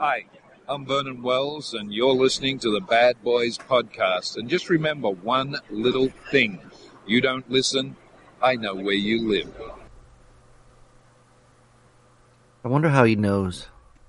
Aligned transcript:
Hi, 0.00 0.24
I'm 0.66 0.86
Vernon 0.86 1.20
Wells, 1.22 1.74
and 1.74 1.92
you're 1.92 2.14
listening 2.14 2.58
to 2.60 2.72
the 2.72 2.80
Bad 2.80 3.22
Boys 3.22 3.58
Podcast. 3.58 4.38
And 4.38 4.48
just 4.48 4.70
remember 4.70 5.10
one 5.10 5.56
little 5.68 6.08
thing 6.30 6.58
you 7.06 7.20
don't 7.20 7.48
listen, 7.50 7.96
I 8.42 8.56
know 8.56 8.74
where 8.74 8.94
you 8.94 9.28
live. 9.28 9.52
I 12.64 12.68
wonder 12.68 12.88
how 12.88 13.04
he 13.04 13.14
knows. 13.14 13.66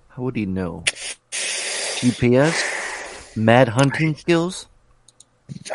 How 0.07 0.23
would 0.23 0.37
he 0.37 0.45
know? 0.45 0.85
GPS? 1.31 3.35
Mad 3.37 3.67
hunting 3.67 4.15
skills? 4.15 4.67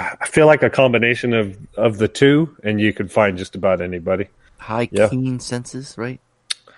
I 0.01 0.27
feel 0.27 0.47
like 0.47 0.63
a 0.63 0.71
combination 0.71 1.35
of 1.35 1.59
of 1.77 1.99
the 1.99 2.09
two, 2.09 2.57
and 2.65 2.81
you 2.81 2.95
could 2.95 3.13
find 3.13 3.37
just 3.37 3.55
about 3.55 3.83
anybody. 3.83 4.29
High 4.57 4.89
Yeah. 4.91 5.11
keen 5.11 5.41
senses, 5.41 5.99
right? 5.99 6.21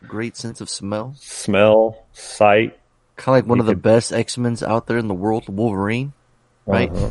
Great 0.08 0.36
sense 0.36 0.60
of 0.60 0.68
smell. 0.68 1.14
Smell, 1.16 2.04
sight. 2.12 2.76
Kind 3.18 3.36
of 3.36 3.44
like 3.44 3.46
one 3.48 3.58
You 3.58 3.62
of 3.62 3.66
the 3.66 3.74
could- 3.74 3.82
best 3.82 4.12
X 4.12 4.38
Men's 4.38 4.62
out 4.62 4.86
there 4.86 4.96
in 4.96 5.08
the 5.08 5.14
world, 5.14 5.48
Wolverine. 5.48 6.12
Right? 6.66 6.90
Uh-huh. 6.90 7.10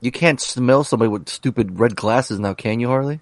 You 0.00 0.10
can't 0.10 0.40
smell 0.40 0.82
somebody 0.84 1.08
with 1.08 1.28
stupid 1.28 1.78
red 1.78 1.94
glasses 1.94 2.38
now, 2.40 2.54
can 2.54 2.80
you, 2.80 2.88
Harley? 2.88 3.20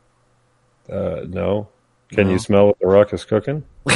Uh, 0.91 1.21
no. 1.29 1.69
Can 2.11 2.27
No. 2.29 2.33
you 2.33 2.39
smell 2.39 2.67
what 2.69 2.79
the 2.79 2.87
rock 2.87 3.13
is 3.13 3.25
cooking? 3.25 3.65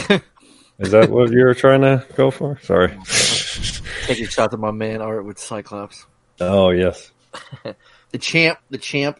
is 0.79 0.91
that 0.91 1.09
what 1.11 1.31
you 1.31 1.45
were 1.45 1.55
trying 1.55 1.81
to 1.83 2.05
go 2.17 2.31
for? 2.31 2.59
Sorry. 2.63 2.89
Taking 4.07 4.27
shots 4.27 4.53
at 4.53 4.61
my 4.61 4.71
man 4.73 5.01
Art 5.01 5.25
with 5.25 5.39
Cyclops. 5.39 6.07
Oh 6.41 6.71
yes. 6.71 7.11
The 8.11 8.19
champ, 8.19 8.59
the 8.69 8.77
champ. 8.77 9.19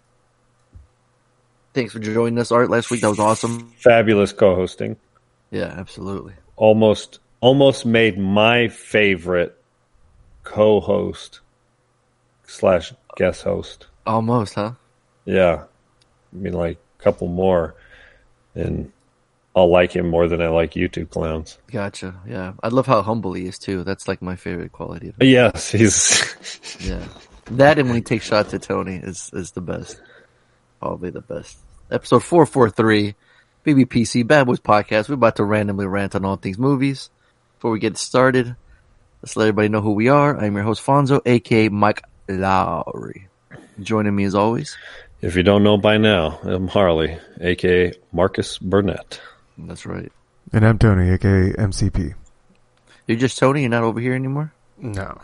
Thanks 1.73 1.95
for 1.95 1.99
joining 1.99 2.39
us, 2.39 2.53
Art. 2.53 2.69
Last 2.69 2.91
week 2.91 3.01
that 3.01 3.09
was 3.09 3.19
awesome. 3.19 3.71
Fabulous 3.79 4.35
co-hosting. 4.35 4.97
Yeah, 5.51 5.73
absolutely. 5.79 6.35
Almost 6.57 7.21
almost 7.43 7.85
made 7.85 8.17
my 8.17 8.69
favorite 8.69 9.59
co-host 10.45 11.41
slash 12.47 12.95
guest 13.17 13.43
host. 13.43 13.89
Almost, 14.07 14.55
huh? 14.55 14.73
Yeah. 15.27 15.65
I 16.33 16.37
mean 16.37 16.55
like 16.55 16.79
a 16.99 17.03
couple 17.03 17.29
more 17.29 17.75
and 18.55 18.91
I'll 19.55 19.71
like 19.71 19.95
him 19.95 20.09
more 20.09 20.29
than 20.29 20.41
I 20.41 20.49
like 20.49 20.73
YouTube 20.73 21.11
clowns. 21.11 21.59
Gotcha. 21.71 22.15
Yeah, 22.27 22.55
I 22.63 22.69
love 22.69 22.87
how 22.87 23.03
humble 23.03 23.35
he 23.35 23.47
is 23.47 23.59
too. 23.59 23.85
That's 23.85 24.09
like 24.09 24.23
my 24.23 24.37
favorite 24.37 24.73
quality. 24.73 25.09
Of 25.09 25.17
him. 25.17 25.29
Yes, 25.29 25.71
he's 25.71 26.79
Yeah, 26.81 27.05
that 27.51 27.79
and 27.79 27.89
when 27.89 27.97
he 27.97 28.03
takes 28.03 28.25
shots 28.25 28.55
at 28.55 28.63
Tony 28.63 28.97
is 28.97 29.31
is 29.35 29.51
the 29.51 29.61
best. 29.61 30.01
Probably 30.81 31.11
the 31.11 31.21
best. 31.21 31.59
Episode 31.91 32.23
four 32.25 32.47
four 32.47 32.71
three, 32.71 33.15
BBPC 33.67 34.27
Bad 34.27 34.47
Boys 34.47 34.61
Podcast. 34.61 35.09
We're 35.11 35.17
about 35.17 35.37
to 35.37 35.45
randomly 35.45 35.87
rant 35.87 36.15
on 36.15 36.25
all 36.25 36.37
things 36.37 36.59
movies. 36.59 37.11
Before 37.63 37.71
we 37.71 37.79
get 37.79 37.97
started, 37.97 38.57
let's 39.23 39.37
let 39.37 39.45
everybody 39.45 39.69
know 39.69 39.81
who 39.81 39.93
we 39.93 40.09
are. 40.09 40.37
I'm 40.37 40.57
your 40.57 40.65
host 40.65 40.85
Fonzo, 40.85 41.21
aka 41.25 41.69
Mike 41.69 42.03
Lowry. 42.29 43.29
Joining 43.81 44.17
me 44.17 44.25
as 44.25 44.35
always. 44.35 44.77
If 45.21 45.37
you 45.37 45.45
don't 45.45 45.63
know 45.63 45.77
by 45.77 45.97
now, 45.97 46.41
I'm 46.43 46.67
Harley, 46.67 47.19
aka 47.41 47.93
Marcus 48.11 48.59
Burnett. 48.59 49.21
That's 49.57 49.87
right. 49.87 50.11
And 50.53 50.67
I'm 50.67 50.77
Tony, 50.77 51.09
aka 51.11 51.53
MCP. 51.53 52.15
You're 53.07 53.19
just 53.19 53.39
Tony. 53.39 53.61
You're 53.61 53.71
not 53.71 53.85
over 53.85 54.01
here 54.01 54.15
anymore. 54.15 54.53
No. 54.79 55.21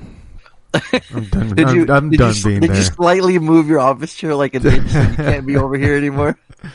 I'm 1.12 1.24
done. 1.24 1.56
Did 1.56 1.66
I'm, 1.66 1.74
you? 1.74 1.86
I'm 1.88 2.10
did 2.10 2.18
done 2.18 2.34
you, 2.36 2.44
being 2.44 2.60
did 2.60 2.70
there. 2.70 2.76
you 2.76 2.82
slightly 2.84 3.40
move 3.40 3.66
your 3.66 3.80
office 3.80 4.14
chair 4.14 4.36
like 4.36 4.54
an 4.54 4.64
inch 4.64 4.88
so 4.90 5.00
you 5.00 5.16
can't 5.16 5.44
be 5.44 5.56
over 5.56 5.76
here 5.76 5.96
anymore? 5.96 6.38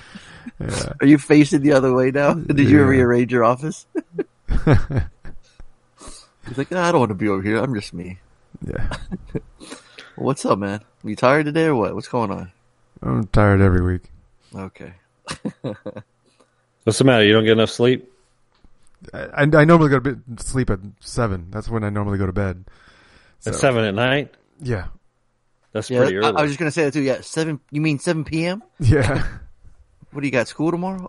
Yeah. 0.60 0.94
Are 1.02 1.08
you 1.08 1.18
facing 1.18 1.62
the 1.62 1.72
other 1.72 1.94
way 1.94 2.12
now? 2.12 2.34
Did 2.36 2.70
you 2.70 2.86
rearrange 2.86 3.32
your 3.32 3.44
office? 3.44 3.86
He's 6.48 6.58
like, 6.58 6.72
"Nah, 6.72 6.88
I 6.88 6.92
don't 6.92 7.00
want 7.00 7.10
to 7.10 7.16
be 7.16 7.28
over 7.30 7.42
here. 7.42 7.58
I'm 7.58 7.74
just 7.74 7.94
me. 7.94 8.20
yeah. 8.66 8.96
What's 10.16 10.46
up, 10.46 10.60
man? 10.60 10.82
You 11.04 11.16
tired 11.16 11.46
today 11.46 11.66
or 11.66 11.76
what? 11.76 11.96
What's 11.96 12.08
going 12.08 12.32
on? 12.32 12.52
I'm 13.02 13.28
tired 13.28 13.62
every 13.62 13.82
week. 13.82 14.04
Okay. 14.56 14.94
What's 16.84 17.00
the 17.00 17.04
matter? 17.04 17.24
You 17.26 17.34
don't 17.34 17.44
get 17.46 17.54
enough 17.54 17.72
sleep? 17.72 18.10
I, 19.14 19.20
I, 19.24 19.42
I 19.42 19.66
normally 19.66 19.90
go 19.90 20.00
to 20.00 20.02
bed, 20.16 20.40
sleep 20.40 20.70
at 20.70 20.80
seven. 21.00 21.48
That's 21.50 21.68
when 21.70 21.84
I 21.84 21.90
normally 21.90 22.18
go 22.18 22.26
to 22.26 22.32
bed. 22.34 22.66
At 23.46 23.56
seven 23.56 23.84
at 23.84 23.96
night? 23.96 24.34
Yeah. 24.62 24.88
That's 25.72 25.90
Yeah, 25.90 26.00
pretty 26.02 26.18
I, 26.18 26.20
early. 26.20 26.38
I 26.38 26.42
was 26.44 26.52
just 26.52 26.60
gonna 26.60 26.72
say 26.72 26.84
that 26.86 26.94
too. 26.94 27.02
Yeah, 27.02 27.22
seven. 27.22 27.60
You 27.72 27.82
mean 27.82 28.00
seven 28.00 28.24
p.m.? 28.24 28.64
Yeah. 28.80 29.26
What 30.12 30.22
do 30.22 30.28
you 30.28 30.32
got? 30.32 30.48
School 30.48 30.70
tomorrow? 30.70 31.08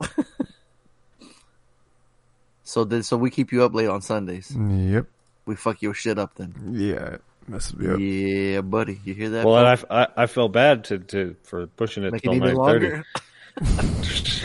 so 2.62 2.84
then, 2.84 3.02
so 3.02 3.18
we 3.18 3.28
keep 3.30 3.52
you 3.52 3.62
up 3.62 3.74
late 3.74 3.88
on 3.88 4.00
Sundays. 4.00 4.50
yep. 4.56 5.06
We 5.46 5.56
fuck 5.56 5.82
your 5.82 5.94
shit 5.94 6.18
up 6.18 6.34
then. 6.36 6.54
Yeah. 6.72 7.16
Messes 7.46 7.76
me 7.76 7.88
up. 7.88 7.98
Yeah, 8.00 8.60
buddy. 8.62 9.00
You 9.04 9.14
hear 9.14 9.30
that? 9.30 9.46
well, 9.46 9.66
and? 9.66 9.84
I, 9.90 10.02
I, 10.02 10.08
I 10.22 10.26
felt 10.26 10.52
bad 10.52 10.84
to, 10.84 10.98
to 10.98 11.36
for 11.42 11.66
pushing 11.66 12.04
it 12.04 12.12
Make 12.12 12.22
till 12.22 12.34
nine 12.34 12.56
thirty, 12.56 12.88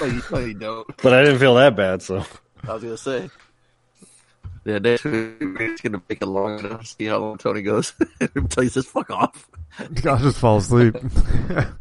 no, 0.01 0.05
you, 0.05 0.21
no, 0.31 0.39
you 0.39 0.53
don't. 0.53 0.97
but 0.97 1.13
I 1.13 1.23
didn't 1.23 1.39
feel 1.39 1.55
that 1.55 1.75
bad. 1.75 2.01
So 2.01 2.25
I 2.67 2.73
was 2.73 2.83
gonna 2.83 2.97
say. 2.97 3.29
Yeah, 4.65 4.79
next 4.79 5.05
week 5.05 5.37
we're 5.39 5.77
gonna 5.81 6.01
make 6.09 6.21
it 6.21 6.25
long 6.25 6.59
enough. 6.59 6.85
See 6.85 7.05
how 7.05 7.19
long 7.19 7.37
Tony 7.37 7.61
goes 7.61 7.93
until 8.35 8.63
he 8.63 8.69
says 8.69 8.85
"fuck 8.85 9.09
off." 9.09 9.49
I'll 10.05 10.17
just 10.17 10.39
fall 10.39 10.57
asleep. 10.57 10.95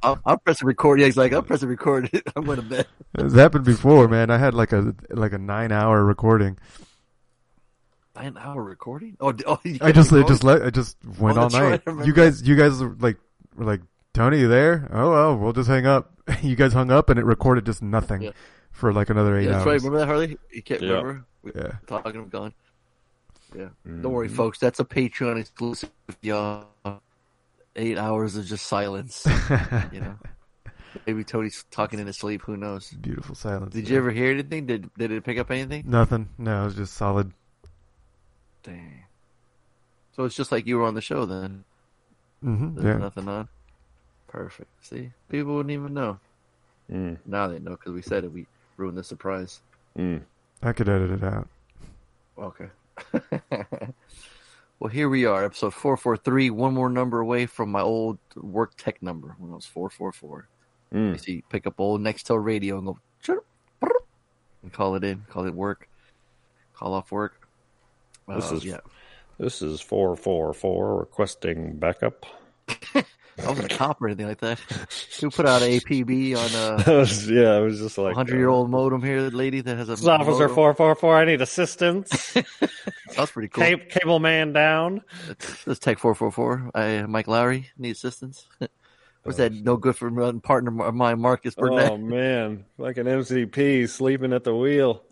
I'll, 0.02 0.20
I'll 0.24 0.38
press 0.38 0.60
the 0.60 0.66
record. 0.66 1.00
Yeah, 1.00 1.06
he's 1.06 1.16
like, 1.16 1.32
"I'll 1.32 1.42
press 1.42 1.60
the 1.60 1.66
record. 1.66 2.08
I'm 2.36 2.44
going 2.44 2.56
to 2.56 2.62
bed." 2.62 2.86
it's 3.18 3.34
happened 3.34 3.64
before, 3.64 4.06
man. 4.06 4.30
I 4.30 4.38
had 4.38 4.54
like 4.54 4.72
a 4.72 4.94
like 5.10 5.32
a 5.32 5.38
nine 5.38 5.72
hour 5.72 6.04
recording. 6.04 6.58
Nine 8.18 8.36
hour 8.38 8.62
recording. 8.62 9.16
Oh, 9.20 9.32
d- 9.32 9.44
oh 9.46 9.60
I 9.80 9.92
just 9.92 10.10
kept 10.10 10.22
it 10.22 10.28
just 10.28 10.44
let 10.44 10.62
I 10.62 10.70
just 10.70 10.96
went 11.18 11.38
Oh, 11.38 11.42
all 11.42 11.48
that's 11.48 11.54
right, 11.60 11.86
night. 11.86 12.06
You 12.06 12.12
guys 12.12 12.42
you 12.42 12.56
guys 12.56 12.80
were 12.80 12.96
like 12.98 13.16
were 13.56 13.64
like 13.64 13.80
Tony, 14.14 14.40
you 14.40 14.48
there? 14.48 14.88
Oh 14.92 15.10
well, 15.10 15.36
we'll 15.36 15.52
just 15.52 15.68
hang 15.68 15.86
up. 15.86 16.12
You 16.42 16.56
guys 16.56 16.72
hung 16.72 16.90
up 16.90 17.08
and 17.10 17.18
it 17.18 17.24
recorded 17.24 17.64
just 17.66 17.80
nothing 17.82 18.22
Yeah. 18.22 18.30
for 18.72 18.92
like 18.92 19.08
another 19.10 19.38
eight 19.38 19.44
Yeah, 19.44 19.52
that's 19.52 19.66
right. 19.66 19.72
hours. 19.72 19.84
Remember 19.84 19.98
that, 20.00 20.06
Harley? 20.06 20.38
You 20.52 20.62
can't 20.62 20.82
Yeah. 20.82 20.90
remember. 20.94 21.24
We 21.42 21.52
Yeah. 21.54 21.72
talking 21.86 22.16
of 22.16 22.30
gone. 22.30 22.52
Yeah. 23.56 23.68
Don't 23.86 24.02
Mm-hmm. 24.02 24.10
worry, 24.10 24.28
folks. 24.28 24.58
That's 24.58 24.80
a 24.80 24.84
Patreon 24.84 25.38
exclusive. 25.40 25.90
Y'all, 26.20 26.66
eight 27.76 27.96
hours 27.98 28.36
of 28.36 28.44
just 28.46 28.66
silence. 28.66 29.26
you 29.92 30.00
know, 30.00 30.16
maybe 31.06 31.24
Tony's 31.24 31.64
talking 31.70 31.98
in 31.98 32.06
his 32.06 32.18
sleep. 32.18 32.42
Who 32.42 32.56
knows? 32.56 32.90
Beautiful 32.90 33.34
silence. 33.34 33.72
Did 33.72 33.88
you 33.88 33.96
ever 33.96 34.10
hear 34.10 34.30
anything? 34.32 34.66
Did 34.66 34.90
Did 34.98 35.12
it 35.12 35.24
pick 35.24 35.38
up 35.38 35.50
anything? 35.50 35.84
Nothing. 35.86 36.28
No, 36.36 36.62
it 36.62 36.64
was 36.66 36.74
just 36.74 36.94
solid. 36.94 37.32
Dang. 38.68 39.04
So 40.14 40.24
it's 40.24 40.34
just 40.34 40.52
like 40.52 40.66
you 40.66 40.78
were 40.78 40.84
on 40.84 40.94
the 40.94 41.00
show 41.00 41.24
then. 41.26 41.64
hmm 42.42 42.74
There's 42.74 42.96
Yeah. 42.96 42.98
nothing 42.98 43.28
on. 43.28 43.48
Perfect. 44.28 44.70
See, 44.84 45.12
people 45.28 45.54
wouldn't 45.54 45.72
even 45.72 45.94
know. 45.94 46.18
Mm. 46.90 47.18
Now 47.26 47.48
they 47.48 47.58
know 47.58 47.72
because 47.72 47.92
we 47.92 48.02
said 48.02 48.24
it. 48.24 48.32
We 48.32 48.46
ruined 48.76 48.98
the 48.98 49.04
surprise. 49.04 49.60
Mm. 49.96 50.22
I 50.62 50.72
could 50.72 50.88
edit 50.88 51.10
it 51.10 51.24
out. 51.24 51.48
Okay. 52.38 52.68
well, 54.78 54.90
here 54.90 55.08
we 55.08 55.24
are, 55.24 55.44
episode 55.44 55.72
four 55.74 55.96
four 55.96 56.16
three. 56.16 56.50
One 56.50 56.74
more 56.74 56.88
number 56.90 57.20
away 57.20 57.46
from 57.46 57.70
my 57.70 57.80
old 57.80 58.18
work 58.36 58.72
tech 58.76 59.02
number 59.02 59.34
when 59.38 59.52
I 59.52 59.54
was 59.56 59.66
four 59.66 59.88
four 59.90 60.12
four. 60.12 60.48
Mm. 60.92 61.12
You 61.12 61.18
see, 61.18 61.44
pick 61.48 61.66
up 61.66 61.78
old 61.78 62.00
Nextel 62.00 62.42
radio 62.42 62.78
and 62.78 62.86
go 62.86 62.98
and 64.62 64.72
call 64.72 64.94
it 64.96 65.04
in, 65.04 65.24
call 65.28 65.46
it 65.46 65.54
work, 65.54 65.88
call 66.74 66.92
off 66.94 67.12
work. 67.12 67.37
This 68.28 68.52
Uh, 68.52 68.54
is- 68.56 68.64
yeah. 68.64 68.80
This 69.38 69.62
is 69.62 69.80
four 69.80 70.16
four 70.16 70.52
four 70.52 70.98
requesting 70.98 71.76
backup. 71.76 72.26
I 73.40 73.46
wasn't 73.46 73.72
a 73.72 73.76
cop 73.76 74.02
or 74.02 74.08
anything 74.08 74.26
like 74.26 74.40
that. 74.40 74.58
Who 75.20 75.30
put 75.30 75.46
out 75.46 75.62
an 75.62 75.68
APB 75.70 76.34
on 76.36 76.88
a 76.88 76.92
was, 76.98 77.30
yeah, 77.30 77.56
it 77.56 77.60
was 77.60 77.78
just 77.78 77.96
like 77.98 78.16
hundred 78.16 78.38
year 78.38 78.48
old 78.48 78.68
modem 78.68 79.00
here, 79.00 79.20
lady 79.30 79.60
that 79.60 79.76
has 79.76 79.88
a 79.88 79.92
This 79.92 80.00
is 80.00 80.08
Officer 80.08 80.48
four 80.48 80.74
four 80.74 80.96
four. 80.96 81.16
I 81.16 81.24
need 81.24 81.40
assistance. 81.40 82.32
That's 83.16 83.30
pretty 83.30 83.48
cool. 83.48 83.62
Cable, 83.62 83.84
cable 83.88 84.18
man 84.18 84.52
down. 84.52 85.02
Let's 85.66 85.78
take 85.78 86.00
four 86.00 86.16
four 86.16 86.32
four. 86.32 86.68
I 86.74 87.02
Mike 87.06 87.28
Lowry 87.28 87.70
need 87.78 87.92
assistance. 87.92 88.48
Was 89.24 89.36
that 89.36 89.52
no 89.52 89.76
good 89.76 89.94
for 89.94 90.10
partner 90.40 90.82
of 90.84 90.94
mine, 90.96 91.20
Marcus 91.20 91.54
Burnett? 91.54 91.92
Oh 91.92 91.96
man, 91.96 92.64
like 92.76 92.96
an 92.96 93.06
MCP 93.06 93.88
sleeping 93.88 94.32
at 94.32 94.42
the 94.42 94.54
wheel. 94.56 95.04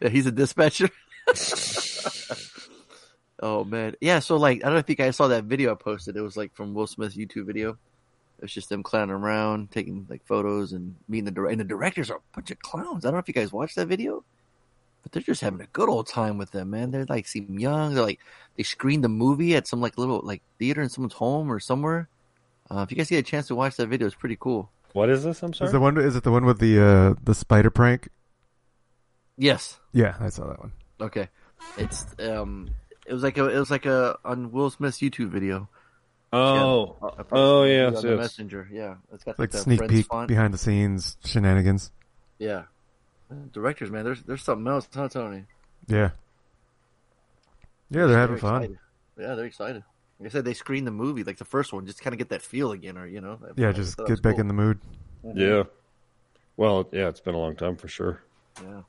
Yeah, 0.00 0.08
he's 0.08 0.26
a 0.26 0.32
dispatcher. 0.32 0.88
oh 3.42 3.64
man, 3.64 3.94
yeah. 4.00 4.18
So 4.18 4.36
like, 4.36 4.58
I 4.58 4.66
don't 4.66 4.74
know 4.74 4.80
if 4.80 4.88
you 4.88 4.96
guys 4.96 5.16
saw 5.16 5.28
that 5.28 5.44
video 5.44 5.72
I 5.72 5.74
posted. 5.74 6.16
It 6.16 6.22
was 6.22 6.36
like 6.36 6.54
from 6.54 6.74
Will 6.74 6.86
Smith's 6.86 7.16
YouTube 7.16 7.46
video. 7.46 7.78
It 8.38 8.46
was 8.46 8.52
just 8.52 8.68
them 8.68 8.82
clowning 8.82 9.14
around, 9.14 9.70
taking 9.70 10.06
like 10.10 10.24
photos 10.26 10.72
and 10.72 10.96
meeting 11.08 11.26
the 11.26 11.30
director. 11.30 11.52
And 11.52 11.60
the 11.60 11.64
directors 11.64 12.10
are 12.10 12.16
a 12.16 12.34
bunch 12.34 12.50
of 12.50 12.58
clowns. 12.58 13.04
I 13.04 13.08
don't 13.08 13.14
know 13.14 13.20
if 13.20 13.28
you 13.28 13.34
guys 13.34 13.52
watched 13.52 13.76
that 13.76 13.86
video, 13.86 14.24
but 15.02 15.12
they're 15.12 15.22
just 15.22 15.42
having 15.42 15.60
a 15.60 15.66
good 15.66 15.88
old 15.88 16.08
time 16.08 16.38
with 16.38 16.50
them, 16.50 16.70
man. 16.70 16.90
They're 16.90 17.06
like 17.08 17.26
seem 17.26 17.58
young. 17.58 17.94
They're 17.94 18.04
like 18.04 18.20
they 18.56 18.64
screened 18.64 19.04
the 19.04 19.08
movie 19.08 19.54
at 19.54 19.68
some 19.68 19.80
like 19.80 19.96
little 19.96 20.20
like 20.24 20.42
theater 20.58 20.82
in 20.82 20.88
someone's 20.88 21.14
home 21.14 21.52
or 21.52 21.60
somewhere. 21.60 22.08
Uh, 22.70 22.80
if 22.80 22.90
you 22.90 22.96
guys 22.96 23.10
get 23.10 23.18
a 23.18 23.22
chance 23.22 23.46
to 23.48 23.54
watch 23.54 23.76
that 23.76 23.88
video, 23.88 24.06
it's 24.06 24.16
pretty 24.16 24.38
cool. 24.40 24.70
What 24.92 25.08
is 25.08 25.24
this? 25.24 25.42
I'm 25.42 25.52
Is 25.52 25.58
sorry. 25.58 25.72
the 25.72 25.80
one? 25.80 25.98
Is 25.98 26.16
it 26.16 26.24
the 26.24 26.30
one 26.30 26.44
with 26.44 26.58
the 26.58 26.80
uh, 26.80 27.14
the 27.22 27.34
spider 27.34 27.70
prank? 27.70 28.08
Yes. 29.36 29.78
Yeah, 29.92 30.16
I 30.20 30.28
saw 30.28 30.48
that 30.48 30.60
one. 30.60 30.72
Okay. 31.00 31.28
It's 31.78 32.06
um, 32.20 32.70
it 33.06 33.12
was 33.12 33.22
like 33.22 33.38
a 33.38 33.48
it 33.48 33.58
was 33.58 33.70
like 33.70 33.86
a 33.86 34.18
on 34.24 34.52
Will 34.52 34.70
Smith's 34.70 34.98
YouTube 34.98 35.30
video. 35.30 35.68
Oh, 36.32 36.96
I 37.02 37.22
posted 37.22 37.26
oh 37.32 37.64
yeah, 37.64 37.90
yes, 37.90 37.96
on 37.96 38.06
the. 38.06 38.16
Messenger. 38.16 38.68
Yeah, 38.72 38.94
it's 39.12 39.22
got 39.22 39.38
Like 39.38 39.50
the 39.50 39.58
sneak 39.58 39.86
peek 39.88 40.06
font. 40.06 40.28
behind 40.28 40.54
the 40.54 40.58
scenes 40.58 41.16
shenanigans. 41.24 41.90
Yeah, 42.38 42.64
directors, 43.52 43.90
man, 43.90 44.04
there's 44.04 44.22
there's 44.22 44.42
something 44.42 44.66
else, 44.66 44.88
huh, 44.92 45.08
Tony? 45.08 45.44
Yeah. 45.88 46.10
Yeah, 47.90 48.06
they're 48.06 48.18
having 48.18 48.38
fun. 48.38 48.62
excited. 48.62 48.78
Yeah, 49.18 49.34
they're 49.34 49.44
excited. 49.44 49.84
Like 50.18 50.30
I 50.30 50.32
said, 50.32 50.44
they 50.44 50.54
screened 50.54 50.86
the 50.86 50.92
movie, 50.92 51.24
like 51.24 51.36
the 51.36 51.44
first 51.44 51.72
one, 51.72 51.84
just 51.86 52.00
kind 52.00 52.14
of 52.14 52.18
get 52.18 52.30
that 52.30 52.40
feel 52.40 52.72
again, 52.72 52.96
or 52.96 53.06
you 53.06 53.20
know. 53.20 53.38
Yeah, 53.56 53.72
just 53.72 53.98
get 53.98 54.22
back 54.22 54.34
cool. 54.34 54.40
in 54.40 54.48
the 54.48 54.54
mood. 54.54 54.78
Yeah. 55.34 55.64
Well, 56.56 56.88
yeah, 56.92 57.08
it's 57.08 57.20
been 57.20 57.34
a 57.34 57.38
long 57.38 57.56
time 57.56 57.76
for 57.76 57.88
sure. 57.88 58.22
Yeah. 58.62 58.82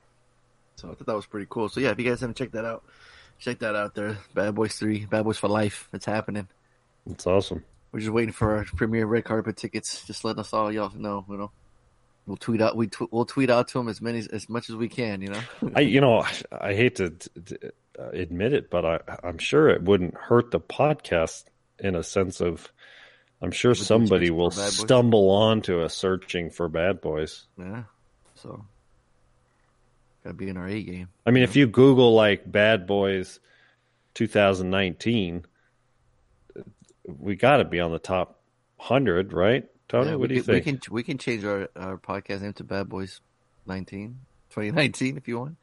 So 0.76 0.90
I 0.90 0.94
thought 0.96 1.08
that 1.08 1.16
was 1.16 1.26
pretty 1.26 1.48
cool. 1.50 1.70
So 1.70 1.80
yeah, 1.80 1.92
if 1.92 2.00
you 2.00 2.10
guys 2.10 2.22
haven't 2.22 2.38
checked 2.38 2.54
that 2.54 2.66
out, 2.66 2.84
check 3.40 3.60
that 3.60 3.76
out 3.76 3.96
there. 3.96 4.18
Bad 4.34 4.56
Boys 4.56 4.76
Three, 4.76 5.06
Bad 5.06 5.24
Boys 5.24 5.38
for 5.38 5.48
Life. 5.48 5.90
It's 5.94 6.06
happening. 6.06 6.48
It's 7.10 7.28
awesome. 7.28 7.64
We're 7.92 8.00
just 8.00 8.12
waiting 8.12 8.34
for 8.34 8.58
our 8.58 8.66
premiere 8.66 9.06
red 9.06 9.24
carpet 9.24 9.56
tickets. 9.58 10.04
Just 10.06 10.26
letting 10.26 10.40
us 10.40 10.52
all 10.54 10.72
y'all 10.72 10.92
know, 10.96 11.26
you 11.30 11.38
know. 11.38 11.52
We'll 12.26 12.38
tweet 12.38 12.62
out. 12.62 12.76
We 12.78 12.88
tw- 12.88 13.12
we'll 13.12 13.26
tweet 13.26 13.50
out 13.50 13.68
to 13.70 13.78
them 13.78 13.90
as 13.90 14.02
many 14.02 14.24
as 14.32 14.48
much 14.50 14.70
as 14.70 14.76
we 14.76 14.88
can. 14.88 15.22
You 15.22 15.30
know. 15.30 15.42
I, 15.76 15.82
you 15.82 16.02
know, 16.02 16.26
I 16.52 16.74
hate 16.74 16.96
to, 16.96 17.10
to 17.10 17.72
uh, 18.00 18.10
admit 18.14 18.54
it, 18.54 18.70
but 18.70 18.86
I, 18.86 19.00
I'm 19.24 19.38
sure 19.38 19.70
it 19.70 19.84
wouldn't 19.84 20.16
hurt 20.16 20.52
the 20.52 20.60
podcast 20.62 21.44
in 21.80 21.96
a 21.96 22.04
sense 22.04 22.40
of, 22.40 22.72
I'm 23.42 23.52
sure 23.52 23.76
somebody 23.76 24.32
will 24.32 24.52
for 24.52 24.58
Bad 24.62 24.66
Boys? 24.68 24.78
stumble 24.80 25.30
onto 25.30 25.82
a 25.82 25.90
searching 25.90 26.50
for 26.50 26.70
bad 26.70 27.02
boys. 27.02 27.46
yeah. 27.60 27.84
So 28.36 28.66
gotta 30.24 30.36
be 30.36 30.50
in 30.50 30.58
our 30.58 30.68
A 30.68 30.82
game. 30.82 31.10
I 31.26 31.32
mean, 31.32 31.44
if 31.44 31.56
you 31.56 31.68
Google 31.68 32.14
like 32.14 32.50
bad 32.50 32.88
boys 32.88 33.40
2019, 34.16 35.46
we 37.06 37.36
got 37.36 37.58
to 37.58 37.66
be 37.66 37.80
on 37.80 37.92
the 37.92 38.00
top 38.00 38.40
hundred, 38.78 39.34
right? 39.34 39.66
Tony, 39.90 40.12
Yeah, 40.12 40.16
what 40.16 40.30
do 40.30 40.36
you 40.36 40.44
can, 40.44 40.54
think? 40.54 40.66
We 40.66 40.72
can 40.72 40.94
we 40.94 41.04
can 41.04 41.18
change 41.18 41.46
our 41.46 41.70
our 41.76 41.98
podcast 41.98 42.42
name 42.42 42.54
to 42.54 42.64
Bad 42.64 42.90
Boys 42.90 43.22
19, 43.66 44.18
2019 44.50 45.18
if 45.18 45.28
you 45.28 45.40
want. 45.40 45.58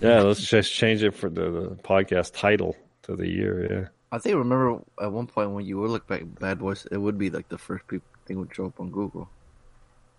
Yeah, 0.00 0.22
let's 0.22 0.46
just 0.46 0.72
change 0.72 1.02
it 1.02 1.14
for 1.14 1.28
the, 1.28 1.50
the 1.50 1.68
podcast 1.84 2.32
title 2.34 2.74
to 3.02 3.16
the 3.16 3.28
year. 3.28 3.70
Yeah. 3.70 3.88
I 4.12 4.18
think 4.18 4.34
I 4.34 4.38
remember 4.38 4.80
at 5.00 5.12
one 5.12 5.26
point 5.26 5.50
when 5.50 5.66
you 5.66 5.78
would 5.78 5.90
look 5.90 6.06
back 6.06 6.22
Bad 6.40 6.58
Boys, 6.58 6.86
it 6.90 6.96
would 6.96 7.18
be 7.18 7.30
like 7.30 7.48
the 7.48 7.58
first 7.58 7.86
people 7.86 8.06
thing 8.26 8.38
would 8.38 8.54
show 8.54 8.66
up 8.66 8.80
on 8.80 8.90
Google. 8.90 9.28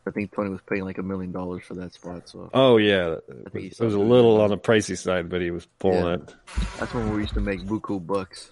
I 0.08 0.12
think 0.12 0.34
Tony 0.36 0.50
was 0.50 0.62
paying 0.68 0.84
like 0.84 0.98
a 0.98 1.04
million 1.04 1.32
dollars 1.32 1.64
for 1.64 1.76
that 1.76 1.94
spot, 1.94 2.28
so 2.28 2.50
Oh 2.54 2.78
yeah, 2.78 3.18
it 3.28 3.54
was, 3.54 3.64
it 3.80 3.80
was 3.84 3.94
a 3.94 4.00
little 4.00 4.42
on 4.42 4.50
the 4.50 4.58
pricey 4.58 4.98
side, 4.98 5.30
but 5.30 5.42
he 5.42 5.52
was 5.52 5.68
pulling 5.78 6.06
Yeah. 6.06 6.14
it. 6.16 6.36
that's 6.80 6.94
when 6.94 7.14
we 7.14 7.22
used 7.22 7.36
to 7.36 7.40
make 7.42 7.62
buku 7.62 8.04
bucks. 8.06 8.52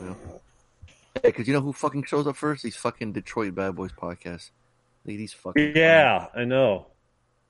You 0.00 0.06
know? 0.08 0.16
Yeah, 1.14 1.20
because 1.24 1.46
you 1.46 1.54
know 1.54 1.60
who 1.60 1.72
fucking 1.72 2.04
shows 2.04 2.26
up 2.26 2.36
first? 2.36 2.62
These 2.64 2.76
fucking 2.76 3.12
Detroit 3.12 3.54
Bad 3.54 3.76
Boys 3.76 3.92
podcast. 3.92 4.50
Look 5.04 5.14
at 5.14 5.18
these 5.18 5.32
fucking. 5.32 5.72
Yeah, 5.76 6.26
I 6.34 6.44
know. 6.44 6.86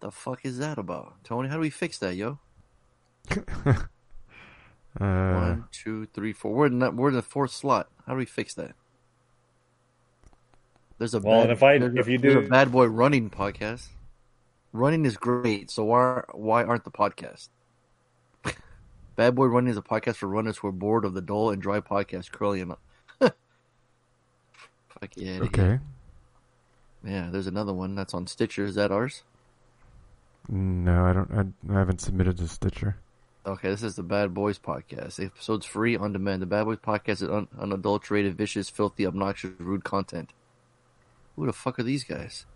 The 0.00 0.11
fuck 0.11 0.40
is 0.44 0.58
that 0.58 0.78
about, 0.78 1.14
Tony? 1.25 1.49
How 1.49 1.54
do 1.54 1.61
we 1.61 1.70
fix 1.70 1.99
that, 1.99 2.14
yo? 2.14 2.38
Uh, 5.00 5.32
One, 5.32 5.64
two, 5.70 6.06
three, 6.06 6.32
four. 6.32 6.52
We're 6.52 6.66
in 6.66 6.78
that, 6.81 6.94
we're 6.94 7.11
in 7.11 7.14
the 7.14 7.22
fourth 7.22 7.52
slot. 7.52 7.88
How 8.06 8.14
do 8.14 8.19
we 8.19 8.25
fix 8.25 8.54
that? 8.54 8.72
There's 10.98 11.14
a 11.14 11.20
Well, 11.20 11.36
bad, 11.40 11.42
and 11.44 11.52
if 11.52 11.62
I- 11.62 11.78
there's 11.78 11.94
a- 11.94 11.98
if 11.98 12.08
you 12.08 12.18
do- 12.18 12.38
a 12.40 12.48
bad 12.48 12.72
boy 12.72 12.86
running 12.86 13.30
podcast. 13.30 13.88
Running 14.72 15.04
is 15.06 15.16
great, 15.16 15.70
so 15.70 15.84
why 15.84 16.22
why 16.32 16.62
aren't 16.64 16.84
the 16.84 16.90
podcast? 16.90 17.48
bad 19.16 19.34
boy 19.34 19.46
running 19.46 19.70
is 19.70 19.76
a 19.76 19.82
podcast 19.82 20.16
for 20.16 20.26
runners 20.28 20.58
who 20.58 20.68
are 20.68 20.72
bored 20.72 21.04
of 21.04 21.14
the 21.14 21.20
dull 21.22 21.50
and 21.50 21.62
dry 21.62 21.80
podcast 21.80 22.30
curly 22.32 22.60
and 22.60 22.74
fuck 23.20 23.32
yeah, 25.16 25.38
okay. 25.42 25.78
yeah. 27.04 27.28
There's 27.30 27.46
another 27.46 27.72
one 27.72 27.94
that's 27.94 28.12
on 28.14 28.26
Stitcher. 28.26 28.64
Is 28.64 28.74
that 28.74 28.90
ours? 28.92 29.22
No, 30.48 31.04
I 31.04 31.12
don't. 31.12 31.30
I, 31.32 31.74
I 31.74 31.78
haven't 31.78 32.00
submitted 32.00 32.36
to 32.38 32.48
Stitcher. 32.48 32.96
Okay, 33.46 33.70
this 33.70 33.82
is 33.82 33.96
the 33.96 34.02
Bad 34.02 34.34
Boys 34.34 34.58
podcast. 34.58 35.16
The 35.16 35.26
episode's 35.26 35.64
free 35.64 35.96
on 35.96 36.12
demand. 36.12 36.42
The 36.42 36.46
Bad 36.46 36.64
Boys 36.64 36.78
podcast 36.78 37.22
is 37.22 37.30
un- 37.30 37.48
unadulterated, 37.58 38.36
vicious, 38.36 38.68
filthy, 38.68 39.06
obnoxious, 39.06 39.52
rude 39.58 39.84
content. 39.84 40.32
Who 41.38 41.46
the 41.46 41.52
fuck 41.52 41.79
are 41.79 41.85
these 41.85 42.02
guys? 42.02 42.46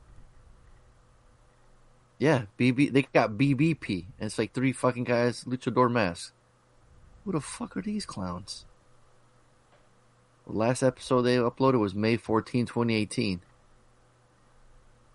Yeah, 2.18 2.46
BB. 2.58 2.92
They 2.92 3.02
got 3.02 3.38
BBP, 3.38 4.06
and 4.18 4.26
it's 4.26 4.38
like 4.38 4.52
three 4.52 4.72
fucking 4.72 5.04
guys, 5.04 5.44
luchador 5.44 5.90
masks. 5.90 6.32
Who 7.24 7.30
the 7.30 7.40
fuck 7.40 7.76
are 7.76 7.82
these 7.82 8.04
clowns? 8.04 8.64
The 10.48 10.54
last 10.54 10.82
episode 10.82 11.22
they 11.22 11.36
uploaded 11.36 11.78
was 11.78 11.94
May 11.94 12.16
14, 12.16 12.66
2018. 12.66 13.40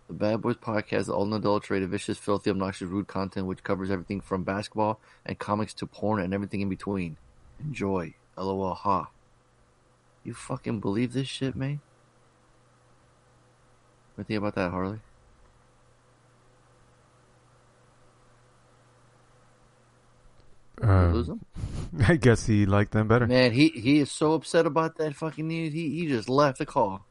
The 0.08 0.14
Bad 0.14 0.42
Boys 0.42 0.56
Podcast 0.56 1.00
is 1.00 1.10
all 1.10 1.24
unadulterated, 1.24 1.90
vicious, 1.90 2.18
filthy, 2.18 2.50
obnoxious, 2.50 2.88
rude 2.88 3.08
content 3.08 3.48
which 3.48 3.66
covers 3.66 3.92
everything 3.92 4.22
from 4.22 4.44
basketball 4.44 5.02
and 5.26 5.38
comics 5.38 5.74
to 5.74 5.86
porn 5.86 6.22
and 6.22 6.34
everything 6.34 6.62
in 6.62 6.70
between. 6.70 7.18
Enjoy. 7.60 8.14
LOL. 8.38 8.74
Ha. 8.74 9.10
You 10.24 10.34
fucking 10.34 10.80
believe 10.80 11.12
this 11.12 11.28
shit, 11.28 11.54
man? 11.54 11.82
What 14.18 14.26
do 14.28 14.34
you 14.34 14.40
think 14.40 14.48
about 14.48 14.56
that, 14.56 14.72
Harley? 14.72 15.00
We 20.82 20.88
lose 20.88 21.30
Um, 21.30 21.40
him? 21.94 22.06
I 22.08 22.16
guess 22.16 22.48
he 22.48 22.66
liked 22.66 22.94
them 22.94 23.08
better. 23.08 23.28
Man, 23.28 23.52
he 23.52 23.70
he 23.70 24.00
is 24.00 24.12
so 24.12 24.34
upset 24.34 24.66
about 24.66 24.98
that 24.98 25.16
fucking 25.16 25.48
news. 25.48 25.72
He 25.74 25.90
he 25.92 26.08
just 26.08 26.30
left 26.30 26.58
the 26.58 26.66
call. 26.66 27.06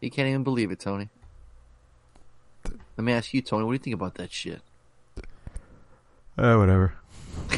He 0.00 0.10
can't 0.10 0.28
even 0.28 0.42
believe 0.42 0.72
it, 0.72 0.80
Tony. 0.80 1.08
Let 2.96 3.04
me 3.04 3.12
ask 3.12 3.32
you, 3.32 3.40
Tony. 3.40 3.64
What 3.64 3.70
do 3.70 3.74
you 3.74 3.78
think 3.78 3.94
about 3.94 4.16
that 4.16 4.32
shit? 4.32 4.60
Uh, 6.36 6.56
whatever. 6.56 6.94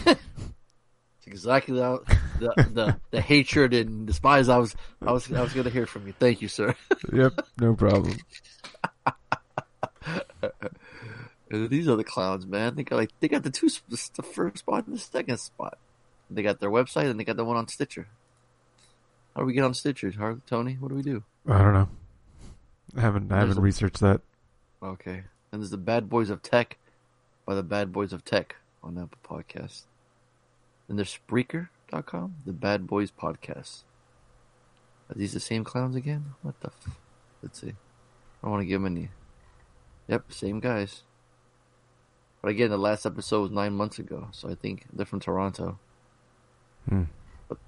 Exactly 1.31 1.77
the 1.77 2.01
the, 2.41 2.69
the 2.73 3.01
the 3.13 3.21
hatred 3.21 3.73
and 3.73 4.05
despise 4.07 4.49
I 4.49 4.59
was 4.59 4.75
I 5.01 5.13
was 5.13 5.31
I 5.33 5.41
was 5.41 5.53
going 5.53 5.65
to 5.65 5.71
hear 5.71 5.87
from 5.87 6.07
you. 6.09 6.13
Thank 6.19 6.43
you, 6.43 6.49
sir. 6.49 6.75
Yep, 7.13 7.41
no 7.61 7.75
problem. 7.75 8.17
Uh, 10.07 10.49
These 11.49 11.89
are 11.89 11.97
the 11.97 12.05
clowns, 12.05 12.47
man. 12.47 12.75
They 12.75 12.83
got 12.85 12.97
like 12.97 13.11
they 13.21 13.29
got 13.29 13.43
the 13.45 13.51
two 13.51 13.69
the 13.89 14.23
first 14.23 14.59
spot 14.59 14.87
and 14.87 14.95
the 14.97 15.01
second 15.01 15.39
spot. 15.39 15.79
They 16.31 16.43
got 16.43 16.61
their 16.61 16.71
website 16.71 17.11
and 17.11 17.19
they 17.19 17.25
got 17.25 17.37
the 17.37 17.45
one 17.45 17.57
on 17.57 17.69
Stitcher. 17.69 18.09
How 19.35 19.43
do 19.43 19.47
we 19.47 19.53
get 19.53 19.65
on 19.65 19.75
Stitcher, 19.75 20.13
Tony? 20.47 20.75
What 20.81 20.89
do 20.89 20.95
we 20.97 21.03
do? 21.03 21.23
I 21.49 21.59
don't 21.59 21.73
know. 21.73 21.89
I 22.97 23.01
haven't. 23.01 23.31
I 23.33 23.39
haven't 23.39 23.61
researched 23.61 24.01
that. 24.01 24.21
Okay. 24.83 25.23
And 25.53 25.61
there's 25.63 25.71
the 25.71 25.77
Bad 25.79 26.09
Boys 26.09 26.31
of 26.31 26.43
Tech 26.43 26.77
by 27.47 27.55
the 27.55 27.63
Bad 27.63 27.93
Boys 27.93 28.13
of 28.13 28.25
Tech 28.25 28.57
on 28.83 28.99
Apple 28.99 29.19
Podcast. 29.25 29.83
And 30.91 30.99
there's 30.99 31.17
Spreaker.com, 31.17 32.35
the 32.45 32.53
Bad 32.53 32.89
Boys 32.89 33.13
Podcast. 33.13 33.85
Are 35.09 35.15
these 35.15 35.33
the 35.33 35.41
same 35.41 35.63
clowns 35.63 35.95
again? 35.95 36.35
What 36.43 36.61
the 36.61 36.67
f- 36.67 36.99
Let's 37.43 37.61
see. 37.61 37.69
I 37.69 37.75
don't 38.43 38.51
want 38.51 38.63
to 38.63 38.67
give 38.67 38.83
them 38.83 38.97
any. 38.97 39.11
Yep, 40.09 40.33
same 40.33 40.59
guys. 40.59 41.05
But 42.43 42.49
again, 42.49 42.71
the 42.71 42.77
last 42.77 43.07
episode 43.07 43.43
was 43.43 43.51
nine 43.53 43.73
months 43.73 44.01
ago, 44.01 44.29
so 44.33 44.51
I 44.51 44.57
think 44.57 44.87
they're 44.93 45.07
from 45.07 45.21
Toronto. 45.21 45.79
Hmm. 46.89 47.05
But, 47.49 47.59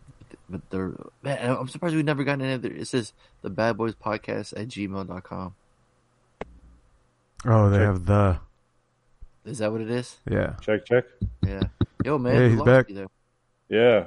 but 0.50 0.70
they're. 0.70 0.92
Man, 1.22 1.56
I'm 1.56 1.68
surprised 1.68 1.94
we've 1.94 2.04
never 2.04 2.24
gotten 2.24 2.42
any 2.42 2.54
of 2.54 2.62
their. 2.62 2.72
It 2.72 2.88
says 2.88 3.12
the 3.42 3.50
Bad 3.50 3.76
Boys 3.76 3.94
Podcast 3.94 4.52
at 4.60 4.66
gmail.com. 4.66 5.54
Oh, 7.44 7.70
they 7.70 7.76
Check. 7.76 7.86
have 7.86 8.04
the. 8.04 8.38
Is 9.44 9.58
that 9.58 9.70
what 9.70 9.80
it 9.80 9.90
is? 9.90 10.16
Yeah. 10.28 10.54
Check, 10.60 10.86
check. 10.86 11.04
Yeah. 11.46 11.62
Yo, 12.04 12.18
man. 12.18 12.34
Hey, 12.34 12.50
he's 12.50 12.62
back. 12.62 12.88
Yeah. 13.68 14.04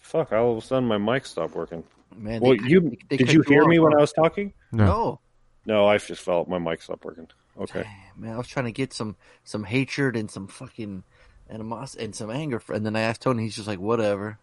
Fuck! 0.00 0.32
All 0.32 0.52
of 0.52 0.58
a 0.58 0.60
sudden, 0.60 0.88
my 0.88 0.98
mic 0.98 1.26
stopped 1.26 1.54
working. 1.54 1.84
Man, 2.16 2.40
Well, 2.40 2.56
they- 2.56 2.68
you 2.68 2.80
they- 2.80 2.98
they 3.10 3.16
did 3.18 3.32
you 3.32 3.42
hear 3.46 3.62
off, 3.62 3.68
me 3.68 3.78
when 3.78 3.92
huh? 3.92 3.98
I 3.98 4.00
was 4.00 4.12
talking? 4.12 4.52
No. 4.72 4.84
No. 4.86 5.20
No, 5.66 5.86
I 5.86 5.98
just 5.98 6.22
felt 6.22 6.48
my 6.48 6.58
mic 6.58 6.80
stopped 6.82 7.04
working. 7.04 7.28
Okay. 7.60 7.82
Damn, 7.82 8.20
man, 8.22 8.34
I 8.34 8.38
was 8.38 8.48
trying 8.48 8.64
to 8.66 8.72
get 8.72 8.92
some 8.92 9.16
some 9.44 9.64
hatred 9.64 10.16
and 10.16 10.30
some 10.30 10.46
fucking 10.46 11.02
animosity 11.50 12.04
and 12.04 12.14
some 12.14 12.30
anger, 12.30 12.58
for, 12.58 12.74
and 12.74 12.86
then 12.86 12.96
I 12.96 13.00
asked 13.00 13.22
Tony, 13.22 13.42
he's 13.42 13.56
just 13.56 13.68
like, 13.68 13.78
whatever. 13.80 14.38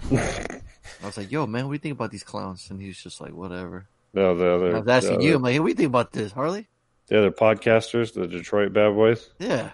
I 0.10 0.60
was 1.04 1.16
like, 1.16 1.30
yo, 1.30 1.46
man, 1.46 1.64
what 1.66 1.70
do 1.72 1.74
you 1.74 1.78
think 1.78 1.94
about 1.94 2.10
these 2.10 2.22
clowns? 2.24 2.68
And 2.70 2.80
he's 2.80 3.02
just 3.02 3.20
like, 3.20 3.32
whatever. 3.32 3.86
No, 4.14 4.36
the 4.36 4.46
other. 4.48 4.76
I 4.76 4.78
was 4.80 4.88
asking 4.88 5.18
the 5.18 5.24
you, 5.24 5.30
other- 5.30 5.36
I'm 5.36 5.42
like, 5.42 5.52
hey, 5.54 5.58
what 5.60 5.66
do 5.66 5.70
you 5.70 5.76
think 5.76 5.88
about 5.88 6.12
this, 6.12 6.32
Harley? 6.32 6.68
The 7.08 7.18
other 7.18 7.30
podcasters, 7.30 8.14
the 8.14 8.26
Detroit 8.26 8.72
Bad 8.72 8.94
Boys. 8.94 9.28
Yeah, 9.38 9.70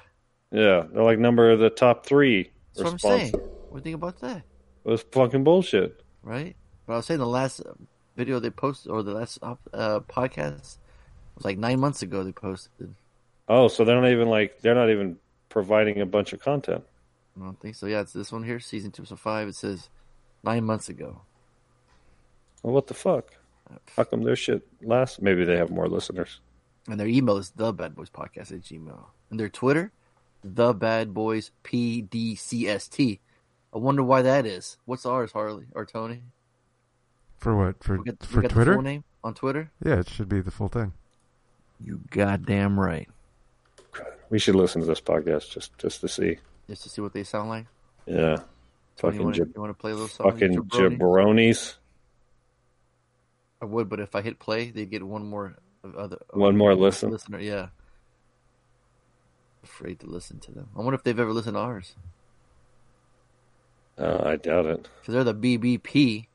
Yeah, 0.51 0.85
they're 0.93 1.03
like 1.05 1.19
number 1.19 1.51
of 1.51 1.61
the 1.61 1.71
top 1.71 2.05
three. 2.07 2.51
That's 2.79 3.03
what 3.03 3.13
I'm 3.13 3.19
saying. 3.19 3.33
What 3.33 3.71
do 3.71 3.77
you 3.77 3.81
think 3.81 3.95
about 3.97 4.21
that? 4.21 4.43
It 4.85 4.91
was 4.91 5.03
fucking 5.13 5.45
bullshit. 5.45 6.03
Right? 6.23 6.57
But 6.87 6.95
I 6.95 6.97
was 6.97 7.07
saying 7.07 7.21
the 7.21 7.27
last 7.27 7.61
video 8.17 8.41
they 8.41 8.51
posted, 8.51 8.91
or 8.91 9.03
the 9.03 9.13
last 9.13 9.39
uh, 9.43 10.01
podcast, 10.01 10.79
was 11.35 11.45
like 11.45 11.59
nine 11.59 11.81
months 11.81 12.03
ago 12.03 12.25
they 12.25 12.33
posted. 12.33 12.95
Oh, 13.49 13.69
so 13.69 13.85
they're 13.85 14.01
not 14.01 14.11
even 14.11 14.29
like 14.29 14.61
they're 14.61 14.75
not 14.75 14.91
even 14.91 15.17
providing 15.49 16.01
a 16.01 16.07
bunch 16.07 16.33
of 16.33 16.41
content. 16.41 16.85
I 17.37 17.45
don't 17.45 17.61
think 17.61 17.77
so. 17.77 17.87
Yeah, 17.87 18.01
it's 18.01 18.13
this 18.13 18.33
one 18.33 18.43
here, 18.43 18.61
season 18.61 18.91
two, 18.91 19.03
episode 19.03 19.21
five. 19.21 19.49
It 19.49 19.55
says 19.55 19.89
nine 20.43 20.65
months 20.65 20.89
ago. 20.89 21.23
Well, 22.63 22.75
what 22.75 22.87
the 22.87 22.95
fuck? 22.95 23.33
How 23.97 24.05
come 24.05 24.23
their 24.23 24.37
shit 24.37 24.67
lasts? 24.83 25.21
Maybe 25.21 25.45
they 25.45 25.57
have 25.57 25.71
more 25.71 25.89
listeners. 25.89 26.41
And 26.89 26.99
their 26.99 27.07
email 27.07 27.37
is 27.37 27.51
the 27.51 27.73
Bad 27.73 27.95
Boys 27.95 28.11
Podcast 28.11 28.51
at 28.51 28.63
Gmail. 28.63 29.05
And 29.31 29.39
their 29.39 29.51
Twitter, 29.51 29.93
the 30.45 30.73
Bad 30.73 31.12
Boys 31.14 31.50
PDCST. 31.64 33.18
I 33.75 33.78
wonder 33.78 34.02
why 34.02 34.23
that 34.23 34.47
is. 34.47 34.76
What's 34.85 35.04
ours, 35.07 35.33
Harley 35.33 35.66
or 35.75 35.85
Tony? 35.85 36.23
For 37.38 37.57
what? 37.57 37.83
For 37.83 37.99
We 37.99 38.04
got, 38.04 38.25
for 38.25 38.37
we 38.37 38.42
got 38.42 38.49
the 38.49 38.54
Twitter? 38.54 38.75
full 38.75 38.83
name 38.83 39.04
on 39.23 39.35
Twitter. 39.35 39.71
Yeah, 39.85 40.00
it 40.00 40.09
should 40.09 40.28
be 40.28 40.40
the 40.40 40.50
full 40.50 40.68
thing. 40.68 40.92
You 41.85 42.00
goddamn 42.11 42.78
right. 42.80 43.09
We 44.30 44.38
should 44.38 44.54
listen 44.57 44.80
to 44.80 44.87
this 44.87 45.00
podcast 45.00 45.50
just 45.52 45.76
just 45.78 46.00
to 46.02 46.09
see. 46.09 46.38
Just 46.68 46.83
to 46.83 46.88
see 46.88 47.00
what 47.00 47.12
they 47.12 47.25
sound 47.25 47.49
like. 47.49 47.66
Yeah, 48.07 48.38
Tony, 48.97 49.16
you 49.18 49.25
fucking 49.33 49.52
want 49.57 49.71
to 49.71 49.75
play 49.75 49.92
a 49.92 49.95
little 49.95 50.09
song? 50.09 50.30
fucking 50.30 50.54
Jabroni? 50.54 50.99
jabronis. 50.99 51.75
I 53.62 53.64
would, 53.64 53.88
but 53.88 54.00
if 54.00 54.14
I 54.14 54.23
hit 54.23 54.38
play, 54.38 54.71
they 54.71 54.85
get 54.87 55.02
one 55.02 55.26
more 55.26 55.57
other 55.97 56.18
One 56.33 56.57
more 56.57 56.75
listen. 56.75 57.11
listener. 57.11 57.40
Yeah. 57.40 57.68
Afraid 59.69 60.01
to 60.01 60.07
listen 60.07 60.41
to 60.41 60.51
them. 60.53 60.69
I 60.75 60.79
wonder 60.81 60.95
if 60.95 61.05
they've 61.05 61.19
ever 61.19 61.33
listened 61.33 61.55
to 61.55 61.61
ours 61.61 61.95
Uh, 63.99 64.19
I 64.25 64.37
doubt 64.37 64.67
it. 64.67 64.89
because 65.01 65.13
they're 65.15 65.25
the 65.25 65.35
BBP 65.35 66.27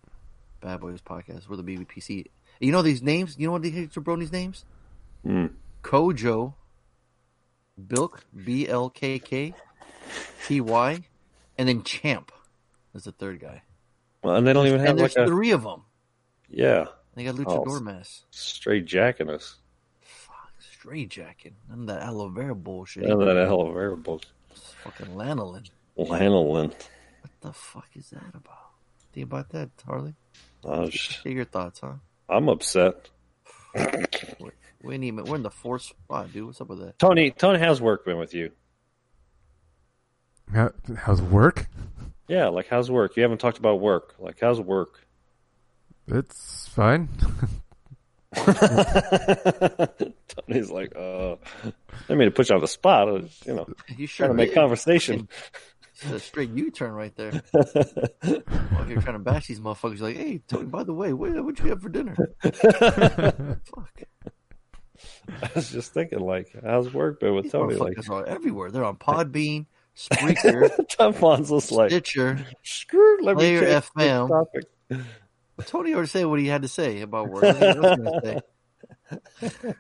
Bad 0.62 0.80
Boys 0.82 1.02
Podcast. 1.02 1.48
We're 1.50 1.58
the 1.58 1.64
BBPC. 1.64 2.28
You 2.60 2.72
know 2.72 2.82
these 2.82 3.02
names? 3.02 3.36
You 3.38 3.48
know 3.48 3.54
what 3.54 3.62
these 3.64 3.90
jabronis 3.90 4.32
names? 4.32 4.66
Hmm. 5.26 5.48
Kojo, 5.82 6.54
Bilk, 7.88 8.24
B 8.46 8.68
L 8.68 8.90
K 8.90 9.20
K, 9.20 9.54
T 10.46 10.62
Y, 10.62 11.04
and 11.58 11.68
then 11.70 11.84
Champ 11.84 12.32
is 12.94 13.04
the 13.06 13.12
third 13.12 13.40
guy. 13.42 13.64
Well, 14.24 14.36
and 14.36 14.46
they 14.48 14.54
don't 14.54 14.68
even 14.68 14.80
have 14.80 14.90
And 14.92 15.00
like 15.00 15.14
there's 15.14 15.28
a 15.30 15.32
three 15.32 15.52
of 15.52 15.64
them. 15.64 15.84
yeah 16.50 16.86
They 17.16 17.24
got 17.26 17.36
Oh. 17.40 17.44
luchador 17.66 17.82
masks. 17.82 18.24
straight 18.32 18.86
jacking 18.86 19.30
us. 19.30 19.58
Fuck, 20.84 20.90
straight 20.92 21.10
jacket. 21.10 21.54
None 21.70 21.82
of 21.82 21.88
that 21.88 22.02
aloe 22.02 22.30
vera 22.30 22.56
bullshit. 22.56 23.04
None 23.04 23.22
of 23.22 23.28
that 23.28 23.38
aloe 23.38 23.66
vera 23.72 23.74
variables. 23.90 24.22
It's 24.52 24.74
fucking 24.84 25.08
lanolin. 25.16 25.70
Lanolin. 25.98 26.70
What 26.70 27.32
the 27.42 27.54
fuck 27.54 27.88
is 27.96 28.10
that 28.10 28.30
about? 28.34 28.58
Think 29.14 29.26
about 29.28 29.50
that, 29.50 29.70
Harley. 29.86 30.14
Oh, 30.64 30.90
sh- 30.90 31.22
Get 31.24 31.34
your 31.34 31.46
thoughts, 31.46 31.80
huh? 31.80 31.94
I'm 32.30 32.50
upset. 32.50 33.10
We 34.84 34.96
ain't 34.96 35.04
even. 35.06 35.26
We're 35.26 35.38
in 35.38 35.44
the 35.44 35.50
fourth 35.50 35.84
spot, 35.84 36.34
dude. 36.34 36.48
What's 36.48 36.62
up 36.62 36.70
with 36.70 36.80
that? 36.80 37.00
Tony, 37.00 37.32
Tony, 37.32 37.60
how's 37.60 37.82
work 37.82 38.06
been 38.06 38.18
with 38.18 38.34
you? 38.34 38.52
How, 40.54 40.72
how's 40.98 41.22
work? 41.22 41.68
Yeah, 42.28 42.48
like 42.50 42.68
how's 42.68 42.92
work? 42.92 43.16
You 43.16 43.24
haven't 43.24 43.40
talked 43.40 43.58
about 43.58 43.80
work. 43.80 44.16
Like 44.20 44.40
how's 44.42 44.60
work? 44.60 45.06
It's 46.08 46.68
fine. 46.68 47.08
Tony's 50.48 50.70
like, 50.72 50.96
uh, 50.96 51.36
I 52.10 52.16
mean 52.16 52.26
to 52.26 52.32
put 52.32 52.50
you 52.50 52.56
on 52.56 52.62
the 52.62 52.68
spot. 52.68 53.08
uh, 53.10 53.22
You 53.46 53.54
know, 53.56 53.68
You 53.98 54.08
sure 54.08 54.26
trying 54.28 54.38
to 54.38 54.42
make 54.42 54.50
did. 54.50 54.56
conversation. 54.56 55.28
It's 56.02 56.12
a 56.12 56.20
straight 56.20 56.50
U-turn 56.50 56.92
right 56.94 57.16
there. 57.16 57.32
While 57.52 58.90
you're 58.90 59.02
trying 59.02 59.14
to 59.16 59.20
bash 59.20 59.48
these 59.48 59.60
motherfuckers, 59.60 60.00
like, 60.02 60.18
hey, 60.18 60.42
Tony. 60.48 60.66
By 60.66 60.84
the 60.84 60.94
way, 60.94 61.14
what 61.14 61.32
what'd 61.44 61.60
you 61.64 61.70
have 61.70 61.82
for 61.82 61.90
dinner? 61.90 62.16
Fuck. 62.42 64.04
I 65.30 65.50
was 65.56 65.70
just 65.72 65.94
thinking, 65.94 66.20
like, 66.20 66.54
how's 66.64 66.94
work 66.94 67.20
been 67.20 67.36
with 67.36 67.44
These 67.46 67.52
Tony? 67.54 67.76
Like, 67.76 68.10
are 68.10 68.26
everywhere. 68.26 68.72
They're 68.72 68.84
on 68.84 68.98
Podbean, 68.98 69.66
Spreaker, 69.96 70.70
Tom 70.90 71.14
Fonzo's 71.14 71.72
like, 71.72 71.92
Stitcher. 71.92 72.46
screw, 72.64 73.22
let 73.22 73.38
me 73.38 73.58
Player 73.58 73.60
change 73.80 73.86
the 73.96 74.02
FM. 74.02 75.06
Tony 75.66 75.94
already 75.94 76.10
said 76.10 76.26
what 76.26 76.40
he 76.40 76.48
had 76.48 76.64
to 76.64 76.68
say 76.68 77.02
about 77.02 77.30
work. 77.30 77.44
What 77.44 77.56
he 77.56 77.74
gonna 77.74 78.22
say? 78.24 79.74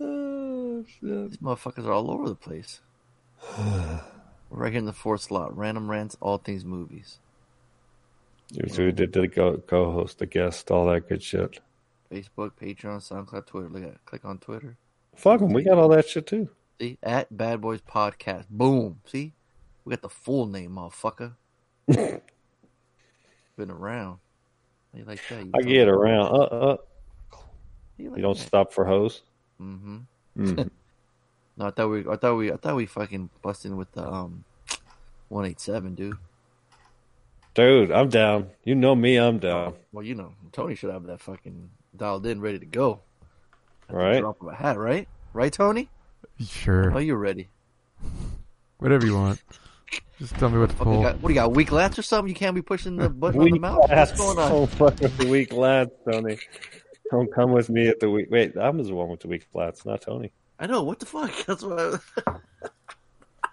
Oh. 0.00 0.84
These 1.02 1.38
motherfuckers 1.38 1.86
are 1.86 1.92
all 1.92 2.10
over 2.10 2.28
the 2.28 2.34
place. 2.34 2.80
We're 3.56 4.00
right 4.50 4.72
here 4.72 4.78
in 4.78 4.86
the 4.86 4.92
fourth 4.92 5.22
slot. 5.22 5.56
Random 5.56 5.90
rants, 5.90 6.16
all 6.20 6.38
things 6.38 6.64
movies. 6.64 7.18
So 8.68 8.84
we 8.84 8.92
did, 8.92 9.12
the 9.12 9.62
co-host, 9.66 10.18
the 10.18 10.26
guest, 10.26 10.70
all 10.70 10.86
that 10.86 11.08
good 11.08 11.22
shit. 11.22 11.60
Facebook, 12.10 12.52
Patreon, 12.60 13.00
SoundCloud, 13.00 13.46
Twitter. 13.46 13.68
Look 13.68 13.84
at 13.84 14.04
click 14.04 14.24
on 14.24 14.38
Twitter. 14.38 14.76
Fuck 15.16 15.40
them. 15.40 15.52
we 15.52 15.62
got 15.62 15.78
all 15.78 15.88
that 15.88 16.08
shit 16.08 16.26
too. 16.26 16.48
See 16.80 16.98
at 17.02 17.36
Bad 17.36 17.60
Boys 17.60 17.80
Podcast. 17.80 18.48
Boom. 18.50 19.00
See, 19.06 19.32
we 19.84 19.90
got 19.90 20.02
the 20.02 20.08
full 20.08 20.46
name, 20.46 20.72
motherfucker. 20.72 21.34
Been 21.86 22.20
around. 23.70 24.18
How 24.94 24.98
you 25.00 25.04
like 25.06 25.20
that? 25.28 25.46
I 25.54 25.62
get 25.62 25.88
around. 25.88 26.26
Uh, 26.28 26.38
uh, 26.42 26.76
You, 27.98 28.10
like 28.10 28.16
you 28.18 28.22
don't 28.22 28.38
that? 28.38 28.46
stop 28.46 28.72
for 28.72 28.84
hose. 28.84 29.22
Mm-hmm. 29.60 29.98
Mm. 30.36 30.68
No, 31.56 31.66
I 31.66 31.70
thought 31.70 31.86
we, 31.88 32.00
I 32.08 32.16
thought 32.16 32.34
we, 32.34 32.50
I 32.50 32.56
thought 32.56 32.74
we 32.74 32.86
fucking 32.86 33.30
busting 33.40 33.76
with 33.76 33.92
the 33.92 34.04
um, 34.04 34.42
one 35.28 35.44
eight 35.44 35.60
seven, 35.60 35.94
dude. 35.94 36.16
Dude, 37.54 37.92
I'm 37.92 38.08
down. 38.08 38.50
You 38.64 38.74
know 38.74 38.96
me, 38.96 39.16
I'm 39.16 39.38
down. 39.38 39.74
Well, 39.92 40.04
you 40.04 40.16
know, 40.16 40.32
Tony 40.50 40.74
should 40.74 40.90
have 40.90 41.04
that 41.04 41.20
fucking 41.20 41.70
dialed 41.96 42.26
in, 42.26 42.40
ready 42.40 42.58
to 42.58 42.66
go. 42.66 42.98
At 43.82 43.90
the 43.90 43.94
Right. 43.96 44.20
Drop 44.20 44.42
of 44.42 44.48
a 44.48 44.54
hat, 44.56 44.76
right? 44.76 45.06
Right, 45.32 45.52
Tony? 45.52 45.88
Oh, 46.24 46.44
sure. 46.44 46.98
you're 47.00 47.16
ready. 47.16 47.48
Whatever 48.78 49.06
you 49.06 49.14
want. 49.14 49.40
Just 50.18 50.34
tell 50.36 50.48
me 50.48 50.58
what 50.58 50.70
to 50.70 50.76
Fucking 50.76 50.92
pull. 50.92 51.02
got, 51.02 51.20
what 51.20 51.28
do 51.28 51.34
you 51.34 51.40
got? 51.40 51.54
Weak 51.54 51.70
lats 51.70 51.98
or 51.98 52.02
something? 52.02 52.28
You 52.28 52.34
can't 52.34 52.54
be 52.54 52.62
pushing 52.62 52.96
the 52.96 53.08
button 53.08 53.40
on 53.40 53.46
the 53.46 53.52
Weak 53.52 53.60
mouse. 53.60 53.88
What's 53.88 54.12
going 54.12 54.38
on? 54.38 54.50
Don't 54.50 54.70
fuck 54.70 55.00
with 55.00 55.16
the 55.18 55.26
weak 55.26 55.52
lads, 55.52 55.90
Tony. 56.08 56.38
Don't 57.10 57.32
come 57.32 57.52
with 57.52 57.68
me 57.68 57.88
at 57.88 58.00
the 58.00 58.10
weak. 58.10 58.28
Wait, 58.30 58.56
I'm 58.56 58.82
the 58.82 58.94
one 58.94 59.08
with 59.08 59.20
the 59.20 59.28
weak 59.28 59.46
flats, 59.52 59.84
not 59.84 60.00
Tony. 60.02 60.32
I 60.58 60.66
know. 60.66 60.82
What 60.82 61.00
the 61.00 61.06
fuck? 61.06 61.32
That's 61.46 61.62
what. 61.62 62.00
I... 62.26 62.38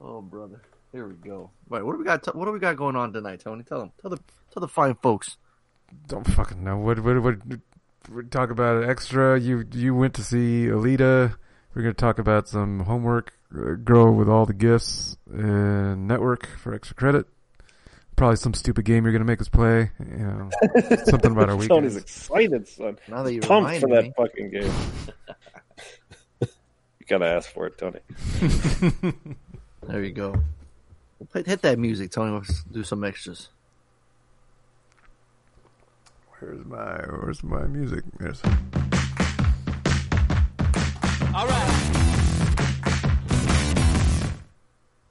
oh, 0.00 0.22
brother. 0.22 0.60
Here 0.90 1.06
we 1.06 1.14
go. 1.14 1.50
Wait, 1.68 1.84
what 1.84 1.92
do 1.92 1.98
we 1.98 2.04
got? 2.04 2.34
What 2.34 2.46
do 2.46 2.52
we 2.52 2.58
got 2.58 2.76
going 2.76 2.96
on 2.96 3.12
tonight, 3.12 3.40
Tony? 3.40 3.62
Tell 3.62 3.78
them. 3.78 3.92
Tell 4.00 4.10
the. 4.10 4.18
Tell 4.52 4.60
the 4.60 4.68
fine 4.68 4.94
folks. 4.96 5.36
Don't 6.08 6.26
fucking 6.26 6.62
know. 6.62 6.78
What 6.78 7.00
what 7.00 7.22
what? 7.22 7.36
We 8.10 8.24
talk 8.24 8.50
about 8.50 8.84
extra. 8.84 9.38
You 9.38 9.64
you 9.72 9.94
went 9.94 10.14
to 10.14 10.24
see 10.24 10.66
Alita. 10.66 11.36
We're 11.74 11.82
gonna 11.82 11.94
talk 11.94 12.18
about 12.18 12.48
some 12.48 12.80
homework. 12.80 13.32
Girl 13.52 14.14
with 14.14 14.30
all 14.30 14.46
the 14.46 14.54
gifts 14.54 15.18
and 15.30 16.08
network 16.08 16.48
for 16.58 16.72
extra 16.72 16.96
credit. 16.96 17.26
Probably 18.16 18.36
some 18.36 18.54
stupid 18.54 18.86
game 18.86 19.04
you're 19.04 19.12
gonna 19.12 19.26
make 19.26 19.42
us 19.42 19.48
play. 19.48 19.90
You 19.98 20.16
know, 20.16 20.50
something 21.04 21.32
about 21.32 21.50
our 21.50 21.66
Tony's 21.66 21.96
excited, 21.96 22.66
son. 22.66 22.98
Now 23.08 23.22
that 23.22 23.34
you 23.34 23.40
Pumped 23.40 23.70
remind 23.70 23.80
for 23.82 23.88
that 23.90 24.16
fucking 24.16 24.50
game. 24.50 24.72
you 26.40 27.06
gotta 27.06 27.26
ask 27.26 27.50
for 27.50 27.66
it, 27.66 27.76
Tony. 27.76 28.00
there 29.82 30.02
you 30.02 30.12
go. 30.12 30.34
Hit, 31.34 31.46
hit 31.46 31.62
that 31.62 31.78
music, 31.78 32.10
Tony. 32.10 32.32
Let's 32.32 32.64
do 32.64 32.82
some 32.82 33.04
extras. 33.04 33.48
Where's 36.38 36.64
my 36.64 36.96
Where's 37.20 37.42
my 37.42 37.66
music? 37.66 38.04
There's. 38.18 38.40
All 41.34 41.46
right. 41.46 41.71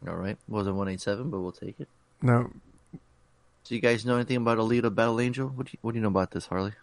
All 0.07 0.15
right, 0.15 0.37
wasn't 0.47 0.75
one 0.75 0.87
eight 0.87 1.01
seven, 1.01 1.29
but 1.29 1.39
we'll 1.41 1.51
take 1.51 1.79
it. 1.79 1.87
No, 2.21 2.51
So 3.63 3.75
you 3.75 3.81
guys 3.81 4.05
know 4.05 4.15
anything 4.15 4.37
about 4.37 4.57
Alita 4.57 4.93
Battle 4.93 5.19
Angel? 5.19 5.47
What 5.47 5.67
do 5.67 5.71
you, 5.73 5.79
what 5.81 5.91
do 5.91 5.97
you 5.97 6.01
know 6.01 6.09
about 6.09 6.31
this, 6.31 6.45
Harley? 6.45 6.73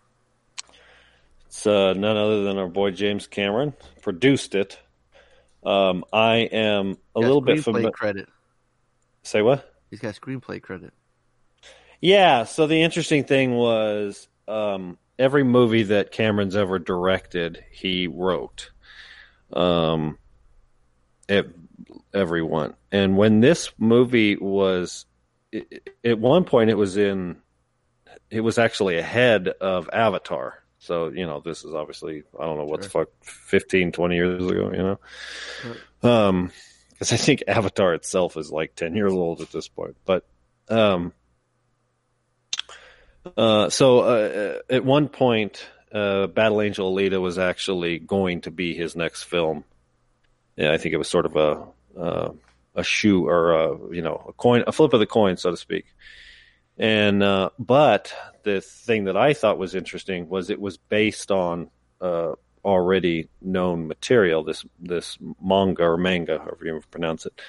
It's 1.47 1.67
uh, 1.67 1.95
none 1.95 2.17
other 2.17 2.45
than 2.45 2.59
our 2.59 2.69
boy 2.69 2.91
James 2.91 3.27
Cameron 3.27 3.73
produced 4.03 4.55
it. 4.55 4.79
Um, 5.65 6.05
I 6.13 6.37
am 6.37 6.99
a 7.17 7.21
little 7.21 7.41
bit 7.41 7.59
screenplay 7.59 7.65
familiar. 7.65 7.91
credit. 7.91 8.29
Say 9.23 9.43
what? 9.43 9.75
He's 9.91 10.01
got 10.01 10.15
screenplay 10.15 10.63
credit. 10.63 10.93
Yeah. 12.01 12.45
So 12.45 12.67
the 12.67 12.83
interesting 12.83 13.25
thing 13.25 13.55
was 13.55 14.29
um, 14.47 14.99
every 15.19 15.43
movie 15.45 15.85
that 15.85 16.13
Cameron's 16.13 16.55
ever 16.57 16.79
directed, 16.79 17.65
he 17.71 18.07
wrote. 18.07 18.71
Um, 19.53 20.19
it, 21.29 21.49
every 22.15 22.43
one. 22.43 22.75
And 22.91 23.17
when 23.17 23.41
this 23.41 23.73
movie 23.79 24.37
was, 24.37 25.07
it, 25.53 25.91
at 26.05 26.19
one 26.19 26.45
point, 26.45 26.71
it 26.71 26.75
was 26.77 26.97
in, 26.97 27.37
it 28.31 28.41
was 28.41 28.59
actually 28.59 28.99
ahead 28.99 29.49
of 29.49 29.89
Avatar. 29.93 30.63
So, 30.79 31.09
you 31.09 31.27
know, 31.27 31.41
this 31.41 31.65
is 31.65 31.75
obviously, 31.75 32.23
I 32.39 32.45
don't 32.45 32.59
know 32.59 32.65
what 32.65 32.83
the 32.83 32.89
fuck, 32.89 33.09
15, 33.23 33.93
20 33.93 34.15
years 34.15 34.47
ago, 34.47 34.71
you 34.73 34.99
know? 36.03 36.09
Um, 36.09 36.53
because 36.91 37.13
I 37.13 37.17
think 37.17 37.45
Avatar 37.47 37.95
itself 37.95 38.37
is 38.37 38.51
like 38.51 38.75
10 38.75 38.97
years 38.97 39.13
old 39.13 39.41
at 39.41 39.53
this 39.53 39.69
point. 39.69 39.97
But, 40.05 40.25
um, 40.69 41.13
uh, 43.37 43.71
so 43.71 44.01
uh, 44.01 44.59
at 44.71 44.85
one 44.85 45.09
point, 45.09 45.65
uh, 45.93 46.27
Battle 46.29 46.61
Angel 46.61 46.93
Alita 46.93 47.21
was 47.21 47.39
actually 47.39 47.99
going 47.99 48.43
to 48.43 48.51
be 48.51 48.75
his 48.75 48.97
next 48.97 49.25
film. 49.25 49.65
Yeah, 50.57 50.73
I 50.73 50.79
think 50.79 50.93
it 50.93 50.99
was 50.99 51.09
sort 51.09 51.27
of 51.27 51.37
a 51.37 51.67
uh, 51.99 52.31
a 52.75 52.85
shoe 52.85 53.27
or 53.27 53.53
a 53.53 53.95
you 53.95 54.03
know 54.03 54.25
a 54.29 54.33
coin, 54.33 54.65
a 54.67 54.73
flip 54.73 54.93
of 54.93 55.01
the 55.01 55.07
coin, 55.07 55.37
so 55.37 55.51
to 55.51 55.57
speak. 55.57 55.87
And 56.79 57.23
uh, 57.23 57.51
but 57.59 58.15
the 58.45 58.61
thing 58.61 59.05
that 59.05 59.17
I 59.17 59.35
thought 59.35 59.59
was 59.59 59.75
interesting 59.75 60.29
was 60.29 60.49
it 60.49 60.61
was 60.61 60.77
based 60.77 61.31
on 61.31 61.71
uh, 62.01 62.33
already 62.65 63.29
known 63.43 63.89
material. 63.89 64.45
This 64.45 64.65
this 64.79 65.19
manga 65.43 65.83
or 65.83 65.97
manga, 65.97 66.39
however 66.39 66.65
you 66.65 66.81
pronounce 66.91 67.27
it. 67.27 67.41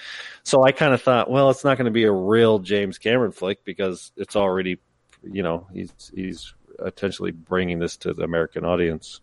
So 0.43 0.63
I 0.63 0.71
kind 0.71 0.93
of 0.93 1.01
thought, 1.01 1.29
well, 1.29 1.49
it's 1.49 1.63
not 1.63 1.77
going 1.77 1.85
to 1.85 1.91
be 1.91 2.05
a 2.05 2.11
real 2.11 2.59
James 2.59 2.97
Cameron 2.97 3.31
flick 3.31 3.63
because 3.63 4.11
it's 4.17 4.35
already, 4.35 4.79
you 5.23 5.43
know, 5.43 5.67
he's 5.71 5.91
he's 6.15 6.53
potentially 6.77 7.31
bringing 7.31 7.79
this 7.79 7.97
to 7.97 8.13
the 8.13 8.23
American 8.23 8.65
audience. 8.65 9.21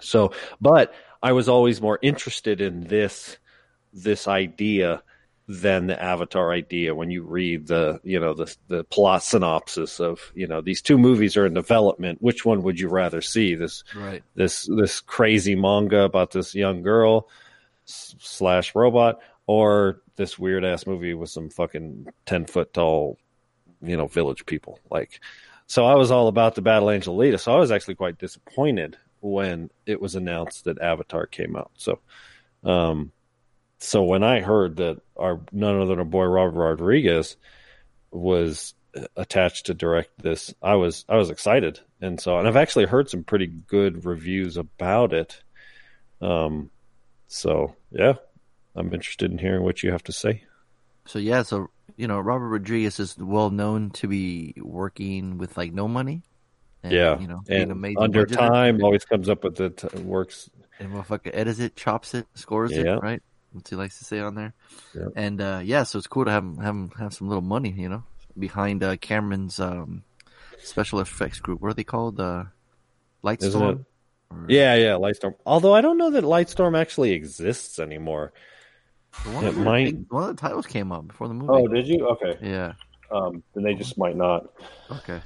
So, 0.00 0.32
but 0.60 0.92
I 1.22 1.32
was 1.32 1.48
always 1.48 1.80
more 1.80 1.98
interested 2.02 2.60
in 2.60 2.84
this 2.84 3.38
this 3.94 4.28
idea 4.28 5.02
than 5.46 5.86
the 5.86 6.02
Avatar 6.02 6.52
idea 6.52 6.94
when 6.94 7.10
you 7.10 7.22
read 7.22 7.66
the 7.66 8.00
you 8.02 8.18
know 8.18 8.32
the 8.34 8.54
the 8.68 8.82
plot 8.84 9.22
synopsis 9.22 10.00
of 10.00 10.32
you 10.34 10.46
know 10.46 10.60
these 10.60 10.80
two 10.82 10.98
movies 10.98 11.36
are 11.36 11.46
in 11.46 11.54
development. 11.54 12.20
Which 12.22 12.44
one 12.44 12.62
would 12.62 12.80
you 12.80 12.88
rather 12.88 13.20
see? 13.20 13.54
This 13.54 13.84
Right. 13.94 14.22
this 14.34 14.68
this 14.76 15.00
crazy 15.00 15.54
manga 15.54 16.00
about 16.00 16.30
this 16.32 16.54
young 16.54 16.82
girl 16.82 17.28
slash 17.84 18.74
robot, 18.74 19.20
or 19.46 20.00
this 20.16 20.38
weird 20.38 20.64
ass 20.64 20.86
movie 20.86 21.14
with 21.14 21.28
some 21.30 21.50
fucking 21.50 22.06
ten 22.24 22.46
foot 22.46 22.72
tall, 22.72 23.18
you 23.82 23.96
know, 23.96 24.06
village 24.06 24.46
people. 24.46 24.78
Like, 24.90 25.20
so 25.66 25.84
I 25.84 25.94
was 25.94 26.10
all 26.10 26.28
about 26.28 26.54
the 26.54 26.62
Battle 26.62 26.90
Angel 26.90 27.16
Alita. 27.16 27.38
So 27.38 27.54
I 27.54 27.58
was 27.58 27.70
actually 27.70 27.96
quite 27.96 28.18
disappointed 28.18 28.96
when 29.20 29.70
it 29.86 30.00
was 30.00 30.14
announced 30.14 30.64
that 30.64 30.80
Avatar 30.80 31.26
came 31.26 31.56
out. 31.56 31.72
So, 31.76 31.98
um, 32.62 33.12
so 33.78 34.02
when 34.02 34.22
I 34.22 34.40
heard 34.40 34.76
that 34.76 35.00
our 35.16 35.40
none 35.52 35.76
other 35.76 35.86
than 35.86 35.98
our 35.98 36.04
boy 36.04 36.24
Robert 36.24 36.58
Rodriguez 36.58 37.36
was 38.10 38.74
attached 39.16 39.66
to 39.66 39.74
direct 39.74 40.10
this, 40.22 40.54
I 40.62 40.74
was 40.74 41.04
I 41.08 41.16
was 41.16 41.30
excited, 41.30 41.80
and 42.00 42.20
so 42.20 42.38
and 42.38 42.46
I've 42.48 42.56
actually 42.56 42.86
heard 42.86 43.10
some 43.10 43.24
pretty 43.24 43.46
good 43.46 44.04
reviews 44.04 44.56
about 44.56 45.12
it. 45.12 45.42
Um, 46.20 46.70
so 47.28 47.74
yeah, 47.90 48.14
I'm 48.76 48.92
interested 48.94 49.30
in 49.30 49.38
hearing 49.38 49.62
what 49.62 49.82
you 49.82 49.92
have 49.92 50.04
to 50.04 50.12
say. 50.12 50.44
So 51.06 51.18
yeah, 51.18 51.42
so 51.42 51.68
you 51.96 52.06
know, 52.08 52.18
Robert 52.20 52.48
Rodriguez 52.48 52.98
is 52.98 53.16
well 53.18 53.50
known 53.50 53.90
to 53.90 54.08
be 54.08 54.54
working 54.58 55.38
with 55.38 55.56
like 55.56 55.72
no 55.72 55.86
money. 55.88 56.22
And, 56.82 56.92
yeah, 56.92 57.18
you 57.18 57.26
know, 57.26 57.40
and 57.48 57.72
under 57.98 58.26
budgeter. 58.26 58.36
time 58.36 58.82
always 58.82 59.04
comes 59.04 59.28
up 59.28 59.42
with 59.44 59.60
it. 59.60 59.82
Works. 60.02 60.50
and 60.78 60.92
motherfucker 60.92 61.30
edits 61.32 61.58
it, 61.58 61.76
chops 61.76 62.14
it, 62.14 62.26
scores 62.34 62.72
Yeah. 62.72 62.96
it, 62.96 63.02
right? 63.02 63.22
What 63.54 63.66
he 63.68 63.76
likes 63.76 63.98
to 63.98 64.04
say 64.04 64.18
on 64.20 64.34
there. 64.34 64.52
Yeah. 64.94 65.06
And 65.16 65.40
uh, 65.40 65.60
yeah, 65.64 65.84
so 65.84 65.96
it's 65.98 66.06
cool 66.06 66.24
to 66.26 66.30
have 66.30 66.42
him 66.44 66.56
have, 66.58 66.74
him 66.74 66.90
have 66.98 67.14
some 67.14 67.28
little 67.28 67.40
money, 67.42 67.70
you 67.70 67.88
know, 67.88 68.02
behind 68.38 68.82
uh, 68.82 68.96
Cameron's 68.96 69.58
um, 69.60 70.02
special 70.58 71.00
effects 71.00 71.38
group. 71.40 71.60
What 71.60 71.70
are 71.70 71.74
they 71.74 71.84
called? 71.84 72.18
Uh, 72.20 72.44
Lightstorm. 73.22 73.84
Or- 74.30 74.46
Yeah, 74.48 74.74
yeah, 74.74 74.92
Lightstorm. 74.98 75.34
Although 75.46 75.72
I 75.74 75.80
don't 75.80 75.96
know 75.96 76.10
that 76.10 76.24
Lightstorm 76.24 76.76
actually 76.78 77.12
exists 77.12 77.78
anymore. 77.78 78.32
One 79.26 79.44
it 79.44 79.48
of, 79.48 79.54
the, 79.54 79.60
might- 79.62 79.96
one 80.10 80.28
of 80.30 80.36
the 80.36 80.40
titles 80.40 80.66
came 80.66 80.90
up 80.90 81.06
before 81.06 81.28
the 81.28 81.34
movie. 81.34 81.52
Oh, 81.52 81.68
did 81.68 81.86
you? 81.86 82.06
Okay. 82.08 82.36
yeah. 82.42 82.72
Um, 83.10 83.44
then 83.54 83.62
they 83.62 83.74
just 83.74 83.96
might 83.96 84.16
not. 84.16 84.50
Okay. 84.90 85.20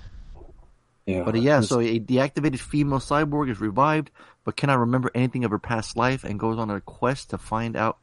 Yeah. 1.07 1.22
But 1.22 1.37
uh, 1.37 1.38
yeah, 1.38 1.61
so 1.62 1.81
a 1.81 1.98
deactivated 1.98 2.59
female 2.59 2.98
cyborg 2.98 3.50
is 3.50 3.61
revived, 3.61 4.11
but 4.44 4.57
cannot 4.57 4.79
remember 4.81 5.11
anything 5.14 5.44
of 5.44 5.50
her 5.50 5.59
past 5.59 5.96
life 5.96 6.22
and 6.22 6.38
goes 6.38 6.59
on 6.59 6.68
a 6.70 6.83
quest 6.83 7.31
to 7.31 7.38
find 7.38 7.76
out 7.76 7.96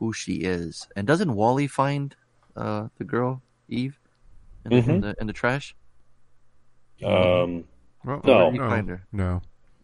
who 0.00 0.12
she 0.12 0.36
is. 0.36 0.88
And 0.96 1.06
doesn't 1.06 1.32
WALL-E 1.32 1.68
find 1.68 2.16
uh, 2.56 2.88
the 2.98 3.04
girl 3.04 3.40
Eve 3.68 4.00
in, 4.64 4.70
the, 4.72 4.76
in 4.78 4.84
Mhm. 4.84 5.00
the 5.02 5.14
in 5.20 5.26
the 5.28 5.32
trash? 5.32 5.76
um, 7.04 7.64
Well, 8.04 8.20
No. 8.24 8.36
Where 8.38 8.44
did 8.46 8.52
he 8.54 8.58
find 8.58 8.88
her? 8.88 9.06
no. 9.12 9.42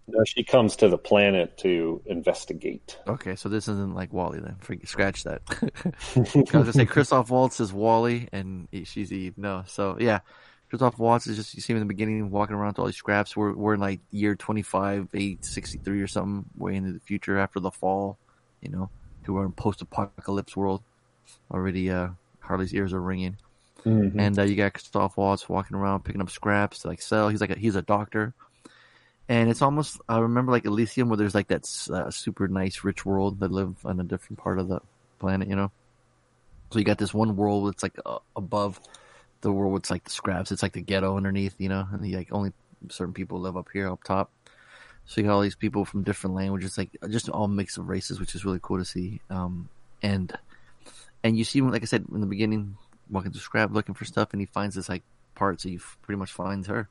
no, 0.09 0.25
she 0.25 0.43
comes 0.43 0.77
to 0.77 0.89
the 0.89 0.97
planet 0.99 1.59
to 1.59 2.01
investigate. 2.07 2.99
Okay, 3.07 3.37
so 3.37 3.49
this 3.49 3.69
isn't 3.69 3.95
like 3.95 4.13
WALL-E 4.13 4.41
then. 4.41 4.57
Forget, 4.61 4.89
scratch 4.89 5.25
that. 5.25 5.43
I 6.17 6.21
was 6.41 6.51
gonna 6.51 6.73
say 6.73 6.87
Christoph 6.87 7.31
Waltz 7.31 7.61
is 7.61 7.73
WALL-E 7.73 8.29
and 8.33 8.69
she's 8.85 9.13
Eve. 9.13 9.37
No, 9.37 9.65
so 9.67 9.97
yeah, 10.01 10.21
Christoph 10.71 10.99
Waltz 10.99 11.27
is 11.27 11.37
just 11.37 11.55
you 11.55 11.61
see 11.61 11.73
him 11.73 11.77
in 11.79 11.83
the 11.87 11.93
beginning 11.95 12.31
walking 12.31 12.57
around 12.57 12.69
with 12.71 12.79
all 12.81 12.87
these 12.87 12.97
scraps. 12.97 13.37
We're 13.37 13.53
we're 13.55 13.75
in 13.75 13.81
like 13.81 14.01
year 14.11 14.35
twenty 14.35 14.63
five, 14.63 15.09
eight 15.15 15.45
sixty 15.45 15.79
three 15.79 16.01
or 16.01 16.07
something, 16.09 16.45
way 16.57 16.75
into 16.77 16.93
the 16.93 17.01
future 17.01 17.39
after 17.39 17.61
the 17.61 17.71
fall. 17.71 18.19
You 18.63 18.71
know, 18.71 18.91
to 19.27 19.35
we're 19.35 19.45
in 19.45 19.53
post 19.53 19.83
apocalypse 19.83 20.57
world. 20.57 20.83
Already, 21.51 21.91
uh, 21.91 22.09
Harley's 22.41 22.75
ears 22.75 22.93
are 22.93 23.01
ringing, 23.01 23.37
Mm-hmm. 23.85 24.19
and 24.19 24.37
uh, 24.37 24.43
you 24.43 24.57
got 24.57 24.73
Christoph 24.73 25.17
Waltz 25.17 25.49
walking 25.49 25.77
around 25.77 26.03
picking 26.05 26.21
up 26.21 26.31
scraps 26.31 26.81
to 26.81 26.89
like 26.89 27.01
sell. 27.01 27.29
He's 27.29 27.41
like 27.41 27.51
a, 27.51 27.59
he's 27.59 27.77
a 27.77 27.83
doctor. 27.83 28.35
And 29.29 29.49
it's 29.51 29.63
almost 29.63 30.01
I 30.09 30.19
remember 30.19 30.51
like 30.53 30.65
Elysium 30.65 31.09
where 31.09 31.17
there's 31.17 31.35
like 31.35 31.49
that 31.49 31.69
uh, 31.93 32.11
super 32.11 32.49
nice 32.49 32.83
rich 32.83 33.05
world 33.07 33.41
that 33.41 33.53
live 33.53 33.77
on 33.85 34.01
a 34.01 34.05
different 34.05 34.39
part 34.39 34.59
of 34.59 34.69
the 34.69 34.81
planet, 35.21 35.49
you 35.49 35.55
know. 35.57 35.71
So 36.73 36.79
you 36.81 36.85
got 36.85 36.99
this 36.99 37.15
one 37.15 37.37
world 37.37 37.69
that's 37.69 37.83
like 37.83 37.97
uh, 38.05 38.19
above 38.35 38.81
the 39.41 39.53
world 39.53 39.73
with 39.73 39.91
like 39.91 40.05
the 40.05 40.11
scraps. 40.11 40.51
It's 40.51 40.63
like 40.63 40.73
the 40.73 40.81
ghetto 40.81 41.17
underneath, 41.17 41.55
you 41.59 41.69
know, 41.69 41.87
and 41.93 42.03
the, 42.03 42.17
like 42.17 42.33
only 42.33 42.53
certain 42.89 43.15
people 43.15 43.41
live 43.41 43.57
up 43.57 43.69
here 43.73 43.89
up 43.91 44.03
top. 44.03 44.31
So 45.07 45.21
you 45.21 45.27
got 45.27 45.35
all 45.35 45.41
these 45.41 45.55
people 45.55 45.85
from 45.85 46.03
different 46.03 46.35
languages, 46.35 46.77
like 46.77 46.91
just 47.09 47.29
all 47.29 47.49
mix 47.49 47.77
of 47.77 47.89
races, 47.89 48.19
which 48.19 48.35
is 48.35 48.45
really 48.45 48.59
cool 48.61 48.79
to 48.79 48.85
see. 48.85 49.21
Um, 49.31 49.69
and 50.03 50.37
and 51.23 51.39
you 51.39 51.45
see, 51.45 51.61
like 51.61 51.83
I 51.83 51.87
said 51.87 52.05
in 52.13 52.21
the 52.21 52.27
beginning, 52.27 52.77
walking 53.11 53.33
through 53.33 53.41
scrap 53.41 53.73
looking 53.73 53.95
for 53.95 54.05
stuff, 54.05 54.33
and 54.33 54.41
he 54.41 54.47
finds 54.47 54.75
this 54.75 54.89
like 54.89 55.03
part, 55.35 55.61
so 55.61 55.69
he 55.69 55.79
pretty 56.03 56.19
much 56.19 56.33
finds 56.33 56.67
her. 56.67 56.89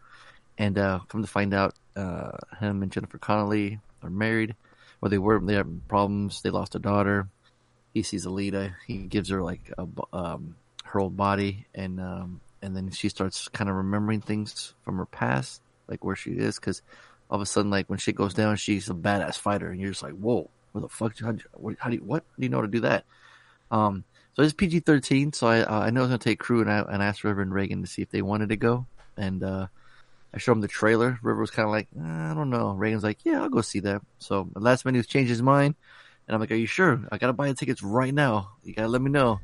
And 0.58 0.78
uh, 0.78 1.00
come 1.10 1.22
to 1.22 1.28
find 1.28 1.54
out, 1.54 1.76
uh, 1.98 2.32
him 2.60 2.82
and 2.82 2.92
Jennifer 2.92 3.18
Connelly 3.18 3.80
are 4.02 4.10
married, 4.10 4.56
or 5.02 5.10
they 5.10 5.18
were. 5.18 5.40
They 5.40 5.56
have 5.56 5.68
problems. 5.90 6.42
They 6.42 6.50
lost 6.50 6.76
a 6.76 6.80
daughter. 6.80 7.28
He 7.94 8.04
sees 8.04 8.26
Alita. 8.26 8.76
He 8.88 9.00
gives 9.00 9.30
her 9.30 9.42
like 9.42 9.74
a, 9.78 9.88
um, 10.14 10.56
her 10.86 11.02
old 11.02 11.18
body, 11.18 11.66
and 11.76 12.00
um, 12.00 12.40
and 12.62 12.76
then 12.76 12.92
she 12.92 13.10
starts 13.10 13.50
kind 13.50 13.70
of 13.70 13.76
remembering 13.76 14.22
things 14.22 14.74
from 14.84 14.98
her 14.98 15.06
past, 15.06 15.62
like 15.90 16.06
where 16.06 16.16
she 16.16 16.32
is, 16.32 16.58
because 16.58 16.82
all 17.30 17.36
of 17.36 17.42
a 17.42 17.46
sudden, 17.46 17.72
like 17.72 17.90
when 17.90 18.00
shit 18.00 18.16
goes 18.16 18.34
down, 18.34 18.56
she's 18.56 18.90
a 18.90 18.94
badass 18.94 19.36
fighter, 19.36 19.70
and 19.70 19.80
you're 19.80 19.92
just 19.92 20.04
like, 20.04 20.14
whoa, 20.14 20.50
where 20.72 20.82
the 20.82 20.90
fuck? 20.90 21.18
How, 21.20 21.36
how 21.80 21.90
do 21.90 21.96
you 21.96 22.04
what 22.04 22.24
do 22.38 22.44
you 22.44 22.50
know 22.50 22.58
how 22.58 22.62
to 22.62 22.68
do 22.68 22.82
that? 22.82 23.06
Um, 23.72 24.04
so 24.36 24.44
it's 24.44 24.54
PG 24.54 24.82
thirteen. 24.82 25.34
So 25.34 25.48
I 25.48 25.62
uh, 25.62 25.80
I 25.80 25.90
know 25.90 26.02
it's 26.02 26.10
gonna 26.10 26.18
take 26.18 26.40
crew, 26.40 26.62
and 26.62 26.72
I 26.72 26.80
and 26.80 27.02
I 27.02 27.08
asked 27.08 27.24
River 27.24 27.42
and 27.42 27.54
Reagan 27.54 27.82
to 27.82 27.88
see 27.88 28.02
if 28.02 28.10
they 28.10 28.22
wanted 28.22 28.50
to 28.50 28.58
go, 28.58 28.86
and 29.18 29.44
uh, 29.44 29.68
I 30.34 30.38
showed 30.38 30.54
him 30.54 30.62
the 30.62 30.68
trailer. 30.68 31.20
River 31.24 31.40
was 31.40 31.52
kind 31.52 31.66
of 31.66 31.72
like, 31.72 31.88
"Uh, 31.98 32.04
I 32.04 32.34
don't 32.34 32.50
know. 32.50 32.72
Reagan's 32.74 33.04
like, 33.04 33.20
yeah, 33.24 33.42
I'll 33.42 33.50
go 33.50 33.62
see 33.62 33.80
that. 33.82 34.02
So 34.20 34.50
last 34.56 34.86
minute, 34.86 34.98
he's 34.98 35.08
changed 35.08 35.30
his 35.30 35.42
mind, 35.42 35.76
and 36.28 36.36
I'm 36.36 36.42
like, 36.42 36.52
Are 36.52 36.56
you 36.56 36.68
sure? 36.68 37.02
I 37.12 37.18
gotta 37.18 37.34
buy 37.34 37.48
the 37.48 37.54
tickets 37.56 37.82
right 37.82 38.14
now. 38.14 38.52
You 38.64 38.74
gotta 38.74 38.90
let 38.90 39.02
me 39.02 39.10
know. 39.10 39.40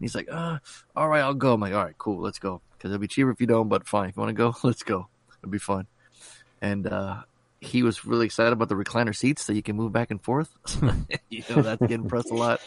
And 0.00 0.04
he's 0.04 0.14
like, 0.14 0.28
uh, 0.32 0.58
all 0.96 1.08
right, 1.10 1.20
I'll 1.20 1.34
go. 1.34 1.52
I'm 1.52 1.60
like, 1.60 1.74
all 1.74 1.84
right, 1.84 1.98
cool, 1.98 2.22
let's 2.22 2.38
go. 2.38 2.62
Because 2.72 2.90
it'll 2.90 3.02
be 3.02 3.06
cheaper 3.06 3.30
if 3.30 3.38
you 3.38 3.46
don't, 3.46 3.68
but 3.68 3.86
fine. 3.86 4.08
If 4.08 4.16
you 4.16 4.20
want 4.22 4.30
to 4.30 4.34
go, 4.34 4.54
let's 4.62 4.82
go. 4.82 5.08
It'll 5.42 5.50
be 5.50 5.58
fun. 5.58 5.86
And 6.62 6.86
uh, 6.86 7.22
he 7.60 7.82
was 7.82 8.04
really 8.04 8.26
excited 8.26 8.52
about 8.52 8.68
the 8.68 8.74
recliner 8.74 9.14
seats 9.14 9.46
that 9.46 9.54
you 9.54 9.62
can 9.62 9.76
move 9.76 9.92
back 9.92 10.10
and 10.10 10.22
forth. 10.22 10.50
you 11.30 11.42
know, 11.50 11.62
that's 11.62 11.80
getting 11.80 12.08
pressed 12.08 12.30
a 12.30 12.34
lot. 12.34 12.60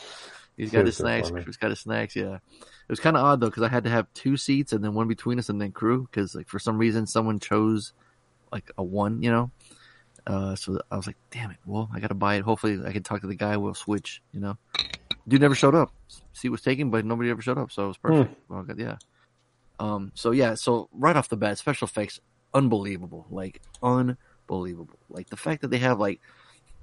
He's 0.57 0.71
got 0.71 0.85
his 0.85 0.97
snacks. 0.97 1.29
funny. 1.29 1.43
He's 1.43 1.57
got 1.57 1.71
his 1.71 1.79
snacks. 1.79 2.15
Yeah, 2.15 2.35
it 2.35 2.89
was 2.89 2.99
kind 2.99 3.17
of 3.17 3.23
odd 3.23 3.39
though 3.39 3.47
because 3.47 3.63
I 3.63 3.69
had 3.69 3.85
to 3.85 3.89
have 3.89 4.07
two 4.13 4.37
seats 4.37 4.71
and 4.71 4.83
then 4.83 4.93
one 4.93 5.07
between 5.07 5.39
us 5.39 5.49
and 5.49 5.59
then 5.59 5.71
crew 5.71 6.03
because 6.03 6.35
like 6.35 6.47
for 6.47 6.59
some 6.59 6.77
reason 6.77 7.07
someone 7.07 7.39
chose 7.39 7.93
like 8.51 8.71
a 8.77 8.83
one, 8.83 9.23
you 9.23 9.31
know. 9.31 9.51
Uh, 10.25 10.55
so 10.55 10.79
I 10.89 10.95
was 10.95 11.07
like, 11.07 11.17
damn 11.31 11.51
it. 11.51 11.57
Well, 11.65 11.89
I 11.93 11.99
got 11.99 12.07
to 12.07 12.13
buy 12.13 12.35
it. 12.35 12.43
Hopefully, 12.43 12.79
I 12.85 12.93
can 12.93 13.03
talk 13.03 13.21
to 13.21 13.27
the 13.27 13.35
guy. 13.35 13.57
We'll 13.57 13.73
switch. 13.73 14.21
You 14.31 14.39
know, 14.39 14.57
dude 15.27 15.41
never 15.41 15.55
showed 15.55 15.75
up. 15.75 15.91
Seat 16.33 16.49
was 16.49 16.61
taken, 16.61 16.91
but 16.91 17.03
nobody 17.03 17.29
ever 17.29 17.41
showed 17.41 17.57
up, 17.57 17.71
so 17.71 17.85
it 17.85 17.87
was 17.87 17.97
perfect. 17.97 18.35
Well, 18.47 18.63
good, 18.63 18.79
yeah. 18.79 18.97
Um. 19.79 20.11
So 20.13 20.31
yeah. 20.31 20.53
So 20.53 20.87
right 20.93 21.15
off 21.15 21.29
the 21.29 21.35
bat, 21.35 21.57
special 21.57 21.87
effects 21.87 22.19
unbelievable. 22.53 23.25
Like 23.29 23.61
unbelievable. 23.81 24.97
Like 25.09 25.29
the 25.29 25.37
fact 25.37 25.61
that 25.61 25.69
they 25.69 25.77
have 25.79 25.99
like 25.99 26.19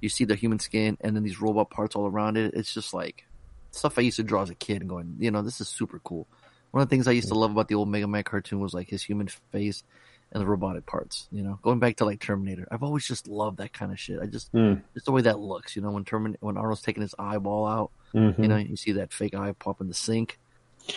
you 0.01 0.09
see 0.09 0.25
the 0.25 0.35
human 0.35 0.59
skin 0.59 0.97
and 1.01 1.15
then 1.15 1.23
these 1.23 1.39
robot 1.41 1.69
parts 1.69 1.95
all 1.95 2.07
around 2.07 2.37
it. 2.37 2.53
It's 2.55 2.73
just 2.73 2.93
like 2.93 3.25
stuff 3.71 3.97
I 3.97 4.01
used 4.01 4.17
to 4.17 4.23
draw 4.23 4.41
as 4.41 4.49
a 4.49 4.55
kid 4.55 4.81
and 4.81 4.89
going, 4.89 5.15
you 5.19 5.29
know, 5.31 5.41
this 5.43 5.61
is 5.61 5.67
super 5.69 5.99
cool. 5.99 6.27
One 6.71 6.81
of 6.81 6.89
the 6.89 6.93
things 6.95 7.07
I 7.07 7.11
used 7.11 7.27
to 7.27 7.35
love 7.35 7.51
about 7.51 7.67
the 7.67 7.75
old 7.75 7.89
Mega 7.89 8.07
Man 8.07 8.23
cartoon 8.23 8.59
was 8.61 8.73
like 8.73 8.89
his 8.89 9.03
human 9.03 9.27
face 9.51 9.83
and 10.31 10.41
the 10.41 10.47
robotic 10.47 10.85
parts. 10.85 11.27
You 11.31 11.43
know, 11.43 11.59
going 11.61 11.79
back 11.79 11.97
to 11.97 12.05
like 12.05 12.19
Terminator, 12.19 12.67
I've 12.71 12.81
always 12.83 13.05
just 13.05 13.27
loved 13.27 13.57
that 13.57 13.73
kind 13.73 13.91
of 13.91 13.99
shit. 13.99 14.19
I 14.21 14.25
just 14.25 14.49
Hmm. 14.51 14.75
just 14.93 15.05
the 15.05 15.11
way 15.11 15.21
that 15.21 15.39
looks. 15.39 15.75
You 15.75 15.81
know, 15.83 15.91
when 15.91 16.03
Termin 16.05 16.35
when 16.39 16.57
Arnold's 16.57 16.81
taking 16.81 17.01
his 17.01 17.13
eyeball 17.19 17.67
out, 17.67 17.91
Mhm. 18.13 18.39
you 18.39 18.47
know, 18.47 18.57
you 18.57 18.75
see 18.77 18.93
that 18.93 19.13
fake 19.13 19.35
eye 19.35 19.51
pop 19.51 19.81
in 19.81 19.87
the 19.87 19.93
sink. 19.93 20.39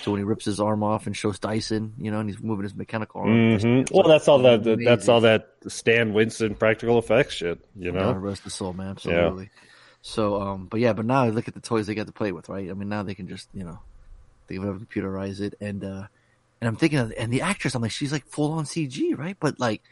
So 0.03 0.11
when 0.11 0.21
he 0.21 0.25
rips 0.25 0.45
his 0.45 0.61
arm 0.61 0.83
off 0.83 1.07
and 1.07 1.17
shows 1.17 1.39
Dyson, 1.39 1.95
you 1.99 2.11
know, 2.11 2.21
and 2.21 2.29
he's 2.29 2.41
moving 2.43 2.65
his 2.65 2.75
mechanical 2.75 3.23
arm. 3.23 3.31
Mhm. 3.59 3.91
Well, 3.93 4.09
that's 4.09 4.29
all 4.29 4.39
that. 4.41 4.65
that- 4.65 4.85
That's 4.85 5.09
all 5.09 5.21
that 5.23 5.51
Stan 5.69 6.13
Winston 6.13 6.55
practical 6.55 6.99
effects 6.99 7.35
shit. 7.35 7.59
You 7.77 7.93
God 7.93 8.17
rest 8.19 8.43
his 8.45 8.55
soul, 8.55 8.73
man. 8.73 8.89
Absolutely. 8.91 9.51
So, 10.03 10.41
um, 10.41 10.67
but 10.67 10.81
yeah, 10.81 10.93
but 10.93 11.07
now 11.07 11.25
look 11.27 11.49
at 11.49 11.55
the 11.55 11.61
toys 11.61 11.87
they 11.87 11.95
got 11.95 12.07
to 12.07 12.13
play 12.13 12.33
with, 12.33 12.49
right? 12.51 12.69
I 12.69 12.75
mean, 12.75 12.89
now 12.91 13.03
they 13.03 13.15
can 13.15 13.27
just, 13.29 13.49
you 13.55 13.65
know, 13.65 13.79
they 14.47 14.57
can 14.57 14.65
have 14.67 14.77
computerize 14.77 15.41
it, 15.41 15.55
and 15.61 15.83
uh, 15.83 16.07
and 16.61 16.69
I'm 16.69 16.77
thinking, 16.77 16.99
of, 16.99 17.13
and 17.19 17.33
the 17.33 17.41
actress, 17.41 17.75
I'm 17.75 17.81
like, 17.83 17.91
she's 17.91 18.13
like 18.13 18.27
full 18.27 18.53
on 18.53 18.65
CG, 18.65 19.17
right? 19.17 19.37
But 19.41 19.59
like, 19.59 19.83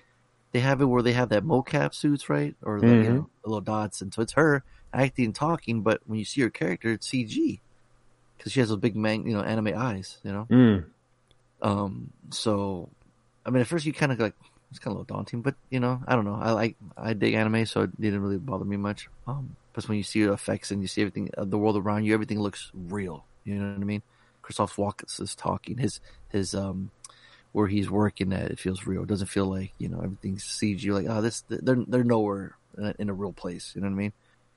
they 0.53 0.61
have 0.61 0.83
it 0.83 0.85
where 0.85 1.03
they 1.03 1.13
have 1.15 1.31
that 1.31 1.45
mocap 1.45 1.95
suits, 1.95 2.29
right, 2.29 2.55
or 2.63 2.81
the, 2.81 2.87
you 2.89 2.93
Mhm. 2.93 3.05
know, 3.15 3.31
the 3.43 3.49
little 3.49 3.61
dots, 3.63 4.03
and 4.03 4.13
so 4.13 4.21
it's 4.21 4.33
her 4.35 4.63
acting 4.93 5.25
and 5.27 5.35
talking, 5.35 5.81
but 5.81 6.03
when 6.07 6.19
you 6.19 6.25
see 6.27 6.43
her 6.43 6.51
character, 6.51 6.93
it's 6.93 7.09
CG 7.09 7.61
because 8.43 8.51
she 8.51 8.59
has 8.59 8.71
those 8.71 8.79
big 8.79 8.97
man, 8.97 9.25
you 9.25 9.35
know, 9.35 9.41
anime 9.41 9.73
eyes, 9.77 10.19
you 10.25 10.33
know. 10.33 10.49
Mm. 10.51 10.85
Um, 11.63 12.11
so, 12.31 12.89
I 13.47 13.51
mean, 13.51 13.61
at 13.61 13.69
first 13.69 13.87
you 13.87 13.93
kind 13.93 14.11
of 14.11 14.19
like 14.19 14.35
it's 14.71 14.81
kind 14.81 14.91
of 14.91 14.97
a 14.97 15.01
little 15.01 15.17
daunting, 15.17 15.43
but 15.43 15.55
you 15.71 15.79
know, 15.79 16.03
I 16.09 16.17
don't 16.17 16.25
know. 16.25 16.35
I 16.41 16.51
like 16.51 16.77
I 16.97 17.13
dig 17.13 17.35
anime, 17.35 17.67
so 17.67 17.83
it 17.83 18.01
didn't 18.01 18.21
really 18.21 18.39
bother 18.39 18.65
me 18.65 18.77
much. 18.77 19.09
Um, 19.29 19.55
but 19.73 19.89
when 19.89 19.97
you 19.97 20.03
see 20.03 20.25
the 20.25 20.33
effects 20.33 20.73
and 20.73 20.83
you 20.83 20.89
see 20.89 21.03
everything, 21.03 21.31
uh, 21.39 21.45
the 21.45 21.57
world 21.57 21.77
around 21.77 22.05
you, 22.05 22.15
everything 22.15 22.41
looks 22.41 22.73
real. 22.75 23.25
You 23.45 23.55
know 23.55 23.69
what 23.69 23.81
I 23.81 23.85
mean? 23.85 24.03
Christoph 24.43 24.77
Waltz 24.77 25.21
is 25.21 25.37
talking. 25.37 25.79
His 25.79 26.01
his 26.31 26.53
um 26.53 26.91
where 27.53 27.69
he's 27.69 27.89
working 27.89 28.33
at, 28.33 28.51
it 28.51 28.59
feels 28.59 28.89
real. 28.89 29.05
It 29.05 29.09
doesn't 29.09 29.29
feel 29.29 29.47
like 29.47 29.73
you 29.79 29.89
know 29.89 30.01
everything's 30.03 30.43
CG. 30.43 30.93
Like, 30.93 31.07
oh, 31.09 31.23
this 31.23 31.45
they're 31.49 31.85
they're 31.87 32.03
nowhere 32.03 32.57
in 32.77 32.87
a, 32.87 32.95
in 32.99 33.09
a 33.09 33.15
real 33.15 33.33
place. 33.33 33.71
You 33.77 33.83
know 33.83 33.87
what 33.87 33.95
I 33.95 33.99
mean? 33.99 34.13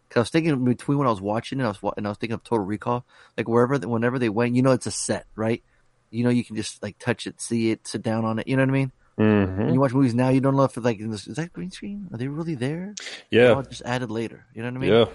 Because 0.08 0.20
I 0.20 0.22
was 0.22 0.30
thinking 0.30 0.66
between 0.66 0.98
when 0.98 1.08
I 1.08 1.12
was 1.12 1.22
watching 1.22 1.60
it, 1.60 1.64
I 1.64 1.68
was 1.68 1.80
and 1.98 2.06
I 2.06 2.10
was 2.10 2.18
thinking 2.18 2.36
of 2.36 2.44
Total 2.44 2.66
Recall. 2.66 3.06
Like 3.38 3.48
wherever, 3.48 3.78
whenever 3.88 4.20
they 4.20 4.30
went, 4.30 4.56
you 4.56 4.62
know, 4.62 4.72
it's 4.72 4.86
a 4.86 4.92
set, 4.92 5.26
right? 5.36 5.64
You 6.12 6.24
know, 6.24 6.30
you 6.30 6.44
can 6.44 6.56
just 6.56 6.82
like 6.82 6.98
touch 7.00 7.28
it, 7.28 7.42
see 7.42 7.72
it, 7.72 7.88
sit 7.88 8.02
down 8.02 8.26
on 8.26 8.40
it. 8.40 8.48
You 8.48 8.56
know 8.56 8.64
what 8.64 8.70
I 8.70 8.74
mean? 8.74 8.92
hmm 9.18 9.74
you 9.74 9.80
watch 9.80 9.94
movies 9.94 10.14
now, 10.14 10.30
you 10.30 10.42
don't 10.42 10.56
know 10.56 10.64
if 10.64 10.76
it's 10.76 10.86
like 10.86 11.00
is 11.00 11.26
that 11.26 11.54
green 11.54 11.72
screen? 11.72 12.08
Are 12.12 12.18
they 12.18 12.28
really 12.28 12.56
there? 12.56 12.94
Yeah. 13.32 13.54
Or 13.54 13.64
just 13.64 13.82
added 13.84 14.12
later. 14.12 14.46
You 14.54 14.62
know 14.62 14.70
what 14.70 14.78
I 14.78 14.80
mean? 14.80 14.92
Yeah. 14.92 15.06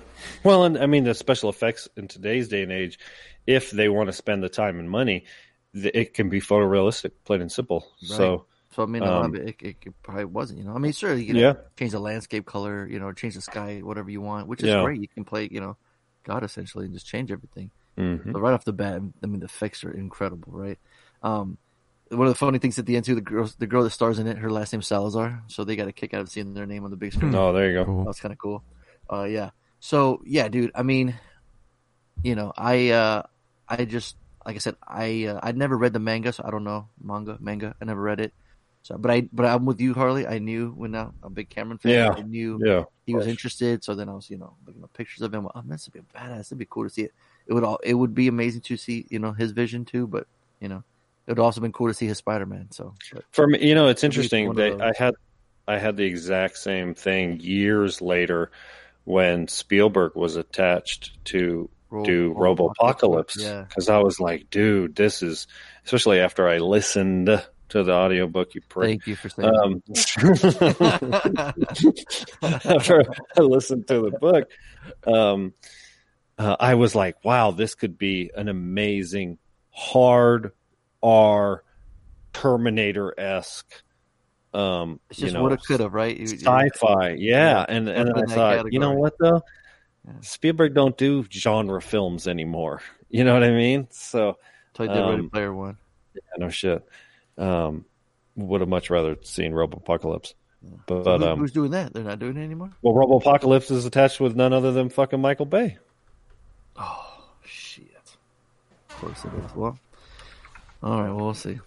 Well, 0.42 0.64
and 0.64 0.78
I 0.78 0.86
mean, 0.86 1.04
the 1.04 1.14
special 1.14 1.50
effects 1.50 1.88
in 1.96 2.08
today's 2.08 2.48
day 2.48 2.62
and 2.62 2.72
age, 2.72 2.98
if 3.46 3.70
they 3.70 3.88
want 3.88 4.08
to 4.08 4.12
spend 4.12 4.42
the 4.42 4.48
time 4.48 4.78
and 4.78 4.90
money, 4.90 5.24
it 5.72 6.14
can 6.14 6.28
be 6.28 6.40
photorealistic, 6.40 7.12
plain 7.24 7.42
and 7.42 7.52
simple. 7.52 7.86
So, 8.02 8.46
So 8.72 8.82
I 8.82 8.86
mean, 8.86 9.06
a 9.06 9.10
lot 9.10 9.24
Um, 9.24 9.34
of 9.34 9.34
it, 9.34 9.48
it, 9.48 9.56
it, 9.62 9.76
it 9.86 9.94
probably 10.02 10.24
wasn't. 10.26 10.60
You 10.60 10.64
know, 10.66 10.74
I 10.74 10.78
mean, 10.78 10.92
sure, 10.92 11.14
you 11.14 11.26
can 11.26 11.36
Yeah. 11.36 11.54
change 11.78 11.92
the 11.92 12.00
landscape 12.00 12.46
color, 12.46 12.86
you 12.86 13.00
know, 13.00 13.12
change 13.12 13.34
the 13.34 13.40
sky, 13.40 13.80
whatever 13.82 14.10
you 14.10 14.20
want, 14.20 14.46
which 14.48 14.62
is 14.62 14.66
Yeah. 14.66 14.76
great. 14.76 15.00
You 15.00 15.08
can 15.08 15.24
play, 15.24 15.48
you 15.50 15.60
know, 15.60 15.76
God 16.24 16.44
essentially 16.44 16.84
and 16.86 16.94
just 16.94 17.06
change 17.06 17.32
everything. 17.32 17.70
mhm. 17.96 18.32
But 18.32 18.40
right 18.42 18.54
off 18.54 18.64
the 18.64 18.72
bat, 18.72 19.02
I 19.22 19.26
mean, 19.26 19.40
the 19.40 19.46
effects 19.46 19.84
are 19.84 19.92
incredible, 19.92 20.52
right? 20.52 20.78
Um, 21.22 21.58
one 22.10 22.26
of 22.26 22.32
the 22.32 22.38
funny 22.38 22.58
things 22.58 22.78
at 22.78 22.86
the 22.86 22.96
end 22.96 23.06
too, 23.06 23.14
the 23.16 23.20
girl, 23.20 23.50
the 23.58 23.66
girl 23.66 23.84
that 23.84 23.90
stars 23.90 24.18
in 24.18 24.26
it, 24.26 24.38
her 24.38 24.50
last 24.50 24.72
name's 24.72 24.86
Salazar, 24.88 25.42
so 25.48 25.64
they 25.64 25.76
got 25.76 25.88
a 25.88 25.92
kick 25.92 26.14
out 26.14 26.20
of 26.22 26.30
seeing 26.30 26.54
their 26.54 26.66
name 26.66 26.84
on 26.84 26.90
the 26.90 26.96
big 26.96 27.12
screen. 27.12 27.32
oh, 27.34 27.52
there 27.52 27.70
you 27.70 27.84
go. 27.84 28.06
That's 28.06 28.20
kind 28.20 28.32
of 28.32 28.38
cool. 28.38 28.64
Uh, 29.12 29.24
yeah. 29.24 29.50
So 29.80 30.22
yeah, 30.26 30.48
dude. 30.48 30.72
I 30.74 30.82
mean, 30.82 31.18
you 32.22 32.34
know, 32.34 32.52
I 32.56 32.90
uh, 32.90 33.22
I 33.68 33.84
just 33.84 34.16
like 34.44 34.56
I 34.56 34.58
said, 34.58 34.76
I 34.86 35.24
uh, 35.26 35.40
I'd 35.42 35.56
never 35.56 35.76
read 35.76 35.92
the 35.92 35.98
manga, 35.98 36.32
so 36.32 36.42
I 36.46 36.50
don't 36.50 36.64
know 36.64 36.88
manga 37.00 37.38
manga. 37.40 37.74
I 37.80 37.84
never 37.84 38.00
read 38.02 38.20
it. 38.20 38.32
So, 38.82 38.96
but 38.96 39.10
I 39.10 39.28
but 39.32 39.44
I'm 39.46 39.66
with 39.66 39.80
you, 39.80 39.92
Harley. 39.94 40.26
I 40.26 40.38
knew 40.38 40.70
when 40.70 40.94
uh, 40.94 41.10
I'm 41.22 41.26
a 41.26 41.30
big 41.30 41.50
Cameron 41.50 41.78
fan. 41.78 41.92
Yeah. 41.92 42.10
I 42.16 42.22
knew 42.22 42.58
Yeah. 42.64 42.84
he 43.04 43.14
was 43.14 43.26
interested. 43.26 43.84
So 43.84 43.94
then 43.94 44.08
I 44.08 44.14
was, 44.14 44.30
you 44.30 44.38
know, 44.38 44.54
looking 44.66 44.82
at 44.82 44.92
pictures 44.94 45.20
of 45.22 45.34
him. 45.34 45.46
Oh, 45.46 45.50
man, 45.62 45.68
this 45.68 45.86
would 45.86 45.92
be 45.92 46.00
a 46.00 46.18
badass. 46.18 46.46
It'd 46.48 46.58
be 46.58 46.66
cool 46.68 46.84
to 46.84 46.90
see 46.90 47.02
it. 47.02 47.12
It 47.46 47.52
would 47.52 47.62
all. 47.64 47.78
It 47.84 47.94
would 47.94 48.14
be 48.14 48.26
amazing 48.28 48.62
to 48.62 48.76
see, 48.76 49.06
you 49.10 49.18
know, 49.18 49.32
his 49.32 49.52
vision 49.52 49.84
too. 49.84 50.06
But 50.06 50.26
you 50.60 50.68
know, 50.68 50.82
it 51.26 51.30
would 51.32 51.38
also 51.38 51.60
been 51.60 51.72
cool 51.72 51.88
to 51.88 51.94
see 51.94 52.06
his 52.06 52.18
Spider 52.18 52.46
Man. 52.46 52.68
So, 52.70 52.94
but, 53.12 53.24
For 53.32 53.46
me, 53.46 53.66
you 53.66 53.74
know, 53.74 53.88
it's 53.88 54.02
interesting. 54.02 54.46
one 54.46 54.52
of 54.52 54.56
They, 54.56 54.70
those. 54.70 54.80
I 54.80 54.92
had, 54.96 55.14
I 55.68 55.78
had 55.78 55.96
the 55.96 56.04
exact 56.04 56.56
same 56.56 56.94
thing 56.94 57.38
years 57.40 58.00
later 58.00 58.50
when 59.04 59.46
Spielberg 59.48 60.14
was 60.14 60.36
attached 60.36 61.22
to 61.26 61.68
Ro- 61.90 62.04
do 62.04 62.32
Robo- 62.36 62.72
Robopocalypse. 62.80 63.36
Yeah. 63.38 63.62
Because 63.68 63.88
I 63.90 63.98
was 63.98 64.20
like, 64.20 64.48
dude, 64.50 64.94
this 64.96 65.22
is, 65.22 65.46
especially 65.84 66.20
after 66.20 66.48
I 66.48 66.58
listened 66.58 67.28
to 67.70 67.82
the 67.82 67.92
audiobook, 67.92 68.54
you 68.54 68.60
prick. 68.62 68.88
Thank 68.88 69.06
you 69.06 69.16
for 69.16 69.28
saying. 69.28 69.48
Um, 69.48 69.82
after 72.42 73.04
I 73.36 73.40
listened 73.40 73.88
to 73.88 74.02
the 74.02 74.18
book, 74.20 74.50
um, 75.06 75.54
uh, 76.38 76.56
I 76.58 76.74
was 76.74 76.94
like, 76.94 77.24
wow, 77.24 77.50
this 77.50 77.74
could 77.74 77.98
be 77.98 78.30
an 78.34 78.48
amazing 78.48 79.38
hard 79.70 80.52
R 81.02 81.64
Terminator 82.32 83.18
esque. 83.18 83.82
Um, 84.52 85.00
it's 85.10 85.20
you 85.20 85.26
just 85.26 85.34
know, 85.34 85.42
would 85.44 85.52
have, 85.52 85.62
could 85.62 85.80
have, 85.80 85.94
right? 85.94 86.18
Sci-fi, 86.28 87.16
yeah. 87.18 87.64
And 87.68 87.88
and 87.88 88.12
I 88.14 88.22
thought, 88.34 88.72
you 88.72 88.80
know 88.80 88.92
what 88.92 89.14
though, 89.18 89.42
Yeah. 90.06 90.14
Spielberg 90.22 90.74
don't 90.74 90.96
do 90.96 91.24
genre 91.30 91.80
films 91.80 92.26
anymore. 92.28 92.82
You 93.12 93.24
know 93.24 93.34
what 93.34 93.42
I 93.42 93.50
mean? 93.50 93.88
So 93.90 94.38
I 94.78 94.86
did 94.86 94.92
Ready 94.92 95.14
um, 95.14 95.30
Player 95.30 95.52
One. 95.52 95.76
yeah, 96.14 96.20
no 96.38 96.48
shit. 96.48 96.86
Um, 97.40 97.84
would 98.36 98.60
have 98.60 98.68
much 98.70 98.90
rather 98.90 99.16
seen 99.22 99.52
Robopocalypse. 99.52 100.34
But, 100.86 101.04
So 101.04 101.18
who- 101.18 101.24
um, 101.26 101.38
who's 101.38 101.52
doing 101.52 101.70
that? 101.72 101.92
They're 101.94 102.04
not 102.04 102.18
doing 102.18 102.36
it 102.36 102.44
anymore. 102.44 102.70
well, 102.82 102.94
Robo 102.94 103.16
Apocalypse 103.18 103.70
is 103.70 103.86
attached 103.86 104.20
with 104.20 104.36
none 104.36 104.52
other 104.52 104.72
than 104.72 104.88
fucking 104.90 105.20
Michael 105.20 105.46
Bay. 105.46 105.78
Oh 106.76 107.24
shit! 107.44 108.16
Of 108.90 108.96
course 108.96 109.24
it 109.24 109.32
is. 109.44 109.54
Well, 109.54 109.78
all 110.82 111.00
right. 111.02 111.08
Well, 111.10 111.24
we'll 111.26 111.34
see. 111.34 111.58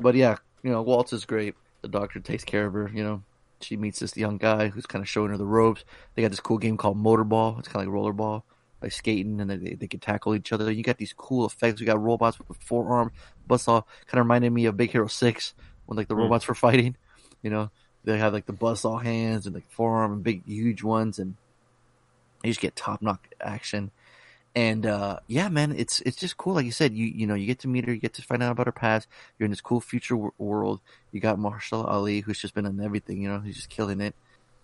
But 0.00 0.14
yeah, 0.14 0.36
you 0.62 0.70
know, 0.70 0.82
Waltz 0.82 1.12
is 1.12 1.24
great. 1.24 1.54
The 1.82 1.88
doctor 1.88 2.20
takes 2.20 2.44
care 2.44 2.66
of 2.66 2.72
her. 2.74 2.90
You 2.94 3.02
know, 3.02 3.22
she 3.60 3.76
meets 3.76 3.98
this 3.98 4.16
young 4.16 4.38
guy 4.38 4.68
who's 4.68 4.86
kind 4.86 5.02
of 5.02 5.08
showing 5.08 5.30
her 5.30 5.36
the 5.36 5.44
ropes. 5.44 5.84
They 6.14 6.22
got 6.22 6.30
this 6.30 6.40
cool 6.40 6.58
game 6.58 6.76
called 6.76 6.96
Motorball. 7.02 7.58
It's 7.58 7.68
kind 7.68 7.86
of 7.86 7.92
like 7.92 8.02
rollerball, 8.02 8.42
like 8.82 8.92
skating, 8.92 9.40
and 9.40 9.50
they 9.50 9.74
they 9.74 9.86
can 9.86 10.00
tackle 10.00 10.34
each 10.34 10.52
other. 10.52 10.70
You 10.70 10.82
got 10.82 10.98
these 10.98 11.12
cool 11.12 11.46
effects. 11.46 11.80
You 11.80 11.86
got 11.86 12.02
robots 12.02 12.38
with 12.38 12.58
forearm 12.62 13.12
off. 13.68 13.84
Kind 14.06 14.20
of 14.20 14.26
reminded 14.26 14.52
me 14.52 14.66
of 14.66 14.76
Big 14.76 14.90
Hero 14.90 15.06
Six 15.06 15.54
when 15.86 15.96
like 15.96 16.08
the 16.08 16.14
Hmm. 16.14 16.20
robots 16.22 16.46
were 16.48 16.54
fighting. 16.66 16.96
You 17.42 17.50
know, 17.50 17.70
they 18.04 18.18
have 18.18 18.32
like 18.32 18.46
the 18.46 18.52
all 18.84 18.98
hands 18.98 19.46
and 19.46 19.54
like 19.54 19.70
forearm 19.70 20.12
and 20.12 20.22
big 20.22 20.44
huge 20.46 20.82
ones, 20.82 21.18
and 21.18 21.36
you 22.42 22.50
just 22.50 22.60
get 22.60 22.76
top 22.76 23.02
knock 23.02 23.26
action. 23.40 23.90
And 24.54 24.84
uh, 24.84 25.20
yeah, 25.28 25.48
man, 25.48 25.72
it's 25.76 26.00
it's 26.00 26.16
just 26.16 26.36
cool. 26.36 26.54
Like 26.54 26.64
you 26.64 26.72
said, 26.72 26.92
you 26.92 27.06
you 27.06 27.26
know 27.26 27.34
you 27.34 27.46
get 27.46 27.60
to 27.60 27.68
meet 27.68 27.86
her, 27.86 27.92
you 27.92 28.00
get 28.00 28.14
to 28.14 28.22
find 28.22 28.42
out 28.42 28.50
about 28.52 28.66
her 28.66 28.72
past. 28.72 29.06
You're 29.38 29.44
in 29.44 29.52
this 29.52 29.60
cool 29.60 29.80
future 29.80 30.14
w- 30.14 30.32
world. 30.38 30.80
You 31.12 31.20
got 31.20 31.38
Mahershala 31.38 31.86
Ali, 31.88 32.20
who's 32.20 32.40
just 32.40 32.54
been 32.54 32.66
in 32.66 32.80
everything. 32.80 33.22
You 33.22 33.28
know, 33.28 33.40
he's 33.40 33.54
just 33.56 33.68
killing 33.70 34.00
it. 34.00 34.14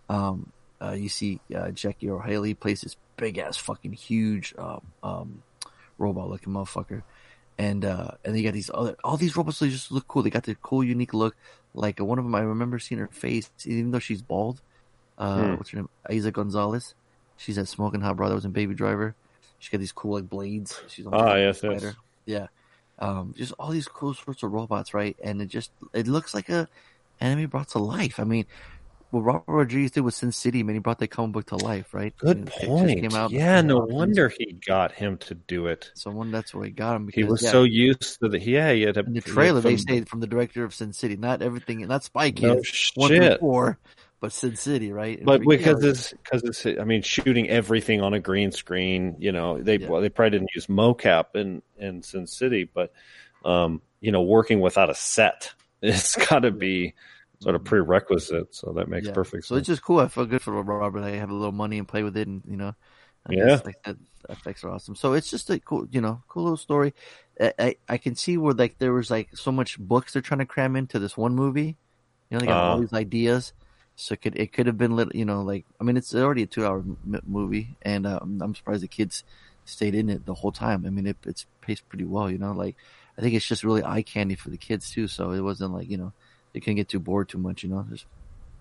Um, 0.08 0.52
uh, 0.82 0.92
you 0.92 1.08
see 1.08 1.40
uh, 1.54 1.70
Jackie 1.70 2.08
Earle 2.08 2.20
Haley 2.20 2.54
plays 2.54 2.80
this 2.82 2.96
big 3.16 3.38
ass 3.38 3.56
fucking 3.56 3.92
huge 3.92 4.54
um, 4.58 4.82
um, 5.02 5.42
robot 5.98 6.28
looking 6.28 6.52
motherfucker. 6.52 7.02
And 7.58 7.84
uh, 7.86 8.10
and 8.24 8.34
then 8.34 8.36
you 8.36 8.42
got 8.44 8.52
these 8.52 8.70
other 8.74 8.96
all 9.02 9.16
these 9.16 9.34
robots 9.36 9.58
they 9.60 9.70
just 9.70 9.90
look 9.90 10.06
cool. 10.08 10.22
They 10.22 10.28
got 10.30 10.42
the 10.44 10.54
cool 10.56 10.84
unique 10.84 11.14
look. 11.14 11.34
Like 11.72 11.98
one 12.00 12.18
of 12.18 12.24
them, 12.24 12.34
I 12.34 12.40
remember 12.40 12.78
seeing 12.78 12.98
her 12.98 13.06
face, 13.08 13.50
even 13.64 13.90
though 13.92 13.98
she's 13.98 14.20
bald. 14.22 14.60
Uh, 15.18 15.42
Hmm. 15.42 15.54
What's 15.56 15.70
her 15.70 15.76
name? 15.78 15.88
Eiza 16.10 16.32
Gonzalez. 16.32 16.94
She's 17.38 17.56
that 17.56 17.66
smoking 17.68 18.02
hot 18.02 18.16
brother 18.16 18.30
that 18.32 18.36
was 18.36 18.44
in 18.44 18.52
Baby 18.52 18.74
Driver. 18.74 19.14
She 19.58 19.70
got 19.70 19.78
these 19.78 19.92
cool 19.92 20.14
like 20.16 20.28
blades. 20.28 20.78
She's 20.88 21.06
almost 21.06 21.22
Ah, 21.22 21.26
like 21.28 21.38
yes, 21.38 21.60
yes. 21.62 21.80
spider. 21.80 21.96
Yeah. 22.26 22.46
Um, 22.98 23.34
just 23.36 23.52
all 23.58 23.70
these 23.70 23.88
cool 23.88 24.12
sorts 24.14 24.42
of 24.42 24.52
robots, 24.52 24.92
right? 24.92 25.16
And 25.22 25.40
it 25.40 25.46
just 25.46 25.70
it 25.94 26.06
looks 26.06 26.34
like 26.34 26.48
a 26.50 26.68
anime 27.20 27.46
brought 27.48 27.68
to 27.68 27.78
life. 27.78 28.20
I 28.20 28.24
mean, 28.24 28.44
what 29.10 29.20
Robert 29.20 29.44
Rodriguez 29.46 29.92
did 29.92 30.00
with 30.00 30.14
Sin 30.14 30.32
City, 30.32 30.62
man, 30.62 30.74
he 30.74 30.80
brought 30.80 30.98
that 30.98 31.08
comic 31.08 31.32
book 31.32 31.46
to 31.46 31.56
life, 31.56 31.94
right? 31.94 32.16
Good 32.16 32.36
mean, 32.38 32.46
it 32.48 32.50
just 32.50 32.66
point. 32.66 33.00
came 33.00 33.14
out 33.14 33.30
yeah, 33.30 33.60
no 33.60 33.78
wonder 33.78 34.28
he 34.36 34.58
got 34.66 34.92
him 34.92 35.16
to 35.18 35.34
do 35.34 35.66
it. 35.66 35.90
So 35.94 36.10
Someone 36.10 36.30
that's 36.30 36.54
where 36.54 36.64
he 36.64 36.70
got 36.70 36.96
him. 36.96 37.06
Because, 37.06 37.16
He 37.16 37.24
was 37.24 37.42
yeah, 37.42 37.50
so 37.50 37.62
used 37.64 38.18
to 38.20 38.28
the 38.28 38.40
yeah. 38.40 38.72
He 38.72 38.82
had 38.82 38.96
a, 38.96 39.00
in 39.00 39.12
the 39.14 39.20
trailer 39.20 39.60
they 39.60 39.76
from- 39.76 39.86
say 39.86 40.00
from 40.02 40.20
the 40.20 40.26
director 40.26 40.64
of 40.64 40.74
Sin 40.74 40.92
City, 40.92 41.16
not 41.16 41.42
everything, 41.42 41.86
not 41.86 42.04
Spy 42.04 42.32
no 42.40 42.60
one 42.94 43.38
four, 43.38 43.78
but 44.20 44.32
Sin 44.32 44.56
City, 44.56 44.92
right? 44.92 45.20
But 45.24 45.40
Yeah, 45.42 45.46
because 45.56 45.84
it's 45.84 46.12
because 46.12 46.42
it's 46.42 46.66
I 46.80 46.84
mean 46.84 47.02
shooting 47.02 47.48
everything 47.48 48.00
on 48.02 48.14
a 48.14 48.20
green 48.20 48.50
screen, 48.52 49.16
you 49.18 49.32
know 49.32 49.62
they 49.62 49.78
Yeah. 49.78 49.88
well, 49.88 50.00
they 50.00 50.08
probably 50.08 50.38
didn't 50.38 50.50
use 50.54 50.66
mocap 50.66 51.34
in 51.36 51.62
in 51.78 52.02
Sin 52.02 52.26
City, 52.26 52.64
but 52.64 52.92
um, 53.44 53.80
you 54.00 54.10
know 54.10 54.22
working 54.22 54.60
without 54.60 54.90
a 54.90 54.94
set, 54.94 55.52
it's 55.82 56.16
got 56.16 56.40
to 56.40 56.50
be 56.50 56.94
sort 57.40 57.54
of 57.54 57.64
prerequisite. 57.64 58.54
So 58.54 58.72
that 58.72 58.88
makes 58.88 59.06
Yeah. 59.06 59.12
perfect 59.14 59.44
So 59.44 59.56
it's 59.56 59.66
just 59.66 59.82
cool. 59.82 60.00
I 60.00 60.08
feel 60.08 60.26
good 60.26 60.42
for 60.42 60.52
Robert. 60.62 61.02
I 61.02 61.10
have 61.16 61.30
a 61.30 61.34
little 61.34 61.52
money 61.52 61.78
and 61.78 61.86
play 61.88 62.02
with 62.02 62.16
it, 62.16 62.26
and 62.28 62.42
you 62.48 62.56
know, 62.56 62.74
I 63.26 63.34
Yeah. 63.34 63.44
guess, 63.56 63.64
like 63.64 63.76
that 63.84 63.96
effects 64.30 64.64
are 64.64 64.70
awesome. 64.70 64.94
So 64.96 65.12
it's 65.12 65.30
just 65.30 65.50
a 65.50 65.58
cool, 65.60 65.86
you 65.90 66.00
know, 66.00 66.22
cool 66.28 66.44
little 66.44 66.56
story. 66.56 66.94
I, 67.40 67.52
I 67.58 67.76
I 67.88 67.98
can 67.98 68.14
see 68.16 68.36
where 68.38 68.54
like 68.54 68.78
there 68.78 68.92
was 68.92 69.10
like 69.10 69.28
so 69.36 69.52
much 69.52 69.78
books 69.78 70.12
they're 70.12 70.22
trying 70.22 70.38
to 70.40 70.46
cram 70.46 70.76
into 70.76 70.98
this 70.98 71.16
one 71.16 71.34
movie. 71.34 71.76
You 72.30 72.36
know, 72.36 72.40
they 72.40 72.46
got 72.46 72.58
all 72.58 72.76
Uh. 72.76 72.80
these 72.80 72.92
ideas. 72.92 73.52
So 73.96 74.12
it 74.14 74.20
could 74.22 74.36
it 74.36 74.52
could 74.52 74.66
have 74.66 74.76
been 74.78 74.94
little, 74.96 75.14
you 75.16 75.24
know, 75.24 75.42
like 75.42 75.64
I 75.80 75.84
mean, 75.84 75.96
it's 75.96 76.14
already 76.14 76.42
a 76.42 76.46
two 76.46 76.66
hour 76.66 76.78
m- 76.80 77.20
movie, 77.26 77.76
and 77.82 78.06
uh, 78.06 78.20
I'm 78.22 78.54
surprised 78.54 78.82
the 78.82 78.88
kids 78.88 79.24
stayed 79.64 79.94
in 79.94 80.08
it 80.10 80.26
the 80.26 80.34
whole 80.34 80.52
time. 80.52 80.84
I 80.86 80.90
mean, 80.90 81.06
it, 81.06 81.16
it's 81.24 81.46
paced 81.62 81.88
pretty 81.88 82.04
well. 82.04 82.30
You 82.30 82.38
know, 82.38 82.52
like 82.52 82.76
I 83.18 83.22
think 83.22 83.34
it's 83.34 83.46
just 83.46 83.64
really 83.64 83.82
eye 83.84 84.02
candy 84.02 84.34
for 84.34 84.50
the 84.50 84.58
kids 84.58 84.90
too. 84.90 85.08
So 85.08 85.30
it 85.32 85.40
wasn't 85.40 85.72
like 85.72 85.88
you 85.88 85.96
know 85.96 86.12
they 86.56 86.60
couldn't 86.60 86.76
get 86.76 86.88
too 86.88 86.98
bored 86.98 87.28
too 87.28 87.36
much. 87.36 87.62
You 87.62 87.68
know, 87.68 87.84
just 87.90 88.06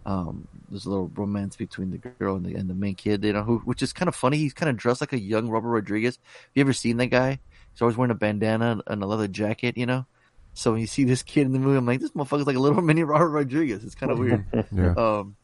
um, 0.06 0.50
there's 0.70 0.86
a 0.86 0.90
little 0.90 1.10
romance 1.16 1.56
between 1.56 1.92
the 1.92 1.98
girl 1.98 2.36
and 2.36 2.46
the 2.46 2.54
and 2.54 2.70
the 2.70 2.74
main 2.74 2.94
kid. 2.94 3.24
You 3.24 3.32
know, 3.32 3.44
who 3.44 3.60
which 3.60 3.82
is 3.82 3.94
kind 3.94 4.10
of 4.10 4.16
funny. 4.16 4.36
He's 4.36 4.54
kind 4.54 4.70
of 4.70 4.76
dressed 4.76 5.00
like 5.00 5.14
a 5.14 5.18
young 5.18 5.48
Robert 5.48 5.70
Rodriguez. 5.70 6.18
Have 6.18 6.52
you 6.56 6.62
ever 6.62 6.74
seen 6.74 6.98
that 6.98 7.08
guy? 7.08 7.40
He's 7.72 7.82
always 7.82 7.96
wearing 7.96 8.12
a 8.12 8.16
bandana 8.16 8.82
and 8.86 9.02
a 9.02 9.06
leather 9.06 9.30
jacket. 9.30 9.78
You 9.78 9.86
know. 9.86 10.06
So 10.54 10.74
when 10.74 10.82
you 10.82 10.88
see 10.88 11.06
this 11.06 11.24
kid 11.24 11.46
in 11.46 11.54
the 11.54 11.60
movie, 11.60 11.78
I'm 11.78 11.86
like, 11.86 12.02
this 12.02 12.12
motherfucker's 12.12 12.48
like 12.48 12.58
a 12.58 12.60
little 12.60 12.82
mini 12.82 13.04
Robert 13.04 13.30
Rodriguez. 13.30 13.86
It's 13.86 13.96
kind 13.96 14.12
of 14.12 14.20
weird. 14.20 14.46
Yeah. 14.74 14.94
um, 14.98 15.38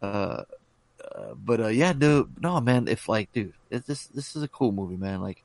uh, 0.00 0.44
uh, 1.14 1.34
but 1.34 1.60
uh, 1.60 1.68
yeah, 1.68 1.92
dude, 1.92 2.42
no, 2.42 2.58
man. 2.62 2.88
If 2.88 3.10
like, 3.10 3.30
dude, 3.32 3.52
this 3.68 4.06
this 4.06 4.36
is 4.36 4.42
a 4.42 4.48
cool 4.48 4.72
movie, 4.72 4.96
man. 4.96 5.20
Like, 5.20 5.44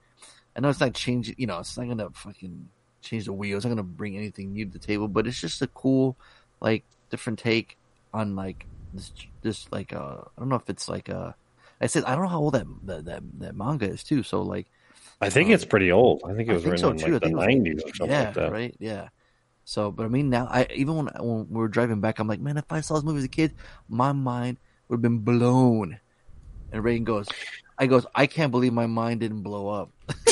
I 0.56 0.62
know 0.62 0.70
it's 0.70 0.80
not 0.80 0.94
changing. 0.94 1.36
You 1.38 1.48
know, 1.48 1.60
it's 1.60 1.78
not 1.78 1.90
gonna 1.90 2.12
fucking 2.12 2.70
change 3.02 3.26
the 3.26 3.34
wheel. 3.34 3.58
It's 3.58 3.66
not 3.66 3.72
gonna 3.72 3.84
bring 3.84 4.18
anything 4.18 4.54
new 4.54 4.66
to 4.66 4.72
the 4.72 4.80
table. 4.80 5.08
But 5.08 5.28
it's 5.28 5.40
just 5.40 5.62
a 5.62 5.68
cool, 5.68 6.18
like, 6.66 6.84
different 7.12 7.38
take 7.40 7.78
on 8.14 8.36
like 8.36 8.66
this. 8.94 9.12
This 9.42 9.72
like, 9.72 9.94
uh, 9.94 10.18
I 10.26 10.40
don't 10.40 10.50
know 10.50 10.56
if 10.58 10.70
it's 10.70 10.90
like, 10.90 11.08
uh, 11.10 11.32
I 11.80 11.88
said 11.88 12.04
I 12.06 12.16
don't 12.16 12.24
know 12.24 12.30
how 12.30 12.40
old 12.40 12.56
that 12.56 12.66
that 12.90 13.06
that, 13.06 13.24
that 13.40 13.56
manga 13.56 13.86
is 13.88 14.04
too. 14.04 14.24
So 14.24 14.42
like, 14.42 14.66
I 15.22 15.30
think 15.30 15.50
it's 15.50 15.66
pretty 15.66 15.92
old. 15.92 16.24
I 16.26 16.34
think 16.34 16.50
it 16.50 16.54
was 16.54 16.64
think 16.64 16.74
written 16.74 17.00
so, 17.00 17.08
in 17.08 17.14
like 17.14 17.22
the 17.22 17.28
think 17.28 17.32
it 17.32 17.36
was- 17.36 17.46
nineties 17.46 17.84
or 17.84 17.94
something 17.96 18.10
yeah, 18.10 18.26
like 18.26 18.34
that. 18.34 18.52
right, 18.52 18.76
yeah. 18.80 19.10
So, 19.66 19.92
but 19.92 20.06
I 20.06 20.10
mean, 20.10 20.30
now 20.30 20.48
I 20.50 20.68
even 20.74 20.96
when 20.96 21.08
when 21.20 21.48
we 21.50 21.58
were 21.58 21.68
driving 21.68 22.02
back, 22.02 22.20
I'm 22.20 22.28
like, 22.28 22.40
man, 22.40 22.58
if 22.58 22.72
I 22.72 22.82
saw 22.82 22.96
this 22.96 23.04
movie 23.04 23.20
as 23.20 23.26
a 23.26 23.30
kid, 23.30 23.54
my 23.90 24.12
mind 24.12 24.58
would 24.88 24.98
have 24.98 25.02
been 25.02 25.20
blown. 25.20 26.00
And 26.72 26.84
Reagan 26.84 27.04
goes, 27.04 27.28
I 27.78 27.88
goes, 27.88 28.06
I 28.16 28.26
can't 28.28 28.52
believe 28.52 28.74
my 28.74 28.88
mind 28.88 29.20
didn't 29.22 29.42
blow 29.42 29.70
up. 29.70 29.92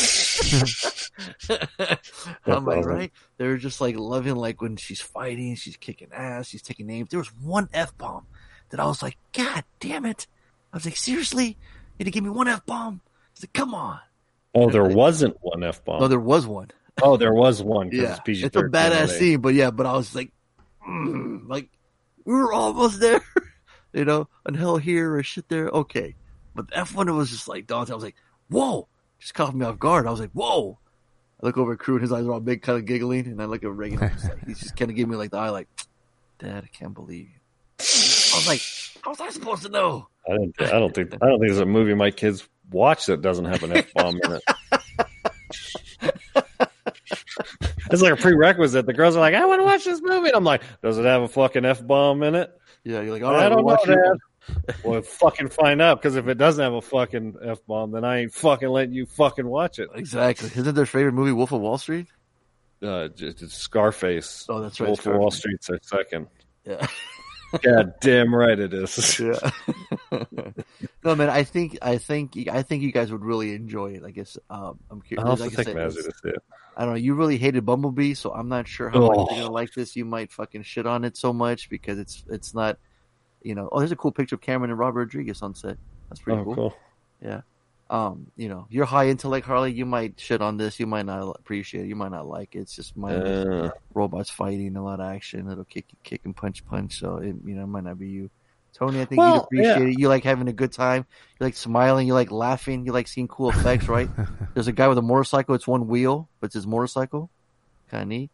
I'm 2.46 2.65
like, 2.65 2.86
right? 2.86 3.12
They're 3.38 3.58
just 3.58 3.82
like 3.82 3.96
loving, 3.98 4.36
like 4.36 4.62
when 4.62 4.76
she's 4.78 5.02
fighting, 5.02 5.56
she's 5.56 5.78
kicking 5.78 6.10
ass, 6.13 6.48
she's 6.48 6.62
taking 6.62 6.88
names. 6.88 7.10
There 7.10 7.19
was 7.19 7.34
one 7.36 7.69
f 7.74 7.98
bomb 7.98 8.26
that 8.69 8.80
I 8.80 8.86
was 8.86 9.02
like, 9.04 9.17
God 9.34 9.63
damn 9.80 10.06
it! 10.06 10.28
I 10.72 10.78
was 10.78 10.86
like, 10.86 10.96
seriously, 10.96 11.46
you 11.46 11.56
had 12.00 12.06
to 12.06 12.12
give 12.12 12.24
me 12.24 12.30
one 12.30 12.48
f 12.48 12.65
bomb? 12.65 13.02
I 13.06 13.10
was 13.36 13.43
like, 13.43 13.54
come 13.54 13.74
on. 13.74 14.00
Oh, 14.56 14.69
there 14.69 14.86
wasn't 14.86 15.38
one 15.41 15.63
f 15.63 15.84
bomb. 15.84 16.02
No, 16.02 16.08
there 16.08 16.19
was 16.19 16.46
one. 16.48 16.72
oh, 17.02 17.17
there 17.17 17.34
was 17.34 17.62
one. 17.62 17.89
Yeah, 17.91 18.17
it's, 18.26 18.43
it's 18.43 18.56
a 18.56 18.63
badass 18.63 19.10
scene, 19.17 19.41
but 19.41 19.54
yeah, 19.54 19.72
but 19.72 19.86
I 19.86 19.93
was 19.93 20.13
like, 20.15 20.32
mm, 20.88 21.48
like 21.48 21.69
we 22.26 22.34
were 22.34 22.54
almost 22.54 23.00
there, 23.00 23.22
you 23.93 24.06
know, 24.06 24.28
and 24.46 24.56
hell 24.56 24.78
here 24.78 25.15
or 25.15 25.24
shit 25.24 25.50
there, 25.50 25.67
okay. 25.69 26.15
But 26.56 26.65
F 26.72 26.96
one, 26.96 27.10
it 27.10 27.13
was 27.13 27.32
just 27.32 27.48
like 27.48 27.65
daunting. 27.65 27.93
I 27.93 27.96
was 27.96 28.04
like, 28.04 28.15
whoa, 28.50 28.88
just 29.24 29.34
caught 29.34 29.56
me 29.56 29.66
off 29.66 29.80
guard. 29.80 30.06
I 30.06 30.12
was 30.12 30.20
like, 30.20 30.32
whoa. 30.34 30.78
I 31.42 31.46
look 31.46 31.58
over 31.58 31.74
at 31.74 31.80
Crew 31.80 31.96
and 31.96 32.02
his 32.02 32.12
eyes 32.12 32.26
are 32.26 32.34
all 32.34 32.42
big, 32.42 32.62
kind 32.62 32.78
of 32.78 32.86
giggling, 32.86 33.26
and 33.28 33.42
I 33.42 33.46
look 33.46 33.64
at 33.64 33.72
Reagan. 33.72 34.00
I'm 34.04 34.12
like, 34.22 34.46
he's 34.46 34.60
just 34.60 34.76
kind 34.76 34.92
of 34.92 34.98
giving 34.98 35.12
me 35.12 35.18
like 35.18 35.32
the 35.32 35.38
eye, 35.38 35.50
like, 35.50 35.70
Dad, 36.40 36.66
I 36.66 36.78
can't 36.78 36.94
believe 36.94 37.30
you. 37.30 37.40
I 37.80 38.36
was 38.36 38.48
like, 38.48 38.62
how 39.02 39.12
was 39.12 39.22
I 39.22 39.30
supposed 39.30 39.64
to 39.64 39.70
know? 39.70 40.10
I 40.28 40.36
don't. 40.36 40.54
I 40.62 40.80
don't 40.80 40.94
think. 40.94 41.14
I 41.14 41.28
don't 41.28 41.40
think 41.40 41.52
there's 41.52 41.60
a 41.60 41.66
movie 41.66 41.94
my 41.94 42.12
kids 42.12 42.48
watch 42.70 43.06
that 43.06 43.22
doesn't 43.22 43.46
have 43.46 43.64
an 43.64 43.78
f 43.78 43.94
bomb 43.94 44.20
in 44.24 44.32
it. 44.32 44.44
it's 47.92 48.02
like 48.02 48.14
a 48.14 48.16
prerequisite. 48.16 48.86
The 48.86 48.94
girls 48.94 49.18
are 49.18 49.20
like, 49.20 49.36
"I 49.36 49.46
want 49.46 49.60
to 49.60 49.66
watch 49.66 49.84
this 49.84 50.02
movie." 50.02 50.28
And 50.28 50.38
I'm 50.38 50.46
like, 50.46 50.64
"Does 50.82 50.98
it 50.98 51.06
have 51.06 51.24
a 51.24 51.28
fucking 51.28 51.66
f 51.66 51.86
bomb 51.86 52.24
in 52.24 52.36
it?" 52.36 52.58
Yeah, 52.86 53.02
you're 53.02 53.14
like, 53.14 53.24
all 53.24 53.34
right, 53.34 53.46
I 53.46 53.50
don't 53.50 53.66
we'll 53.66 53.76
know, 53.76 53.82
watch 53.82 53.90
it. 53.90 54.20
Well, 54.84 55.02
fucking 55.02 55.50
find 55.50 55.82
out 55.82 56.02
because 56.02 56.16
if 56.16 56.28
it 56.28 56.38
doesn't 56.38 56.64
have 56.64 56.74
a 56.74 56.82
fucking 56.82 57.38
f 57.44 57.60
bomb, 57.68 57.92
then 57.92 58.04
I 58.04 58.20
ain't 58.20 58.34
fucking 58.34 58.68
letting 58.68 58.94
you 58.94 59.06
fucking 59.06 59.48
watch 59.48 59.80
it. 59.80 59.90
Exactly. 59.96 60.50
Isn't 60.56 60.76
their 60.76 60.86
favorite 60.86 61.14
movie 61.14 61.32
Wolf 61.32 61.52
of 61.52 61.62
Wall 61.62 61.78
Street? 61.78 62.08
Uh, 62.82 63.08
Scarface. 63.48 64.46
Oh, 64.50 64.62
that's 64.62 64.80
right. 64.80 64.88
Wolf 64.88 65.06
of 65.06 65.16
Wall 65.16 65.32
Street's 65.32 65.68
their 65.68 65.80
second. 65.82 66.28
Yeah. 66.66 66.86
God 67.62 67.94
damn 68.02 68.34
right 68.34 68.60
it 68.60 68.74
is. 68.74 69.20
Yeah. 69.20 69.38
no, 71.04 71.16
man. 71.16 71.30
I 71.30 71.44
think 71.44 71.78
I 71.82 71.98
think 72.00 72.36
I 72.52 72.64
think 72.64 72.82
you 72.84 72.92
guys 72.92 73.12
would 73.12 73.24
really 73.24 73.54
enjoy 73.54 73.92
it. 73.92 74.04
I 74.04 74.12
guess 74.12 74.38
um, 74.50 74.80
I'm 74.90 75.02
curious. 75.02 75.28
Have 75.28 75.38
to 75.38 75.44
Like 75.44 75.60
I 75.78 75.90
said, 75.90 76.12
it. 76.26 76.36
I 76.76 76.82
don't 76.84 76.94
know. 76.94 77.00
You 77.00 77.14
really 77.14 77.38
hated 77.38 77.64
Bumblebee, 77.66 78.16
so 78.16 78.34
I'm 78.34 78.50
not 78.50 78.68
sure 78.68 78.90
how 78.90 79.02
much 79.02 79.12
Oh. 79.18 79.28
you're 79.30 79.44
gonna 79.44 79.54
like 79.54 79.74
this. 79.74 79.96
You 79.96 80.04
might 80.06 80.32
fucking 80.32 80.64
shit 80.64 80.88
on 80.88 81.04
it 81.06 81.16
so 81.16 81.32
much 81.32 81.70
because 81.70 82.00
it's 82.00 82.24
it's 82.30 82.54
not. 82.56 82.80
You 83.44 83.56
know. 83.56 83.70
Oh, 83.72 83.80
there's 83.80 83.92
a 83.92 83.96
cool 83.96 84.12
picture 84.12 84.36
of 84.36 84.42
Cameron 84.42 84.72
and 84.72 84.80
Robert 84.80 85.00
Rodriguez 85.00 85.42
on 85.42 85.54
set. 85.56 85.78
That's 86.10 86.22
pretty 86.22 86.42
Oh, 86.42 86.44
cool. 86.46 86.56
cool. 86.56 86.74
Um, 87.90 88.32
you 88.38 88.50
know, 88.50 88.66
you're 88.72 88.86
high 88.86 89.10
intellect, 89.10 89.46
Harley. 89.46 89.72
You 89.72 89.86
might 89.86 90.20
shit 90.20 90.42
on 90.42 90.58
this. 90.58 90.80
You 90.80 90.88
might 90.88 91.06
not 91.06 91.36
appreciate 91.38 91.86
it. 91.86 91.88
You 91.90 91.96
might 91.96 92.12
not 92.12 92.26
like 92.28 92.56
it. 92.56 92.60
It's 92.60 92.76
just 92.76 92.98
my 92.98 93.14
Uh, 93.14 93.70
robots 93.94 94.32
fighting, 94.32 94.76
a 94.78 94.84
lot 94.84 95.00
of 95.00 95.06
action. 95.06 95.48
It'll 95.52 95.66
kick, 95.66 95.86
kick 96.02 96.22
and 96.24 96.36
punch, 96.36 96.66
punch. 96.66 96.98
So 97.00 97.18
it, 97.18 97.36
you 97.46 97.54
know, 97.54 97.64
it 97.64 97.68
might 97.68 97.84
not 97.84 98.00
be 98.00 98.08
you. 98.08 98.32
Tony, 98.74 99.00
I 99.02 99.06
think 99.06 99.22
you'd 99.22 99.36
appreciate 99.36 99.78
yeah. 99.78 99.88
it. 99.94 100.00
You 100.00 100.08
like 100.08 100.24
having 100.24 100.48
a 100.48 100.54
good 100.54 100.72
time. 100.72 101.06
You 101.40 101.46
like 101.46 101.56
smiling. 101.56 102.08
You 102.08 102.16
like 102.16 102.32
laughing. 102.32 102.84
You 102.88 102.94
like 102.94 103.08
seeing 103.08 103.28
cool 103.28 103.52
effects, 103.52 103.88
right? 103.88 104.10
There's 104.56 104.68
a 104.68 104.72
guy 104.72 104.88
with 104.88 104.98
a 104.98 105.04
motorcycle. 105.04 105.54
It's 105.54 105.68
one 105.68 105.86
wheel, 105.88 106.28
but 106.40 106.48
it's 106.48 106.56
his 106.56 106.66
motorcycle. 106.66 107.30
Kind 107.92 108.02
of 108.04 108.08
neat, 108.10 108.32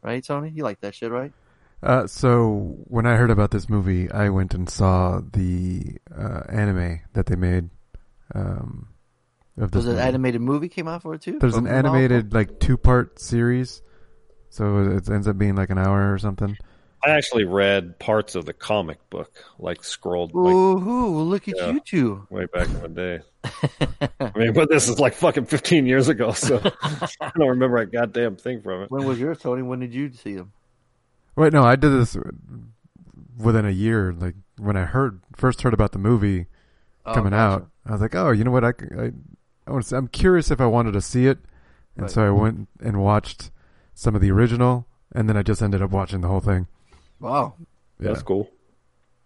right, 0.00 0.24
Tony? 0.24 0.50
You 0.54 0.62
like 0.62 0.80
that 0.80 0.94
shit, 0.94 1.10
right? 1.10 1.32
Uh, 1.82 2.06
so 2.06 2.76
when 2.84 3.06
I 3.06 3.16
heard 3.16 3.30
about 3.30 3.50
this 3.50 3.68
movie, 3.68 4.10
I 4.10 4.28
went 4.28 4.54
and 4.54 4.68
saw 4.70 5.20
the 5.32 5.96
uh, 6.16 6.42
anime 6.48 7.00
that 7.14 7.26
they 7.26 7.36
made. 7.36 7.70
Um, 8.34 8.88
of 9.58 9.70
this 9.70 9.84
There's 9.84 9.86
an 9.86 9.92
movie. 9.96 10.06
animated 10.08 10.40
movie 10.40 10.68
came 10.68 10.88
out 10.88 11.02
for 11.02 11.14
it 11.14 11.20
too. 11.22 11.38
There's 11.38 11.56
an 11.56 11.64
the 11.64 11.70
novel? 11.70 11.96
animated 11.96 12.32
like 12.32 12.58
two 12.60 12.76
part 12.78 13.18
series, 13.20 13.82
so 14.48 14.78
it 14.96 15.08
ends 15.10 15.28
up 15.28 15.36
being 15.36 15.56
like 15.56 15.70
an 15.70 15.78
hour 15.78 16.12
or 16.14 16.18
something. 16.18 16.56
I 17.04 17.10
actually 17.10 17.44
read 17.44 17.98
parts 17.98 18.36
of 18.36 18.44
the 18.46 18.52
comic 18.52 18.98
book, 19.10 19.30
like 19.58 19.82
scrolled 19.82 20.32
like 20.34 20.54
Ooh, 20.54 21.22
look 21.24 21.48
at 21.48 21.56
Yeah. 21.58 21.72
you 21.72 21.80
two. 21.80 22.26
way 22.30 22.46
back 22.46 22.68
in 22.68 22.80
the 22.80 22.88
day. 22.88 23.20
I 24.20 24.38
mean, 24.38 24.52
but 24.52 24.70
this 24.70 24.88
is 24.88 25.00
like 25.00 25.14
fucking 25.14 25.46
15 25.46 25.84
years 25.84 26.08
ago, 26.08 26.30
so 26.32 26.60
I 26.82 27.32
don't 27.36 27.48
remember 27.48 27.78
a 27.78 27.86
goddamn 27.86 28.36
thing 28.36 28.62
from 28.62 28.82
it. 28.84 28.90
when 28.90 29.04
was 29.04 29.18
yours, 29.18 29.38
Tony? 29.40 29.62
When 29.62 29.80
did 29.80 29.92
you 29.92 30.12
see 30.12 30.34
him? 30.34 30.52
Wait, 31.36 31.52
no, 31.52 31.62
I 31.64 31.76
did 31.76 31.90
this 31.90 32.16
within 33.38 33.64
a 33.66 33.70
year. 33.70 34.12
Like 34.12 34.34
when 34.58 34.76
I 34.76 34.84
heard 34.84 35.20
first 35.34 35.62
heard 35.62 35.74
about 35.74 35.92
the 35.92 35.98
movie 35.98 36.46
Oh, 37.04 37.14
coming 37.14 37.30
gotcha. 37.32 37.62
out, 37.64 37.70
I 37.86 37.92
was 37.92 38.00
like, 38.00 38.14
oh, 38.14 38.30
you 38.30 38.44
know 38.44 38.50
what? 38.52 38.64
I, 38.64 38.72
want 39.66 39.82
to. 39.82 39.88
See, 39.88 39.96
I'm 39.96 40.06
curious 40.08 40.50
if 40.52 40.60
I 40.60 40.66
wanted 40.66 40.92
to 40.92 41.00
see 41.00 41.26
it, 41.26 41.38
and 41.96 42.02
Right. 42.04 42.10
so 42.10 42.24
I 42.26 42.30
went 42.30 42.68
and 42.80 43.00
watched 43.02 43.50
some 43.94 44.14
of 44.14 44.20
the 44.20 44.30
original, 44.30 44.86
and 45.12 45.28
then 45.28 45.36
I 45.36 45.42
just 45.42 45.60
ended 45.62 45.82
up 45.82 45.90
watching 45.90 46.20
the 46.20 46.28
whole 46.28 46.40
thing. 46.40 46.68
Wow. 47.18 47.54
Yeah, 47.98 48.08
That's 48.08 48.22
cool. 48.22 48.50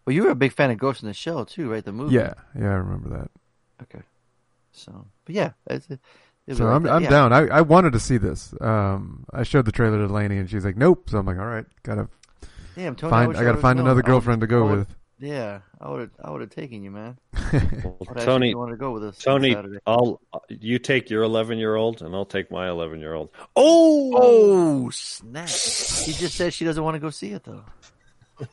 Well, 0.07 0.15
you 0.15 0.23
were 0.23 0.31
a 0.31 0.35
big 0.35 0.53
fan 0.53 0.71
of 0.71 0.79
Ghost 0.79 1.03
in 1.03 1.09
the 1.09 1.13
Shell 1.15 1.47
too, 1.47 1.71
right? 1.71 1.85
The 1.85 1.93
movie. 1.93 2.15
yeah, 2.15 2.33
yeah. 2.59 2.71
I 2.71 2.75
remember 2.75 3.09
that. 3.11 3.31
Okay. 3.83 4.05
So, 4.73 5.07
but 5.25 5.35
yeah, 5.35 5.51
it's, 5.67 5.87
it, 5.89 5.93
it 5.95 6.01
So 6.55 6.65
was 6.67 6.75
I'm 6.77 6.83
that. 6.85 6.93
I'm 6.93 7.03
Yeah. 7.03 7.11
down. 7.11 7.33
I, 7.33 7.47
I 7.49 7.61
wanted 7.63 7.93
to 7.95 8.01
see 8.01 8.19
this. 8.19 8.55
Um, 8.61 9.25
I 9.33 9.43
showed 9.43 9.65
the 9.65 9.73
trailer 9.73 10.07
to 10.07 10.13
Lainey, 10.13 10.39
and 10.39 10.49
she's 10.49 10.65
like, 10.65 10.77
"Nope." 10.77 11.11
So 11.11 11.19
I'm 11.19 11.27
like, 11.27 11.39
"All 11.39 11.45
right, 11.47 11.67
gotta 11.83 12.09
Damn, 12.77 12.95
Tony. 12.95 13.11
find. 13.11 13.29
wish 13.29 13.37
I 13.39 13.45
gotta 13.45 13.59
find 13.59 13.81
another 13.81 14.03
I 14.05 14.07
girlfriend 14.07 14.41
to 14.43 14.47
go 14.47 14.65
would- 14.67 14.79
with." 14.79 14.95
Yeah, 15.19 15.61
I 15.81 15.89
would 15.91 16.01
have. 16.01 16.11
I 16.23 16.31
would 16.31 16.43
have 16.43 16.51
taken 16.51 16.83
you, 16.85 16.91
man. 16.91 17.17
Well, 17.83 17.97
Tony, 18.19 18.51
you 18.51 18.59
wanted 18.59 18.73
to 18.73 18.77
go 18.77 18.93
with 18.93 19.03
us? 19.03 19.17
Tony, 19.19 19.55
Saturday? 19.55 19.79
I'll 19.87 20.21
you 20.51 20.79
take 20.79 21.09
your 21.09 21.23
11 21.23 21.57
year 21.59 21.75
old, 21.75 22.03
and 22.03 22.15
I'll 22.15 22.27
take 22.27 22.51
my 22.51 22.69
11 22.69 23.01
year 23.01 23.15
old. 23.15 23.31
Oh, 23.57 24.13
oh, 24.15 24.91
snap! 24.91 25.49
He 25.49 26.13
just 26.13 26.35
said 26.35 26.53
she 26.53 26.67
doesn't 26.67 26.85
want 26.85 26.97
to 26.97 26.99
go 27.01 27.09
see 27.11 27.33
it 27.33 27.45
though. 27.45 27.65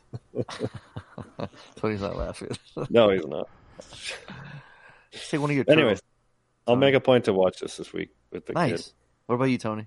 Tony's 1.76 2.00
not 2.00 2.16
laughing. 2.16 2.56
No, 2.90 3.10
he's 3.10 3.26
not. 3.26 3.48
Take 5.30 5.40
one 5.40 5.50
of 5.50 5.56
your. 5.56 5.64
Anyways, 5.68 6.00
turtles. 6.00 6.02
I'll 6.66 6.76
make 6.76 6.94
a 6.94 7.00
point 7.00 7.24
to 7.26 7.32
watch 7.32 7.60
this 7.60 7.76
this 7.76 7.92
week 7.92 8.10
with 8.30 8.46
the 8.46 8.52
kids. 8.54 8.54
nice. 8.54 8.70
kids. 8.70 8.94
What 9.26 9.34
about 9.36 9.44
you, 9.46 9.58
Tony? 9.58 9.86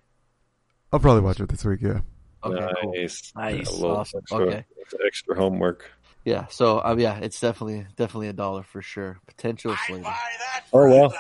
I'll 0.94 1.00
probably 1.00 1.22
watch 1.22 1.40
it 1.40 1.50
this 1.50 1.66
week. 1.66 1.82
Yeah. 1.82 2.02
Okay, 2.44 2.74
cool. 2.82 2.94
nice, 2.94 3.34
Nice. 3.36 3.68
Awesome. 3.82 4.20
Extra, 4.20 4.42
Okay. 4.48 4.66
extra 5.06 5.36
homework. 5.36 5.92
Yeah. 6.24 6.46
So, 6.50 6.80
uh, 6.80 6.96
yeah, 6.98 7.18
it's 7.20 7.40
definitely 7.40 7.86
definitely 7.96 8.28
a 8.28 8.34
dollar 8.34 8.64
for 8.64 8.82
sure. 8.82 9.20
Potential 9.28 9.76
slater. 9.88 10.10
Oh 10.74 10.88
well, 10.90 11.14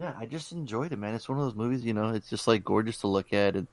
Yeah, 0.00 0.12
I 0.18 0.26
just 0.26 0.52
enjoyed 0.52 0.92
it, 0.92 0.98
man. 0.98 1.14
It's 1.14 1.28
one 1.28 1.38
of 1.38 1.44
those 1.44 1.54
movies, 1.54 1.84
you 1.84 1.94
know, 1.94 2.10
it's 2.10 2.28
just 2.28 2.46
like 2.46 2.64
gorgeous 2.64 2.98
to 2.98 3.06
look 3.08 3.32
at 3.32 3.54
and 3.56 3.66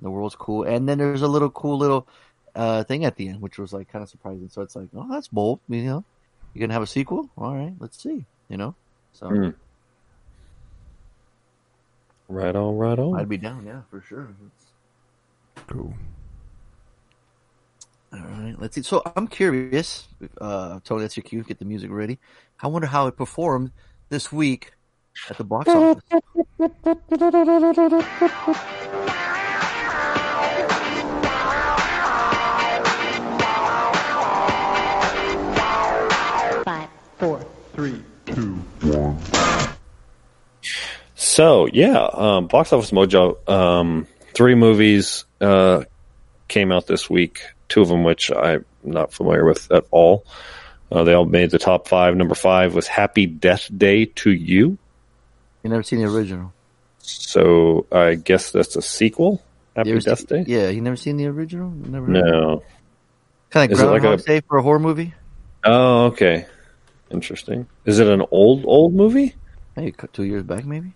the 0.00 0.10
world's 0.10 0.34
cool. 0.36 0.64
And 0.64 0.88
then 0.88 0.98
there's 0.98 1.22
a 1.22 1.28
little 1.28 1.50
cool 1.50 1.78
little 1.78 2.06
uh 2.54 2.84
thing 2.84 3.04
at 3.04 3.16
the 3.16 3.28
end, 3.28 3.40
which 3.40 3.58
was 3.58 3.72
like 3.72 3.88
kind 3.88 4.02
of 4.02 4.08
surprising. 4.08 4.48
So 4.50 4.62
it's 4.62 4.76
like, 4.76 4.88
oh, 4.96 5.06
that's 5.10 5.28
bold, 5.28 5.60
you 5.68 5.84
know. 5.84 6.04
You're 6.54 6.60
gonna 6.66 6.74
have 6.74 6.82
a 6.82 6.86
sequel? 6.86 7.30
All 7.38 7.54
right, 7.56 7.72
let's 7.78 8.00
see, 8.02 8.24
you 8.48 8.56
know. 8.56 8.74
So 9.12 9.28
Hmm. 9.28 9.48
Right 12.28 12.54
on, 12.54 12.76
right 12.76 12.98
on. 12.98 13.18
I'd 13.18 13.28
be 13.28 13.38
down, 13.38 13.64
yeah, 13.66 13.80
for 13.90 14.02
sure. 14.02 14.28
Cool. 15.66 15.94
All 18.12 18.20
right, 18.20 18.54
let's 18.58 18.74
see. 18.74 18.82
So 18.82 19.02
I'm 19.16 19.26
curious, 19.28 20.08
uh, 20.40 20.80
Tony, 20.84 21.02
that's 21.02 21.16
your 21.16 21.24
cue. 21.24 21.42
Get 21.42 21.58
the 21.58 21.64
music 21.64 21.90
ready. 21.90 22.18
I 22.60 22.66
wonder 22.68 22.86
how 22.86 23.06
it 23.06 23.16
performed 23.16 23.72
this 24.08 24.30
week 24.32 24.72
at 25.28 25.36
the 25.38 25.44
box 25.44 25.68
office. 25.68 26.02
Five, 36.64 36.88
four, 37.18 37.44
three, 37.74 38.02
two, 38.26 38.54
one. 38.82 39.37
So 41.38 41.68
yeah, 41.72 41.96
um, 42.14 42.48
Box 42.48 42.72
Office 42.72 42.90
Mojo. 42.90 43.48
Um, 43.48 44.08
three 44.34 44.56
movies 44.56 45.24
uh, 45.40 45.84
came 46.48 46.72
out 46.72 46.88
this 46.88 47.08
week. 47.08 47.42
Two 47.68 47.80
of 47.80 47.86
them, 47.86 48.02
which 48.02 48.32
I'm 48.32 48.64
not 48.82 49.12
familiar 49.12 49.44
with 49.44 49.70
at 49.70 49.84
all. 49.92 50.26
Uh, 50.90 51.04
they 51.04 51.12
all 51.14 51.26
made 51.26 51.52
the 51.52 51.60
top 51.60 51.86
five. 51.86 52.16
Number 52.16 52.34
five 52.34 52.74
was 52.74 52.88
Happy 52.88 53.26
Death 53.26 53.70
Day 53.76 54.06
to 54.06 54.32
You. 54.32 54.78
You 55.62 55.70
never 55.70 55.84
seen 55.84 56.00
the 56.00 56.06
original? 56.12 56.52
So 56.98 57.86
I 57.92 58.16
guess 58.16 58.50
that's 58.50 58.74
a 58.74 58.82
sequel. 58.82 59.40
Happy 59.76 59.90
You 59.90 60.00
Death 60.00 60.18
see- 60.28 60.42
Day. 60.42 60.44
Yeah, 60.44 60.70
you 60.70 60.80
never 60.80 60.96
seen 60.96 61.18
the 61.18 61.26
original? 61.26 61.70
Never. 61.70 62.08
No. 62.08 62.64
Kind 63.50 63.70
of 63.70 63.78
like 63.78 64.00
Groundhog 64.02 64.18
a- 64.18 64.22
Day 64.24 64.40
for 64.40 64.58
a 64.58 64.62
horror 64.62 64.80
movie? 64.80 65.14
Oh, 65.62 66.06
okay. 66.06 66.46
Interesting. 67.12 67.68
Is 67.84 68.00
it 68.00 68.08
an 68.08 68.24
old 68.32 68.64
old 68.66 68.92
movie? 68.92 69.36
Hey, 69.76 69.92
two 70.12 70.24
years 70.24 70.42
back 70.42 70.64
maybe. 70.64 70.94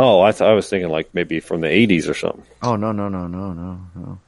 Oh, 0.00 0.20
I 0.20 0.30
thought 0.30 0.48
I 0.48 0.54
was 0.54 0.68
thinking 0.70 0.90
like 0.90 1.12
maybe 1.12 1.40
from 1.40 1.60
the 1.60 1.66
'80s 1.66 2.08
or 2.08 2.14
something. 2.14 2.44
Oh 2.62 2.76
no 2.76 2.92
no 2.92 3.08
no 3.08 3.26
no 3.26 3.52
no 3.52 3.80
no. 3.96 4.18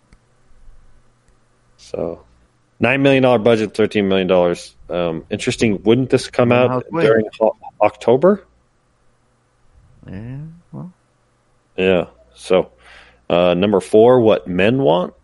So, 1.77 2.25
nine 2.81 3.03
million 3.03 3.23
dollar 3.23 3.39
budget, 3.39 3.75
thirteen 3.75 4.09
million 4.09 4.27
dollars. 4.27 4.75
Um, 4.89 5.25
interesting. 5.31 5.81
Wouldn't 5.85 6.11
this 6.11 6.29
come 6.29 6.51
out 6.53 6.85
during 6.93 7.25
ho- 7.39 7.57
October? 7.81 8.45
Yeah. 10.11 10.39
Well, 10.73 10.93
Yeah. 11.77 12.07
So, 12.35 12.73
uh, 13.29 13.55
number 13.55 13.81
four, 13.81 14.21
what 14.21 14.49
men 14.49 14.79
want. 14.83 15.15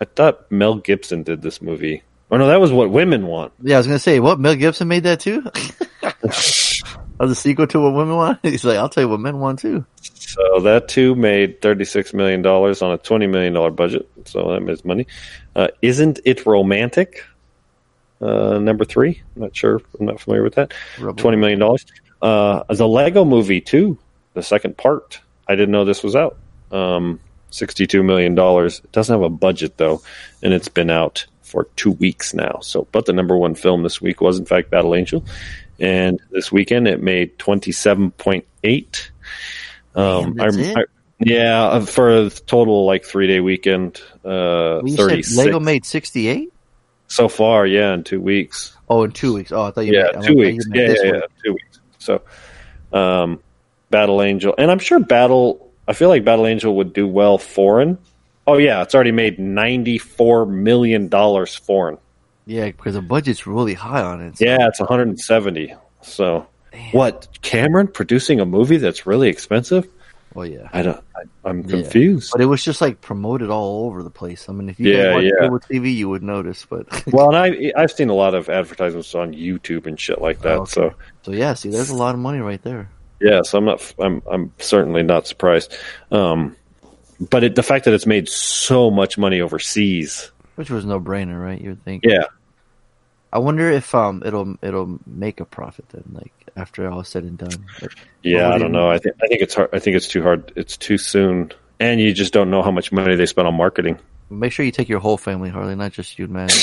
I 0.00 0.04
thought 0.04 0.50
Mel 0.52 0.74
Gibson 0.74 1.22
did 1.22 1.40
this 1.40 1.62
movie. 1.62 2.02
Oh 2.30 2.36
no, 2.36 2.48
that 2.48 2.60
was 2.60 2.70
what 2.72 2.90
women 2.90 3.26
want. 3.26 3.52
yeah. 3.62 3.76
I 3.76 3.78
was 3.78 3.86
gonna 3.86 3.98
say, 3.98 4.20
what 4.20 4.38
Mel 4.38 4.56
Gibson 4.56 4.88
made 4.88 5.04
that 5.04 5.20
too. 5.20 5.42
As 7.20 7.30
a 7.30 7.34
sequel 7.34 7.66
to 7.68 7.80
what 7.80 7.94
women 7.94 8.16
want. 8.16 8.40
He's 8.42 8.64
like, 8.64 8.76
I'll 8.76 8.88
tell 8.88 9.04
you 9.04 9.08
what 9.08 9.20
men 9.20 9.38
want 9.38 9.60
too. 9.60 9.84
So 10.00 10.60
that 10.60 10.88
too 10.88 11.14
made 11.14 11.62
thirty-six 11.62 12.12
million 12.12 12.42
dollars 12.42 12.82
on 12.82 12.92
a 12.92 12.98
twenty 12.98 13.26
million 13.26 13.52
dollar 13.52 13.70
budget. 13.70 14.08
So 14.24 14.52
that 14.52 14.60
makes 14.60 14.84
money. 14.84 15.06
Uh, 15.54 15.68
Isn't 15.80 16.20
it 16.24 16.44
romantic? 16.44 17.24
Uh, 18.20 18.58
number 18.58 18.84
three. 18.84 19.22
I'm 19.36 19.42
not 19.42 19.56
sure. 19.56 19.80
I'm 19.98 20.06
not 20.06 20.20
familiar 20.20 20.42
with 20.42 20.54
that. 20.54 20.72
Twenty 21.16 21.36
million 21.36 21.58
dollars. 21.58 21.86
Uh, 22.20 22.64
the 22.72 22.88
Lego 22.88 23.24
Movie 23.24 23.60
too. 23.60 23.98
The 24.34 24.42
second 24.42 24.76
part. 24.76 25.20
I 25.46 25.54
didn't 25.54 25.72
know 25.72 25.84
this 25.84 26.02
was 26.02 26.16
out. 26.16 26.36
Um, 26.72 27.20
Sixty-two 27.50 28.02
million 28.02 28.34
dollars. 28.34 28.80
It 28.82 28.90
doesn't 28.90 29.14
have 29.14 29.22
a 29.22 29.28
budget 29.28 29.76
though, 29.76 30.02
and 30.42 30.52
it's 30.52 30.68
been 30.68 30.90
out 30.90 31.26
for 31.42 31.68
two 31.76 31.92
weeks 31.92 32.34
now. 32.34 32.58
So, 32.62 32.88
but 32.90 33.06
the 33.06 33.12
number 33.12 33.36
one 33.36 33.54
film 33.54 33.84
this 33.84 34.00
week 34.00 34.20
was 34.20 34.40
in 34.40 34.44
fact 34.44 34.70
Battle 34.70 34.92
Angel, 34.92 35.24
and 35.80 36.20
this 36.30 36.50
weekend 36.52 36.88
it 36.88 37.02
made 37.02 37.38
twenty-seven 37.38 38.12
point 38.12 38.44
eight. 38.62 39.10
Um, 39.94 40.34
Damn, 40.34 40.34
that's 40.34 40.56
I- 40.56 40.60
it? 40.60 40.76
I- 40.78 40.84
yeah, 41.20 41.62
uh, 41.64 41.80
for 41.86 42.10
a 42.10 42.28
total 42.28 42.84
like 42.86 43.04
three 43.04 43.26
day 43.28 43.38
weekend, 43.40 44.00
uh, 44.24 44.80
Well, 44.82 44.96
thirty 44.96 45.22
said 45.22 45.46
Lego 45.46 45.60
made 45.60 45.84
sixty 45.86 46.26
eight. 46.28 46.52
so 47.06 47.28
far. 47.28 47.66
Yeah, 47.66 47.94
in 47.94 48.02
two 48.02 48.20
weeks. 48.20 48.76
Oh, 48.90 49.04
in 49.04 49.12
two 49.12 49.32
weeks. 49.34 49.52
Oh, 49.52 49.62
I 49.62 49.70
thought 49.70 49.86
you. 49.86 49.94
Yeah, 49.94 50.08
meant, 50.12 50.24
two 50.24 50.34
weeks. 50.36 50.64
Yeah, 50.74 50.88
yeah, 50.88 50.94
yeah, 51.04 51.20
two 51.44 51.52
weeks. 51.52 51.80
So, 51.98 52.20
um, 52.92 53.40
Battle 53.90 54.20
Angel, 54.22 54.54
and 54.58 54.70
I'm 54.70 54.80
sure 54.80 54.98
Battle. 54.98 55.70
I 55.86 55.92
feel 55.92 56.08
like 56.08 56.24
Battle 56.24 56.46
Angel 56.46 56.74
would 56.76 56.92
do 56.92 57.06
well 57.06 57.38
foreign. 57.38 57.96
Oh 58.46 58.58
yeah, 58.58 58.82
it's 58.82 58.94
already 58.94 59.12
made 59.12 59.38
ninety 59.38 59.98
four 59.98 60.44
million 60.44 61.08
dollars 61.08 61.54
foreign. 61.54 61.96
Yeah, 62.46 62.66
because 62.66 62.94
the 62.94 63.02
budget's 63.02 63.46
really 63.46 63.74
high 63.74 64.02
on 64.02 64.20
it. 64.20 64.38
so- 64.38 64.44
Yeah, 64.44 64.68
it's 64.68 64.80
170. 64.80 65.74
So, 66.02 66.46
what? 66.92 67.28
Cameron 67.42 67.88
producing 67.88 68.40
a 68.40 68.44
movie 68.44 68.76
that's 68.76 69.06
really 69.06 69.28
expensive? 69.28 69.88
Well, 70.34 70.46
yeah. 70.46 70.68
I 70.72 70.82
don't. 70.82 71.00
I, 71.16 71.48
I'm 71.48 71.60
Yeah. 71.62 71.68
confused. 71.68 72.30
But 72.32 72.40
it 72.40 72.46
was 72.46 72.62
just 72.64 72.80
like 72.80 73.00
promoted 73.00 73.50
all 73.50 73.86
over 73.86 74.02
the 74.02 74.10
place. 74.10 74.48
I 74.48 74.52
mean, 74.52 74.68
if 74.68 74.80
you 74.80 74.90
Yeah, 74.92 75.14
watch 75.14 75.22
yeah. 75.24 75.30
cable 75.40 75.60
TV, 75.60 75.94
you 75.94 76.08
would 76.08 76.24
notice. 76.24 76.66
But 76.68 76.86
well, 77.12 77.28
and 77.32 77.36
I 77.36 77.72
I've 77.80 77.92
seen 77.92 78.10
a 78.10 78.14
lot 78.14 78.34
of 78.34 78.48
advertisements 78.50 79.14
on 79.14 79.32
YouTube 79.32 79.86
and 79.86 79.98
shit 79.98 80.20
like 80.20 80.40
that. 80.40 80.58
Oh, 80.58 80.62
okay. 80.62 80.70
So 80.72 80.94
so 81.22 81.30
yeah, 81.32 81.54
see, 81.54 81.68
there's 81.70 81.90
a 81.90 81.94
lot 81.96 82.14
of 82.14 82.20
money 82.20 82.40
right 82.40 82.60
there. 82.62 82.90
yeah, 83.20 83.42
so 83.42 83.58
I'm 83.58 83.64
not. 83.64 83.94
I'm 84.00 84.22
I'm 84.28 84.52
certainly 84.58 85.04
not 85.04 85.28
surprised. 85.28 85.72
Um, 86.10 86.56
but 87.30 87.44
it, 87.44 87.54
the 87.54 87.62
fact 87.62 87.84
that 87.84 87.94
it's 87.94 88.04
made 88.06 88.28
so 88.28 88.90
much 88.90 89.16
money 89.16 89.40
overseas. 89.40 90.32
Which 90.56 90.70
was 90.70 90.84
no 90.84 91.00
brainer, 91.00 91.40
right? 91.42 91.60
You 91.60 91.70
would 91.70 91.84
think. 91.84 92.04
Yeah. 92.04 92.24
I 93.32 93.38
wonder 93.38 93.68
if 93.70 93.94
um 93.94 94.22
it'll 94.24 94.54
it'll 94.62 94.98
make 95.06 95.40
a 95.40 95.44
profit 95.44 95.86
then, 95.90 96.04
like 96.12 96.32
after 96.56 96.88
all 96.88 97.00
is 97.00 97.08
said 97.08 97.24
and 97.24 97.36
done. 97.36 97.66
Like, 97.82 97.90
Yeah, 98.22 98.50
I 98.50 98.58
don't 98.58 98.70
know. 98.72 98.88
I 98.88 98.98
think 98.98 99.16
I 99.22 99.26
think 99.26 99.42
it's 99.42 99.54
hard. 99.54 99.70
I 99.72 99.80
think 99.80 99.96
it's 99.96 100.06
too 100.06 100.22
hard. 100.22 100.52
It's 100.54 100.76
too 100.76 100.98
soon, 100.98 101.50
and 101.80 102.00
you 102.00 102.12
just 102.14 102.32
don't 102.32 102.50
know 102.50 102.62
how 102.62 102.70
much 102.70 102.92
money 102.92 103.16
they 103.16 103.26
spent 103.26 103.48
on 103.48 103.54
marketing. 103.56 103.98
make 104.30 104.52
sure 104.52 104.64
you 104.64 104.70
take 104.72 104.88
your 104.88 105.00
whole 105.00 105.16
family, 105.16 105.50
Harley, 105.50 105.74
not 105.74 105.92
just 105.92 106.18
you, 106.18 106.28
man. 106.28 106.48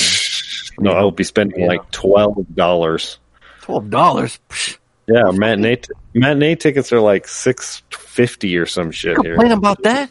No, 0.78 0.92
I 0.92 1.02
will 1.02 1.10
be 1.12 1.22
spending 1.24 1.60
Yeah. 1.60 1.66
like 1.66 1.90
twelve 1.90 2.46
dollars. 2.54 3.18
Twelve 3.60 3.90
dollars. 3.90 4.38
Yeah, 5.06 5.30
matinee 5.30 5.76
t- 5.76 5.90
matinee 6.14 6.54
tickets 6.54 6.94
are 6.94 7.00
like 7.00 7.28
six 7.28 7.82
fifty 7.90 8.56
or 8.56 8.64
some 8.64 8.90
shit 8.90 9.18
here. 9.22 9.34
Complain 9.34 9.52
about 9.52 9.82
that? 9.82 10.10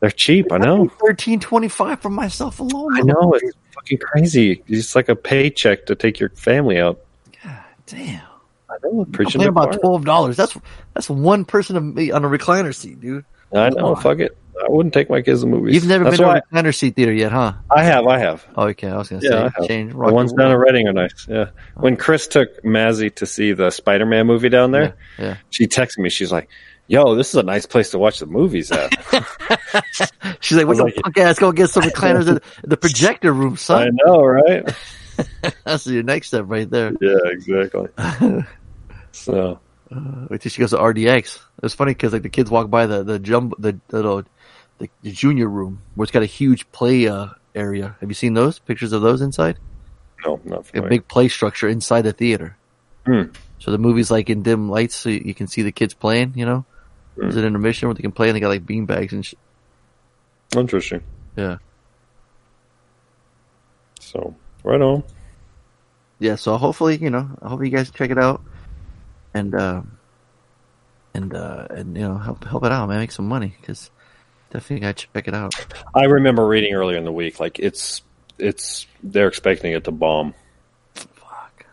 They're 0.00 0.10
cheap. 0.10 0.50
I 0.50 0.58
know. 0.58 0.88
Thirteen 0.88 1.40
twenty 1.40 1.68
five 1.68 2.00
for 2.00 2.10
myself 2.10 2.58
alone. 2.58 2.96
I 2.96 3.02
know. 3.02 3.34
It's 3.34 3.56
fucking 3.74 3.98
crazy. 3.98 4.62
It's 4.66 4.96
like 4.96 5.08
a 5.08 5.16
paycheck 5.16 5.86
to 5.86 5.94
take 5.94 6.18
your 6.18 6.30
family 6.30 6.80
out. 6.80 7.00
God 7.44 7.58
damn. 7.86 8.22
I 8.70 8.76
know. 8.82 9.04
Preaching 9.12 9.42
to 9.42 9.48
about 9.48 9.78
twelve 9.80 10.04
dollars. 10.06 10.36
That's 10.36 10.56
that's 10.94 11.10
one 11.10 11.44
person 11.44 11.76
of 11.76 11.84
me 11.84 12.10
on 12.10 12.24
a 12.24 12.28
recliner 12.28 12.74
seat, 12.74 13.00
dude. 13.00 13.24
I 13.52 13.68
know. 13.70 13.94
Fuck 13.94 14.20
it. 14.20 14.36
I 14.62 14.68
wouldn't 14.68 14.92
take 14.92 15.08
my 15.08 15.22
kids 15.22 15.40
to 15.40 15.46
movies. 15.46 15.74
You've 15.74 15.86
never 15.86 16.04
That's 16.04 16.18
been 16.18 16.28
to 16.28 16.36
a 16.36 16.42
recliner 16.42 16.74
seat 16.74 16.94
theater 16.94 17.12
yet, 17.12 17.32
huh? 17.32 17.54
I 17.70 17.82
have. 17.82 18.06
I 18.06 18.18
have. 18.18 18.46
Oh, 18.56 18.68
okay. 18.68 18.88
I 18.88 18.96
was 18.98 19.08
gonna 19.08 19.22
Yeah, 19.22 19.50
say 19.58 19.66
change. 19.66 19.92
The 19.92 19.98
ones 19.98 20.32
down 20.32 20.50
at. 20.50 20.58
Reading 20.58 20.86
are 20.86 20.92
nice. 20.92 21.26
Yeah. 21.28 21.50
When 21.76 21.94
oh. 21.94 21.96
Chris 21.96 22.26
took 22.26 22.62
Mazzy 22.62 23.14
to 23.16 23.26
see 23.26 23.52
the 23.52 23.70
Spider-Man 23.70 24.26
movie 24.26 24.50
down 24.50 24.70
there, 24.70 24.96
Yeah, 25.18 25.24
yeah. 25.24 25.36
she 25.50 25.66
texted 25.66 25.98
me. 25.98 26.10
She's 26.10 26.30
like, 26.30 26.48
"Yo, 26.90 27.14
this 27.14 27.28
is 27.28 27.36
a 27.36 27.44
nice 27.44 27.66
place 27.66 27.90
to 27.90 27.98
watch 27.98 28.18
the 28.18 28.26
movies 28.26 28.72
at." 28.72 28.90
She's 30.40 30.58
like, 30.58 30.66
"What 30.66 30.76
the 30.76 30.84
like- 30.84 30.94
fuck? 30.96 31.16
ass? 31.18 31.38
Go 31.38 31.52
get 31.52 31.70
some 31.70 31.84
recliners 31.84 32.28
in 32.28 32.40
the 32.68 32.76
projector 32.76 33.32
room, 33.32 33.56
son? 33.56 33.82
I 33.82 33.90
know, 34.04 34.24
right? 34.24 34.74
That's 35.64 35.86
your 35.86 36.02
next 36.02 36.28
step 36.28 36.46
right 36.48 36.68
there. 36.68 36.92
Yeah, 37.00 37.18
exactly. 37.26 37.88
so 39.12 39.60
Wait 40.28 40.40
till 40.40 40.50
she 40.50 40.60
goes 40.60 40.70
to 40.70 40.78
RDX. 40.78 41.36
It 41.36 41.62
was 41.62 41.74
funny 41.74 41.92
because 41.92 42.12
like 42.12 42.22
the 42.22 42.28
kids 42.28 42.50
walk 42.50 42.70
by 42.70 42.86
the 42.86 43.02
the 43.04 43.18
jumbo 43.18 43.54
the 43.58 43.78
little 43.90 44.22
the, 44.78 44.88
the 45.02 45.12
junior 45.12 45.48
room 45.48 45.82
where 45.94 46.04
it's 46.04 46.12
got 46.12 46.22
a 46.22 46.26
huge 46.26 46.70
play 46.72 47.06
uh, 47.06 47.28
area. 47.54 47.96
Have 48.00 48.08
you 48.08 48.14
seen 48.14 48.34
those 48.34 48.58
pictures 48.58 48.92
of 48.92 49.02
those 49.02 49.20
inside? 49.20 49.58
no, 50.24 50.40
not 50.44 50.66
A 50.74 50.82
big 50.82 51.08
play 51.08 51.28
structure 51.28 51.68
inside 51.68 52.02
the 52.02 52.12
theater. 52.12 52.56
Hmm. 53.06 53.32
So 53.58 53.70
the 53.70 53.78
movie's 53.78 54.10
like 54.10 54.30
in 54.30 54.42
dim 54.42 54.68
lights, 54.70 54.94
so 54.94 55.08
you 55.08 55.34
can 55.34 55.46
see 55.46 55.62
the 55.62 55.72
kids 55.72 55.94
playing. 55.94 56.34
You 56.36 56.46
know. 56.46 56.64
There's 57.20 57.36
an 57.36 57.44
intermission 57.44 57.88
where 57.88 57.94
they 57.94 58.02
can 58.02 58.12
play, 58.12 58.28
and 58.28 58.36
they 58.36 58.40
got 58.40 58.48
like 58.48 58.66
bean 58.66 58.86
bags 58.86 59.12
and 59.12 59.24
shit. 59.24 59.38
Interesting. 60.56 61.02
Yeah, 61.36 61.58
So 64.00 64.34
right 64.64 64.80
on. 64.80 65.04
yeah. 66.18 66.34
So 66.34 66.56
hopefully, 66.56 66.96
you 66.96 67.10
know, 67.10 67.28
I 67.40 67.48
hope 67.48 67.62
you 67.64 67.70
guys 67.70 67.90
check 67.90 68.10
it 68.10 68.18
out, 68.18 68.42
and 69.34 69.54
uh, 69.54 69.82
and 71.14 71.34
uh, 71.34 71.66
and 71.70 71.96
you 71.96 72.02
know, 72.02 72.16
help 72.18 72.44
help 72.44 72.64
it 72.64 72.72
out, 72.72 72.88
man. 72.88 72.98
Make 72.98 73.12
some 73.12 73.28
money 73.28 73.54
because 73.60 73.90
definitely 74.50 74.80
gotta 74.80 74.94
check 75.14 75.28
it 75.28 75.34
out. 75.34 75.54
I 75.94 76.04
remember 76.04 76.46
reading 76.46 76.74
earlier 76.74 76.96
in 76.98 77.04
the 77.04 77.12
week, 77.12 77.38
like 77.38 77.58
it's 77.60 78.02
it's 78.38 78.86
they're 79.02 79.28
expecting 79.28 79.72
it 79.72 79.84
to 79.84 79.92
bomb. 79.92 80.34
Fuck. 80.94 81.66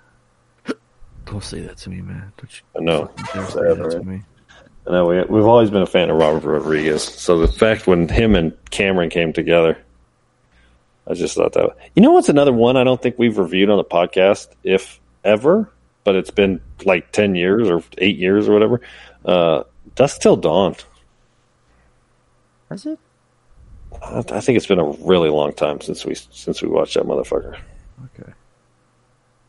Don't 1.25 1.43
say 1.43 1.61
that 1.61 1.77
to 1.77 1.89
me, 1.89 2.01
man. 2.01 2.31
Don't 2.37 2.51
you 2.53 2.79
I 2.79 2.83
know. 2.83 3.11
dare 3.33 3.45
say 3.47 3.59
that 3.73 3.91
to 3.91 4.03
me. 4.03 4.21
I 4.87 4.91
know 4.91 5.05
we, 5.05 5.21
we've 5.23 5.45
always 5.45 5.69
been 5.69 5.81
a 5.81 5.87
fan 5.87 6.09
of 6.09 6.17
Robert 6.17 6.47
Rodriguez. 6.47 7.03
So 7.03 7.39
the 7.39 7.47
fact 7.47 7.87
when 7.87 8.07
him 8.07 8.35
and 8.35 8.53
Cameron 8.69 9.09
came 9.09 9.33
together, 9.33 9.77
I 11.05 11.13
just 11.13 11.35
thought 11.35 11.53
that. 11.53 11.75
You 11.95 12.01
know 12.01 12.11
what's 12.11 12.29
another 12.29 12.53
one 12.53 12.77
I 12.77 12.83
don't 12.83 13.01
think 13.01 13.17
we've 13.17 13.37
reviewed 13.37 13.69
on 13.69 13.77
the 13.77 13.83
podcast, 13.83 14.49
if 14.63 14.99
ever, 15.23 15.71
but 16.03 16.15
it's 16.15 16.31
been 16.31 16.61
like 16.85 17.11
ten 17.11 17.35
years 17.35 17.69
or 17.69 17.83
eight 17.97 18.17
years 18.17 18.47
or 18.47 18.53
whatever. 18.53 18.81
Uh, 19.25 19.63
Dusk 19.95 20.21
Till 20.21 20.37
Dawn. 20.37 20.75
That's 22.69 22.85
it. 22.85 22.99
I, 24.01 24.19
I 24.19 24.41
think 24.41 24.57
it's 24.57 24.67
been 24.67 24.79
a 24.79 24.89
really 24.89 25.29
long 25.29 25.53
time 25.53 25.81
since 25.81 26.05
we 26.05 26.15
since 26.15 26.61
we 26.61 26.69
watched 26.69 26.93
that 26.93 27.03
motherfucker. 27.03 27.57
Okay. 28.05 28.31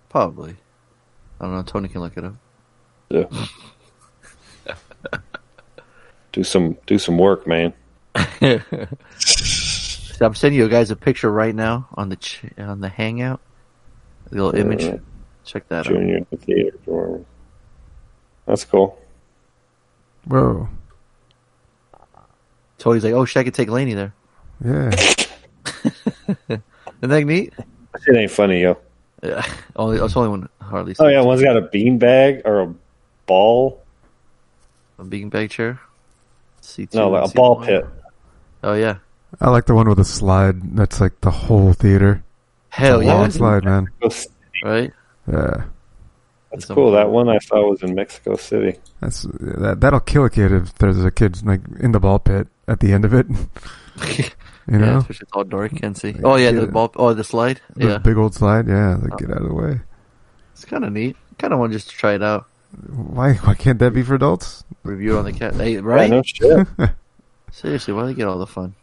Probably. 0.09 0.57
I 1.41 1.45
don't 1.45 1.55
know. 1.55 1.63
Tony 1.63 1.89
can 1.89 2.01
look 2.01 2.17
it 2.17 2.25
up. 2.25 2.35
Yeah. 3.09 3.47
Do 6.39 6.45
some 6.45 6.77
do 6.87 6.99
some 7.01 7.19
work, 7.19 7.49
man. 7.49 7.75
So 9.19 10.25
I'm 10.25 10.37
sending 10.37 10.61
you 10.61 10.69
guys 10.69 10.93
a 10.93 10.97
picture 10.97 11.31
right 11.33 11.55
now 11.55 11.89
on 11.95 12.11
the 12.11 12.17
ch- 12.17 12.45
on 12.57 12.81
the 12.81 12.89
Hangout. 12.89 13.41
The 14.31 14.37
little 14.37 14.55
uh, 14.55 14.65
image. 14.65 15.01
Check 15.45 15.69
that 15.69 15.79
out. 15.79 15.87
Junior 15.87 16.21
the 16.31 16.37
theater. 16.37 16.79
Dorm. 16.87 17.27
That's 18.47 18.65
cool. 18.65 18.97
Whoa. 20.27 20.69
Tony's 22.79 23.03
like, 23.03 23.15
oh 23.15 23.25
shit, 23.25 23.41
I 23.41 23.45
could 23.45 23.55
take 23.55 23.69
Laney 23.69 23.95
there. 23.95 24.15
Yeah. 24.65 24.91
Isn't 26.49 26.63
that 27.01 27.25
neat? 27.25 27.53
It 28.07 28.17
ain't 28.17 28.31
funny, 28.31 28.63
yo. 28.63 28.79
Yeah. 29.25 29.45
Only 29.77 29.99
it's 29.99 30.17
only 30.17 30.29
when 30.29 30.49
Harley. 30.61 30.95
Oh 31.01 31.09
yeah, 31.09 31.23
one's 31.23 31.43
got 31.43 31.57
a 31.57 31.63
beanbag 31.63 32.43
or 32.45 32.61
a 32.61 32.75
ball. 33.27 33.83
a 34.99 35.05
beanbag 35.05 35.51
chair. 35.51 35.81
C2 36.69 36.95
No, 36.95 37.11
like 37.11 37.23
and 37.25 37.33
a 37.33 37.35
ball 37.35 37.63
pit. 37.65 37.87
Oh 38.63 38.75
yeah. 38.75 38.97
I 39.41 39.51
like 39.51 39.67
the 39.67 39.75
one 39.75 39.89
with 39.89 39.99
a 39.99 40.05
slide. 40.05 40.77
That's 40.77 41.01
like 41.01 41.21
the 41.21 41.31
whole 41.31 41.73
theater. 41.73 42.23
Hell 42.71 43.01
It's 43.01 43.05
a 43.05 43.07
yeah. 43.07 43.15
long 43.15 43.31
slide, 43.31 43.65
man. 43.65 43.89
Right. 44.65 44.93
Yeah. 45.31 45.65
That's 46.51 46.65
cool. 46.65 46.93
That 46.93 47.11
one 47.11 47.29
I 47.29 47.39
saw 47.39 47.69
was 47.69 47.83
in 47.83 47.95
Mexico 47.95 48.37
City. 48.37 48.79
That's 49.01 49.23
that. 49.41 49.81
That'll 49.81 50.01
kill 50.01 50.25
a 50.25 50.31
kid 50.31 50.51
if 50.53 50.75
there's 50.77 51.05
a 51.05 51.11
kid 51.11 51.45
like 51.45 51.61
in 51.81 51.93
the 51.93 52.01
ball 52.01 52.19
pit 52.19 52.49
at 52.67 52.81
the 52.81 52.93
end 52.93 53.05
of 53.05 53.15
it. 53.15 53.27
You 54.71 54.79
Yeah, 54.81 54.85
know, 54.85 54.99
especially 54.99 55.25
it's 55.25 55.33
all 55.33 55.45
dark, 55.45 55.75
can't 55.81 55.97
see. 55.97 56.15
Oh 56.23 56.37
yeah, 56.37 56.51
the 56.53 56.61
Yeah. 56.63 56.67
ball. 56.67 56.93
Oh, 56.97 57.15
the 57.15 57.25
slide. 57.25 57.59
the 57.75 57.89
Yeah, 57.89 57.99
big 57.99 58.19
old 58.19 58.35
slide. 58.35 58.69
Yeah, 58.69 58.97
like, 58.97 59.05
uh-huh. 59.13 59.17
get 59.17 59.31
out 59.31 59.41
of 59.43 59.49
the 59.49 59.55
way. 59.55 59.81
it's 60.53 60.65
kind 60.67 60.85
of 60.85 60.93
neat. 60.93 61.17
Kind 61.39 61.53
of 61.55 61.59
want 61.59 61.73
just 61.73 61.89
to 61.91 61.97
try 61.97 62.13
it 62.15 62.23
out. 62.23 62.47
Why? 62.71 63.35
Why 63.35 63.55
can't 63.55 63.79
that 63.79 63.95
be 63.95 64.03
for 64.03 64.15
adults? 64.15 64.65
Review 64.83 65.19
on 65.19 65.25
the 65.25 65.33
cat. 65.33 65.55
Hey, 65.55 65.75
Yeah, 65.75 65.81
right? 65.83 66.11
no 66.11 66.23
shit. 66.23 66.67
Seriously, 67.53 67.95
why 67.95 68.03
do 68.03 68.09
they 68.09 68.15
get 68.15 68.29
all 68.29 68.39
the 68.39 68.47
fun? 68.47 68.75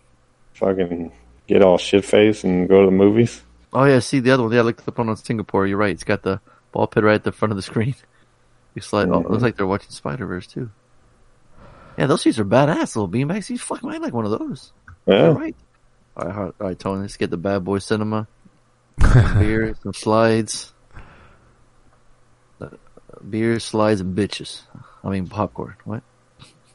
Fucking 0.53 1.11
get 1.47 1.61
all 1.61 1.77
shit 1.77 2.03
faced 2.03 2.43
and 2.43 2.67
go 2.67 2.81
to 2.81 2.85
the 2.87 2.91
movies. 2.91 3.43
Oh 3.73 3.83
yeah, 3.83 3.99
see 3.99 4.19
the 4.19 4.31
other 4.31 4.43
one. 4.43 4.51
Yeah, 4.51 4.59
I 4.59 4.63
looked 4.63 4.87
up 4.87 4.97
one 4.97 5.09
on 5.09 5.17
Singapore. 5.17 5.67
You're 5.67 5.77
right. 5.77 5.91
It's 5.91 6.03
got 6.03 6.23
the 6.23 6.39
ball 6.71 6.87
pit 6.87 7.03
right 7.03 7.15
at 7.15 7.23
the 7.23 7.31
front 7.31 7.51
of 7.51 7.55
the 7.55 7.61
screen. 7.63 7.95
You 8.73 8.81
slide. 8.81 9.07
Oh, 9.07 9.13
it 9.13 9.15
looks 9.19 9.35
mm-hmm. 9.35 9.43
like 9.45 9.55
they're 9.55 9.65
watching 9.65 9.89
Spider 9.91 10.25
Verse 10.25 10.47
too. 10.47 10.69
Yeah, 11.97 12.07
those 12.07 12.23
seats 12.23 12.39
are 12.39 12.43
badass. 12.43 12.97
Little 12.97 13.07
beanbags. 13.07 13.45
Seats. 13.45 13.61
Fuck, 13.61 13.85
I 13.85 13.99
like 13.99 14.13
one 14.13 14.25
of 14.25 14.31
those. 14.31 14.73
Yeah. 15.07 15.27
All 15.27 15.33
right. 15.33 15.55
All 16.17 16.25
right, 16.25 16.35
all 16.35 16.43
right, 16.43 16.53
all 16.59 16.67
right, 16.67 16.77
Tony. 16.77 16.99
Let's 16.99 17.15
get 17.15 17.29
the 17.29 17.37
bad 17.37 17.63
boy 17.63 17.79
cinema. 17.79 18.27
Some 19.01 19.39
beer, 19.39 19.77
some 19.81 19.93
slides. 19.93 20.73
Uh, 23.15 23.23
beer, 23.23 23.59
slides, 23.59 24.01
and 24.01 24.15
bitches. 24.17 24.61
I 25.03 25.09
mean 25.09 25.27
popcorn. 25.27 25.75
What? 25.85 26.03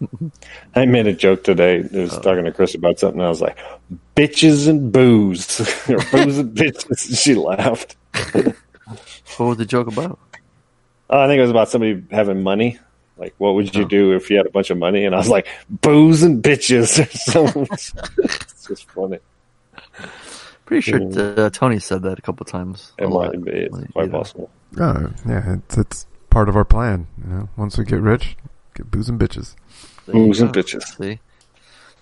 I 0.74 0.86
made 0.86 1.07
a 1.07 1.12
joke 1.12 1.45
today. 1.45 1.78
I 1.93 1.97
was 1.99 2.18
talking 2.18 2.45
to 2.45 2.53
Chris 2.53 2.74
about 2.74 2.99
something. 2.99 3.20
I 3.20 3.28
was 3.28 3.41
like, 3.41 3.59
"Bitches 4.16 4.68
and 4.68 4.91
booze, 4.93 5.61
or 5.91 5.99
booze 6.11 6.38
and 6.38 6.57
bitches." 6.57 7.09
And 7.09 7.18
she 7.18 7.34
laughed. 7.34 7.97
What 9.36 9.47
was 9.47 9.59
the 9.59 9.66
joke 9.66 9.88
about? 9.88 10.18
Oh, 11.11 11.20
I 11.20 11.26
think 11.26 11.38
it 11.38 11.43
was 11.43 11.51
about 11.51 11.68
somebody 11.68 12.03
having 12.11 12.43
money. 12.43 12.78
Like, 13.18 13.34
what 13.38 13.55
would 13.55 13.74
you 13.74 13.84
do 13.84 14.12
if 14.14 14.30
you 14.30 14.36
had 14.38 14.47
a 14.47 14.51
bunch 14.51 14.70
of 14.70 14.78
money? 14.78 15.05
And 15.05 15.14
I 15.14 15.18
was 15.18 15.28
like, 15.28 15.47
"Booze 15.68 16.22
and 16.22 16.43
bitches." 16.43 16.99
it's 18.18 18.66
just 18.66 18.88
funny. 18.91 19.18
Pretty 20.64 20.82
sure 20.82 21.01
Mm. 21.01 21.38
uh, 21.38 21.51
Tony 21.51 21.78
said 21.80 22.03
that 22.03 22.18
a 22.18 22.22
couple 22.22 22.47
times. 22.47 22.93
It 22.97 23.05
A 23.05 23.09
lot. 23.09 23.34
might 23.34 23.45
be. 23.45 23.51
It's 23.51 23.93
quite 23.93 24.07
you 24.07 24.11
possible. 24.12 24.51
Oh, 24.78 25.11
yeah, 25.28 25.57
it's, 25.57 25.76
it's 25.76 26.07
part 26.31 26.49
of 26.49 26.57
our 26.57 26.64
plan. 26.64 27.07
You 27.22 27.31
know, 27.31 27.49
once 27.57 27.76
we 27.76 27.85
get 27.85 28.01
rich, 28.01 28.37
get 28.74 28.91
booze 28.91 29.09
and 29.09 29.20
bitches. 29.20 29.55
There 30.07 30.16
you 30.16 30.26
Booze 30.26 30.41
and 30.41 30.53
bitches. 30.53 30.83
See, 30.97 31.20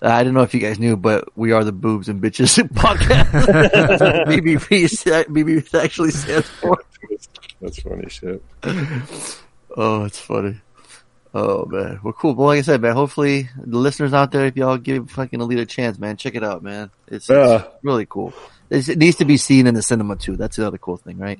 uh, 0.01 0.07
I 0.07 0.23
don't 0.23 0.33
know 0.33 0.43
if 0.43 0.53
you 0.53 0.59
guys 0.59 0.79
knew, 0.79 0.95
but 0.95 1.27
we 1.35 1.51
are 1.51 1.63
the 1.63 1.71
boobs 1.71 2.07
and 2.07 2.21
bitches 2.21 2.57
podcast. 2.73 3.25
BBB, 4.25 5.25
BBB 5.27 5.83
actually 5.83 6.11
stands 6.11 6.47
for. 6.47 6.77
That's 7.61 7.81
funny 7.81 8.09
shit. 8.09 8.41
Oh, 9.75 10.05
it's 10.05 10.19
funny. 10.19 10.61
Oh 11.33 11.65
man, 11.65 11.99
well, 12.03 12.13
cool. 12.13 12.33
Well, 12.33 12.47
like 12.47 12.59
I 12.59 12.61
said, 12.61 12.81
man, 12.81 12.95
hopefully 12.95 13.49
the 13.55 13.77
listeners 13.77 14.13
out 14.13 14.31
there, 14.31 14.45
if 14.45 14.57
y'all 14.57 14.77
give 14.77 15.11
fucking 15.11 15.39
Alita 15.39 15.61
a 15.61 15.65
chance, 15.65 15.99
man, 15.99 16.17
check 16.17 16.33
it 16.33 16.43
out, 16.43 16.63
man. 16.63 16.89
It's, 17.07 17.29
it's 17.29 17.67
really 17.83 18.07
cool. 18.07 18.33
It's, 18.71 18.89
it 18.89 18.97
needs 18.97 19.17
to 19.17 19.25
be 19.25 19.37
seen 19.37 19.67
in 19.67 19.75
the 19.75 19.83
cinema 19.83 20.15
too. 20.15 20.35
That's 20.37 20.55
the 20.55 20.65
other 20.65 20.79
cool 20.79 20.97
thing, 20.97 21.19
right? 21.19 21.39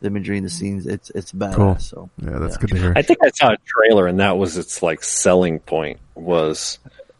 The 0.00 0.06
imagery 0.06 0.38
in 0.38 0.44
the 0.44 0.50
scenes, 0.50 0.86
it's 0.86 1.10
it's 1.10 1.30
badass. 1.32 1.54
Cool. 1.54 1.78
So 1.78 2.10
Yeah, 2.22 2.38
that's 2.38 2.54
Yeah. 2.54 2.60
good 2.60 2.70
to 2.70 2.78
hear. 2.78 2.92
I 2.96 3.02
think 3.02 3.18
I 3.22 3.30
saw 3.30 3.52
a 3.52 3.56
trailer, 3.66 4.06
and 4.06 4.18
that 4.20 4.38
was 4.38 4.56
its 4.56 4.82
like 4.82 5.02
selling 5.04 5.58
point. 5.60 6.00
Was 6.14 6.78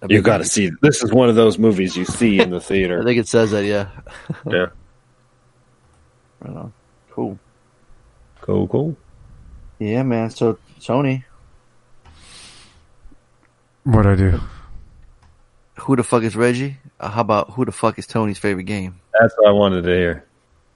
you 0.09 0.22
got 0.22 0.39
to 0.39 0.45
see 0.47 0.70
this 0.81 1.03
is 1.03 1.12
one 1.12 1.28
of 1.28 1.35
those 1.37 1.59
movies 1.59 1.95
you 1.97 2.07
see 2.07 2.41
in 2.41 2.49
the 2.51 2.61
theater. 2.70 3.01
I 3.01 3.05
think 3.05 3.18
it 3.18 3.28
says 3.28 3.51
that. 3.51 3.64
Yeah. 3.66 3.89
yeah, 4.47 4.66
Right 6.41 6.57
on. 6.57 6.72
Cool. 7.11 7.39
cool, 8.41 8.66
cool. 8.68 8.97
Yeah, 9.78 10.03
man. 10.03 10.31
So 10.31 10.59
Tony, 10.83 11.24
What 13.85 14.07
I 14.07 14.14
do? 14.14 14.41
who 15.81 15.97
the 15.97 16.03
fuck 16.03 16.22
is 16.22 16.37
Reggie? 16.37 16.76
Uh, 16.99 17.11
how 17.11 17.20
about 17.22 17.51
who 17.53 17.64
the 17.64 17.72
fuck 17.72 17.99
is 17.99 18.07
Tony's 18.07 18.39
favorite 18.39 18.64
game? 18.64 19.01
That's 19.18 19.35
what 19.39 19.49
I 19.49 19.53
wanted 19.53 19.83
to 19.83 19.91
hear. 19.91 20.24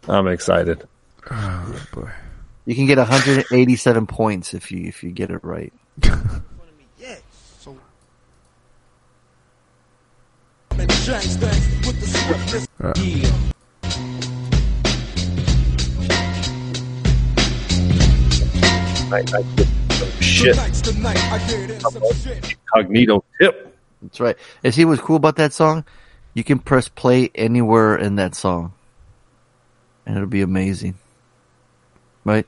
I'm 0.08 0.26
excited. 0.28 0.86
Oh 1.30 1.86
boy. 1.92 2.10
You 2.66 2.74
can 2.74 2.86
get 2.86 2.98
187 2.98 4.06
points 4.06 4.54
if 4.54 4.70
you 4.70 4.86
if 4.86 5.02
you 5.02 5.10
get 5.10 5.30
it 5.30 5.42
right. 5.44 5.72
I, 19.14 19.18
uh. 19.18 19.24
I 19.32 19.42
get 19.56 19.68
some 19.92 20.10
shit. 20.20 20.58
Incognito 22.74 23.24
tip. 23.40 23.76
That's 24.02 24.20
right. 24.20 24.36
And 24.64 24.74
see 24.74 24.84
what's 24.84 25.00
cool 25.00 25.16
about 25.16 25.36
that 25.36 25.52
song? 25.52 25.84
You 26.34 26.42
can 26.42 26.58
press 26.58 26.88
play 26.88 27.30
anywhere 27.34 27.96
in 27.96 28.16
that 28.16 28.34
song, 28.34 28.72
and 30.04 30.16
it'll 30.16 30.28
be 30.28 30.42
amazing. 30.42 30.96
Right? 32.24 32.46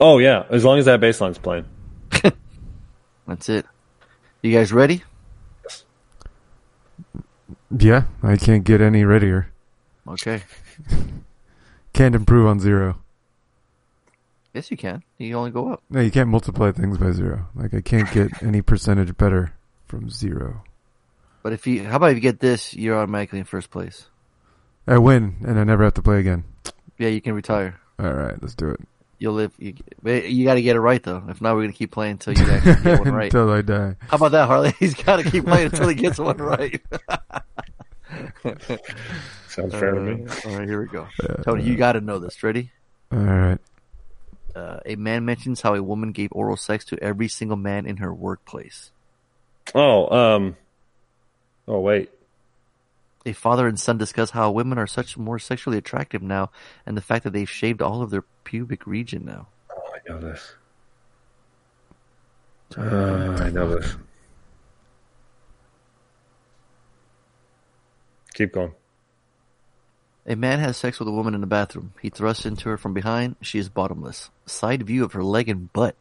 Oh 0.00 0.18
yeah, 0.18 0.44
as 0.50 0.64
long 0.64 0.78
as 0.78 0.84
that 0.86 1.00
bass 1.00 1.20
line's 1.20 1.38
playing. 1.38 1.64
That's 3.26 3.48
it. 3.48 3.66
You 4.42 4.52
guys 4.52 4.72
ready? 4.72 5.02
Yes. 5.64 5.84
Yeah, 7.76 8.04
I 8.22 8.36
can't 8.36 8.64
get 8.64 8.80
any 8.80 9.04
readier. 9.04 9.50
Okay. 10.06 10.42
Can't 11.92 12.14
improve 12.14 12.46
on 12.46 12.60
zero. 12.60 12.98
Yes, 14.52 14.70
you 14.70 14.76
can. 14.76 15.02
You 15.16 15.28
can 15.28 15.36
only 15.36 15.50
go 15.50 15.72
up. 15.72 15.82
No, 15.88 16.00
you 16.00 16.10
can't 16.10 16.28
multiply 16.28 16.70
things 16.72 16.98
by 16.98 17.10
zero. 17.12 17.48
Like 17.54 17.72
I 17.72 17.80
can't 17.80 18.10
get 18.12 18.42
any 18.42 18.60
percentage 18.60 19.16
better 19.16 19.54
from 19.86 20.10
zero. 20.10 20.62
But 21.42 21.54
if 21.54 21.66
you, 21.66 21.84
how 21.84 21.96
about 21.96 22.10
if 22.10 22.16
you 22.16 22.20
get 22.20 22.40
this, 22.40 22.74
you're 22.74 22.96
automatically 22.96 23.38
in 23.38 23.46
first 23.46 23.70
place. 23.70 24.10
I 24.86 24.98
win, 24.98 25.36
and 25.46 25.58
I 25.58 25.64
never 25.64 25.84
have 25.84 25.94
to 25.94 26.02
play 26.02 26.20
again. 26.20 26.44
Yeah, 26.98 27.08
you 27.08 27.20
can 27.20 27.34
retire. 27.34 27.80
All 27.98 28.12
right, 28.12 28.40
let's 28.40 28.54
do 28.54 28.68
it. 28.70 28.80
You'll 29.18 29.34
live. 29.34 29.52
You, 29.58 29.74
you 30.04 30.44
got 30.44 30.54
to 30.54 30.62
get 30.62 30.76
it 30.76 30.80
right 30.80 31.02
though. 31.02 31.22
If 31.28 31.40
not, 31.40 31.54
we're 31.54 31.62
gonna 31.62 31.72
keep 31.72 31.90
playing 31.90 32.12
until 32.12 32.34
you 32.34 32.44
actually 32.50 32.82
get 32.82 33.00
one 33.00 33.14
right. 33.14 33.32
Until 33.32 33.50
I 33.50 33.62
die. 33.62 33.96
How 34.00 34.16
about 34.16 34.32
that, 34.32 34.46
Harley? 34.46 34.74
He's 34.78 34.94
got 34.94 35.16
to 35.16 35.30
keep 35.30 35.44
playing 35.44 35.66
until 35.66 35.88
he 35.88 35.94
gets 35.94 36.18
one 36.18 36.36
right. 36.36 36.82
Sounds 39.48 39.72
fair 39.72 39.92
to 39.92 40.00
me. 40.00 40.26
Uh, 40.26 40.34
all 40.44 40.58
right, 40.58 40.68
here 40.68 40.82
we 40.82 40.88
go. 40.88 41.08
Tony, 41.42 41.64
you 41.64 41.76
got 41.76 41.92
to 41.92 42.02
know 42.02 42.18
this. 42.18 42.42
Ready? 42.42 42.70
All 43.10 43.18
right. 43.18 43.58
Uh, 44.54 44.80
a 44.86 44.96
man 44.96 45.24
mentions 45.24 45.60
how 45.62 45.74
a 45.74 45.82
woman 45.82 46.12
gave 46.12 46.30
oral 46.32 46.56
sex 46.56 46.84
to 46.86 46.98
every 47.02 47.28
single 47.28 47.56
man 47.56 47.86
in 47.86 47.98
her 47.98 48.12
workplace. 48.12 48.90
Oh, 49.74 50.08
um, 50.08 50.56
oh 51.68 51.80
wait. 51.80 52.10
A 53.26 53.32
father 53.32 53.66
and 53.66 53.78
son 53.78 53.98
discuss 53.98 54.30
how 54.30 54.52
women 54.52 54.78
are 54.78 54.86
such 54.86 55.18
more 55.18 55.40
sexually 55.40 55.76
attractive 55.76 56.22
now, 56.22 56.52
and 56.86 56.96
the 56.96 57.02
fact 57.02 57.24
that 57.24 57.32
they've 57.32 57.50
shaved 57.50 57.82
all 57.82 58.00
of 58.00 58.10
their 58.10 58.22
pubic 58.44 58.86
region 58.86 59.24
now. 59.24 59.48
Oh, 59.68 59.82
I 59.92 60.08
know 60.08 60.20
this. 60.20 60.54
Uh, 62.78 63.36
I 63.40 63.50
know 63.50 63.68
this. 63.74 63.96
Keep 68.34 68.52
going. 68.52 68.72
A 70.24 70.36
man 70.36 70.60
has 70.60 70.76
sex 70.76 71.00
with 71.00 71.08
a 71.08 71.12
woman 71.12 71.34
in 71.34 71.40
the 71.40 71.46
bathroom. 71.48 71.94
He 72.00 72.10
thrusts 72.10 72.46
into 72.46 72.68
her 72.68 72.76
from 72.76 72.94
behind. 72.94 73.36
She 73.40 73.58
is 73.58 73.68
bottomless. 73.68 74.30
Side 74.44 74.84
view 74.84 75.04
of 75.04 75.14
her 75.14 75.24
leg 75.24 75.48
and 75.48 75.72
butt. 75.72 75.96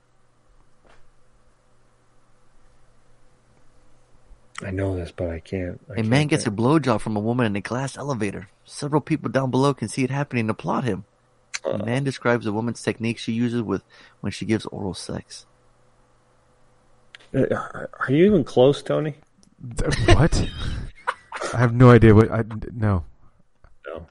I 4.64 4.72
know 4.72 4.95
this, 4.95 5.12
but 5.12 5.30
I 5.30 5.39
can't. 5.39 5.80
I 5.95 5.99
A 5.99 6.03
man 6.03 6.28
gets 6.28 6.47
a 6.47 6.51
blowjob 6.51 7.01
from 7.01 7.16
a 7.18 7.20
woman 7.20 7.45
in 7.45 7.56
a 7.56 7.62
glass 7.62 7.97
elevator. 7.97 8.47
Several 8.64 9.01
people 9.01 9.30
down 9.30 9.51
below 9.51 9.74
can 9.74 9.89
see 9.89 10.03
it 10.03 10.10
happening 10.10 10.41
and 10.41 10.49
applaud 10.49 10.86
him. 10.86 11.03
The 11.64 11.80
man 11.80 12.03
describes 12.03 12.45
a 12.45 12.53
woman's 12.53 12.82
technique 12.82 13.18
she 13.18 13.32
uses 13.34 13.62
with 13.62 13.82
when 14.22 14.32
she 14.32 14.45
gives 14.45 14.66
oral 14.68 14.93
sex. 14.93 15.45
Uh, 17.36 17.43
Are 17.53 17.89
you 18.10 18.26
even 18.26 18.43
close, 18.43 18.82
Tony? 18.84 19.16
What? 20.06 20.47
I 21.53 21.58
have 21.58 21.74
no 21.74 21.89
idea 21.89 22.14
what 22.14 22.32
I 22.32 22.43
no. 22.74 23.03
No. 23.88 24.06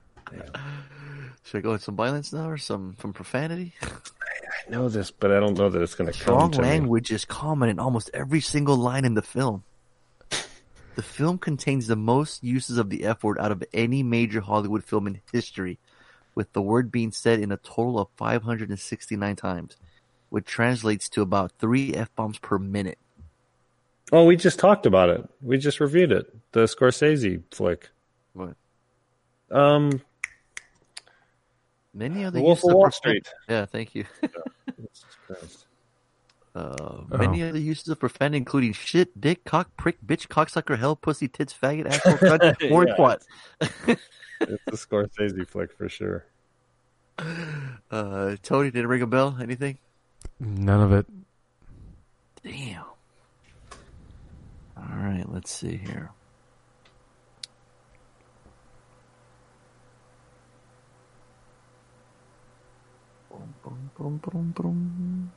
Should 1.45 1.59
I 1.59 1.61
go 1.61 1.73
with 1.73 1.83
some 1.83 1.97
violence 1.97 2.33
now 2.33 2.49
or 2.49 2.59
some 2.59 2.97
some 3.01 3.13
profanity? 3.13 3.75
I 3.83 4.71
know 4.71 4.89
this, 4.89 5.11
but 5.11 5.31
I 5.31 5.39
don't 5.41 5.57
know 5.57 5.71
that 5.71 5.81
it's 5.81 5.95
going 5.95 6.11
to 6.13 6.19
come 6.19 6.23
Strong 6.23 6.51
to 6.53 6.63
me. 6.63 6.69
language 6.69 7.13
is 7.13 7.25
common 7.25 7.69
in 7.69 7.79
almost 7.79 8.11
every 8.13 8.41
single 8.41 8.77
line 8.77 9.05
in 9.05 9.15
the 9.15 9.23
film. 9.23 9.63
The 10.95 11.03
film 11.03 11.39
contains 11.39 11.87
the 11.87 11.97
most 11.97 12.45
uses 12.45 12.79
of 12.79 12.89
the 12.89 13.05
F 13.05 13.25
word 13.25 13.39
out 13.41 13.51
of 13.51 13.65
any 13.73 14.03
major 14.03 14.41
Hollywood 14.41 14.85
film 14.85 15.07
in 15.07 15.21
history, 15.33 15.79
with 16.35 16.53
the 16.53 16.63
word 16.63 16.93
being 16.93 17.11
said 17.11 17.41
in 17.41 17.51
a 17.51 17.57
total 17.57 17.99
of 17.99 18.09
569 18.17 19.37
times, 19.37 19.77
which 20.31 20.45
translates 20.47 21.09
to 21.11 21.23
about 21.23 21.53
three 21.59 21.95
F 21.95 22.15
bombs 22.15 22.39
per 22.39 22.59
minute. 22.59 22.99
Oh, 24.13 24.25
we 24.25 24.37
just 24.37 24.59
talked 24.59 24.87
about 24.87 25.09
it. 25.09 25.29
We 25.41 25.59
just 25.59 25.81
reviewed 25.81 26.13
it. 26.13 26.27
The 26.53 26.65
Scorsese 26.65 27.43
flick. 27.51 27.91
What? 28.33 28.55
Um, 29.51 30.01
Many 31.93 32.25
other 32.25 32.39
The 32.39 32.45
Wolf 32.45 32.65
of 32.65 32.75
Wall 32.75 32.91
Street. 32.91 33.27
Yeah, 33.49 33.67
thank 33.67 33.95
you. 33.95 34.05
Christ. 35.27 35.64
Uh, 36.55 37.03
many 37.09 37.43
other 37.43 37.59
uses 37.59 37.89
of 37.89 37.99
profanity, 37.99 38.37
including 38.37 38.73
shit, 38.73 39.21
dick, 39.21 39.45
cock, 39.45 39.71
prick, 39.77 39.97
bitch, 40.07 40.29
cocksucker, 40.29 40.79
hell, 40.79 40.95
pussy, 40.95 41.27
tits, 41.27 41.53
faggot, 41.53 41.87
asshole, 41.87 42.19
cunt, 42.19 42.55
or 42.71 42.87
Yeah. 42.87 42.95
twat. 42.97 43.23
It's 44.47 44.69
a 44.69 44.77
Scorsese 44.77 45.49
flick 45.49 45.73
for 45.73 45.89
sure. 45.89 46.27
Uh, 47.91 48.37
Tony, 48.43 48.71
did 48.71 48.85
it 48.85 48.89
ring 48.89 49.03
a 49.03 49.07
bell? 49.07 49.37
Anything? 49.41 49.79
None 50.39 50.81
of 50.81 50.93
it. 50.93 51.07
Damn. 52.45 52.85
All 54.77 54.97
right, 54.97 55.25
let's 55.29 55.51
see 55.51 55.77
here. 55.77 56.11
Boom, 63.31 63.55
boom, 63.63 63.91
boom, 63.97 64.21
boom, 64.23 64.53
boom. 64.57 65.33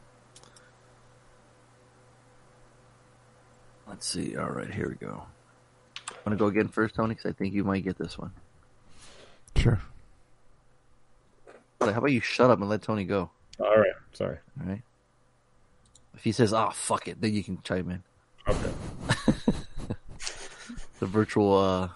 Let's 3.87 4.07
see. 4.07 4.35
All 4.35 4.49
right, 4.49 4.69
here 4.71 4.89
we 4.89 4.95
go. 4.95 5.23
I 6.09 6.13
want 6.25 6.37
to 6.37 6.43
go 6.43 6.47
again 6.47 6.67
first, 6.67 6.95
Tony? 6.95 7.15
Because 7.15 7.29
I 7.29 7.33
think 7.33 7.53
you 7.53 7.63
might 7.63 7.83
get 7.83 7.97
this 7.97 8.17
one. 8.17 8.31
Sure. 9.55 9.79
How 11.79 11.87
about 11.87 12.11
you 12.11 12.21
shut 12.21 12.49
up 12.49 12.59
and 12.59 12.69
let 12.69 12.81
Tony 12.81 13.05
go? 13.05 13.29
All 13.59 13.77
right. 13.77 13.93
Sorry. 14.13 14.37
All 14.59 14.67
right. 14.67 14.81
If 16.15 16.23
he 16.23 16.31
says, 16.31 16.53
"Ah, 16.53 16.71
fuck 16.71 17.07
it," 17.07 17.21
then 17.21 17.33
you 17.33 17.43
can 17.43 17.59
chime 17.63 17.89
in. 17.89 18.03
Okay. 18.47 18.71
the 20.99 21.05
virtual 21.05 21.57
uh, 21.57 21.89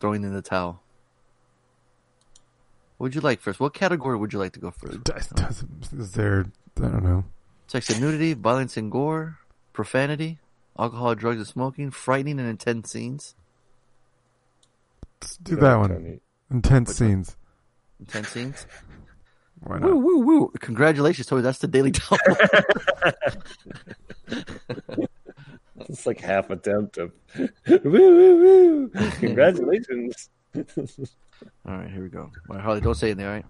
throwing 0.00 0.22
in 0.24 0.34
the 0.34 0.42
towel. 0.42 0.82
What 2.98 3.06
would 3.06 3.14
you 3.14 3.20
like 3.20 3.40
first? 3.40 3.60
What 3.60 3.74
category 3.74 4.16
would 4.16 4.32
you 4.32 4.38
like 4.38 4.52
to 4.52 4.60
go 4.60 4.70
first? 4.70 5.04
Does, 5.04 5.64
is 5.96 6.12
there, 6.12 6.46
I 6.78 6.80
don't 6.80 7.04
know. 7.04 7.24
Sex 7.68 7.90
and 7.90 8.00
nudity, 8.00 8.34
violence 8.34 8.76
and 8.76 8.90
gore, 8.90 9.38
profanity, 9.72 10.38
alcohol, 10.78 11.14
drugs, 11.14 11.38
and 11.38 11.46
smoking, 11.46 11.90
frightening 11.90 12.38
and 12.38 12.48
intense 12.48 12.90
scenes. 12.92 13.34
Let's 15.20 15.36
do 15.38 15.56
that 15.56 15.76
one. 15.76 16.20
Intense 16.50 16.88
Which 16.90 17.00
one? 17.00 17.08
scenes. 17.10 17.36
Intense 18.00 18.28
scenes. 18.28 18.66
Why 19.60 19.78
Woo 19.78 19.90
not? 19.90 19.96
woo 20.02 20.18
woo! 20.20 20.52
Congratulations, 20.60 21.26
Tony. 21.26 21.42
That's 21.42 21.58
the 21.58 21.66
Daily 21.66 21.90
Double. 21.90 22.18
It's 25.88 26.06
like 26.06 26.20
half 26.20 26.50
attempt 26.50 26.98
of 26.98 27.12
woo 27.36 27.48
woo 27.84 28.90
woo. 28.92 29.10
Congratulations. 29.20 30.28
all 30.54 30.64
right, 31.64 31.88
here 31.90 32.02
we 32.02 32.08
go. 32.08 32.30
All 32.50 32.56
right, 32.56 32.60
Harley, 32.60 32.80
don't 32.80 32.94
say 32.96 33.10
anything. 33.10 33.26
All 33.26 33.32
right. 33.32 33.44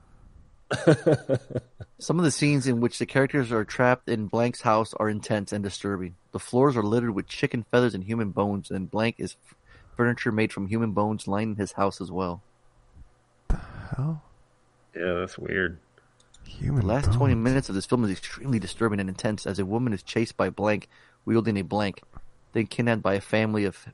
Some 1.99 2.19
of 2.19 2.25
the 2.25 2.31
scenes 2.31 2.67
in 2.67 2.81
which 2.81 2.99
the 2.99 3.07
characters 3.07 3.51
are 3.53 3.65
trapped 3.65 4.09
in 4.09 4.27
Blank's 4.27 4.61
house 4.61 4.95
are 4.95 5.09
intense 5.09 5.53
and 5.53 5.65
disturbing. 5.65 6.15
The 6.33 6.39
floors 6.39 6.77
are 6.77 6.83
littered 6.83 7.15
with 7.15 7.27
chicken 7.27 7.65
feathers 7.71 7.95
and 7.95 8.05
human 8.05 8.31
bones, 8.31 8.71
and 8.71 8.91
Blank 8.91 9.17
is 9.19 9.37
f- 9.51 9.57
furniture 9.97 10.31
made 10.31 10.53
from 10.53 10.69
human 10.69 10.93
bones 10.93 11.27
lining 11.27 11.57
his 11.57 11.73
house 11.73 12.01
as 12.01 12.11
well. 12.13 12.43
The 13.49 13.61
Hell? 13.97 14.23
yeah, 14.95 15.15
that's 15.15 15.39
weird. 15.39 15.79
Human 16.45 16.81
The 16.83 16.87
last 16.87 17.13
20 17.13 17.35
minutes 17.35 17.69
of 17.69 17.75
this 17.75 17.87
film 17.87 18.05
is 18.05 18.11
extremely 18.11 18.59
disturbing 18.59 19.01
and 19.01 19.09
intense 19.09 19.47
as 19.47 19.59
a 19.59 19.67
woman 19.67 19.93
is 19.93 20.03
chased 20.03 20.37
by 20.37 20.51
Blank, 20.51 20.89
wielding 21.25 21.57
a 21.59 21.63
blank, 21.63 22.03
then 22.53 22.67
kidnapped 22.67 23.03
by 23.03 23.15
a 23.15 23.21
family 23.21 23.65
of 23.65 23.87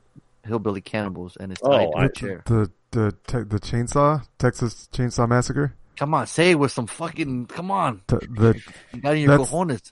hillbilly 0.45 0.79
cannibals 0.81 1.35
and 1.37 1.51
is 1.51 1.57
tied 1.59 1.87
Oh, 1.87 1.91
to 1.91 1.97
I- 1.97 2.05
a 2.05 2.09
chair. 2.09 2.43
The 2.45 2.71
the 2.91 3.13
te- 3.27 3.43
the 3.43 3.59
chainsaw 3.59 4.25
Texas 4.37 4.87
Chainsaw 4.93 5.27
Massacre. 5.27 5.73
Come 5.97 6.13
on, 6.13 6.27
say 6.27 6.51
it 6.51 6.55
with 6.59 6.71
some 6.71 6.87
fucking. 6.87 7.45
Come 7.47 7.71
on. 7.71 8.01
T- 8.07 8.17
the 8.29 8.59
You 8.93 9.01
got 9.01 9.15
in 9.15 9.21
your 9.21 9.29
That's- 9.37 9.49
cojones. 9.51 9.91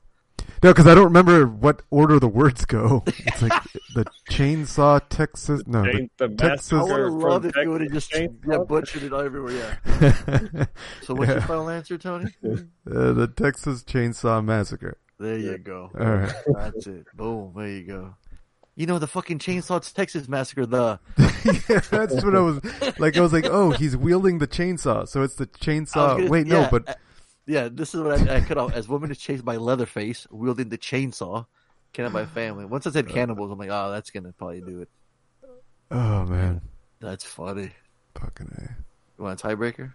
no, 0.62 0.72
because 0.72 0.88
I 0.88 0.93
don't 0.95 1.06
remember 1.06 1.45
what 1.47 1.82
order 1.89 2.20
the 2.20 2.28
words 2.28 2.66
go. 2.66 3.04
It's 3.08 3.41
like 3.41 3.54
the 3.95 4.06
chainsaw 4.30 5.01
Texas. 5.10 5.62
No, 5.68 5.84
the, 5.84 5.91
Chain- 5.91 6.10
the 6.18 6.30
Texas- 6.30 6.74
I 6.74 6.84
would 6.84 6.99
have 6.99 7.14
loved 7.14 7.45
if 7.45 7.56
you 7.56 7.70
would 7.72 7.82
have 7.82 7.91
just 7.91 8.12
Chainsaw? 8.12 8.36
yeah, 8.51 8.58
butchered 8.60 9.04
it 9.04 9.14
everywhere. 9.14 9.80
Yeah. 10.01 10.66
So 11.04 11.14
what's 11.16 11.32
your 11.32 11.41
final 11.41 11.70
answer, 11.70 11.97
Tony? 11.97 12.26
uh, 12.45 12.54
the 12.86 13.32
Texas 13.36 13.84
Chainsaw 13.84 14.43
Massacre. 14.43 14.97
There 15.20 15.38
you 15.38 15.58
go. 15.58 15.89
All 15.97 16.06
right. 16.06 16.34
That's 16.56 16.88
it. 16.88 17.06
Boom. 17.16 17.54
There 17.56 17.68
you 17.70 17.84
go. 17.86 18.16
You 18.76 18.88
know 18.88 18.97
the 18.97 19.07
fucking 19.07 19.38
Chainsaw 19.39 19.93
Texas 19.93 20.28
Massacre. 20.28 20.65
The 20.65 20.99
yeah, 21.69 21.80
that's 21.91 22.24
what 22.24 22.36
I 22.36 22.39
was 22.39 22.59
like. 22.99 23.15
I 23.17 23.21
was 23.21 23.32
like, 23.32 23.45
oh, 23.45 23.69
he's 23.71 23.95
wielding 23.95 24.39
the 24.39 24.47
chainsaw, 24.47 25.07
so 25.07 25.21
it's 25.21 25.36
the 25.36 25.45
chainsaw. 25.45 26.17
gonna- 26.17 26.30
Wait, 26.30 26.47
no, 26.47 26.67
but 26.71 26.89
uh, 26.89 26.93
yeah, 27.45 27.69
this 27.71 27.93
is 27.93 28.01
what 28.01 28.28
I, 28.28 28.38
I 28.38 28.41
cut 28.41 28.57
off. 28.57 28.74
As 28.74 28.88
woman 28.88 29.11
is 29.11 29.19
chased 29.19 29.45
by 29.45 29.57
Leatherface 29.57 30.26
wielding 30.32 30.69
the 30.69 30.78
chainsaw, 30.80 31.45
kidnapped 31.93 32.13
by 32.15 32.26
family. 32.26 32.65
Once 32.65 32.88
I 32.88 32.91
said 32.91 33.07
uh, 33.07 33.13
cannibals, 33.13 33.51
I'm 33.51 33.59
like, 33.59 33.69
oh, 33.71 33.91
that's 33.91 34.09
gonna 34.09 34.32
probably 34.32 34.61
do 34.61 34.82
it. 34.82 34.89
oh 35.91 36.26
man, 36.26 36.61
That's 36.99 37.24
funny. 37.26 37.71
fucking 38.15 38.47
a. 38.57 38.76
You 39.19 39.24
want 39.26 39.43
a 39.43 39.47
tiebreaker? 39.47 39.93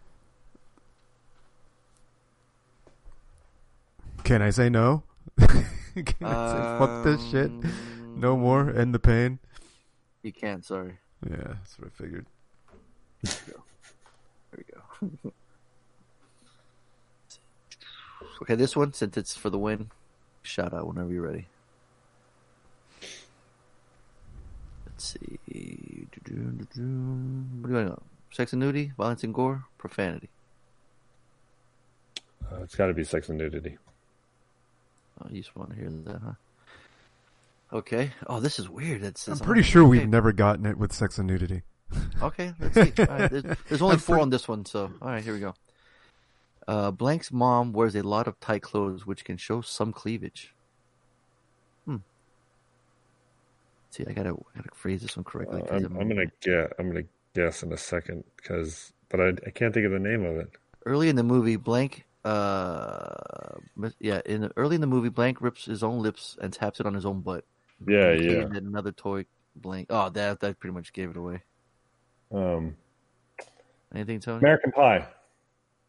Can 4.22 4.42
I 4.42 4.50
say 4.50 4.68
no? 4.68 5.02
Can 5.38 5.64
I 6.22 6.52
say 6.52 6.78
fuck 6.78 7.04
this 7.04 7.30
shit? 7.30 7.46
Um, 7.50 7.72
No 8.18 8.36
more. 8.36 8.70
End 8.70 8.92
the 8.92 8.98
pain. 8.98 9.38
You 10.22 10.32
can't. 10.32 10.64
Sorry. 10.64 10.98
Yeah, 11.28 11.36
that's 11.36 11.78
what 11.78 11.88
I 11.88 12.02
figured. 12.02 12.26
There 13.22 13.42
we 14.56 14.64
go. 14.64 15.32
okay, 18.42 18.54
this 18.54 18.76
one, 18.76 18.92
since 18.92 19.16
it's 19.16 19.36
for 19.36 19.50
the 19.50 19.58
win, 19.58 19.90
shout 20.42 20.74
out 20.74 20.86
whenever 20.86 21.12
you're 21.12 21.22
ready. 21.22 21.46
Let's 24.86 25.04
see. 25.04 25.38
What 26.26 27.70
do 27.70 27.78
I 27.78 27.84
know? 27.84 28.02
Sex 28.30 28.52
and 28.52 28.60
nudity, 28.60 28.92
violence 28.96 29.22
and 29.22 29.32
gore, 29.32 29.64
profanity. 29.78 30.28
Uh, 32.50 32.62
it's 32.62 32.74
got 32.74 32.86
to 32.86 32.94
be 32.94 33.04
sex 33.04 33.28
and 33.28 33.38
nudity. 33.38 33.78
Oh, 35.20 35.26
you 35.30 35.42
just 35.42 35.54
want 35.56 35.70
to 35.70 35.76
hear 35.76 35.90
that, 35.90 36.20
huh? 36.22 36.32
Okay. 37.72 38.12
Oh, 38.26 38.40
this 38.40 38.58
is 38.58 38.68
weird. 38.68 39.02
That 39.02 39.08
I'm 39.08 39.14
says 39.16 39.40
pretty 39.42 39.62
sure 39.62 39.82
okay. 39.82 39.90
we've 39.90 40.08
never 40.08 40.32
gotten 40.32 40.64
it 40.66 40.78
with 40.78 40.92
sex 40.92 41.18
and 41.18 41.26
nudity. 41.26 41.62
Okay, 42.22 42.52
let's 42.60 42.74
see. 42.74 42.92
All 43.02 43.06
right, 43.18 43.30
there's, 43.30 43.44
there's 43.68 43.80
only 43.82 43.94
I'm 43.94 43.98
four 44.00 44.16
pretty- 44.16 44.22
on 44.22 44.30
this 44.30 44.46
one, 44.48 44.64
so 44.66 44.90
all 45.00 45.08
right, 45.08 45.22
here 45.24 45.32
we 45.32 45.40
go. 45.40 45.54
Uh, 46.66 46.90
Blank's 46.90 47.32
mom 47.32 47.72
wears 47.72 47.94
a 47.96 48.02
lot 48.02 48.26
of 48.28 48.38
tight 48.40 48.60
clothes, 48.62 49.06
which 49.06 49.24
can 49.24 49.36
show 49.38 49.62
some 49.62 49.90
cleavage. 49.92 50.52
Hmm. 51.86 51.96
See, 53.90 54.04
I 54.06 54.12
gotta, 54.12 54.30
I 54.30 54.56
gotta 54.58 54.74
phrase 54.74 55.00
this 55.00 55.16
one 55.16 55.24
correctly. 55.24 55.62
Uh, 55.62 55.66
'cause 55.66 55.84
I'm, 55.84 55.96
I'm 55.96 56.08
gonna 56.08 56.26
get. 56.42 56.72
I'm 56.78 56.88
gonna 56.88 57.04
guess 57.34 57.62
in 57.62 57.72
a 57.72 57.76
second 57.78 58.24
because, 58.36 58.92
but 59.08 59.20
I, 59.20 59.28
I 59.46 59.50
can't 59.50 59.72
think 59.72 59.86
of 59.86 59.92
the 59.92 59.98
name 59.98 60.24
of 60.26 60.36
it. 60.36 60.50
Early 60.84 61.08
in 61.08 61.16
the 61.16 61.22
movie, 61.22 61.56
Blank, 61.56 62.04
uh, 62.24 63.54
yeah, 63.98 64.20
in 64.26 64.50
early 64.56 64.74
in 64.74 64.80
the 64.82 64.86
movie, 64.86 65.08
Blank 65.08 65.40
rips 65.40 65.64
his 65.64 65.82
own 65.82 66.00
lips 66.02 66.36
and 66.42 66.52
taps 66.52 66.80
it 66.80 66.86
on 66.86 66.92
his 66.94 67.06
own 67.06 67.20
butt. 67.20 67.44
Yeah, 67.86 68.12
indicating 68.12 68.40
yeah. 68.40 68.48
that 68.48 68.62
Another 68.62 68.92
toy, 68.92 69.24
Blank. 69.56 69.86
Oh, 69.90 70.08
that 70.10 70.40
that 70.40 70.58
pretty 70.58 70.74
much 70.74 70.92
gave 70.92 71.10
it 71.10 71.16
away. 71.16 71.42
Um, 72.32 72.76
Anything, 73.94 74.20
Tony? 74.20 74.38
American 74.38 74.72
Pie. 74.72 75.06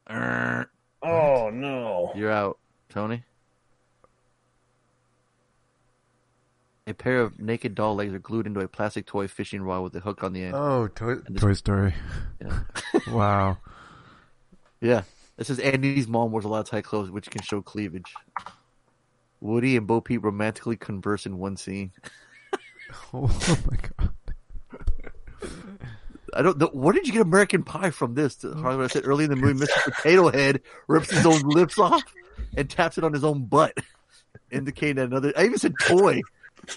Err, 0.10 0.70
Oh 1.02 1.50
no! 1.50 2.12
You're 2.16 2.32
out, 2.32 2.58
Tony. 2.90 3.24
A 6.88 6.94
pair 6.94 7.22
of 7.22 7.40
naked 7.40 7.76
doll 7.76 7.96
legs 7.96 8.14
are 8.14 8.20
glued 8.20 8.48
into 8.48 8.60
a 8.62 8.68
plastic 8.68 9.06
toy 9.06 9.28
fishing 9.28 9.62
rod 9.62 9.84
with 9.84 9.96
a 9.96 10.00
hook 10.00 10.24
on 10.24 10.34
the 10.34 10.44
end. 10.44 10.56
Oh, 10.56 10.88
Toy, 10.88 11.16
this- 11.16 11.42
Toy 11.42 11.54
Story. 11.54 11.94
Yeah. 12.42 12.62
Wow. 13.12 13.58
yeah. 14.82 15.04
This 15.38 15.50
is 15.52 15.60
Andy's 15.60 16.08
mom 16.08 16.32
wears 16.32 16.46
a 16.46 16.48
lot 16.48 16.62
of 16.62 16.66
tight 16.68 16.84
clothes, 16.84 17.12
which 17.12 17.30
can 17.30 17.42
show 17.44 17.62
cleavage. 17.62 18.12
Woody 19.42 19.78
and 19.78 19.88
Bo 19.88 20.02
Peep 20.02 20.24
romantically 20.24 20.76
converse 20.78 21.26
in 21.26 21.38
one 21.38 21.58
scene. 21.58 21.92
Oh 23.14 23.28
my 23.70 23.78
god. 23.98 24.10
I 26.34 26.42
don't 26.42 26.58
know. 26.58 26.70
Where 26.74 26.94
did 26.94 27.06
you 27.08 27.14
get 27.14 27.22
American 27.22 27.64
Pie 27.64 27.92
from 27.92 28.14
this? 28.16 28.42
Harley, 28.42 28.84
I 28.84 28.88
said 28.88 29.06
early 29.06 29.24
in 29.26 29.30
the 29.30 29.36
movie, 29.36 29.66
Mr. 29.66 29.84
Potato 29.96 30.32
Head 30.32 30.62
rips 30.88 31.12
his 31.12 31.26
own 31.26 31.42
lips 31.42 31.78
off. 31.78 32.04
and 32.58 32.70
taps 32.70 32.98
it 32.98 33.04
on 33.04 33.14
his 33.14 33.24
own 33.24 33.46
butt, 33.46 33.78
indicating 34.52 35.00
another. 35.04 35.34
I 35.38 35.46
even 35.46 35.58
said 35.60 35.74
toy. 35.82 36.22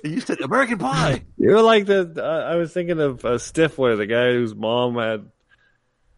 You 0.04 0.20
said 0.20 0.40
American 0.40 0.78
Pie. 0.78 1.22
You're 1.38 1.62
like 1.62 1.86
the. 1.86 2.12
Uh, 2.16 2.50
I 2.52 2.56
was 2.56 2.72
thinking 2.72 3.00
of 3.00 3.24
uh, 3.24 3.30
Stiffway, 3.38 3.96
the 3.96 4.06
guy 4.06 4.32
whose 4.32 4.54
mom 4.54 4.96
had 4.96 5.26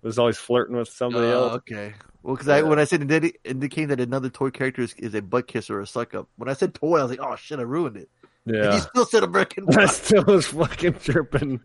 was 0.03 0.19
always 0.19 0.39
flirting 0.39 0.77
with 0.77 0.89
somebody 0.89 1.27
Oh, 1.29 1.43
else. 1.51 1.53
okay. 1.57 1.95
Well, 2.25 2.37
because 2.37 2.49
I 2.49 2.63
when 2.63 2.79
I 2.79 2.85
said 2.85 3.03
indi- 3.03 3.35
indicating 3.45 3.89
that 3.89 4.01
another 4.01 4.31
toy 4.31 4.49
character 4.49 4.81
is, 4.81 4.95
is 4.95 5.15
a 5.15 5.21
butt 5.21 5.47
kisser 5.47 5.77
or 5.77 5.83
a 5.83 5.87
suck 5.87 6.15
up. 6.15 6.27
When 6.37 6.49
I 6.49 6.55
said 6.55 6.73
toy, 6.73 6.99
I 6.99 7.03
was 7.03 7.11
like, 7.11 7.21
oh 7.21 7.37
shit, 7.37 7.59
I 7.59 7.63
ruined 7.63 7.99
it. 7.99 8.09
And 8.47 8.73
you 8.73 8.81
still 8.81 9.05
said 9.05 9.25
American 9.25 9.67
I 9.77 9.85
still 9.85 10.25
was 10.25 10.47
fucking 10.47 10.95
tripping. 10.95 11.61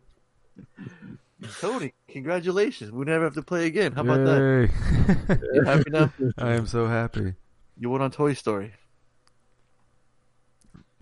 Tony, 1.61 1.93
congratulations. 2.09 2.91
We 2.91 3.05
never 3.05 3.23
have 3.23 3.35
to 3.35 3.41
play 3.41 3.67
again. 3.67 3.93
How 3.93 4.01
about 4.01 4.25
that? 4.25 5.39
You 5.53 5.63
happy 5.63 5.89
now? 5.89 6.11
I 6.37 6.51
am 6.55 6.67
so 6.67 6.87
happy. 6.87 7.35
You 7.77 7.89
went 7.89 8.03
on 8.03 8.11
Toy 8.11 8.33
Story 8.33 8.73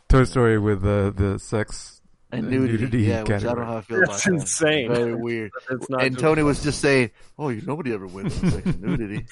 Toy 0.08 0.24
Story 0.26 0.60
with 0.60 0.86
uh, 0.86 1.10
the 1.10 1.40
sex 1.40 1.97
and 2.32 2.50
nudity. 2.50 2.74
nudity 2.84 3.04
yeah, 3.04 3.22
which 3.22 3.32
I 3.32 3.40
don't 3.40 3.60
know 3.60 3.66
how 3.66 3.78
I 3.78 3.82
feel 3.82 4.00
That's 4.02 4.26
about 4.26 4.40
insane. 4.42 4.90
that. 4.90 4.98
Very 4.98 5.16
weird. 5.16 5.52
It's 5.70 5.88
and 5.90 6.00
just- 6.14 6.20
Tony 6.20 6.44
was 6.44 6.62
just 6.64 6.82
saying, 6.82 7.12
"Oh, 7.40 7.50
you 7.50 7.62
nobody 7.66 7.94
ever 7.94 8.06
wins 8.08 8.40
with 8.42 8.54
sex 8.54 8.66
and 8.66 8.82
nudity." 8.82 9.26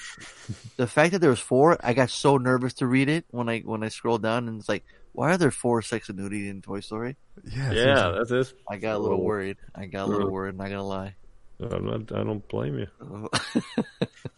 the 0.76 0.86
fact 0.86 1.12
that 1.12 1.18
there 1.20 1.30
was 1.30 1.40
four, 1.40 1.76
I 1.84 1.92
got 1.92 2.10
so 2.10 2.36
nervous 2.38 2.74
to 2.74 2.86
read 2.86 3.08
it 3.08 3.24
when 3.30 3.48
I 3.48 3.60
when 3.60 3.82
I 3.82 3.88
scrolled 3.88 4.22
down, 4.22 4.48
and 4.48 4.58
it's 4.60 4.68
like, 4.68 4.84
why 5.12 5.30
are 5.32 5.36
there 5.38 5.50
four 5.50 5.82
sex 5.82 6.08
and 6.08 6.18
nudity 6.18 6.48
in 6.48 6.62
Toy 6.62 6.80
Story? 6.80 7.16
Yeah, 7.44 7.72
Yeah, 7.72 8.14
that's 8.18 8.30
it. 8.30 8.52
I 8.68 8.76
got 8.76 8.96
a 8.96 8.98
little 8.98 9.18
Oh. 9.18 9.22
worried. 9.22 9.56
I 9.74 9.86
got 9.86 10.04
a 10.08 10.10
little 10.10 10.30
worried. 10.30 10.56
Not 10.56 10.64
gonna 10.70 10.82
lie. 10.86 11.14
I'm 11.60 11.84
not, 11.86 12.12
I 12.12 12.22
don't 12.24 12.46
blame 12.48 12.78
you. 12.78 12.86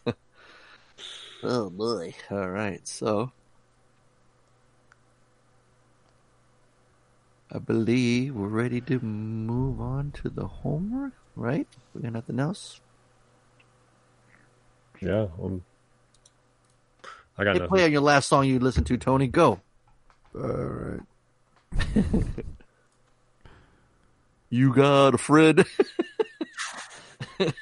Oh, 0.07 0.13
oh 1.43 1.71
boy! 1.71 2.15
All 2.31 2.49
right, 2.51 2.87
so 2.87 3.31
I 7.51 7.59
believe 7.59 8.35
we're 8.35 8.49
ready 8.49 8.81
to 8.83 9.01
move 9.01 9.81
on 9.81 10.11
to 10.23 10.29
the 10.29 10.47
homework. 10.47 11.13
Right? 11.37 11.67
We 11.95 12.03
got 12.03 12.13
nothing 12.13 12.41
else. 12.41 12.81
Yeah, 15.01 15.29
um, 15.41 15.63
I 17.39 17.45
got 17.45 17.53
Hey, 17.55 17.61
nothing. 17.61 17.69
play 17.69 17.85
on 17.85 17.93
your 17.93 18.01
last 18.01 18.29
song 18.29 18.45
you 18.47 18.59
listened 18.59 18.87
to, 18.89 18.97
Tony. 18.97 19.29
Go. 19.29 19.61
All 20.35 20.43
right. 20.43 21.01
You 24.51 24.73
got 24.73 25.15
a 25.15 25.19
friend. 25.19 25.63
Let's 27.39 27.53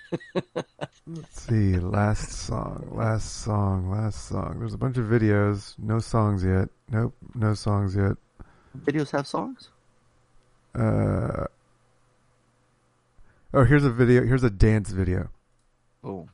see. 1.33 1.79
Last 1.79 2.31
song. 2.31 2.89
Last 2.93 3.43
song. 3.43 3.91
Last 3.91 4.29
song. 4.29 4.61
There's 4.61 4.75
a 4.75 4.79
bunch 4.79 4.97
of 4.97 5.07
videos. 5.07 5.75
No 5.79 5.99
songs 5.99 6.45
yet. 6.45 6.69
Nope. 6.89 7.15
No 7.35 7.55
songs 7.55 7.97
yet. 7.97 8.13
Videos 8.85 9.11
have 9.11 9.27
songs. 9.27 9.71
Uh. 10.77 11.47
Oh, 13.55 13.65
here's 13.65 13.85
a 13.85 13.91
video. 13.91 14.25
Here's 14.25 14.43
a 14.43 14.51
dance 14.51 14.91
video 14.91 15.31
Oh, 16.05 16.29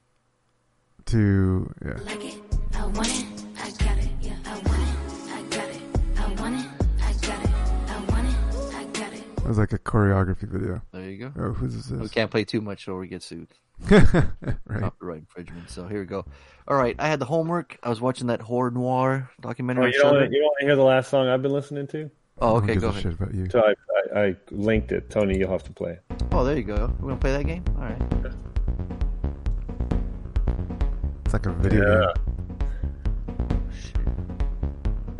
to 1.06 1.72
yeah. 1.84 1.98
like 2.04 2.24
it, 2.24 2.40
I 2.74 2.86
want 2.86 3.08
it, 3.08 3.26
I 3.58 3.70
got 3.70 3.98
it, 3.98 4.08
I 4.44 4.58
want 4.58 4.82
it, 4.82 4.96
I 5.30 5.42
got 5.50 5.68
it, 5.70 5.80
I 6.18 6.34
want 6.40 6.56
it, 6.56 6.66
I 7.00 7.12
got 7.12 7.44
it, 7.44 7.48
it, 7.48 8.74
I 8.74 8.84
got 8.92 9.12
it. 9.12 9.20
It 9.36 9.44
was 9.48 9.58
like 9.58 9.72
a 9.72 9.78
choreography 9.78 10.48
video. 10.48 10.82
there 10.92 11.08
you 11.08 11.18
go. 11.18 11.32
Oh, 11.38 11.52
who's 11.52 11.74
this? 11.88 11.90
We 12.00 12.08
can't 12.08 12.30
play 12.30 12.44
too 12.44 12.60
much 12.60 12.88
or 12.88 12.98
we 12.98 13.06
get 13.06 13.22
sued. 13.22 13.48
right. 13.90 14.80
Copyright 14.80 15.18
infringement. 15.20 15.70
So 15.70 15.86
here 15.86 16.00
we 16.00 16.06
go. 16.06 16.24
All 16.68 16.76
right, 16.76 16.96
I 16.98 17.08
had 17.08 17.18
the 17.20 17.24
homework. 17.26 17.78
I 17.82 17.88
was 17.88 18.00
watching 18.00 18.26
that 18.28 18.40
horror 18.40 18.70
noir 18.70 19.30
documentary. 19.40 19.84
Oh, 19.84 19.86
you 19.88 19.92
don't, 19.94 20.02
Shudder. 20.02 20.20
want, 20.20 20.32
you 20.32 20.38
don't 20.40 20.46
want 20.46 20.56
to 20.60 20.66
hear 20.66 20.76
the 20.76 20.82
last 20.84 21.08
song 21.10 21.28
I've 21.28 21.42
been 21.42 21.52
listening 21.52 21.86
to? 21.88 22.10
Oh, 22.40 22.56
okay, 22.56 22.68
gives 22.68 22.82
go 22.82 22.88
a 22.88 22.90
ahead. 22.90 23.02
Shit 23.02 23.12
about 23.14 23.34
you. 23.34 23.48
So 23.50 23.60
I, 23.60 23.74
I, 24.18 24.24
I 24.24 24.36
linked 24.50 24.90
it. 24.92 25.10
Tony, 25.10 25.38
you'll 25.38 25.50
have 25.50 25.62
to 25.64 25.72
play 25.72 25.92
it. 25.92 26.02
Oh, 26.32 26.44
there 26.44 26.56
you 26.56 26.64
go. 26.64 26.92
We're 26.98 27.10
gonna 27.10 27.20
play 27.20 27.32
that 27.32 27.44
game. 27.44 27.64
All 27.76 27.84
right. 27.84 28.02
It's 31.24 31.32
like 31.32 31.46
a 31.46 31.52
video. 31.52 32.00
Yeah. 32.00 32.12
game. 32.12 32.22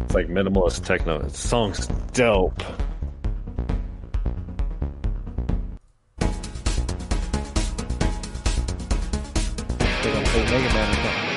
It's 0.01 0.15
like 0.15 0.27
minimalist 0.29 0.85
techno. 0.85 1.21
The 1.21 1.31
song's 1.31 1.87
dope. 2.13 2.59
They're 10.03 10.13
gonna 10.13 10.27
play 10.27 10.45
Mega 10.45 10.75
Man 10.75 10.91
or 10.91 10.95
something. 10.95 11.29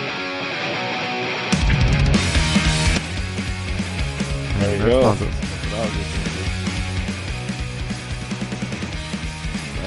There 4.60 4.72
you 4.78 4.84
There's 4.84 5.20
go. 5.20 5.45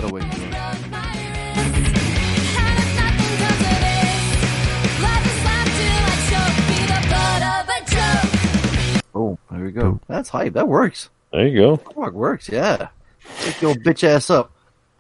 That'll 0.01 0.17
me. 0.17 0.23
Oh, 9.13 9.37
there 9.51 9.65
we 9.65 9.73
go. 9.73 9.99
That's 10.07 10.29
hype. 10.29 10.53
That 10.53 10.69
works. 10.69 11.11
There 11.33 11.49
you 11.49 11.59
go. 11.59 11.77
That 12.01 12.15
works. 12.15 12.49
Yeah. 12.49 12.91
Take 13.41 13.61
your 13.61 13.75
bitch 13.75 14.05
ass 14.05 14.31
up. 14.31 14.53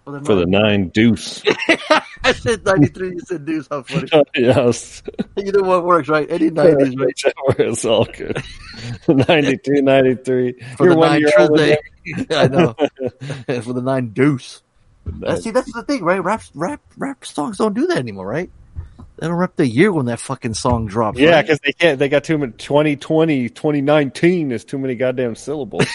For 0.05 0.19
For 0.25 0.35
the 0.35 0.47
nine 0.47 0.89
deuce. 0.89 1.45
I 2.25 2.33
said 2.33 2.65
93, 2.65 3.09
you 3.11 3.21
said 3.21 3.45
deuce. 3.45 3.69
How 3.71 3.85
funny. 3.85 4.09
yes. 4.35 5.05
You 5.37 5.53
know 5.53 5.63
what 5.63 5.85
works, 5.85 6.09
right? 6.09 6.29
Any 6.29 6.51
90s, 6.51 6.99
right? 6.99 7.61
Is 7.61 7.85
all 7.85 8.05
good. 8.05 8.43
92, 9.07 9.81
93. 9.81 10.53
For 10.77 10.87
You're 10.87 10.95
the 10.97 11.01
nine 11.01 11.23
Tuesday. 11.23 11.77
I 12.31 12.49
know. 12.49 12.75
For 13.63 13.73
the 13.73 13.83
nine 13.83 14.09
deuce. 14.09 14.63
That's, 15.21 15.43
see, 15.43 15.51
that's 15.51 15.73
the 15.73 15.83
thing, 15.83 16.03
right? 16.05 16.23
Rap, 16.23 16.43
rap, 16.55 16.81
rap 16.97 17.25
songs 17.25 17.59
don't 17.59 17.75
do 17.75 17.87
that 17.89 17.99
anymore, 17.99 18.27
right? 18.27 18.51
They 19.19 19.27
don't 19.27 19.37
rap 19.37 19.57
the 19.57 19.67
year 19.67 19.93
when 19.93 20.07
that 20.07 20.21
fucking 20.21 20.55
song 20.55 20.87
drops. 20.87 21.19
Yeah, 21.19 21.31
right? 21.31 21.43
because 21.45 21.59
they 21.61 21.73
can't. 21.73 21.99
They 21.99 22.09
got 22.09 22.23
too 22.25 22.39
many. 22.39 22.53
2020, 22.53 23.49
2019 23.49 24.53
is 24.53 24.65
too 24.65 24.79
many 24.79 24.95
goddamn 24.95 25.35
syllables. 25.35 25.85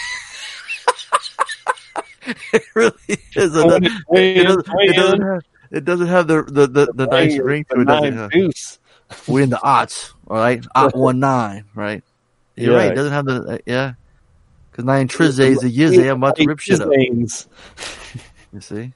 it 2.52 2.62
really 2.74 2.92
is. 3.08 3.16
It 3.34 3.52
doesn't, 3.52 3.84
it 4.10 4.44
doesn't, 4.44 4.66
it 4.80 4.96
doesn't 4.96 5.22
have, 5.22 5.42
it 5.70 5.84
doesn't 5.84 6.06
have 6.08 6.26
the 6.28 6.42
the, 6.42 6.66
the, 6.66 6.92
the 6.94 7.06
nice 7.06 7.38
ring 7.38 7.64
to 7.70 7.80
it. 7.80 7.84
does 7.86 8.04
it? 8.04 8.10
nine 8.10 8.12
Huh? 8.12 8.28
deuce. 8.30 8.78
We're 9.26 9.42
in 9.42 9.50
the 9.50 9.62
odds, 9.62 10.12
all 10.26 10.36
right? 10.36 10.64
Ot 10.74 10.94
one 10.96 11.18
nine, 11.20 11.64
right? 11.74 12.02
You're 12.56 12.72
Yeah. 12.72 12.78
right. 12.78 12.92
It 12.92 12.94
doesn't 12.94 13.12
have 13.12 13.24
the 13.26 13.42
uh, 13.54 13.58
yeah. 13.66 13.94
Because 14.70 14.84
nine 14.84 15.08
Trize 15.08 15.38
is 15.40 15.62
a 15.62 15.70
Yizzy. 15.70 16.10
I'm 16.10 16.16
about 16.22 16.36
to 16.36 16.46
rip 16.46 16.58
shit 16.58 16.80
up. 16.80 16.90
You 16.92 18.60
see, 18.60 18.92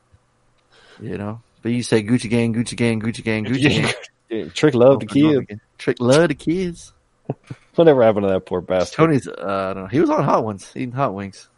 you 1.01 1.18
know. 1.18 1.40
But 1.62 1.72
you 1.72 1.82
say 1.82 2.03
Gucci 2.03 2.30
gang, 2.30 2.55
Gucci 2.55 2.76
gang, 2.76 3.01
Gucci 3.01 3.22
gang, 3.24 3.44
Gucci 3.44 3.92
gang. 4.30 4.51
Trick 4.51 4.74
love 4.74 5.01
the 5.01 5.07
Over 5.07 5.18
and 5.18 5.26
over 5.26 5.34
kid. 5.34 5.42
again. 5.42 5.61
Trick 5.78 5.96
love 6.01 6.28
the 6.28 6.34
kids. 6.34 6.92
Whatever 7.74 8.03
happened 8.03 8.26
to 8.26 8.32
that 8.32 8.46
poor 8.46 8.61
bastard? 8.61 8.96
Tony's. 8.96 9.28
Uh, 9.28 9.68
I 9.70 9.74
don't 9.74 9.82
know. 9.84 9.88
He 9.88 10.01
was 10.01 10.11
on 10.11 10.24
Hot 10.24 10.44
Ones 10.44 10.72
eating 10.74 10.92
hot 10.92 11.14
wings. 11.14 11.49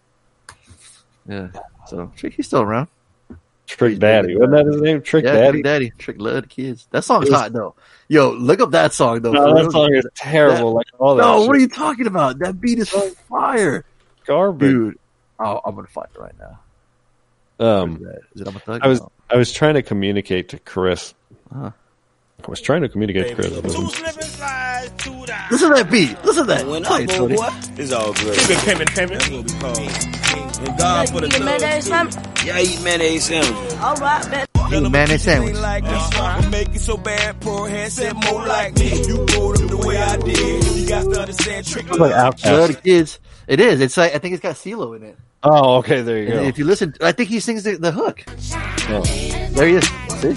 Yeah. 1.29 1.49
So 1.87 2.13
Trick, 2.17 2.35
he's 2.35 2.47
still 2.47 2.63
around. 2.63 2.89
Trick 3.67 3.99
Daddy. 4.01 4.35
Wasn't 4.37 4.53
that 4.53 4.67
his 4.67 4.83
name? 4.83 5.01
Trick 5.03 5.25
yeah, 5.25 5.33
Daddy. 5.33 5.51
Trick 5.53 5.65
Daddy. 5.65 5.93
Trick 5.99 6.17
love 6.21 6.43
the 6.43 6.49
kids. 6.49 6.89
That 6.91 7.05
song's 7.05 7.31
was- 7.31 7.39
hot 7.39 7.53
though. 7.53 7.75
Yo, 8.09 8.33
look 8.33 8.61
up 8.61 8.73
that 8.73 8.93
song 8.93 9.23
though. 9.23 9.31
No, 9.33 9.55
that 9.55 9.71
song 9.71 9.95
is 9.95 10.05
terrible. 10.17 10.75
like 10.75 10.87
all 10.99 11.15
that. 11.17 11.23
No, 11.23 11.43
what 11.47 11.55
are 11.55 11.61
you 11.61 11.69
talking 11.69 12.07
about? 12.09 12.41
That 12.41 12.61
beat 12.61 12.81
is 12.81 12.91
fire, 13.29 13.85
garbage? 14.27 14.69
dude. 14.69 14.99
Oh, 15.39 15.61
I'm 15.65 15.75
gonna 15.77 15.87
find 15.87 16.09
it 16.15 16.19
right 16.21 16.35
now. 16.39 16.59
Um, 17.65 17.97
is, 17.97 18.03
that? 18.03 18.21
Is 18.35 18.41
it 18.41 18.49
on 18.49 18.55
my 18.55 18.61
thug? 18.61 18.81
I 18.83 18.89
was 18.89 19.01
No. 19.01 19.13
I 19.33 19.37
was 19.37 19.53
trying 19.53 19.75
to 19.75 19.83
communicate 19.83 20.49
to 20.51 20.59
Chris. 20.59 21.15
Uh-huh. 21.55 21.71
I 22.43 22.51
was 22.51 22.61
trying 22.61 22.83
to 22.83 22.89
communicate 22.89 23.29
to 23.29 23.35
Chris. 23.35 23.49
Two 23.75 23.89
slipping 23.91 24.23
slides, 24.23 24.93
two 25.05 25.27
down. 25.27 25.49
Listen 25.51 25.69
to 25.69 25.75
that 25.83 25.91
beat. 25.91 26.25
Listen 26.25 26.47
to 26.47 26.55
that. 26.55 26.67
When 26.67 26.83
Play 26.83 27.01
I 27.01 27.03
it, 27.03 27.11
Tony. 27.11 27.37
it's 27.77 27.93
all 27.93 28.13
good. 28.15 28.39
Keep 28.39 28.51
it 28.51 28.59
pimping, 28.65 28.87
pimping. 28.89 29.19
That's 29.19 29.31
what 29.31 29.45
we 29.45 29.61
call 29.61 29.73
it. 29.79 30.69
And 30.69 30.79
God 30.79 31.09
for 31.11 31.21
the 31.21 31.39
You 31.39 31.45
mayonnaise 31.45 31.85
sandwich? 31.87 32.15
Yeah, 32.45 32.57
I 32.57 32.61
eat 32.63 32.83
mayonnaise 32.83 33.25
sandwiches. 33.25 33.75
All 33.75 33.95
right, 33.97 34.31
bet. 34.31 34.49
Eat 34.73 34.91
mayonnaise 34.91 35.23
sandwich. 35.23 35.57
Like 35.57 35.85
this, 35.85 36.15
I 36.15 36.49
make 36.49 36.69
it 36.75 36.81
so 36.81 36.97
bad, 36.97 37.41
poor 37.41 37.69
hand 37.69 37.93
said 37.93 38.15
more 38.25 38.47
like 38.47 38.75
me. 38.79 39.05
You 39.07 39.27
growed 39.27 39.63
up 39.63 39.71
the 39.71 39.77
way 39.87 39.97
I 39.99 40.17
did. 40.17 40.65
You 40.77 40.89
got 40.89 41.03
to 41.05 41.21
understand 41.21 41.67
trick. 41.67 41.89
Like 41.91 42.13
Love 42.13 42.37
the 42.41 42.81
kids. 42.83 43.19
It 43.47 43.61
is. 43.61 43.81
It's 43.81 43.97
like 43.97 44.15
I 44.15 44.19
think 44.19 44.35
it's 44.35 44.43
got 44.43 44.55
CeeLo 44.57 44.97
in 44.97 45.03
it. 45.03 45.19
Oh, 45.43 45.77
okay. 45.79 46.03
There 46.03 46.19
you 46.19 46.25
And 46.29 46.35
go. 46.35 46.43
if 46.45 46.59
you 46.59 46.65
listen, 46.65 46.95
I 47.01 47.13
think 47.13 47.29
he 47.31 47.41
sings 47.41 47.63
the, 47.65 47.77
the 47.77 47.93
hook. 47.93 48.25
Oh, 48.89 49.03
There 49.53 49.67
he 49.69 49.75
is. 49.77 49.85
See? 50.21 50.35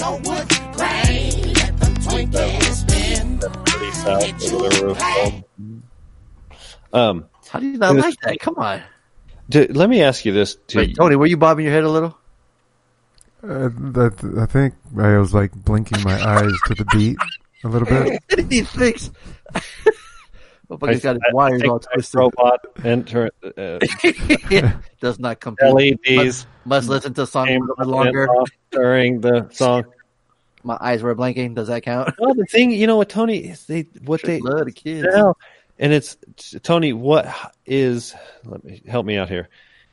pretty 3.65 3.91
south 3.91 4.53
over 4.53 4.69
the 4.69 5.43
roof. 5.67 5.77
Um, 6.93 7.25
How 7.49 7.59
do 7.59 7.67
you 7.67 7.77
not 7.77 7.95
like 7.95 8.19
that? 8.21 8.39
Come 8.39 8.55
on. 8.57 8.81
d- 9.49 9.67
let 9.67 9.89
me 9.89 10.01
ask 10.03 10.25
you 10.25 10.31
this: 10.31 10.55
do 10.67 10.79
Wait, 10.79 10.95
Tony, 10.95 11.15
were 11.15 11.25
you 11.25 11.37
bobbing 11.37 11.65
your 11.65 11.73
head 11.73 11.83
a 11.83 11.89
little? 11.89 12.17
Uh, 13.43 13.69
that, 13.91 14.37
I 14.39 14.45
think 14.45 14.75
I 14.97 15.17
was 15.17 15.33
like 15.33 15.51
blinking 15.53 16.01
my 16.03 16.13
eyes 16.23 16.53
to 16.67 16.75
the 16.75 16.85
beat 16.93 17.17
a 17.63 17.67
little 17.67 17.87
bit. 17.87 18.13
What 18.13 18.27
did 18.37 18.51
he 18.51 18.61
thinks? 18.61 19.11
Motherfucker's 20.77 21.01
got 21.01 21.15
his 21.15 21.23
wires 21.33 21.63
all 21.63 21.79
twisted. 21.79 22.17
Robot 22.17 22.59
enter 22.83 23.29
uh, 23.57 23.79
Does 25.01 25.19
not 25.19 25.39
compute. 25.39 25.99
LEDs. 26.07 26.45
Must 26.65 26.89
listen 26.89 27.13
to 27.15 27.25
song 27.27 27.49
a 27.49 27.59
bit 27.77 27.87
longer. 27.87 28.27
during 28.71 29.21
the 29.21 29.49
song. 29.51 29.85
My 30.63 30.77
eyes 30.79 31.03
were 31.03 31.13
blinking. 31.13 31.55
Does 31.55 31.67
that 31.67 31.83
count? 31.83 32.13
Well, 32.17 32.33
the 32.33 32.45
thing, 32.45 32.71
you 32.71 32.87
know 32.87 32.95
what, 32.95 33.09
Tony, 33.09 33.37
is 33.37 33.65
they 33.65 33.81
what 34.05 34.21
they 34.23 34.39
love 34.39 34.65
the 34.65 34.71
kids. 34.71 35.05
now, 35.11 35.35
and 35.77 35.91
it's 35.91 36.15
Tony. 36.63 36.93
What 36.93 37.27
is? 37.65 38.15
Let 38.45 38.63
me 38.63 38.81
help 38.87 39.05
me 39.05 39.17
out 39.17 39.27
here 39.29 39.49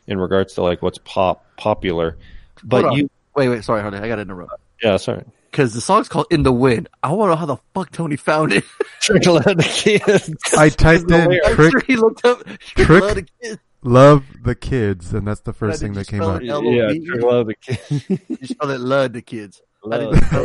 in 0.06 0.18
regards 0.18 0.54
to 0.54 0.62
like 0.62 0.80
what's 0.80 0.98
pop 0.98 1.44
popular. 1.56 2.16
But 2.62 2.94
you, 2.94 3.10
Wait, 3.34 3.48
wait. 3.48 3.64
Sorry, 3.64 3.82
honey. 3.82 3.98
I 3.98 4.08
got 4.08 4.16
to 4.16 4.22
interrupt. 4.22 4.52
yeah, 4.82 4.96
sorry. 4.96 5.24
Because 5.50 5.74
the 5.74 5.80
song's 5.80 6.08
called 6.08 6.26
"In 6.30 6.42
the 6.44 6.52
Wind." 6.52 6.88
I 7.02 7.10
want 7.12 7.28
to 7.30 7.32
know 7.34 7.36
how 7.36 7.46
the 7.46 7.56
fuck 7.74 7.90
Tony 7.90 8.16
found 8.16 8.52
it. 8.52 8.64
Trickle 9.00 9.38
out 9.38 9.56
the 9.56 9.62
kids. 9.64 10.30
I 10.56 10.68
typed 10.68 11.10
in 11.10 11.40
I'm 11.44 11.54
trick 11.54 11.72
sure 11.72 11.80
he 11.86 11.96
looked 11.96 12.24
up 12.24 12.44
Trick- 12.60 12.88
Love 13.02 13.14
the 13.16 13.26
kids. 13.42 13.58
love 13.82 14.24
the 14.44 14.54
kids, 14.54 15.12
and 15.12 15.26
that's 15.26 15.40
the 15.40 15.52
first 15.52 15.80
thing 15.80 15.94
that 15.94 16.06
came 16.06 16.22
up. 16.22 16.40
it? 16.40 16.44
yeah, 16.46 16.52
L-O-V-E? 16.54 17.44
the 17.46 17.54
kids. 17.60 18.08
You 18.28 18.46
spell 18.46 18.70
it 18.70 18.80
"love 18.80 19.12
the 19.12 19.22
kids." 19.22 19.60
How 19.82 19.88
Love, 19.90 20.14
you 20.14 20.20
spell 20.20 20.44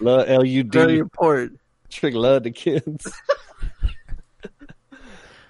love, 0.00 0.28
L 0.28 0.44
U 0.44 0.64
Very 0.64 0.98
important. 0.98 1.60
Trick 1.90 2.14
love 2.14 2.42
the 2.42 2.50
kids. 2.50 3.12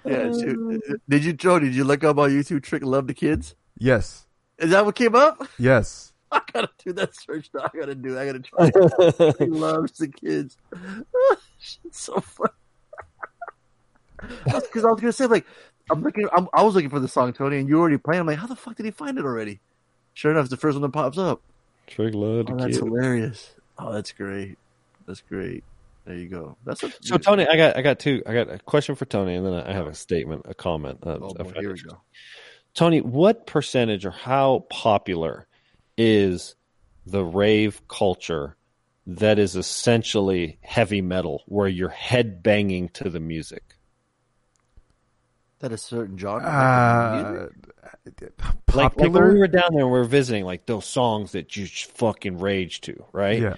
Yeah. 0.05 0.31
shoot. 0.33 0.83
Did 1.09 1.23
you, 1.25 1.33
Joe? 1.33 1.57
Did 1.57 1.73
you 1.73 1.83
look 1.83 2.03
up 2.03 2.19
on 2.19 2.29
YouTube 2.29 2.61
"Trick 2.61 2.83
Love 2.83 3.07
the 3.07 3.15
Kids"? 3.15 3.55
yes, 3.77 4.27
Is 4.59 4.69
that 4.69 4.85
what 4.85 4.93
came 4.95 5.15
up? 5.15 5.47
yes. 5.57 6.13
I 6.35 6.41
gotta 6.53 6.69
do 6.83 6.93
that 6.93 7.15
search. 7.15 7.49
Now. 7.53 7.69
I 7.73 7.77
gotta 7.77 7.95
do. 7.95 8.17
I 8.19 8.25
gotta 8.25 8.39
try. 8.39 8.71
he 9.39 9.45
loves 9.45 9.97
the 9.97 10.07
kids. 10.07 10.57
Shit's 11.59 11.99
so 11.99 12.19
funny. 12.19 12.51
Because 14.45 14.85
I 14.85 14.89
was 14.91 14.99
gonna 15.01 15.11
say, 15.13 15.25
like, 15.25 15.45
I'm 15.91 16.01
looking. 16.01 16.27
I'm, 16.31 16.47
I 16.53 16.63
was 16.63 16.75
looking 16.75 16.89
for 16.89 16.99
the 16.99 17.07
song, 17.07 17.33
Tony, 17.33 17.57
and 17.57 17.69
you 17.69 17.79
already 17.79 17.97
playing. 17.97 18.21
I'm 18.21 18.27
like, 18.27 18.37
how 18.39 18.47
the 18.47 18.55
fuck 18.55 18.75
did 18.75 18.85
he 18.85 18.91
find 18.91 19.17
it 19.17 19.25
already? 19.25 19.59
Sure 20.13 20.31
enough, 20.31 20.43
it's 20.45 20.51
the 20.51 20.57
first 20.57 20.75
one 20.75 20.81
that 20.83 20.91
pops 20.91 21.17
up. 21.17 21.41
Trick 21.87 22.13
love 22.13 22.47
Oh, 22.49 22.55
that's 22.55 22.65
kids. 22.65 22.77
hilarious. 22.79 23.53
Oh, 23.77 23.91
that's 23.91 24.11
great. 24.11 24.57
That's 25.05 25.21
great. 25.21 25.63
There 26.05 26.15
you 26.15 26.27
go. 26.29 26.57
That's 26.65 26.83
a, 26.83 26.91
So 27.01 27.17
Tony, 27.17 27.47
I 27.47 27.57
got 27.57 27.77
I 27.77 27.81
got 27.81 27.99
two. 27.99 28.23
I 28.25 28.33
got 28.33 28.49
a 28.49 28.59
question 28.59 28.95
for 28.95 29.05
Tony, 29.05 29.35
and 29.35 29.45
then 29.45 29.53
I 29.53 29.73
have 29.73 29.87
a 29.87 29.93
statement, 29.93 30.43
a 30.45 30.53
comment. 30.53 30.99
Uh, 31.03 31.17
Oh, 31.21 31.33
boy, 31.33 31.51
here 31.59 31.73
we 31.73 31.81
go. 31.81 32.01
Tony, 32.73 33.01
what 33.01 33.45
percentage 33.47 34.05
or 34.05 34.11
how 34.11 34.65
popular 34.69 35.47
is 35.97 36.55
the 37.05 37.23
rave 37.23 37.87
culture 37.87 38.55
that 39.07 39.37
is 39.39 39.55
essentially 39.55 40.57
heavy 40.61 41.01
metal, 41.01 41.43
where 41.47 41.67
you're 41.67 41.89
head 41.89 42.41
banging 42.41 42.89
to 42.89 43.09
the 43.09 43.19
music? 43.19 43.63
That 45.59 45.71
a 45.71 45.77
certain 45.77 46.17
genre. 46.17 46.43
Uh, 46.45 47.47
Like, 48.73 48.95
like 48.97 49.13
when 49.13 49.13
we 49.13 49.39
were 49.39 49.47
down 49.47 49.69
there 49.71 49.81
and 49.83 49.91
we 49.91 49.97
were 49.99 50.03
visiting, 50.03 50.43
like 50.43 50.65
those 50.65 50.85
songs 50.85 51.31
that 51.31 51.55
you 51.55 51.65
just 51.65 51.91
fucking 51.91 52.39
rage 52.39 52.81
to, 52.81 53.05
right? 53.13 53.41
yeah, 53.41 53.55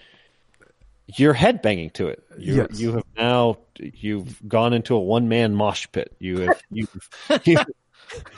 You're 1.16 1.34
head 1.34 1.62
banging 1.62 1.90
to 1.92 2.08
it. 2.08 2.24
You 2.38 2.56
Yes. 2.58 2.80
you 2.80 2.92
have 2.94 3.04
now 3.18 3.58
you've 3.80 4.48
gone 4.48 4.74
into 4.74 4.94
a 4.96 5.00
one 5.00 5.28
man 5.28 5.56
mosh 5.56 5.88
pit. 5.92 6.16
You 6.20 6.40
have 6.42 6.62
you've, 6.70 7.10
you've 7.46 7.66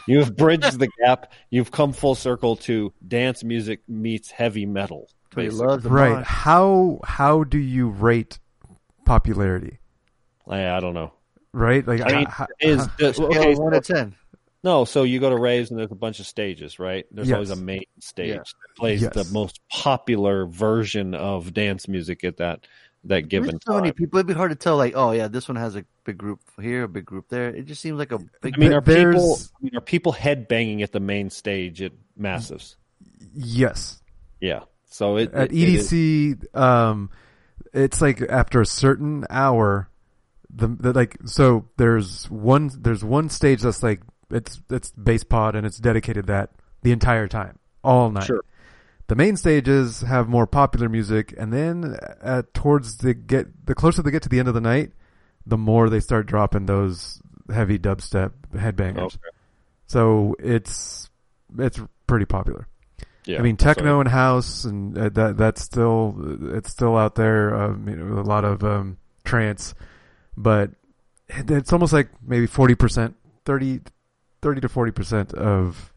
you 0.08 0.20
have 0.20 0.36
bridged 0.36 0.80
the 0.80 0.90
gap. 1.04 1.32
You've 1.50 1.72
come 1.72 1.94
full 1.94 2.16
circle 2.16 2.56
to 2.58 2.94
dance 3.08 3.44
music 3.44 3.82
meets 3.88 4.32
heavy 4.32 4.66
metal. 4.66 5.10
Tony 5.32 5.50
basically. 5.50 5.90
right. 5.92 6.18
mosh. 6.18 6.26
How 6.26 7.00
how 7.04 7.44
do 7.44 7.58
you 7.60 7.90
rate 7.90 8.40
popularity? 9.06 9.80
I, 10.48 10.70
I 10.70 10.80
don't 10.80 10.94
know. 10.94 11.14
Right, 11.52 11.86
like 11.88 12.02
I 12.02 12.18
mean, 12.18 12.28
h- 12.28 12.48
is 12.60 12.88
the, 13.00 13.24
okay? 13.26 13.52
of 13.54 13.58
one 13.60 13.74
to 13.74 13.82
ten. 13.82 14.16
no, 14.64 14.86
so 14.86 15.02
you 15.04 15.20
go 15.20 15.30
to 15.32 15.36
raves 15.38 15.72
and 15.72 15.80
there's 15.80 15.92
a 15.92 15.96
bunch 15.96 16.20
of 16.20 16.28
stages, 16.28 16.78
right? 16.78 17.06
There's 17.12 17.28
Yes. 17.28 17.36
always 17.36 17.50
a 17.50 17.56
main 17.56 17.86
stage 18.00 18.30
Yeah. 18.30 18.36
that 18.38 18.76
plays 18.78 19.02
Yes. 19.02 19.14
the 19.14 19.24
most 19.34 19.60
popular 19.72 20.46
version 20.46 21.16
of 21.16 21.54
dance 21.54 21.88
music 21.88 22.24
at 22.24 22.38
that 22.38 22.68
that 23.06 23.30
given 23.30 23.52
There's 23.52 23.62
so 23.66 23.76
many 23.76 23.92
people. 23.92 24.20
It'd 24.20 24.28
be 24.28 24.34
hard 24.34 24.52
to 24.52 24.56
tell. 24.56 24.78
Like, 24.78 24.94
oh 24.96 25.12
yeah, 25.12 25.28
this 25.28 25.48
one 25.48 25.56
has 25.56 25.76
a 25.76 25.86
big 26.04 26.18
group 26.18 26.40
here, 26.62 26.84
a 26.84 26.88
big 26.88 27.06
group 27.06 27.30
there. 27.30 27.50
It 27.50 27.66
just 27.66 27.82
seems 27.82 27.98
like 27.98 28.12
a 28.12 28.20
big. 28.42 28.56
I 28.56 28.58
mean, 28.58 28.74
are 28.74 28.82
There's- 28.82 29.16
people 29.16 29.38
I 29.38 29.64
mean, 29.64 29.76
are 29.78 29.82
people 29.82 30.12
head 30.12 30.48
banging 30.48 30.82
at 30.84 30.92
the 30.92 31.00
main 31.00 31.30
stage 31.30 31.82
at 31.82 31.94
Massives? 32.20 32.76
yes. 33.34 34.02
Yeah. 34.42 34.64
So 34.86 35.18
it 35.18 35.34
At 35.34 35.52
it- 35.52 35.58
it 35.58 35.70
is- 35.70 35.92
EDC, 35.92 36.56
um, 36.58 37.10
it's 37.74 38.02
like 38.02 38.22
after 38.22 38.62
a 38.62 38.66
certain 38.66 39.26
hour, 39.30 39.90
the, 40.50 40.68
the 40.68 40.94
like 40.94 41.18
so 41.26 41.66
there's 41.78 42.30
one 42.30 42.72
there's 42.80 43.04
one 43.04 43.30
stage 43.30 43.62
that's 43.62 43.84
like 43.84 44.02
it's 44.32 44.62
it's 44.70 44.92
bass 44.92 45.24
pod 45.24 45.56
and 45.56 45.66
it's 45.66 45.78
dedicated 45.78 46.28
that 46.28 46.50
the 46.82 46.92
entire 46.92 47.28
time 47.28 47.60
all 47.84 48.10
night. 48.10 48.24
Sure. 48.26 48.44
The 49.10 49.16
main 49.16 49.36
stages 49.38 50.02
have 50.02 50.30
more 50.30 50.46
popular 50.48 50.88
music, 50.88 51.34
and 51.38 51.52
then 51.52 51.98
uh, 52.22 52.44
towards 52.54 52.98
the 52.98 53.14
get 53.16 53.66
the 53.66 53.74
closer 53.74 54.04
they 54.04 54.12
get 54.12 54.22
to 54.24 54.30
the 54.30 54.38
end 54.40 54.48
of 54.48 54.54
the 54.54 54.62
night, 54.62 54.92
the 55.48 55.58
more 55.58 55.90
they 55.90 56.00
start 56.00 56.28
dropping 56.28 56.68
those 56.68 57.20
heavy 57.52 57.80
dubstep 57.80 58.32
headbangers. 58.54 59.16
Okay. 59.16 59.30
So 59.88 60.36
it's 60.40 61.10
it's 61.58 61.82
pretty 62.06 62.26
popular. 62.26 62.68
Yeah. 63.26 63.40
I 63.40 63.42
mean, 63.42 63.58
So- 63.58 63.66
techno 63.66 64.00
and 64.00 64.10
house, 64.10 64.64
and 64.64 64.96
uh, 64.98 65.10
that 65.10 65.38
that's 65.38 65.62
still 65.64 66.16
it's 66.56 66.70
still 66.70 66.96
out 66.96 67.16
there. 67.16 67.56
Um, 67.56 67.90
you 67.90 67.96
know, 67.96 68.20
a 68.20 68.22
lot 68.22 68.46
of 68.46 68.64
um, 68.64 68.98
trance, 69.24 69.74
but 70.38 70.70
it's 71.30 71.74
almost 71.74 71.94
like 71.94 72.10
maybe 72.26 72.46
forty 72.46 72.76
percent, 72.76 73.16
30, 73.46 73.82
30 74.44 74.62
to 74.62 74.70
forty 74.70 74.92
percent 74.92 75.34
of 75.34 75.92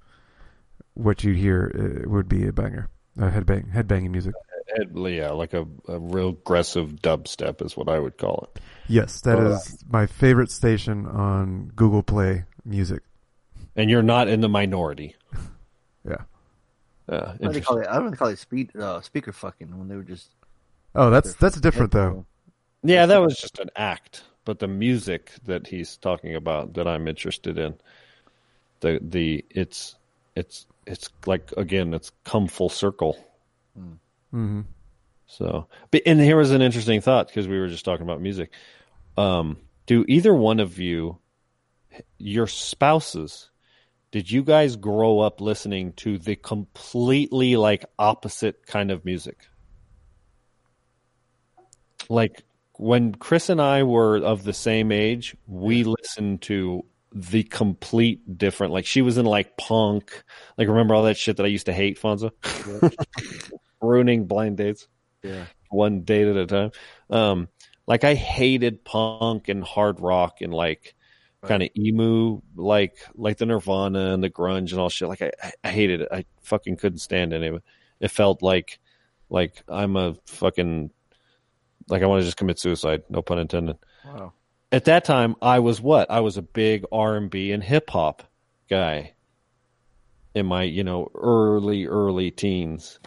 what 0.95 1.25
you 1.25 1.35
hear 1.35 1.71
uh, 2.05 2.09
would 2.09 2.29
be 2.29 2.47
a 2.47 2.53
banger, 2.53 2.89
a 3.19 3.31
headbang, 3.31 3.73
headbanging 3.73 4.11
music. 4.11 4.35
Head- 4.77 4.93
yeah, 4.97 5.31
like 5.31 5.53
a, 5.55 5.67
a 5.89 5.99
real 5.99 6.31
aggressive 6.31 6.93
dubstep 7.03 7.65
is 7.65 7.77
what 7.77 7.89
I 7.89 7.99
would 7.99 8.17
call 8.17 8.49
it. 8.55 8.63
Yes, 8.89 9.21
that 9.23 9.39
Uh, 9.39 9.51
is 9.51 9.85
my 9.91 10.07
favorite 10.07 10.51
station 10.51 11.07
on 11.07 11.71
Google 11.75 12.03
Play 12.03 12.45
Music. 12.65 13.03
And 13.77 13.91
you're 13.91 14.03
not 14.03 14.29
in 14.29 14.41
the 14.41 14.49
minority. 14.49 15.17
Yeah. 16.05 16.17
Uh, 17.09 17.19
What 17.19 17.33
do 17.33 17.39
they 17.39 17.45
interesting. 17.47 17.63
call 17.63 17.79
it? 17.79 17.87
I 17.89 17.95
don't 17.95 18.11
know 18.11 18.17
call 18.17 18.29
it 18.29 18.39
speed, 18.39 18.75
uh, 18.77 19.01
speaker 19.03 19.33
fucking 19.33 19.79
when 19.79 19.87
they 19.89 19.95
were 19.97 20.03
just. 20.03 20.31
Oh, 20.97 21.11
that's 21.11 21.35
that's 21.35 21.61
different 21.61 21.93
though. 21.93 22.27
Yeah, 22.83 23.07
that 23.07 23.19
was 23.19 23.39
just 23.39 23.61
an 23.61 23.71
act, 23.77 24.25
but 24.45 24.59
the 24.59 24.67
music 24.67 25.31
that 25.45 25.69
he's 25.69 25.97
talking 25.97 26.35
about 26.35 26.75
that 26.75 26.89
I'm 26.89 27.07
interested 27.07 27.57
in, 27.57 27.75
the 28.81 28.99
the 29.01 29.45
it's 29.51 29.95
it's 30.35 30.67
it's 30.87 31.09
like 31.27 31.53
again, 31.57 31.95
it's 31.95 32.11
come 32.25 32.49
full 32.49 32.69
circle. 32.69 33.17
Mm-hmm. 33.79 34.63
So, 35.27 35.67
but 35.91 36.03
and 36.07 36.21
here 36.21 36.37
was 36.37 36.51
an 36.51 36.63
interesting 36.63 37.01
thought 37.01 37.29
because 37.29 37.49
we 37.49 37.59
were 37.59 37.69
just 37.69 37.85
talking 37.85 38.05
about 38.05 38.21
music. 38.21 38.51
Um, 39.17 39.59
do 39.87 40.05
either 40.09 40.35
one 40.35 40.61
of 40.61 40.79
you, 40.79 41.19
your 42.19 42.47
spouses, 42.47 43.51
did 44.11 44.31
you 44.31 44.43
guys 44.43 44.77
grow 44.77 45.21
up 45.21 45.41
listening 45.41 45.95
to 45.95 46.19
the 46.19 46.37
completely 46.37 47.57
like 47.57 47.87
opposite 47.99 48.67
kind 48.67 48.91
of 48.91 49.05
music? 49.05 49.39
Like 52.09 52.43
when 52.75 53.15
Chris 53.15 53.49
and 53.49 53.61
I 53.61 53.85
were 53.85 54.17
of 54.19 54.45
the 54.45 54.53
same 54.53 54.93
age, 54.93 55.35
we 55.47 55.85
listened 55.85 56.43
to 56.43 56.85
the 57.15 57.43
complete 57.43 58.39
different. 58.39 58.73
Like 58.73 58.87
she 58.87 59.03
was 59.03 59.19
in 59.19 59.27
like 59.27 59.57
punk. 59.57 60.23
Like 60.57 60.69
remember 60.69 60.95
all 60.95 61.03
that 61.05 61.17
shit 61.17 61.37
that 61.37 61.45
I 61.45 61.49
used 61.49 61.67
to 61.67 61.73
hate, 61.73 62.01
Fonzo? 62.01 62.31
Ruining 63.81 64.27
blind 64.27 64.57
dates 64.59 64.89
Yeah. 65.23 65.45
one 65.71 66.03
date 66.03 66.29
at 66.29 66.37
a 66.37 66.47
time. 66.47 66.71
Um, 67.11 67.49
like 67.87 68.05
I 68.05 68.15
hated 68.15 68.85
punk 68.85 69.49
and 69.49 69.63
hard 69.65 70.01
rock 70.01 70.41
and 70.41 70.55
like 70.55 70.95
kind 71.45 71.63
of 71.65 71.71
emo, 71.77 72.43
like 72.55 72.97
like 73.15 73.39
the 73.39 73.47
Nirvana 73.47 74.13
and 74.15 74.23
the 74.23 74.31
grunge 74.31 74.71
and 74.71 74.81
all 74.81 74.89
shit. 74.89 75.09
Like 75.09 75.23
I, 75.23 75.33
I- 75.43 75.53
I 75.65 75.71
hated 75.71 76.03
it. 76.03 76.09
I 76.13 76.25
fucking 76.43 76.77
couldn't 76.77 76.99
stand 77.01 77.33
any 77.33 77.49
of 77.49 77.57
it. 77.57 77.63
It 78.01 78.11
felt 78.13 78.43
like 78.43 78.79
like 79.29 79.63
I'm 79.69 79.97
a 79.97 80.15
fucking 80.27 80.91
like 81.89 82.03
I 82.03 82.07
want 82.07 82.21
to 82.21 82.25
just 82.27 82.37
commit 82.37 82.61
suicide. 82.61 83.03
No 83.11 83.23
pun 83.23 83.41
intended. 83.41 83.77
Wow. 84.05 84.33
At 84.73 84.87
that 84.87 85.05
time, 85.05 85.37
I 85.43 85.59
was 85.59 85.81
what? 85.81 86.11
I 86.11 86.21
was 86.21 86.39
a 86.39 86.43
big 86.43 86.85
R 86.91 87.17
and 87.17 87.31
B 87.31 87.53
and 87.53 87.63
hip 87.63 87.91
hop 87.91 88.23
guy 88.71 89.13
in 90.35 90.47
my 90.47 90.63
you 90.63 90.83
know 90.83 91.11
early 91.15 91.87
early 91.87 92.31
teens. 92.31 92.99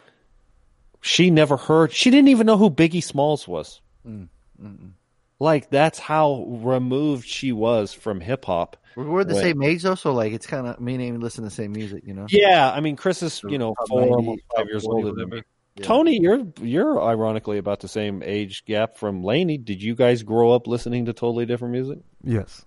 She 1.02 1.30
never 1.30 1.58
heard. 1.58 1.92
She 1.92 2.10
didn't 2.12 2.30
even 2.30 2.46
know 2.46 2.58
who 2.58 2.70
Biggie 2.70 3.04
Smalls 3.04 3.48
was. 3.48 3.82
Mm, 4.08 4.28
mm-mm. 4.62 4.92
Like 5.40 5.70
that's 5.70 6.00
how 6.00 6.46
removed 6.48 7.28
she 7.28 7.52
was 7.52 7.94
from 7.94 8.22
hip 8.22 8.46
hop. 8.46 8.78
We're, 8.96 9.06
we're 9.06 9.24
the 9.24 9.36
Wait. 9.36 9.42
same 9.42 9.64
age 9.64 9.84
though, 9.84 9.96
so 9.96 10.14
like 10.14 10.34
it's 10.34 10.48
kind 10.48 10.68
of 10.68 10.80
me 10.80 10.94
and 10.94 11.04
Amy 11.04 11.18
listen 11.18 11.44
to 11.44 11.50
the 11.50 11.56
same 11.56 11.74
music, 11.74 12.04
you 12.06 12.14
know. 12.14 12.28
Yeah, 12.30 12.72
I 12.72 12.80
mean 12.80 12.96
Chris 12.96 13.22
is 13.24 13.42
you 13.44 13.58
know 13.58 13.76
four 13.88 14.02
90, 14.02 14.14
almost 14.14 14.42
five 14.56 14.68
years 14.68 14.86
older 14.86 15.12
than 15.14 15.30
me. 15.30 15.42
Whatever. 15.78 15.82
Yeah. 15.84 15.88
Tony, 15.88 16.20
you're 16.22 16.46
you're 16.62 17.02
ironically 17.04 17.58
about 17.58 17.80
the 17.80 17.88
same 17.88 18.22
age 18.24 18.66
gap 18.66 18.98
from 18.98 19.24
Laney. 19.24 19.58
Did 19.58 19.82
you 19.82 19.96
guys 19.96 20.24
grow 20.24 20.52
up 20.52 20.68
listening 20.68 21.06
to 21.06 21.14
totally 21.14 21.46
different 21.46 21.72
music? 21.74 22.00
Yes. 22.24 22.64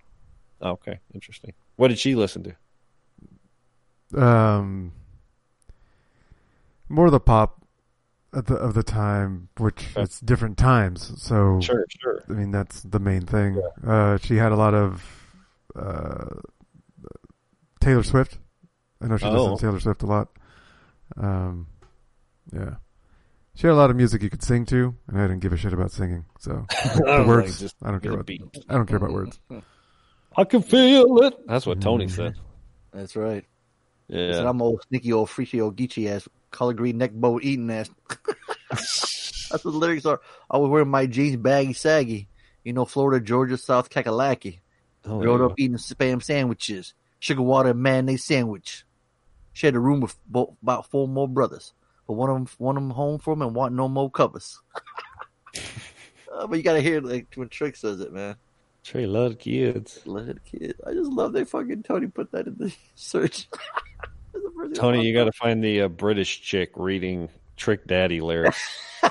Okay, 0.60 0.98
interesting. 1.14 1.52
What 1.76 1.88
did 1.88 1.98
she 1.98 2.14
listen 2.14 2.42
to? 2.44 2.56
Um, 4.22 4.92
more 6.88 7.10
the 7.10 7.20
pop 7.20 7.62
at 8.34 8.46
the 8.46 8.54
of 8.56 8.74
the 8.74 8.82
time, 8.82 9.48
which 9.58 9.86
Okay. 9.92 10.02
it's 10.02 10.20
different 10.20 10.58
times. 10.58 11.22
So 11.22 11.60
Sure, 11.60 11.84
sure. 11.88 12.22
I 12.28 12.32
mean, 12.32 12.50
that's 12.50 12.82
the 12.82 12.98
main 12.98 13.22
thing. 13.22 13.60
Uh, 13.86 14.16
she 14.18 14.36
had 14.36 14.52
a 14.52 14.56
lot 14.56 14.74
of 14.74 15.34
uh, 15.76 16.26
Taylor 17.80 18.02
Swift. 18.02 18.38
I 19.00 19.06
know 19.06 19.16
she 19.16 19.26
Oh. 19.26 19.30
listens 19.32 19.60
to 19.60 19.66
Taylor 19.66 19.80
Swift 19.80 20.02
a 20.02 20.06
lot. 20.06 20.28
Um, 21.16 21.68
yeah. 22.52 22.76
She 23.58 23.66
had 23.66 23.72
a 23.72 23.76
lot 23.76 23.90
of 23.90 23.96
music 23.96 24.22
you 24.22 24.30
could 24.30 24.44
sing 24.44 24.66
to, 24.66 24.94
and 25.08 25.18
I 25.18 25.22
didn't 25.26 25.40
give 25.40 25.52
a 25.52 25.56
shit 25.56 25.72
about 25.72 25.90
singing. 25.90 26.26
So 26.38 26.64
the 26.94 27.02
Like, 27.04 27.26
words, 27.26 27.58
just 27.58 27.74
I 27.82 27.90
don't 27.90 28.00
care 28.00 28.12
about. 28.12 28.26
beat. 28.26 28.40
I 28.68 28.74
don't 28.74 28.86
care 28.86 28.98
about 28.98 29.10
words. 29.10 29.40
I 30.36 30.44
can 30.44 30.62
feel 30.62 31.24
it. 31.24 31.34
That's 31.48 31.66
what 31.66 31.80
Tony 31.80 32.06
mm-hmm. 32.06 32.14
said. 32.14 32.34
That's 32.92 33.16
right. 33.16 33.44
Said, 34.08 34.34
Yeah. 34.36 34.48
I'm 34.48 34.62
old 34.62 34.84
sneaky 34.86 35.12
old 35.12 35.28
freaky 35.28 35.60
old 35.60 35.74
geeky 35.74 36.08
ass 36.08 36.28
color 36.52 36.72
green 36.72 36.98
neck 36.98 37.10
bow 37.12 37.40
eating 37.42 37.68
ass. 37.72 37.90
That's 38.70 39.50
what 39.50 39.62
the 39.64 39.70
lyrics 39.70 40.06
are. 40.06 40.20
I 40.48 40.58
was 40.58 40.70
wearing 40.70 40.88
my 40.88 41.06
jeans 41.06 41.36
baggy 41.36 41.72
saggy. 41.72 42.28
You 42.62 42.74
know, 42.74 42.84
Florida, 42.84 43.24
Georgia, 43.24 43.58
South 43.58 43.90
Kakalaki. 43.90 44.60
Oh, 45.04 45.20
Growing 45.20 45.40
yeah. 45.40 45.46
up 45.46 45.54
eating 45.58 45.78
spam 45.78 46.22
sandwiches, 46.22 46.94
sugar 47.18 47.42
water 47.42 47.70
and 47.70 47.82
mayonnaise 47.82 48.24
sandwich. 48.24 48.84
Shared 49.52 49.74
a 49.74 49.80
room 49.80 49.98
with 49.98 50.16
bo- 50.28 50.56
about 50.62 50.88
four 50.88 51.08
more 51.08 51.26
brothers, 51.26 51.72
but 52.08 52.14
one 52.14 52.30
of 52.30 52.34
them, 52.36 52.48
one 52.58 52.76
of 52.76 52.82
them 52.82 52.90
home 52.90 53.18
for 53.20 53.32
'em 53.32 53.42
and 53.42 53.54
want 53.54 53.72
no 53.74 53.88
more 53.88 54.10
covers. 54.10 54.58
Uh, 56.30 56.46
but 56.46 56.56
you 56.56 56.62
gotta 56.62 56.80
hear 56.80 57.00
like 57.00 57.26
when 57.34 57.48
Trick 57.48 57.74
says 57.74 58.00
it, 58.00 58.12
man. 58.12 58.36
Trey 58.84 59.06
loved 59.06 59.40
kids. 59.40 60.00
Let 60.06 60.28
it 60.28 60.38
kid. 60.44 60.76
I 60.86 60.92
just 60.92 61.10
love 61.10 61.32
they 61.32 61.42
fucking 61.44 61.82
Tony 61.82 62.06
put 62.06 62.30
that 62.30 62.46
in 62.46 62.54
the 62.58 62.72
search. 62.94 63.48
The 64.32 64.40
first 64.54 64.54
thing 64.54 64.70
I 64.70 64.74
Tony, 64.74 64.98
thought 64.98 65.04
you 65.06 65.14
got 65.14 65.24
to 65.24 65.32
find 65.32 65.64
the 65.64 65.80
uh, 65.82 65.88
British 65.88 66.40
chick 66.42 66.70
reading 66.76 67.28
Trick 67.56 67.86
Daddy 67.88 68.20
lyrics. 68.20 68.60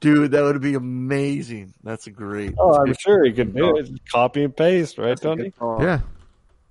Dude, 0.00 0.30
that 0.32 0.42
would 0.42 0.60
be 0.60 0.74
amazing. 0.74 1.74
That's 1.82 2.06
a 2.06 2.10
great. 2.10 2.54
oh, 2.58 2.74
I'm 2.80 2.94
sure 3.00 3.24
he 3.24 3.32
could 3.32 3.54
do 3.56 3.76
it. 3.78 3.90
Copy 4.12 4.44
and 4.44 4.54
paste, 4.56 4.98
right, 4.98 5.08
That's 5.08 5.22
Tony? 5.22 5.52
Yeah. 5.80 6.00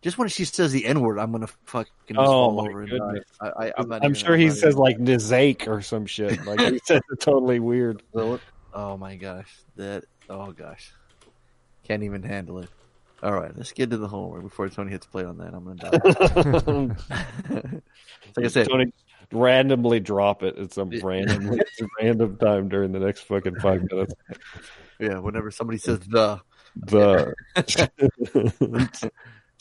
Just 0.04 0.18
when 0.18 0.28
she 0.28 0.44
says 0.46 0.72
the 0.74 0.86
N 0.86 1.00
word, 1.00 1.18
I'm 1.18 1.32
gonna 1.32 1.48
fucking 1.66 1.92
just 2.10 2.20
Oh, 2.20 2.26
fall 2.26 2.62
over 2.62 2.82
and 2.82 2.90
goodness. 2.92 3.24
die. 3.42 3.48
I, 3.58 3.66
I, 3.68 3.74
I'm, 3.78 3.88
not 3.90 4.02
I'm 4.04 4.12
even- 4.12 4.16
sure 4.16 4.34
I'm 4.34 4.40
he 4.42 4.50
says 4.50 4.64
even- 4.74 4.78
like 4.78 4.98
Nizake 4.98 5.68
or 5.68 5.82
some 5.82 6.06
shit. 6.06 6.46
Like 6.46 6.60
he 6.60 6.80
says 6.84 7.02
it 7.10 7.20
totally 7.22 7.60
weird. 7.60 8.04
Oh 8.16 8.98
my 8.98 9.16
gosh, 9.16 9.50
that. 9.78 10.04
Oh 10.30 10.52
gosh, 10.52 10.92
can't 11.86 12.04
even 12.04 12.22
handle 12.22 12.60
it. 12.60 12.70
All 13.22 13.32
right, 13.32 13.56
let's 13.56 13.72
get 13.72 13.90
to 13.92 13.98
the 13.98 14.08
homework 14.10 14.44
before 14.44 14.68
Tony 14.68 14.92
hits 14.92 15.06
play 15.06 15.24
on 15.24 15.38
that. 15.38 15.54
I'm 15.54 15.64
gonna 15.64 16.96
die. 16.98 17.62
like 18.36 18.46
I 18.46 18.50
said, 18.50 18.68
Tony, 18.68 18.92
randomly 19.32 20.02
drop 20.02 20.44
it 20.44 20.58
at 20.58 20.74
some 20.74 20.90
random 21.02 21.58
random 22.02 22.36
time 22.36 22.68
during 22.68 22.92
the 22.92 23.00
next 23.00 23.22
fucking 23.22 23.56
five 23.62 23.84
minutes. 23.90 24.14
yeah. 25.00 25.20
Whenever 25.20 25.52
somebody 25.52 25.78
says 25.78 26.00
the, 26.02 26.42
The 26.76 27.34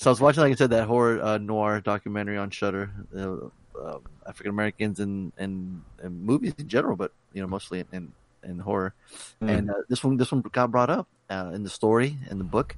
so 0.03 0.11
I 0.11 0.13
was 0.13 0.21
watching, 0.21 0.43
like 0.43 0.51
I 0.51 0.57
said, 0.57 0.71
that 0.71 0.89
horror 0.89 1.23
uh, 1.23 1.39
noir 1.39 1.81
documentary 1.81 2.37
on 2.37 2.51
Shudder, 2.51 2.91
uh, 3.17 3.37
uh, 3.79 3.99
African 4.27 4.51
Americans 4.51 4.99
and, 4.99 5.33
and 5.39 5.81
and 6.03 6.25
movies 6.25 6.55
in 6.59 6.67
general, 6.67 6.97
but 6.97 7.13
you 7.33 7.41
know 7.41 7.47
mostly 7.47 7.79
in 7.79 7.87
in, 7.93 8.13
in 8.43 8.59
horror. 8.59 8.95
And 9.41 9.71
uh, 9.71 9.75
this 9.89 10.03
one, 10.03 10.17
this 10.17 10.33
one 10.33 10.41
got 10.41 10.73
brought 10.73 10.91
up 10.91 11.07
uh, 11.31 11.53
in 11.55 11.63
the 11.63 11.71
story 11.71 12.19
in 12.29 12.39
the 12.39 12.45
book. 12.45 12.77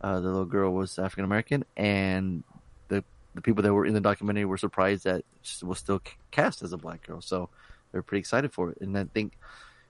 Uh, 0.00 0.18
the 0.18 0.26
little 0.26 0.44
girl 0.44 0.72
was 0.72 0.98
African 0.98 1.24
American, 1.24 1.64
and 1.76 2.42
the 2.88 3.04
the 3.36 3.42
people 3.42 3.62
that 3.62 3.72
were 3.72 3.86
in 3.86 3.94
the 3.94 4.00
documentary 4.00 4.44
were 4.44 4.58
surprised 4.58 5.04
that 5.04 5.24
she 5.42 5.64
was 5.64 5.78
still 5.78 6.02
cast 6.32 6.62
as 6.62 6.72
a 6.72 6.76
black 6.76 7.06
girl. 7.06 7.20
So 7.20 7.48
they're 7.92 8.02
pretty 8.02 8.20
excited 8.20 8.52
for 8.52 8.70
it. 8.70 8.78
And 8.80 8.98
I 8.98 9.04
think 9.04 9.38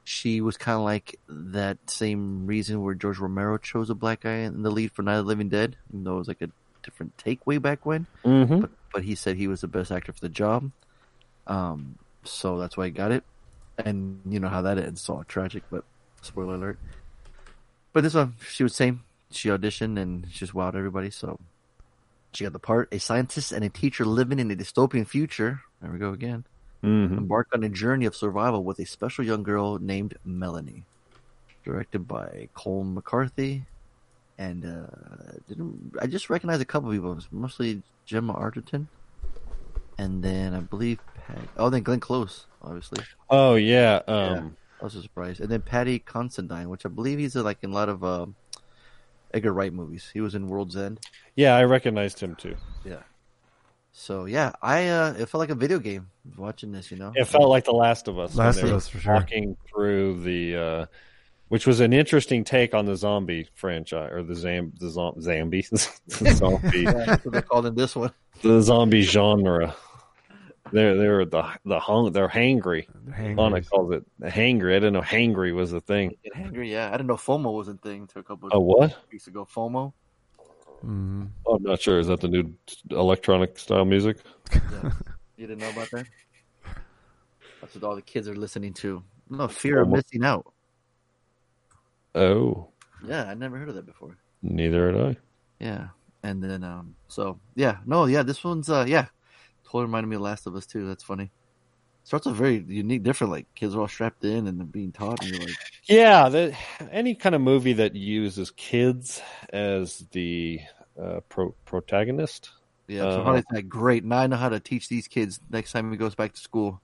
she 0.04 0.42
was 0.42 0.58
kind 0.58 0.76
of 0.76 0.82
like 0.82 1.18
that 1.26 1.78
same 1.88 2.46
reason 2.46 2.82
where 2.82 2.94
George 2.94 3.18
Romero 3.18 3.56
chose 3.56 3.88
a 3.88 3.94
black 3.94 4.20
guy 4.20 4.40
in 4.40 4.62
the 4.62 4.70
lead 4.70 4.92
for 4.92 5.00
Night 5.00 5.16
of 5.16 5.24
the 5.24 5.28
Living 5.28 5.48
Dead, 5.48 5.76
even 5.90 6.04
though 6.04 6.16
it 6.16 6.18
was 6.18 6.28
like 6.28 6.42
a 6.42 6.50
different 6.86 7.18
take 7.18 7.46
way 7.46 7.58
back 7.58 7.84
when. 7.84 8.06
Mhm. 8.24 8.62
But, 8.62 8.70
but 8.94 9.02
he 9.04 9.14
said 9.14 9.36
he 9.36 9.46
was 9.48 9.60
the 9.60 9.68
best 9.68 9.92
actor 9.92 10.12
for 10.12 10.20
the 10.20 10.30
job. 10.30 10.70
Um, 11.46 11.98
so 12.24 12.58
that's 12.58 12.76
why 12.78 12.86
he 12.86 12.90
got 12.90 13.12
it. 13.12 13.24
And 13.76 14.20
you 14.24 14.40
know 14.40 14.48
how 14.48 14.62
that 14.62 14.78
ends, 14.78 15.02
so 15.02 15.22
tragic, 15.28 15.62
but 15.70 15.84
spoiler 16.22 16.54
alert. 16.54 16.78
But 17.92 18.04
this 18.04 18.14
one, 18.14 18.34
she 18.48 18.62
was 18.62 18.74
same. 18.74 19.02
She 19.30 19.48
auditioned 19.50 19.98
and 20.00 20.26
she 20.30 20.38
just 20.38 20.54
wowed 20.54 20.74
everybody, 20.76 21.10
so 21.10 21.38
she 22.32 22.44
got 22.44 22.52
the 22.54 22.58
part. 22.58 22.88
A 22.92 22.98
scientist 22.98 23.52
and 23.52 23.64
a 23.64 23.68
teacher 23.68 24.04
living 24.06 24.38
in 24.38 24.50
a 24.50 24.56
dystopian 24.56 25.06
future. 25.06 25.60
There 25.82 25.90
we 25.92 25.98
go 25.98 26.12
again 26.12 26.44
Mhm. 26.82 27.18
embark 27.18 27.48
on 27.52 27.64
a 27.64 27.68
journey 27.68 28.04
of 28.06 28.14
survival 28.14 28.62
with 28.62 28.78
a 28.78 28.86
special 28.86 29.24
young 29.24 29.42
girl 29.42 29.78
named 29.78 30.14
Melanie. 30.24 30.84
Directed 31.64 32.06
by 32.06 32.48
Colm 32.54 32.94
McCarthy, 32.94 33.64
and 34.38 34.64
uh, 34.64 34.86
didn't 35.48 35.94
I 36.00 36.06
just 36.06 36.30
recognied 36.30 36.60
a 36.60 36.64
couple 36.64 36.90
people? 36.90 37.12
It 37.12 37.16
was 37.16 37.28
mostly 37.30 37.82
Gemma 38.04 38.34
Arterton, 38.34 38.86
and 39.98 40.22
then 40.22 40.54
I 40.54 40.60
believe 40.60 40.98
Pat, 41.26 41.38
oh, 41.56 41.70
then 41.70 41.82
Glenn 41.82 42.00
Close, 42.00 42.46
obviously. 42.62 43.04
Oh 43.30 43.54
yeah. 43.54 44.02
Um, 44.06 44.56
I 44.80 44.84
was 44.84 44.92
surprised, 44.92 45.40
and 45.40 45.48
then 45.48 45.62
Paddy 45.62 45.98
Considine, 45.98 46.68
which 46.68 46.84
I 46.84 46.88
believe 46.90 47.18
he's 47.18 47.34
uh, 47.36 47.42
like 47.42 47.58
in 47.62 47.70
a 47.70 47.74
lot 47.74 47.88
of 47.88 48.04
uh, 48.04 48.26
Edgar 49.32 49.52
Wright 49.52 49.72
movies. 49.72 50.10
He 50.12 50.20
was 50.20 50.34
in 50.34 50.48
World's 50.48 50.76
End. 50.76 51.00
yeah, 51.34 51.56
I 51.56 51.64
recognized 51.64 52.20
him 52.20 52.34
too. 52.34 52.56
Yeah. 52.84 53.02
So 53.92 54.26
yeah, 54.26 54.52
I 54.60 54.88
uh, 54.88 55.14
it 55.18 55.26
felt 55.30 55.40
like 55.40 55.48
a 55.48 55.54
video 55.54 55.78
game 55.78 56.08
watching 56.36 56.70
this. 56.70 56.90
You 56.90 56.98
know, 56.98 57.12
It 57.14 57.26
felt 57.26 57.48
like 57.48 57.64
The 57.64 57.72
Last 57.72 58.08
of 58.08 58.18
Us. 58.18 58.34
Last 58.34 58.62
of 58.62 58.70
Us, 58.70 58.86
for 58.88 58.98
sure. 58.98 59.14
Walking 59.14 59.56
through 59.66 60.20
the, 60.22 60.56
uh, 60.56 60.86
which 61.48 61.66
was 61.66 61.80
an 61.80 61.92
interesting 61.92 62.44
take 62.44 62.74
on 62.74 62.86
the 62.86 62.96
zombie 62.96 63.48
franchise 63.54 64.10
or 64.12 64.22
the 64.22 64.34
zam 64.34 64.72
the 64.80 64.88
zom- 64.90 65.20
zombie 65.20 65.62
the 65.70 66.34
zombie 66.34 66.80
yeah, 66.82 67.04
that's 67.06 67.24
what 67.24 67.34
they 67.34 67.42
called 67.42 67.66
in 67.66 67.74
this 67.74 67.94
one. 67.96 68.10
the 68.42 68.60
zombie 68.60 69.02
genre. 69.02 69.74
They're 70.72 70.96
they're 70.96 71.24
the 71.24 71.44
the 71.64 71.78
hung 71.78 72.10
they're 72.10 72.28
hangry. 72.28 72.86
Hangers. 73.14 73.38
Lana 73.38 73.62
calls 73.62 73.92
it 73.92 74.04
hangry. 74.20 74.72
I 74.72 74.80
didn't 74.80 74.94
know 74.94 75.00
hangry 75.00 75.54
was 75.54 75.72
a 75.72 75.80
thing. 75.80 76.16
Get 76.24 76.34
hangry, 76.34 76.68
yeah. 76.68 76.88
I 76.88 76.92
didn't 76.92 77.06
know 77.06 77.14
FOMO 77.14 77.56
was 77.56 77.68
a 77.68 77.74
thing 77.74 78.02
until 78.02 78.20
a 78.20 78.24
couple 78.24 78.48
Oh 78.52 78.58
of 78.58 78.64
what? 78.64 78.96
weeks 79.12 79.28
ago. 79.28 79.46
FOMO. 79.46 79.92
Mhm. 80.84 81.28
I'm 81.48 81.62
not 81.62 81.80
sure. 81.80 82.00
Is 82.00 82.08
that 82.08 82.20
the 82.20 82.26
new 82.28 82.52
electronic 82.90 83.58
style 83.60 83.84
music? 83.84 84.16
Yeah. 84.52 84.90
you 85.36 85.46
didn't 85.46 85.60
know 85.60 85.70
about 85.70 85.88
that? 85.92 86.06
That's 87.60 87.74
what 87.76 87.84
all 87.84 87.94
the 87.94 88.02
kids 88.02 88.26
are 88.28 88.34
listening 88.34 88.72
to. 88.74 89.04
No, 89.30 89.46
fear 89.46 89.82
of 89.82 89.88
missing 89.88 90.24
out. 90.24 90.52
Oh, 92.16 92.72
Yeah, 93.00 93.24
I 93.24 93.34
never 93.34 93.56
heard 93.58 93.68
of 93.70 93.74
that 93.76 93.86
before. 93.86 94.18
neither 94.42 94.86
had 94.92 95.00
I. 95.00 95.16
Yeah, 95.58 95.88
and 96.22 96.42
then 96.42 96.64
um, 96.64 96.96
so 97.08 97.40
yeah, 97.54 97.78
no, 97.86 98.06
yeah, 98.06 98.22
this 98.22 98.44
one's 98.44 98.68
uh, 98.68 98.84
yeah, 98.86 99.06
totally 99.64 99.84
reminded 99.84 100.08
me 100.08 100.16
of 100.16 100.22
Last 100.22 100.46
of 100.46 100.54
Us 100.56 100.66
too. 100.66 100.86
That's 100.86 101.04
funny. 101.04 101.32
Starts 102.04 102.26
off 102.26 102.36
very 102.36 102.64
unique, 102.68 103.02
different. 103.04 103.32
Like 103.32 103.46
kids 103.54 103.74
are 103.74 103.80
all 103.82 103.88
strapped 103.88 104.24
in 104.24 104.46
and 104.48 104.58
they're 104.58 104.66
being 104.66 104.92
taught, 104.92 105.22
and 105.22 105.30
you're 105.30 105.40
like, 105.40 105.58
Yeah, 105.88 106.28
that 106.28 106.54
any 106.90 107.14
kind 107.14 107.34
of 107.34 107.40
movie 107.40 107.74
that 107.74 107.94
uses 107.94 108.50
kids 108.50 109.22
as 109.52 110.04
the 110.12 110.60
uh, 111.00 111.20
pro- 111.28 111.54
protagonist. 111.64 112.50
yeah, 112.88 113.08
so 113.08 113.20
Uh, 113.20 113.22
Harley's 113.22 113.44
like, 113.52 113.68
great. 113.68 114.04
Now 114.04 114.18
I 114.18 114.26
know 114.26 114.36
how 114.36 114.48
to 114.48 114.60
teach 114.60 114.88
these 114.88 115.08
kids. 115.08 115.40
Next 115.50 115.72
time 115.72 115.90
he 115.90 115.96
goes 115.96 116.14
back 116.14 116.32
to 116.34 116.40
school, 116.40 116.80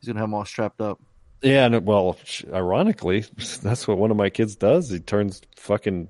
he's 0.00 0.08
gonna 0.08 0.20
have 0.20 0.28
them 0.28 0.34
all 0.34 0.44
strapped 0.44 0.80
up. 0.80 1.00
Yeah, 1.42 1.66
and 1.66 1.74
it- 1.74 1.82
well, 1.82 2.16
ironically, 2.52 3.24
that's 3.62 3.86
what 3.88 3.98
one 3.98 4.10
of 4.10 4.16
my 4.16 4.30
kids 4.30 4.56
does. 4.56 4.90
He 4.90 5.00
turns 5.00 5.42
fucking 5.56 6.08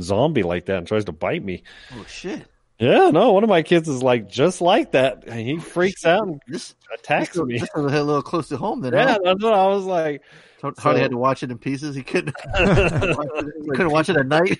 zombie 0.00 0.42
like 0.42 0.66
that 0.66 0.78
and 0.78 0.86
tries 0.86 1.04
to 1.06 1.12
bite 1.12 1.44
me. 1.44 1.62
Oh 1.94 2.04
shit! 2.08 2.46
Yeah, 2.78 3.08
no, 3.10 3.32
one 3.32 3.42
of 3.42 3.48
my 3.48 3.62
kids 3.62 3.88
is 3.88 4.02
like 4.02 4.28
just 4.28 4.60
like 4.60 4.92
that. 4.92 5.24
And 5.26 5.40
he 5.40 5.54
oh, 5.56 5.60
freaks 5.60 6.04
out 6.04 6.26
and 6.28 6.42
This 6.46 6.74
attacks 6.92 7.30
this, 7.34 7.42
me. 7.44 7.58
this 7.58 7.70
was 7.74 7.92
a 7.92 8.02
little 8.02 8.22
close 8.22 8.48
to 8.48 8.58
home 8.58 8.82
then. 8.82 8.92
Yeah, 8.92 9.12
huh? 9.12 9.18
that's 9.24 9.42
what 9.42 9.54
I 9.54 9.66
was 9.68 9.84
like. 9.84 10.22
So- 10.60 10.72
had 10.96 11.10
to 11.12 11.16
watch 11.16 11.42
it 11.42 11.50
in 11.50 11.58
pieces. 11.58 11.94
He 11.94 12.02
couldn't. 12.02 12.34
he 12.56 12.64
couldn't 13.70 13.90
watch 13.90 14.08
it 14.08 14.16
at 14.16 14.26
night. 14.26 14.58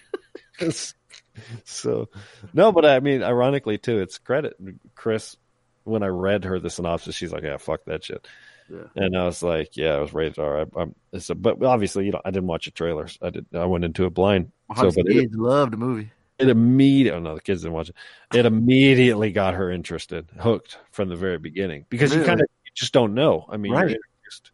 so 1.64 2.08
no, 2.54 2.72
but 2.72 2.84
I 2.84 3.00
mean, 3.00 3.22
ironically 3.22 3.78
too, 3.78 3.98
it's 4.00 4.18
credit 4.18 4.54
Chris. 4.94 5.36
When 5.84 6.02
I 6.02 6.08
read 6.08 6.44
her 6.44 6.58
the 6.58 6.68
synopsis, 6.70 7.14
she's 7.14 7.32
like, 7.32 7.44
"Yeah, 7.44 7.58
fuck 7.58 7.84
that 7.84 8.02
shit," 8.04 8.26
Yeah. 8.68 8.84
and 8.96 9.16
I 9.16 9.24
was 9.26 9.42
like, 9.42 9.76
"Yeah, 9.76 9.96
it 9.98 10.00
was 10.00 10.12
rated 10.14 10.38
R." 10.38 10.60
I, 10.62 10.80
I'm, 10.80 10.94
it's 11.12 11.30
a, 11.30 11.34
but 11.34 11.62
obviously, 11.62 12.06
you 12.06 12.12
know, 12.12 12.20
I 12.24 12.30
didn't 12.30 12.48
watch 12.48 12.64
the 12.64 12.70
trailers. 12.72 13.18
I 13.22 13.30
did. 13.30 13.46
I 13.54 13.64
went 13.66 13.84
into 13.84 14.06
it 14.06 14.14
blind. 14.14 14.52
So, 14.76 14.90
but 14.90 15.06
it, 15.08 15.12
kids 15.12 15.36
loved 15.36 15.72
the 15.72 15.76
movie. 15.76 16.10
it 16.38 16.48
immediately. 16.48 17.16
Oh 17.18 17.22
no, 17.22 17.34
the 17.36 17.40
kids 17.40 17.62
didn't 17.62 17.74
watch 17.74 17.90
it. 17.90 17.94
It 18.34 18.44
immediately 18.46 19.30
got 19.30 19.54
her 19.54 19.70
interested, 19.70 20.28
hooked 20.38 20.78
from 20.90 21.08
the 21.08 21.16
very 21.16 21.38
beginning 21.38 21.86
because 21.88 22.14
you 22.14 22.24
kind 22.24 22.40
of 22.40 22.46
you 22.64 22.72
just 22.74 22.92
don't 22.92 23.14
know. 23.14 23.46
I 23.48 23.56
mean, 23.56 23.72
Right. 23.72 23.88
you're 23.88 23.98
introduced 23.98 24.50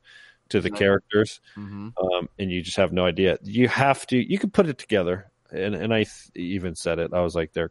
to 0.50 0.60
the 0.60 0.70
Right. 0.70 0.78
characters, 0.78 1.40
hmm 1.54 1.88
um, 1.96 2.28
and 2.38 2.50
you 2.50 2.60
just 2.62 2.76
have 2.76 2.92
no 2.92 3.06
idea. 3.06 3.38
You 3.42 3.68
have 3.68 4.06
to. 4.08 4.16
You 4.18 4.38
can 4.38 4.50
put 4.50 4.66
it 4.66 4.76
together. 4.78 5.28
And 5.50 5.74
and 5.74 5.92
I 5.92 6.04
th- 6.04 6.30
even 6.34 6.74
said 6.74 6.98
it. 6.98 7.12
I 7.12 7.20
was 7.20 7.34
like, 7.34 7.52
they're 7.52 7.70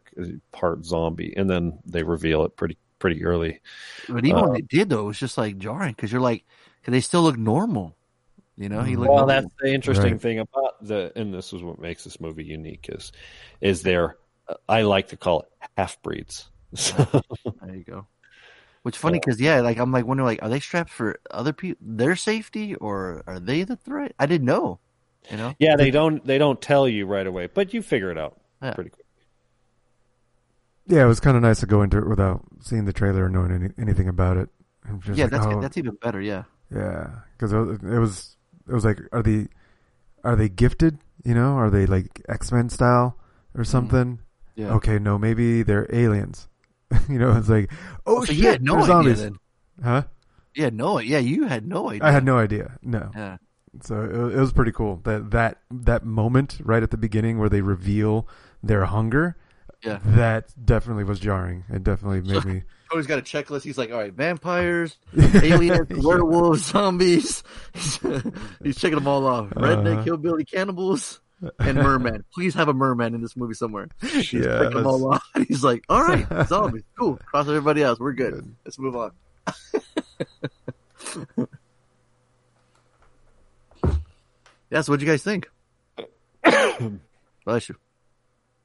part 0.52 0.84
zombie, 0.84 1.34
and 1.36 1.50
then 1.50 1.80
they 1.84 2.02
reveal 2.04 2.44
it 2.44 2.56
pretty 2.56 2.76
pretty 3.02 3.24
early. 3.24 3.60
But 4.08 4.24
even 4.24 4.38
Uh, 4.38 4.42
when 4.44 4.52
they 4.54 4.62
did, 4.62 4.88
though, 4.88 5.00
it 5.00 5.08
was 5.08 5.18
just 5.18 5.36
like 5.36 5.58
jarring 5.58 5.92
because 5.94 6.10
you're 6.12 6.20
like, 6.22 6.44
because 6.80 6.92
they 6.92 7.00
still 7.00 7.22
look 7.22 7.36
normal. 7.36 7.94
You 8.56 8.68
know, 8.68 8.82
he 8.84 8.96
looked 8.96 9.12
Well, 9.12 9.26
normal. 9.26 9.44
that's 9.44 9.54
the 9.60 9.74
interesting 9.74 10.12
Right. 10.12 10.20
thing 10.22 10.38
about 10.38 10.86
the, 10.86 11.12
and 11.16 11.34
this 11.34 11.52
is 11.52 11.62
what 11.62 11.80
makes 11.80 12.04
this 12.04 12.20
movie 12.20 12.44
unique 12.44 12.88
is, 12.90 13.12
is 13.60 13.82
there. 13.82 14.16
I 14.68 14.82
like 14.82 15.08
to 15.08 15.16
call 15.16 15.42
it 15.42 15.48
half 15.76 16.00
breeds. 16.02 16.48
So, 16.74 17.06
There 17.60 17.76
you 17.76 17.84
go. 17.84 18.06
Which 18.82 18.98
funny 18.98 19.18
because 19.20 19.40
yeah, 19.40 19.60
like 19.60 19.78
I'm 19.78 19.92
like 19.92 20.06
wondering 20.06 20.26
like 20.26 20.42
are 20.42 20.48
they 20.48 20.60
strapped 20.60 20.90
for 20.90 21.20
other 21.30 21.52
people 21.52 21.78
their 21.80 22.16
safety 22.16 22.74
or 22.76 23.22
are 23.26 23.38
they 23.38 23.62
the 23.64 23.76
threat? 23.76 24.12
I 24.18 24.26
didn't 24.26 24.46
know. 24.46 24.80
You 25.30 25.36
know, 25.36 25.54
yeah, 25.58 25.76
they 25.76 25.90
don't 25.90 26.24
they 26.26 26.38
don't 26.38 26.60
tell 26.60 26.88
you 26.88 27.06
right 27.06 27.26
away, 27.26 27.46
but 27.46 27.74
you 27.74 27.82
figure 27.82 28.10
it 28.10 28.18
out 28.18 28.40
Yeah. 28.62 28.74
pretty 28.74 28.90
quick. 28.90 29.01
Yeah, 30.86 31.04
it 31.04 31.08
was 31.08 31.20
kind 31.20 31.36
of 31.36 31.42
nice 31.42 31.60
to 31.60 31.66
go 31.66 31.82
into 31.82 31.98
it 31.98 32.08
without 32.08 32.42
seeing 32.60 32.84
the 32.84 32.92
trailer 32.92 33.24
or 33.24 33.28
knowing 33.28 33.52
any, 33.52 33.68
anything 33.78 34.08
about 34.08 34.36
it. 34.36 34.48
Just 35.00 35.16
yeah, 35.16 35.24
like, 35.24 35.30
that's 35.30 35.46
oh, 35.46 35.60
that's 35.60 35.76
even 35.76 35.94
better. 35.94 36.20
Yeah, 36.20 36.44
yeah, 36.74 37.10
because 37.32 37.52
it 37.52 37.58
was, 37.58 37.78
it 37.82 37.98
was 37.98 38.36
it 38.68 38.74
was 38.74 38.84
like, 38.84 38.98
are 39.12 39.22
they 39.22 39.46
are 40.24 40.36
they 40.36 40.48
gifted? 40.48 40.98
You 41.24 41.34
know, 41.34 41.52
are 41.54 41.70
they 41.70 41.86
like 41.86 42.22
X 42.28 42.50
Men 42.50 42.68
style 42.68 43.16
or 43.56 43.64
something? 43.64 44.18
Mm-hmm. 44.18 44.62
yeah. 44.62 44.74
Okay, 44.74 44.98
no, 44.98 45.18
maybe 45.18 45.62
they're 45.62 45.86
aliens. 45.94 46.48
you 47.08 47.18
know, 47.18 47.36
it's 47.36 47.48
like, 47.48 47.70
oh, 48.06 48.24
so 48.24 48.32
shit, 48.32 48.36
you 48.36 48.48
had 48.48 48.62
no 48.62 48.74
idea 48.76 48.86
zombies, 48.86 49.22
then. 49.22 49.36
huh? 49.82 50.02
Yeah, 50.54 50.70
no, 50.70 50.98
yeah, 50.98 51.18
you 51.18 51.46
had 51.46 51.66
no 51.66 51.90
idea. 51.90 52.06
I 52.06 52.10
had 52.10 52.24
no 52.24 52.38
idea. 52.38 52.78
No, 52.82 53.10
Yeah, 53.14 53.38
so 53.80 54.02
it, 54.02 54.36
it 54.36 54.40
was 54.40 54.52
pretty 54.52 54.72
cool 54.72 55.00
that 55.04 55.30
that 55.30 55.58
that 55.70 56.04
moment 56.04 56.58
right 56.62 56.82
at 56.82 56.90
the 56.90 56.98
beginning 56.98 57.38
where 57.38 57.48
they 57.48 57.62
reveal 57.62 58.28
their 58.62 58.84
hunger. 58.84 59.36
Yeah. 59.84 59.98
That 60.04 60.52
definitely 60.64 61.04
was 61.04 61.18
jarring. 61.20 61.64
It 61.72 61.82
definitely 61.82 62.20
made 62.22 62.44
me. 62.44 62.62
Cody's 62.90 63.06
got 63.06 63.18
a 63.18 63.22
checklist. 63.22 63.62
He's 63.62 63.78
like, 63.78 63.90
all 63.90 63.98
right, 63.98 64.12
vampires, 64.12 64.98
aliens, 65.16 65.88
werewolves, 66.04 66.64
zombies. 66.66 67.42
He's 68.62 68.76
checking 68.76 68.96
them 68.98 69.08
all 69.08 69.26
off. 69.26 69.48
Redneck, 69.50 69.92
Uh-huh. 69.94 70.02
hillbilly, 70.02 70.44
cannibals, 70.44 71.20
and 71.58 71.78
merman. 71.78 72.22
Please 72.34 72.54
have 72.54 72.68
a 72.68 72.74
merman 72.74 73.14
in 73.14 73.22
this 73.22 73.34
movie 73.34 73.54
somewhere. 73.54 73.88
He's 74.02 74.30
Yeah, 74.34 74.58
checking 74.58 74.76
them 74.76 74.86
all 74.86 75.14
off. 75.14 75.26
He's 75.48 75.64
like, 75.64 75.84
all 75.88 76.02
right, 76.02 76.26
zombies, 76.48 76.82
cool. 76.98 77.16
Cross 77.24 77.48
everybody 77.48 77.82
else. 77.82 77.98
We're 77.98 78.12
good. 78.12 78.54
Let's 78.66 78.78
move 78.78 78.94
on. 78.94 79.12
yeah, 84.70 84.80
so 84.80 84.92
what'd 84.92 85.00
you 85.06 85.08
guys 85.12 85.22
think? 85.22 85.48
Bless 87.44 87.68
you. 87.68 87.76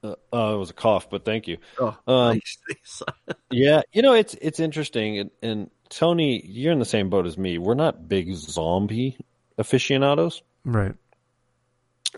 Uh, 0.04 0.16
uh, 0.34 0.54
it 0.54 0.58
was 0.58 0.70
a 0.70 0.74
cough, 0.74 1.10
but 1.10 1.26
thank 1.26 1.48
you. 1.48 1.58
Oh, 1.80 1.98
Um, 2.08 2.40
nice. 2.68 3.02
Yeah, 3.52 3.82
you 3.94 4.02
know 4.02 4.14
it's 4.14 4.36
it's 4.42 4.60
interesting, 4.60 5.20
and, 5.20 5.32
and 5.42 5.70
Tony, 5.90 6.46
you're 6.46 6.74
in 6.74 6.80
the 6.80 6.86
same 6.86 7.10
boat 7.10 7.26
as 7.26 7.38
me. 7.38 7.58
We're 7.58 7.74
not 7.76 8.08
big 8.08 8.34
zombie 8.36 9.18
aficionados. 9.58 10.42
Right. 10.66 10.94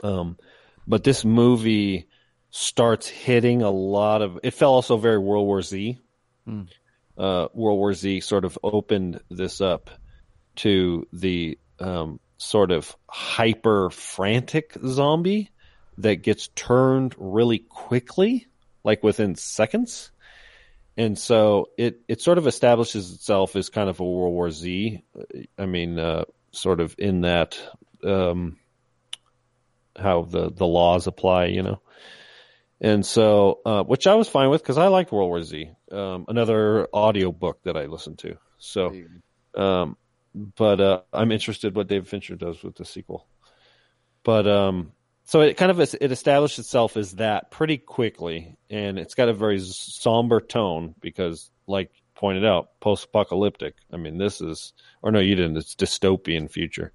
Um, 0.04 0.38
but 0.88 1.04
this 1.04 1.24
movie 1.24 2.08
starts 2.50 3.08
hitting 3.08 3.62
a 3.62 3.70
lot 3.70 4.22
of. 4.22 4.40
It 4.44 4.52
felt 4.56 4.74
also 4.74 4.98
very 4.98 5.20
World 5.20 5.46
War 5.46 5.62
Z. 5.62 6.00
Hmm. 6.46 6.64
Uh, 7.18 7.48
World 7.54 7.78
War 7.78 7.94
Z 7.94 8.22
sort 8.22 8.46
of 8.46 8.58
opened 8.64 9.22
this 9.30 9.62
up 9.62 9.90
to 10.58 11.08
the 11.14 11.60
um, 11.80 12.20
sort 12.38 12.72
of 12.72 12.96
hyper 13.08 13.90
frantic 13.90 14.76
zombie 14.86 15.52
that 16.00 16.24
gets 16.24 16.48
turned 16.50 17.16
really 17.18 17.60
quickly, 17.60 18.48
like 18.84 19.04
within 19.04 19.36
seconds. 19.36 20.12
And 20.98 21.18
so 21.18 21.70
it, 21.78 22.02
it 22.08 22.22
sort 22.22 22.38
of 22.38 22.48
establishes 22.48 23.14
itself 23.14 23.56
as 23.56 23.70
kind 23.70 23.90
of 23.90 24.00
a 24.00 24.04
World 24.04 24.34
War 24.34 24.52
Z. 24.52 25.02
I 25.58 25.66
mean, 25.66 26.00
uh, 26.00 26.26
sort 26.52 26.80
of 26.80 26.96
in 26.98 27.22
that 27.22 27.60
um, 28.04 28.58
how 29.96 30.24
the 30.24 30.52
the 30.52 30.66
laws 30.66 31.08
apply, 31.08 31.46
you 31.46 31.64
know. 31.64 31.82
And 32.82 33.06
so, 33.06 33.60
uh, 33.66 33.84
which 33.84 34.08
I 34.08 34.16
was 34.16 34.30
fine 34.30 34.50
with 34.50 34.62
because 34.62 34.78
I 34.78 34.88
liked 34.88 35.12
World 35.12 35.30
War 35.30 35.44
Z, 35.44 35.70
um, 35.92 36.26
another 36.28 36.88
audio 36.94 37.32
book 37.32 37.60
that 37.64 37.76
I 37.76 37.86
listened 37.86 38.20
to. 38.20 38.38
So, 38.58 38.94
um, 39.56 39.98
but 40.34 40.80
uh, 40.80 41.02
I'm 41.12 41.32
interested 41.32 41.76
what 41.76 41.88
David 41.88 42.08
Fincher 42.08 42.36
does 42.36 42.64
with 42.64 42.76
the 42.76 42.86
sequel. 42.86 43.28
But 44.24 44.48
um, 44.48 44.94
so 45.30 45.42
it 45.42 45.58
kind 45.58 45.70
of 45.70 45.80
it 45.80 46.12
established 46.12 46.58
itself 46.58 46.98
as 46.98 47.12
that 47.18 47.52
pretty 47.52 47.78
quickly, 47.78 48.58
and 48.68 48.98
it's 48.98 49.14
got 49.14 49.30
a 49.30 49.34
very 49.34 49.60
somber 49.60 50.42
tone 50.42 50.96
because, 51.02 51.52
like 51.68 51.92
pointed 52.16 52.44
out, 52.44 52.70
post-apocalyptic. 52.80 53.76
I 53.94 53.98
mean, 53.98 54.18
this 54.18 54.42
is 54.42 54.74
or 55.04 55.12
no, 55.12 55.20
you 55.20 55.36
didn't. 55.36 55.58
It's 55.58 55.76
dystopian 55.76 56.50
future. 56.50 56.94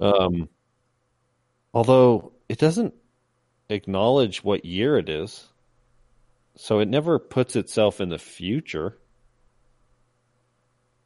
Um, 0.00 0.48
although 1.72 2.32
it 2.48 2.58
doesn't 2.58 2.94
acknowledge 3.68 4.42
what 4.42 4.64
year 4.64 4.98
it 4.98 5.08
is, 5.08 5.46
so 6.56 6.80
it 6.80 6.88
never 6.88 7.20
puts 7.20 7.54
itself 7.54 8.00
in 8.00 8.08
the 8.08 8.18
future. 8.18 8.98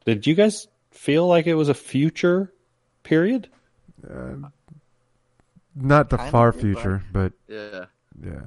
Did 0.06 0.26
you 0.26 0.34
guys 0.34 0.68
feel 0.90 1.26
like 1.26 1.46
it 1.46 1.54
was 1.54 1.68
a 1.68 1.74
future 1.74 2.50
period? 3.02 3.50
Uh, 4.02 4.48
not 5.76 6.08
the 6.10 6.16
Kind 6.16 6.28
of, 6.28 6.32
far 6.32 6.52
but- 6.52 6.60
future, 6.60 7.02
but 7.12 7.32
Yeah. 7.48 7.84
yeah. 8.24 8.40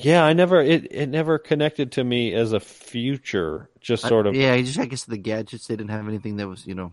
Yeah, 0.00 0.22
I 0.24 0.32
never 0.32 0.60
it 0.60 0.86
it 0.92 1.08
never 1.08 1.38
connected 1.38 1.92
to 1.92 2.04
me 2.04 2.32
as 2.34 2.52
a 2.52 2.60
future. 2.60 3.68
Just 3.80 4.06
sort 4.06 4.26
of 4.28 4.34
yeah, 4.36 4.52
I 4.52 4.62
just 4.62 4.78
I 4.78 4.84
guess 4.84 5.04
the 5.04 5.16
gadgets 5.16 5.66
they 5.66 5.74
didn't 5.74 5.90
have 5.90 6.06
anything 6.06 6.36
that 6.36 6.46
was 6.46 6.64
you 6.66 6.74
know 6.76 6.92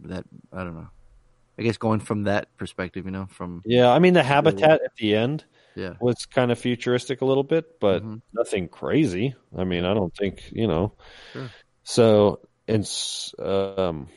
that 0.00 0.24
I 0.52 0.64
don't 0.64 0.74
know. 0.74 0.88
I 1.58 1.62
guess 1.62 1.76
going 1.76 2.00
from 2.00 2.24
that 2.24 2.48
perspective, 2.56 3.04
you 3.04 3.12
know, 3.12 3.26
from 3.30 3.62
yeah. 3.64 3.90
I 3.90 3.98
mean, 4.00 4.14
the 4.14 4.22
habitat 4.24 4.80
at 4.82 4.96
the 4.96 5.14
end 5.14 5.44
yeah, 5.76 5.94
was 6.00 6.26
kind 6.26 6.50
of 6.50 6.58
futuristic 6.58 7.20
a 7.20 7.24
little 7.26 7.44
bit, 7.44 7.78
but 7.78 8.02
Mhm. 8.02 8.22
nothing 8.32 8.66
crazy. 8.68 9.34
I 9.56 9.62
mean, 9.64 9.84
I 9.84 9.94
don't 9.94 10.14
think 10.16 10.50
you 10.50 10.66
know. 10.66 10.94
Sure. 11.34 11.50
So, 11.84 12.40
and 12.66 12.88
um, 13.38 14.08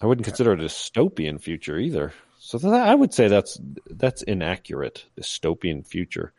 I 0.00 0.06
wouldn't 0.06 0.24
consider 0.24 0.52
it 0.52 0.60
a 0.60 0.64
dystopian 0.64 1.40
future 1.40 1.78
either. 1.78 2.12
So 2.48 2.56
that, 2.56 2.88
I 2.88 2.94
would 2.94 3.12
say 3.12 3.28
that's 3.28 3.60
that's 3.90 4.22
inaccurate 4.22 5.04
dystopian 5.20 5.86
future, 5.86 6.32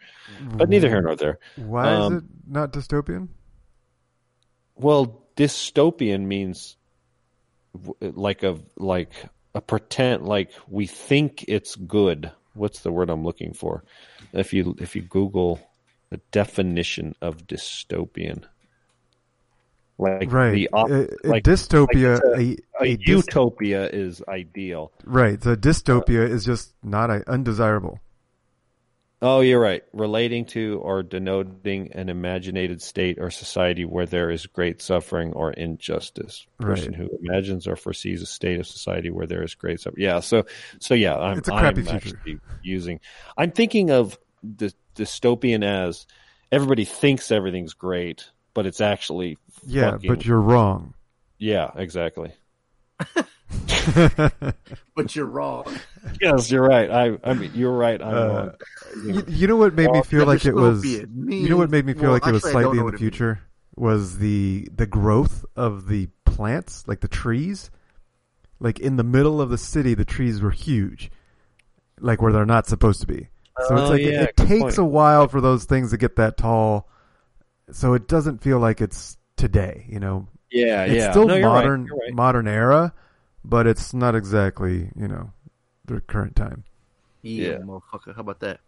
but 0.56 0.68
neither 0.68 0.90
here 0.90 1.04
nor 1.04 1.16
there. 1.16 1.38
Why 1.56 1.94
Um, 1.94 2.14
is 2.14 2.24
it 2.24 2.30
not 2.48 2.74
dystopian? 2.74 3.28
Well, 4.76 5.24
dystopian 5.36 6.26
means 6.26 6.78
like 8.02 8.42
a 8.42 8.58
like 8.76 9.12
a 9.54 9.62
pretend 9.62 10.26
like 10.26 10.52
we 10.68 10.88
think 10.88 11.46
it's 11.48 11.76
good. 11.76 12.32
What's 12.56 12.80
the 12.80 12.92
word 12.92 13.12
I'm 13.12 13.24
looking 13.24 13.54
for? 13.54 13.84
If 14.34 14.52
you 14.52 14.76
if 14.80 14.96
you 14.96 15.04
Google 15.04 15.60
the 16.10 16.20
definition 16.32 17.14
of 17.22 17.46
dystopian, 17.46 18.46
like 20.00 20.32
Right. 20.32 20.52
the 20.52 20.70
op- 20.74 20.90
a, 20.90 21.04
a 21.04 21.28
like- 21.30 21.44
dystopia, 21.44 22.20
like 22.36 22.60
a, 22.82 22.84
a 22.94 22.98
utopia 23.02 23.88
is 23.90 24.24
ideal. 24.28 24.92
right. 25.06 25.42
So 25.44 25.56
dystopia 25.56 26.22
uh, 26.30 26.34
is 26.34 26.46
just 26.46 26.74
not 26.84 27.10
a, 27.12 27.24
undesirable. 27.30 28.00
Oh, 29.22 29.42
you're 29.42 29.60
right. 29.60 29.84
Relating 29.92 30.46
to 30.46 30.80
or 30.82 31.04
denoting 31.04 31.92
an 31.92 32.08
imaginated 32.08 32.82
state 32.82 33.18
or 33.20 33.30
society 33.30 33.84
where 33.84 34.06
there 34.06 34.32
is 34.32 34.46
great 34.46 34.82
suffering 34.82 35.34
or 35.34 35.52
injustice. 35.52 36.48
Person 36.58 36.94
Right. 36.94 37.02
who 37.02 37.10
imagines 37.22 37.68
or 37.68 37.76
foresees 37.76 38.22
a 38.22 38.26
state 38.26 38.62
of 38.62 38.66
society 38.68 39.10
where 39.12 39.28
there 39.28 39.44
is 39.44 39.56
great 39.56 39.82
suffering. 39.82 40.02
Yeah. 40.06 40.22
So, 40.22 40.46
so 40.80 40.94
yeah, 40.94 41.18
I'm, 41.18 41.40
It's 41.40 41.50
a 41.50 41.52
crappy 41.52 41.82
I'm 41.82 42.00
future. 42.00 42.16
actually 42.18 42.40
using, 42.64 43.02
I'm 43.38 43.52
thinking 43.52 43.92
of 43.92 44.18
the 44.42 44.74
dystopian 44.96 45.66
as 45.66 46.08
everybody 46.50 46.86
thinks 46.86 47.30
everything's 47.30 47.74
great, 47.74 48.30
but 48.54 48.66
it's 48.66 48.82
actually, 48.82 49.38
Yeah, 49.66 49.92
fucking- 49.92 50.08
but 50.10 50.26
you're 50.26 50.40
wrong. 50.42 50.94
yeah, 51.38 51.72
exactly. 51.76 52.32
but 54.96 55.16
you're 55.16 55.26
wrong. 55.26 55.66
Yes, 56.22 56.52
you're 56.52 56.68
right. 56.68 56.90
I, 56.90 57.18
I 57.24 57.34
mean, 57.34 57.52
you're 57.54 57.76
right. 57.76 58.02
I'm 58.02 58.14
Uh, 58.16 58.28
wrong. 58.28 58.52
you, 59.06 59.24
you 59.28 59.48
know 59.48 59.56
what 59.56 59.74
made 59.74 59.90
me 59.92 60.02
feel 60.04 60.26
like 60.26 60.46
it 60.46 60.54
was. 60.54 60.86
You 60.86 61.08
know 61.50 61.58
what 61.58 61.70
made 61.70 61.86
me 61.86 61.94
feel 61.94 62.04
Well, 62.04 62.12
like 62.14 62.28
it 62.28 62.32
was 62.32 62.46
actually, 62.46 62.60
I 62.60 62.64
don't 62.64 62.76
slightly 62.76 62.80
in 62.80 62.86
the 62.86 62.90
it 62.90 62.92
means. 62.94 63.00
future 63.02 63.40
was 63.76 64.18
the 64.18 64.68
the 64.76 64.86
growth 64.86 65.46
of 65.56 65.88
the 65.88 66.10
plants, 66.26 66.88
like 66.88 67.00
the 67.02 67.08
trees. 67.08 67.70
Like 68.60 68.80
in 68.80 68.98
the 68.98 69.04
middle 69.04 69.40
of 69.42 69.50
the 69.50 69.58
city, 69.58 69.94
the 69.94 70.04
trees 70.04 70.42
were 70.42 70.52
huge, 70.52 71.10
like 72.02 72.22
where 72.22 72.34
they're 72.34 72.46
not 72.46 72.68
supposed 72.68 73.00
to 73.02 73.08
be. 73.08 73.30
So 73.68 73.76
it's 73.76 73.82
Oh, 73.84 73.90
like 73.92 74.02
it- 74.02 74.14
yeah, 74.14 74.22
it, 74.24 74.36
good 74.36 74.48
takes 74.48 74.62
point. 74.62 74.78
a 74.80 74.84
while 74.86 75.28
for 75.30 75.40
those 75.40 75.64
things 75.64 75.92
to 75.92 75.98
get 75.98 76.18
that 76.18 76.36
tall. 76.38 76.90
So 77.72 77.94
it 77.94 78.08
doesn't 78.08 78.42
feel 78.42 78.60
like 78.60 78.82
it's 78.82 79.18
today, 79.38 79.86
you 79.90 80.00
know. 80.00 80.28
Yeah, 80.52 80.86
It's 80.86 80.96
yeah. 80.96 81.12
still 81.12 81.28
No, 81.28 81.36
you're 81.36 81.48
right, 81.48 81.54
modern 81.64 81.86
you're 81.86 81.98
right. 81.98 82.14
modern 82.14 82.48
era, 82.48 82.94
but 83.44 83.68
it's 83.68 83.94
not 83.94 84.16
exactly, 84.16 84.90
you 84.96 85.08
know, 85.08 85.32
the 85.86 86.02
current 86.02 86.36
time. 86.36 86.64
Yeah, 87.22 87.50
Yeah. 87.50 87.58
motherfucker. 87.60 88.16
How 88.16 88.22
about 88.22 88.40
that? 88.42 88.60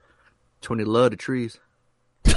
Tony 0.62 0.84
love 0.84 1.12
the 1.12 1.18
trees. 1.18 1.60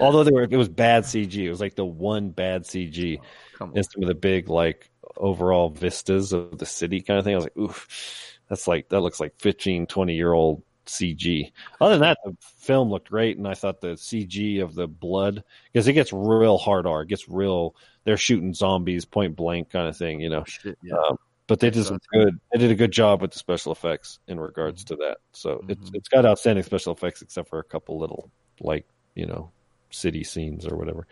Although 0.00 0.24
there 0.24 0.34
were, 0.34 0.42
it 0.50 0.56
was 0.56 0.68
bad 0.68 1.04
CG. 1.04 1.34
It 1.36 1.50
was 1.50 1.60
like 1.60 1.74
the 1.74 1.84
one 1.84 2.30
bad 2.30 2.62
CG 2.64 3.18
oh, 3.20 3.24
Come 3.58 3.70
on. 3.70 3.76
in 3.76 3.82
some 3.84 4.02
of 4.02 4.08
the 4.08 4.14
big 4.14 4.48
like 4.48 4.90
overall 5.16 5.70
vistas 5.70 6.32
of 6.32 6.58
the 6.58 6.66
city 6.66 7.00
kind 7.00 7.18
of 7.18 7.24
thing. 7.24 7.34
I 7.34 7.36
was 7.36 7.44
like, 7.44 7.56
oof, 7.56 8.38
that's 8.48 8.68
like 8.68 8.88
that 8.90 9.00
looks 9.00 9.20
like 9.20 9.34
15, 9.38 9.86
20 9.86 10.14
year 10.14 10.32
old 10.32 10.62
CG. 10.86 11.52
Other 11.80 11.94
than 11.94 12.00
that, 12.02 12.18
the 12.24 12.36
film 12.40 12.90
looked 12.90 13.10
great, 13.10 13.36
and 13.38 13.46
I 13.46 13.54
thought 13.54 13.80
the 13.80 13.96
CG 13.96 14.60
of 14.62 14.74
the 14.74 14.86
blood 14.88 15.42
because 15.72 15.86
it 15.88 15.92
gets 15.92 16.12
real 16.12 16.58
hard 16.58 16.86
R. 16.86 17.02
It 17.02 17.08
gets 17.08 17.28
real. 17.28 17.74
They're 18.04 18.16
shooting 18.16 18.54
zombies 18.54 19.04
point 19.04 19.36
blank 19.36 19.70
kind 19.70 19.88
of 19.88 19.96
thing, 19.96 20.20
you 20.20 20.30
know. 20.30 20.44
Yeah. 20.82 20.94
Um, 20.96 21.18
but 21.48 21.60
they 21.60 21.70
did 21.70 21.84
some 21.84 22.00
good. 22.12 22.40
They 22.52 22.58
did 22.58 22.70
a 22.70 22.74
good 22.74 22.90
job 22.90 23.22
with 23.22 23.30
the 23.32 23.38
special 23.38 23.70
effects 23.72 24.18
in 24.26 24.40
regards 24.40 24.82
to 24.84 24.96
that. 24.96 25.18
So 25.32 25.64
it's 25.68 25.90
Mhm. 25.90 25.94
it's 25.96 26.08
got 26.08 26.24
outstanding 26.26 26.64
special 26.64 26.92
effects, 26.92 27.22
except 27.22 27.48
for 27.48 27.58
a 27.60 27.64
couple 27.64 27.98
little 27.98 28.30
like 28.60 28.84
you 29.14 29.26
know 29.26 29.50
city 29.90 30.24
scenes 30.24 30.66
or 30.66 30.76
whatever. 30.76 31.06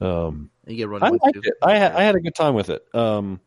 Um, 0.00 0.50
you 0.66 0.76
get 0.76 0.88
run 0.88 1.02
I 1.02 1.10
liked 1.10 1.34
too. 1.34 1.42
it. 1.44 1.54
I 1.62 1.76
had, 1.76 1.92
I 1.92 2.02
had 2.04 2.14
a 2.14 2.20
good 2.20 2.34
time 2.34 2.54
with 2.54 2.70
it. 2.70 2.82
Um, 2.94 3.38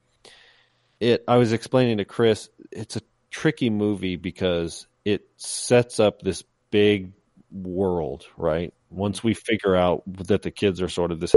it. 0.99 1.23
I 1.27 1.37
was 1.37 1.51
explaining 1.51 1.97
to 1.97 2.05
Chris, 2.05 2.49
it's 2.71 2.95
a 2.95 3.01
tricky 3.31 3.71
movie 3.71 4.15
because 4.15 4.85
it 5.05 5.27
sets 5.37 5.99
up 5.99 6.21
this 6.21 6.43
big 6.71 7.13
world. 7.51 8.25
Right. 8.37 8.73
Once 8.89 9.23
we 9.23 9.33
figure 9.33 9.75
out 9.75 10.03
that 10.27 10.41
the 10.43 10.51
kids 10.51 10.81
are 10.81 10.89
sort 10.89 11.11
of 11.11 11.19
this, 11.19 11.33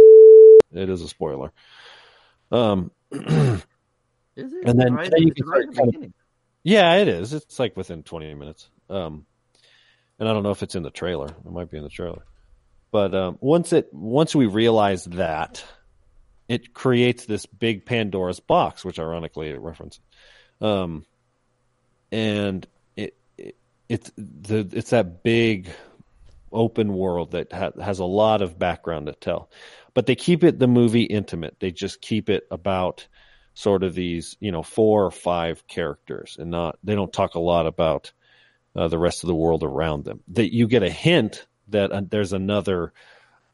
it 0.73 0.89
is 0.91 1.03
a 1.03 1.09
spoiler. 1.09 1.53
Um, 2.53 2.91
Is 3.13 4.53
it? 4.53 4.69
And 4.69 4.79
then- 4.79 4.95
right, 4.95 5.11
then 5.11 5.23
you 5.23 5.29
it's 5.29 5.41
can 5.41 5.49
right 5.49 5.67
the 5.71 5.75
kind 5.77 6.05
of- 6.05 6.13
yeah, 6.63 6.97
it 6.97 7.09
is. 7.09 7.33
It's 7.33 7.59
like 7.59 7.77
within 7.77 8.03
twenty 8.03 8.35
minutes. 8.35 8.69
Um, 8.91 9.25
and 10.19 10.29
I 10.29 10.33
don't 10.33 10.43
know 10.43 10.51
if 10.51 10.63
it's 10.63 10.75
in 10.75 10.83
the 10.83 10.91
trailer. 10.91 11.29
It 11.29 11.51
might 11.51 11.71
be 11.71 11.77
in 11.79 11.85
the 11.85 11.89
trailer. 11.89 12.25
But 12.91 13.15
um, 13.15 13.39
once 13.41 13.73
it 13.73 13.89
once 13.93 14.35
we 14.35 14.47
realize 14.47 15.05
that, 15.05 15.65
it 16.49 16.75
creates 16.75 17.25
this 17.25 17.47
big 17.47 17.87
Pandora's 17.87 18.41
box, 18.41 18.85
which 18.85 18.99
ironically 18.99 19.49
it 19.49 19.61
references. 19.61 20.01
Um, 20.61 21.05
and 22.11 22.67
it, 22.67 22.67
it 22.67 22.76
it's 23.89 24.11
the 24.17 24.69
it's 24.73 24.91
that 24.91 25.23
big 25.23 25.71
open 26.53 26.93
world 26.93 27.33
that 27.33 27.53
ha- 27.53 27.81
has 27.81 27.99
a 27.99 28.05
lot 28.05 28.43
of 28.43 28.59
background 28.59 29.07
to 29.07 29.13
tell, 29.13 29.51
but 29.95 30.07
they 30.07 30.15
keep 30.15 30.45
it 30.45 30.59
the 30.59 30.67
movie 30.67 31.05
intimate. 31.05 31.57
They 31.61 31.71
just 31.71 32.01
keep 32.01 32.29
it 32.29 32.45
about 32.51 33.07
sort 33.55 33.83
of 33.83 33.95
these 33.95 34.37
you 34.41 34.53
know 34.53 34.63
four 34.63 35.05
or 35.05 35.11
five 35.11 35.67
characters, 35.67 36.37
and 36.39 36.51
not 36.51 36.79
they 36.83 36.95
don't 36.95 37.13
talk 37.13 37.35
a 37.35 37.41
lot 37.41 37.67
about 37.67 38.13
uh, 38.75 38.89
the 38.89 38.99
rest 38.99 39.23
of 39.23 39.29
the 39.29 39.35
world 39.35 39.63
around 39.63 40.05
them. 40.05 40.21
That 40.29 40.53
you 40.53 40.67
get 40.67 40.83
a 40.83 40.91
hint 40.91 41.47
that 41.69 41.93
uh, 41.93 42.03
there's 42.09 42.33
another 42.33 42.93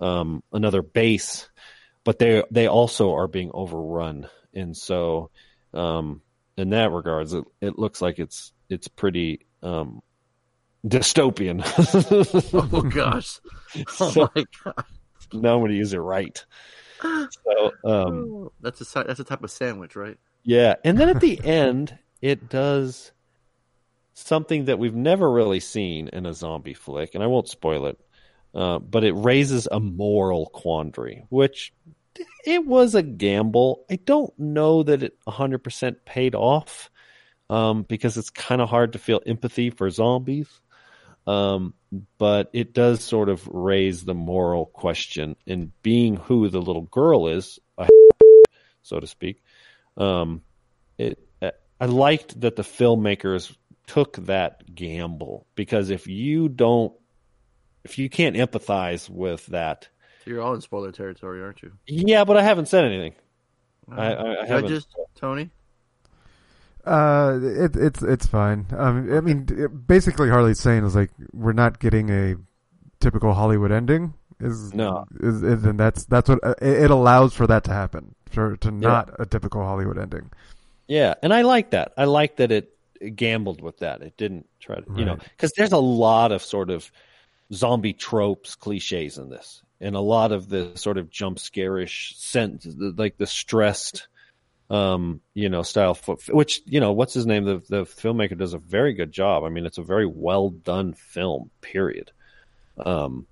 um, 0.00 0.42
another 0.52 0.82
base, 0.82 1.48
but 2.04 2.18
they 2.18 2.42
they 2.50 2.66
also 2.66 3.14
are 3.14 3.28
being 3.28 3.50
overrun, 3.52 4.28
and 4.54 4.76
so 4.76 5.30
um, 5.74 6.22
in 6.56 6.70
that 6.70 6.90
regards, 6.90 7.32
it, 7.34 7.44
it 7.60 7.78
looks 7.78 8.00
like 8.00 8.18
it's 8.18 8.52
it's 8.68 8.88
pretty 8.88 9.46
um, 9.62 10.02
dystopian. 10.86 11.62
Oh 12.54 12.82
gosh. 12.94 13.40
Oh 14.00 14.10
So- 14.10 14.30
my 14.34 14.44
god. 14.64 14.84
now 15.32 15.54
I'm 15.54 15.60
going 15.60 15.70
to 15.70 15.76
use 15.76 15.92
it 15.94 15.98
right. 15.98 16.44
So 17.00 17.72
um, 17.84 18.50
that's 18.60 18.80
a 18.80 19.04
that's 19.04 19.18
a 19.18 19.24
type 19.24 19.42
of 19.42 19.50
sandwich, 19.50 19.96
right? 19.96 20.18
Yeah, 20.44 20.74
and 20.84 20.98
then 20.98 21.08
at 21.08 21.20
the 21.20 21.40
end, 21.44 21.98
it 22.20 22.48
does 22.48 23.10
something 24.14 24.66
that 24.66 24.78
we've 24.78 24.94
never 24.94 25.30
really 25.30 25.58
seen 25.60 26.08
in 26.08 26.26
a 26.26 26.34
zombie 26.34 26.74
flick, 26.74 27.14
and 27.14 27.24
I 27.24 27.26
won't 27.26 27.48
spoil 27.48 27.86
it. 27.86 27.98
Uh, 28.54 28.78
but 28.78 29.02
it 29.02 29.12
raises 29.12 29.66
a 29.72 29.80
moral 29.80 30.46
quandary, 30.46 31.24
which 31.30 31.72
it 32.44 32.66
was 32.66 32.94
a 32.94 33.02
gamble. 33.02 33.84
I 33.90 33.96
don't 33.96 34.32
know 34.38 34.82
that 34.82 35.02
it 35.02 35.16
100% 35.26 35.96
paid 36.04 36.34
off 36.34 36.90
um, 37.48 37.82
because 37.84 38.18
it's 38.18 38.28
kind 38.30 38.60
of 38.60 38.68
hard 38.68 38.92
to 38.92 38.98
feel 38.98 39.22
empathy 39.26 39.70
for 39.70 39.88
zombies. 39.88 40.48
Um, 41.26 41.74
but 42.18 42.50
it 42.52 42.72
does 42.74 43.02
sort 43.02 43.28
of 43.28 43.46
raise 43.48 44.04
the 44.04 44.14
moral 44.14 44.66
question 44.66 45.36
in 45.46 45.72
being 45.82 46.16
who 46.16 46.48
the 46.48 46.60
little 46.60 46.82
girl 46.82 47.28
is, 47.28 47.58
so 48.82 48.98
to 48.98 49.06
speak. 49.06 49.42
Um, 49.96 50.42
it 50.98 51.18
I 51.82 51.86
liked 51.86 52.40
that 52.42 52.54
the 52.54 52.62
filmmakers 52.62 53.52
took 53.88 54.16
that 54.26 54.72
gamble 54.72 55.48
because 55.56 55.90
if 55.90 56.06
you 56.06 56.48
don't, 56.48 56.92
if 57.82 57.98
you 57.98 58.08
can't 58.08 58.36
empathize 58.36 59.10
with 59.10 59.44
that, 59.46 59.88
You're 60.24 60.40
all 60.42 60.54
in 60.54 60.60
spoiler 60.60 60.92
territory, 60.92 61.42
aren't 61.42 61.60
you? 61.60 61.72
yeah, 61.88 62.22
but 62.22 62.36
I 62.36 62.42
haven't 62.42 62.66
said 62.68 62.84
anything. 62.84 63.14
I, 63.90 64.12
I, 64.12 64.42
I 64.42 64.46
haven't. 64.46 64.68
Judges, 64.68 64.86
Tony. 65.16 65.50
Uh, 66.84 67.38
it, 67.42 67.76
it's 67.76 68.02
it's 68.02 68.26
fine. 68.26 68.66
Um, 68.76 69.12
I 69.12 69.20
mean, 69.20 69.46
it, 69.50 69.86
basically, 69.86 70.28
Harley's 70.28 70.60
saying 70.60 70.84
is 70.84 70.94
like 70.96 71.10
we're 71.32 71.52
not 71.52 71.78
getting 71.78 72.10
a 72.10 72.36
typical 73.00 73.34
Hollywood 73.34 73.70
ending. 73.70 74.14
Is 74.40 74.74
No. 74.74 75.06
is, 75.20 75.42
is 75.42 75.64
and 75.64 75.78
that's 75.78 76.04
that's 76.04 76.28
what 76.28 76.40
uh, 76.42 76.54
it, 76.60 76.90
allows 76.90 77.32
for 77.32 77.46
that 77.46 77.64
to 77.64 77.72
happen 77.72 78.14
for 78.30 78.56
to 78.56 78.70
not 78.72 79.10
a 79.20 79.26
typical 79.26 79.62
Hollywood 79.62 79.98
ending. 79.98 80.30
Yeah, 80.88 81.14
and 81.22 81.32
I 81.32 81.42
like 81.42 81.70
that. 81.70 81.92
I 81.96 82.04
like 82.04 82.36
that 82.36 82.50
it 82.50 82.74
gambled 83.14 83.60
with 83.60 83.78
that. 83.78 84.02
It 84.02 84.16
didn't 84.16 84.48
try 84.60 84.76
to, 84.76 84.84
you 84.96 85.04
know, 85.04 85.16
because 85.16 85.52
there's 85.56 85.72
a 85.72 85.78
lot 85.78 86.32
of 86.32 86.42
sort 86.42 86.70
of 86.70 86.90
zombie 87.52 87.92
tropes, 87.92 88.54
cliches 88.54 89.18
in 89.18 89.28
this, 89.28 89.62
and 89.80 89.94
a 89.94 90.00
lot 90.00 90.32
of 90.32 90.48
the 90.48 90.72
sort 90.74 90.98
of 90.98 91.10
jump 91.10 91.38
scare-ish 91.38 92.16
sense, 92.16 92.66
like 92.76 93.16
the 93.16 93.26
stressed, 93.26 94.08
um, 94.70 95.20
you 95.34 95.48
know, 95.48 95.62
style. 95.62 95.98
Which 96.30 96.62
you 96.66 96.80
know, 96.80 96.92
what's 96.92 97.14
his 97.14 97.26
name? 97.26 97.44
The 97.44 97.62
the 97.68 97.84
filmmaker 97.84 98.36
does 98.36 98.54
a 98.54 98.58
very 98.58 98.94
good 98.94 99.12
job. 99.12 99.44
I 99.44 99.48
mean, 99.48 99.66
it's 99.66 99.78
a 99.78 99.82
very 99.82 100.06
well 100.06 100.50
done 100.50 100.94
film. 100.94 101.50
Period. 101.60 102.12
Um, 102.78 103.26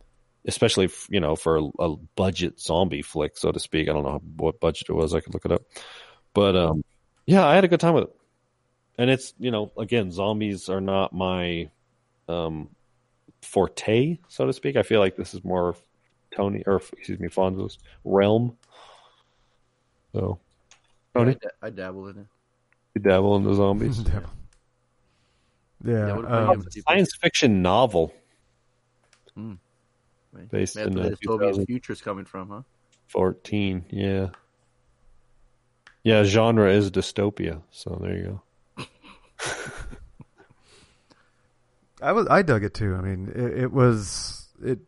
especially 0.46 0.86
f- 0.86 1.08
you 1.10 1.20
know 1.20 1.36
for 1.36 1.58
a, 1.58 1.62
a 1.78 1.96
budget 2.16 2.60
zombie 2.60 3.02
flick, 3.02 3.36
so 3.36 3.52
to 3.52 3.60
speak. 3.60 3.88
I 3.88 3.92
don't 3.92 4.04
know 4.04 4.22
what 4.36 4.60
budget 4.60 4.88
it 4.88 4.94
was. 4.94 5.14
I 5.14 5.20
could 5.20 5.34
look 5.34 5.44
it 5.44 5.52
up, 5.52 5.62
but 6.34 6.56
um, 6.56 6.82
yeah, 7.26 7.46
I 7.46 7.54
had 7.54 7.64
a 7.64 7.68
good 7.68 7.80
time 7.80 7.94
with 7.94 8.04
it. 8.04 8.16
And 8.98 9.10
it's 9.10 9.34
you 9.38 9.50
know 9.50 9.72
again, 9.78 10.10
zombies 10.10 10.68
are 10.68 10.80
not 10.80 11.12
my 11.12 11.70
um 12.28 12.68
forte, 13.42 14.18
so 14.28 14.46
to 14.46 14.52
speak. 14.52 14.76
I 14.76 14.82
feel 14.82 15.00
like 15.00 15.16
this 15.16 15.34
is 15.34 15.44
more 15.44 15.74
Tony 16.34 16.62
or 16.66 16.76
excuse 16.76 17.18
me, 17.18 17.28
Fonzo's 17.28 17.78
realm. 18.04 18.56
So 20.12 20.40
Tony, 21.14 21.32
I, 21.32 21.34
da- 21.34 21.66
I 21.66 21.70
dabble 21.70 22.08
in 22.08 22.18
it. 22.18 22.26
you 22.94 23.00
dabble 23.02 23.36
in 23.36 23.44
the 23.44 23.54
zombies. 23.54 24.00
yeah. 24.06 24.20
Yeah, 25.82 26.16
what 26.16 26.24
about 26.26 26.56
um, 26.56 26.66
you? 26.74 26.82
Science 26.82 27.14
fiction 27.20 27.62
novel 27.62 28.12
Right. 30.32 30.48
based 30.50 30.74
That's 30.74 30.86
in 30.86 30.94
the 30.94 31.10
dystopian 31.10 31.66
future's 31.66 32.00
coming 32.00 32.24
from, 32.24 32.48
huh? 32.48 32.62
14, 33.08 33.86
Yeah, 33.90 34.28
yeah. 36.04 36.22
Genre 36.22 36.70
is 36.72 36.90
dystopia. 36.90 37.62
So 37.72 37.98
there 38.00 38.16
you 38.16 38.40
go. 38.76 38.86
I 42.02 42.12
was 42.12 42.28
I 42.28 42.42
dug 42.42 42.62
it 42.62 42.74
too. 42.74 42.94
I 42.94 43.00
mean, 43.00 43.32
it, 43.34 43.64
it 43.64 43.72
was 43.72 44.46
it 44.64 44.78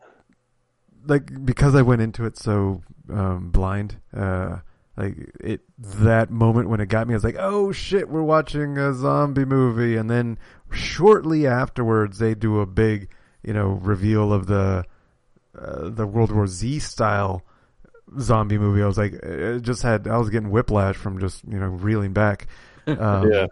like 1.05 1.45
because 1.45 1.75
I 1.75 1.81
went 1.81 2.01
into 2.01 2.23
it 2.25 2.37
so 2.37 2.81
um, 3.11 3.51
blind. 3.51 3.97
Uh, 4.15 4.59
like 4.97 5.31
it 5.39 5.61
that 5.77 6.29
moment 6.29 6.69
when 6.69 6.79
it 6.79 6.85
got 6.87 7.07
me, 7.07 7.13
I 7.13 7.17
was 7.17 7.23
like, 7.23 7.37
"Oh 7.39 7.71
shit, 7.71 8.09
we're 8.09 8.21
watching 8.23 8.77
a 8.77 8.93
zombie 8.93 9.45
movie." 9.45 9.95
And 9.95 10.09
then 10.09 10.37
shortly 10.71 11.47
afterwards, 11.47 12.19
they 12.19 12.35
do 12.35 12.59
a 12.59 12.65
big, 12.65 13.09
you 13.43 13.53
know, 13.53 13.69
reveal 13.69 14.31
of 14.31 14.45
the 14.47 14.85
uh, 15.59 15.89
the 15.89 16.05
World 16.05 16.31
War 16.31 16.45
Z 16.47 16.79
style 16.79 17.43
zombie 18.19 18.57
movie. 18.59 18.83
I 18.83 18.85
was 18.87 18.97
like, 18.97 19.13
it 19.13 19.61
just 19.61 19.81
had 19.81 20.07
I 20.07 20.17
was 20.17 20.29
getting 20.29 20.51
whiplash 20.51 20.95
from 20.95 21.19
just 21.19 21.43
you 21.47 21.59
know 21.59 21.67
reeling 21.67 22.13
back. 22.13 22.47
Um, 22.85 23.31
Yeah. 23.31 23.45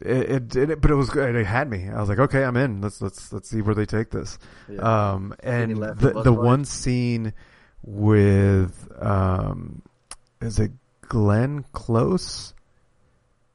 it, 0.00 0.54
it, 0.54 0.70
it 0.70 0.80
but 0.82 0.90
it 0.90 0.94
was 0.96 1.08
good. 1.08 1.34
It 1.34 1.46
had 1.46 1.70
me. 1.70 1.88
I 1.88 1.98
was 1.98 2.10
like, 2.10 2.18
okay, 2.18 2.44
I'm 2.44 2.56
in. 2.58 2.82
Let's 2.82 3.00
let's 3.00 3.32
let's 3.32 3.48
see 3.48 3.62
where 3.62 3.74
they 3.74 3.86
take 3.86 4.10
this. 4.10 4.38
Yeah. 4.68 4.82
Um, 5.12 5.34
and 5.42 5.76
the 5.82 6.20
the 6.22 6.32
one 6.32 6.66
scene 6.66 7.32
with 7.82 8.86
um, 9.00 9.80
is 10.46 10.58
it 10.58 10.72
Glenn 11.02 11.64
Close? 11.72 12.54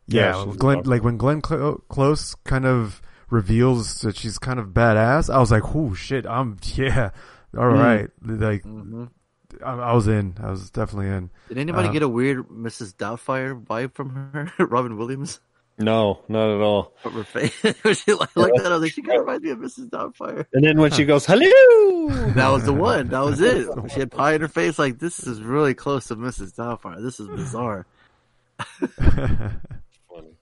Yeah, 0.07 0.45
Yeah, 0.45 0.53
Glenn. 0.57 0.83
Like 0.83 1.03
when 1.03 1.17
Glenn 1.17 1.41
Clo- 1.41 1.83
Close 1.89 2.35
kind 2.43 2.65
of 2.65 3.01
reveals 3.29 4.01
that 4.01 4.17
she's 4.17 4.37
kind 4.37 4.59
of 4.59 4.67
badass, 4.69 5.33
I 5.33 5.39
was 5.39 5.51
like, 5.51 5.63
"Oh 5.75 5.93
shit, 5.93 6.25
I'm 6.25 6.57
yeah, 6.75 7.11
all 7.57 7.63
Mm. 7.65 7.79
right." 7.79 8.09
Like 8.21 8.63
hmm 8.63 9.05
I, 9.65 9.73
I 9.73 9.93
was 9.93 10.07
in. 10.07 10.35
I 10.41 10.51
was 10.51 10.69
definitely 10.69 11.09
in. 11.09 11.29
Did 11.49 11.57
anybody 11.57 11.89
Uh, 11.89 11.91
get 11.93 12.03
a 12.03 12.09
weird 12.09 12.47
Mrs. 12.49 12.95
Doubtfire 12.95 13.61
vibe 13.63 13.93
from 13.93 14.09
her, 14.33 14.49
Robin 14.65 14.97
Williams? 14.97 15.39
No, 15.81 16.19
not 16.27 16.55
at 16.55 16.61
all. 16.61 16.93
From 17.01 17.13
her 17.13 17.23
face, 17.23 17.53
she 17.61 18.13
like, 18.13 18.35
looked 18.35 18.57
at 18.59 18.65
her, 18.65 18.71
I 18.71 18.73
was 18.75 18.81
like, 18.83 18.91
she 18.93 19.01
kind 19.01 19.19
of 19.19 19.25
reminds 19.25 19.43
me 19.43 19.49
of 19.51 19.59
Mrs. 19.59 19.89
Doubtfire. 19.89 20.45
And 20.53 20.63
then 20.63 20.79
when 20.79 20.91
she 20.91 21.05
goes, 21.05 21.25
"Hello," 21.25 22.09
That 22.33 22.49
was 22.49 22.63
the 22.65 22.73
one. 22.73 23.07
That 23.09 23.23
was 23.23 23.39
it. 23.41 23.67
She 23.93 23.99
had 23.99 24.11
pie 24.11 24.33
in 24.35 24.41
her 24.41 24.47
face. 24.47 24.77
Like 24.79 24.99
this 24.99 25.25
is 25.25 25.41
really 25.41 25.73
close 25.73 26.07
to 26.07 26.15
Mrs. 26.15 26.55
Doubtfire. 26.55 27.01
This 27.01 27.19
is 27.19 27.27
bizarre. 27.27 27.85
Funny. 28.97 30.35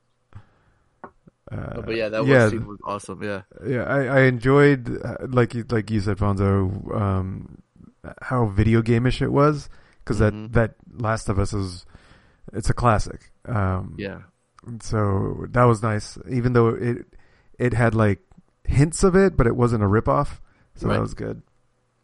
Uh, 1.52 1.82
But 1.82 1.95
yeah, 1.95 2.10
that 2.10 2.26
yeah, 2.26 2.44
was, 2.44 2.52
scene 2.52 2.68
was 2.68 2.80
awesome. 2.84 3.24
Yeah. 3.24 3.41
yeah. 3.66 3.84
I, 3.84 4.03
I 4.06 4.20
enjoyed 4.22 4.90
uh, 5.03 5.16
like 5.28 5.53
you 5.53 5.66
like 5.70 5.90
you 5.90 5.99
said, 6.02 6.18
Fonzo, 6.18 6.95
um, 6.95 7.61
how 8.22 8.45
video 8.48 8.82
gameish 8.82 9.22
it 9.22 9.30
was 9.32 9.70
because 10.03 10.20
Mhm. 10.20 10.53
that 10.53 10.53
that 10.53 11.02
Last 11.02 11.30
of 11.30 11.40
Us 11.40 11.53
is 11.53 11.86
it's 12.53 12.70
a 12.70 12.74
classic. 12.74 13.32
Um, 13.45 13.95
Yeah. 13.98 14.20
So 14.81 15.45
that 15.52 15.64
was 15.64 15.81
nice, 15.81 16.18
even 16.30 16.53
though 16.53 16.69
it 16.69 17.06
it 17.57 17.73
had 17.73 17.95
like 17.95 18.19
hints 18.65 19.03
of 19.03 19.15
it, 19.15 19.36
but 19.38 19.48
it 19.48 19.56
wasn't 19.56 19.84
a 19.84 19.88
ripoff. 19.88 20.40
So 20.76 20.88
Right. 20.88 20.95
that 20.95 21.02
was 21.02 21.14
good. 21.14 21.41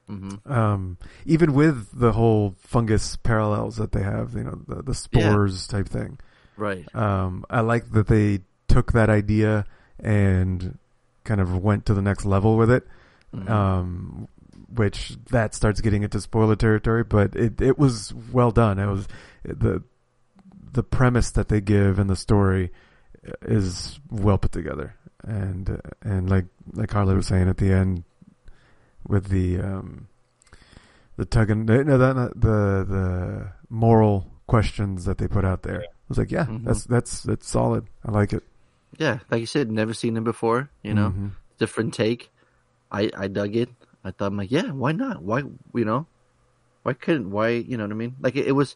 hmm 0.07 0.35
Um, 0.45 0.97
even 1.25 1.53
with 1.53 1.89
the 1.93 2.11
whole 2.11 2.55
fungus 2.59 3.15
parallels 3.15 3.77
that 3.77 3.91
they 3.91 4.03
have, 4.03 4.35
you 4.35 4.43
know, 4.43 4.59
the, 4.67 4.81
the 4.83 4.93
spores 4.93 5.67
type 5.67 5.87
thing. 5.87 6.19
Right. 6.57 6.85
Um, 6.95 7.45
I 7.49 7.61
like 7.61 7.91
that 7.91 8.07
they 8.07 8.39
took 8.67 8.93
that 8.93 9.09
idea 9.09 9.65
and 9.99 10.77
kind 11.23 11.41
of 11.41 11.57
went 11.63 11.85
to 11.87 11.93
the 11.93 12.01
next 12.01 12.25
level 12.25 12.57
with 12.57 12.69
it. 12.71 12.85
Mhm. 13.33 13.49
Um, 13.49 14.27
which 14.73 15.17
that 15.31 15.53
starts 15.53 15.79
getting 15.81 16.03
into 16.03 16.19
spoiler 16.19 16.55
territory, 16.55 17.03
but 17.03 17.35
it 17.35 17.61
it 17.61 17.77
was 17.77 18.13
well 18.31 18.51
done. 18.51 18.77
It 18.79 18.87
was 18.87 19.07
the 19.43 19.83
the 20.75 20.83
premise 20.83 21.31
that 21.31 21.47
they 21.49 21.61
give 21.61 21.97
and 21.99 22.09
the 22.09 22.15
story 22.15 22.71
is 23.41 23.99
well 24.11 24.37
put 24.37 24.51
together, 24.51 24.95
and 25.23 25.81
and 26.03 26.29
like 26.29 26.45
like 26.73 26.91
Harley 26.91 27.15
was 27.15 27.27
saying 27.27 27.49
at 27.49 27.57
the 27.57 27.71
end 27.71 28.03
with 29.07 29.29
the 29.29 29.59
um 29.59 30.07
the 31.17 31.25
tug 31.25 31.49
and 31.49 31.65
no 31.65 31.97
that 31.97 32.15
not, 32.15 32.39
the 32.39 32.85
the 32.87 33.51
moral 33.69 34.29
questions 34.47 35.05
that 35.05 35.17
they 35.17 35.27
put 35.27 35.45
out 35.45 35.63
there. 35.63 35.81
I 35.81 36.07
was 36.09 36.17
like, 36.19 36.31
yeah, 36.31 36.45
Mhm. 36.45 36.63
that's 36.65 36.83
that's 36.85 37.23
that's 37.23 37.47
solid. 37.49 37.85
I 38.05 38.11
like 38.11 38.33
it. 38.33 38.43
yeah, 38.97 39.19
like 39.31 39.39
you 39.41 39.47
said, 39.47 39.71
never 39.71 39.93
seen 39.93 40.15
him 40.15 40.23
before. 40.23 40.69
You 40.83 40.93
know, 40.93 41.09
Mhm. 41.11 41.31
different 41.57 41.93
take. 41.93 42.29
I 42.91 43.09
I 43.17 43.27
dug 43.27 43.55
it. 43.55 43.69
I 44.03 44.11
thought 44.11 44.27
I'm 44.27 44.37
like, 44.37 44.51
yeah, 44.51 44.69
why 44.71 44.91
not? 44.91 45.23
Why 45.23 45.39
you 45.73 45.85
know, 45.85 46.05
why 46.83 46.93
couldn't? 46.93 47.31
Why 47.31 47.49
you 47.49 47.75
know 47.77 47.83
what 47.85 47.91
I 47.91 47.95
mean? 47.95 48.15
Like 48.21 48.35
it, 48.35 48.45
it 48.47 48.51
was, 48.53 48.75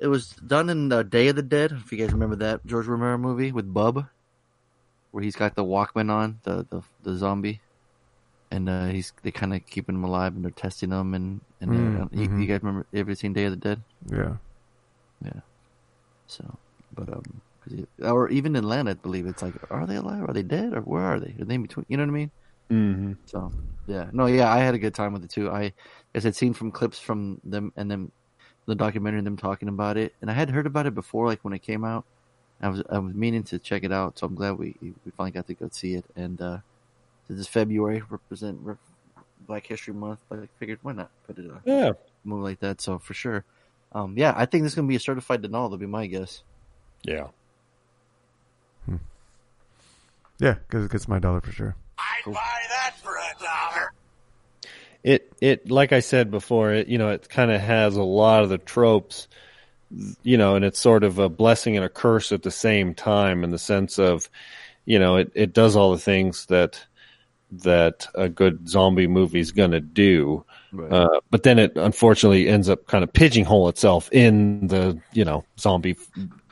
it 0.00 0.08
was 0.08 0.28
done 0.30 0.68
in 0.70 0.92
uh, 0.92 1.02
Day 1.02 1.28
of 1.28 1.36
the 1.36 1.42
Dead. 1.42 1.72
If 1.72 1.92
you 1.92 1.98
guys 1.98 2.12
remember 2.12 2.36
that 2.36 2.64
George 2.66 2.86
Romero 2.86 3.18
movie 3.18 3.52
with 3.52 3.72
Bub, 3.72 4.04
where 5.10 5.22
he's 5.22 5.36
got 5.36 5.54
the 5.54 5.64
Walkman 5.64 6.10
on 6.10 6.40
the 6.44 6.66
the, 6.70 6.82
the 7.02 7.16
zombie, 7.16 7.60
and 8.50 8.68
uh, 8.68 8.86
he's 8.86 9.12
they 9.22 9.30
kind 9.30 9.54
of 9.54 9.64
keeping 9.66 9.94
him 9.94 10.04
alive 10.04 10.34
and 10.34 10.44
they're 10.44 10.50
testing 10.52 10.90
him 10.90 11.14
and 11.14 11.40
and 11.60 11.70
Mm, 11.70 12.02
uh, 12.02 12.08
you, 12.12 12.40
you 12.40 12.46
guys 12.46 12.60
remember 12.62 12.86
ever 12.94 13.14
seen 13.14 13.32
Day 13.32 13.44
of 13.44 13.52
the 13.52 13.56
Dead? 13.56 13.82
Yeah. 14.10 14.36
Yeah. 15.24 15.40
So, 16.26 16.44
but 16.92 17.08
um, 17.08 17.22
'cause 17.62 17.72
it- 17.74 17.88
or 18.04 18.28
even 18.30 18.56
in 18.56 18.64
Land, 18.64 18.88
I 18.88 18.94
believe 18.94 19.26
it's 19.26 19.42
like, 19.42 19.54
are 19.70 19.86
they 19.86 19.96
alive? 19.96 20.28
Are 20.28 20.32
they 20.34 20.42
dead? 20.42 20.74
Or 20.74 20.80
where 20.82 21.02
are 21.02 21.20
they? 21.20 21.34
Are 21.40 21.44
they 21.44 21.54
in 21.54 21.62
between? 21.62 21.86
You 21.88 21.96
know 21.96 22.02
what 22.04 22.10
I 22.10 22.12
mean? 22.12 22.30
Mm-hmm. 22.72 23.12
So 23.26 23.52
yeah, 23.86 24.10
no, 24.12 24.26
yeah, 24.26 24.52
I 24.52 24.58
had 24.58 24.74
a 24.74 24.78
good 24.78 24.94
time 24.94 25.12
with 25.12 25.24
it 25.24 25.30
too. 25.30 25.50
I, 25.50 25.72
as 26.14 26.26
I'd 26.26 26.34
seen 26.36 26.54
from 26.54 26.70
clips 26.72 26.98
from 26.98 27.38
them 27.44 27.72
and 27.76 27.90
them, 27.90 28.12
the 28.66 28.74
documentary 28.74 29.18
and 29.18 29.26
them 29.26 29.36
talking 29.36 29.68
about 29.68 29.96
it, 29.96 30.14
and 30.20 30.30
I 30.30 30.34
had 30.34 30.50
heard 30.50 30.66
about 30.66 30.86
it 30.86 30.94
before, 30.94 31.26
like 31.26 31.40
when 31.42 31.52
it 31.52 31.62
came 31.62 31.84
out. 31.84 32.04
I 32.62 32.68
was 32.68 32.82
I 32.88 32.98
was 32.98 33.14
meaning 33.14 33.42
to 33.44 33.58
check 33.58 33.84
it 33.84 33.92
out, 33.92 34.18
so 34.18 34.26
I'm 34.26 34.34
glad 34.34 34.52
we 34.58 34.74
we 34.80 34.94
finally 35.16 35.32
got 35.32 35.46
to 35.48 35.54
go 35.54 35.68
see 35.70 35.94
it. 35.94 36.04
And 36.16 36.40
uh, 36.40 36.58
this 37.28 37.38
is 37.38 37.46
February, 37.48 38.02
represent 38.08 38.58
Re- 38.62 38.76
Black 39.46 39.66
History 39.66 39.92
Month. 39.92 40.20
But 40.28 40.38
I 40.38 40.48
figured 40.58 40.78
why 40.82 40.92
not 40.92 41.10
put 41.26 41.38
it 41.38 41.46
a 41.46 41.60
Yeah. 41.64 41.92
movie 42.24 42.42
like 42.42 42.60
that? 42.60 42.80
So 42.80 42.98
for 42.98 43.12
sure, 43.12 43.44
um, 43.92 44.16
yeah, 44.16 44.32
I 44.36 44.46
think 44.46 44.62
this 44.62 44.72
is 44.72 44.76
gonna 44.76 44.88
be 44.88 44.96
a 44.96 45.00
certified 45.00 45.42
denial. 45.42 45.64
That'll 45.68 45.78
be 45.78 45.86
my 45.86 46.06
guess. 46.06 46.42
Yeah. 47.02 47.26
Yeah, 50.38 50.54
because 50.54 50.84
it 50.84 50.90
gets 50.90 51.06
my 51.06 51.18
dollar 51.18 51.40
for 51.40 51.52
sure. 51.52 51.76
I'd 51.98 52.32
buy 52.32 52.62
that 52.70 52.94
for 53.02 53.12
a 53.16 53.42
dollar. 53.42 53.53
It 55.04 55.32
it 55.40 55.70
like 55.70 55.92
I 55.92 56.00
said 56.00 56.30
before, 56.30 56.72
it 56.72 56.88
you 56.88 56.98
know 56.98 57.10
it 57.10 57.28
kind 57.28 57.50
of 57.52 57.60
has 57.60 57.96
a 57.96 58.02
lot 58.02 58.42
of 58.42 58.48
the 58.48 58.58
tropes, 58.58 59.28
you 60.22 60.38
know, 60.38 60.56
and 60.56 60.64
it's 60.64 60.80
sort 60.80 61.04
of 61.04 61.18
a 61.18 61.28
blessing 61.28 61.76
and 61.76 61.84
a 61.84 61.88
curse 61.90 62.32
at 62.32 62.42
the 62.42 62.50
same 62.50 62.94
time 62.94 63.44
in 63.44 63.50
the 63.50 63.58
sense 63.58 63.98
of, 63.98 64.28
you 64.86 64.98
know, 64.98 65.16
it 65.16 65.30
it 65.34 65.52
does 65.52 65.76
all 65.76 65.92
the 65.92 65.98
things 65.98 66.46
that 66.46 66.84
that 67.52 68.08
a 68.14 68.28
good 68.28 68.68
zombie 68.68 69.06
movie's 69.06 69.52
gonna 69.52 69.80
do, 69.80 70.44
Right. 70.72 70.90
uh, 70.90 71.20
but 71.30 71.44
then 71.44 71.58
it 71.60 71.76
unfortunately 71.76 72.48
ends 72.48 72.68
up 72.68 72.86
kind 72.86 73.04
of 73.04 73.12
pigeonhole 73.12 73.68
itself 73.68 74.08
in 74.12 74.66
the 74.68 74.98
you 75.12 75.24
know 75.24 75.44
zombie. 75.60 75.96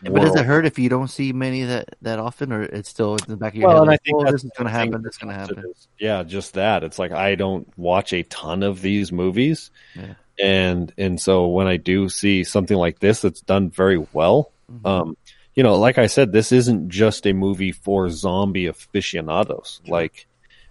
But 0.03 0.21
does 0.23 0.35
it 0.37 0.45
hurt 0.47 0.67
if 0.67 0.79
you 0.79 0.89
don't 0.89 1.09
see 1.09 1.33
many 1.33 1.63
that 1.65 1.97
that 2.03 2.19
often, 2.19 2.53
or 2.53 2.63
it's 2.63 2.89
still 2.89 3.15
in 3.17 3.21
the 3.29 3.37
back 3.37 3.53
of 3.55 3.61
your 3.61 3.69
Well, 3.69 3.77
head? 3.79 3.83
and 3.83 3.91
I 3.93 3.97
think 3.99 4.17
oh, 4.19 4.31
this 4.33 4.43
is 4.45 4.51
going 4.57 4.67
to 4.67 4.73
happen. 4.73 5.03
This 5.03 5.13
is 5.15 5.19
going 5.19 5.33
to 5.35 5.39
happen. 5.41 5.59
It 5.61 5.65
is- 5.71 5.89
Yeah, 5.99 6.23
just 6.25 6.55
that. 6.55 6.83
It's 6.85 6.99
like 6.99 7.13
I 7.13 7.35
don't 7.37 7.67
watch 7.79 8.13
a 8.13 8.23
ton 8.25 8.63
of 8.63 8.83
these 8.83 9.13
movies, 9.13 9.71
Yeah. 9.95 10.15
and 10.39 10.93
and 10.99 11.21
so 11.21 11.47
when 11.49 11.67
I 11.67 11.77
do 11.77 12.09
see 12.09 12.43
something 12.45 12.77
like 12.77 12.99
this 12.99 13.21
that's 13.23 13.41
done 13.43 13.71
very 13.71 14.05
well, 14.13 14.51
Mhm. 14.73 14.87
um, 14.89 15.17
you 15.55 15.63
know, 15.63 15.77
like 15.77 15.99
I 15.99 16.07
said, 16.07 16.33
this 16.33 16.51
isn't 16.51 16.89
just 16.89 17.27
a 17.27 17.33
movie 17.33 17.73
for 17.73 18.09
zombie 18.11 18.67
aficionados. 18.67 19.81
Like 19.87 20.27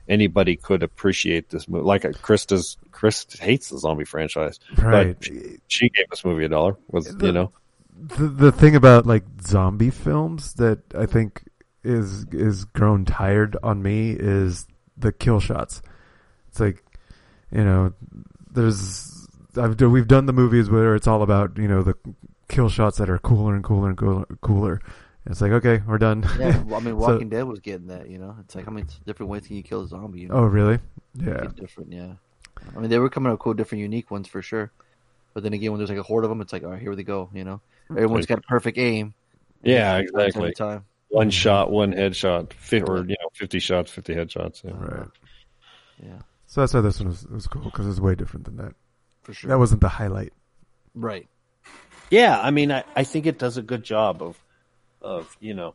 anybody 0.10 0.56
could 0.56 0.84
appreciate 0.84 1.50
this 1.50 1.68
movie. 1.70 1.86
Like 1.86 2.04
uh, 2.06 2.12
Chris 2.22 2.46
does. 2.46 2.78
Chris 2.92 3.26
hates 3.40 3.70
the 3.70 3.78
zombie 3.78 4.04
franchise. 4.06 4.60
Right. 4.78 5.18
But 5.20 5.30
she 5.68 5.90
gave 5.90 6.10
this 6.10 6.26
movie 6.26 6.46
a 6.46 6.50
dollar. 6.50 6.76
Was 6.90 7.06
The- 7.16 7.28
you 7.28 7.32
know? 7.32 7.52
The 8.02 8.28
the 8.28 8.52
thing 8.52 8.76
about 8.76 9.06
like 9.06 9.24
zombie 9.42 9.92
films 9.92 10.56
that 10.56 10.80
I 10.96 11.06
think 11.06 11.44
is 11.84 12.26
is 12.32 12.66
grown 12.66 13.06
tired 13.06 13.56
on 13.62 13.82
me 13.82 14.12
is 14.12 14.68
the 14.98 15.12
kill 15.12 15.40
shots. 15.40 15.82
It's 16.50 16.60
like 16.60 16.84
you 17.52 17.64
know, 17.64 17.94
there's 18.52 19.28
I've 19.56 19.80
we've 19.80 20.08
done 20.08 20.26
the 20.26 20.34
movies 20.34 20.70
where 20.70 20.96
it's 20.96 21.08
all 21.08 21.22
about 21.22 21.58
you 21.58 21.68
know 21.68 21.84
the 21.84 21.96
kill 22.48 22.70
shots 22.70 22.98
that 22.98 23.10
are 23.10 23.20
cooler 23.20 23.54
and 23.54 23.64
cooler 23.64 23.90
and 23.90 23.98
cooler. 23.98 24.26
cooler. 24.42 24.82
It's 25.28 25.40
like 25.40 25.52
okay, 25.52 25.84
we're 25.86 26.00
done. 26.00 26.28
Yeah, 26.40 26.64
well, 26.64 26.80
I 26.80 26.84
mean, 26.84 26.96
So- 27.00 27.14
Walking 27.14 27.30
Dead 27.30 27.44
was 27.44 27.60
getting 27.60 27.88
that. 27.88 28.10
You 28.10 28.18
know, 28.18 28.36
it's 28.40 28.56
like 28.56 28.66
how 28.66 28.72
many 28.72 28.88
different 29.06 29.30
ways 29.30 29.46
can 29.46 29.56
you 29.56 29.64
kill 29.64 29.82
a 29.84 29.88
zombie? 29.88 30.22
You 30.22 30.30
know? 30.30 30.36
oh 30.36 30.44
really? 30.46 30.80
Yeah. 31.14 31.46
different. 31.56 31.92
Yeah, 31.92 32.14
I 32.76 32.80
mean, 32.80 32.90
they 32.90 32.98
were 32.98 33.10
coming 33.10 33.28
up 33.32 33.34
with 33.34 33.42
cool, 33.42 33.54
different, 33.54 33.82
unique 33.82 34.10
ones 34.10 34.28
for 34.28 34.42
sure. 34.42 34.72
But 35.34 35.44
then 35.44 35.54
again, 35.54 35.72
when 35.72 35.78
there's 35.80 35.90
like 35.90 36.00
a 36.00 36.04
horde 36.04 36.24
of 36.26 36.30
them, 36.30 36.42
it's 36.42 36.52
like, 36.52 36.64
all 36.64 36.72
right, 36.72 36.82
here 36.82 36.96
they 36.96 37.04
go. 37.04 37.30
You 37.34 37.44
know, 37.44 37.62
everyone's 37.92 38.26
got 38.26 38.40
a 38.40 38.42
perfect 38.42 38.78
aim. 38.78 39.14
Yeah, 39.64 39.98
exactly. 39.98 40.54
time. 40.54 40.86
One 41.10 41.30
shot, 41.30 41.70
one 41.72 41.94
headshot, 41.94 42.54
fi- 42.54 42.82
or 42.82 43.00
you 43.00 43.16
know, 43.22 43.30
fifty 43.34 43.60
shots, 43.60 43.92
fifty 43.92 44.14
headshots. 44.16 44.64
Yeah. 44.64 44.72
Right. 44.76 45.08
Yeah, 46.04 46.20
So 46.48 46.62
that's 46.62 46.74
why 46.74 46.82
this 46.82 47.00
one 47.00 47.10
was, 47.10 47.28
was 47.28 47.48
cool 47.48 47.64
because 47.66 47.86
it's 47.88 48.00
way 48.00 48.16
different 48.16 48.46
than 48.46 48.58
that. 48.58 48.74
for 49.22 49.34
sure. 49.34 49.50
That 49.50 49.60
wasn't 49.60 49.82
the 49.82 49.90
highlight. 49.90 50.34
right. 50.96 51.28
Yeah, 52.10 52.42
I 52.42 52.50
mean, 52.52 52.72
I, 52.72 52.84
I 52.96 53.04
think 53.06 53.26
it 53.26 53.38
does 53.40 53.56
a 53.58 53.62
good 53.62 53.84
job 53.84 54.22
of, 54.22 54.38
of 55.02 55.38
you 55.40 55.54
know, 55.54 55.74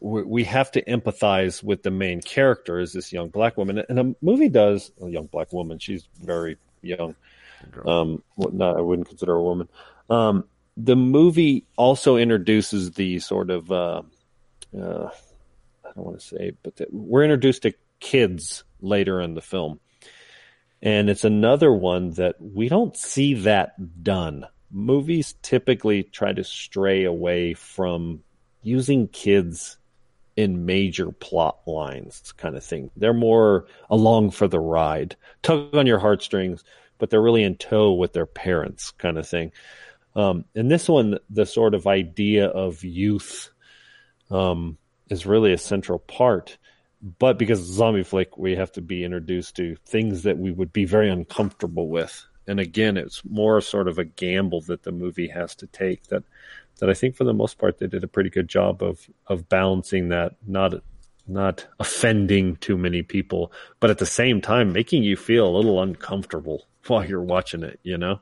we, 0.00 0.22
we 0.22 0.44
have 0.44 0.70
to 0.72 0.82
empathize 0.82 1.62
with 1.62 1.82
the 1.82 1.90
main 1.90 2.20
character 2.20 2.78
is 2.78 2.92
this 2.92 3.12
young 3.12 3.28
black 3.28 3.56
woman, 3.56 3.82
and 3.88 3.98
a 4.00 4.14
movie 4.20 4.48
does 4.48 4.90
a 5.02 5.08
young 5.08 5.26
black 5.26 5.52
woman. 5.52 5.78
She's 5.78 6.06
very 6.20 6.58
young. 6.82 7.14
Um, 7.86 8.22
what 8.34 8.52
not? 8.52 8.76
I 8.76 8.80
wouldn't 8.80 9.08
consider 9.08 9.32
a 9.34 9.42
woman. 9.42 9.68
Um, 10.10 10.44
the 10.76 10.96
movie 10.96 11.66
also 11.76 12.16
introduces 12.16 12.92
the 12.92 13.18
sort 13.18 13.50
of, 13.50 13.70
uh, 13.70 14.02
uh, 14.76 15.10
I 15.84 15.92
don't 15.94 16.06
want 16.06 16.20
to 16.20 16.26
say, 16.26 16.52
but 16.62 16.76
the, 16.76 16.86
we're 16.90 17.24
introduced 17.24 17.62
to 17.62 17.74
kids 18.00 18.64
later 18.80 19.20
in 19.20 19.34
the 19.34 19.42
film. 19.42 19.80
And 20.80 21.08
it's 21.08 21.24
another 21.24 21.72
one 21.72 22.10
that 22.12 22.36
we 22.40 22.68
don't 22.68 22.96
see 22.96 23.34
that 23.34 24.02
done. 24.02 24.46
Movies 24.70 25.34
typically 25.42 26.02
try 26.02 26.32
to 26.32 26.42
stray 26.42 27.04
away 27.04 27.54
from 27.54 28.22
using 28.62 29.06
kids 29.08 29.78
in 30.34 30.64
major 30.64 31.12
plot 31.12 31.58
lines 31.66 32.32
kind 32.36 32.56
of 32.56 32.64
thing. 32.64 32.90
They're 32.96 33.12
more 33.12 33.66
along 33.90 34.30
for 34.30 34.48
the 34.48 34.58
ride, 34.58 35.16
tug 35.42 35.76
on 35.76 35.86
your 35.86 35.98
heartstrings, 35.98 36.64
but 36.98 37.10
they're 37.10 37.22
really 37.22 37.44
in 37.44 37.56
tow 37.56 37.92
with 37.92 38.12
their 38.12 38.26
parents 38.26 38.92
kind 38.92 39.18
of 39.18 39.28
thing. 39.28 39.52
Um, 40.14 40.44
and 40.54 40.70
this 40.70 40.88
one, 40.88 41.18
the 41.30 41.46
sort 41.46 41.74
of 41.74 41.86
idea 41.86 42.46
of 42.46 42.84
youth 42.84 43.50
um, 44.30 44.76
is 45.08 45.26
really 45.26 45.52
a 45.52 45.58
central 45.58 45.98
part. 45.98 46.58
but 47.18 47.38
because 47.38 47.58
zombie 47.58 48.04
flick, 48.04 48.38
we 48.38 48.54
have 48.54 48.70
to 48.72 48.80
be 48.80 49.04
introduced 49.04 49.56
to 49.56 49.76
things 49.86 50.22
that 50.22 50.38
we 50.38 50.52
would 50.52 50.72
be 50.72 50.84
very 50.84 51.10
uncomfortable 51.10 51.88
with. 51.88 52.26
And 52.46 52.60
again, 52.60 52.96
it's 52.96 53.22
more 53.24 53.60
sort 53.60 53.88
of 53.88 53.98
a 53.98 54.04
gamble 54.04 54.60
that 54.62 54.82
the 54.82 54.92
movie 54.92 55.28
has 55.28 55.54
to 55.56 55.66
take. 55.66 56.04
That 56.08 56.24
that 56.78 56.90
I 56.90 56.94
think 56.94 57.14
for 57.16 57.24
the 57.24 57.34
most 57.34 57.58
part 57.58 57.78
they 57.78 57.86
did 57.86 58.04
a 58.04 58.08
pretty 58.08 58.30
good 58.30 58.48
job 58.48 58.82
of 58.82 59.08
of 59.26 59.48
balancing 59.48 60.08
that, 60.08 60.34
not 60.46 60.74
not 61.26 61.66
offending 61.78 62.56
too 62.56 62.76
many 62.76 63.02
people, 63.02 63.52
but 63.80 63.90
at 63.90 63.98
the 63.98 64.06
same 64.06 64.40
time 64.40 64.72
making 64.72 65.04
you 65.04 65.16
feel 65.16 65.46
a 65.46 65.56
little 65.56 65.80
uncomfortable 65.80 66.66
while 66.86 67.04
you're 67.04 67.22
watching 67.22 67.62
it. 67.62 67.78
You 67.82 67.98
know, 67.98 68.20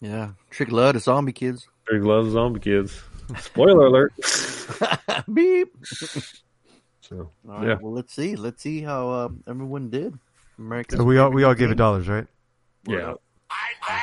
Yeah, 0.00 0.30
Trick 0.50 0.70
Love 0.70 0.94
the 0.94 1.00
zombie 1.00 1.32
kids. 1.32 1.68
Trick 1.88 2.02
love 2.02 2.26
the 2.26 2.30
zombie 2.32 2.60
kids. 2.60 3.00
Spoiler 3.40 3.86
alert. 3.86 4.12
Beep. 5.32 5.72
So 7.00 7.30
All 7.48 7.54
right, 7.58 7.68
yeah, 7.68 7.76
well, 7.80 7.92
let's 7.92 8.12
see. 8.12 8.36
Let's 8.36 8.62
see 8.62 8.82
how 8.82 9.08
uh, 9.10 9.28
everyone 9.48 9.90
did. 9.90 10.18
America's 10.58 10.98
So 10.98 11.04
we 11.04 11.18
all 11.18 11.30
we 11.30 11.44
all 11.44 11.54
gave 11.54 11.68
favorite 11.68 11.72
it 11.72 11.78
dollars, 11.78 12.08
right? 12.08 12.26
yeah. 12.86 13.14
I'd 13.50 13.76
buy 13.80 14.02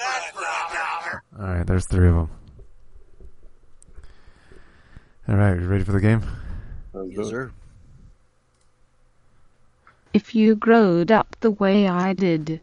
that 0.00 0.30
for 0.34 0.40
a 0.40 0.74
dollar. 0.74 1.22
All 1.38 1.54
right, 1.56 1.66
there's 1.66 1.86
three 1.86 2.08
of 2.08 2.14
them. 2.14 2.30
All 5.28 5.36
right, 5.36 5.58
you 5.58 5.66
ready 5.66 5.84
for 5.84 5.92
the 5.92 6.00
game? 6.00 6.20
game. 6.92 7.12
Yes, 7.16 7.28
sir. 7.28 7.52
If 10.12 10.34
you 10.34 10.54
growed 10.56 11.10
up 11.10 11.36
the 11.40 11.50
way 11.50 11.88
I 11.88 12.12
did, 12.12 12.60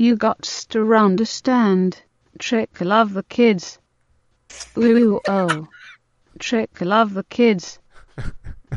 you 0.00 0.16
got 0.16 0.42
to 0.70 0.94
understand. 0.94 2.02
Trick 2.38 2.80
love 2.80 3.12
the 3.12 3.22
kids. 3.22 3.78
Ooh 4.78 5.20
oh. 5.28 5.68
Trick 6.38 6.80
love 6.80 7.12
the 7.12 7.24
kids. 7.24 7.78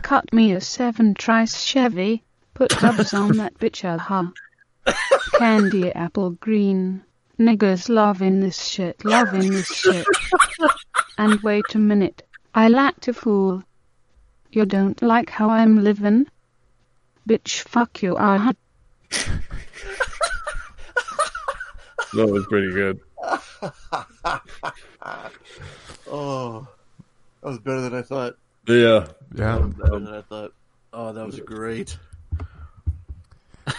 Cut 0.02 0.34
me 0.34 0.52
a 0.52 0.60
seven 0.60 1.14
trice 1.14 1.64
Chevy. 1.64 2.24
Put 2.54 2.72
dubs 2.72 3.14
on 3.14 3.38
that 3.38 3.58
bitch, 3.58 3.86
aha. 3.86 4.34
Candy 5.38 5.94
apple 5.94 6.32
green. 6.32 7.04
Niggers 7.40 7.88
loving 7.88 8.42
this 8.42 8.62
shit, 8.62 9.06
loving 9.06 9.50
this 9.50 9.68
shit. 9.68 10.06
And 11.18 11.40
wait 11.42 11.74
a 11.74 11.80
minute, 11.80 12.22
I 12.54 12.68
like 12.68 13.00
to 13.02 13.14
fool. 13.14 13.64
You 14.52 14.66
don't 14.66 15.02
like 15.02 15.30
how 15.30 15.50
I'm 15.50 15.86
living? 15.86 16.28
Bitch, 17.28 17.62
fuck 17.62 18.04
you, 18.04 18.18
ah. 18.20 18.52
That 22.16 22.28
was 22.28 22.46
pretty 22.48 22.72
good. 22.72 23.00
Oh, 26.16 26.68
that 27.42 27.50
was 27.50 27.60
better 27.60 27.82
than 27.82 27.96
I 27.96 28.02
thought. 28.04 28.36
Yeah. 28.68 29.08
Yeah. 29.34 29.58
Better 29.60 30.00
than 30.00 30.08
I 30.08 30.22
thought. 30.22 30.54
Oh, 30.92 31.12
that 31.12 31.26
was 31.26 31.40
great. 31.40 31.98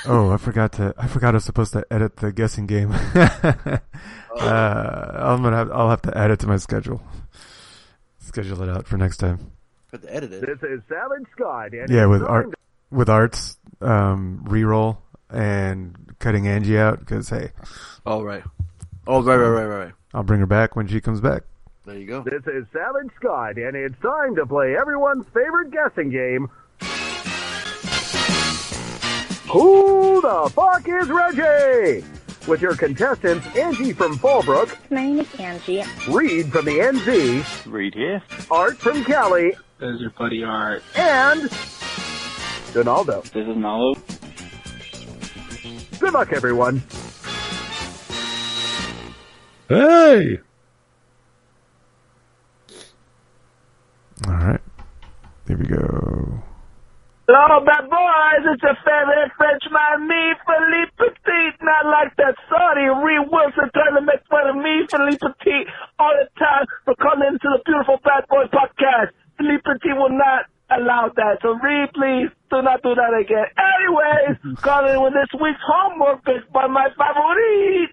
Oh, 0.06 0.31
I 0.31 0.36
forgot 0.39 0.73
to. 0.73 0.94
I 0.98 1.06
forgot 1.06 1.35
I 1.35 1.36
was 1.36 1.44
supposed 1.44 1.73
to 1.74 1.86
edit 1.90 2.16
the 2.16 2.32
guessing 2.32 2.66
game. 2.66 2.90
uh, 3.15 3.78
I'm 4.40 5.43
gonna. 5.43 5.56
Have, 5.56 5.70
I'll 5.70 5.90
have 5.90 6.02
to 6.02 6.16
add 6.16 6.31
it 6.31 6.40
to 6.40 6.47
my 6.47 6.56
schedule. 6.56 7.02
Schedule 8.19 8.62
it 8.62 8.69
out 8.69 8.86
for 8.86 8.97
next 8.97 9.19
time. 9.19 9.52
But 9.90 10.02
to 10.02 10.15
edit 10.15 10.32
it. 10.32 10.40
This 10.40 10.59
is 10.69 10.81
Savage 10.89 11.27
Scott. 11.32 11.70
Yeah, 11.89 12.06
with 12.06 12.23
art, 12.23 12.55
with 12.90 13.09
arts, 13.09 13.59
um, 13.81 14.43
re-roll 14.44 14.98
and 15.31 16.13
cutting 16.24 16.48
Angie 16.48 16.78
out 16.78 17.01
because 17.01 17.28
hey, 17.28 17.51
Oh 18.06 18.22
right. 18.22 18.42
Oh 19.06 19.22
right, 19.22 19.36
right, 19.36 19.46
right, 19.48 19.64
right, 19.66 19.84
right. 19.84 19.92
I'll 20.14 20.22
bring 20.22 20.40
her 20.40 20.46
back 20.46 20.74
when 20.74 20.86
she 20.88 20.98
comes 21.01 21.20
back. 21.20 21.42
There 21.84 21.98
you 21.98 22.06
go. 22.06 22.22
This 22.22 22.42
is 22.46 22.64
Savage 22.72 23.10
Scott, 23.16 23.56
and 23.59 23.76
it's 23.76 23.94
time 24.01 24.34
to 24.36 24.46
play 24.46 24.74
everyone's 24.74 25.26
favorite 25.34 25.70
guessing 25.70 26.09
game. 26.09 26.48
Who 29.51 30.22
the 30.22 30.51
fuck 30.55 30.88
is 30.88 31.09
Reggie? 31.10 32.05
With 32.48 32.62
your 32.62 32.74
contestants 32.74 33.46
Angie 33.56 33.92
from 33.92 34.16
Fallbrook, 34.18 34.74
My 34.90 35.02
name 35.02 35.20
is 35.20 35.34
Angie. 35.38 35.82
Reed 36.09 36.51
from 36.51 36.64
the 36.64 36.78
NZ, 36.78 37.70
Reed 37.70 37.94
here. 37.94 38.22
Art 38.51 38.78
from 38.78 39.05
Cali, 39.05 39.52
There's 39.78 40.01
your 40.01 40.10
buddy 40.10 40.42
Art. 40.42 40.82
and 40.96 41.42
Donaldo. 42.72 43.20
This 43.24 43.46
is 43.46 43.56
Nalo. 43.56 43.94
Good 46.00 46.12
luck, 46.12 46.32
everyone. 46.32 46.82
Hey. 49.68 50.38
All 54.26 54.32
right, 54.32 54.60
here 55.46 55.56
we 55.56 55.66
go. 55.66 55.76
Oh, 55.80 56.42
Hello, 57.26 57.64
bad 57.64 57.88
boys. 57.88 58.44
It's 58.52 58.62
your 58.62 58.76
favorite 58.84 59.32
Frenchman, 59.36 60.06
me, 60.08 60.22
Philippe 60.44 60.92
Petit. 61.00 61.56
Not 61.64 61.86
like 61.86 62.12
that 62.16 62.36
sorry 62.48 62.84
Reed 62.88 63.28
Wilson 63.32 63.70
trying 63.72 63.96
to 63.96 64.04
make 64.04 64.20
fun 64.28 64.44
of 64.48 64.56
me, 64.56 64.84
Philippe 64.90 65.18
Petit, 65.24 65.64
all 65.98 66.12
the 66.20 66.28
time 66.38 66.66
for 66.84 66.94
calling 67.00 67.32
into 67.32 67.48
the 67.48 67.60
beautiful 67.64 67.96
Bad 68.04 68.28
Boys 68.28 68.52
podcast. 68.52 69.16
Philippe 69.38 69.64
Petit 69.64 69.96
will 69.96 70.12
not 70.12 70.46
allow 70.70 71.10
that. 71.14 71.38
So 71.42 71.56
Reed, 71.60 71.90
please 71.92 72.30
do 72.50 72.62
not 72.62 72.82
do 72.82 72.94
that 72.94 73.12
again. 73.12 73.46
Anyways, 73.56 74.60
calling 74.62 75.02
with 75.02 75.14
this 75.14 75.32
week's 75.40 75.60
homework 75.60 76.24
pick 76.24 76.46
by 76.52 76.66
my 76.66 76.88
favorite. 76.96 77.92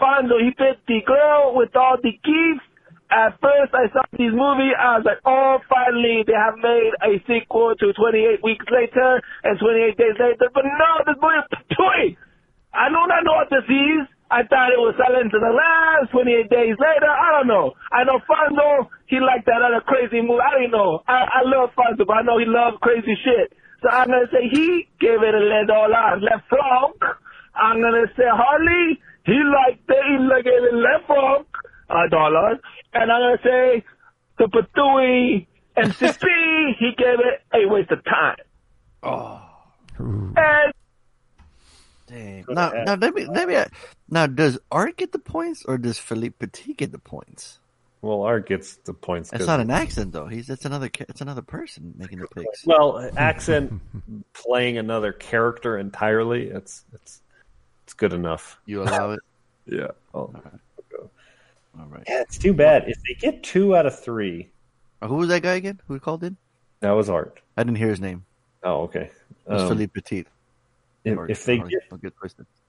Fondo, 0.00 0.36
he 0.40 0.52
picked 0.52 0.86
the 0.86 1.00
girl 1.06 1.56
with 1.56 1.74
all 1.76 1.96
the 2.02 2.12
geeks. 2.12 2.64
At 3.08 3.38
first, 3.40 3.70
I 3.72 3.86
saw 3.94 4.02
this 4.12 4.34
movie. 4.34 4.74
I 4.74 4.98
was 4.98 5.06
like, 5.06 5.22
oh, 5.24 5.62
finally, 5.70 6.26
they 6.26 6.34
have 6.34 6.58
made 6.58 6.90
a 7.06 7.22
sequel 7.24 7.74
to 7.78 7.92
28 7.94 8.42
Weeks 8.42 8.66
Later 8.66 9.22
and 9.44 9.54
28 9.58 9.96
Days 9.96 10.18
Later. 10.18 10.50
But 10.52 10.66
no, 10.66 10.90
this 11.06 11.16
movie 11.22 11.38
is. 11.38 12.16
I 12.74 12.88
do 12.90 12.98
not 13.08 13.24
know 13.24 13.40
what 13.40 13.48
this 13.48 13.64
is. 13.64 14.04
I 14.30 14.42
thought 14.42 14.74
it 14.74 14.80
was 14.82 14.94
Silence 14.98 15.30
of 15.34 15.40
the 15.40 15.54
Lambs, 15.54 16.10
28 16.10 16.50
Days 16.50 16.76
Later. 16.82 17.06
I 17.10 17.38
don't 17.38 17.46
know. 17.46 17.74
I 17.92 18.02
know 18.02 18.18
Fonzo, 18.26 18.90
he 19.06 19.20
liked 19.20 19.46
that 19.46 19.62
other 19.62 19.80
crazy 19.86 20.20
movie. 20.20 20.42
I 20.42 20.58
don't 20.58 20.70
know. 20.74 21.02
I, 21.06 21.30
I 21.30 21.40
love 21.46 21.70
Fonzo, 21.78 22.06
but 22.06 22.16
I 22.18 22.22
know 22.22 22.38
he 22.38 22.44
loves 22.46 22.76
crazy 22.82 23.14
shit. 23.22 23.54
So 23.82 23.88
I'm 23.88 24.08
going 24.08 24.26
to 24.26 24.30
say 24.34 24.48
he 24.50 24.88
gave 24.98 25.22
it 25.22 25.34
a 25.34 25.38
le 25.38 25.66
dollar 25.66 26.18
left 26.18 26.48
flank. 26.50 26.98
I'm 27.54 27.78
going 27.80 27.94
to 28.02 28.06
say 28.16 28.26
Harley, 28.26 28.98
he 29.24 29.38
liked 29.38 29.86
it. 29.88 30.04
He 30.10 30.18
liked 30.18 30.46
it 30.46 30.74
left 30.74 31.06
flank, 31.06 31.46
a 31.90 32.08
dollar. 32.10 32.58
And 32.94 33.12
I'm 33.12 33.20
going 33.22 33.38
to 33.38 33.42
say 33.46 33.84
the 34.38 34.46
Patui 34.50 35.46
MCP, 35.76 36.26
he 36.78 36.92
gave 36.98 37.20
it 37.20 37.42
a 37.54 37.68
waste 37.70 37.90
of 37.92 38.02
time. 38.04 38.36
Oh, 39.02 39.40
Ooh. 40.00 40.34
And 40.36 40.72
dang. 42.06 42.44
Now, 42.48 42.70
now 42.70 42.94
let 42.94 43.14
me 43.14 43.26
let 43.26 43.48
me. 43.48 43.56
Now, 44.08 44.26
does 44.26 44.58
Art 44.70 44.96
get 44.96 45.12
the 45.12 45.18
points 45.18 45.64
or 45.64 45.78
does 45.78 45.98
Philippe 45.98 46.36
Petit 46.38 46.74
get 46.74 46.92
the 46.92 46.98
points? 46.98 47.58
Well, 48.02 48.22
Art 48.22 48.46
gets 48.46 48.76
the 48.76 48.92
points. 48.94 49.32
It's 49.32 49.46
not 49.46 49.60
an 49.60 49.70
accent 49.70 50.12
though. 50.12 50.26
He's 50.26 50.46
that's 50.46 50.64
another 50.64 50.90
it's 51.00 51.20
another 51.20 51.42
person 51.42 51.94
making 51.96 52.20
the 52.20 52.28
picks. 52.28 52.64
Well, 52.66 53.10
accent 53.16 53.80
playing 54.32 54.78
another 54.78 55.12
character 55.12 55.78
entirely. 55.78 56.48
It's 56.48 56.84
it's 56.92 57.22
it's 57.84 57.94
good 57.94 58.12
enough. 58.12 58.58
You 58.66 58.82
allow 58.82 59.12
it. 59.12 59.20
Yeah. 59.68 59.88
Oh. 60.14 60.32
All 61.78 61.86
right. 61.88 62.04
Yeah, 62.08 62.20
it's 62.20 62.38
too 62.38 62.54
bad 62.54 62.84
if 62.86 62.96
they 63.02 63.14
get 63.14 63.42
two 63.42 63.76
out 63.76 63.84
of 63.84 63.98
three. 63.98 64.48
Uh, 65.02 65.08
who 65.08 65.16
was 65.16 65.28
that 65.28 65.42
guy 65.42 65.54
again? 65.54 65.80
Who 65.88 65.98
called 65.98 66.22
in? 66.22 66.36
That 66.80 66.92
was 66.92 67.10
Art. 67.10 67.40
I 67.56 67.64
didn't 67.64 67.78
hear 67.78 67.88
his 67.88 68.00
name. 68.00 68.24
Oh, 68.62 68.82
okay. 68.82 69.10
It 69.46 69.52
was 69.52 69.62
Um, 69.62 69.68
Philippe 69.70 69.92
Petit. 70.00 70.24
If, 71.06 71.18
Or- 71.18 71.30
if 71.30 71.44
they 71.44 71.58
get 71.58 72.02
get 72.02 72.12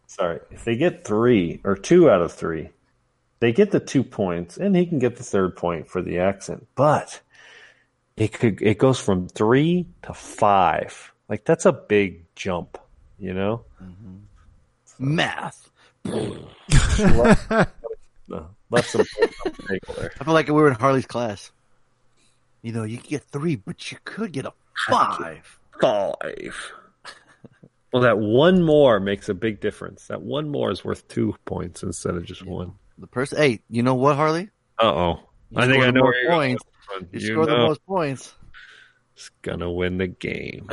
sorry, 0.06 0.40
if 0.52 0.64
they 0.64 0.76
get 0.76 1.04
three 1.04 1.60
or 1.64 1.76
two 1.76 2.10
out 2.10 2.22
of 2.22 2.32
three, 2.32 2.70
they 3.40 3.52
get 3.52 3.72
the 3.72 3.80
two 3.80 4.04
points, 4.04 4.58
and 4.58 4.76
he 4.76 4.86
can 4.86 5.00
get 5.00 5.16
the 5.18 5.24
third 5.24 5.56
point 5.56 5.90
for 5.90 6.02
the 6.02 6.20
accent. 6.20 6.68
But 6.76 7.20
it 8.16 8.34
could 8.34 8.62
it 8.62 8.78
goes 8.78 9.00
from 9.00 9.28
three 9.28 9.88
to 10.04 10.14
five. 10.14 11.12
Like 11.28 11.46
that's 11.46 11.66
a 11.66 11.74
big 11.74 12.24
jump, 12.36 12.78
you 13.18 13.34
know. 13.34 13.66
Mm-hmm. 13.84 15.16
Math. 15.16 15.70
No, 16.06 16.48
left 18.70 18.90
some 18.90 19.06
points 19.20 19.38
on 19.46 19.52
the 19.58 19.64
table 19.68 19.94
there. 19.98 20.12
I 20.20 20.24
feel 20.24 20.34
like 20.34 20.48
we 20.48 20.54
were 20.54 20.68
in 20.70 20.76
Harley's 20.76 21.06
class. 21.06 21.52
You 22.62 22.72
know, 22.72 22.84
you 22.84 22.98
could 22.98 23.10
get 23.10 23.24
three, 23.24 23.56
but 23.56 23.92
you 23.92 23.98
could 24.04 24.32
get 24.32 24.46
a 24.46 24.54
five. 24.88 25.60
Five. 25.82 26.72
Well, 27.94 28.04
that 28.04 28.18
one 28.20 28.64
more 28.64 29.00
makes 29.00 29.30
a 29.30 29.34
big 29.34 29.62
difference. 29.62 30.08
That 30.08 30.22
one 30.22 30.50
more 30.50 30.72
is 30.72 30.84
worth 30.84 31.08
two 31.08 31.36
points 31.46 31.84
instead 31.84 32.16
of 32.16 32.26
just 32.26 32.46
one. 32.46 32.74
The 32.98 33.08
person. 33.08 33.38
Hey, 33.38 33.62
you 33.70 33.84
know 33.84 33.96
what, 33.96 34.16
Harley? 34.16 34.50
Uh 34.80 34.86
oh. 34.94 35.20
I 35.56 35.68
think 35.68 35.84
I 35.84 35.92
know 35.92 36.02
where 36.04 36.22
you're 36.22 36.32
going 36.32 36.58
points. 36.58 37.12
with 37.14 37.24
You 37.24 37.34
score 37.34 37.46
the 37.46 37.58
most 37.58 37.86
points. 37.86 38.34
It's 39.16 39.30
gonna 39.42 39.72
win 39.72 39.98
the 39.98 40.08
game. 40.08 40.70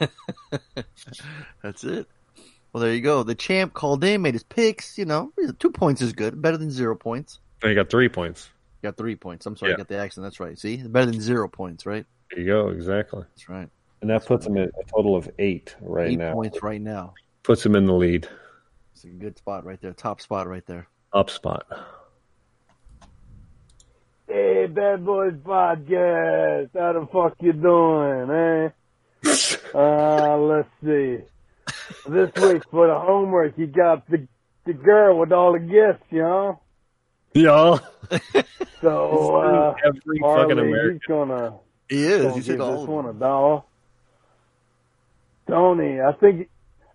That's 1.62 1.84
it. 1.84 2.06
Well, 2.72 2.82
there 2.82 2.92
you 2.92 3.00
go. 3.00 3.22
The 3.22 3.34
champ 3.34 3.72
called 3.72 4.04
in, 4.04 4.20
made 4.20 4.34
his 4.34 4.42
picks. 4.42 4.98
You 4.98 5.06
know, 5.06 5.32
two 5.58 5.70
points 5.70 6.02
is 6.02 6.12
good. 6.12 6.42
Better 6.42 6.58
than 6.58 6.70
zero 6.70 6.94
points. 6.94 7.40
I 7.62 7.72
got 7.72 7.88
three 7.88 8.08
points. 8.08 8.50
You 8.82 8.88
Got 8.88 8.98
three 8.98 9.16
points. 9.16 9.46
I'm 9.46 9.56
sorry, 9.56 9.70
Yeah. 9.70 9.76
I 9.76 9.78
got 9.78 9.88
the 9.88 9.96
accent. 9.96 10.24
That's 10.24 10.40
right. 10.40 10.58
See, 10.58 10.76
better 10.76 11.10
than 11.10 11.20
zero 11.20 11.48
points, 11.48 11.86
right? 11.86 12.04
There 12.30 12.40
you 12.40 12.46
go. 12.46 12.68
Exactly. 12.68 13.22
That's 13.34 13.48
right. 13.48 13.68
And 14.00 14.10
that 14.10 14.24
puts 14.26 14.46
him 14.46 14.56
at 14.58 14.68
a 14.68 14.84
total 14.94 15.16
of 15.16 15.28
eight 15.38 15.74
right 15.80 16.10
Eight 16.10 16.18
now. 16.18 16.32
points 16.32 16.62
right 16.62 16.80
now. 16.80 17.14
Puts 17.42 17.64
him 17.64 17.74
in 17.76 17.86
the 17.86 17.92
lead, 17.94 18.28
It's 18.92 19.04
a 19.04 19.08
good 19.08 19.38
spot 19.38 19.64
right 19.64 19.80
there. 19.80 19.92
Top 19.92 20.20
spot 20.20 20.46
right 20.48 20.64
there. 20.66 20.88
up 21.12 21.30
spot. 21.30 21.66
Hey, 24.28 24.66
Bad 24.66 25.04
Boys 25.06 25.34
Podcast. 25.34 26.70
How 26.76 26.92
the 26.92 27.06
fuck 27.12 27.36
you 27.40 27.52
doing, 27.52 28.30
eh? 28.30 28.68
Uh, 29.74 30.36
let's 30.38 30.68
see. 30.82 31.18
This 32.08 32.30
week 32.36 32.62
for 32.70 32.86
the 32.86 32.98
homework, 32.98 33.58
you 33.58 33.66
got 33.66 34.08
the 34.08 34.26
the 34.64 34.72
girl 34.72 35.18
with 35.18 35.30
all 35.32 35.52
the 35.52 35.58
gifts, 35.58 36.04
you 36.10 36.22
know? 36.22 36.60
Yeah, 37.34 37.76
So, 38.80 39.36
uh, 39.36 39.74
every 39.84 40.18
fucking 40.20 40.58
American. 40.58 40.92
he's 40.94 41.00
gonna, 41.06 41.54
He 41.88 42.04
is. 42.04 42.22
gonna 42.22 42.34
He 42.36 42.40
give 42.42 42.60
all 42.62 42.78
this 42.80 42.88
one 42.88 43.06
a 43.06 43.12
dollar. 43.12 43.62
Tony, 45.48 46.00
I 46.00 46.12
think, 46.18 46.48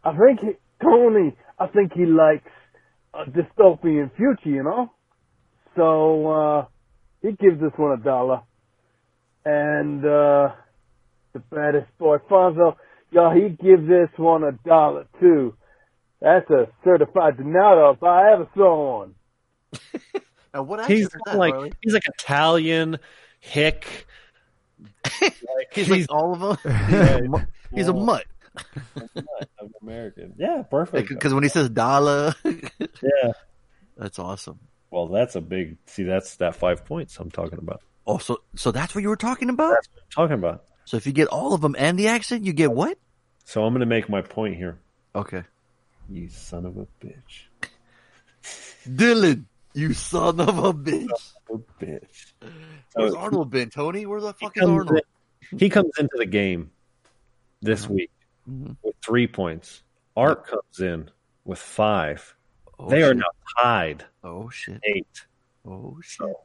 I 0.04 0.12
think 0.18 0.40
he, 0.40 0.50
Tony, 0.82 1.36
I 1.60 1.68
think 1.68 1.94
he 1.94 2.06
likes 2.06 2.50
a 3.14 3.24
dystopian 3.30 4.16
future, 4.16 4.50
you 4.50 4.64
know? 4.64 4.92
So, 5.76 6.28
uh, 6.28 6.66
he 7.22 7.32
gives 7.32 7.62
this 7.62 7.72
one 7.78 8.00
a 8.00 8.04
dollar. 8.04 8.42
And, 9.46 10.06
uh, 10.06 10.50
the 11.34 11.40
baddest 11.50 11.88
boy, 11.98 12.18
Fonzo, 12.30 12.76
y'all, 13.12 13.34
he 13.34 13.50
gives 13.50 13.88
this 13.88 14.10
one 14.18 14.44
a 14.44 14.52
dollar 14.68 15.06
too. 15.20 15.56
That's 16.22 16.50
a 16.50 16.68
certified 16.84 17.38
denial 17.38 17.94
if 17.96 18.04
I 18.04 18.34
ever 18.34 18.48
saw 18.56 19.00
one. 19.00 19.16
And 20.54 20.68
what 20.68 20.82
accent 20.82 20.98
He's 20.98 21.08
is 21.08 21.16
that, 21.26 21.38
like 21.38 21.54
Harley? 21.54 21.72
he's 21.82 21.94
like 21.94 22.04
Italian, 22.08 23.00
hick. 23.40 24.06
like, 25.22 25.34
He's, 25.72 25.90
like 25.90 26.08
all 26.10 26.34
of 26.34 26.40
them. 26.64 26.74
He's, 26.90 27.00
a, 27.00 27.48
he's 27.74 27.88
a 27.88 27.94
mutt. 27.94 28.26
of 29.16 29.72
American. 29.82 30.34
Yeah, 30.38 30.64
perfect. 30.64 31.10
Because 31.10 31.34
when 31.34 31.44
he 31.44 31.50
says 31.50 31.70
dollar, 31.70 32.36
yeah. 32.46 33.32
that's 33.98 34.20
awesome. 34.20 34.60
Well, 34.90 35.08
that's 35.08 35.36
a 35.36 35.42
big. 35.42 35.78
See, 35.86 36.04
that's 36.04 36.36
that 36.38 36.56
five 36.56 36.86
points 36.86 37.18
I'm 37.18 37.32
talking 37.32 37.60
about. 37.60 37.82
Oh, 38.06 38.18
so 38.18 38.40
so 38.56 38.72
that's 38.72 38.94
what 38.94 39.02
you 39.02 39.10
were 39.10 39.16
talking 39.16 39.50
about. 39.50 39.74
That's 39.74 39.88
what 39.94 40.04
I'm 40.04 40.28
talking 40.30 40.40
about. 40.40 40.64
So 40.86 40.98
if 40.98 41.06
you 41.06 41.14
get 41.14 41.28
all 41.30 41.54
of 41.54 41.62
them 41.62 41.76
and 41.78 41.98
the 41.98 42.08
accent, 42.08 42.44
you 42.46 42.54
get 42.54 42.72
what? 42.72 42.98
So 43.46 43.64
I'm 43.64 43.74
going 43.74 43.82
to 43.82 43.86
make 43.86 44.10
my 44.10 44.22
point 44.22 44.56
here. 44.56 44.80
Okay, 45.16 45.44
You 46.10 46.30
son 46.30 46.66
of 46.66 46.78
a 46.78 46.88
bitch. 47.04 47.70
Dillon, 48.96 49.48
you 49.74 49.94
son 49.94 50.40
of 50.40 50.58
a 50.58 50.74
bitch. 50.74 51.08
A 51.50 51.58
bitch. 51.84 52.34
Where's 52.94 53.14
So 53.14 53.18
Arnold 53.18 53.50
been, 53.50 53.70
Tony? 53.70 54.06
Where 54.06 54.22
the 54.22 54.34
he 54.40 54.46
fuck 54.46 54.58
is 54.58 54.64
Arnold? 54.64 55.02
in- 55.52 55.60
he 55.60 55.70
comes 55.70 55.92
into 56.00 56.16
the 56.18 56.26
game 56.26 56.72
this 57.62 57.84
uh-huh. 57.86 57.94
week 57.96 58.12
Mhm. 58.52 58.78
with 58.84 58.96
three 59.06 59.28
points. 59.28 59.84
Art 60.18 60.46
comes 60.46 60.80
in 60.80 61.10
with 61.46 61.60
five. 61.60 62.36
Oh, 62.78 62.90
they 62.90 63.02
are 63.04 63.10
shit. 63.10 63.18
now 63.18 63.32
tied 63.62 64.06
Oh 64.24 64.50
shit! 64.50 64.80
eight. 64.84 65.26
Oh 65.66 65.98
shit! 66.04 66.36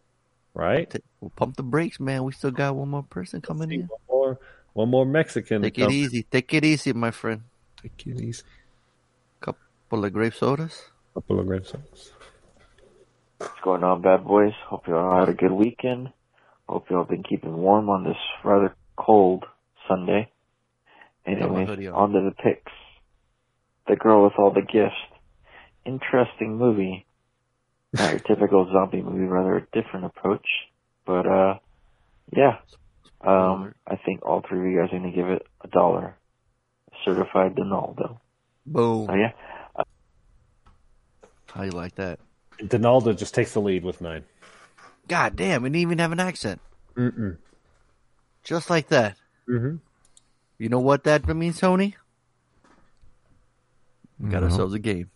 Right? 0.54 0.94
We'll 1.20 1.30
pump 1.30 1.56
the 1.56 1.62
brakes, 1.62 1.98
man. 2.00 2.24
We 2.24 2.32
still 2.32 2.50
got 2.50 2.76
one 2.76 2.88
more 2.88 3.02
person 3.02 3.40
coming 3.40 3.70
in. 3.72 3.80
one 3.88 3.98
more, 4.08 4.38
one 4.74 4.88
more 4.90 5.04
Mexican. 5.06 5.62
Take 5.62 5.78
it 5.78 5.82
come. 5.82 5.92
easy. 5.92 6.22
Take 6.22 6.54
it 6.54 6.64
easy, 6.64 6.92
my 6.92 7.10
friend. 7.10 7.42
Take 7.82 8.06
it 8.06 8.20
easy. 8.20 8.42
Couple 9.40 10.04
of 10.04 10.12
grape 10.12 10.34
sodas. 10.34 10.90
Couple 11.14 11.38
of 11.40 11.46
grape 11.46 11.66
sodas. 11.66 12.12
What's 13.38 13.60
going 13.62 13.84
on, 13.84 14.02
bad 14.02 14.24
boys? 14.24 14.52
Hope 14.66 14.88
you 14.88 14.96
all 14.96 15.20
had 15.20 15.28
a 15.28 15.34
good 15.34 15.52
weekend. 15.52 16.12
Hope 16.68 16.90
you 16.90 16.96
all 16.96 17.04
been 17.04 17.22
keeping 17.22 17.56
warm 17.56 17.88
on 17.90 18.02
this 18.04 18.16
rather 18.44 18.74
cold 18.96 19.44
Sunday. 19.86 20.32
Got 21.26 21.50
my 21.50 21.64
on. 21.64 21.86
on 21.88 22.12
to 22.12 22.30
the 22.30 22.34
picks. 22.42 22.72
The 23.88 23.96
Girl 23.96 24.24
with 24.24 24.34
All 24.38 24.52
the 24.52 24.62
Gifts. 24.62 24.94
Interesting 25.84 26.56
movie. 26.56 27.06
Not 27.92 28.10
your 28.10 28.20
typical 28.20 28.68
zombie 28.72 29.02
movie, 29.02 29.24
rather 29.24 29.56
a 29.56 29.66
different 29.72 30.06
approach. 30.06 30.46
But, 31.04 31.26
uh, 31.26 31.58
yeah. 32.32 32.58
Um, 33.20 33.74
I 33.86 33.96
think 33.96 34.24
all 34.24 34.42
three 34.46 34.58
of 34.60 34.66
you 34.66 34.80
guys 34.80 34.88
are 34.92 34.98
going 34.98 35.10
to 35.10 35.16
give 35.16 35.28
it 35.28 35.46
a 35.62 35.68
dollar. 35.68 36.16
Certified 37.04 37.54
Donaldo. 37.54 38.20
Boom. 38.66 39.08
Oh, 39.10 39.14
yeah? 39.14 39.32
How 41.52 41.62
you 41.62 41.70
like 41.70 41.94
that? 41.94 42.18
Donaldo 42.58 43.14
just 43.14 43.34
takes 43.34 43.52
the 43.52 43.60
lead 43.60 43.84
with 43.84 44.00
nine. 44.00 44.24
God 45.08 45.36
damn, 45.36 45.62
we 45.62 45.68
didn't 45.70 45.82
even 45.82 45.98
have 45.98 46.12
an 46.12 46.20
accent. 46.20 46.60
Mm-mm. 46.96 47.36
Just 48.44 48.68
like 48.70 48.88
that. 48.88 49.16
Mm-hmm. 49.48 49.76
You 50.58 50.68
know 50.68 50.80
what 50.80 51.04
that 51.04 51.26
means, 51.26 51.58
Tony? 51.60 51.96
We 54.18 54.30
got 54.30 54.40
No. 54.42 54.48
ourselves 54.48 54.74
a 54.74 54.78
game. 54.78 55.10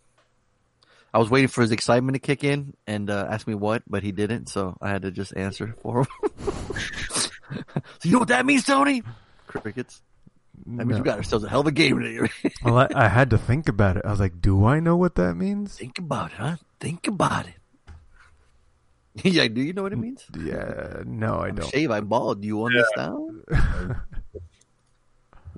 I 1.13 1.19
was 1.19 1.29
waiting 1.29 1.49
for 1.49 1.61
his 1.61 1.71
excitement 1.71 2.15
to 2.15 2.19
kick 2.19 2.43
in 2.43 2.73
and 2.87 3.09
uh, 3.09 3.27
ask 3.29 3.45
me 3.47 3.53
what, 3.55 3.83
but 3.87 4.01
he 4.03 4.11
didn't, 4.13 4.47
so 4.47 4.77
I 4.81 4.89
had 4.89 5.01
to 5.01 5.11
just 5.11 5.35
answer 5.35 5.75
for 5.81 6.01
him. 6.01 6.07
so 7.09 7.29
you 8.03 8.11
know 8.13 8.19
what 8.19 8.29
that 8.29 8.45
means, 8.45 8.63
Tony? 8.63 9.03
Crickets. 9.47 10.01
That 10.67 10.85
means 10.85 10.91
No. 10.91 10.97
we 10.99 11.03
got 11.03 11.17
ourselves 11.17 11.43
a 11.43 11.49
hell 11.49 11.61
of 11.61 11.67
a 11.67 11.71
game 11.71 11.99
today. 11.99 12.29
Well, 12.63 12.77
I, 12.77 12.87
I 12.95 13.07
had 13.09 13.31
to 13.31 13.37
think 13.37 13.67
about 13.67 13.97
it. 13.97 14.05
I 14.05 14.11
was 14.11 14.19
like, 14.19 14.39
do 14.39 14.65
I 14.65 14.79
know 14.79 14.95
what 14.95 15.15
that 15.15 15.35
means? 15.35 15.75
Think 15.75 15.97
about 15.97 16.31
it, 16.31 16.37
huh? 16.37 16.55
Think 16.79 17.07
about 17.07 17.47
it. 17.47 17.55
yeah, 19.25 19.47
do 19.49 19.59
you 19.61 19.73
know 19.73 19.83
what 19.83 19.91
it 19.91 19.97
means? 19.97 20.23
Yeah, 20.39 21.01
no, 21.05 21.39
I 21.39 21.51
don't. 21.51 21.67
Shave, 21.69 21.91
I'm 21.91 22.05
bald. 22.07 22.41
Do 22.41 22.47
you 22.47 22.63
understand? 22.63 23.41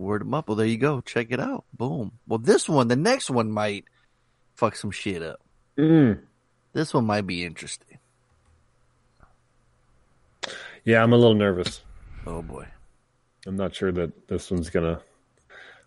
Word 0.04 0.22
them 0.22 0.34
up. 0.34 0.48
Well, 0.48 0.56
there 0.56 0.68
you 0.68 0.78
go. 0.78 1.02
Check 1.02 1.28
it 1.32 1.40
out. 1.40 1.66
Boom. 1.74 2.12
Well, 2.28 2.40
this 2.40 2.68
one, 2.70 2.88
the 2.88 2.96
next 2.96 3.30
one 3.30 3.52
might 3.52 3.86
fuck 4.56 4.76
some 4.76 4.92
shit 4.92 5.22
up. 5.24 5.40
Mm. 5.78 6.20
This 6.74 6.94
one 6.94 7.06
might 7.06 7.26
be 7.26 7.44
interesting. 7.46 7.98
Yeah, 10.84 11.02
I'm 11.02 11.14
a 11.14 11.18
little 11.18 11.36
nervous. 11.36 11.82
Oh 12.26 12.42
boy. 12.42 12.68
I'm 13.46 13.56
not 13.56 13.74
sure 13.76 13.92
that 13.92 14.28
this 14.28 14.52
one's 14.52 14.70
gonna 14.70 15.02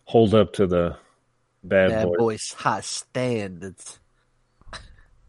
hold 0.04 0.34
up 0.34 0.52
to 0.54 0.66
the 0.66 0.96
bad, 1.64 1.90
Bad 1.90 2.06
boy. 2.06 2.16
boys 2.16 2.52
high 2.52 2.80
standards. 2.80 4.00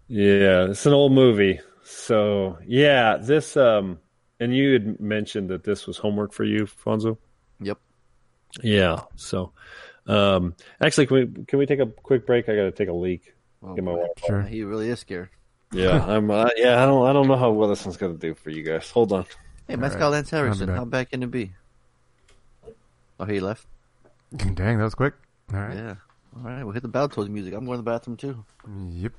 Yeah, 0.07 0.65
it's 0.69 0.85
an 0.85 0.93
old 0.93 1.11
movie. 1.11 1.59
So 1.84 2.57
yeah, 2.65 3.18
this 3.18 3.57
um, 3.57 3.99
and 4.39 4.55
you 4.55 4.73
had 4.73 4.99
mentioned 4.99 5.49
that 5.49 5.64
this 5.64 5.88
was 5.88 5.97
homework 5.97 6.31
for 6.31 6.43
you, 6.43 6.65
Fonzo. 6.65 7.18
Yep. 8.61 8.63
Yeah. 8.63 9.01
So, 9.15 9.51
um, 10.07 10.55
actually, 10.81 11.07
can 11.07 11.15
we 11.17 11.43
can 11.45 11.59
we 11.59 11.65
take 11.65 11.79
a 11.79 11.85
quick 11.85 12.25
break? 12.25 12.49
I 12.49 12.55
got 12.55 12.63
to 12.63 12.71
take 12.71 12.89
a 12.89 12.93
leak. 12.93 13.34
Oh, 13.63 13.73
Get 13.73 13.84
my 13.84 13.91
water. 13.91 14.09
Sure. 14.25 14.41
He 14.43 14.63
really 14.63 14.89
is 14.89 14.99
scared. 14.99 15.29
Yeah, 15.71 16.03
I'm. 16.07 16.29
Uh, 16.31 16.49
yeah, 16.55 16.81
I 16.81 16.85
don't. 16.85 17.07
I 17.07 17.13
don't 17.13 17.27
know 17.27 17.35
how 17.35 17.51
well 17.51 17.67
this 17.69 17.85
one's 17.85 17.97
gonna 17.97 18.13
do 18.13 18.34
for 18.34 18.49
you 18.49 18.63
guys. 18.63 18.89
Hold 18.91 19.11
on. 19.11 19.25
Hey, 19.67 19.73
All 19.73 19.81
Mescal 19.81 20.01
right. 20.01 20.07
Lance 20.09 20.29
Harrison, 20.29 20.69
I'll 20.69 20.75
be 20.75 20.79
how 20.79 20.85
bad 20.85 21.09
can 21.09 21.23
it 21.23 21.31
be? 21.31 21.51
Oh, 23.19 23.25
he 23.25 23.39
left? 23.39 23.65
Dang, 24.35 24.77
that 24.77 24.84
was 24.84 24.95
quick. 24.95 25.13
All 25.53 25.59
right. 25.59 25.75
Yeah. 25.75 25.95
All 26.35 26.43
right, 26.43 26.63
we'll 26.63 26.73
hit 26.73 26.84
the 26.84 26.89
Battletoads 26.89 27.29
music. 27.29 27.53
I'm 27.53 27.65
going 27.65 27.77
to 27.77 27.84
the 27.84 27.91
bathroom 27.91 28.15
too. 28.15 28.45
Yep. 28.91 29.13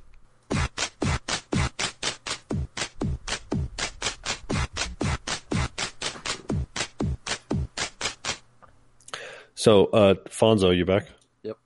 So, 9.69 9.85
uh, 9.89 10.15
Fonzo, 10.31 10.75
you 10.75 10.87
back? 10.87 11.09
Yep. 11.43 11.59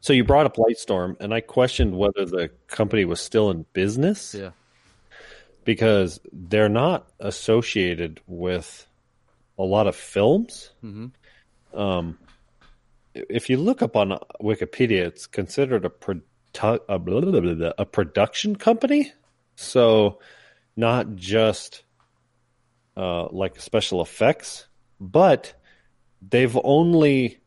So 0.00 0.12
you 0.12 0.24
brought 0.24 0.44
up 0.44 0.56
Lightstorm, 0.56 1.14
and 1.20 1.32
I 1.32 1.40
questioned 1.40 1.96
whether 1.96 2.26
the 2.26 2.50
company 2.66 3.04
was 3.04 3.20
still 3.20 3.48
in 3.48 3.64
business 3.74 4.34
Yeah. 4.34 4.50
because 5.62 6.18
they're 6.32 6.68
not 6.68 7.06
associated 7.20 8.20
with 8.26 8.88
a 9.56 9.62
lot 9.62 9.86
of 9.86 9.94
films. 9.94 10.72
hmm 10.80 11.06
Um, 11.72 12.18
if 13.14 13.48
you 13.48 13.56
look 13.56 13.82
up 13.82 13.96
on 13.96 14.18
Wikipedia, 14.40 15.06
it's 15.06 15.28
considered 15.28 15.84
a 15.84 15.90
produ- 15.90 16.80
a, 16.88 16.98
blah, 16.98 17.20
blah, 17.20 17.38
blah, 17.38 17.72
a 17.78 17.86
production 17.86 18.56
company. 18.56 19.12
So, 19.54 20.18
not 20.74 21.14
just 21.14 21.84
uh, 22.96 23.28
like 23.28 23.60
special 23.60 24.02
effects, 24.02 24.66
but 24.98 25.54
they've 26.30 26.58
only 26.62 27.40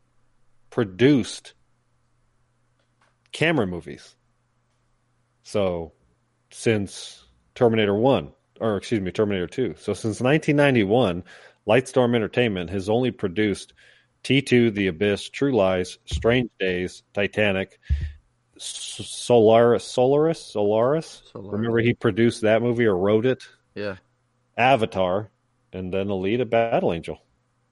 produced 0.70 1.54
Cameron 3.32 3.70
movies. 3.70 4.16
So, 5.44 5.94
since 6.52 7.24
Terminator 7.54 7.96
1, 7.96 8.32
or 8.60 8.78
excuse 8.78 9.02
me, 9.02 9.12
Terminator 9.12 9.48
2. 9.48 9.76
So, 9.78 9.94
since 9.94 10.22
1991, 10.22 11.24
Lightstorm 11.68 12.16
Entertainment 12.16 12.70
has 12.70 12.90
only 12.90 13.12
produced 13.12 13.74
T2, 14.24 14.74
The 14.74 14.88
Abyss, 14.88 15.30
True 15.30 15.56
Lies, 15.56 16.00
Strange 16.06 16.50
Days, 16.60 17.04
Titanic, 17.14 17.80
Solaris, 18.58 19.84
Solaris, 19.84 20.42
Solaris. 20.42 21.22
Solaris. 21.32 21.54
Remember 21.54 21.80
he 21.80 21.94
produced 21.94 22.42
that 22.42 22.62
movie 22.62 22.86
or 22.86 22.98
wrote 22.98 23.26
it? 23.26 23.48
Yeah. 23.76 23.98
Avatar, 24.58 25.30
and 25.74 25.94
then 25.94 26.08
Alita 26.08 26.50
Battle 26.50 26.94
Angel. 26.94 27.22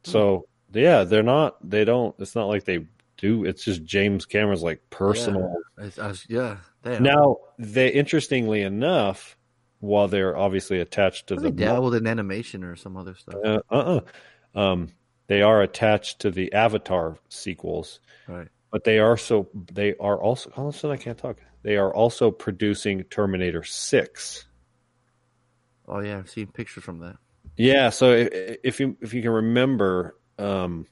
So 0.03 0.47
Yeah, 0.73 1.03
they're 1.03 1.23
not. 1.23 1.57
They 1.67 1.85
don't. 1.85 2.15
It's 2.19 2.35
not 2.35 2.47
like 2.47 2.63
they 2.65 2.85
do. 3.17 3.45
It's 3.45 3.63
just 3.63 3.83
James 3.83 4.25
Cameron's 4.25 4.63
like 4.63 4.81
personal. 4.89 5.55
Yeah, 5.79 6.07
was, 6.07 6.25
yeah. 6.27 6.57
Damn. 6.83 7.03
Now, 7.03 7.37
they 7.59 7.89
interestingly 7.89 8.61
enough, 8.63 9.37
while 9.79 10.07
they're 10.07 10.35
obviously 10.35 10.79
attached 10.79 11.27
to 11.27 11.35
they 11.35 11.43
the 11.43 11.51
dabbled 11.51 11.95
in 11.95 12.07
animation 12.07 12.63
or 12.63 12.75
some 12.75 12.97
other 12.97 13.15
stuff. 13.15 13.35
uh 13.43 13.59
uh 13.69 13.99
um, 14.55 14.89
they 15.27 15.41
are 15.41 15.61
attached 15.61 16.19
to 16.19 16.31
the 16.31 16.51
Avatar 16.53 17.17
sequels, 17.29 17.99
Right. 18.27 18.47
but 18.71 18.83
they 18.83 18.99
are 18.99 19.15
so 19.17 19.47
they 19.71 19.95
are 19.99 20.21
also. 20.21 20.51
All 20.57 20.67
of 20.69 20.75
a 20.75 20.77
sudden, 20.77 20.97
I 20.97 21.01
can't 21.01 21.17
talk. 21.17 21.37
They 21.61 21.77
are 21.77 21.93
also 21.93 22.29
producing 22.31 23.03
Terminator 23.03 23.63
Six. 23.63 24.45
Oh 25.87 25.99
yeah, 25.99 26.17
I've 26.17 26.29
seen 26.29 26.47
pictures 26.47 26.83
from 26.83 26.99
that. 26.99 27.17
Yeah, 27.55 27.89
so 27.89 28.11
i- 28.13 28.57
if 28.63 28.79
you 28.79 28.97
if 29.01 29.13
you 29.13 29.21
can 29.21 29.31
remember, 29.31 30.15
um, 30.37 30.87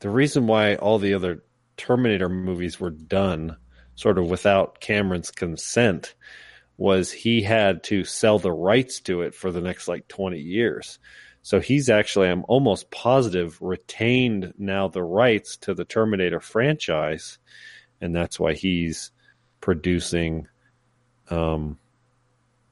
the 0.00 0.10
reason 0.10 0.46
why 0.46 0.76
all 0.76 0.98
the 0.98 1.14
other 1.14 1.42
Terminator 1.76 2.28
movies 2.28 2.78
were 2.78 2.90
done 2.90 3.56
sort 3.94 4.18
of 4.18 4.28
without 4.28 4.80
Cameron's 4.80 5.30
consent 5.30 6.14
was 6.76 7.12
he 7.12 7.42
had 7.42 7.82
to 7.84 8.04
sell 8.04 8.38
the 8.38 8.52
rights 8.52 9.00
to 9.00 9.22
it 9.22 9.34
for 9.34 9.52
the 9.52 9.60
next 9.60 9.86
like 9.86 10.08
20 10.08 10.38
years. 10.38 10.98
So 11.42 11.60
he's 11.60 11.90
actually, 11.90 12.28
I'm 12.28 12.44
almost 12.48 12.90
positive, 12.90 13.60
retained 13.60 14.54
now 14.58 14.88
the 14.88 15.02
rights 15.02 15.56
to 15.58 15.74
the 15.74 15.84
Terminator 15.84 16.40
franchise, 16.40 17.38
and 18.00 18.16
that's 18.16 18.40
why 18.40 18.54
he's 18.54 19.10
producing 19.60 20.48
um, 21.30 21.78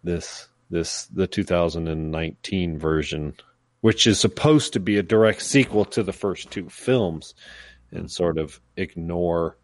this 0.03 0.49
this 0.71 1.05
the 1.07 1.27
2019 1.27 2.79
version, 2.79 3.35
which 3.83 4.07
is 4.07 4.19
supposed 4.19 4.73
to 4.73 4.81
be 4.81 4.97
a 4.97 5.03
direct 5.03 5.43
sequel 5.43 5.85
to 5.85 6.03
the 6.03 6.13
first 6.15 6.51
two 6.51 6.69
films, 6.71 7.35
and 7.91 8.11
sort 8.11 8.39
of 8.39 8.59
ignore 8.77 9.59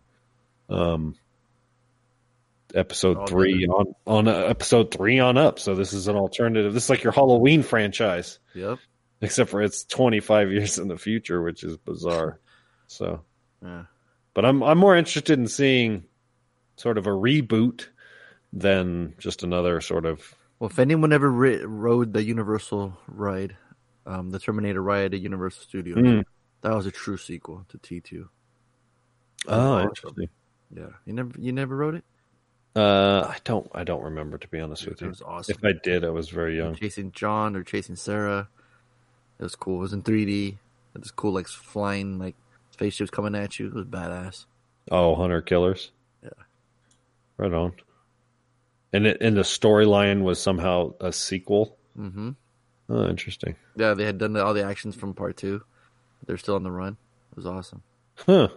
um, 0.69 1.15
episode 2.75 3.29
three 3.29 3.67
on 3.67 3.95
on 4.07 4.29
uh, 4.29 4.33
episode 4.35 4.91
three 4.93 5.19
on 5.19 5.37
up. 5.39 5.59
So 5.59 5.75
this 5.75 5.93
is 5.93 6.09
an 6.09 6.17
alternative. 6.17 6.75
This 6.75 6.85
is 6.85 6.91
like 6.91 7.03
your 7.03 7.13
Halloween 7.13 7.63
franchise, 7.63 8.39
Yep. 8.55 8.79
except 9.23 9.51
for 9.51 9.63
it's 9.63 9.85
25 9.85 10.53
years 10.53 10.79
in 10.79 10.89
the 10.89 10.99
future, 10.99 11.41
which 11.43 11.65
is 11.65 11.77
bizarre. 11.79 12.39
So, 12.87 13.23
Yeah. 13.63 13.85
but 14.35 14.45
I'm 14.45 14.63
I'm 14.63 14.79
more 14.79 14.97
interested 14.97 15.39
in 15.39 15.49
seeing 15.49 16.05
sort 16.77 16.99
of 16.99 17.07
a 17.07 17.11
reboot 17.11 17.87
than 18.53 19.15
just 19.19 19.43
another 19.43 19.81
sort 19.81 20.07
of 20.07 20.35
Well, 20.59 20.71
if 20.71 20.79
anyone 20.79 21.13
ever 21.13 21.31
ri- 21.31 21.65
rode 21.65 22.13
the 22.13 22.23
Universal 22.23 22.97
ride, 23.09 23.57
um, 24.09 24.31
the 24.31 24.39
Terminator 24.39 24.83
ride 24.83 25.15
at 25.15 25.21
Universal 25.21 25.63
Studios, 25.63 25.99
Mm. 25.99 26.25
that 26.63 26.75
was 26.75 26.87
a 26.87 26.91
true 26.91 27.17
sequel 27.17 27.65
to 27.69 27.79
T 27.79 28.01
two. 28.01 28.29
oh 29.47 29.81
interesting. 29.83 30.29
Yeah, 30.75 30.89
you 31.07 31.13
never 31.13 31.31
you 31.39 31.53
never 31.53 31.77
rode 31.77 31.95
it. 31.95 32.05
Uh, 32.77 33.27
I 33.29 33.37
don't 33.45 33.69
I 33.75 33.85
don't 33.85 34.03
remember 34.03 34.39
to 34.39 34.49
be 34.49 34.61
honest 34.61 34.87
with 34.87 35.01
you. 35.01 35.07
It 35.07 35.11
was 35.11 35.23
awesome. 35.23 35.57
If 35.59 35.65
I 35.65 35.73
did, 35.83 36.05
I 36.05 36.11
was 36.11 36.29
very 36.29 36.57
young. 36.57 36.75
Chasing 36.75 37.13
John 37.13 37.57
or 37.57 37.63
chasing 37.63 37.97
Sarah. 37.97 38.49
It 39.39 39.43
was 39.43 39.55
cool. 39.57 39.77
It 39.79 39.83
was 39.83 39.93
in 39.93 40.03
3D. 40.03 40.49
It 40.95 41.01
was 41.01 41.11
cool, 41.13 41.33
like 41.33 41.47
flying 41.49 42.19
like 42.19 42.35
spaceships 42.73 43.11
coming 43.11 43.35
at 43.35 43.59
you. 43.59 43.69
It 43.69 43.75
was 43.75 43.85
badass. 43.85 44.47
Oh, 44.91 45.15
Hunter 45.15 45.41
Killers. 45.43 45.91
Yeah. 46.23 46.31
Right 47.37 47.53
on. 47.53 47.73
And 48.93 49.07
it, 49.07 49.19
and 49.21 49.37
the 49.37 49.43
storyline 49.43 50.23
was 50.23 50.41
somehow 50.41 50.95
a 51.01 51.13
sequel. 51.13 51.77
hmm 51.97 52.31
Oh, 52.89 53.09
interesting. 53.09 53.55
Yeah, 53.77 53.95
they 53.95 54.05
had 54.05 54.19
done 54.19 54.37
all 54.37 54.55
the 54.55 54.65
actions 54.65 54.95
from 54.97 55.15
part 55.15 55.37
two. 55.37 55.63
They're 56.27 56.39
still 56.39 56.55
on 56.55 56.63
the 56.63 56.71
run. 56.71 56.97
It 57.33 57.37
was 57.37 57.47
awesome. 57.47 57.83
Huh. 58.17 58.49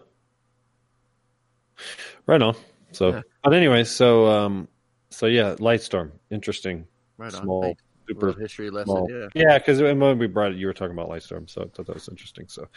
Right 2.25 2.41
on. 2.41 2.55
So, 2.91 3.09
Yeah. 3.09 3.21
but 3.43 3.53
anyway, 3.53 3.83
so 3.83 4.27
um, 4.27 4.67
so 5.09 5.25
yeah, 5.25 5.55
Lightstorm, 5.55 6.11
interesting. 6.29 6.87
Right 7.17 7.33
on. 7.33 7.41
Small, 7.43 7.61
Thanks. 7.63 7.83
super 8.07 8.27
Little 8.27 8.41
history 8.41 8.69
lesson. 8.69 8.85
small. 8.87 9.07
Yeah. 9.11 9.27
Yeah, 9.33 9.57
because 9.57 9.81
when 9.81 10.17
we 10.17 10.27
brought 10.27 10.51
it, 10.51 10.57
you 10.57 10.67
were 10.67 10.73
talking 10.73 10.93
about 10.97 11.09
Lightstorm, 11.09 11.49
so 11.49 11.61
I 11.63 11.65
thought 11.65 11.87
that 11.87 11.95
was 11.95 12.07
interesting. 12.09 12.47
So, 12.47 12.67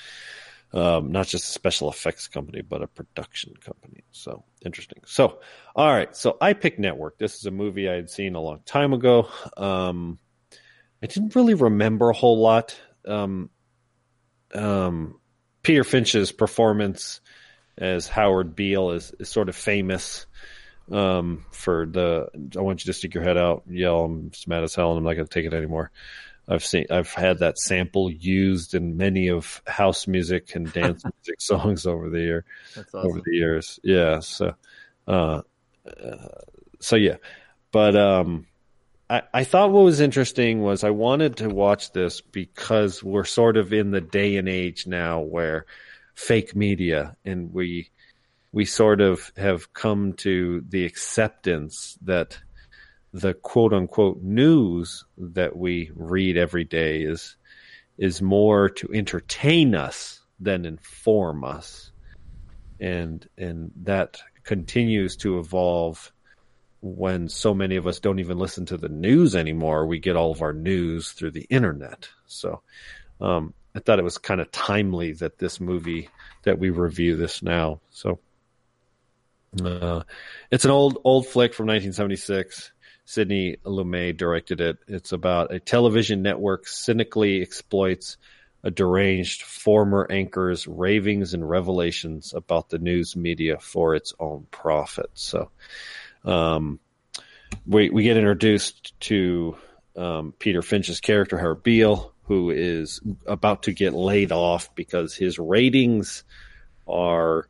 um, 0.72 1.12
not 1.12 1.26
just 1.26 1.44
a 1.44 1.52
special 1.52 1.88
effects 1.90 2.28
company, 2.28 2.62
but 2.62 2.82
a 2.82 2.86
production 2.86 3.54
company. 3.64 4.02
So 4.12 4.44
interesting. 4.64 4.98
So, 5.06 5.40
all 5.76 5.92
right. 5.92 6.14
So 6.16 6.36
I 6.40 6.52
picked 6.52 6.78
Network. 6.78 7.18
This 7.18 7.36
is 7.36 7.46
a 7.46 7.50
movie 7.50 7.88
I 7.88 7.94
had 7.94 8.10
seen 8.10 8.34
a 8.34 8.40
long 8.40 8.60
time 8.64 8.92
ago. 8.92 9.28
Um, 9.56 10.18
I 11.04 11.06
didn't 11.06 11.36
really 11.36 11.52
remember 11.52 12.08
a 12.08 12.14
whole 12.14 12.40
lot. 12.40 12.80
Um, 13.06 13.50
um, 14.54 15.20
Peter 15.62 15.84
Finch's 15.84 16.32
performance 16.32 17.20
as 17.76 18.08
Howard 18.08 18.56
Beale 18.56 18.92
is, 18.92 19.12
is 19.20 19.28
sort 19.28 19.50
of 19.50 19.54
famous 19.54 20.24
um, 20.90 21.44
for 21.50 21.84
the 21.84 22.28
I 22.56 22.62
want 22.62 22.82
you 22.82 22.90
to 22.90 22.96
stick 22.96 23.12
your 23.12 23.22
head 23.22 23.36
out, 23.36 23.64
yell, 23.68 24.04
I'm 24.04 24.30
just 24.30 24.48
mad 24.48 24.62
as 24.62 24.74
hell, 24.74 24.92
and 24.92 24.98
I'm 24.98 25.04
not 25.04 25.12
going 25.12 25.26
to 25.26 25.34
take 25.34 25.44
it 25.44 25.52
anymore. 25.52 25.90
I've 26.48 26.64
seen 26.64 26.86
I've 26.88 27.12
had 27.12 27.40
that 27.40 27.58
sample 27.58 28.10
used 28.10 28.74
in 28.74 28.96
many 28.96 29.28
of 29.28 29.60
house 29.66 30.06
music 30.06 30.54
and 30.54 30.72
dance 30.72 31.04
music 31.16 31.42
songs 31.42 31.86
over 31.86 32.08
the 32.08 32.20
year 32.20 32.46
That's 32.74 32.94
over 32.94 33.20
the 33.22 33.34
years. 33.34 33.78
Yeah, 33.82 34.20
so 34.20 34.54
uh, 35.06 35.42
uh, 35.86 36.28
so 36.80 36.96
yeah, 36.96 37.16
but 37.72 37.94
um, 37.94 38.46
I 39.08 39.22
I 39.32 39.44
thought 39.44 39.70
what 39.70 39.84
was 39.84 40.00
interesting 40.00 40.62
was 40.62 40.84
I 40.84 40.90
wanted 40.90 41.36
to 41.38 41.48
watch 41.48 41.92
this 41.92 42.20
because 42.20 43.02
we're 43.02 43.24
sort 43.24 43.56
of 43.56 43.72
in 43.72 43.90
the 43.90 44.00
day 44.00 44.36
and 44.36 44.48
age 44.48 44.86
now 44.86 45.20
where 45.20 45.66
fake 46.14 46.54
media 46.54 47.16
and 47.24 47.52
we 47.52 47.90
we 48.52 48.64
sort 48.64 49.00
of 49.00 49.32
have 49.36 49.72
come 49.72 50.12
to 50.12 50.64
the 50.68 50.84
acceptance 50.84 51.98
that 52.02 52.38
the 53.12 53.34
quote 53.34 53.72
unquote 53.72 54.22
news 54.22 55.04
that 55.18 55.56
we 55.56 55.90
read 55.94 56.36
every 56.36 56.64
day 56.64 57.02
is 57.02 57.36
is 57.98 58.20
more 58.20 58.68
to 58.68 58.88
entertain 58.92 59.74
us 59.74 60.20
than 60.40 60.64
inform 60.64 61.44
us. 61.44 61.92
And 62.80 63.26
and 63.38 63.70
that 63.82 64.18
continues 64.42 65.16
to 65.18 65.38
evolve 65.38 66.12
when 66.84 67.28
so 67.30 67.54
many 67.54 67.76
of 67.76 67.86
us 67.86 67.98
don't 67.98 68.18
even 68.18 68.38
listen 68.38 68.66
to 68.66 68.76
the 68.76 68.90
news 68.90 69.34
anymore 69.34 69.86
we 69.86 69.98
get 69.98 70.16
all 70.16 70.30
of 70.30 70.42
our 70.42 70.52
news 70.52 71.12
through 71.12 71.30
the 71.30 71.46
internet 71.48 72.08
so 72.26 72.60
um, 73.20 73.54
i 73.74 73.80
thought 73.80 73.98
it 73.98 74.04
was 74.04 74.18
kind 74.18 74.40
of 74.40 74.50
timely 74.52 75.12
that 75.12 75.38
this 75.38 75.60
movie 75.60 76.10
that 76.42 76.58
we 76.58 76.68
review 76.68 77.16
this 77.16 77.42
now 77.42 77.80
so 77.90 78.18
uh, 79.64 80.02
it's 80.50 80.66
an 80.66 80.70
old 80.70 80.98
old 81.04 81.26
flick 81.26 81.54
from 81.54 81.66
1976 81.66 82.70
Sidney 83.06 83.58
Lumet 83.66 84.16
directed 84.16 84.62
it. 84.62 84.78
It's 84.88 85.12
about 85.12 85.52
a 85.52 85.60
television 85.60 86.22
network 86.22 86.66
cynically 86.66 87.42
exploits 87.42 88.16
a 88.62 88.70
deranged 88.70 89.42
former 89.42 90.06
anchor's 90.10 90.66
ravings 90.66 91.34
and 91.34 91.48
revelations 91.48 92.32
about 92.32 92.70
the 92.70 92.78
news 92.78 93.14
media 93.14 93.58
for 93.58 93.94
its 93.94 94.14
own 94.18 94.46
profit. 94.50 95.10
So, 95.12 95.50
um, 96.24 96.78
we 97.66 97.90
we 97.90 98.02
get 98.02 98.16
introduced 98.16 98.98
to 99.00 99.56
um, 99.96 100.34
Peter 100.38 100.62
Finch's 100.62 101.00
character, 101.00 101.38
Howard 101.38 101.62
Beale, 101.62 102.12
who 102.24 102.50
is 102.50 103.00
about 103.26 103.64
to 103.64 103.72
get 103.72 103.92
laid 103.92 104.32
off 104.32 104.74
because 104.74 105.14
his 105.14 105.38
ratings 105.38 106.24
are 106.86 107.48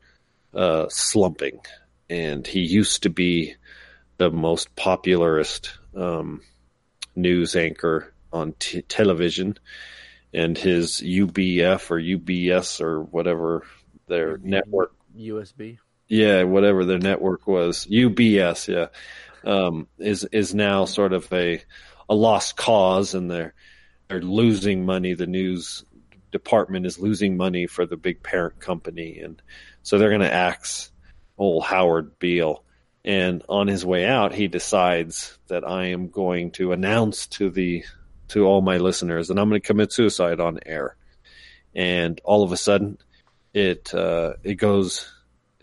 uh, 0.53 0.87
slumping, 0.89 1.61
and 2.09 2.47
he 2.47 2.61
used 2.61 3.05
to 3.05 3.11
be 3.11 3.55
the 4.19 4.31
most 4.31 4.75
popularist 4.77 5.71
um, 5.97 6.41
news 7.17 7.57
anchor 7.57 8.13
on 8.33 8.53
t- 8.59 8.83
television, 8.83 9.59
and 10.33 10.59
his 10.59 11.01
UBF 11.01 11.91
or 11.91 12.01
UBS 12.01 12.81
or 12.81 13.03
whatever 13.03 13.65
their 14.07 14.39
network, 14.39 14.95
USB. 15.17 15.79
Yeah, 16.09 16.43
whatever 16.43 16.85
their 16.85 16.99
network 16.99 17.47
was, 17.47 17.87
UBS, 17.87 18.69
yeah, 18.69 18.89
um, 19.51 19.89
is 19.99 20.25
is 20.25 20.55
now 20.55 20.85
sort 20.85 21.13
of 21.13 21.33
a 21.33 21.63
a 22.09 22.15
lost 22.15 22.57
cause, 22.57 23.15
and 23.15 23.31
they're 23.31 23.55
they're 24.09 24.21
losing 24.21 24.85
money. 24.85 25.15
The 25.15 25.27
news 25.27 25.85
department 26.31 26.87
is 26.87 26.99
losing 26.99 27.37
money 27.37 27.67
for 27.67 27.87
the 27.87 27.97
big 27.97 28.23
parent 28.23 28.61
company, 28.61 29.21
and 29.21 29.41
so 29.83 29.99
they're 29.99 30.11
going 30.11 30.21
to 30.21 30.33
axe 30.33 30.91
old 31.39 31.65
Howard 31.65 32.19
Beale. 32.19 32.63
And 33.07 33.43
on 33.51 33.67
his 33.67 33.85
way 33.85 34.07
out, 34.07 34.33
he 34.33 34.49
decides 34.49 35.39
that 35.49 35.63
I 35.63 35.89
am 35.89 36.09
going 36.09 36.53
to 36.53 36.73
announce 36.73 37.27
to 37.29 37.51
the 37.51 37.85
to 38.29 38.47
all 38.47 38.63
my 38.63 38.79
listeners 38.79 39.29
that 39.29 39.39
I'm 39.39 39.49
going 39.51 39.61
to 39.61 39.67
commit 39.67 39.93
suicide 39.93 40.41
on 40.41 40.59
air. 40.65 40.97
And 41.75 42.19
all 42.25 42.43
of 42.43 42.53
a 42.53 42.57
sudden, 42.57 42.99
it 43.53 43.93
uh, 43.95 44.35
it 44.43 44.55
goes 44.55 45.14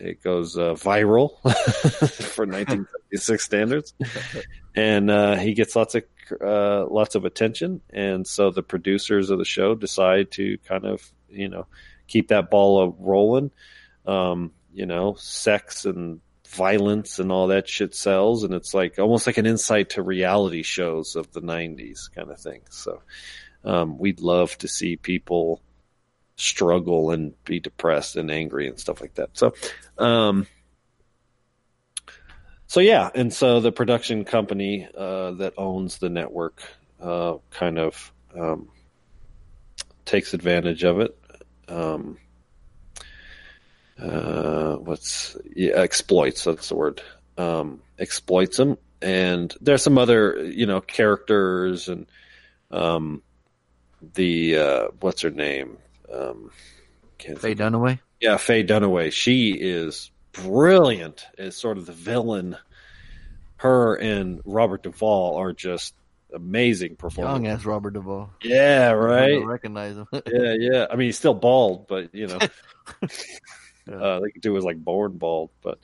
it 0.02 0.24
goes 0.24 0.58
uh, 0.58 0.74
viral 0.74 1.40
for 2.34 2.46
1976 2.46 3.44
standards, 3.44 3.94
and 4.76 5.12
uh, 5.12 5.36
he 5.36 5.54
gets 5.54 5.76
lots 5.76 5.96
of 5.96 6.04
uh, 6.42 6.86
lots 6.88 7.16
of 7.16 7.26
attention. 7.26 7.82
And 7.92 8.26
so 8.26 8.50
the 8.50 8.64
producers 8.64 9.30
of 9.30 9.38
the 9.38 9.46
show 9.46 9.76
decide 9.76 10.32
to 10.32 10.58
kind 10.68 10.86
of 10.86 11.12
you 11.30 11.50
know 11.50 11.68
keep 12.08 12.30
that 12.30 12.50
ball 12.50 12.96
rolling. 13.00 13.52
Um, 14.06 14.52
you 14.74 14.86
know, 14.86 15.16
sex 15.20 15.86
and 15.86 16.22
violence 16.48 17.20
and 17.20 17.32
all 17.32 17.48
that 17.48 17.70
shit 17.70 17.94
sells, 17.94 18.44
and 18.44 18.54
it's 18.54 18.74
like 18.74 18.98
almost 18.98 19.28
like 19.28 19.38
an 19.38 19.46
insight 19.46 19.92
to 19.92 20.02
reality 20.02 20.64
shows 20.64 21.16
of 21.16 21.32
the 21.32 21.42
'90s 21.42 22.12
kind 22.14 22.32
of 22.32 22.40
thing. 22.40 22.62
So 22.72 23.02
um, 23.64 24.00
we'd 24.00 24.22
love 24.22 24.58
to 24.60 24.68
see 24.68 24.96
people 24.96 25.62
struggle 26.42 27.12
and 27.12 27.34
be 27.46 27.60
depressed 27.60 28.16
and 28.16 28.32
angry 28.32 28.68
and 28.68 28.80
stuff 28.80 29.02
like 29.02 29.16
that. 29.16 29.30
So, 29.34 29.54
um, 29.98 30.48
so 32.68 32.80
yeah, 32.80 33.10
and 33.14 33.34
so 33.34 33.60
the 33.60 33.72
production 33.72 34.26
company 34.26 34.88
uh, 34.98 35.32
that 35.32 35.54
owns 35.58 35.98
the 35.98 36.10
network 36.10 36.64
uh, 37.02 37.36
kind 37.50 37.78
of 37.78 38.14
um, 38.38 38.70
takes 40.06 40.34
advantage 40.34 40.84
of 40.84 41.00
it. 41.00 41.18
Um, 41.68 42.18
uh, 44.00 44.76
what's 44.78 45.38
yeah, 45.56 45.74
exploits? 45.74 46.44
That's 46.44 46.70
the 46.70 46.76
word. 46.76 47.02
Um, 47.38 47.82
exploits 48.00 48.58
them, 48.58 48.78
and 49.02 49.54
there's 49.62 49.84
some 49.84 49.98
other 49.98 50.46
you 50.46 50.66
know 50.66 50.82
characters 50.82 51.88
and 51.88 52.08
um, 52.72 53.22
the 54.14 54.58
uh, 54.58 54.88
what's 55.00 55.22
her 55.22 55.30
name? 55.30 55.78
Um, 56.14 56.52
can't 57.18 57.40
Faye 57.40 57.56
Dunaway. 57.56 58.00
yeah, 58.20 58.38
Faye 58.38 58.64
Dunaway. 58.64 59.12
She 59.12 59.52
is 59.52 60.12
brilliant 60.32 61.26
as 61.38 61.56
sort 61.56 61.78
of 61.78 61.86
the 61.86 61.92
villain. 61.94 62.58
Her 63.58 63.96
and 63.96 64.42
Robert 64.44 64.84
Duvall 64.84 65.36
are 65.38 65.54
just 65.54 65.94
amazing 66.34 66.96
performers. 66.96 67.34
Young 67.34 67.48
ass 67.48 67.66
Robert 67.66 67.92
Duvall. 67.92 68.32
Yeah, 68.42 68.92
right. 68.92 69.34
don't 69.34 69.46
recognize 69.46 69.96
him. 69.96 70.08
yeah, 70.14 70.56
yeah. 70.58 70.88
I 70.90 70.96
mean, 70.96 71.08
he's 71.08 71.18
still 71.18 71.34
bald, 71.34 71.88
but 71.88 72.14
you 72.14 72.28
know, 72.28 72.40
uh, 73.94 74.20
they 74.20 74.32
could 74.32 74.42
do 74.42 74.54
was 74.54 74.64
like 74.64 74.78
born 74.78 75.18
bald. 75.18 75.52
But 75.62 75.80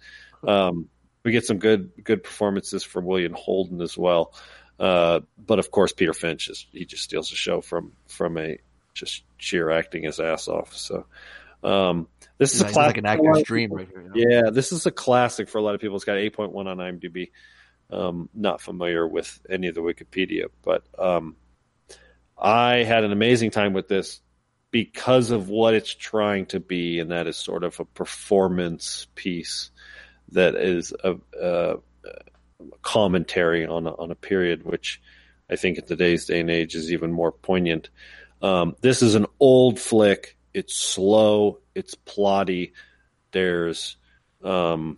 um, 0.47 0.89
we 1.23 1.31
get 1.31 1.45
some 1.45 1.59
good 1.59 1.91
good 2.03 2.23
performances 2.23 2.83
from 2.83 3.05
William 3.05 3.33
Holden 3.33 3.81
as 3.81 3.97
well. 3.97 4.33
Uh, 4.79 5.21
but 5.37 5.59
of 5.59 5.71
course, 5.71 5.91
Peter 5.91 6.13
Finch 6.13 6.49
is 6.49 6.67
he 6.71 6.85
just 6.85 7.03
steals 7.03 7.29
the 7.29 7.35
show 7.35 7.61
from 7.61 7.93
from 8.07 8.37
a 8.37 8.57
just 8.97 9.23
sheer 9.37 9.69
acting 9.69 10.03
his 10.03 10.19
ass 10.19 10.47
off. 10.47 10.75
So 10.75 11.05
um, 11.63 12.07
this 12.37 12.53
is 12.53 12.61
Yeah, 12.61 12.67
a 12.67 12.71
classic. 12.71 12.87
like 12.87 12.97
an 12.97 13.05
actor's 13.05 13.43
dream 13.43 13.71
right 13.71 13.87
here. 13.87 14.11
Yeah, 14.15 14.49
this 14.49 14.71
is 14.71 14.85
a 14.85 14.91
classic 14.91 15.49
for 15.49 15.57
a 15.57 15.61
lot 15.61 15.75
of 15.75 15.81
people. 15.81 15.95
It's 15.95 16.05
got 16.05 16.17
8.1 16.17 16.55
on 16.55 16.77
IMDb. 16.77 17.31
Um, 17.89 18.27
not 18.33 18.59
familiar 18.59 19.07
with 19.07 19.39
any 19.49 19.67
of 19.67 19.75
the 19.75 19.81
Wikipedia, 19.81 20.47
but 20.61 20.83
um, 20.99 21.37
I 22.37 22.83
had 22.83 23.05
an 23.05 23.13
amazing 23.13 23.51
time 23.51 23.71
with 23.71 23.87
this 23.87 24.19
because 24.71 25.31
of 25.31 25.47
what 25.47 25.73
it's 25.73 25.93
trying 25.95 26.47
to 26.47 26.59
be, 26.59 26.99
and 26.99 27.11
that 27.11 27.27
is 27.27 27.37
sort 27.37 27.63
of 27.63 27.79
a 27.79 27.85
performance 27.85 29.07
piece 29.15 29.71
that 30.33 30.55
is 30.55 30.93
a, 31.01 31.15
a 31.41 31.75
commentary 32.81 33.65
on 33.65 33.87
a, 33.87 33.91
on 33.95 34.11
a 34.11 34.15
period 34.15 34.63
which 34.65 35.01
I 35.49 35.55
think 35.55 35.77
in 35.77 35.85
today's 35.85 36.25
day 36.25 36.41
and 36.41 36.49
age 36.49 36.75
is 36.75 36.91
even 36.91 37.11
more 37.11 37.31
poignant. 37.31 37.89
Um, 38.41 38.75
this 38.81 39.01
is 39.01 39.15
an 39.15 39.25
old 39.39 39.79
flick. 39.79 40.37
It's 40.53 40.75
slow. 40.75 41.59
It's 41.75 41.95
plotty. 41.95 42.73
There's 43.31 43.97
um, 44.43 44.97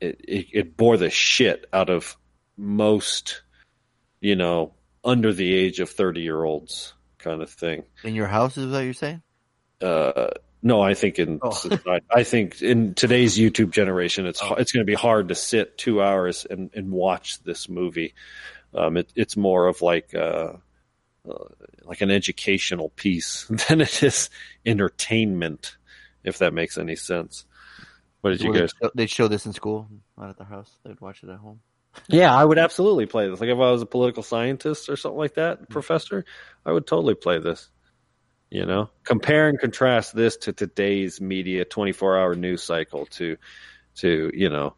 it, 0.00 0.20
it, 0.26 0.46
it 0.52 0.76
bore 0.76 0.96
the 0.96 1.10
shit 1.10 1.66
out 1.72 1.90
of 1.90 2.16
most, 2.56 3.42
you 4.20 4.36
know, 4.36 4.74
under 5.04 5.32
the 5.32 5.52
age 5.54 5.80
of 5.80 5.90
30 5.90 6.20
year 6.20 6.42
olds 6.42 6.94
kind 7.18 7.42
of 7.42 7.50
thing. 7.50 7.84
In 8.04 8.14
your 8.14 8.26
house, 8.26 8.56
is 8.56 8.70
that 8.72 8.84
you're 8.84 8.92
saying? 8.94 9.22
Uh, 9.80 10.28
no, 10.62 10.80
I 10.80 10.94
think 10.94 11.18
in 11.18 11.40
Oh. 11.42 11.50
society, 11.50 12.06
I 12.10 12.22
think 12.22 12.62
in 12.62 12.94
today's 12.94 13.36
YouTube 13.36 13.70
generation, 13.70 14.24
it's 14.26 14.40
it's 14.56 14.72
going 14.72 14.80
to 14.86 14.90
be 14.90 14.94
hard 14.94 15.28
to 15.28 15.34
sit 15.34 15.76
two 15.76 16.02
hours 16.02 16.46
and, 16.48 16.70
and 16.74 16.90
watch 16.90 17.42
this 17.42 17.68
movie. 17.68 18.14
Um, 18.74 18.96
it, 18.96 19.12
it's 19.14 19.36
more 19.36 19.66
of 19.66 19.82
like 19.82 20.14
uh, 20.14 20.54
uh, 21.28 21.44
like 21.84 22.00
an 22.00 22.10
educational 22.10 22.90
piece 22.90 23.46
than 23.68 23.80
it 23.80 24.02
is 24.02 24.30
entertainment, 24.64 25.76
if 26.22 26.38
that 26.38 26.54
makes 26.54 26.78
any 26.78 26.96
sense. 26.96 27.44
What 28.20 28.30
did 28.30 28.40
you 28.40 28.50
Well, 28.50 28.60
guys? 28.60 28.72
They'd 28.80 28.86
show, 28.86 28.90
they'd 28.94 29.10
show 29.10 29.28
this 29.28 29.46
in 29.46 29.52
school, 29.52 29.88
not 30.16 30.30
at 30.30 30.38
the 30.38 30.44
house. 30.44 30.70
They'd 30.84 31.00
watch 31.00 31.22
it 31.22 31.28
at 31.28 31.38
home. 31.38 31.60
Yeah, 32.08 32.34
I 32.34 32.44
would 32.44 32.58
absolutely 32.58 33.06
play 33.06 33.28
this. 33.28 33.40
Like 33.40 33.50
if 33.50 33.56
I 33.58 33.70
was 33.70 33.82
a 33.82 33.86
political 33.86 34.22
scientist 34.22 34.88
or 34.88 34.96
something 34.96 35.18
like 35.18 35.34
that, 35.34 35.68
professor, 35.68 36.24
I 36.64 36.72
would 36.72 36.86
totally 36.86 37.14
play 37.14 37.38
this. 37.38 37.68
You 38.50 38.66
know, 38.66 38.90
compare 39.02 39.48
and 39.48 39.58
contrast 39.58 40.14
this 40.14 40.36
to 40.38 40.52
today's 40.52 41.20
media 41.20 41.64
24 41.64 42.18
hour 42.18 42.34
news 42.34 42.62
cycle 42.62 43.06
to, 43.06 43.36
to, 43.96 44.30
you 44.34 44.48
know, 44.48 44.74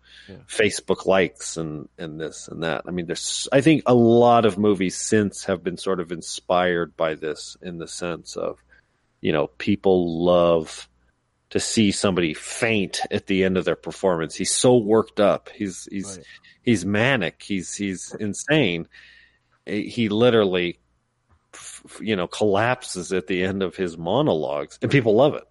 Facebook 0.48 1.06
likes 1.06 1.56
and, 1.56 1.88
and 1.98 2.20
this 2.20 2.48
and 2.48 2.62
that. 2.62 2.82
I 2.86 2.90
mean, 2.90 3.06
there's, 3.06 3.48
I 3.52 3.60
think 3.60 3.82
a 3.86 3.94
lot 3.94 4.44
of 4.44 4.58
movies 4.58 4.96
since 4.96 5.44
have 5.44 5.62
been 5.62 5.76
sort 5.76 6.00
of 6.00 6.12
inspired 6.12 6.96
by 6.96 7.14
this 7.14 7.56
in 7.62 7.78
the 7.78 7.88
sense 7.88 8.36
of, 8.36 8.58
you 9.20 9.32
know, 9.32 9.46
people 9.46 10.24
love 10.24 10.88
to 11.50 11.60
see 11.60 11.92
somebody 11.92 12.34
faint 12.34 13.00
at 13.10 13.26
the 13.26 13.44
end 13.44 13.56
of 13.56 13.64
their 13.64 13.76
performance. 13.76 14.34
He's 14.34 14.54
so 14.54 14.76
worked 14.76 15.20
up. 15.20 15.48
He's, 15.48 15.88
he's, 15.90 16.18
he's 16.62 16.84
manic. 16.84 17.42
He's, 17.42 17.74
he's 17.74 18.14
insane. 18.18 18.88
He 19.64 20.08
literally, 20.08 20.78
you 22.00 22.16
know, 22.16 22.26
collapses 22.26 23.12
at 23.12 23.28
the 23.28 23.44
end 23.44 23.62
of 23.62 23.76
his 23.76 23.96
monologues 23.96 24.78
and 24.82 24.90
people 24.90 25.14
love 25.14 25.34
it. 25.34 25.44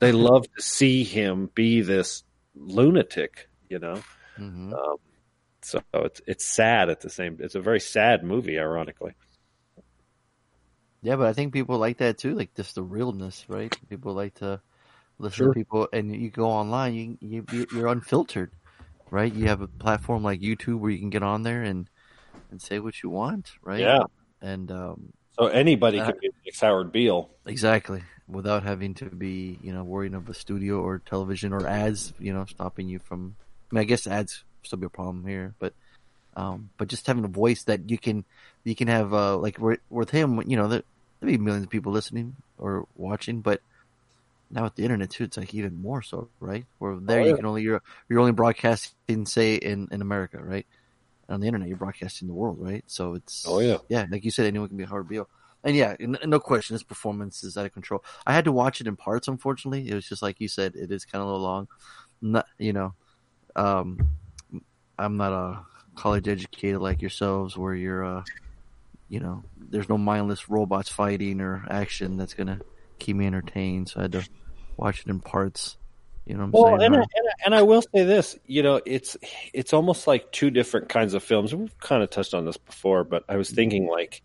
They 0.00 0.12
love 0.12 0.44
to 0.56 0.62
see 0.62 1.04
him 1.04 1.50
be 1.54 1.80
this 1.80 2.24
lunatic, 2.54 3.48
you 3.68 3.78
know? 3.78 4.04
Mm-hmm. 4.38 4.72
Um, 4.72 4.96
so 5.62 5.82
it's, 5.94 6.20
it's 6.26 6.46
sad 6.46 6.90
at 6.90 7.00
the 7.00 7.10
same, 7.10 7.38
it's 7.40 7.54
a 7.54 7.60
very 7.60 7.80
sad 7.80 8.24
movie, 8.24 8.58
ironically. 8.58 9.14
Yeah, 11.02 11.16
but 11.16 11.26
I 11.26 11.32
think 11.34 11.52
people 11.52 11.78
like 11.78 11.98
that 11.98 12.18
too, 12.18 12.34
like 12.34 12.54
just 12.54 12.74
the 12.74 12.82
realness, 12.82 13.44
right? 13.48 13.72
People 13.88 14.14
like 14.14 14.34
to 14.36 14.60
listen 15.18 15.38
Sure. 15.38 15.52
to 15.52 15.54
people, 15.54 15.88
and 15.92 16.14
you 16.14 16.30
go 16.30 16.46
online, 16.50 16.94
you, 17.20 17.46
you 17.50 17.66
you're 17.70 17.88
unfiltered, 17.88 18.52
right? 19.10 19.32
You 19.32 19.48
have 19.48 19.60
a 19.62 19.68
platform 19.68 20.22
like 20.24 20.40
YouTube 20.40 20.80
where 20.80 20.90
you 20.92 20.98
can 20.98 21.10
get 21.10 21.22
on 21.22 21.42
there 21.42 21.62
and 21.62 21.88
and 22.50 22.62
say 22.62 22.78
what 22.80 23.02
you 23.02 23.10
want, 23.10 23.52
right? 23.62 23.80
Yeah. 23.80 24.04
and 24.42 24.70
um, 24.72 25.12
So 25.38 25.46
anybody 25.46 26.00
Uh, 26.00 26.12
could 26.12 26.20
be 26.20 26.30
Howard 26.60 26.92
Beale. 26.92 27.30
exactly 27.46 28.02
without 28.28 28.62
having 28.62 28.94
to 28.94 29.06
be, 29.06 29.58
you 29.62 29.72
know, 29.72 29.84
worrying 29.84 30.14
of 30.14 30.28
a 30.28 30.34
studio 30.34 30.80
or 30.80 30.98
television 31.00 31.52
or 31.52 31.66
ads, 31.66 32.12
you 32.18 32.32
know, 32.32 32.44
stopping 32.46 32.88
you 32.88 32.98
from. 32.98 33.36
I 33.70 33.76
mean, 33.76 33.82
I 33.82 33.84
guess 33.84 34.06
ads 34.06 34.44
still 34.62 34.78
be 34.78 34.86
a 34.86 34.90
problem 34.90 35.26
here, 35.26 35.54
but 35.58 35.74
um, 36.36 36.70
but 36.78 36.88
just 36.88 37.06
having 37.06 37.24
a 37.24 37.28
voice 37.28 37.64
that 37.64 37.90
you 37.90 37.98
can 37.98 38.24
you 38.64 38.74
can 38.74 38.88
have 38.88 39.12
uh, 39.14 39.36
like 39.36 39.58
with 39.90 40.10
him, 40.10 40.42
you 40.46 40.56
know, 40.56 40.68
there 40.68 40.82
there'd 41.20 41.32
be 41.32 41.38
millions 41.38 41.64
of 41.64 41.70
people 41.70 41.92
listening 41.92 42.36
or 42.58 42.86
watching, 42.96 43.40
but 43.40 43.60
now 44.50 44.64
with 44.64 44.74
the 44.76 44.82
internet 44.84 45.10
too, 45.10 45.24
it's 45.24 45.36
like 45.36 45.54
even 45.54 45.80
more 45.80 46.02
so, 46.02 46.28
right? 46.40 46.64
Where 46.78 46.96
there 47.00 47.20
Oh, 47.20 47.24
you 47.24 47.34
can 47.34 47.46
only 47.46 47.62
you're 47.62 47.82
you're 48.08 48.20
only 48.20 48.32
broadcasting, 48.32 49.26
say 49.26 49.56
in 49.56 49.88
in 49.90 50.00
America, 50.02 50.38
right? 50.42 50.66
On 51.28 51.40
the 51.40 51.46
internet, 51.46 51.68
you're 51.68 51.78
broadcasting 51.78 52.28
the 52.28 52.34
world, 52.34 52.58
right? 52.60 52.84
So 52.86 53.14
it's 53.14 53.46
Oh, 53.46 53.60
yeah. 53.60 53.78
yeah, 53.88 54.06
like 54.10 54.24
you 54.24 54.30
said, 54.30 54.46
anyone 54.46 54.68
can 54.68 54.76
be 54.76 54.84
a 54.84 54.86
Howard 54.86 55.08
Beale. 55.08 55.28
And 55.64 55.74
yeah, 55.74 55.96
n- 55.98 56.18
no 56.26 56.38
question, 56.38 56.74
his 56.74 56.82
performance 56.82 57.42
is 57.42 57.56
out 57.56 57.66
of 57.66 57.72
control. 57.72 58.04
I 58.26 58.34
had 58.34 58.44
to 58.44 58.52
watch 58.52 58.80
it 58.80 58.86
in 58.86 58.96
parts, 58.96 59.28
unfortunately. 59.28 59.88
It 59.88 59.94
was 59.94 60.06
just 60.06 60.22
like 60.22 60.40
you 60.40 60.46
said, 60.48 60.76
it 60.76 60.92
is 60.92 61.06
kind 61.06 61.22
of 61.22 61.28
a 61.28 61.32
little 61.32 61.46
long. 61.46 61.68
Not, 62.20 62.46
you 62.58 62.74
know, 62.74 62.94
um, 63.56 63.98
I'm 64.98 65.16
not 65.16 65.32
a 65.32 65.60
college 65.96 66.28
educated 66.28 66.80
like 66.80 67.00
yourselves, 67.00 67.56
where 67.56 67.74
you're, 67.74 68.04
uh, 68.04 68.24
you 69.08 69.20
know, 69.20 69.42
there's 69.58 69.88
no 69.88 69.98
mindless 69.98 70.48
robots 70.50 70.90
fighting 70.90 71.40
or 71.40 71.64
action 71.70 72.16
that's 72.16 72.34
gonna 72.34 72.60
keep 72.98 73.16
me 73.16 73.26
entertained. 73.26 73.88
So 73.88 74.00
I 74.00 74.02
had 74.02 74.12
to 74.12 74.28
watch 74.76 75.00
it 75.00 75.08
in 75.08 75.20
parts. 75.20 75.78
You 76.26 76.34
know 76.34 76.40
what 76.40 76.44
I'm 76.44 76.52
Well, 76.52 76.66
saying? 76.78 76.82
and 76.82 76.94
I, 76.94 76.98
right? 76.98 77.08
and, 77.16 77.28
I, 77.28 77.32
and 77.46 77.54
I 77.54 77.62
will 77.62 77.82
say 77.82 78.04
this, 78.04 78.38
you 78.46 78.62
know, 78.62 78.80
it's 78.86 79.16
it's 79.52 79.72
almost 79.72 80.06
like 80.06 80.30
two 80.32 80.50
different 80.50 80.88
kinds 80.88 81.14
of 81.14 81.22
films. 81.22 81.54
We've 81.54 81.78
kind 81.78 82.02
of 82.02 82.10
touched 82.10 82.34
on 82.34 82.44
this 82.44 82.56
before, 82.56 83.04
but 83.04 83.24
I 83.28 83.36
was 83.36 83.50
thinking 83.50 83.86
like 83.86 84.22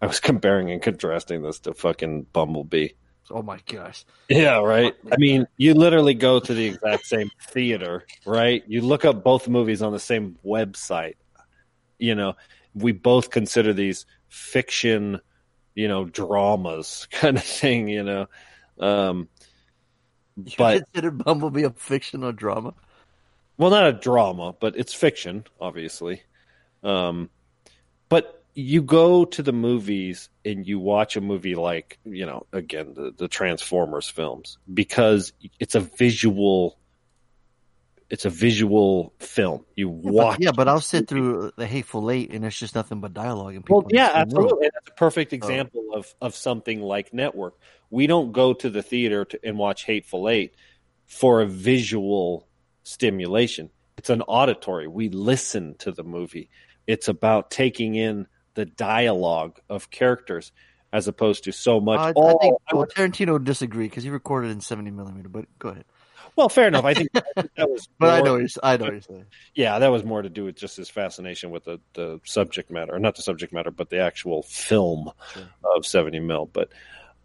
I 0.00 0.06
was 0.06 0.20
comparing 0.30 0.70
and 0.70 0.82
contrasting 0.82 1.42
this 1.42 1.58
to 1.60 1.74
fucking 1.74 2.22
Bumblebee. 2.32 2.90
oh 3.30 3.42
my 3.42 3.58
gosh, 3.66 4.04
Yeah, 4.28 4.58
right. 4.60 4.94
I 5.12 5.16
mean, 5.18 5.46
you 5.56 5.74
literally 5.74 6.14
go 6.14 6.40
to 6.40 6.54
the 6.54 6.66
exact 6.66 7.06
same 7.06 7.30
theater, 7.48 8.04
right? 8.26 8.62
You 8.66 8.80
look 8.82 9.04
up 9.04 9.22
both 9.22 9.48
movies 9.48 9.82
on 9.82 9.92
the 9.92 10.00
same 10.00 10.36
website. 10.44 11.14
You 11.98 12.14
know, 12.14 12.34
we 12.74 12.92
both 12.92 13.30
consider 13.30 13.72
these 13.72 14.06
fiction, 14.28 15.20
you 15.74 15.88
know, 15.88 16.04
dramas 16.06 17.06
kind 17.12 17.36
of 17.36 17.44
thing, 17.44 17.88
you 17.88 18.02
know. 18.02 18.26
Um 18.78 19.28
you 20.36 20.54
but 20.56 20.84
consider 20.84 21.10
Bumblebee 21.10 21.64
a 21.64 21.70
fictional 21.70 22.32
drama? 22.32 22.74
well, 23.58 23.70
not 23.70 23.86
a 23.86 23.92
drama, 23.92 24.54
but 24.58 24.74
it's 24.76 24.94
fiction, 24.94 25.44
obviously. 25.60 26.22
Um, 26.82 27.28
but 28.08 28.39
you 28.54 28.82
go 28.82 29.24
to 29.24 29.42
the 29.42 29.52
movies 29.52 30.28
and 30.44 30.66
you 30.66 30.78
watch 30.78 31.16
a 31.16 31.20
movie 31.20 31.54
like 31.54 31.98
you 32.04 32.26
know 32.26 32.46
again 32.52 32.94
the, 32.94 33.12
the 33.16 33.28
transformers 33.28 34.08
films 34.08 34.58
because 34.72 35.32
it's 35.60 35.74
a 35.74 35.80
visual 35.80 36.76
it's 38.08 38.24
a 38.24 38.30
visual 38.30 39.12
film 39.20 39.64
you 39.76 39.88
Yeah, 40.02 40.10
watch 40.10 40.36
but, 40.38 40.44
yeah, 40.44 40.50
but 40.56 40.68
I'll 40.68 40.80
sit 40.80 41.06
through 41.06 41.52
the 41.56 41.66
Hateful 41.66 42.10
Eight, 42.10 42.32
and 42.32 42.44
it's 42.44 42.58
just 42.58 42.74
nothing 42.74 43.00
but 43.00 43.14
dialogue 43.14 43.54
and 43.54 43.64
people. 43.64 43.82
well 43.82 43.88
yeah 43.90 44.22
in 44.22 44.28
the 44.28 44.34
room. 44.36 44.44
absolutely 44.46 44.64
and 44.66 44.72
that's 44.74 44.88
a 44.88 44.94
perfect 44.94 45.32
Oh. 45.32 45.36
example 45.36 45.84
of 45.94 46.12
of 46.20 46.34
something 46.34 46.80
like 46.80 47.14
network 47.14 47.54
we 47.90 48.06
don't 48.06 48.32
go 48.32 48.52
to 48.52 48.68
the 48.70 48.82
theater 48.82 49.24
to, 49.26 49.38
and 49.44 49.58
watch 49.58 49.84
hateful 49.84 50.28
eight 50.28 50.54
for 51.06 51.40
a 51.40 51.46
visual 51.46 52.48
stimulation 52.82 53.70
it's 53.96 54.10
an 54.10 54.22
auditory 54.22 54.88
we 54.88 55.08
listen 55.08 55.74
to 55.78 55.92
the 55.92 56.02
movie 56.04 56.50
it's 56.86 57.06
about 57.08 57.50
taking 57.50 57.94
in 57.94 58.26
the 58.54 58.64
dialogue 58.64 59.58
of 59.68 59.90
characters 59.90 60.52
as 60.92 61.06
opposed 61.08 61.44
to 61.44 61.52
so 61.52 61.80
much 61.80 62.00
Uh, 62.00 62.02
I 62.02 62.12
"Oh, 62.16 62.38
think 62.38 62.56
I 62.70 62.74
well, 62.74 62.86
Tarantino 62.86 63.34
would 63.34 63.44
disagree 63.44 63.86
because 63.86 64.02
he 64.02 64.10
recorded 64.10 64.50
in 64.50 64.60
seventy 64.60 64.90
millimeter. 64.90 65.28
But 65.28 65.46
go 65.58 65.68
ahead. 65.70 65.84
Well, 66.36 66.48
fair 66.48 66.68
enough. 66.68 66.84
I 66.84 66.94
think 66.94 67.12
that 67.12 67.46
was. 67.58 67.88
But 67.98 68.10
I 68.10 68.20
know 68.22 68.32
what 68.32 68.40
you're, 68.40 68.48
I 68.62 68.76
know 68.76 68.84
what 68.84 68.92
you're 68.92 69.00
saying. 69.02 69.26
Yeah, 69.54 69.78
that 69.78 69.88
was 69.88 70.04
more 70.04 70.22
to 70.22 70.28
do 70.28 70.44
with 70.44 70.56
just 70.56 70.76
his 70.76 70.88
fascination 70.88 71.50
with 71.50 71.64
the, 71.64 71.80
the 71.94 72.20
subject 72.24 72.70
matter, 72.70 72.98
not 72.98 73.16
the 73.16 73.22
subject 73.22 73.52
matter, 73.52 73.70
but 73.70 73.90
the 73.90 74.00
actual 74.00 74.42
film 74.42 75.10
of 75.64 75.86
seventy 75.86 76.20
mil. 76.20 76.46
But 76.46 76.70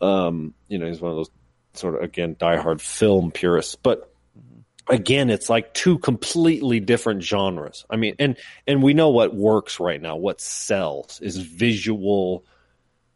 um, 0.01 0.53
you 0.67 0.77
know, 0.77 0.87
he's 0.87 1.01
one 1.01 1.11
of 1.11 1.17
those 1.17 1.29
sort 1.73 1.95
of 1.95 2.01
again 2.01 2.35
diehard 2.35 2.81
film 2.81 3.31
purists. 3.31 3.75
But 3.75 4.11
again, 4.87 5.29
it's 5.29 5.49
like 5.49 5.73
two 5.73 5.97
completely 5.99 6.79
different 6.79 7.23
genres. 7.23 7.85
I 7.89 7.95
mean, 7.95 8.15
and 8.19 8.37
and 8.67 8.83
we 8.83 8.93
know 8.93 9.09
what 9.09 9.35
works 9.35 9.79
right 9.79 10.01
now. 10.01 10.15
What 10.15 10.41
sells 10.41 11.19
is 11.21 11.37
visual 11.37 12.45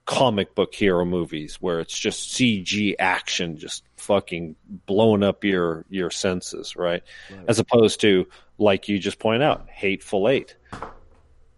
comic 0.06 0.56
book 0.56 0.74
hero 0.74 1.06
movies 1.06 1.58
where 1.62 1.80
it's 1.80 1.98
just 1.98 2.34
CG 2.34 2.96
action, 2.98 3.58
just 3.58 3.84
fucking 3.98 4.56
blowing 4.86 5.24
up 5.24 5.44
your 5.44 5.86
your 5.90 6.10
senses, 6.10 6.76
right? 6.76 7.04
As 7.48 7.60
opposed 7.60 8.02
to 8.02 8.28
like 8.58 8.90
you 8.90 9.00
just 9.00 9.20
point 9.20 9.44
out, 9.44 9.70
Hateful 9.70 10.28
Eight. 10.28 10.56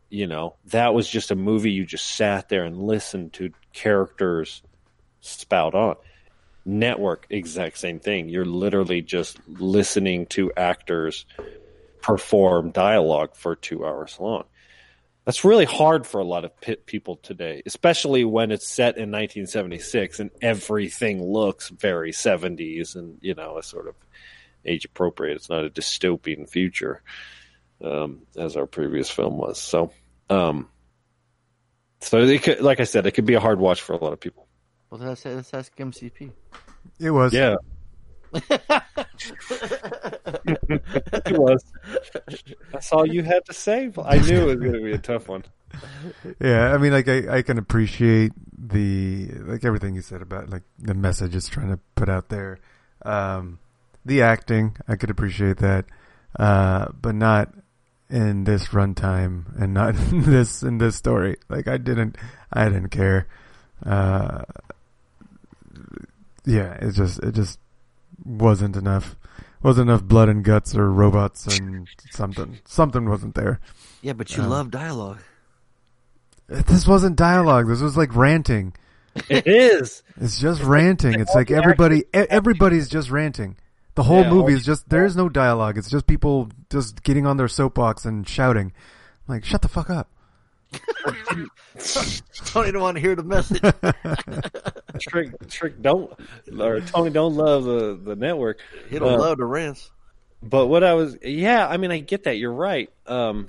You 0.09 0.27
know, 0.27 0.55
that 0.65 0.93
was 0.93 1.09
just 1.09 1.31
a 1.31 1.35
movie 1.35 1.71
you 1.71 1.85
just 1.85 2.05
sat 2.05 2.49
there 2.49 2.65
and 2.65 2.77
listened 2.77 3.31
to 3.33 3.51
characters 3.71 4.61
spout 5.21 5.73
on. 5.73 5.95
Network, 6.65 7.25
exact 7.29 7.77
same 7.77 7.99
thing. 7.99 8.29
You're 8.29 8.45
literally 8.45 9.01
just 9.01 9.39
listening 9.47 10.27
to 10.27 10.51
actors 10.55 11.25
perform 12.01 12.71
dialogue 12.71 13.35
for 13.35 13.55
two 13.55 13.85
hours 13.85 14.17
long. 14.19 14.43
That's 15.25 15.45
really 15.45 15.65
hard 15.65 16.07
for 16.07 16.19
a 16.19 16.25
lot 16.25 16.45
of 16.45 16.51
people 16.85 17.17
today, 17.17 17.61
especially 17.65 18.25
when 18.25 18.51
it's 18.51 18.67
set 18.67 18.97
in 18.97 19.11
1976 19.11 20.19
and 20.19 20.31
everything 20.41 21.23
looks 21.23 21.69
very 21.69 22.11
70s 22.11 22.95
and, 22.95 23.19
you 23.21 23.35
know, 23.35 23.57
a 23.57 23.63
sort 23.63 23.87
of 23.87 23.95
age 24.65 24.85
appropriate. 24.85 25.35
It's 25.35 25.49
not 25.49 25.65
a 25.65 25.69
dystopian 25.69 26.49
future, 26.49 27.03
um, 27.83 28.21
as 28.35 28.57
our 28.57 28.65
previous 28.65 29.11
film 29.11 29.37
was. 29.37 29.59
So, 29.59 29.91
um, 30.29 30.69
so 31.99 32.39
could, 32.39 32.61
like 32.61 32.79
I 32.79 32.85
said, 32.85 33.05
it 33.05 33.11
could 33.11 33.25
be 33.25 33.35
a 33.35 33.39
hard 33.39 33.59
watch 33.59 33.81
for 33.81 33.93
a 33.93 34.03
lot 34.03 34.13
of 34.13 34.19
people. 34.19 34.47
Well, 34.91 34.99
let's, 34.99 35.23
let's 35.23 35.53
ask 35.53 35.75
MCP. 35.77 36.31
It 36.99 37.11
was. 37.11 37.33
Yeah. 37.33 37.55
it 38.33 38.59
was. 41.37 41.63
That's 42.71 42.91
all 42.91 43.07
you 43.07 43.23
had 43.23 43.45
to 43.45 43.53
say. 43.53 43.89
I 44.03 44.17
knew 44.17 44.41
it 44.41 44.45
was 44.45 44.55
going 44.57 44.73
to 44.73 44.83
be 44.83 44.91
a 44.91 44.97
tough 44.97 45.29
one. 45.29 45.45
Yeah, 46.41 46.73
I 46.73 46.77
mean, 46.77 46.91
like 46.91 47.07
I, 47.07 47.37
I 47.37 47.41
can 47.41 47.57
appreciate 47.57 48.33
the 48.57 49.29
like 49.45 49.63
everything 49.63 49.95
you 49.95 50.01
said 50.01 50.21
about 50.21 50.49
like 50.49 50.63
the 50.77 50.93
message 50.93 51.35
it's 51.35 51.47
trying 51.47 51.69
to 51.69 51.79
put 51.95 52.09
out 52.09 52.27
there. 52.27 52.59
Um, 53.03 53.59
the 54.05 54.21
acting, 54.21 54.75
I 54.87 54.97
could 54.97 55.09
appreciate 55.09 55.57
that, 55.57 55.85
uh, 56.37 56.87
but 57.01 57.15
not 57.15 57.53
in 58.09 58.43
this 58.43 58.67
runtime 58.67 59.45
and 59.61 59.73
not 59.73 59.95
in 60.11 60.23
this 60.23 60.63
in 60.63 60.77
this 60.77 60.97
story. 60.97 61.37
Like 61.47 61.69
I 61.69 61.77
didn't, 61.77 62.17
I 62.51 62.65
didn't 62.65 62.89
care. 62.89 63.27
Uh, 63.85 64.43
yeah, 66.45 66.73
it 66.73 66.91
just 66.93 67.19
it 67.23 67.33
just 67.35 67.59
wasn't 68.23 68.75
enough. 68.75 69.15
Wasn't 69.63 69.89
enough 69.89 70.03
blood 70.03 70.27
and 70.29 70.43
guts 70.43 70.75
or 70.75 70.91
robots 70.91 71.45
and 71.45 71.87
something. 72.09 72.59
Something 72.65 73.07
wasn't 73.07 73.35
there. 73.35 73.59
Yeah, 74.01 74.13
but 74.13 74.35
you 74.35 74.41
Um, 74.43 74.49
love 74.49 74.71
dialogue. 74.71 75.19
This 76.47 76.87
wasn't 76.87 77.15
dialogue. 77.15 77.67
This 77.67 77.81
was 77.81 77.95
like 77.95 78.15
ranting. 78.15 78.73
It 79.29 79.45
is. 79.47 80.03
It's 80.19 80.39
just 80.39 80.61
ranting. 80.63 81.19
It's 81.19 81.33
like 81.35 81.51
everybody, 81.51 81.99
e- 82.13 82.27
everybody's 82.29 82.89
just 82.89 83.09
ranting. 83.11 83.55
The 83.95 84.03
whole 84.03 84.21
Yeah, 84.21 84.29
movie 84.31 84.53
is 84.53 84.65
just 84.65 84.89
there 84.89 85.05
is 85.05 85.15
no 85.15 85.29
dialogue. 85.29 85.77
It's 85.77 85.89
just 85.89 86.07
people 86.07 86.49
just 86.69 87.03
getting 87.03 87.25
on 87.25 87.37
their 87.37 87.47
soapbox 87.47 88.05
and 88.05 88.27
shouting. 88.27 88.73
Like, 89.27 89.45
shut 89.45 89.61
the 89.61 89.67
fuck 89.67 89.89
up. 89.89 90.09
Tony 92.45 92.71
don't 92.71 92.81
want 92.81 92.95
to 92.97 93.01
hear 93.01 93.15
the 93.15 93.23
message. 93.23 93.61
Trick, 94.99 95.49
trick, 95.49 95.81
don't 95.81 96.13
or 96.59 96.81
Tony 96.81 97.09
don't 97.09 97.35
love 97.35 97.63
the 97.63 97.99
the 98.03 98.15
network. 98.15 98.59
He 98.89 98.99
don't 98.99 99.13
Uh, 99.13 99.17
love 99.19 99.37
the 99.37 99.45
rants. 99.45 99.89
But 100.43 100.67
what 100.67 100.83
I 100.83 100.93
was, 100.93 101.17
yeah, 101.23 101.67
I 101.67 101.77
mean, 101.77 101.91
I 101.91 101.99
get 101.99 102.23
that. 102.25 102.37
You're 102.37 102.53
right. 102.53 102.89
Um, 103.07 103.47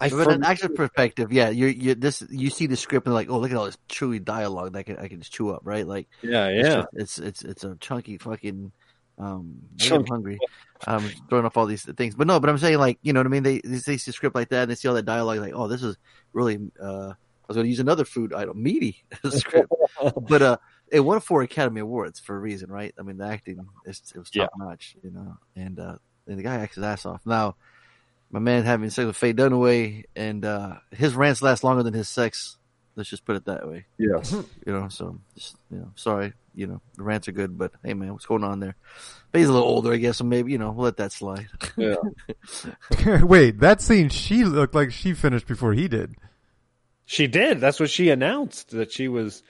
I 0.00 0.08
From 0.08 0.20
an 0.28 0.40
for- 0.42 0.46
action 0.46 0.74
perspective, 0.74 1.32
yeah, 1.32 1.50
you 1.50 1.66
you 1.66 1.94
this 1.94 2.22
you 2.30 2.50
see 2.50 2.66
the 2.66 2.76
script 2.76 3.06
and 3.06 3.14
like, 3.14 3.28
oh, 3.30 3.38
look 3.38 3.50
at 3.50 3.56
all 3.56 3.66
this 3.66 3.78
chewy 3.88 4.22
dialogue 4.22 4.72
that 4.72 4.78
I 4.80 4.82
can 4.82 4.96
I 4.98 5.08
can 5.08 5.20
just 5.20 5.32
chew 5.32 5.50
up, 5.50 5.60
right? 5.64 5.86
Like, 5.86 6.08
Yeah, 6.22 6.48
it's 6.48 6.68
yeah. 6.68 6.74
just- 6.74 6.88
it's 6.94 7.18
it's 7.18 7.42
it's 7.44 7.64
a 7.64 7.76
chunky 7.76 8.18
fucking. 8.18 8.72
Um, 9.18 9.56
maybe 9.78 9.94
I'm 9.94 10.06
hungry. 10.06 10.38
Um, 10.86 11.10
throwing 11.28 11.44
off 11.44 11.56
all 11.56 11.66
these 11.66 11.84
things, 11.84 12.14
but 12.16 12.26
no, 12.26 12.40
but 12.40 12.50
I'm 12.50 12.58
saying 12.58 12.78
like, 12.78 12.98
you 13.02 13.12
know 13.12 13.20
what 13.20 13.26
I 13.26 13.30
mean? 13.30 13.42
They 13.44 13.60
they 13.64 13.78
see 13.78 13.96
the 13.96 14.12
script 14.12 14.34
like 14.34 14.48
that 14.48 14.62
and 14.62 14.70
they 14.70 14.74
see 14.74 14.88
all 14.88 14.94
that 14.94 15.04
dialogue, 15.04 15.38
like, 15.38 15.52
oh, 15.54 15.68
this 15.68 15.82
is 15.82 15.96
really. 16.32 16.58
uh 16.82 17.12
I 17.42 17.44
was 17.48 17.56
going 17.56 17.64
to 17.64 17.70
use 17.70 17.80
another 17.80 18.04
food 18.04 18.32
item, 18.32 18.62
meaty 18.62 19.04
script, 19.30 19.70
but 20.28 20.42
uh, 20.42 20.56
it 20.88 21.00
won 21.00 21.18
four 21.20 21.42
Academy 21.42 21.80
Awards 21.80 22.20
for 22.20 22.36
a 22.36 22.38
reason, 22.38 22.70
right? 22.70 22.94
I 22.98 23.02
mean, 23.02 23.16
the 23.18 23.26
acting 23.26 23.66
is 23.84 24.00
it 24.14 24.18
was 24.18 24.30
Yeah. 24.32 24.44
top 24.44 24.52
notch, 24.58 24.96
you 25.02 25.10
know, 25.10 25.36
and 25.56 25.78
uh, 25.78 25.96
and 26.28 26.38
the 26.38 26.44
guy 26.44 26.54
acts 26.54 26.76
his 26.76 26.84
ass 26.84 27.04
off. 27.04 27.20
Now, 27.26 27.56
my 28.30 28.38
man 28.38 28.62
having 28.62 28.88
sex 28.90 29.06
with 29.06 29.16
Faye 29.16 29.34
Dunaway, 29.34 30.04
and 30.14 30.44
uh, 30.44 30.76
his 30.92 31.14
rants 31.14 31.42
last 31.42 31.64
longer 31.64 31.82
than 31.82 31.94
his 31.94 32.08
sex. 32.08 32.56
Let's 32.94 33.08
just 33.08 33.24
put 33.24 33.36
it 33.36 33.46
that 33.46 33.66
way. 33.66 33.86
Yeah. 33.98 34.22
You 34.66 34.72
know, 34.72 34.88
so 34.88 35.18
just 35.34 35.56
you 35.70 35.78
know, 35.78 35.90
sorry, 35.94 36.34
you 36.54 36.66
know, 36.66 36.80
the 36.96 37.02
rants 37.02 37.26
are 37.28 37.32
good, 37.32 37.56
but 37.56 37.72
hey, 37.82 37.94
man, 37.94 38.12
what's 38.12 38.26
going 38.26 38.44
on 38.44 38.60
there? 38.60 38.76
But 39.30 39.38
he's 39.38 39.48
a 39.48 39.52
little 39.52 39.68
older, 39.68 39.92
I 39.92 39.96
guess, 39.96 40.18
so 40.18 40.24
maybe 40.24 40.52
you 40.52 40.58
know, 40.58 40.70
we'll 40.72 40.84
let 40.84 40.98
that 40.98 41.12
slide. 41.12 41.48
Yeah. 41.76 41.96
Wait, 43.22 43.60
that 43.60 43.80
scene, 43.80 44.10
she 44.10 44.44
looked 44.44 44.74
like 44.74 44.92
she 44.92 45.14
finished 45.14 45.46
before 45.46 45.72
he 45.72 45.88
did. 45.88 46.14
She 47.06 47.26
did. 47.26 47.60
That's 47.60 47.80
what 47.80 47.90
she 47.90 48.10
announced 48.10 48.70
that 48.70 48.92
she 48.92 49.08
was. 49.08 49.42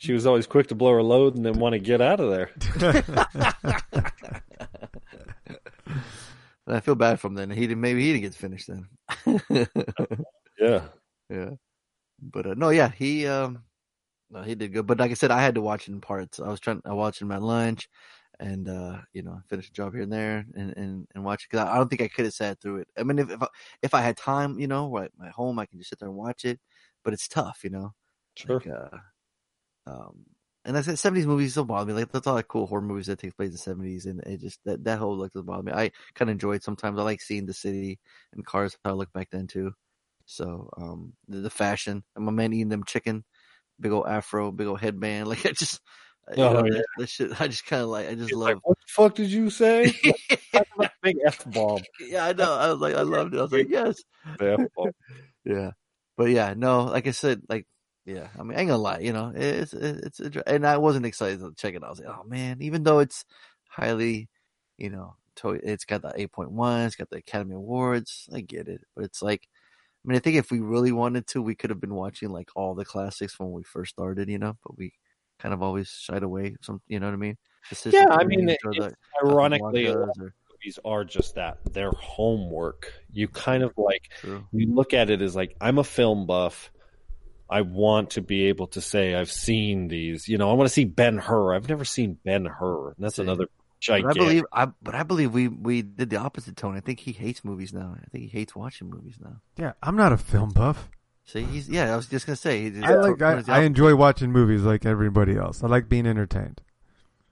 She 0.00 0.12
was 0.12 0.26
always 0.26 0.46
quick 0.46 0.68
to 0.68 0.76
blow 0.76 0.92
her 0.92 1.02
load 1.02 1.34
and 1.34 1.44
then 1.44 1.58
want 1.58 1.72
to 1.72 1.80
get 1.80 2.00
out 2.00 2.20
of 2.20 2.30
there. 2.30 2.50
I 6.68 6.78
feel 6.78 6.94
bad 6.94 7.18
for 7.18 7.26
him 7.26 7.34
then. 7.34 7.50
He 7.50 7.62
didn't. 7.62 7.80
Maybe 7.80 8.02
he 8.02 8.12
didn't 8.12 8.22
get 8.22 8.34
finished 8.34 8.68
then. 8.68 8.86
Yeah. 10.60 10.82
yeah. 11.30 11.50
But 12.20 12.46
uh, 12.46 12.54
no, 12.56 12.70
yeah, 12.70 12.90
he 12.90 13.26
um, 13.26 13.64
no, 14.30 14.42
he 14.42 14.54
did 14.54 14.72
good. 14.72 14.86
But 14.86 14.98
like 15.00 15.10
I 15.10 15.14
said, 15.14 15.30
I 15.30 15.42
had 15.42 15.56
to 15.56 15.62
watch 15.62 15.88
it 15.88 15.92
in 15.92 16.00
parts. 16.00 16.40
I 16.40 16.48
was 16.48 16.60
trying. 16.60 16.82
I 16.84 16.92
watched 16.94 17.22
him 17.22 17.32
at 17.32 17.42
lunch, 17.42 17.88
and 18.40 18.68
uh, 18.68 18.98
you 19.14 19.22
know, 19.22 19.40
finish 19.48 19.68
a 19.68 19.72
job 19.72 19.94
here 19.94 20.02
and 20.02 20.12
there, 20.12 20.46
and 20.56 20.76
and 20.76 21.08
and 21.14 21.24
watch 21.24 21.44
it 21.44 21.50
because 21.50 21.66
I, 21.66 21.74
I 21.74 21.76
don't 21.78 21.88
think 21.88 22.02
I 22.02 22.08
could 22.08 22.26
have 22.26 22.34
sat 22.34 22.60
through 22.60 22.78
it. 22.78 22.88
I 22.98 23.04
mean, 23.04 23.18
if 23.20 23.30
if 23.30 23.42
I, 23.42 23.48
if 23.82 23.94
I 23.94 24.02
had 24.02 24.16
time, 24.16 24.58
you 24.60 24.68
know, 24.68 24.90
right, 24.90 25.06
at 25.06 25.18
my 25.18 25.30
home, 25.30 25.58
I 25.58 25.66
can 25.66 25.78
just 25.78 25.90
sit 25.90 26.00
there 26.00 26.08
and 26.08 26.18
watch 26.18 26.44
it. 26.44 26.60
But 27.04 27.14
it's 27.14 27.28
tough, 27.28 27.60
you 27.64 27.70
know. 27.70 27.94
Sure. 28.34 28.64
Like, 28.64 28.66
uh, 28.66 28.98
um, 29.86 30.24
and 30.64 30.76
I 30.76 30.82
said 30.82 30.98
seventies 30.98 31.26
movies 31.26 31.54
don't 31.54 31.66
bother 31.66 31.86
me. 31.92 31.98
Like 32.00 32.12
that's 32.12 32.26
all 32.26 32.34
like 32.34 32.48
cool 32.48 32.66
horror 32.66 32.82
movies 32.82 33.06
that 33.06 33.18
take 33.18 33.36
place 33.36 33.48
in 33.48 33.52
the 33.52 33.58
seventies, 33.58 34.06
and 34.06 34.20
it 34.22 34.40
just 34.40 34.60
that 34.64 34.84
that 34.84 34.98
whole 34.98 35.16
look 35.16 35.32
doesn't 35.32 35.46
bother 35.46 35.62
me. 35.62 35.72
I 35.72 35.90
kind 36.14 36.30
of 36.30 36.34
enjoy 36.34 36.54
it 36.56 36.64
sometimes. 36.64 36.98
I 36.98 37.02
like 37.02 37.22
seeing 37.22 37.46
the 37.46 37.54
city 37.54 37.98
and 38.32 38.44
cars 38.46 38.76
how 38.84 38.90
I 38.92 38.94
look 38.94 39.12
back 39.12 39.28
then 39.30 39.46
too. 39.46 39.72
So 40.28 40.68
um, 40.76 41.14
the, 41.26 41.38
the 41.38 41.50
fashion, 41.50 42.04
and 42.14 42.24
my 42.24 42.32
man 42.32 42.52
eating 42.52 42.68
them 42.68 42.84
chicken, 42.84 43.24
big 43.80 43.92
old 43.92 44.06
afro, 44.06 44.52
big 44.52 44.66
old 44.66 44.80
headband. 44.80 45.26
Like 45.28 45.46
I 45.46 45.52
just, 45.52 45.80
you 46.36 46.44
Oh, 46.44 46.52
know, 46.52 46.64
yeah. 46.66 46.78
that, 46.78 46.84
that 46.98 47.08
shit. 47.08 47.40
I 47.40 47.48
just 47.48 47.64
kind 47.64 47.82
of 47.82 47.88
like. 47.88 48.08
I 48.08 48.14
just 48.14 48.30
He's 48.30 48.36
love. 48.36 48.48
like, 48.48 48.58
what 48.62 48.76
the 48.78 48.92
fuck 48.92 49.14
did 49.14 49.30
you 49.30 49.48
say? 49.48 49.94
Big 51.02 51.16
F 51.24 51.44
bomb. 51.46 51.80
yeah, 52.00 52.26
I 52.26 52.34
know. 52.34 52.52
I 52.52 52.70
was 52.70 52.78
like, 52.78 52.94
I 52.94 53.02
loved 53.02 53.34
it. 53.34 53.38
I 53.38 53.42
was 53.42 53.52
like, 53.52 53.68
yes. 53.70 53.96
Yeah, 55.44 55.70
but 56.16 56.30
yeah, 56.30 56.52
no, 56.54 56.84
like 56.84 57.06
I 57.06 57.12
said, 57.12 57.42
like 57.48 57.66
yeah, 58.04 58.28
I 58.38 58.42
mean, 58.42 58.58
I 58.58 58.60
ain't 58.60 58.68
gonna 58.68 58.82
lie, 58.82 58.98
you 58.98 59.12
know, 59.14 59.32
it's 59.34 59.72
it's, 59.72 60.20
it's 60.20 60.36
and 60.46 60.66
I 60.66 60.76
wasn't 60.76 61.06
excited 61.06 61.40
to 61.40 61.54
check 61.56 61.74
it. 61.74 61.82
out. 61.82 61.86
I 61.86 61.90
was 61.90 62.00
like, 62.00 62.08
oh 62.08 62.24
man, 62.24 62.58
even 62.60 62.82
though 62.82 62.98
it's 62.98 63.24
highly, 63.70 64.28
you 64.76 64.90
know, 64.90 65.16
it's 65.44 65.84
got 65.86 66.02
the 66.02 66.12
eight 66.16 66.32
point 66.32 66.50
one, 66.52 66.82
it's 66.82 66.96
got 66.96 67.08
the 67.08 67.16
Academy 67.16 67.54
Awards, 67.54 68.28
I 68.32 68.40
get 68.40 68.68
it, 68.68 68.82
but 68.94 69.04
it's 69.04 69.22
like, 69.22 69.48
mean, 70.08 70.16
I 70.16 70.20
think 70.20 70.36
if 70.36 70.50
we 70.50 70.60
really 70.60 70.92
wanted 70.92 71.26
to, 71.28 71.42
we 71.42 71.54
could 71.54 71.70
have 71.70 71.80
been 71.80 71.94
watching 71.94 72.30
like 72.30 72.48
all 72.56 72.74
the 72.74 72.84
classics 72.84 73.38
when 73.38 73.52
we 73.52 73.62
first 73.62 73.90
started, 73.90 74.28
you 74.28 74.38
know. 74.38 74.56
But 74.64 74.78
we 74.78 74.94
kind 75.38 75.54
of 75.54 75.62
always 75.62 75.88
shied 75.88 76.22
away. 76.22 76.56
Some, 76.62 76.80
you 76.88 76.98
know 76.98 77.06
what 77.06 77.14
I 77.14 77.18
mean? 77.18 77.36
Yeah, 77.86 78.06
I 78.10 78.24
mean, 78.24 78.48
it, 78.48 78.58
the 78.62 78.94
ironically, 79.22 79.88
or- 79.88 80.12
movies 80.16 80.78
are 80.84 81.04
just 81.04 81.34
that. 81.34 81.58
They're 81.72 81.90
homework. 81.90 82.92
You 83.12 83.28
kind 83.28 83.62
of 83.62 83.72
like 83.76 84.10
True. 84.20 84.44
you 84.52 84.74
look 84.74 84.94
at 84.94 85.10
it 85.10 85.22
as 85.22 85.36
like 85.36 85.56
I'm 85.60 85.78
a 85.78 85.84
film 85.84 86.26
buff. 86.26 86.70
I 87.50 87.62
want 87.62 88.10
to 88.10 88.20
be 88.20 88.46
able 88.46 88.66
to 88.68 88.80
say 88.80 89.14
I've 89.14 89.32
seen 89.32 89.88
these. 89.88 90.28
You 90.28 90.38
know, 90.38 90.50
I 90.50 90.54
want 90.54 90.68
to 90.68 90.72
see 90.72 90.84
Ben 90.84 91.18
Hur. 91.18 91.54
I've 91.54 91.68
never 91.68 91.84
seen 91.84 92.18
Ben 92.24 92.44
Hur. 92.44 92.88
And 92.88 92.96
that's 92.98 93.18
another 93.18 93.46
But 93.86 94.04
I 94.04 94.12
believe, 94.14 94.44
I 94.52 94.66
but 94.82 94.94
I 94.94 95.02
believe 95.02 95.32
we 95.32 95.48
we 95.48 95.82
did 95.82 96.10
the 96.10 96.16
opposite 96.16 96.56
tone. 96.56 96.76
I 96.76 96.80
think 96.80 97.00
he 97.00 97.12
hates 97.12 97.44
movies 97.44 97.72
now. 97.72 97.96
I 97.96 98.06
think 98.10 98.24
he 98.24 98.28
hates 98.30 98.56
watching 98.56 98.90
movies 98.90 99.16
now. 99.22 99.40
Yeah, 99.56 99.72
I'm 99.82 99.96
not 99.96 100.12
a 100.12 100.16
film 100.16 100.50
buff. 100.50 100.88
See, 101.24 101.42
he's 101.44 101.68
yeah. 101.68 101.92
I 101.92 101.96
was 101.96 102.06
just 102.06 102.26
gonna 102.26 102.36
say. 102.36 102.70
He, 102.70 102.82
I 102.82 102.94
like 102.94 103.20
I, 103.22 103.42
I 103.48 103.60
enjoy 103.60 103.94
watching 103.94 104.32
movies 104.32 104.62
like 104.62 104.84
everybody 104.86 105.36
else. 105.36 105.62
I 105.62 105.66
like 105.68 105.88
being 105.88 106.06
entertained. 106.06 106.60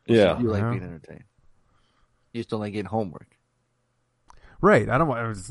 yeah, 0.07 0.39
You 0.39 0.49
like 0.51 0.61
Yeah. 0.63 0.71
being 0.71 0.83
entertained. 0.83 1.25
You 2.33 2.41
just 2.41 2.51
don't 2.51 2.61
like 2.61 2.75
getting 2.75 2.87
homework. 2.87 3.29
Right. 4.61 4.89
I 4.89 4.99
don't 4.99 5.09
want. 5.09 5.51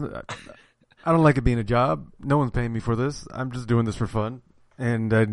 I 1.08 1.12
don't 1.12 1.24
like 1.24 1.38
it 1.38 1.42
being 1.44 1.60
a 1.60 1.64
job. 1.64 2.08
No 2.20 2.38
one's 2.38 2.52
paying 2.52 2.72
me 2.74 2.80
for 2.80 2.96
this. 2.96 3.28
I'm 3.32 3.52
just 3.52 3.68
doing 3.68 3.86
this 3.86 3.96
for 3.96 4.08
fun, 4.08 4.42
and 4.78 5.14
I 5.14 5.28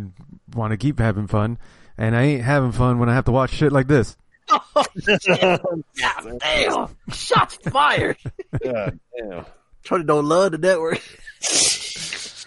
want 0.54 0.72
to 0.72 0.76
keep 0.76 0.98
having 0.98 1.26
fun. 1.26 1.58
And 1.98 2.16
I 2.16 2.22
ain't 2.22 2.42
having 2.42 2.72
fun 2.72 2.98
when 2.98 3.08
I 3.08 3.14
have 3.14 3.26
to 3.26 3.32
watch 3.32 3.50
shit 3.50 3.72
like 3.72 3.86
this. 3.88 4.16
Oh, 4.50 4.84
God 5.06 5.60
oh, 6.24 6.38
damn! 6.38 6.96
Shots 7.14 7.56
fired. 7.70 8.16
God 8.62 8.98
damn. 9.18 9.46
Tony 9.84 10.04
don't 10.04 10.26
love 10.26 10.52
the 10.52 10.58
network. 10.58 11.00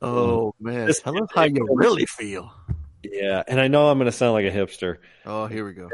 oh 0.00 0.54
mm. 0.60 0.64
man, 0.64 0.86
This- 0.86 1.00
tell 1.00 1.22
us 1.22 1.28
how 1.34 1.44
you 1.44 1.66
really 1.70 2.06
feel. 2.06 2.52
Yeah, 3.04 3.42
and 3.46 3.60
I 3.60 3.66
know 3.68 3.88
I'm 3.88 3.98
going 3.98 4.06
to 4.06 4.12
sound 4.12 4.32
like 4.32 4.46
a 4.46 4.50
hipster. 4.50 4.98
Oh, 5.26 5.46
here 5.46 5.66
we 5.66 5.72
go. 5.72 5.90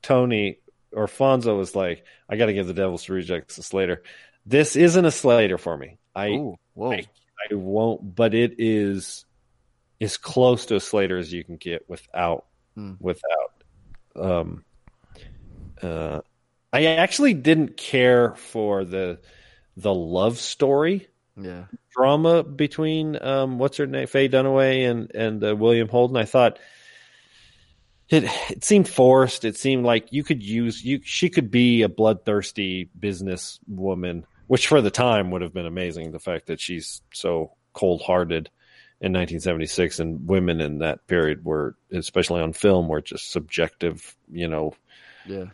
Tony 0.00 0.58
or 0.92 1.06
Fonzo 1.06 1.58
was 1.58 1.76
like, 1.76 2.04
I 2.28 2.36
got 2.36 2.46
to 2.46 2.54
give 2.54 2.66
the 2.66 2.72
Devil's 2.72 3.08
Rejects 3.08 3.58
a 3.58 3.62
Slater. 3.62 4.02
This 4.46 4.74
isn't 4.74 5.04
a 5.04 5.10
Slater 5.10 5.58
for 5.58 5.76
me. 5.76 5.98
I 6.14 6.28
Ooh, 6.30 6.56
whoa. 6.72 6.92
I, 6.92 7.06
I 7.50 7.54
won't, 7.54 8.14
but 8.14 8.34
it 8.34 8.54
is 8.58 9.26
as 10.00 10.16
close 10.16 10.66
to 10.66 10.76
a 10.76 10.80
Slater 10.80 11.18
as 11.18 11.32
you 11.32 11.44
can 11.44 11.56
get 11.56 11.88
without 11.88 12.44
Hmm. 12.74 12.92
without. 13.00 13.52
Um, 14.14 14.64
uh, 15.82 16.20
I 16.72 16.84
actually 16.86 17.34
didn't 17.34 17.76
care 17.76 18.34
for 18.36 18.84
the 18.84 19.20
the 19.76 19.94
love 19.94 20.38
story 20.38 21.06
Yeah. 21.40 21.64
drama 21.96 22.42
between 22.42 23.20
um, 23.22 23.58
what's 23.58 23.76
her 23.78 23.86
name, 23.86 24.06
Faye 24.06 24.28
Dunaway 24.28 24.90
and 24.90 25.10
and 25.14 25.42
uh, 25.44 25.54
William 25.56 25.88
Holden. 25.88 26.16
I 26.16 26.24
thought 26.24 26.58
it 28.08 28.24
it 28.50 28.64
seemed 28.64 28.88
forced. 28.88 29.44
It 29.44 29.56
seemed 29.56 29.84
like 29.84 30.12
you 30.12 30.24
could 30.24 30.42
use 30.42 30.84
you. 30.84 31.00
She 31.04 31.28
could 31.30 31.50
be 31.50 31.82
a 31.82 31.88
bloodthirsty 31.88 32.90
business 32.98 33.58
woman, 33.68 34.24
which 34.46 34.66
for 34.66 34.80
the 34.80 34.90
time 34.90 35.30
would 35.30 35.42
have 35.42 35.54
been 35.54 35.66
amazing. 35.66 36.12
The 36.12 36.18
fact 36.20 36.46
that 36.46 36.60
she's 36.60 37.02
so 37.12 37.52
cold 37.72 38.02
hearted 38.02 38.50
in 39.00 39.12
1976, 39.12 40.00
and 40.00 40.28
women 40.28 40.60
in 40.60 40.78
that 40.78 41.06
period 41.06 41.44
were, 41.44 41.76
especially 41.92 42.40
on 42.40 42.52
film, 42.52 42.88
were 42.88 43.00
just 43.00 43.30
subjective. 43.30 44.16
You 44.30 44.48
know, 44.48 44.74
Yeah. 45.26 45.46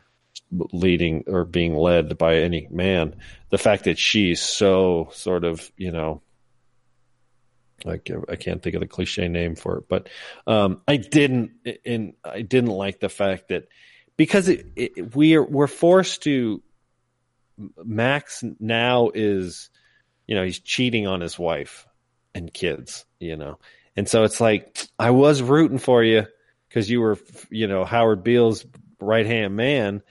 leading 0.51 1.25
or 1.27 1.45
being 1.45 1.75
led 1.75 2.17
by 2.17 2.37
any 2.37 2.69
man. 2.71 3.17
The 3.51 3.59
fact 3.59 3.85
that 3.85 3.99
she's 3.99 4.41
so 4.41 5.09
sort 5.13 5.45
of, 5.45 5.71
you 5.77 5.91
know, 5.91 6.23
can't, 7.83 8.25
I 8.29 8.37
can't 8.37 8.63
think 8.63 8.75
of 8.75 8.81
the 8.81 8.87
cliche 8.87 9.29
name 9.29 9.57
for 9.57 9.79
it, 9.79 9.85
but 9.89 10.09
um, 10.47 10.81
I 10.89 10.97
didn't, 10.97 11.51
and 11.85 12.15
I 12.25 12.43
didn't 12.43 12.71
like 12.71 13.01
the 13.01 13.09
fact 13.09 13.49
that 13.49 13.69
because 14.17 14.49
it, 14.49 14.67
it, 14.77 15.15
we 15.15 15.35
are 15.35 15.43
we're 15.45 15.67
forced 15.67 16.23
to. 16.23 16.63
Max 17.85 18.43
now 18.59 19.11
is, 19.15 19.71
you 20.27 20.35
know, 20.35 20.43
he's 20.45 20.59
cheating 20.59 21.07
on 21.07 21.21
his 21.21 21.39
wife 21.39 21.87
and 22.35 22.53
kids, 22.53 23.05
you 23.19 23.37
know, 23.37 23.59
and 23.97 24.09
so 24.09 24.25
it's 24.25 24.41
like 24.41 24.87
I 24.99 25.11
was 25.11 25.43
rooting 25.43 25.79
for 25.79 26.03
you 26.03 26.27
because 26.69 26.91
you 26.91 27.01
were, 27.01 27.19
you 27.51 27.67
know, 27.67 27.85
Howard 27.85 28.25
Beale's 28.25 28.67
right 29.01 29.27
hand 29.27 29.55
man, 29.57 30.03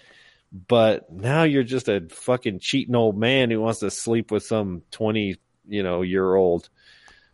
but 0.67 1.11
now 1.11 1.43
you're 1.43 1.63
just 1.63 1.89
a 1.89 2.07
fucking 2.09 2.59
cheating 2.59 2.95
old 2.95 3.17
man 3.17 3.51
who 3.51 3.59
wants 3.59 3.79
to 3.79 3.91
sleep 3.91 4.31
with 4.31 4.43
some 4.43 4.83
twenty, 4.91 5.37
you 5.67 5.83
know, 5.83 6.01
year 6.01 6.33
old. 6.35 6.69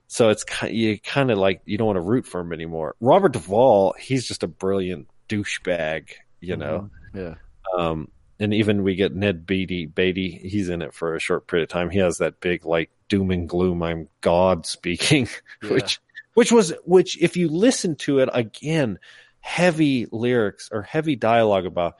So 0.07 0.29
it's 0.29 0.43
you 0.67 0.99
kind 0.99 1.29
of 1.29 1.37
like 1.37 1.61
you 1.65 1.77
don't 1.77 1.87
want 1.87 1.97
to 1.97 2.01
root 2.01 2.25
for 2.25 2.39
him 2.39 2.51
anymore. 2.51 2.95
Robert 2.99 3.33
Duvall, 3.33 3.93
he's 3.99 4.27
just 4.27 4.41
a 4.41 4.47
brilliant 4.47 5.07
douchebag, 5.27 6.09
you 6.39 6.57
know. 6.57 6.89
Yeah. 7.13 7.35
Um, 7.77 8.09
and 8.39 8.53
even 8.53 8.83
we 8.83 8.95
get 8.95 9.13
Ned 9.15 9.45
Beatty, 9.45 9.85
Beatty, 9.85 10.29
he's 10.31 10.69
in 10.69 10.81
it 10.81 10.93
for 10.93 11.15
a 11.15 11.19
short 11.19 11.47
period 11.47 11.63
of 11.63 11.69
time. 11.69 11.89
He 11.89 11.99
has 11.99 12.19
that 12.19 12.39
big 12.39 12.65
like 12.65 12.89
doom 13.09 13.31
and 13.31 13.47
gloom, 13.49 13.83
I'm 13.83 14.07
God 14.21 14.65
speaking, 14.65 15.27
Yeah. 15.63 15.73
which 15.73 15.99
which 16.35 16.51
was 16.51 16.73
which 16.85 17.21
if 17.21 17.35
you 17.37 17.49
listen 17.49 17.95
to 17.97 18.19
it 18.19 18.29
again, 18.33 18.99
heavy 19.41 20.07
lyrics 20.11 20.69
or 20.71 20.81
heavy 20.83 21.15
dialogue 21.15 21.65
about, 21.65 21.95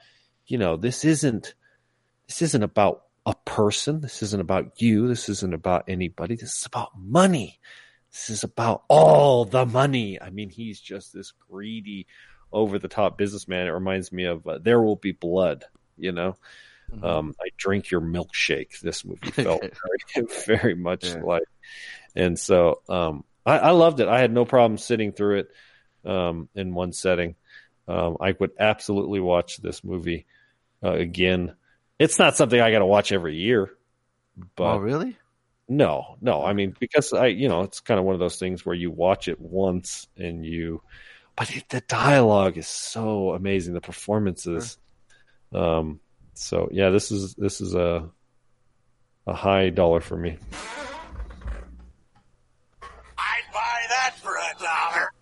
you 0.46 0.56
know, 0.58 0.76
this 0.76 1.04
isn't 1.04 1.54
this 2.26 2.42
isn't 2.42 2.62
about 2.62 3.02
a 3.26 3.34
person. 3.44 4.00
This 4.00 4.22
isn't 4.22 4.40
about 4.40 4.80
you. 4.80 5.08
This 5.08 5.28
isn't 5.28 5.52
about 5.54 5.84
anybody. 5.88 6.36
This 6.36 6.58
is 6.58 6.66
about 6.66 6.90
money. 6.98 7.60
This 8.12 8.30
is 8.30 8.44
about 8.44 8.82
all 8.88 9.44
the 9.44 9.66
money. 9.66 10.20
I 10.20 10.30
mean, 10.30 10.48
he's 10.48 10.80
just 10.80 11.12
this 11.12 11.32
greedy, 11.48 12.06
over 12.52 12.78
the 12.78 12.88
top 12.88 13.18
businessman. 13.18 13.66
It 13.66 13.70
reminds 13.70 14.10
me 14.10 14.24
of 14.24 14.46
uh, 14.46 14.58
There 14.58 14.80
Will 14.82 14.96
Be 14.96 15.12
Blood. 15.12 15.64
You 16.00 16.12
know, 16.12 16.36
um, 17.02 17.34
I 17.40 17.48
drink 17.56 17.90
your 17.90 18.00
milkshake. 18.00 18.80
This 18.80 19.04
movie 19.04 19.30
felt 19.30 19.62
very, 19.62 20.26
very 20.46 20.74
much 20.74 21.04
Yeah. 21.04 21.22
like, 21.22 21.44
and 22.14 22.38
so 22.38 22.82
um, 22.88 23.24
I, 23.46 23.58
I 23.58 23.70
loved 23.70 24.00
it. 24.00 24.08
I 24.08 24.20
had 24.20 24.32
no 24.32 24.44
problem 24.44 24.78
sitting 24.78 25.12
through 25.12 25.40
it 25.40 25.48
um, 26.04 26.48
in 26.54 26.74
one 26.74 26.92
setting. 26.92 27.36
Um, 27.88 28.16
I 28.20 28.34
would 28.38 28.52
absolutely 28.58 29.20
watch 29.20 29.58
this 29.58 29.82
movie 29.82 30.26
uh, 30.82 30.92
again. 30.92 31.54
It's 31.98 32.18
not 32.18 32.36
something 32.36 32.60
I 32.60 32.70
got 32.70 32.78
to 32.78 32.86
watch 32.86 33.12
every 33.12 33.36
year, 33.36 33.70
but 34.56 34.74
oh, 34.74 34.78
really? 34.78 35.16
no, 35.68 36.16
no. 36.20 36.44
I 36.44 36.52
mean, 36.52 36.74
because 36.78 37.12
I, 37.12 37.26
you 37.26 37.48
know, 37.48 37.62
it's 37.62 37.80
kind 37.80 37.98
of 37.98 38.06
one 38.06 38.14
of 38.14 38.20
those 38.20 38.38
things 38.38 38.64
where 38.64 38.74
you 38.74 38.90
watch 38.90 39.28
it 39.28 39.40
once 39.40 40.06
and 40.16 40.44
you, 40.44 40.82
but 41.36 41.54
it, 41.54 41.68
the 41.68 41.80
dialogue 41.82 42.58
is 42.58 42.68
so 42.68 43.32
amazing. 43.32 43.74
The 43.74 43.80
performances. 43.80 44.78
Um, 45.52 46.00
so 46.34 46.68
yeah, 46.72 46.90
this 46.90 47.10
is, 47.10 47.34
this 47.34 47.60
is 47.60 47.74
a, 47.74 48.08
a 49.26 49.34
high 49.34 49.70
dollar 49.70 50.00
for 50.00 50.16
me. 50.16 50.38
I'd 52.82 53.52
buy 53.52 53.80
that 53.88 54.14
for 54.22 54.32
a 54.36 54.62
dollar. 54.62 55.12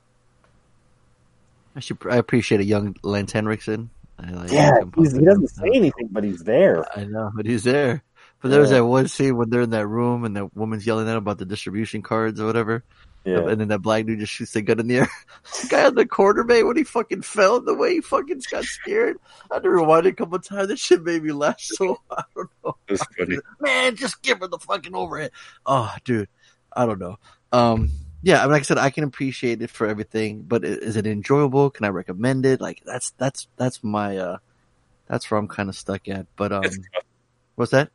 I 1.77 1.81
should. 1.81 1.99
I 2.11 2.17
appreciate 2.17 2.61
a 2.61 2.65
young 2.65 2.97
Lance 3.03 3.33
Henriksen. 3.33 3.91
I 4.19 4.31
like 4.31 4.51
Yeah, 4.51 4.73
he 4.97 5.25
doesn't 5.25 5.49
say 5.49 5.69
anything, 5.73 6.09
but 6.11 6.25
he's 6.25 6.43
there. 6.43 6.85
I 6.99 7.05
know, 7.05 7.31
but 7.37 7.47
he's 7.47 7.63
there. 7.63 8.03
But 8.41 8.51
there 8.51 8.61
was 8.61 8.71
Yeah. 8.71 8.79
that 8.79 8.85
one 8.87 9.09
scene 9.09 9.37
when 9.37 9.51
they're 9.51 9.63
in 9.63 9.71
that 9.71 9.87
room 9.87 10.25
and 10.25 10.37
the 10.37 10.47
woman's 10.55 10.87
yelling 10.87 11.09
at 11.09 11.13
him 11.13 11.19
about 11.19 11.39
the 11.39 11.45
distribution 11.45 12.03
cards 12.03 12.41
or 12.41 12.47
whatever. 12.47 12.85
Yeah. 13.25 13.49
And 13.49 13.61
then 13.61 13.69
that 13.69 13.81
black 13.83 14.07
dude 14.07 14.21
just 14.21 14.33
shoots 14.33 14.53
the 14.53 14.63
gun 14.63 14.79
in 14.81 14.87
the 14.87 14.99
air. 14.99 15.09
the 15.63 15.69
guy 15.69 15.87
on 15.87 15.95
the 15.97 16.07
corner, 16.07 16.45
man, 16.45 16.67
when 16.67 16.77
he 16.77 16.85
fucking 16.85 17.23
fell, 17.23 17.61
the 17.61 17.75
way 17.75 17.95
he 17.95 18.01
fucking 18.01 18.43
got 18.51 18.65
scared. 18.65 19.17
I 19.51 19.55
had 19.57 19.65
to 19.65 19.71
rewind 19.71 20.07
it 20.07 20.11
a 20.11 20.15
couple 20.15 20.39
times. 20.39 20.69
That 20.69 20.79
shit 20.79 21.03
made 21.03 21.23
me 21.25 21.33
laugh 21.33 21.61
so 21.61 21.99
I 22.11 22.23
don't 22.35 22.49
know. 22.65 22.77
That's 22.89 23.05
funny. 23.19 23.39
Man, 23.61 23.97
just 23.97 24.23
give 24.23 24.39
her 24.39 24.47
the 24.47 24.59
fucking 24.59 24.95
overhead. 24.95 25.33
Oh, 25.67 25.93
dude. 26.05 26.29
I 26.75 26.87
don't 26.87 27.01
know. 27.01 27.19
Um, 27.53 27.91
yeah, 28.23 28.39
I 28.39 28.43
mean, 28.43 28.53
like 28.53 28.61
I 28.61 28.65
said, 28.65 28.79
I 28.79 28.91
can 28.91 29.05
appreciate 29.05 29.63
it 29.63 29.71
for 29.71 29.87
everything, 29.87 30.43
but 30.43 30.65
is 30.65 30.97
it 30.97 31.07
enjoyable? 31.07 31.71
Can 31.71 31.85
I 31.87 31.89
recommend 31.89 32.47
it? 32.47 32.61
Like 32.61 32.83
that's 32.85 33.11
that's 33.19 33.47
that's 33.57 33.83
my 33.85 34.17
uh 34.17 34.39
that's 35.07 35.31
where 35.31 35.39
I'm 35.39 35.49
kind 35.49 35.69
of 35.69 35.77
stuck 35.77 36.09
at. 36.09 36.27
But 36.37 36.53
um, 36.53 36.63
what's 37.57 37.71
that? 37.73 37.91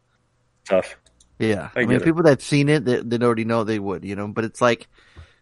Tough. 0.66 0.98
Yeah, 1.40 1.70
I 1.76 1.82
I, 1.82 1.86
mean, 1.86 1.98
it. 1.98 2.04
people 2.04 2.24
that've 2.24 2.44
seen 2.44 2.70
it, 2.70 2.86
they, 2.86 2.98
they 3.02 3.24
already 3.24 3.46
know 3.46 3.64
they 3.64 3.80
would, 3.80 4.06
you 4.06 4.16
know. 4.16 4.28
But 4.28 4.46
it's 4.46 4.62
like 4.62 4.88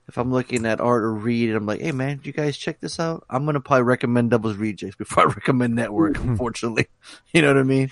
if 0.08 0.18
I'm 0.18 0.32
looking 0.32 0.66
at 0.66 0.82
art 0.82 1.04
or 1.04 1.14
read, 1.14 1.50
and 1.50 1.58
I'm 1.58 1.66
like, 1.66 1.82
hey 1.82 1.92
man, 1.92 2.22
you 2.24 2.32
guys 2.32 2.58
check 2.58 2.80
this 2.80 3.00
out. 3.00 3.26
I'm 3.30 3.46
gonna 3.46 3.60
probably 3.60 3.84
recommend 3.84 4.32
Devil's 4.32 4.58
Rejects 4.58 4.96
before 4.96 5.24
I 5.30 5.34
recommend 5.34 5.76
Network. 5.76 6.18
unfortunately, 6.24 6.88
you 7.34 7.42
know 7.42 7.50
what 7.50 7.58
I 7.58 7.64
mean. 7.64 7.92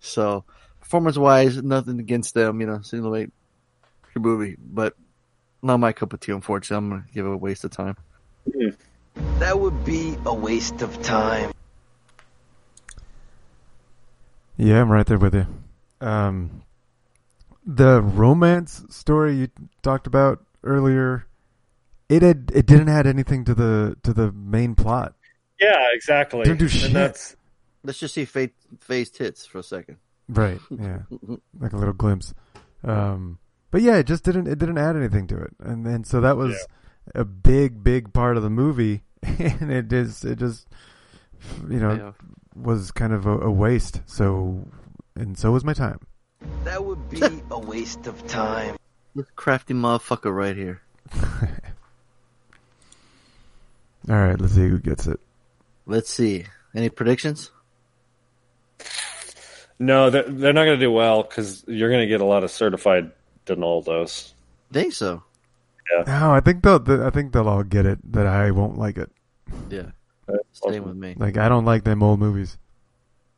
So 0.00 0.44
performance 0.80 1.18
wise, 1.18 1.62
nothing 1.62 2.00
against 2.00 2.34
them, 2.34 2.60
you 2.60 2.66
know. 2.66 2.80
Single 2.82 3.10
weight 3.10 3.30
good 4.14 4.22
movie, 4.22 4.56
but 4.58 4.94
not 5.62 5.78
my 5.78 5.92
cup 5.92 6.12
of 6.12 6.20
tea. 6.20 6.32
Unfortunately, 6.32 6.76
I'm 6.76 6.90
gonna 6.90 7.04
give 7.12 7.26
it 7.26 7.32
a 7.32 7.36
waste 7.36 7.64
of 7.64 7.70
time. 7.70 7.96
Mm. 8.48 8.76
That 9.38 9.58
would 9.58 9.84
be 9.84 10.16
a 10.24 10.34
waste 10.34 10.82
of 10.82 11.02
time. 11.02 11.52
Yeah, 14.56 14.80
I'm 14.80 14.90
right 14.90 15.04
there 15.04 15.18
with 15.18 15.34
you. 15.34 15.46
Um, 16.00 16.62
the 17.66 18.02
romance 18.02 18.84
story 18.90 19.36
you 19.36 19.48
talked 19.82 20.06
about 20.06 20.44
earlier, 20.62 21.26
it 22.08 22.22
had 22.22 22.50
it 22.54 22.66
didn't 22.66 22.88
add 22.88 23.06
anything 23.06 23.44
to 23.46 23.54
the 23.54 23.96
to 24.02 24.12
the 24.12 24.32
main 24.32 24.74
plot. 24.74 25.14
Yeah, 25.60 25.86
exactly. 25.92 26.42
Didn't 26.44 26.58
do 26.58 26.64
and 26.64 26.72
shit. 26.72 26.92
that's 26.92 27.36
Let's 27.84 27.98
just 27.98 28.14
see 28.14 28.24
Faye, 28.24 28.50
Faye's 28.80 29.10
tits 29.10 29.44
for 29.46 29.58
a 29.58 29.62
second. 29.62 29.98
Right. 30.28 30.58
Yeah. 30.70 31.00
like 31.60 31.72
a 31.72 31.76
little 31.76 31.92
glimpse. 31.94 32.32
Um, 32.82 33.38
but 33.70 33.82
yeah, 33.82 33.96
it 33.96 34.06
just 34.06 34.24
didn't 34.24 34.46
it 34.46 34.58
didn't 34.58 34.78
add 34.78 34.96
anything 34.96 35.26
to 35.28 35.38
it, 35.38 35.54
and 35.60 35.84
then 35.86 36.04
so 36.04 36.20
that 36.20 36.36
was 36.36 36.54
a 37.14 37.24
big 37.24 37.82
big 37.82 38.12
part 38.12 38.36
of 38.36 38.42
the 38.42 38.50
movie, 38.50 39.02
and 39.22 39.70
it 39.72 39.88
just 39.88 40.24
it 40.24 40.38
just 40.38 40.66
you 41.68 41.78
know 41.80 41.92
Yeah. 41.94 42.12
was 42.54 42.90
kind 42.90 43.12
of 43.12 43.26
a, 43.26 43.38
a 43.40 43.50
waste. 43.50 44.00
So 44.06 44.66
and 45.16 45.36
so 45.38 45.52
was 45.52 45.64
my 45.64 45.72
time. 45.74 46.00
That 46.64 46.84
would 46.84 47.08
be 47.10 47.20
a 47.50 47.58
waste 47.58 48.06
of 48.06 48.26
time. 48.26 48.76
This 49.14 49.26
crafty 49.36 49.74
motherfucker 49.74 50.34
right 50.34 50.56
here. 50.56 50.82
All 54.08 54.16
right, 54.16 54.38
let's 54.40 54.54
see 54.54 54.68
who 54.68 54.78
gets 54.78 55.06
it. 55.06 55.18
Let's 55.86 56.10
see. 56.10 56.44
Any 56.74 56.88
predictions? 56.88 57.50
no, 59.78 60.10
they're, 60.10 60.24
they're 60.24 60.52
not 60.52 60.64
going 60.64 60.78
to 60.78 60.84
do 60.84 60.90
well 60.90 61.22
because 61.22 61.64
you're 61.66 61.88
going 61.88 62.00
to 62.02 62.06
get 62.06 62.20
a 62.20 62.24
lot 62.24 62.44
of 62.44 62.50
certified 62.50 63.12
Donaldos. 63.46 64.32
Think 64.72 64.92
so. 64.92 65.22
Yeah. 65.92 66.04
No, 66.06 66.32
I 66.32 66.40
think 66.40 66.62
they'll 66.62 66.82
I 67.06 67.10
think 67.10 67.32
they'll 67.32 67.48
all 67.48 67.62
get 67.62 67.86
it 67.86 67.98
that 68.12 68.26
I 68.26 68.50
won't 68.50 68.78
like 68.78 68.96
it. 68.96 69.10
Yeah. 69.70 69.90
That's 70.26 70.42
Same 70.52 70.82
awesome. 70.82 70.84
with 70.84 70.96
me. 70.96 71.14
Like 71.18 71.36
I 71.36 71.48
don't 71.48 71.64
like 71.66 71.84
them 71.84 72.02
old 72.02 72.18
movies. 72.18 72.56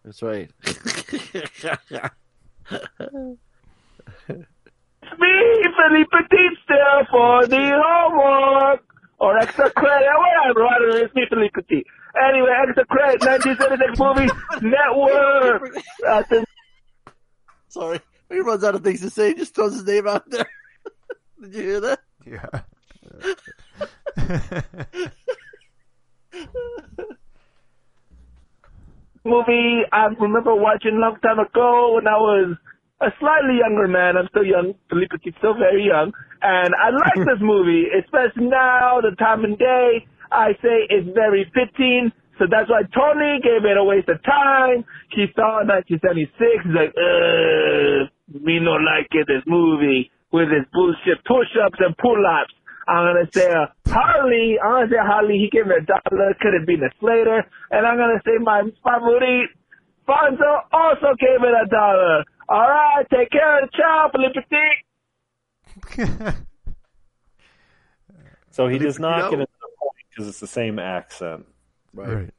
That's 0.07 0.23
right. 0.23 0.49
Me, 5.19 5.65
Felipe 5.77 6.11
Petit, 6.11 6.49
still 6.63 7.05
for 7.11 7.47
the 7.49 7.83
homework. 7.85 8.85
Or 9.19 9.37
extra 9.39 9.71
credit, 9.71 10.09
whatever, 10.17 10.65
whatever, 10.65 11.05
it's 11.05 11.15
me, 11.15 11.27
Felipe 11.29 11.55
Petit. 11.55 11.85
Anyway, 12.29 12.51
extra 12.69 12.85
credit, 12.87 13.21
1976 13.25 13.99
movie, 13.99 14.31
Network. 14.63 15.75
Uh, 16.07 16.23
the 16.31 16.45
Sorry. 17.69 17.99
He 18.29 18.39
runs 18.41 18.63
out 18.63 18.77
of 18.77 18.85
things 18.85 19.01
to 19.01 19.11
say, 19.11 19.31
he 19.31 19.35
just 19.35 19.55
throws 19.57 19.73
his 19.75 19.85
name 19.85 20.07
out 20.07 20.31
there. 20.31 20.47
Did 21.43 21.55
you 21.55 21.63
hear 21.63 21.81
that? 21.81 21.99
Yeah. 22.25 22.61
Movie 29.27 29.83
I 29.93 30.07
remember 30.19 30.55
watching 30.55 30.97
a 30.97 31.03
long 31.03 31.19
time 31.21 31.39
ago 31.39 31.95
when 31.95 32.07
I 32.07 32.17
was 32.17 32.57
a 33.01 33.11
slightly 33.21 33.61
younger 33.61 33.89
man. 33.89 34.17
I'm 34.17 34.29
still 34.31 34.47
young. 34.47 34.75
Felipe 34.89 35.11
Petit's 35.11 35.37
still 35.39 35.55
very 35.55 35.85
young. 35.85 36.13
And 36.41 36.73
I 36.73 36.91
like 36.95 37.27
this 37.29 37.43
movie, 37.43 37.91
especially 37.93 38.49
now, 38.49 39.01
the 39.03 39.15
time 39.19 39.45
and 39.45 39.59
day. 39.59 40.07
I 40.31 40.53
say 40.63 40.89
it's 40.89 41.09
very 41.15 41.51
fitting. 41.53 42.13
So 42.39 42.45
that's 42.51 42.69
why 42.69 42.85
Tony 42.93 43.41
gave 43.41 43.65
it 43.65 43.77
a 43.77 43.85
waste 43.85 44.09
of 44.09 44.23
time. 44.23 44.85
He 45.11 45.27
saw 45.35 45.65
it 45.65 45.69
in 45.69 45.99
1976. 45.99 46.37
He's 46.37 46.77
like, 46.77 46.93
uh, 46.93 48.13
me 48.29 48.61
no 48.61 48.77
like 48.77 49.09
it, 49.13 49.25
this 49.25 49.45
movie 49.47 50.11
with 50.33 50.53
his 50.53 50.69
bullshit 50.73 51.25
push-ups 51.25 51.81
and 51.81 51.97
pull-ups. 51.97 52.53
I'm 52.89 53.15
gonna 53.15 53.29
say 53.33 53.51
uh, 53.51 53.67
Harley. 53.89 54.59
I'm 54.63 54.71
gonna 54.73 54.89
say 54.91 54.97
Harley. 55.01 55.39
He 55.39 55.49
gave 55.51 55.67
me 55.67 55.75
a 55.77 55.81
dollar. 55.85 56.35
Could 56.41 56.55
have 56.59 56.67
been 56.67 56.83
a 56.85 56.91
Slater. 57.01 57.45
And 57.71 57.87
I'm 57.87 57.97
gonna 57.99 58.21
say 58.25 58.39
my 58.41 58.63
favorite 58.85 59.51
Fonzo 60.09 60.61
also 60.73 61.15
gave 61.19 61.43
it 61.43 61.55
a 61.65 61.67
dollar. 61.69 62.25
All 62.49 62.69
right, 62.69 63.05
take 63.13 63.31
care 63.31 63.65
of 63.65 63.71
the 63.71 63.77
child, 63.77 64.13
Felipe 64.13 64.37
So 68.51 68.69
he 68.69 68.79
does 68.79 68.99
not 68.99 69.17
you 69.17 69.23
get 69.31 69.39
know. 69.39 69.45
another 69.45 69.75
point 69.81 69.97
because 70.11 70.29
it's 70.29 70.41
the 70.41 70.47
same 70.47 70.79
accent. 70.79 71.47
right. 71.93 72.31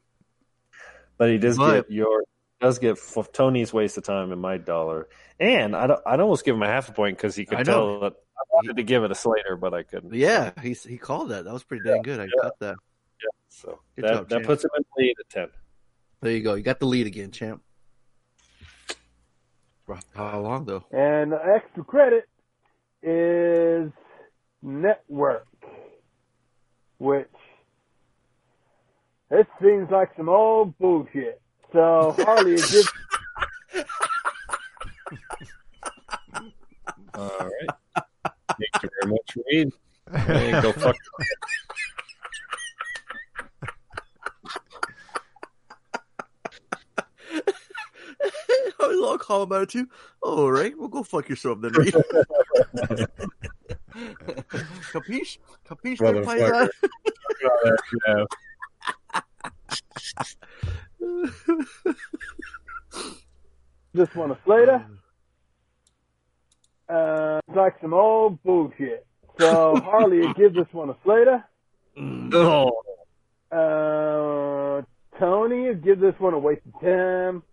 But 1.17 1.29
he 1.29 1.37
does 1.37 1.57
But- 1.57 1.87
get 1.87 1.91
your 1.91 2.23
does 2.59 2.79
get 2.79 2.97
Tony's 3.33 3.71
waste 3.71 3.97
of 3.97 4.03
time 4.03 4.31
and 4.31 4.41
my 4.41 4.57
dollar. 4.57 5.07
And 5.39 5.75
I'd, 5.75 5.91
I'd 6.07 6.19
almost 6.19 6.43
give 6.43 6.55
him 6.55 6.63
a 6.63 6.67
half 6.67 6.89
a 6.89 6.91
point 6.91 7.15
because 7.15 7.35
he 7.35 7.45
could 7.45 7.59
I 7.59 7.63
tell 7.63 7.85
know. 7.85 7.99
that 7.99 8.13
I 8.39 8.43
wanted 8.51 8.77
to 8.77 8.83
give 8.83 9.03
it 9.03 9.11
a 9.11 9.15
Slater, 9.15 9.55
but 9.55 9.73
I 9.73 9.83
couldn't. 9.83 10.13
Yeah, 10.13 10.51
he 10.61 10.73
he 10.73 10.97
called 10.97 11.29
that. 11.29 11.45
That 11.45 11.53
was 11.53 11.63
pretty 11.63 11.83
dang 11.83 12.01
good. 12.01 12.19
I 12.19 12.27
got 12.41 12.57
that. 12.59 12.75
Yeah, 13.21 13.29
so 13.49 13.79
Good 13.95 14.05
that, 14.05 14.13
job, 14.13 14.29
that 14.29 14.35
champ. 14.35 14.45
puts 14.45 14.63
him 14.63 14.69
in 14.77 14.83
the 14.95 15.03
lead 15.03 15.15
at 15.19 15.29
10. 15.29 15.49
There 16.21 16.31
you 16.31 16.41
go. 16.43 16.53
You 16.53 16.63
got 16.63 16.79
the 16.79 16.85
lead 16.85 17.07
again, 17.07 17.31
champ. 17.31 17.61
For 19.85 19.97
How 20.13 20.39
long 20.39 20.65
though? 20.65 20.83
And 20.91 21.31
the 21.31 21.39
extra 21.43 21.83
credit 21.83 22.25
is 23.01 23.91
network, 24.61 25.47
which 26.97 27.27
it 29.31 29.47
seems 29.61 29.89
like 29.89 30.15
some 30.15 30.29
old 30.29 30.77
bullshit. 30.77 31.41
So 31.73 32.15
Harley 32.19 32.53
is 32.53 32.69
just 32.69 32.91
All 37.13 37.29
right. 37.39 37.69
Thank 38.47 38.83
you 38.83 38.89
very 39.01 39.11
much, 39.11 39.37
Reed. 39.51 39.73
Hey, 40.25 40.51
go 40.61 40.71
fuck. 40.71 40.95
I 48.79 48.87
was 48.87 48.99
all 48.99 49.17
calm 49.17 49.41
about 49.41 49.63
it 49.63 49.69
too. 49.69 49.87
All 50.21 50.51
right, 50.51 50.77
well, 50.77 50.87
go 50.87 51.03
fuck 51.03 51.27
yourself 51.29 51.59
then. 51.61 51.73
Reed. 51.73 51.93
Capiche? 54.91 55.37
Capiche? 55.67 55.97
there, 55.97 56.13
Motherfucker. 56.13 56.69
Paisan? 58.05 58.05
yeah. 58.07 58.25
this 63.93 64.15
one 64.15 64.31
a 64.31 64.37
Slater. 64.45 64.85
Uh, 64.97 65.06
Uh, 66.89 67.39
it's 67.47 67.57
like 67.57 67.75
some 67.81 67.93
old 67.93 68.41
bullshit. 68.43 69.05
So 69.39 69.75
Harley 69.83 70.19
would 70.19 70.35
give 70.35 70.53
this 70.53 70.67
one 70.71 70.89
a 70.89 70.95
Slater. 71.03 71.43
No. 71.95 72.71
Uh, 73.51 74.81
Tony 75.19 75.67
would 75.67 75.83
give 75.83 75.99
this 75.99 76.15
one 76.19 76.33
a 76.33 76.39
waste 76.39 76.61
of 76.65 76.81
time. 76.81 77.43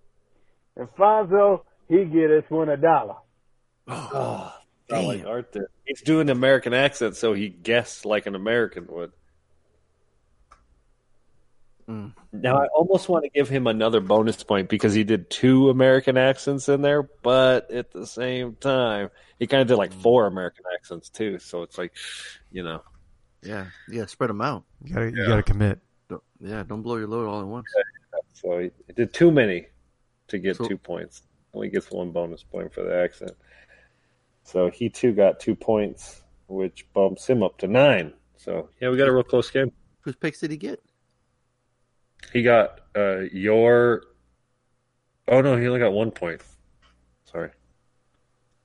And 0.76 0.88
Fonzo, 0.98 1.62
he'd 1.88 2.12
give 2.12 2.30
this 2.30 2.44
one 2.48 2.68
a 2.68 2.76
dollar. 2.76 3.16
Oh, 3.86 4.52
not 4.90 5.04
like 5.04 5.24
Art 5.26 5.52
there. 5.52 5.68
He's 5.84 6.02
doing 6.02 6.26
the 6.26 6.32
American 6.32 6.74
accent, 6.74 7.16
so 7.16 7.32
he 7.32 7.48
guessed 7.48 8.04
like 8.04 8.26
an 8.26 8.34
American 8.34 8.86
would. 8.88 9.12
Mm. 11.88 12.12
Now, 12.32 12.56
I 12.62 12.66
almost 12.68 13.08
want 13.08 13.24
to 13.24 13.30
give 13.30 13.48
him 13.48 13.66
another 13.66 14.00
bonus 14.00 14.42
point 14.42 14.68
because 14.68 14.94
he 14.94 15.04
did 15.04 15.28
two 15.28 15.68
American 15.70 16.16
accents 16.16 16.68
in 16.68 16.80
there, 16.82 17.02
but 17.22 17.70
at 17.70 17.90
the 17.90 18.06
same 18.06 18.54
time, 18.56 19.10
he 19.38 19.46
kind 19.46 19.60
of 19.62 19.68
did 19.68 19.76
like 19.76 19.92
four 19.92 20.26
American 20.26 20.64
accents 20.74 21.10
too. 21.10 21.38
So 21.38 21.62
it's 21.62 21.76
like, 21.76 21.92
you 22.50 22.62
know, 22.62 22.82
Yeah, 23.42 23.66
yeah. 23.90 24.06
Spread 24.06 24.30
them 24.30 24.40
out. 24.40 24.64
You 24.82 24.94
gotta 24.94 25.10
you 25.10 25.26
gotta 25.26 25.42
commit. 25.42 25.78
Don't, 26.08 26.22
yeah, 26.40 26.62
don't 26.62 26.80
blow 26.82 26.96
your 26.96 27.06
load 27.08 27.26
all 27.28 27.40
at 27.40 27.46
once. 27.46 27.66
so 28.32 28.58
he, 28.60 28.70
he 28.86 28.92
did 28.94 29.12
too 29.12 29.30
many 29.30 29.66
to 30.28 30.38
get 30.38 30.56
So- 30.56 30.66
two 30.66 30.78
points. 30.78 31.22
Only 31.52 31.68
gets 31.68 31.90
one 31.90 32.10
bonus 32.10 32.42
point 32.42 32.72
for 32.74 32.82
the 32.82 32.96
accent. 32.96 33.32
So 34.42 34.70
he 34.70 34.88
too 34.88 35.12
got 35.12 35.38
two 35.38 35.54
points, 35.54 36.22
which 36.48 36.86
bumps 36.92 37.28
him 37.28 37.42
up 37.42 37.58
to 37.58 37.68
nine. 37.68 38.12
So 38.36 38.70
yeah, 38.80 38.88
we 38.90 38.96
got 38.96 39.08
a 39.08 39.12
real 39.12 39.22
close 39.22 39.50
game. 39.50 39.70
Whose 40.00 40.16
picks 40.16 40.40
did 40.40 40.50
he 40.50 40.56
get? 40.56 40.82
He 42.32 42.42
got 42.42 42.80
uh, 42.96 43.20
your. 43.32 44.02
Oh 45.28 45.40
no, 45.40 45.56
he 45.56 45.66
only 45.66 45.80
got 45.80 45.92
one 45.92 46.10
point. 46.10 46.42
Sorry, 47.24 47.50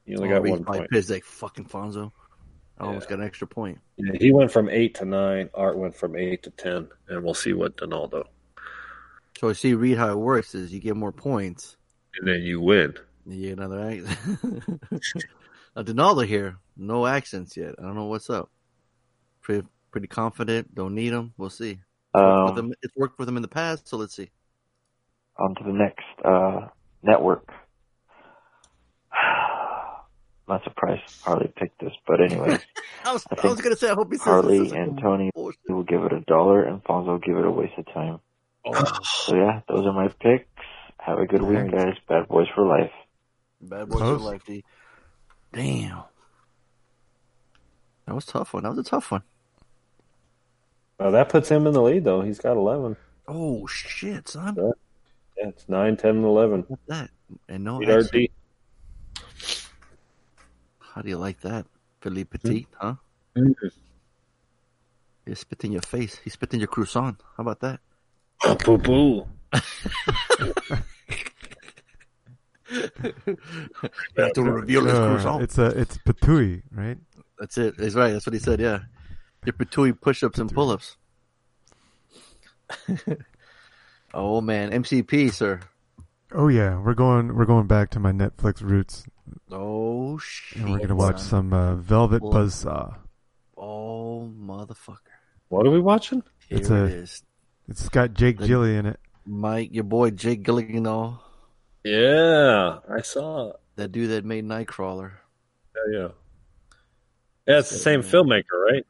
he 0.05 0.15
only 0.15 0.29
Oh, 0.29 0.33
got 0.33 0.49
one 0.49 0.63
point. 0.63 1.09
like 1.09 1.23
fucking 1.23 1.65
Fonzo. 1.65 2.11
I 2.77 2.85
almost 2.85 3.09
got 3.09 3.19
an 3.19 3.25
extra 3.25 3.45
point. 3.47 3.77
Yeah, 3.97 4.13
he 4.19 4.31
went 4.31 4.51
from 4.51 4.69
eight 4.69 4.95
to 4.95 5.05
nine. 5.05 5.49
Art 5.53 5.77
went 5.77 5.95
from 5.95 6.15
eight 6.15 6.43
to 6.43 6.49
ten, 6.51 6.87
and 7.09 7.23
we'll 7.23 7.33
see 7.33 7.53
what 7.53 7.75
Donaldo. 7.77 8.25
So 9.37 9.49
I 9.49 9.53
see, 9.53 9.73
read 9.73 9.97
how 9.97 10.11
it 10.11 10.17
works 10.17 10.55
is 10.55 10.73
you 10.73 10.79
get 10.79 10.95
more 10.95 11.11
points. 11.11 11.77
And 12.17 12.27
then 12.27 12.41
you 12.41 12.59
win. 12.61 12.93
You 13.25 13.49
get 13.49 13.57
another 13.59 13.79
accent. 13.81 14.63
now, 15.75 15.81
Donaldo 15.83 16.25
here, 16.25 16.57
no 16.75 17.05
accents 17.05 17.55
yet. 17.55 17.75
I 17.79 17.83
don't 17.83 17.95
know 17.95 18.05
what's 18.05 18.29
up. 18.29 18.49
Pretty, 19.41 19.65
pretty 19.91 20.07
confident. 20.07 20.73
Don't 20.75 20.95
need 20.95 21.09
them. 21.11 21.33
We'll 21.37 21.49
see. 21.49 21.79
It's 22.13 22.21
worked, 22.21 22.49
Um, 22.49 22.55
with 22.55 22.57
him, 22.65 22.73
it's 22.81 22.95
worked 22.95 23.19
with 23.19 23.29
him 23.29 23.35
in 23.37 23.41
the 23.41 23.47
past, 23.47 23.87
so 23.87 23.97
let's 23.97 24.15
see. 24.15 24.29
on 25.37 25.55
to 25.55 25.63
the 25.63 25.71
next 25.73 26.05
uh, 26.25 26.67
network. 27.03 27.47
Not 30.47 30.63
surprised 30.63 31.03
Harley 31.23 31.51
picked 31.55 31.79
this, 31.79 31.93
but 32.07 32.19
anyway, 32.21 32.57
I 33.05 33.13
was, 33.13 33.23
I 33.31 33.47
I 33.47 33.49
was 33.51 33.61
gonna 33.61 33.75
say, 33.75 33.89
I 33.89 33.93
hope 33.93 34.11
he 34.11 34.17
says 34.17 34.25
Harley 34.25 34.59
this 34.63 34.71
and 34.73 34.93
like 34.95 35.03
Tony 35.03 35.29
bullshit. 35.35 35.59
will 35.69 35.83
give 35.83 36.03
it 36.03 36.11
a 36.13 36.21
dollar, 36.21 36.63
and 36.63 36.83
Fonzo 36.83 37.05
will 37.07 37.19
give 37.19 37.37
it 37.37 37.45
a 37.45 37.51
waste 37.51 37.77
of 37.77 37.85
time. 37.93 38.19
Oh, 38.65 38.73
So 39.03 39.35
yeah, 39.35 39.61
those 39.67 39.85
are 39.85 39.93
my 39.93 40.07
picks. 40.07 40.47
Have 40.97 41.19
a 41.19 41.25
good 41.27 41.43
week, 41.43 41.57
Alright. 41.57 41.71
guys. 41.71 41.93
Bad 42.07 42.27
boys 42.27 42.47
for 42.55 42.65
life. 42.65 42.91
bad 43.61 43.87
boys 43.89 43.99
Close. 43.99 44.19
for 44.19 44.25
life. 44.25 44.41
D. 44.45 44.63
Damn. 45.53 46.03
That 48.05 48.15
was 48.15 48.27
a 48.27 48.31
tough 48.31 48.53
one. 48.53 48.63
That 48.63 48.69
was 48.71 48.79
a 48.79 48.83
tough 48.83 49.11
one. 49.11 49.21
Well, 50.99 51.11
that 51.11 51.29
puts 51.29 51.49
him 51.49 51.65
in 51.65 51.73
the 51.73 51.81
lead, 51.81 52.03
though. 52.03 52.21
He's 52.21 52.39
got 52.39 52.57
11. 52.57 52.97
Oh 53.27 53.65
shit, 53.67 54.27
son. 54.27 54.55
Yeah, 54.57 55.47
it's 55.49 55.69
9, 55.69 55.95
10, 55.97 56.09
and 56.17 56.25
11. 56.25 56.65
What's 56.67 56.81
that? 56.87 57.09
And 57.47 57.63
no 57.63 57.79
Beat 57.79 57.89
accent. 57.89 58.13
RD. 58.15 58.29
How 60.79 61.01
do 61.01 61.09
you 61.09 61.17
like 61.17 61.39
that? 61.41 61.65
Philippe 62.01 62.37
Petit, 62.37 62.67
huh? 62.75 62.95
He 65.25 65.35
spit 65.35 65.63
in 65.63 65.71
your 65.73 65.81
face. 65.83 66.17
He 66.23 66.29
spit 66.29 66.53
in 66.53 66.59
your 66.59 66.67
croissant. 66.67 67.21
How 67.37 67.41
about 67.43 67.59
that? 67.61 67.79
Boo 68.65 68.77
boo. 68.79 69.25
You 72.71 73.13
have 74.17 74.33
to 74.33 74.43
reveal 74.43 74.85
his 74.85 74.93
Uh, 74.93 75.07
croissant. 75.07 75.43
it's 75.43 75.57
a 75.57 75.65
it's 75.79 75.97
patui, 75.99 76.61
right? 76.71 76.97
That's 77.39 77.57
it. 77.57 77.77
That's 77.77 77.95
right. 77.95 78.11
That's 78.11 78.25
what 78.25 78.33
he 78.33 78.39
said. 78.39 78.59
Yeah, 78.59 78.79
your 79.45 79.53
patui 79.53 79.99
push-ups 79.99 80.39
and 80.39 80.51
pull-ups. 80.53 80.97
oh 84.13 84.41
man, 84.41 84.71
MCP, 84.71 85.31
sir. 85.33 85.59
Oh 86.31 86.47
yeah, 86.47 86.79
we're 86.79 86.93
going 86.93 87.35
we're 87.35 87.45
going 87.45 87.67
back 87.67 87.89
to 87.91 87.99
my 87.99 88.11
Netflix 88.11 88.61
roots, 88.61 89.05
Oh 89.51 90.17
shit. 90.19 90.61
and 90.61 90.71
we're 90.71 90.79
gonna 90.79 90.95
watch 90.95 91.19
son. 91.19 91.29
some 91.29 91.53
uh, 91.53 91.75
Velvet 91.75 92.21
Well, 92.21 92.33
Buzzsaw. 92.33 92.95
Oh 93.57 94.31
motherfucker. 94.39 94.97
What 95.47 95.65
are 95.65 95.71
we 95.71 95.79
watching? 95.79 96.21
Here 96.47 96.59
It's 96.59 96.69
it 96.69 96.73
a- 96.75 96.83
is. 96.85 97.23
It's 97.67 97.89
got 97.89 98.13
Jake 98.13 98.37
The- 98.39 98.47
Gilly 98.47 98.75
in 98.75 98.85
it. 98.85 98.99
Mike, 99.25 99.69
your 99.73 99.83
boy 99.83 100.09
Jake 100.11 100.43
Gyllenhaal, 100.43 101.19
Yeah, 101.83 102.79
I 102.91 103.01
saw 103.01 103.49
it. 103.51 103.55
that 103.75 103.91
dude 103.91 104.09
that 104.11 104.25
made 104.25 104.43
Nightcrawler. 104.45 105.11
Yeah, 105.75 105.99
yeah. 105.99 106.07
Yeah, 107.47 107.59
it's 107.59 107.69
the 107.69 107.77
same 107.77 108.01
filmmaker, 108.01 108.43
right? 108.71 108.85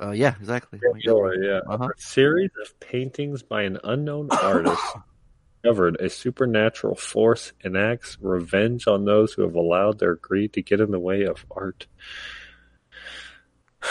Uh, 0.00 0.10
yeah, 0.10 0.34
exactly. 0.38 0.78
Sure, 1.02 1.42
yeah. 1.42 1.60
Uh-huh. 1.68 1.88
A 1.96 2.00
series 2.00 2.50
of 2.62 2.78
paintings 2.80 3.42
by 3.42 3.62
an 3.62 3.78
unknown 3.82 4.28
artist 4.30 4.82
discovered 5.62 5.96
a 6.00 6.10
supernatural 6.10 6.94
force 6.94 7.52
enacts 7.64 8.18
revenge 8.20 8.86
on 8.86 9.04
those 9.04 9.32
who 9.32 9.42
have 9.42 9.54
allowed 9.54 9.98
their 9.98 10.16
greed 10.16 10.52
to 10.52 10.62
get 10.62 10.80
in 10.80 10.90
the 10.90 10.98
way 10.98 11.24
of 11.24 11.44
art. 11.50 11.86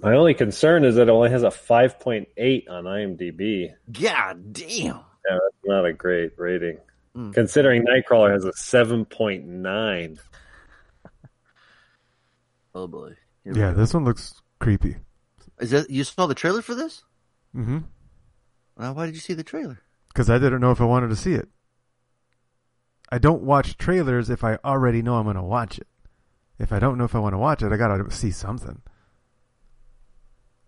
My 0.00 0.14
only 0.14 0.34
concern 0.34 0.84
is 0.84 0.94
that 0.94 1.08
it 1.08 1.10
only 1.10 1.30
has 1.30 1.42
a 1.42 1.48
5.8 1.48 2.70
on 2.70 2.84
IMDb. 2.84 3.74
God 3.92 4.52
damn. 4.52 5.00
Yeah, 5.28 5.38
that's 5.42 5.64
not 5.64 5.84
a 5.84 5.92
great 5.92 6.32
rating. 6.38 6.78
Mm. 7.14 7.34
Considering 7.34 7.84
Nightcrawler 7.84 8.32
has 8.32 8.44
a 8.44 8.52
7.9. 8.52 10.18
Oh 12.74 12.86
boy. 12.86 13.14
Here 13.44 13.52
Yeah, 13.54 13.72
this 13.72 13.92
one 13.92 14.04
looks 14.04 14.40
creepy. 14.58 14.96
Is 15.60 15.70
that 15.70 15.90
you 15.90 16.04
saw 16.04 16.26
the 16.26 16.34
trailer 16.34 16.62
for 16.62 16.74
this? 16.74 17.02
Mm-hmm. 17.54 17.78
Uh, 18.78 18.92
why 18.92 19.06
did 19.06 19.14
you 19.14 19.20
see 19.20 19.34
the 19.34 19.44
trailer? 19.44 19.80
Because 20.08 20.30
I 20.30 20.38
didn't 20.38 20.60
know 20.60 20.70
if 20.70 20.80
I 20.80 20.84
wanted 20.84 21.08
to 21.08 21.16
see 21.16 21.34
it. 21.34 21.48
I 23.12 23.18
don't 23.18 23.42
watch 23.42 23.76
trailers 23.76 24.30
if 24.30 24.44
I 24.44 24.58
already 24.64 25.02
know 25.02 25.16
I'm 25.16 25.24
going 25.24 25.36
to 25.36 25.42
watch 25.42 25.78
it. 25.78 25.86
If 26.60 26.72
I 26.72 26.78
don't 26.78 26.98
know 26.98 27.04
if 27.04 27.14
I 27.14 27.18
want 27.18 27.32
to 27.32 27.38
watch 27.38 27.62
it, 27.62 27.72
I 27.72 27.76
gotta 27.78 28.10
see 28.10 28.30
something. 28.30 28.82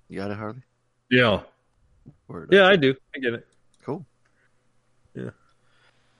You 0.09 0.20
got 0.20 0.31
it, 0.31 0.39
Harley? 0.39 0.62
Yeah. 1.10 1.43
Word. 2.28 2.48
Yeah, 2.51 2.66
I 2.66 2.77
do. 2.77 2.94
I 3.14 3.19
get 3.19 3.35
it. 3.35 3.47
Cool. 3.85 4.06
Yeah. 5.14 5.31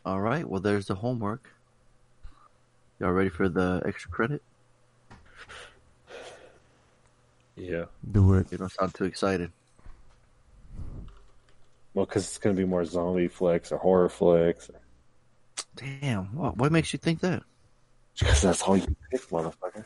All 0.05 0.21
right. 0.21 0.47
Well, 0.47 0.61
there's 0.61 0.87
the 0.87 0.95
homework. 0.95 1.49
Y'all 3.01 3.13
ready 3.13 3.31
for 3.31 3.49
the 3.49 3.83
extra 3.87 4.11
credit? 4.11 4.43
Yeah. 7.57 7.85
Do 8.11 8.35
it. 8.35 8.51
You 8.51 8.59
don't 8.59 8.73
sound 8.73 8.95
too 8.95 9.05
excited. 9.05 9.51
Well, 11.95 12.07
because 12.07 12.25
it's 12.27 12.39
going 12.39 12.57
to 12.57 12.61
be 12.61 12.67
more 12.67 12.85
zombie 12.85 13.29
flicks 13.29 13.71
or 13.73 13.79
horror 13.79 14.09
flicks. 14.09 14.71
Damn. 15.77 16.35
What? 16.37 16.57
What 16.57 16.73
makes 16.73 16.93
you 16.93 16.99
think 16.99 17.21
that? 17.21 17.43
Because 18.19 18.43
that's 18.43 18.63
all 18.63 18.77
you 18.77 18.97
pick, 19.11 19.29
motherfucker. 19.29 19.85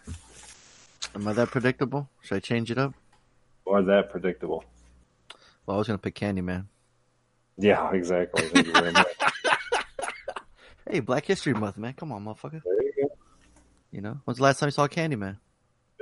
Am 1.14 1.26
I 1.26 1.32
that 1.32 1.50
predictable? 1.50 2.08
Should 2.22 2.36
I 2.36 2.40
change 2.40 2.70
it 2.70 2.78
up? 2.78 2.94
Or 3.64 3.82
that 3.82 4.10
predictable. 4.10 4.64
Well, 5.64 5.76
I 5.76 5.78
was 5.78 5.86
gonna 5.86 5.98
pick 5.98 6.14
Candyman. 6.14 6.66
Yeah, 7.56 7.92
exactly. 7.92 8.42
Thank 8.48 8.66
you 8.66 8.72
very 8.72 8.92
much. 8.92 9.06
Hey, 10.88 11.00
Black 11.00 11.24
History 11.26 11.52
Month, 11.52 11.78
man. 11.78 11.94
Come 11.94 12.12
on, 12.12 12.24
motherfucker. 12.24 12.62
There 12.62 12.82
you 12.82 12.92
go. 13.00 13.16
You 13.90 14.00
know, 14.02 14.20
when's 14.24 14.38
the 14.38 14.44
last 14.44 14.60
time 14.60 14.68
you 14.68 14.72
saw 14.72 14.86
Candyman? 14.86 15.36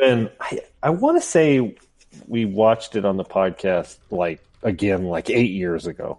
And 0.03 0.31
I, 0.41 0.61
I 0.83 0.91
want 0.91 1.17
to 1.21 1.27
say 1.27 1.77
we 2.27 2.45
watched 2.45 2.97
it 2.97 3.05
on 3.05 3.17
the 3.17 3.25
podcast 3.25 3.99
like 4.11 4.41
again 4.63 5.05
like 5.05 5.31
eight 5.31 5.51
years 5.53 5.87
ago. 5.87 6.19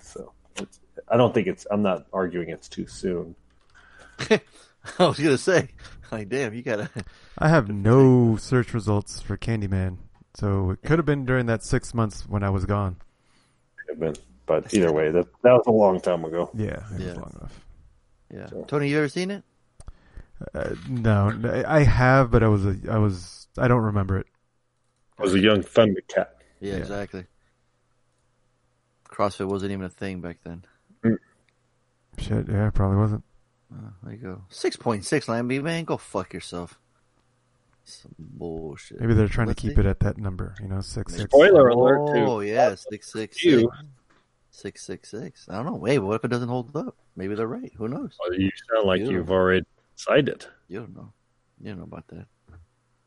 So 0.00 0.32
it's, 0.56 0.80
I 1.08 1.16
don't 1.16 1.34
think 1.34 1.46
it's. 1.46 1.66
I'm 1.70 1.82
not 1.82 2.06
arguing 2.12 2.48
it's 2.48 2.68
too 2.68 2.86
soon. 2.86 3.34
I 4.30 4.40
was 4.98 5.18
gonna 5.18 5.38
say, 5.38 5.68
like, 6.10 6.28
damn, 6.28 6.54
you 6.54 6.62
gotta. 6.62 6.90
I 7.38 7.48
have 7.48 7.68
no 7.68 8.36
search 8.36 8.72
results 8.74 9.20
for 9.20 9.36
Candyman, 9.36 9.98
so 10.34 10.70
it 10.70 10.82
could 10.82 10.98
have 10.98 11.06
been 11.06 11.24
during 11.26 11.46
that 11.46 11.62
six 11.62 11.92
months 11.94 12.26
when 12.28 12.42
I 12.42 12.50
was 12.50 12.64
gone. 12.64 12.96
Could 13.86 13.90
have 13.90 14.00
been, 14.14 14.24
but 14.46 14.72
either 14.72 14.92
way, 14.92 15.10
that 15.10 15.26
that 15.42 15.52
was 15.52 15.64
a 15.66 15.70
long 15.70 16.00
time 16.00 16.24
ago. 16.24 16.50
Yeah, 16.54 16.82
it 16.94 17.00
Yeah. 17.00 17.06
was 17.08 17.16
long 17.16 17.34
enough. 17.38 17.60
Yeah, 18.32 18.46
So- 18.46 18.64
Tony, 18.68 18.88
you 18.88 18.98
ever 18.98 19.08
seen 19.08 19.30
it? 19.30 19.42
Uh, 20.54 20.74
no, 20.88 21.64
I 21.66 21.82
have, 21.82 22.30
but 22.30 22.42
I 22.42 22.48
was 22.48 22.64
a, 22.64 22.76
I 22.90 22.98
was, 22.98 23.46
I 23.58 23.68
don't 23.68 23.82
remember 23.82 24.18
it. 24.18 24.26
I 25.18 25.22
was 25.22 25.34
a 25.34 25.38
young 25.38 25.62
Thundercat. 25.62 26.28
Yeah, 26.60 26.72
Yeah. 26.72 26.76
exactly. 26.76 27.26
CrossFit 29.08 29.48
wasn't 29.48 29.72
even 29.72 29.84
a 29.84 29.90
thing 29.90 30.20
back 30.20 30.38
then. 30.44 30.64
Shit, 32.18 32.48
yeah, 32.48 32.68
it 32.68 32.74
probably 32.74 32.96
wasn't. 32.98 33.24
Uh, 33.72 33.90
there 34.02 34.12
you 34.12 34.18
go. 34.18 34.42
Six 34.48 34.76
point 34.76 35.04
six, 35.04 35.28
Lambie, 35.28 35.60
man, 35.60 35.84
go 35.84 35.96
fuck 35.96 36.32
yourself. 36.32 36.78
Some 37.84 38.14
bullshit. 38.18 39.00
Maybe 39.00 39.14
they're 39.14 39.28
trying 39.28 39.48
Let's 39.48 39.60
to 39.62 39.68
keep 39.68 39.76
see. 39.76 39.80
it 39.80 39.86
at 39.86 40.00
that 40.00 40.18
number, 40.18 40.54
you 40.60 40.68
know, 40.68 40.80
six 40.80 41.14
six. 41.14 41.24
Spoiler 41.24 41.68
alert! 41.68 42.14
too. 42.14 42.20
Oh 42.20 42.40
yeah, 42.40 42.74
six 42.74 43.12
six 43.12 43.42
You. 43.44 43.60
six. 43.60 43.76
Six 44.52 44.82
six 44.84 45.10
six. 45.10 45.48
I 45.48 45.56
don't 45.56 45.66
know. 45.66 45.74
Wait, 45.76 45.98
what 45.98 46.16
if 46.16 46.24
it 46.24 46.28
doesn't 46.28 46.48
hold 46.48 46.74
up? 46.76 46.96
Maybe 47.16 47.34
they're 47.34 47.46
right. 47.46 47.72
Who 47.76 47.88
knows? 47.88 48.16
Well, 48.20 48.34
you 48.38 48.50
sound 48.72 48.86
like 48.86 49.00
You. 49.00 49.12
you've 49.12 49.30
already 49.30 49.64
decided. 50.04 50.46
You 50.68 50.80
don't 50.80 50.96
know. 50.96 51.12
You 51.60 51.70
don't 51.70 51.78
know 51.78 51.84
about 51.84 52.06
that. 52.08 52.26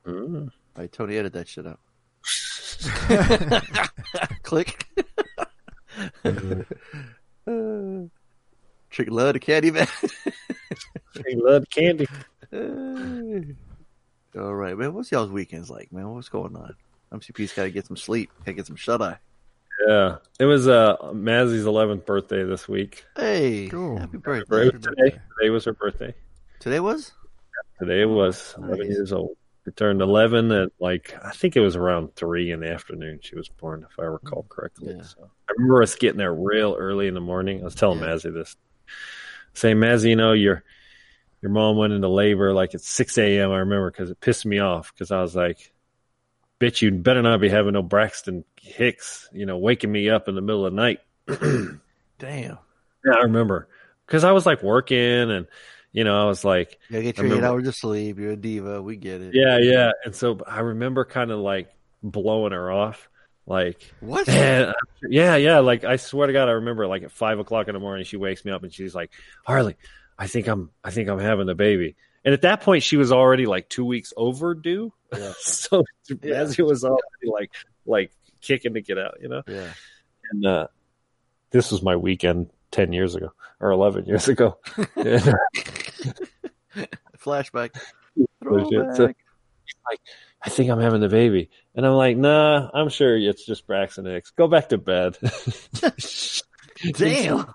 Mm. 0.06 0.44
All 0.46 0.50
right, 0.78 0.92
Tony, 0.92 1.18
edit 1.18 1.34
that 1.34 1.48
shit 1.48 1.66
out. 1.66 1.80
Click. 4.44 4.86
Trick 8.90 9.10
love 9.10 9.34
the 9.34 9.40
candy 9.40 9.72
man. 9.72 9.88
They 11.16 11.36
love 11.36 11.66
candy. 11.70 12.08
All 14.38 14.56
right, 14.56 14.78
man. 14.78 14.94
What's 14.94 15.12
y'all's 15.12 15.30
weekends 15.32 15.70
like, 15.70 15.92
man? 15.92 16.10
What's 16.14 16.30
going 16.30 16.56
on? 16.56 16.76
MCP's 17.12 17.54
got 17.54 17.64
to 17.64 17.72
get 17.72 17.86
some 17.86 17.98
sleep. 17.98 18.30
Got 18.40 18.46
to 18.46 18.54
get 18.54 18.68
some 18.68 18.76
shut 18.76 19.02
eye. 19.02 19.18
Yeah, 19.88 20.18
it 20.40 20.46
was 20.46 20.68
uh 20.68 20.96
Mazzy's 21.14 21.66
11th 21.66 22.06
birthday 22.06 22.44
this 22.44 22.68
week. 22.68 23.06
Hey, 23.18 23.68
Cool. 23.70 23.98
happy 23.98 24.18
It 24.18 24.24
birthday. 24.24 24.70
was 24.70 24.82
today. 24.82 25.10
Today 25.40 25.50
was 25.50 25.66
her 25.66 25.74
birthday. 25.74 26.14
Today 26.64 26.80
was? 26.80 27.12
Today 27.78 28.06
was 28.06 28.56
11 28.58 28.80
Nice. 28.80 28.88
years 28.88 29.12
old. 29.12 29.36
She 29.66 29.72
turned 29.72 30.02
11 30.02 30.50
at 30.54 30.70
like 30.80 31.14
I 31.22 31.32
think 31.32 31.58
it 31.58 31.60
was 31.60 31.76
around 31.76 32.16
three 32.16 32.52
in 32.52 32.62
the 32.62 32.72
afternoon. 32.72 33.20
She 33.22 33.36
was 33.36 33.50
born, 33.50 33.86
if 33.90 34.00
I 34.00 34.04
recall 34.04 34.44
mm, 34.44 34.50
correctly. 34.50 34.94
Yeah. 34.96 35.04
So 35.04 35.30
I 35.50 35.52
remember 35.58 35.84
us 35.84 35.96
getting 35.96 36.20
there 36.20 36.34
real 36.34 36.74
early 36.80 37.08
in 37.10 37.16
the 37.16 37.20
morning. 37.20 37.60
I 37.60 37.66
was 37.66 37.76
telling 37.76 38.00
Yeah. 38.00 38.06
Mazzy 38.08 38.34
this, 38.34 38.56
saying, 39.54 39.76
"Mazzy, 39.76 40.12
you 40.12 40.16
know 40.16 40.32
your 40.32 40.64
your 41.42 41.52
mom 41.52 41.76
went 41.76 41.92
into 41.92 42.08
labor 42.08 42.54
like 42.54 42.74
at 42.76 42.80
6 42.82 43.18
a.m. 43.18 43.52
I 43.52 43.58
remember 43.58 43.92
because 43.92 44.10
it 44.10 44.22
pissed 44.22 44.46
me 44.46 44.60
off 44.60 44.94
because 44.94 45.12
I 45.12 45.22
was 45.22 45.36
like." 45.36 45.72
Bitch, 46.60 46.82
you 46.82 46.92
better 46.92 47.22
not 47.22 47.42
be 47.42 47.50
having 47.50 47.74
no 47.74 47.82
Braxton 47.82 48.46
Hicks, 48.62 49.28
you 49.34 49.46
know, 49.46 49.58
waking 49.58 49.92
me 49.92 50.10
up 50.10 50.30
in 50.30 50.36
the 50.36 50.40
middle 50.42 50.66
of 50.66 50.72
the 50.72 50.78
night. 50.78 51.00
Damn. 52.20 52.58
Yeah, 53.04 53.16
I 53.16 53.24
remember 53.24 53.68
because 54.06 54.24
I 54.24 54.32
was 54.32 54.46
like 54.46 54.64
working 54.64 55.30
and 55.30 55.48
you 55.94 56.04
know 56.04 56.22
I 56.22 56.26
was 56.26 56.44
like, 56.44 56.78
You 56.90 57.02
get 57.02 57.18
your 57.18 57.34
eight 57.38 57.44
hours 57.44 57.68
of 57.68 57.76
sleep. 57.76 58.20
You're 58.20 58.32
a 58.32 58.36
diva. 58.36 58.82
We 58.82 58.98
get 58.98 59.22
it. 59.22 59.34
yeah, 59.34 59.58
yeah, 59.60 59.92
and 60.04 60.14
so 60.14 60.40
I 60.46 60.60
remember 60.60 61.06
kind 61.06 61.32
of 61.32 61.40
like 61.40 61.74
blowing 62.04 62.52
her 62.52 62.70
off, 62.72 63.10
like 63.48 63.94
What? 64.02 64.28
Yeah, 65.08 65.36
yeah, 65.38 65.60
like 65.60 65.84
I 65.84 65.96
swear 65.98 66.28
to 66.28 66.34
God, 66.34 66.48
I 66.50 66.54
remember 66.54 66.88
like 66.88 67.04
at 67.04 67.12
five 67.12 67.40
o'clock 67.40 67.68
in 67.68 67.74
the 67.74 67.80
morning, 67.80 68.06
she 68.06 68.18
wakes 68.18 68.44
me 68.44 68.52
up 68.52 68.64
and 68.64 68.74
she's 68.74 68.94
like, 68.96 69.12
Harley, 69.46 69.76
I 70.18 70.28
think 70.28 70.48
I'm, 70.48 70.70
I 70.84 70.92
think 70.92 71.10
I'm 71.10 71.20
having 71.20 71.48
a 71.50 71.56
baby, 71.56 71.96
and 72.26 72.34
at 72.34 72.42
that 72.44 72.62
point 72.62 72.84
she 72.84 72.98
was 72.98 73.12
already 73.12 73.46
like 73.46 73.70
two 73.70 73.86
weeks 73.86 74.14
overdue, 74.18 74.92
Yeah. 75.16 75.34
so 75.40 75.84
Yeah. 76.10 76.44
Mazzy 76.44 76.66
was 76.66 76.84
already 76.84 77.02
like, 77.32 77.52
like 77.86 78.12
kicking 78.42 78.74
to 78.76 78.82
get 78.82 78.98
out, 78.98 79.18
you 79.22 79.28
know, 79.30 79.42
Yeah. 79.48 79.72
and 80.32 80.46
uh, 80.46 80.68
this 81.52 81.72
was 81.72 81.82
my 81.84 81.96
weekend 81.98 82.50
ten 82.72 82.92
years 82.94 83.14
ago 83.16 83.32
or 83.60 83.72
eleven 83.72 84.06
years 84.06 84.28
ago. 84.30 84.58
And, 86.76 86.88
Flashback. 87.20 87.72
Oh, 88.46 88.50
Legit. 88.50 88.96
So, 88.96 89.04
like, 89.06 90.00
I 90.42 90.50
think 90.50 90.70
I'm 90.70 90.80
having 90.80 91.02
the 91.02 91.10
baby. 91.10 91.50
And 91.76 91.86
I'm 91.86 91.94
like, 91.94 92.18
nah, 92.18 92.70
I'm 92.74 92.90
sure 92.90 93.18
it's 93.18 93.46
just 93.46 93.66
Braxton 93.68 94.06
Hicks. 94.06 94.32
Go 94.32 94.48
back 94.48 94.70
to 94.70 94.78
bed. 94.78 95.18
Damn. 96.94 97.40
And 97.40 97.48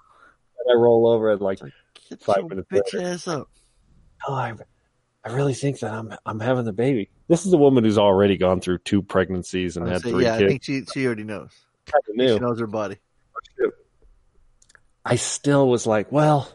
I 0.71 0.75
roll 0.75 1.07
over 1.09 1.31
at 1.31 1.41
like 1.43 1.61
Get 2.09 2.23
five 2.23 2.39
your 2.39 2.49
minutes 2.49 2.69
bitch 2.73 2.95
later. 2.95 3.09
ass 3.09 3.29
up. 3.29 3.51
Oh, 4.27 4.35
I, 4.35 4.55
I 5.25 5.33
really 5.33 5.55
think 5.55 5.81
that 5.81 5.93
I'm 5.93 6.15
I'm 6.25 6.41
having 6.41 6.65
the 6.65 6.73
baby. 6.73 7.11
This 7.29 7.45
is 7.45 7.53
a 7.53 7.59
woman 7.59 7.85
who's 7.85 7.99
already 7.99 8.37
gone 8.37 8.61
through 8.61 8.79
two 8.79 9.03
pregnancies 9.03 9.77
and 9.77 9.87
had 9.87 10.03
say, 10.03 10.11
three 10.11 10.25
yeah, 10.25 10.35
I 10.35 10.39
kids. 10.39 10.49
think 10.51 10.65
she 10.65 10.85
she 10.93 11.07
already 11.07 11.25
knows. 11.25 11.51
Kinda 11.85 12.23
knew. 12.25 12.35
She 12.35 12.41
knows 12.41 12.59
her 12.61 12.67
body. 12.67 12.97
Oh, 13.63 13.71
I 15.05 15.17
still 15.17 15.69
was 15.69 15.87
like, 15.87 16.11
well, 16.11 16.51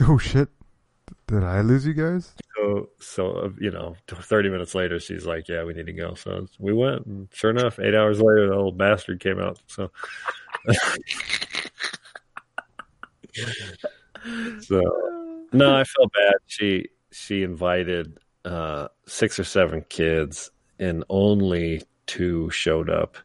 Oh 0.08 0.16
shit! 0.16 0.48
Did 1.26 1.44
I 1.44 1.60
lose 1.60 1.86
you 1.86 1.92
guys? 1.92 2.32
so 2.56 2.88
so 3.00 3.32
uh, 3.32 3.50
you 3.58 3.70
know, 3.70 3.96
thirty 4.06 4.48
minutes 4.48 4.74
later, 4.74 4.98
she's 4.98 5.26
like, 5.26 5.46
yeah, 5.48 5.62
we 5.64 5.74
need 5.74 5.86
to 5.86 5.92
go. 5.92 6.14
So 6.14 6.46
we 6.58 6.72
went, 6.72 7.04
and 7.06 7.28
sure 7.32 7.50
enough, 7.50 7.78
eight 7.78 7.94
hours 7.94 8.18
later, 8.20 8.48
the 8.48 8.54
old 8.54 8.78
bastard 8.78 9.20
came 9.20 9.38
out. 9.38 9.60
So. 9.66 9.90
so 14.60 14.80
no, 15.52 15.76
I 15.76 15.84
felt 15.84 16.12
bad. 16.12 16.34
She 16.46 16.88
she 17.12 17.42
invited 17.42 18.18
uh, 18.44 18.88
six 19.06 19.38
or 19.38 19.44
seven 19.44 19.84
kids, 19.88 20.50
and 20.78 21.04
only 21.08 21.82
two 22.06 22.50
showed 22.50 22.88
up, 22.88 23.16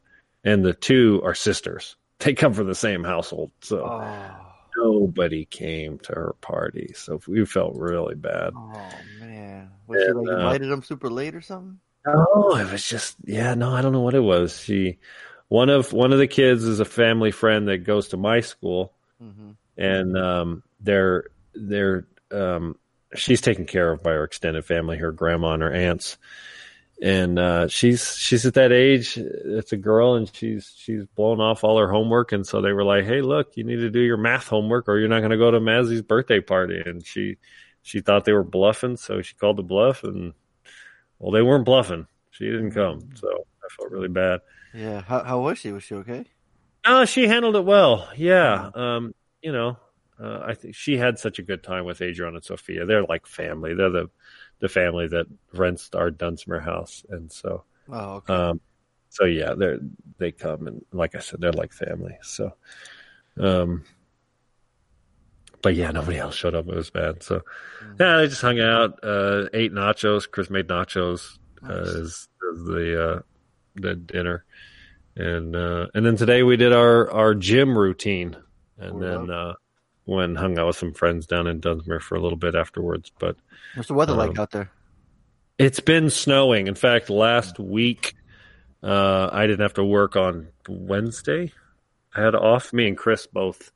and 0.43 0.63
the 0.65 0.73
two 0.73 1.21
are 1.23 1.35
sisters. 1.35 1.95
They 2.19 2.33
come 2.33 2.53
from 2.53 2.67
the 2.67 2.75
same 2.75 3.03
household, 3.03 3.51
so 3.61 3.85
Oh, 3.85 4.54
nobody 4.77 5.45
came 5.45 5.99
to 5.99 6.13
her 6.13 6.35
party. 6.41 6.91
So 6.95 7.19
we 7.27 7.45
felt 7.45 7.75
really 7.75 8.15
bad. 8.15 8.53
oh 8.55 8.89
man. 9.19 9.71
Was 9.87 10.01
she 10.03 10.09
And, 10.09 10.19
like 10.19 10.27
uh, 10.35 10.37
invited 10.39 10.69
them 10.69 10.83
super 10.83 11.09
late 11.09 11.35
or 11.35 11.41
something? 11.41 11.79
No, 12.05 12.55
it 12.57 12.71
was 12.71 12.87
just 12.87 13.15
yeah, 13.23 13.53
no, 13.55 13.71
I 13.71 13.81
don't 13.81 13.93
know 13.93 14.01
what 14.01 14.13
it 14.15 14.19
was. 14.19 14.59
She 14.61 14.99
one 15.47 15.69
of 15.69 15.91
one 15.93 16.11
of 16.13 16.19
the 16.19 16.27
kids 16.27 16.63
is 16.63 16.79
a 16.79 16.85
family 16.85 17.31
friend 17.31 17.67
that 17.67 17.79
goes 17.79 18.09
to 18.09 18.17
my 18.17 18.41
school 18.41 18.91
Mm-hmm. 19.23 19.51
and 19.77 20.17
um 20.17 20.63
they're 20.81 21.25
they're 21.53 22.05
um 22.31 22.75
she's 23.15 23.39
taken 23.39 23.65
care 23.65 23.91
of 23.93 24.03
by 24.03 24.11
her 24.11 24.23
extended 24.25 24.65
family, 24.65 24.97
her 24.97 25.11
grandma 25.13 25.53
and 25.53 25.63
her 25.63 25.71
aunts. 25.71 26.17
And 27.01 27.37
uh 27.37 27.67
she's 27.67 28.15
she's 28.15 28.45
at 28.45 28.53
that 28.53 28.71
age, 28.71 29.17
it's 29.17 29.73
a 29.73 29.77
girl 29.77 30.15
and 30.15 30.33
she's 30.33 30.73
she's 30.77 31.05
blown 31.07 31.41
off 31.41 31.63
all 31.63 31.77
her 31.77 31.91
homework 31.91 32.31
and 32.31 32.47
so 32.47 32.61
they 32.61 32.71
were 32.71 32.85
like, 32.85 33.03
"Hey, 33.03 33.21
look, 33.21 33.57
you 33.57 33.65
need 33.65 33.77
to 33.77 33.89
do 33.89 33.99
your 33.99 34.17
math 34.17 34.47
homework 34.47 34.87
or 34.87 34.97
you're 34.97 35.09
not 35.09 35.19
going 35.19 35.31
to 35.31 35.37
go 35.37 35.51
to 35.51 35.59
Mazzy's 35.59 36.01
birthday 36.01 36.39
party." 36.39 36.81
And 36.85 37.05
she 37.05 37.35
she 37.83 37.99
thought 37.99 38.23
they 38.23 38.31
were 38.31 38.43
bluffing, 38.43 38.95
so 38.95 39.21
she 39.21 39.35
called 39.35 39.57
the 39.57 39.63
bluff 39.63 40.03
and 40.03 40.33
well, 41.19 41.31
they 41.31 41.41
weren't 41.41 41.65
bluffing. 41.65 42.07
She 42.31 42.45
didn't 42.45 42.71
come, 42.71 43.09
so 43.15 43.27
I 43.29 43.67
felt 43.75 43.91
really 43.91 44.07
bad. 44.07 44.39
Yeah. 44.73 45.01
How 45.01 45.23
how 45.23 45.39
was 45.41 45.59
she? 45.59 45.71
Was 45.71 45.83
she 45.83 45.95
okay? 45.95 46.25
No, 46.85 47.05
she 47.05 47.27
handled 47.27 47.55
it 47.55 47.65
well. 47.65 48.09
Yeah, 48.15 48.69
um, 48.75 49.15
you 49.41 49.51
know, 49.51 49.77
uh, 50.19 50.39
I 50.45 50.53
think 50.53 50.75
she 50.75 50.97
had 50.97 51.17
such 51.17 51.39
a 51.39 51.43
good 51.43 51.63
time 51.63 51.85
with 51.85 52.01
Adrian 52.01 52.35
and 52.35 52.43
Sophia. 52.43 52.85
They're 52.85 53.03
like 53.03 53.25
family. 53.25 53.73
They're 53.73 53.89
the 53.89 54.09
the 54.65 54.69
family 54.73 55.07
that 55.07 55.27
rents 55.53 55.89
our 55.93 56.09
Dunsmuir 56.11 56.63
house, 56.63 57.05
and 57.09 57.31
so, 57.31 57.63
Oh, 57.89 58.15
okay. 58.15 58.33
um, 58.33 58.59
so 59.09 59.25
yeah, 59.25 59.53
they 59.53 59.77
they 60.17 60.31
come 60.31 60.65
and 60.67 60.83
like 60.91 61.13
I 61.15 61.19
said, 61.19 61.39
they're 61.39 61.51
like 61.51 61.71
family. 61.71 62.17
So, 62.23 62.53
um, 63.39 63.83
but 65.61 65.75
yeah, 65.75 65.91
nobody 65.91 66.17
else 66.17 66.35
showed 66.35 66.55
up. 66.55 66.67
It 66.67 66.75
was 66.75 66.89
bad. 66.89 67.23
So, 67.23 67.41
yeah, 67.99 68.17
they 68.17 68.27
just 68.27 68.41
hung 68.41 68.59
out, 68.59 68.99
uh, 69.03 69.45
ate 69.53 69.73
nachos. 69.73 70.29
Chris 70.29 70.49
made 70.49 70.67
nachos 70.67 71.37
uh, 71.67 71.73
as, 71.73 72.27
as 72.51 72.63
the 72.65 73.03
uh, 73.09 73.19
the 73.75 73.95
dinner, 73.95 74.45
and 75.15 75.55
uh, 75.55 75.87
and 75.93 76.05
then 76.05 76.17
today 76.17 76.43
we 76.43 76.57
did 76.57 76.73
our 76.73 77.09
our 77.11 77.33
gym 77.35 77.77
routine, 77.77 78.35
and 78.77 79.01
then 79.01 79.29
uh, 79.29 79.53
and 80.07 80.37
hung 80.37 80.57
out 80.59 80.67
with 80.67 80.75
some 80.77 80.93
friends 80.93 81.25
down 81.25 81.47
in 81.47 81.59
Dunsmuir 81.61 82.01
for 82.01 82.15
a 82.15 82.21
little 82.21 82.37
bit 82.37 82.55
afterwards. 82.55 83.11
But 83.17 83.35
What's 83.75 83.87
the 83.87 83.93
weather 83.93 84.13
like 84.13 84.31
um, 84.31 84.39
out 84.39 84.51
there? 84.51 84.69
it's 85.57 85.79
been 85.79 86.09
snowing. 86.09 86.67
In 86.67 86.75
fact, 86.75 87.09
last 87.09 87.59
week 87.59 88.15
uh, 88.83 89.29
I 89.31 89.47
didn't 89.47 89.61
have 89.61 89.73
to 89.75 89.83
work 89.83 90.15
on 90.15 90.49
Wednesday. 90.67 91.51
I 92.15 92.21
had 92.21 92.35
off. 92.35 92.71
Me 92.71 92.87
and 92.87 92.97
Chris 92.97 93.25
both 93.27 93.71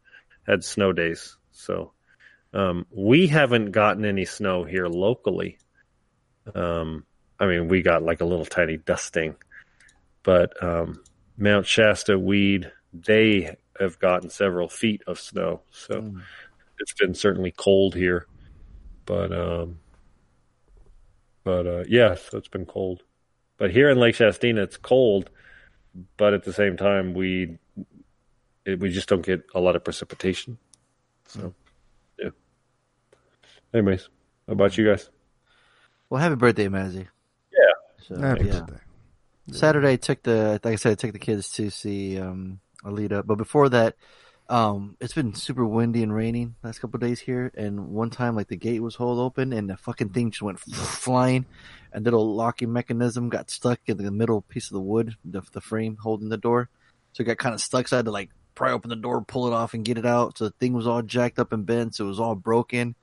had 0.45 0.63
snow 0.63 0.93
days, 0.93 1.37
so 1.51 1.93
um, 2.53 2.85
we 2.91 3.27
haven't 3.27 3.71
gotten 3.71 4.05
any 4.05 4.25
snow 4.25 4.63
here 4.63 4.87
locally. 4.87 5.57
Um, 6.53 7.05
I 7.39 7.47
mean, 7.47 7.67
we 7.67 7.81
got 7.81 8.03
like 8.03 8.21
a 8.21 8.25
little 8.25 8.45
tiny 8.45 8.77
dusting, 8.77 9.35
but 10.23 10.61
um, 10.63 11.01
Mount 11.37 11.65
Shasta, 11.65 12.17
Weed, 12.17 12.71
they 12.93 13.55
have 13.79 13.99
gotten 13.99 14.29
several 14.29 14.67
feet 14.67 15.01
of 15.07 15.19
snow. 15.19 15.61
So 15.71 16.15
it's 16.79 16.93
been 16.93 17.13
certainly 17.13 17.51
cold 17.51 17.95
here, 17.95 18.27
but 19.05 19.31
um, 19.31 19.79
but 21.43 21.67
uh, 21.67 21.83
yeah, 21.87 22.15
so 22.15 22.37
it's 22.37 22.47
been 22.47 22.65
cold. 22.65 23.03
But 23.57 23.71
here 23.71 23.89
in 23.89 23.99
Lake 23.99 24.15
Shastina, 24.15 24.59
it's 24.59 24.77
cold, 24.77 25.29
but 26.17 26.33
at 26.33 26.43
the 26.43 26.53
same 26.53 26.77
time, 26.77 27.13
we 27.13 27.57
it, 28.65 28.79
we 28.79 28.89
just 28.89 29.09
don't 29.09 29.25
get 29.25 29.45
a 29.53 29.59
lot 29.59 29.75
of 29.75 29.83
precipitation. 29.83 30.57
So 31.27 31.53
yeah. 32.19 32.29
Anyways, 33.73 34.09
how 34.47 34.53
about 34.53 34.77
you 34.77 34.87
guys? 34.87 35.09
Well, 36.09 36.21
happy 36.21 36.35
birthday, 36.35 36.67
Mazzy. 36.67 37.07
Yeah. 37.51 38.05
So, 38.07 38.19
Happy 38.19 38.45
yeah. 38.45 38.59
birthday. 38.61 38.79
Saturday 39.51 39.93
I 39.93 39.95
took 39.95 40.21
the 40.23 40.59
like 40.63 40.73
I 40.73 40.75
said 40.75 40.91
I 40.91 40.95
took 40.95 41.13
the 41.13 41.19
kids 41.19 41.49
to 41.53 41.69
see 41.69 42.19
um 42.19 42.59
Alita, 42.83 43.25
but 43.25 43.35
before 43.35 43.69
that, 43.69 43.95
um 44.49 44.97
it's 44.99 45.13
been 45.13 45.35
super 45.35 45.63
windy 45.63 46.01
and 46.01 46.13
raining 46.13 46.55
last 46.63 46.79
couple 46.79 46.99
days 46.99 47.19
here, 47.19 47.51
and 47.55 47.89
one 47.89 48.09
time 48.09 48.35
like 48.35 48.47
the 48.47 48.55
gate 48.55 48.81
was 48.81 48.95
hold 48.95 49.19
open 49.19 49.53
and 49.53 49.69
the 49.69 49.77
fucking 49.77 50.09
thing 50.09 50.31
just 50.31 50.41
went 50.41 50.59
flying, 51.05 51.45
and 51.93 52.03
little 52.05 52.35
locking 52.35 52.73
mechanism 52.73 53.29
got 53.29 53.49
stuck 53.49 53.79
in 53.87 53.97
the 53.97 54.11
middle 54.11 54.41
piece 54.41 54.67
of 54.67 54.73
the 54.73 54.81
wood, 54.81 55.15
the 55.23 55.41
the 55.51 55.61
frame 55.61 55.97
holding 56.01 56.29
the 56.29 56.37
door, 56.37 56.69
so 57.13 57.21
it 57.21 57.25
got 57.25 57.37
kind 57.37 57.53
of 57.55 57.61
stuck. 57.61 57.87
So 57.87 57.97
I 57.97 57.99
had 57.99 58.05
to 58.05 58.11
like 58.11 58.31
pry 58.55 58.71
open 58.71 58.89
the 58.89 58.95
door, 58.95 59.21
pull 59.21 59.47
it 59.47 59.53
off, 59.53 59.73
and 59.73 59.85
get 59.85 59.97
it 59.97 60.05
out. 60.05 60.37
So 60.37 60.45
the 60.45 60.55
thing 60.59 60.73
was 60.73 60.87
all 60.87 61.01
jacked 61.01 61.39
up 61.39 61.53
and 61.53 61.65
bent, 61.65 61.95
so 61.95 62.05
it 62.05 62.07
was 62.09 62.19
all 62.19 62.35
broken 62.35 62.95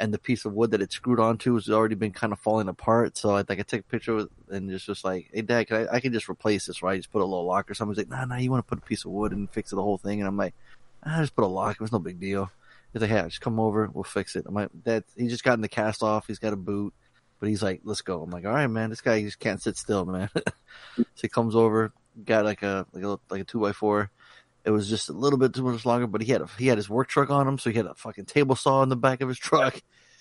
and 0.00 0.14
the 0.14 0.18
piece 0.18 0.46
of 0.46 0.54
wood 0.54 0.70
that 0.70 0.80
it 0.80 0.92
screwed 0.92 1.20
onto 1.20 1.54
has 1.54 1.68
already 1.68 1.94
been 1.94 2.10
kind 2.10 2.32
of 2.32 2.38
falling 2.38 2.68
apart. 2.68 3.18
So 3.18 3.36
I 3.36 3.42
think 3.42 3.60
I 3.60 3.62
took 3.62 3.80
a 3.80 3.84
picture 3.84 4.26
and 4.48 4.70
just 4.70 4.86
just 4.86 5.04
like, 5.04 5.28
hey 5.32 5.42
dad, 5.42 5.68
can 5.68 5.86
I, 5.88 5.96
I 5.96 6.00
can 6.00 6.12
just 6.12 6.28
replace 6.28 6.66
this, 6.66 6.82
right? 6.82 6.98
Just 6.98 7.12
put 7.12 7.20
a 7.20 7.24
little 7.24 7.44
lock 7.44 7.70
or 7.70 7.74
something. 7.74 7.94
He's 7.94 7.98
like, 7.98 8.08
nah, 8.08 8.24
nah, 8.24 8.40
you 8.40 8.50
want 8.50 8.66
to 8.66 8.68
put 8.68 8.82
a 8.82 8.88
piece 8.88 9.04
of 9.04 9.10
wood 9.12 9.32
and 9.32 9.50
fix 9.50 9.70
the 9.70 9.82
whole 9.82 9.98
thing? 9.98 10.20
And 10.20 10.26
I'm 10.26 10.38
like, 10.38 10.54
ah, 11.04 11.20
just 11.20 11.36
put 11.36 11.44
a 11.44 11.46
lock. 11.46 11.74
It 11.74 11.80
was 11.82 11.92
no 11.92 11.98
big 11.98 12.18
deal. 12.18 12.50
He's 12.92 13.02
like, 13.02 13.10
yeah, 13.10 13.26
just 13.26 13.42
come 13.42 13.60
over, 13.60 13.88
we'll 13.92 14.02
fix 14.02 14.34
it. 14.34 14.46
I'm 14.48 14.54
like, 14.54 14.70
dad, 14.84 15.04
he 15.16 15.28
just 15.28 15.44
got 15.44 15.54
in 15.54 15.60
the 15.60 15.68
cast 15.68 16.02
off. 16.02 16.26
He's 16.26 16.38
got 16.40 16.54
a 16.54 16.56
boot, 16.56 16.94
but 17.38 17.50
he's 17.50 17.62
like, 17.62 17.82
let's 17.84 18.00
go. 18.00 18.22
I'm 18.22 18.30
like, 18.30 18.46
all 18.46 18.52
right, 18.52 18.66
man, 18.66 18.90
this 18.90 19.02
guy 19.02 19.22
just 19.22 19.38
can't 19.38 19.62
sit 19.62 19.76
still, 19.76 20.06
man. 20.06 20.30
so 20.96 21.04
he 21.14 21.28
comes 21.28 21.54
over, 21.54 21.92
got 22.24 22.46
like 22.46 22.62
a 22.62 22.86
like 22.92 23.04
a 23.04 23.18
like 23.28 23.42
a 23.42 23.44
two 23.44 23.60
by 23.60 23.72
four. 23.72 24.10
It 24.64 24.70
was 24.70 24.88
just 24.88 25.08
a 25.08 25.12
little 25.12 25.38
bit 25.38 25.54
too 25.54 25.62
much 25.62 25.86
longer, 25.86 26.06
but 26.06 26.22
he 26.22 26.32
had 26.32 26.42
a, 26.42 26.46
he 26.58 26.66
had 26.66 26.78
his 26.78 26.90
work 26.90 27.08
truck 27.08 27.30
on 27.30 27.48
him, 27.48 27.58
so 27.58 27.70
he 27.70 27.76
had 27.76 27.86
a 27.86 27.94
fucking 27.94 28.26
table 28.26 28.56
saw 28.56 28.82
in 28.82 28.88
the 28.88 28.96
back 28.96 29.20
of 29.20 29.28
his 29.28 29.38
truck. 29.38 29.80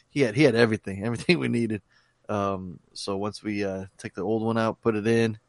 He 0.10 0.22
had 0.22 0.36
he 0.36 0.44
had 0.44 0.56
everything, 0.56 1.04
everything 1.06 1.40
we 1.40 1.48
needed. 1.48 1.82
Um, 2.28 2.80
so 2.94 3.18
once 3.18 3.44
we 3.44 3.66
uh, 3.66 3.86
took 3.98 4.14
the 4.14 4.22
old 4.22 4.44
one 4.44 4.58
out, 4.58 4.82
put 4.82 4.96
it 4.96 5.08
in, 5.08 5.40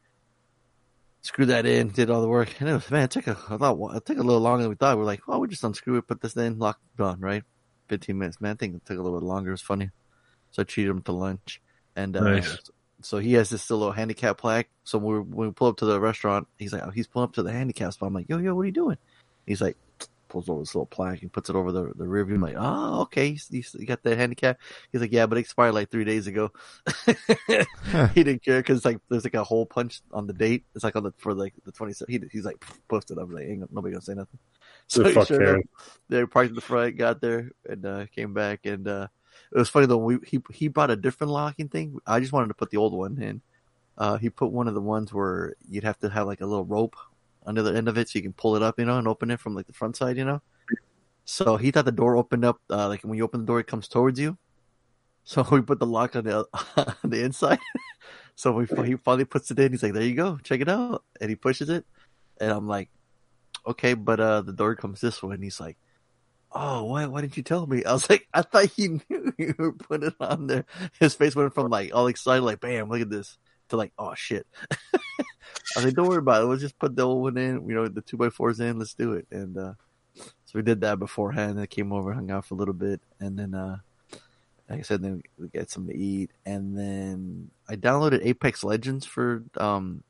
screwed 1.23 1.49
that 1.49 1.67
in, 1.67 1.91
did 1.91 2.11
all 2.11 2.23
the 2.23 2.29
work, 2.29 2.61
and 2.61 2.69
it 2.69 2.73
was 2.73 2.91
man, 2.91 3.05
it 3.05 3.11
took 3.11 3.27
a 3.27 3.39
I 3.49 3.57
thought 3.57 3.97
it 3.97 4.05
took 4.05 4.19
a 4.19 4.23
little 4.23 4.41
longer 4.41 4.63
than 4.63 4.71
we 4.71 4.77
thought. 4.77 4.97
We 4.97 5.03
are 5.03 5.07
like, 5.07 5.27
well, 5.29 5.41
we 5.41 5.49
just 5.49 5.65
unscrew 5.65 5.99
it, 5.99 6.09
put 6.09 6.21
this 6.21 6.37
in, 6.37 6.59
lock, 6.59 6.81
done, 6.97 7.21
right? 7.21 7.45
Fifteen 7.89 8.19
minutes, 8.19 8.41
man. 8.41 8.53
I 8.53 8.55
think 8.55 8.75
it 8.75 8.87
took 8.87 8.99
a 8.99 9.03
little 9.03 9.21
bit 9.21 9.27
longer. 9.27 9.51
It 9.51 9.55
was 9.55 9.63
funny. 9.63 9.91
So 10.51 10.63
I 10.63 10.65
treated 10.65 10.91
him 10.91 11.03
to 11.03 11.13
lunch, 11.13 11.61
and 11.95 12.17
uh, 12.17 12.21
Nice. 12.21 12.59
So 13.03 13.19
he 13.19 13.35
has 13.35 13.51
this 13.51 13.71
little 13.71 13.93
handicap 13.93 14.39
plaque. 14.39 14.69
So 14.85 14.99
when 14.99 15.15
we, 15.15 15.21
when 15.21 15.49
we 15.49 15.53
pull 15.53 15.69
up 15.69 15.77
to 15.79 15.85
the 15.87 16.01
restaurant, 16.01 16.49
he's 16.59 16.73
like, 16.73 16.83
oh, 16.85 16.91
he's 16.91 17.07
pulling 17.07 17.29
up 17.29 17.35
to 17.35 17.43
the 17.43 17.53
handicap 17.53 17.93
spot. 17.93 18.09
I'm 18.09 18.15
like, 18.15 18.29
yo, 18.29 18.39
yo, 18.39 18.55
what 18.55 18.63
are 18.63 18.67
you 18.67 18.73
doing? 18.73 18.99
He's 19.47 19.61
like, 19.61 19.77
pulls 20.29 20.49
over 20.49 20.61
this 20.61 20.75
little 20.75 20.87
plaque 20.87 21.23
and 21.23 21.33
puts 21.33 21.51
it 21.51 21.57
over 21.57 21.73
the 21.73 21.93
the 21.97 22.07
rear 22.07 22.25
view. 22.25 22.37
I'm 22.37 22.41
like, 22.41 22.55
oh, 22.57 23.03
okay, 23.03 23.31
he's, 23.31 23.49
he's, 23.49 23.75
you 23.79 23.85
got 23.87 24.03
that 24.05 24.17
handicap. 24.17 24.59
He's 24.93 25.01
like, 25.01 25.13
yeah, 25.13 25.27
but 25.27 25.39
it 25.39 25.41
expired 25.43 25.75
like 25.75 25.91
three 25.91 26.05
days 26.05 26.27
ago. 26.27 26.53
he 27.47 28.25
didn't 28.25 28.45
care 28.45 28.61
because 28.61 28.85
like 28.85 28.99
there's 29.09 29.25
like 29.25 29.35
a 29.35 29.45
hole 29.45 29.67
punch 29.67 30.01
on 30.13 30.27
the 30.27 30.33
date. 30.33 30.65
It's 30.75 30.85
like 30.85 30.97
on 30.97 31.03
the 31.03 31.13
for 31.19 31.35
like 31.35 31.55
the 31.65 31.73
27th. 31.73 32.09
He, 32.09 32.21
he's 32.31 32.45
like 32.45 32.65
posted. 32.89 33.19
I'm 33.19 33.31
like, 33.33 33.47
ain't 33.47 33.73
nobody 33.73 33.93
gonna 33.93 34.03
say 34.03 34.15
nothing. 34.15 34.39
So 34.87 35.03
The 35.03 35.09
he 35.11 35.15
fuck 35.15 35.29
showed 35.29 35.39
cares? 35.39 35.57
up. 35.57 35.63
They 36.09 36.27
parked 36.27 36.51
in 36.51 36.55
the 36.57 36.61
front, 36.61 36.97
got 36.97 37.21
there, 37.21 37.51
and 37.69 37.85
uh, 37.87 38.07
came 38.07 38.35
back. 38.35 38.67
And 38.67 38.87
uh, 38.89 39.07
it 39.53 39.59
was 39.59 39.69
funny 39.69 39.87
though. 39.87 39.99
We 39.99 40.19
he 40.27 40.41
he 40.53 40.69
brought 40.69 40.91
a 40.91 40.97
different 40.97 41.33
locking 41.33 41.69
thing. 41.69 41.99
I 42.07 42.21
just 42.21 42.33
wanted 42.33 42.49
to 42.49 42.55
put 42.55 42.71
the 42.71 42.77
old 42.77 42.93
one 42.93 43.21
in. 43.21 43.43
Uh, 43.99 44.17
he 44.17 44.31
put 44.31 44.53
one 44.53 44.69
of 44.69 44.75
the 44.75 44.81
ones 44.81 45.13
where 45.13 45.55
you'd 45.69 45.85
have 45.85 45.99
to 45.99 46.09
have 46.09 46.27
like 46.27 46.41
a 46.41 46.47
little 46.47 46.65
rope 46.65 46.97
on 47.47 47.55
the 47.55 47.75
end 47.75 47.89
of 47.89 47.99
it, 47.99 48.09
so 48.09 48.19
you 48.19 48.23
can 48.23 48.33
pull 48.33 48.57
it 48.57 48.63
up, 48.63 48.79
you 48.79 48.85
know, 48.85 48.99
and 48.99 49.09
open 49.09 49.31
it 49.31 49.41
from 49.41 49.55
like 49.55 49.67
the 49.67 49.73
front 49.73 49.97
side, 49.97 50.17
you 50.17 50.25
know. 50.25 50.41
So 51.25 51.57
he 51.57 51.71
thought 51.71 51.85
the 51.85 51.93
door 51.93 52.17
opened 52.17 52.45
up, 52.45 52.61
uh, 52.71 52.89
like 52.89 53.03
when 53.03 53.17
you 53.17 53.25
open 53.25 53.41
the 53.41 53.47
door, 53.47 53.61
it 53.61 53.67
comes 53.67 53.89
towards 53.89 54.19
you. 54.19 54.39
So 55.25 55.43
we 55.51 55.61
put 55.61 55.81
the 55.81 55.87
lock 55.87 56.17
on 56.17 56.25
the 56.25 56.47
on 56.77 57.11
the 57.11 57.23
inside. 57.23 57.59
so 58.37 58.53
we 58.53 58.67
he 58.87 58.97
finally 58.97 59.25
puts 59.25 59.51
it 59.51 59.59
in. 59.59 59.73
He's 59.73 59.83
like, 59.83 59.93
"There 59.93 60.03
you 60.03 60.15
go, 60.15 60.39
check 60.43 60.61
it 60.61 60.69
out," 60.69 61.05
and 61.21 61.29
he 61.29 61.37
pushes 61.37 61.69
it, 61.71 61.85
and 62.41 62.53
I'm 62.53 62.69
like, 62.69 62.89
"Okay, 63.67 63.95
but 63.95 64.21
uh, 64.21 64.43
the 64.43 64.53
door 64.53 64.77
comes 64.77 65.01
this 65.01 65.23
way," 65.23 65.35
and 65.35 65.45
he's 65.45 65.61
like. 65.61 65.77
Oh, 66.53 66.85
why? 66.85 67.07
Why 67.07 67.21
didn't 67.21 67.37
you 67.37 67.43
tell 67.43 67.67
me? 67.67 67.85
I 67.87 67.93
was 67.93 68.09
like, 68.11 68.27
I 68.35 68.43
thought 68.43 68.67
he 68.67 68.89
knew 69.09 69.33
you 69.39 69.55
were 69.59 69.73
putting 69.73 70.09
it 70.09 70.15
on 70.21 70.47
there. 70.47 70.65
His 70.99 71.15
face 71.15 71.37
went 71.37 71.55
from 71.55 71.69
like 71.69 71.95
all 71.95 72.07
excited, 72.07 72.43
like 72.43 72.61
"Bam, 72.61 72.89
look 72.89 73.01
at 73.01 73.11
this," 73.11 73.39
to 73.69 73.77
like, 73.77 73.93
"Oh 73.99 74.15
shit." 74.15 74.47
I 74.71 75.25
was 75.77 75.85
like, 75.85 75.95
"Don't 75.95 76.09
worry 76.09 76.19
about 76.19 76.43
it. 76.43 76.47
Let's 76.47 76.63
just 76.63 76.79
put 76.79 76.97
the 76.97 77.03
old 77.03 77.23
one 77.23 77.37
in. 77.39 77.69
You 77.69 77.75
know, 77.75 77.89
the 77.89 78.01
two 78.01 78.17
by 78.17 78.31
fours 78.31 78.61
in. 78.61 78.79
Let's 78.79 78.95
do 78.95 79.13
it." 79.13 79.27
And 79.31 79.57
uh 79.57 79.75
so 80.45 80.53
we 80.55 80.63
did 80.63 80.81
that 80.81 80.99
beforehand. 80.99 81.59
Then 81.59 81.67
came 81.67 81.93
over, 81.93 82.13
hung 82.13 82.31
out 82.31 82.45
for 82.45 82.55
a 82.55 82.59
little 82.59 82.75
bit, 82.75 83.01
and 83.21 83.39
then, 83.39 83.55
uh 83.55 83.79
like 84.69 84.81
I 84.81 84.83
said, 84.83 85.03
then 85.03 85.23
we 85.39 85.49
get 85.49 85.71
something 85.71 85.93
to 85.95 86.01
eat, 86.01 86.31
and 86.47 86.77
then 86.79 87.51
I 87.69 87.77
downloaded 87.77 88.25
Apex 88.25 88.63
Legends 88.65 89.05
for 89.07 89.45
um 89.57 90.03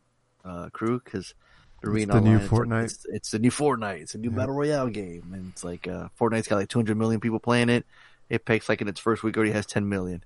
uh 0.44 0.70
crew 0.70 1.00
because 1.04 1.34
It's 1.82 2.06
the 2.06 2.20
new 2.20 2.36
it's 2.36 2.52
like- 2.52 2.60
Fortnite. 2.62 2.84
it's, 2.84 3.06
it's 3.06 3.30
the 3.30 3.38
new 3.38 3.50
Fortnite. 3.50 4.00
It's 4.02 4.14
a 4.14 4.18
new 4.18 4.30
battle 4.30 4.54
royale 4.54 4.88
game, 4.88 5.32
and 5.32 5.50
it's 5.52 5.64
like 5.64 5.88
uh 5.88 6.08
Fortnite's 6.18 6.48
got 6.48 6.56
like 6.56 6.68
200 6.68 6.96
million 6.96 7.20
people 7.20 7.38
playing 7.40 7.68
it. 7.68 7.86
It 8.28 8.36
Apex, 8.36 8.68
like 8.68 8.80
in 8.80 8.88
its 8.88 9.00
first 9.00 9.22
week, 9.22 9.36
already 9.36 9.52
has 9.52 9.66
10 9.66 9.88
million. 9.88 10.22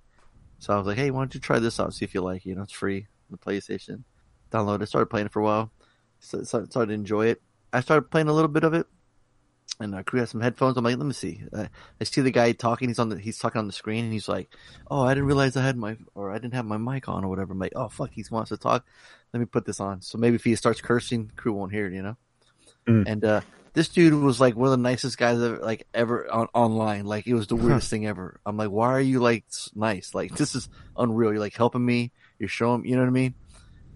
So 0.58 0.74
I 0.74 0.78
was 0.78 0.86
like, 0.86 0.96
hey, 0.96 1.10
why 1.10 1.20
don't 1.20 1.34
you 1.34 1.40
try 1.40 1.58
this 1.58 1.80
out? 1.80 1.94
See 1.94 2.04
if 2.04 2.14
you 2.14 2.20
like 2.20 2.44
it. 2.44 2.50
You 2.50 2.54
know, 2.54 2.62
it's 2.62 2.72
free 2.72 3.06
on 3.30 3.30
the 3.30 3.38
PlayStation. 3.38 4.04
Download 4.52 4.80
it. 4.82 4.86
Started 4.86 5.06
playing 5.06 5.26
it 5.26 5.32
for 5.32 5.40
a 5.40 5.44
while. 5.44 5.70
So, 6.20 6.42
so, 6.42 6.64
started 6.64 6.88
to 6.88 6.94
enjoy 6.94 7.26
it. 7.26 7.42
I 7.72 7.80
started 7.80 8.10
playing 8.10 8.28
a 8.28 8.32
little 8.32 8.48
bit 8.48 8.64
of 8.64 8.72
it, 8.74 8.86
and 9.80 9.94
uh, 9.94 10.02
crew 10.02 10.20
has 10.20 10.30
some 10.30 10.40
headphones. 10.40 10.76
I'm 10.76 10.84
like, 10.84 10.96
let 10.96 11.06
me 11.06 11.12
see. 11.12 11.42
Uh, 11.52 11.66
I 12.00 12.04
see 12.04 12.20
the 12.20 12.30
guy 12.30 12.52
talking. 12.52 12.88
He's 12.88 12.98
on 12.98 13.08
the 13.08 13.18
he's 13.18 13.38
talking 13.38 13.58
on 13.58 13.66
the 13.66 13.72
screen, 13.72 14.04
and 14.04 14.12
he's 14.12 14.28
like, 14.28 14.48
oh, 14.90 15.02
I 15.02 15.14
didn't 15.14 15.26
realize 15.26 15.56
I 15.56 15.62
had 15.62 15.76
my 15.76 15.96
or 16.14 16.30
I 16.30 16.38
didn't 16.38 16.54
have 16.54 16.66
my 16.66 16.76
mic 16.76 17.08
on 17.08 17.24
or 17.24 17.28
whatever. 17.28 17.52
I'm 17.52 17.58
like, 17.58 17.72
oh 17.74 17.88
fuck, 17.88 18.10
he 18.12 18.24
wants 18.30 18.50
to 18.50 18.56
talk. 18.56 18.86
Let 19.32 19.40
me 19.40 19.46
put 19.46 19.66
this 19.66 19.80
on. 19.80 20.00
So 20.02 20.18
maybe 20.18 20.36
if 20.36 20.44
he 20.44 20.54
starts 20.54 20.80
cursing, 20.80 21.32
crew 21.36 21.52
won't 21.52 21.72
hear 21.72 21.86
it. 21.86 21.92
You 21.92 22.02
know. 22.02 22.16
Mm. 22.86 23.04
And 23.06 23.24
uh, 23.24 23.40
this 23.72 23.88
dude 23.88 24.14
was 24.14 24.40
like 24.40 24.54
one 24.54 24.66
of 24.66 24.70
the 24.70 24.76
nicest 24.76 25.18
guys 25.18 25.42
ever, 25.42 25.58
like 25.58 25.86
ever 25.92 26.30
on, 26.32 26.48
online. 26.54 27.04
Like 27.04 27.26
it 27.26 27.34
was 27.34 27.48
the 27.48 27.56
weirdest 27.56 27.90
thing 27.90 28.06
ever. 28.06 28.40
I'm 28.46 28.56
like, 28.56 28.70
why 28.70 28.88
are 28.88 29.00
you 29.00 29.20
like 29.20 29.44
nice? 29.74 30.14
Like 30.14 30.34
this 30.36 30.54
is 30.54 30.68
unreal. 30.96 31.32
You're 31.32 31.40
like 31.40 31.56
helping 31.56 31.84
me. 31.84 32.12
You're 32.38 32.48
showing, 32.48 32.84
you 32.84 32.94
know 32.94 33.02
what 33.02 33.08
I 33.08 33.12
mean? 33.12 33.34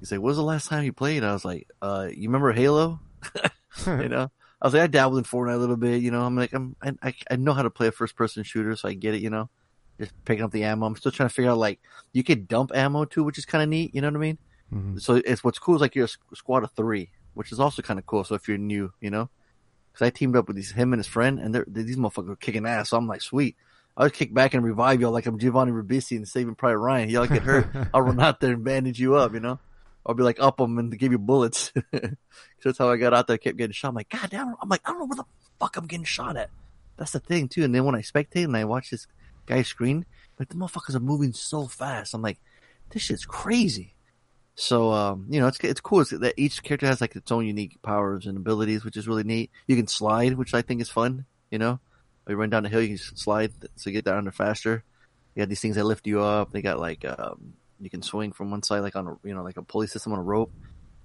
He's 0.01 0.11
like, 0.13 0.21
when 0.21 0.29
was 0.29 0.37
the 0.37 0.43
last 0.43 0.69
time 0.69 0.85
you 0.85 0.93
played? 0.93 1.25
I 1.25 1.33
was 1.33 1.45
like, 1.45 1.69
uh, 1.83 2.09
you 2.11 2.29
remember 2.29 2.53
Halo? 2.53 3.01
you 3.87 4.09
know, 4.09 4.31
I 4.61 4.67
was 4.67 4.75
like, 4.75 4.83
I 4.83 4.87
dabbled 4.89 5.19
in 5.19 5.25
Fortnite 5.25 5.55
a 5.55 5.59
little 5.59 5.77
bit. 5.77 6.03
You 6.03 6.11
know, 6.11 6.23
I'm 6.23 6.37
like, 6.37 6.53
I'm, 6.53 6.75
I, 6.83 6.93
I, 7.03 7.15
I 7.31 7.37
know 7.37 7.53
how 7.53 7.63
to 7.63 7.71
play 7.71 7.87
a 7.87 7.93
first 7.93 8.17
person 8.17 8.43
shooter, 8.43 8.75
so 8.77 8.89
I 8.89 8.95
get 8.95 9.15
it. 9.15 9.23
You 9.23 9.31
know, 9.31 9.49
just 10.01 10.13
picking 10.25 10.45
up 10.45 10.51
the 10.51 10.65
ammo. 10.65 10.87
I'm 10.87 10.97
still 10.97 11.13
trying 11.13 11.29
to 11.29 11.35
figure 11.35 11.51
out 11.51 11.59
like 11.59 11.81
you 12.13 12.25
can 12.25 12.45
dump 12.47 12.73
ammo 12.75 13.05
too, 13.05 13.25
which 13.25 13.39
is 13.39 13.45
kind 13.47 13.63
of 13.63 13.69
neat. 13.69 13.95
You 13.95 14.01
know 14.01 14.09
what 14.09 14.17
I 14.17 14.21
mean? 14.21 14.39
Mhm. 14.73 15.01
So 15.01 15.15
it's 15.25 15.45
what's 15.45 15.59
cool 15.59 15.77
is 15.77 15.81
like 15.81 15.95
you're 15.95 16.07
a 16.07 16.37
squad 16.37 16.65
of 16.65 16.73
three, 16.73 17.11
which 17.35 17.53
is 17.53 17.61
also 17.61 17.83
kind 17.83 17.99
of 17.99 18.07
cool. 18.07 18.25
So 18.25 18.35
if 18.35 18.49
you're 18.49 18.59
new, 18.59 18.93
you 19.01 19.11
know, 19.11 19.31
because 19.93 20.07
I 20.07 20.11
teamed 20.11 20.37
up 20.37 20.49
with 20.49 20.57
these 20.57 20.73
him 20.73 20.93
and 20.93 21.01
his 21.01 21.07
friend, 21.07 21.39
and 21.39 21.55
they're, 21.55 21.65
these 21.69 21.97
motherfuckers 21.97 22.29
were 22.29 22.37
kicking 22.37 22.67
ass. 22.67 22.91
So 22.91 22.97
I'm 22.97 23.07
like, 23.07 23.23
sweet. 23.23 23.57
I 23.97 24.05
would 24.05 24.13
kick 24.13 24.33
back 24.33 24.55
and 24.55 24.63
revive 24.63 25.01
y'all 25.01 25.11
like 25.11 25.27
I'm 25.27 25.41
Giovanni 25.41 25.73
Ribisi 25.73 26.17
and 26.17 26.29
Saving 26.29 26.55
Private 26.55 26.79
Ryan. 26.79 27.09
Y'all 27.11 27.27
get 27.27 27.43
hurt, 27.43 27.67
I'll 27.95 28.03
run 28.03 28.21
out 28.21 28.39
there 28.39 28.53
and 28.53 28.63
bandage 28.63 29.01
you 29.01 29.17
up, 29.17 29.35
you 29.35 29.41
know. 29.41 29.59
I'll 30.09 30.15
be 30.15 30.23
like 30.23 30.41
up 30.41 30.57
them 30.57 30.79
and 30.79 30.99
give 30.99 31.13
you 31.13 31.19
bullets. 31.19 31.71
that's 32.65 32.79
how 32.79 32.91
I 32.91 32.97
got 32.97 33.13
out 33.13 33.27
there. 33.27 33.35
I 33.35 33.39
kept 33.39 33.59
getting 33.59 33.75
shot. 33.75 33.91
I'm 33.91 33.95
like, 33.95 34.09
God 34.09 34.31
damn! 34.31 34.55
I'm 34.61 34.69
like, 34.71 34.81
I 34.87 34.91
don't 34.91 35.01
know 35.01 35.05
where 35.05 35.17
the 35.17 35.25
fuck 35.61 35.77
I'm 35.77 35.87
getting 35.87 36.05
shot 36.05 36.39
at. 36.39 36.49
That's 36.97 37.13
the 37.13 37.21
thing 37.21 37.49
too. 37.49 37.63
And 37.63 37.75
then 37.75 37.85
when 37.85 37.95
I 37.95 38.01
spectate 38.01 38.45
and 38.45 38.57
I 38.57 38.65
watch 38.65 38.91
this 38.91 39.07
guy 39.45 39.63
screen, 39.63 40.07
like 40.39 40.49
the 40.49 40.55
motherfuckers 40.55 40.95
are 40.95 41.01
moving 41.01 41.35
so 41.35 41.67
fast. 41.67 42.15
I'm 42.15 42.23
like, 42.23 42.39
this 42.91 43.03
shit's 43.03 43.27
crazy. 43.27 43.95
So 44.55 44.93
um, 44.93 45.27
you 45.29 45.41
know, 45.41 45.47
it's 45.47 45.61
it's 45.61 45.81
cool 45.81 46.01
it's 46.01 46.11
that 46.11 46.35
each 46.39 46.63
character 46.63 46.87
has 46.87 47.03
like 47.03 47.15
its 47.15 47.31
own 47.31 47.47
unique 47.47 47.81
powers 47.83 48.27
and 48.27 48.39
abilities, 48.39 48.85
which 48.85 48.97
is 48.97 49.07
really 49.07 49.25
neat. 49.25 49.51
You 49.67 49.77
can 49.77 49.87
slide, 49.87 50.35
which 50.35 50.55
I 50.55 50.63
think 50.63 50.81
is 50.81 50.89
fun. 50.89 51.27
You 51.51 51.59
know, 51.59 51.81
you 52.27 52.35
run 52.35 52.51
down 52.51 52.63
the 52.63 52.71
hill, 52.71 52.83
you 52.83 52.97
can 52.97 52.99
slide, 52.99 53.53
so 53.77 53.91
you 53.91 53.95
get 53.95 54.05
down 54.05 54.25
there 54.25 54.33
faster. 54.33 54.85
You 55.35 55.43
got 55.43 55.49
these 55.49 55.61
things 55.61 55.77
that 55.77 55.85
lift 55.85 56.07
you 56.07 56.23
up. 56.23 56.51
They 56.51 56.63
got 56.63 56.81
like 56.81 57.05
um, 57.05 57.55
you 57.81 57.91
can 57.91 58.03
swing 58.03 58.33
from 58.33 58.51
one 58.51 58.63
side, 58.63 58.81
like 58.81 58.97
on 58.97 59.07
a 59.07 59.17
you 59.25 59.35
know 59.35 59.43
like 59.43 59.57
a 59.57 59.63
pulley 59.63 59.87
system 59.87 60.13
on 60.13 60.19
a 60.19 60.23
rope. 60.23 60.53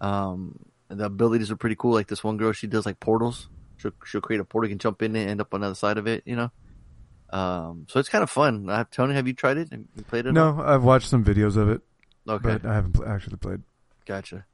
Um, 0.02 0.60
and 0.90 1.00
the 1.00 1.06
abilities 1.06 1.52
are 1.52 1.56
pretty 1.56 1.76
cool. 1.76 1.94
Like 1.94 2.08
this 2.08 2.24
one 2.24 2.38
girl, 2.38 2.52
she 2.52 2.68
does 2.68 2.86
like 2.86 3.00
portals. 3.00 3.50
She'll 3.78 3.92
she'll 4.06 4.22
create 4.22 4.40
a 4.40 4.46
portal, 4.46 4.70
you 4.70 4.74
can 4.76 4.80
jump 4.80 5.02
in 5.02 5.16
and 5.16 5.30
end 5.30 5.42
up 5.42 5.54
on 5.54 5.62
the 5.62 5.68
other 5.68 5.76
side 5.76 5.98
of 5.98 6.08
it. 6.08 6.24
You 6.26 6.36
know. 6.36 6.52
Um, 7.30 7.88
so 7.90 8.00
it's 8.00 8.10
kind 8.10 8.24
of 8.24 8.30
fun. 8.30 8.70
Uh, 8.70 8.86
Tony, 8.92 9.16
have 9.16 9.26
you 9.26 9.34
tried 9.34 9.58
it? 9.58 9.70
Have 9.72 9.82
you 9.96 10.04
played 10.04 10.28
it? 10.28 10.34
No, 10.34 10.62
I've 10.64 10.84
watched 10.84 11.10
some 11.10 11.26
videos 11.26 11.58
of 11.58 11.68
it. 11.68 11.82
Okay. 12.30 12.58
But 12.58 12.66
I 12.66 12.76
haven't 12.76 12.94
pl- 12.94 13.08
actually 13.08 13.38
played. 13.38 13.62
Gotcha. 14.06 14.46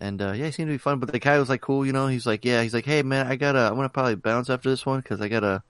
And 0.00 0.20
uh, 0.20 0.32
yeah, 0.32 0.46
it 0.46 0.54
seemed 0.54 0.68
to 0.68 0.74
be 0.74 0.78
fun. 0.78 0.98
But 0.98 1.12
the 1.12 1.20
guy 1.20 1.38
was 1.38 1.48
like 1.48 1.60
cool, 1.60 1.86
you 1.86 1.92
know. 1.92 2.08
He's 2.08 2.26
like, 2.26 2.44
yeah, 2.44 2.62
he's 2.62 2.74
like, 2.74 2.84
hey 2.84 3.02
man, 3.02 3.28
I 3.28 3.36
gotta, 3.36 3.60
I'm 3.60 3.76
gonna 3.76 3.88
probably 3.88 4.16
bounce 4.16 4.50
after 4.50 4.68
this 4.68 4.84
one 4.84 5.00
because 5.00 5.20
I 5.20 5.28
gotta, 5.28 5.62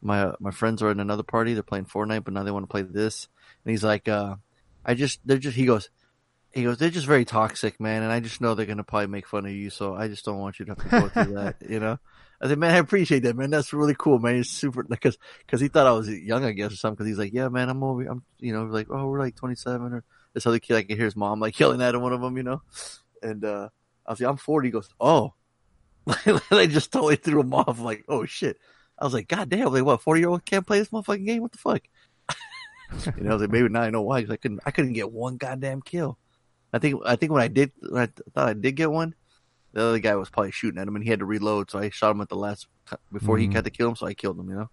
my 0.00 0.22
uh, 0.22 0.36
my 0.40 0.50
friends 0.50 0.82
are 0.82 0.90
in 0.90 1.00
another 1.00 1.22
party. 1.22 1.52
They're 1.52 1.62
playing 1.62 1.84
Fortnite, 1.84 2.24
but 2.24 2.32
now 2.32 2.42
they 2.42 2.50
want 2.50 2.62
to 2.62 2.70
play 2.70 2.82
this. 2.82 3.28
And 3.64 3.70
he's 3.70 3.84
like, 3.84 4.08
uh, 4.08 4.36
I 4.88 4.94
just, 4.94 5.20
they're 5.24 5.36
just, 5.36 5.54
he 5.54 5.66
goes, 5.66 5.90
he 6.52 6.64
goes, 6.64 6.78
they're 6.78 6.88
just 6.88 7.06
very 7.06 7.26
toxic, 7.26 7.78
man. 7.78 8.02
And 8.02 8.10
I 8.10 8.20
just 8.20 8.40
know 8.40 8.54
they're 8.54 8.64
gonna 8.64 8.82
probably 8.82 9.08
make 9.08 9.28
fun 9.28 9.44
of 9.44 9.52
you, 9.52 9.68
so 9.68 9.94
I 9.94 10.08
just 10.08 10.24
don't 10.24 10.38
want 10.38 10.58
you 10.58 10.64
to 10.64 10.70
have 10.72 10.82
to 10.82 10.88
go 10.88 11.08
through 11.08 11.34
that, 11.34 11.56
you 11.68 11.78
know. 11.78 11.98
I 12.40 12.48
said, 12.48 12.58
man, 12.58 12.74
I 12.74 12.78
appreciate 12.78 13.24
that, 13.24 13.36
man. 13.36 13.50
That's 13.50 13.72
really 13.74 13.96
cool, 13.98 14.18
man. 14.18 14.36
You're 14.36 14.44
super, 14.44 14.82
because 14.84 15.18
because 15.40 15.60
he 15.60 15.68
thought 15.68 15.86
I 15.86 15.92
was 15.92 16.08
young, 16.08 16.44
I 16.44 16.52
guess, 16.52 16.72
or 16.72 16.76
something. 16.76 16.94
Because 16.94 17.08
he's 17.08 17.18
like, 17.18 17.34
yeah, 17.34 17.48
man, 17.48 17.68
I'm 17.68 17.82
over, 17.82 18.02
I'm, 18.04 18.22
you 18.38 18.52
know, 18.54 18.64
like, 18.64 18.86
oh, 18.90 19.08
we're 19.08 19.18
like 19.18 19.34
27 19.34 19.92
or 19.92 20.04
this 20.32 20.46
other 20.46 20.58
kid. 20.58 20.76
I 20.76 20.82
can 20.84 20.96
hear 20.96 21.04
his 21.04 21.16
mom 21.16 21.40
like 21.40 21.58
yelling 21.60 21.82
at 21.82 21.94
him, 21.94 22.00
one 22.00 22.14
of 22.14 22.20
them, 22.22 22.36
you 22.36 22.44
know. 22.44 22.62
And 23.22 23.44
uh 23.44 23.68
I 24.06 24.12
was 24.12 24.20
like, 24.20 24.30
I'm 24.30 24.36
40. 24.38 24.68
He 24.68 24.72
goes, 24.72 24.88
oh, 24.98 25.34
they 26.50 26.66
just 26.66 26.92
totally 26.92 27.16
threw 27.16 27.40
him 27.40 27.52
off. 27.52 27.78
Like, 27.78 28.04
oh 28.08 28.24
shit. 28.24 28.56
I 28.98 29.04
was 29.04 29.14
like, 29.14 29.28
God 29.28 29.48
damn, 29.48 29.72
like 29.72 29.84
what? 29.84 30.00
40 30.00 30.20
year 30.20 30.28
old 30.28 30.44
can't 30.44 30.66
play 30.66 30.78
this 30.78 30.88
motherfucking 30.88 31.26
game? 31.26 31.42
What 31.42 31.52
the 31.52 31.58
fuck? 31.58 31.82
You 33.16 33.22
know, 33.22 33.30
I 33.30 33.32
was 33.34 33.42
like, 33.42 33.50
maybe 33.50 33.68
now 33.68 33.82
I 33.82 33.90
know 33.90 34.02
why. 34.02 34.22
Cause 34.22 34.30
I 34.30 34.36
couldn't, 34.36 34.60
I 34.66 34.70
couldn't 34.70 34.92
get 34.94 35.12
one 35.12 35.36
goddamn 35.36 35.82
kill. 35.82 36.18
I 36.72 36.78
think, 36.78 37.00
I 37.04 37.16
think 37.16 37.32
when 37.32 37.42
I 37.42 37.48
did, 37.48 37.72
when 37.80 38.02
I 38.02 38.06
th- 38.06 38.28
thought 38.34 38.48
I 38.48 38.52
did 38.54 38.72
get 38.72 38.90
one, 38.90 39.14
the 39.72 39.82
other 39.82 39.98
guy 39.98 40.14
was 40.16 40.30
probably 40.30 40.50
shooting 40.50 40.80
at 40.80 40.88
him 40.88 40.96
and 40.96 41.04
he 41.04 41.10
had 41.10 41.20
to 41.20 41.24
reload. 41.26 41.70
So 41.70 41.78
I 41.78 41.90
shot 41.90 42.10
him 42.10 42.20
at 42.20 42.28
the 42.28 42.36
last 42.36 42.66
before 43.12 43.38
he 43.38 43.48
Mhm. 43.48 43.52
had 43.54 43.64
to 43.64 43.70
kill 43.70 43.88
him. 43.88 43.96
So 43.96 44.06
I 44.06 44.14
killed 44.14 44.38
him. 44.38 44.48
You 44.50 44.56
know. 44.56 44.70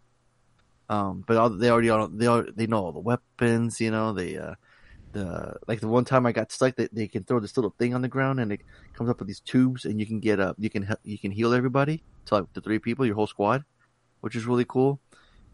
Um, 0.87 1.23
but 1.27 1.37
all, 1.37 1.49
they 1.49 1.69
already 1.69 1.89
all, 1.89 2.07
they 2.07 2.27
all, 2.27 2.43
they 2.55 2.67
know 2.67 2.83
all 2.85 2.91
the 2.91 2.99
weapons. 2.99 3.81
You 3.81 3.91
know, 3.91 4.13
they 4.13 4.37
uh, 4.37 4.55
the 5.13 5.55
like 5.67 5.79
the 5.79 5.87
one 5.87 6.05
time 6.05 6.25
I 6.25 6.31
got 6.31 6.51
stuck, 6.51 6.75
they, 6.75 6.87
they 6.91 7.07
can 7.07 7.23
throw 7.23 7.39
this 7.39 7.57
little 7.57 7.73
thing 7.79 7.93
on 7.93 8.01
the 8.01 8.07
ground 8.07 8.39
and 8.39 8.51
it 8.51 8.61
comes 8.93 9.09
up 9.09 9.19
with 9.19 9.27
these 9.27 9.39
tubes 9.39 9.85
and 9.85 9.99
you 9.99 10.05
can 10.05 10.19
get 10.19 10.39
up, 10.39 10.55
you 10.59 10.69
can 10.69 10.83
he- 10.83 11.11
you 11.11 11.17
can 11.17 11.31
heal 11.31 11.53
everybody 11.53 12.03
to 12.25 12.35
like 12.35 12.53
the 12.53 12.61
three 12.61 12.79
people, 12.79 13.05
your 13.05 13.15
whole 13.15 13.27
squad, 13.27 13.63
which 14.21 14.35
is 14.35 14.45
really 14.45 14.65
cool. 14.65 14.99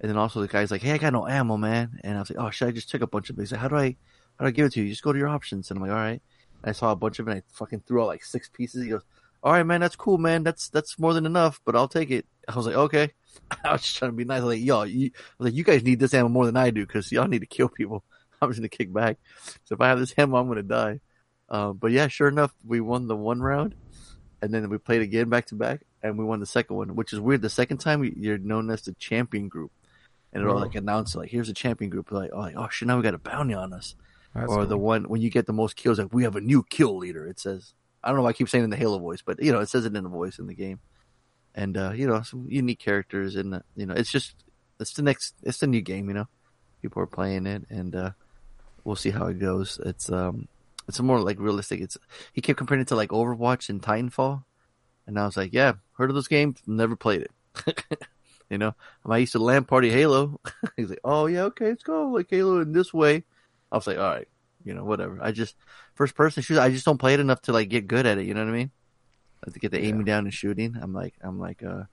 And 0.02 0.10
then 0.10 0.18
also 0.18 0.41
the 0.41 0.48
guy's 0.48 0.72
like, 0.72 0.82
"Hey, 0.82 0.94
I 0.94 0.98
got 0.98 1.14
no 1.14 1.28
ammo, 1.28 1.57
man," 1.57 1.99
and 2.03 2.18
I 2.18 2.19
was 2.22 2.32
like, 2.32 2.44
"Oh 2.44 2.49
shit, 2.49 2.68
I 2.68 2.72
just 2.72 2.90
took 2.90 3.03
a 3.03 3.07
bunch 3.07 3.30
of 3.30 3.38
it." 3.38 3.41
He's 3.44 3.52
like, 3.52 3.61
"How 3.61 3.68
do 3.68 3.76
I 3.76 3.95
how 4.38 4.45
do 4.45 4.48
I 4.48 4.52
give 4.52 4.65
it 4.65 4.73
to 4.73 4.80
you? 4.80 4.86
You 4.86 4.91
just 4.91 5.03
go 5.03 5.14
to 5.14 5.19
your 5.19 5.28
options." 5.28 5.69
And 5.69 5.78
I'm 5.78 5.84
like, 5.84 5.91
"All 5.91 5.98
right." 5.98 6.22
And 6.64 6.69
I 6.69 6.72
saw 6.72 6.91
a 6.91 6.95
bunch 6.95 7.19
of 7.19 7.28
it. 7.28 7.32
and 7.32 7.40
I 7.40 7.44
fucking 7.53 7.84
threw 7.88 8.02
out 8.02 8.07
like 8.07 8.23
six 8.26 8.49
pieces. 8.49 8.84
He 8.84 8.90
goes, 8.90 9.03
"All 9.44 9.53
right, 9.53 9.64
man, 9.64 9.80
that's 9.80 9.95
cool, 9.95 10.18
man. 10.18 10.44
That's 10.44 10.69
that's 10.69 10.98
more 10.98 11.14
than 11.14 11.28
enough, 11.28 11.61
but 11.65 11.76
I'll 11.76 11.88
take 11.88 12.10
it." 12.10 12.26
I 12.48 12.56
was 12.56 12.65
like, 12.65 12.76
"Okay." 12.76 13.11
I 13.64 13.73
was 13.73 13.84
just 13.84 13.98
trying 13.98 14.11
to 14.11 14.18
be 14.18 14.26
nice. 14.26 14.41
I 14.41 14.45
was 14.45 14.56
like, 14.56 14.65
"Yo, 14.65 14.84
you, 14.84 15.11
I 15.14 15.19
was 15.38 15.45
like, 15.45 15.53
you 15.53 15.64
guys 15.64 15.84
need 15.84 15.99
this 15.99 16.15
ammo 16.15 16.30
more 16.30 16.48
than 16.48 16.57
I 16.57 16.72
do 16.72 16.86
because 16.86 17.11
y'all 17.11 17.28
need 17.28 17.40
to 17.40 17.45
kill 17.45 17.69
people." 17.69 18.03
I'm 18.41 18.49
just 18.49 18.60
gonna 18.60 18.69
kick 18.69 18.91
back. 18.91 19.18
So 19.65 19.76
if 19.76 19.82
I 19.82 19.90
have 19.90 19.99
this 19.99 20.15
ammo, 20.18 20.38
I'm 20.38 20.48
gonna 20.48 20.64
die. 20.64 20.99
Uh, 21.48 21.73
but 21.73 21.91
yeah, 21.91 22.07
sure 22.07 22.28
enough, 22.28 22.56
we 22.65 22.80
won 22.82 23.07
the 23.07 23.15
one 23.15 23.40
round, 23.40 23.76
and 24.41 24.52
then 24.52 24.68
we 24.69 24.80
played 24.80 25.02
again 25.03 25.30
back 25.30 25.45
to 25.48 25.56
back, 25.56 25.82
and 26.02 26.18
we 26.18 26.26
won 26.26 26.40
the 26.40 26.45
second 26.48 26.76
one, 26.76 26.95
which 26.95 27.14
is 27.14 27.19
weird. 27.19 27.44
The 27.44 27.49
second 27.49 27.78
time 27.78 28.03
you're 28.03 28.40
known 28.40 28.72
as 28.72 28.82
the 28.82 28.94
champion 28.94 29.48
group, 29.48 29.72
and 30.34 30.44
it'll 30.44 30.60
like 30.60 30.76
announce 30.76 31.16
like, 31.16 31.30
"Here's 31.30 31.48
the 31.48 31.53
champion 31.53 31.90
group." 31.90 32.12
Like, 32.12 32.32
oh, 32.34 32.40
like, 32.40 32.56
oh 32.56 32.70
shit, 32.70 32.88
now 32.88 32.98
we 32.98 33.03
got 33.03 33.14
a 33.14 33.20
bounty 33.20 33.53
on 33.53 33.74
us. 33.74 33.95
That's 34.34 34.52
or 34.52 34.66
the 34.66 34.78
one 34.78 35.03
when 35.06 35.22
you 35.22 35.30
get 35.30 35.45
the 35.45 35.53
most 35.53 35.76
kills, 35.76 35.99
like 35.99 36.14
we 36.14 36.24
have 36.24 36.36
a 36.36 36.41
new 36.41 36.64
kill 36.64 36.98
leader. 36.98 37.28
It 37.28 37.40
says. 37.40 37.74
I 38.03 38.08
don't 38.08 38.18
know 38.18 38.24
why 38.24 38.30
I 38.30 38.34
keep 38.34 38.49
saying 38.49 38.64
it 38.64 38.66
in 38.66 38.70
the 38.72 38.78
Halo 38.78 38.98
voice, 38.98 39.22
but 39.22 39.40
you 39.44 39.52
know, 39.52 39.60
it 39.60 39.70
says 39.70 39.86
it 39.86 39.95
in 39.95 40.03
the 40.03 40.10
voice 40.10 40.40
in 40.40 40.48
the 40.48 40.56
game. 40.56 40.80
And 41.53 41.78
uh, 41.78 41.91
you 41.91 42.08
know, 42.08 42.24
some 42.24 42.48
unique 42.49 42.80
characters, 42.80 43.36
and 43.36 43.53
uh, 43.53 43.60
you 43.76 43.86
know, 43.86 43.94
it's 43.94 44.12
just 44.12 44.34
it's 44.80 44.94
the 44.94 45.03
next, 45.03 45.36
it's 45.44 45.60
the 45.60 45.68
new 45.68 45.82
game. 45.82 46.08
You 46.08 46.16
know, 46.16 46.28
people 46.82 47.02
are 47.03 47.08
playing 47.08 47.45
it, 47.45 47.64
and 47.70 47.95
uh, 47.95 48.12
we'll 48.84 48.95
see 48.95 49.12
how 49.12 49.28
it 49.28 49.38
goes. 49.38 49.80
It's 49.86 50.12
um, 50.12 50.48
it's 50.88 50.99
more 50.99 51.20
like 51.20 51.40
realistic. 51.40 51.82
It's 51.82 51.98
he 52.34 52.41
kept 52.41 52.58
comparing 52.58 52.82
it 52.82 52.88
to 52.88 52.95
like 52.95 53.10
Overwatch 53.10 53.70
and 53.70 53.82
Titanfall, 53.82 54.44
and 55.08 55.20
I 55.20 55.26
was 55.26 55.38
like, 55.38 55.53
yeah, 55.53 55.74
heard 55.98 56.10
of 56.10 56.16
this 56.16 56.28
game, 56.28 56.56
never 56.66 56.95
played 56.95 57.22
it. 57.22 57.84
you 58.52 58.57
know, 58.57 58.76
I 59.06 59.18
used 59.18 59.32
to 59.32 59.40
LAN 59.40 59.64
party 59.64 59.90
Halo. 59.90 60.40
He's 60.78 60.90
like, 60.90 60.99
oh 61.03 61.26
yeah, 61.26 61.44
okay, 61.44 61.69
let's 61.69 61.84
go 61.84 62.10
like 62.10 62.28
Halo 62.30 62.60
in 62.61 62.73
this 62.73 62.94
way. 62.94 63.23
I 63.72 63.78
was 63.78 63.88
like, 63.88 63.98
all 63.98 64.03
right, 64.03 64.28
you 64.64 64.73
know, 64.73 64.84
whatever. 64.84 65.18
I 65.22 65.32
just 65.32 65.56
first 65.95 66.15
person 66.15 66.44
shooters. 66.44 66.61
I 66.61 66.69
just 66.69 66.86
don't 66.86 66.98
play 66.98 67.14
it 67.14 67.19
enough 67.19 67.41
to 67.44 67.53
like 67.53 67.69
get 67.69 67.88
good 67.88 68.06
at 68.06 68.18
it. 68.18 68.26
You 68.26 68.34
know 68.34 68.44
what 68.44 68.53
I 68.53 68.57
mean? 68.57 68.72
to 69.49 69.60
get 69.60 69.72
the 69.72 69.84
aiming 69.84 70.06
down 70.06 70.26
and 70.26 70.34
shooting. 70.34 70.78
I'm 70.80 70.94
like, 70.94 71.15
I'm 71.22 71.40
like, 71.40 71.64
uh, 71.64 71.84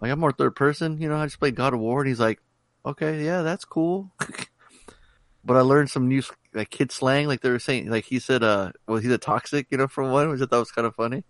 like 0.00 0.10
I'm 0.10 0.18
more 0.18 0.32
third 0.32 0.56
person. 0.56 1.00
You 1.00 1.08
know, 1.08 1.16
I 1.16 1.26
just 1.26 1.38
played 1.38 1.54
God 1.54 1.74
of 1.74 1.80
War, 1.80 2.00
and 2.00 2.08
he's 2.08 2.20
like, 2.20 2.40
okay, 2.86 3.24
yeah, 3.24 3.42
that's 3.42 3.64
cool. 3.64 4.10
but 5.44 5.56
I 5.56 5.60
learned 5.60 5.90
some 5.90 6.08
new 6.08 6.22
like 6.54 6.70
kid 6.70 6.90
slang, 6.90 7.26
like 7.26 7.42
they 7.42 7.50
were 7.50 7.58
saying, 7.58 7.90
like 7.90 8.04
he 8.04 8.18
said, 8.18 8.42
uh, 8.42 8.72
well, 8.86 8.98
he's 8.98 9.10
a 9.10 9.18
toxic, 9.18 9.66
you 9.70 9.76
know, 9.76 9.86
for 9.86 10.04
one, 10.10 10.30
which 10.30 10.40
I 10.40 10.46
thought 10.46 10.60
was 10.60 10.70
kind 10.70 10.86
of 10.86 10.94
funny. 10.94 11.24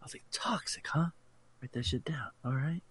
I 0.00 0.04
was 0.04 0.14
like, 0.14 0.24
toxic, 0.32 0.86
huh? 0.86 1.06
Write 1.62 1.72
that 1.72 1.86
shit 1.86 2.04
down. 2.04 2.30
All 2.44 2.52
right. 2.52 2.82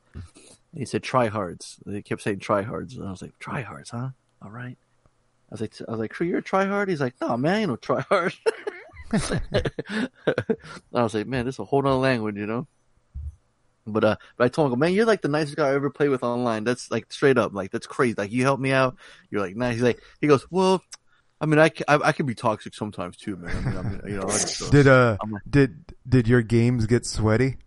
And 0.72 0.80
he 0.82 0.86
said 0.86 1.02
tryhards. 1.04 1.78
They 1.86 2.02
kept 2.02 2.22
saying 2.22 2.40
tryhards, 2.40 2.96
and 2.98 3.08
I 3.08 3.12
was 3.12 3.22
like, 3.22 3.38
tryhards, 3.40 3.90
huh? 3.91 4.10
All 4.41 4.52
right. 4.52 4.78
I 5.50 5.52
was 5.52 5.62
like, 5.62 5.74
I 5.88 5.91
was 5.91 6.00
like, 6.00 6.12
"Crew, 6.12 6.28
you're 6.28 6.38
a 6.40 6.44
tryhard." 6.44 6.90
He's 6.90 7.02
like, 7.02 7.16
"No, 7.20 7.36
man, 7.36 7.62
you 7.62 7.68
know 7.68 7.76
tryhard." 7.78 8.36
I 10.94 11.04
was 11.04 11.14
like, 11.16 11.26
"Man, 11.28 11.46
this 11.46 11.56
is 11.56 11.60
a 11.60 11.66
whole 11.66 11.80
other 11.86 11.96
language, 11.96 12.36
you 12.38 12.46
know." 12.46 12.68
But 13.88 14.04
uh, 14.04 14.16
but 14.38 14.46
I 14.46 14.48
told 14.50 14.72
him, 14.72 14.78
"Man, 14.80 14.94
you're 14.94 15.06
like 15.08 15.22
the 15.24 15.28
nicest 15.28 15.58
guy 15.58 15.70
I 15.70 15.74
ever 15.74 15.90
played 15.90 16.10
with 16.10 16.22
online. 16.24 16.64
That's 16.64 16.91
like 16.91 17.12
straight 17.12 17.40
up, 17.40 17.54
like 17.54 17.72
that's 17.72 17.88
crazy. 17.88 18.14
Like 18.18 18.32
you 18.32 18.44
helped 18.44 18.62
me 18.62 18.72
out. 18.72 18.98
You're 19.32 19.41
like 19.41 19.56
nice." 19.56 19.74
He's 19.76 19.82
like, 19.84 20.00
he 20.22 20.28
goes, 20.28 20.46
"Well, 20.52 20.84
I 21.41 21.48
mean, 21.48 21.58
I, 21.60 21.72
I, 21.88 21.96
I 21.96 22.12
can 22.12 22.28
be 22.28 22.36
toxic 22.36 22.76
sometimes 22.76 23.18
too, 23.18 23.36
man. 23.36 23.56
I 23.56 23.62
mean, 23.62 23.78
I 23.78 23.82
mean, 23.82 24.02
you 24.06 24.18
know, 24.20 24.28
I 24.28 24.32
just, 24.38 24.72
Did 24.72 24.88
uh 24.88 25.18
like, 25.32 25.41
did 25.50 25.96
did 26.08 26.28
your 26.28 26.44
games 26.44 26.86
get 26.86 27.08
sweaty? 27.08 27.58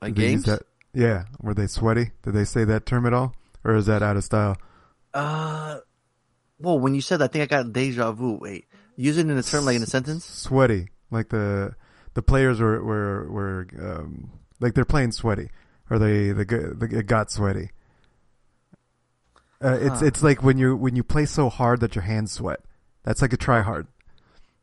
My 0.00 0.08
Did 0.10 0.16
games? 0.16 0.44
that- 0.44 0.62
yeah, 0.94 1.24
were 1.40 1.54
they 1.54 1.66
sweaty? 1.66 2.12
Did 2.22 2.32
they 2.34 2.44
say 2.44 2.64
that 2.64 2.86
term 2.86 3.06
at 3.06 3.12
all, 3.12 3.34
or 3.64 3.74
is 3.74 3.86
that 3.86 4.02
out 4.02 4.16
of 4.16 4.24
style? 4.24 4.56
uh, 5.12 5.78
well, 6.58 6.78
when 6.78 6.94
you 6.94 7.00
said 7.00 7.18
that, 7.18 7.30
I 7.30 7.32
think 7.32 7.52
I 7.52 7.62
got 7.62 7.72
deja 7.72 8.12
vu. 8.12 8.38
Wait, 8.40 8.66
use 8.96 9.18
it 9.18 9.28
in 9.28 9.36
a 9.36 9.42
term 9.42 9.64
like 9.64 9.76
in 9.76 9.82
a 9.82 9.86
sentence. 9.86 10.24
Sweaty, 10.24 10.88
like 11.10 11.28
the 11.28 11.74
the 12.14 12.22
players 12.22 12.60
were 12.60 12.82
were 12.82 13.30
were 13.30 13.66
um, 13.80 14.30
like 14.60 14.74
they're 14.74 14.84
playing 14.84 15.12
sweaty, 15.12 15.50
or 15.90 15.98
they 15.98 16.30
the 16.32 16.44
the 16.44 16.98
it 16.98 17.06
got 17.06 17.30
sweaty. 17.30 17.70
Uh, 19.62 19.78
It's 19.80 20.00
Huh. 20.00 20.06
it's 20.06 20.22
like 20.22 20.42
when 20.42 20.58
you 20.58 20.76
when 20.76 20.96
you 20.96 21.02
play 21.02 21.26
so 21.26 21.48
hard 21.48 21.80
that 21.80 21.94
your 21.94 22.02
hands 22.04 22.32
sweat. 22.32 22.60
That's 23.04 23.20
like 23.20 23.32
a 23.32 23.36
try 23.36 23.60
hard. 23.60 23.86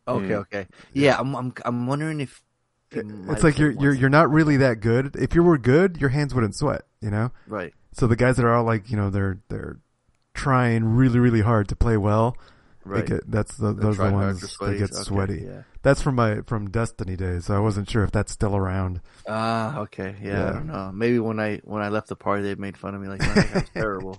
Okay, 0.08 0.36
okay, 0.36 0.68
yeah. 0.94 1.16
I'm, 1.20 1.36
I'm, 1.36 1.54
I'm 1.64 1.86
wondering 1.88 2.20
if 2.20 2.42
you 2.42 2.42
might 2.42 2.42
It's 2.92 3.44
like 3.44 3.58
you're 3.58 3.72
you're 3.72 3.94
you're 3.94 4.10
not 4.10 4.30
really 4.32 4.58
that 4.58 4.80
good. 4.82 5.16
If 5.16 5.34
you 5.36 5.44
were 5.44 5.58
good, 5.58 5.98
your 6.02 6.10
hands 6.10 6.34
wouldn't 6.34 6.56
sweat. 6.56 6.84
You 7.00 7.10
know. 7.12 7.32
Right. 7.48 7.74
So 7.94 8.08
the 8.08 8.16
guys 8.16 8.38
that 8.38 8.46
are 8.46 8.54
all 8.54 8.64
like 8.64 8.90
you 8.92 8.98
know 8.98 9.10
they're 9.10 9.40
they're 9.50 9.80
trying 10.34 10.84
really 10.86 11.20
really 11.20 11.42
hard 11.42 11.68
to 11.70 11.76
play 11.76 11.98
well. 11.98 12.38
Right. 12.84 13.06
get- 13.06 13.30
that's 13.30 13.58
the, 13.58 13.74
those 13.74 14.00
are 14.00 14.08
the 14.10 14.14
ones 14.16 14.42
that 14.42 14.78
get 14.80 14.92
Okay, 14.92 15.04
sweaty. 15.04 15.44
yeah. 15.46 15.62
That's 15.84 16.02
from 16.02 16.16
my 16.16 16.42
from 16.48 16.70
Destiny 16.72 17.16
days. 17.16 17.46
So 17.46 17.56
I 17.56 17.60
wasn't 17.60 17.88
sure 17.90 18.04
if 18.04 18.10
that's 18.12 18.32
still 18.32 18.56
around. 18.56 19.02
Ah, 19.30 19.80
okay, 19.82 20.16
yeah, 20.22 20.50
I 20.50 20.54
don't 20.54 20.66
know. 20.68 20.92
Maybe 20.92 21.20
when 21.20 21.40
I 21.40 21.58
when 21.64 21.82
I 21.84 21.90
left 21.90 22.08
the 22.08 22.16
party, 22.16 22.42
they 22.44 22.56
made 22.56 22.76
fun 22.78 22.96
of 22.96 23.02
me 23.02 23.08
like 23.08 23.20
man, 23.22 23.36
that 23.36 23.54
guy's 23.54 23.70
terrible. 23.74 24.18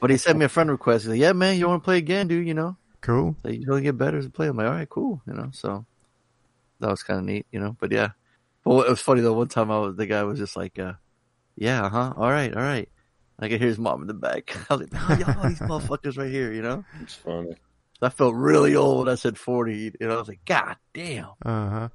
but 0.00 0.08
he 0.10 0.16
sent 0.16 0.38
me 0.38 0.46
a 0.46 0.48
friend 0.48 0.70
request. 0.70 1.04
He's 1.04 1.10
like, 1.10 1.20
"Yeah, 1.20 1.32
man, 1.32 1.58
you 1.58 1.68
want 1.68 1.82
to 1.82 1.84
play 1.84 1.98
again, 1.98 2.26
dude? 2.28 2.46
You 2.46 2.54
know, 2.54 2.76
Cool. 3.02 3.36
like 3.44 3.60
you 3.60 3.66
only 3.70 3.82
get 3.82 3.98
better 3.98 4.16
as 4.18 4.24
a 4.26 4.30
player." 4.30 4.50
I'm 4.50 4.56
like, 4.56 4.66
"All 4.66 4.72
right, 4.72 4.88
cool," 4.88 5.20
you 5.26 5.34
know. 5.34 5.50
So 5.52 5.84
that 6.80 6.88
was 6.90 7.02
kind 7.02 7.18
of 7.20 7.24
neat, 7.26 7.46
you 7.50 7.60
know. 7.60 7.76
But 7.80 7.92
yeah, 7.92 8.10
but 8.64 8.86
it 8.86 8.90
was 8.90 9.00
funny 9.00 9.20
though. 9.20 9.32
One 9.34 9.48
time, 9.48 9.70
I 9.70 9.78
was 9.78 9.96
the 9.96 10.06
guy 10.06 10.22
was 10.24 10.38
just 10.38 10.56
like, 10.56 10.78
uh, 10.78 10.94
"Yeah, 11.56 11.88
huh? 11.88 12.12
All 12.16 12.30
right, 12.30 12.54
all 12.54 12.62
right." 12.62 12.88
I 13.38 13.48
could 13.48 13.58
hear 13.60 13.68
his 13.68 13.78
mom 13.78 14.00
in 14.02 14.06
the 14.06 14.14
back. 14.14 14.56
I 14.70 14.74
was 14.74 14.90
like, 14.92 15.02
"Oh, 15.08 15.16
y'all, 15.32 15.48
these 15.48 15.58
motherfuckers 15.60 16.16
right 16.18 16.30
here," 16.30 16.52
you 16.52 16.62
know. 16.62 16.84
It's 17.02 17.14
funny. 17.14 17.54
I 18.02 18.08
felt 18.10 18.34
really 18.34 18.76
old. 18.76 19.08
I 19.08 19.14
said 19.14 19.38
forty, 19.38 19.92
you 19.98 20.06
know. 20.06 20.14
I 20.16 20.18
was 20.18 20.28
like, 20.28 20.44
"God 20.44 20.76
damn!" 20.92 21.30
Uh 21.44 21.68
huh. 21.70 21.88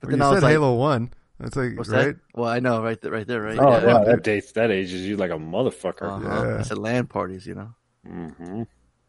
But 0.00 0.08
Well, 0.08 0.10
then 0.10 0.18
you 0.18 0.24
I 0.24 0.30
was 0.30 0.36
said 0.38 0.42
like- 0.44 0.52
Halo 0.52 0.74
One. 0.74 1.12
That's 1.38 1.56
like 1.56 1.76
What's 1.78 1.88
right. 1.88 2.04
that? 2.08 2.16
Well, 2.34 2.50
I 2.50 2.60
know, 2.60 2.82
right 2.82 3.00
there, 3.00 3.10
right 3.10 3.26
there, 3.26 3.40
right. 3.40 3.58
Oh 3.58 3.70
yeah. 3.78 3.84
wow, 3.86 4.04
that 4.04 4.22
dates 4.22 4.52
that 4.52 4.70
ages 4.70 5.06
you 5.06 5.16
like 5.16 5.30
a 5.30 5.38
motherfucker. 5.38 6.02
Uh-huh. 6.02 6.58
I 6.58 6.62
said 6.62 6.76
LAN 6.76 7.06
parties, 7.06 7.46
you 7.46 7.54
know. 7.54 7.72
Mm-hmm. 8.06 8.62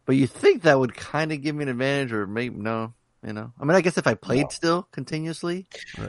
But 0.06 0.16
you 0.16 0.26
think 0.26 0.62
that 0.62 0.78
would 0.78 0.94
kind 0.94 1.30
of 1.30 1.42
give 1.42 1.54
me 1.54 1.64
an 1.64 1.68
advantage, 1.68 2.10
or 2.12 2.26
maybe 2.26 2.56
no, 2.56 2.94
you 3.24 3.32
know? 3.32 3.52
I 3.60 3.64
mean, 3.64 3.76
I 3.76 3.80
guess 3.80 3.98
if 3.98 4.06
I 4.06 4.14
played 4.14 4.50
still 4.52 4.88
continuously. 4.92 5.66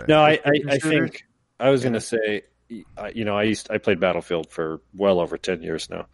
No, 0.08 0.22
I, 0.24 0.40
I, 0.46 0.52
I 0.70 0.78
think 0.80 1.24
I 1.60 1.70
was 1.70 1.82
going 1.84 1.94
to 1.94 2.02
say, 2.02 2.44
you 2.70 3.26
know, 3.26 3.38
I 3.38 3.44
used 3.44 3.70
I 3.72 3.78
played 3.78 4.00
Battlefield 4.00 4.52
for 4.52 4.82
well 4.96 5.20
over 5.20 5.38
ten 5.38 5.62
years 5.62 5.90
now, 5.90 6.08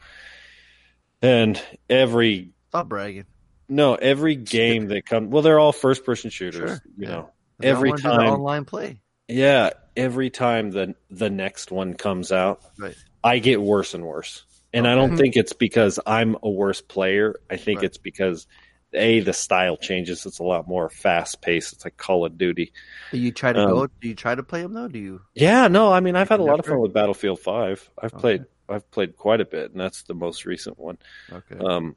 and 1.21 1.61
every 1.89 2.51
Stop 2.69 2.89
bragging. 2.89 3.25
no 3.67 3.95
every 3.95 4.35
game 4.35 4.87
that 4.89 5.05
comes 5.05 5.29
well, 5.29 5.41
they're 5.41 5.59
all 5.59 5.71
first 5.71 6.05
person 6.05 6.29
shooters. 6.29 6.69
Sure, 6.69 6.81
You 6.97 7.07
yeah. 7.07 7.09
know, 7.09 7.29
I 7.61 7.65
every 7.65 7.89
wanna 7.91 8.01
do 8.01 8.09
the 8.09 8.15
time 8.15 8.33
online 8.33 8.65
play. 8.65 9.01
Yeah, 9.27 9.71
every 9.95 10.29
time 10.29 10.71
the 10.71 10.95
the 11.09 11.29
next 11.29 11.71
one 11.71 11.93
comes 11.93 12.31
out, 12.31 12.61
Right. 12.77 12.95
I 13.23 13.39
get 13.39 13.61
worse 13.61 13.93
and 13.93 14.05
worse. 14.05 14.43
And 14.71 14.87
I 14.87 14.93
don't 14.93 15.17
think 15.17 15.35
it's 15.35 15.53
because 15.53 15.99
I'm 16.05 16.35
a 16.43 16.49
worse 16.49 16.79
player. 16.81 17.39
I 17.49 17.57
think 17.57 17.77
Right. 17.79 17.85
it's 17.85 17.97
because 17.97 18.45
a 18.93 19.19
the 19.21 19.33
style 19.33 19.77
changes. 19.77 20.25
It's 20.25 20.39
a 20.39 20.43
lot 20.43 20.67
more 20.67 20.89
fast 20.89 21.41
paced. 21.41 21.73
It's 21.73 21.85
like 21.85 21.97
Call 21.97 22.25
of 22.25 22.37
Duty. 22.37 22.73
Do 23.11 23.19
you 23.19 23.31
try 23.31 23.53
to 23.53 23.59
Um, 23.59 23.65
go? 23.65 23.87
Do 23.87 24.07
you 24.07 24.15
try 24.15 24.33
to 24.35 24.43
play 24.43 24.61
them 24.63 24.73
though? 24.73 24.87
Do 24.87 24.99
you? 24.99 25.21
Yeah, 25.35 25.67
no, 25.67 25.91
I 25.91 25.99
mean 25.99 26.15
I've 26.15 26.29
had 26.29 26.39
a 26.39 26.43
lot 26.43 26.59
of 26.59 26.65
fun 26.65 26.79
with 26.79 26.93
Battlefield 26.93 27.39
Five. 27.39 27.89
I've 28.01 28.13
Okay. 28.13 28.21
played 28.21 28.45
I've 28.67 28.89
played 28.91 29.15
quite 29.17 29.41
a 29.41 29.45
bit, 29.45 29.71
and 29.71 29.79
that's 29.79 30.03
the 30.03 30.13
most 30.13 30.45
recent 30.45 30.77
one. 30.79 30.97
Okay. 31.31 31.59
Um, 31.59 31.95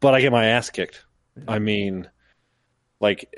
but 0.00 0.14
I 0.14 0.20
get 0.20 0.32
my 0.32 0.46
ass 0.46 0.70
kicked. 0.70 1.04
I 1.48 1.58
mean, 1.58 2.08
like 3.00 3.32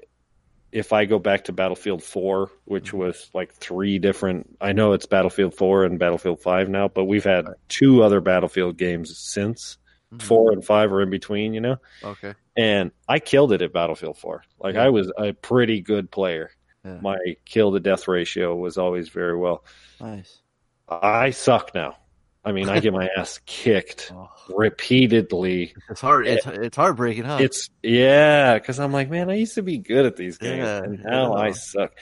if 0.72 0.92
I 0.92 1.04
go 1.04 1.18
back 1.18 1.44
to 1.44 1.52
Battlefield 1.52 2.02
4, 2.02 2.50
which 2.64 2.92
Mm-hmm. 2.92 2.98
was 2.98 3.30
like 3.34 3.52
three 3.54 3.98
different, 3.98 4.56
I 4.60 4.72
know 4.72 4.92
it's 4.94 5.06
Battlefield 5.06 5.54
4 5.54 5.84
and 5.84 5.98
Battlefield 5.98 6.40
5 6.40 6.68
now, 6.70 6.88
but 6.88 7.04
we've 7.04 7.24
had 7.24 7.54
two 7.68 8.02
other 8.02 8.20
Battlefield 8.20 8.78
games 8.78 9.18
since. 9.18 9.78
Mm-hmm. 10.12 10.26
4 10.26 10.52
and 10.52 10.64
5 10.64 10.92
are 10.92 11.02
in 11.02 11.10
between, 11.10 11.54
you 11.54 11.60
know? 11.60 11.76
Okay. 12.02 12.34
And 12.56 12.90
I 13.08 13.18
killed 13.18 13.52
it 13.52 13.62
at 13.62 13.72
Battlefield 13.72 14.18
4. 14.18 14.44
Like 14.60 14.74
Yeah. 14.74 14.84
I 14.84 14.88
was 14.90 15.10
a 15.16 15.32
pretty 15.32 15.80
good 15.80 16.10
player. 16.10 16.50
Yeah. 16.84 16.98
My 17.00 17.16
kill 17.44 17.72
to 17.72 17.80
death 17.80 18.08
ratio 18.08 18.54
was 18.56 18.76
always 18.76 19.08
very 19.08 19.36
well. 19.36 19.64
Nice. 20.00 20.40
I 20.88 21.30
suck 21.30 21.74
now. 21.74 21.96
I 22.44 22.50
mean, 22.52 22.68
I 22.68 22.80
get 22.80 22.92
my 22.92 23.08
ass 23.16 23.40
kicked 23.46 24.10
Oh. 24.14 24.28
repeatedly. 24.48 25.74
It's 25.88 26.00
hard. 26.00 26.26
It's 26.26 26.44
it's 26.46 26.76
heartbreaking, 26.76 27.24
huh? 27.24 27.38
It's 27.40 27.70
yeah, 27.82 28.54
because 28.54 28.80
I'm 28.80 28.92
like, 28.92 29.08
man, 29.08 29.30
I 29.30 29.34
used 29.34 29.54
to 29.54 29.62
be 29.62 29.78
good 29.78 30.06
at 30.06 30.16
these 30.16 30.38
games, 30.38 30.58
Yeah, 30.58 30.78
and 30.82 31.02
now 31.04 31.34
I 31.34 31.52
suck. 31.52 31.92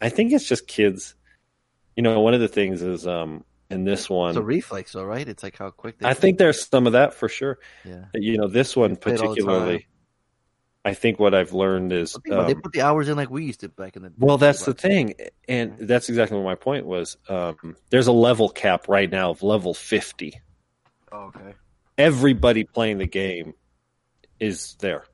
I 0.00 0.08
think 0.08 0.32
it's 0.32 0.48
just 0.48 0.66
kids. 0.66 1.14
You 1.94 2.02
know, 2.02 2.18
one 2.20 2.32
of 2.34 2.40
the 2.40 2.48
things 2.48 2.80
is 2.82 3.06
um 3.06 3.44
in 3.70 3.84
this 3.84 4.08
one, 4.10 4.30
it's 4.30 4.38
a 4.38 4.42
reflex, 4.42 4.92
though, 4.92 5.04
right? 5.04 5.26
It's 5.28 5.42
like 5.42 5.56
how 5.58 5.70
quick. 5.70 5.98
They 5.98 6.08
I 6.08 6.14
think 6.14 6.38
there's 6.38 6.66
some 6.68 6.86
of 6.86 6.94
that 6.94 7.14
for 7.14 7.28
sure. 7.28 7.58
Yeah. 7.84 8.06
You 8.14 8.38
know, 8.38 8.48
this 8.48 8.74
one 8.74 8.96
play 8.96 9.12
it 9.14 9.20
all 9.20 9.34
the 9.34 9.40
time. 9.40 9.46
particularly. 9.46 9.86
I 10.84 10.94
think 10.94 11.18
what 11.20 11.32
I've 11.34 11.52
learned 11.52 11.92
is 11.92 12.12
Think 12.12 12.26
about 12.26 12.44
it, 12.44 12.46
they 12.48 12.54
um, 12.54 12.62
put 12.62 12.72
the 12.72 12.82
hours 12.82 13.08
in 13.08 13.16
like 13.16 13.30
we 13.30 13.44
used 13.44 13.60
to 13.60 13.68
back 13.68 13.96
in 13.96 14.02
the. 14.02 14.12
well, 14.18 14.38
that's 14.38 14.64
the 14.64 14.74
thing, 14.74 15.14
and 15.48 15.76
that's 15.78 16.08
exactly 16.08 16.36
what 16.36 16.44
my 16.44 16.56
point 16.56 16.86
was. 16.86 17.16
Um, 17.28 17.76
there's 17.90 18.08
a 18.08 18.12
level 18.12 18.48
cap 18.48 18.88
right 18.88 19.10
now 19.10 19.30
of 19.30 19.42
level 19.42 19.74
fifty. 19.74 20.40
Oh, 21.12 21.26
okay. 21.26 21.54
everybody 21.98 22.64
playing 22.64 22.98
the 22.98 23.06
game 23.06 23.54
is 24.40 24.76
there. 24.80 25.04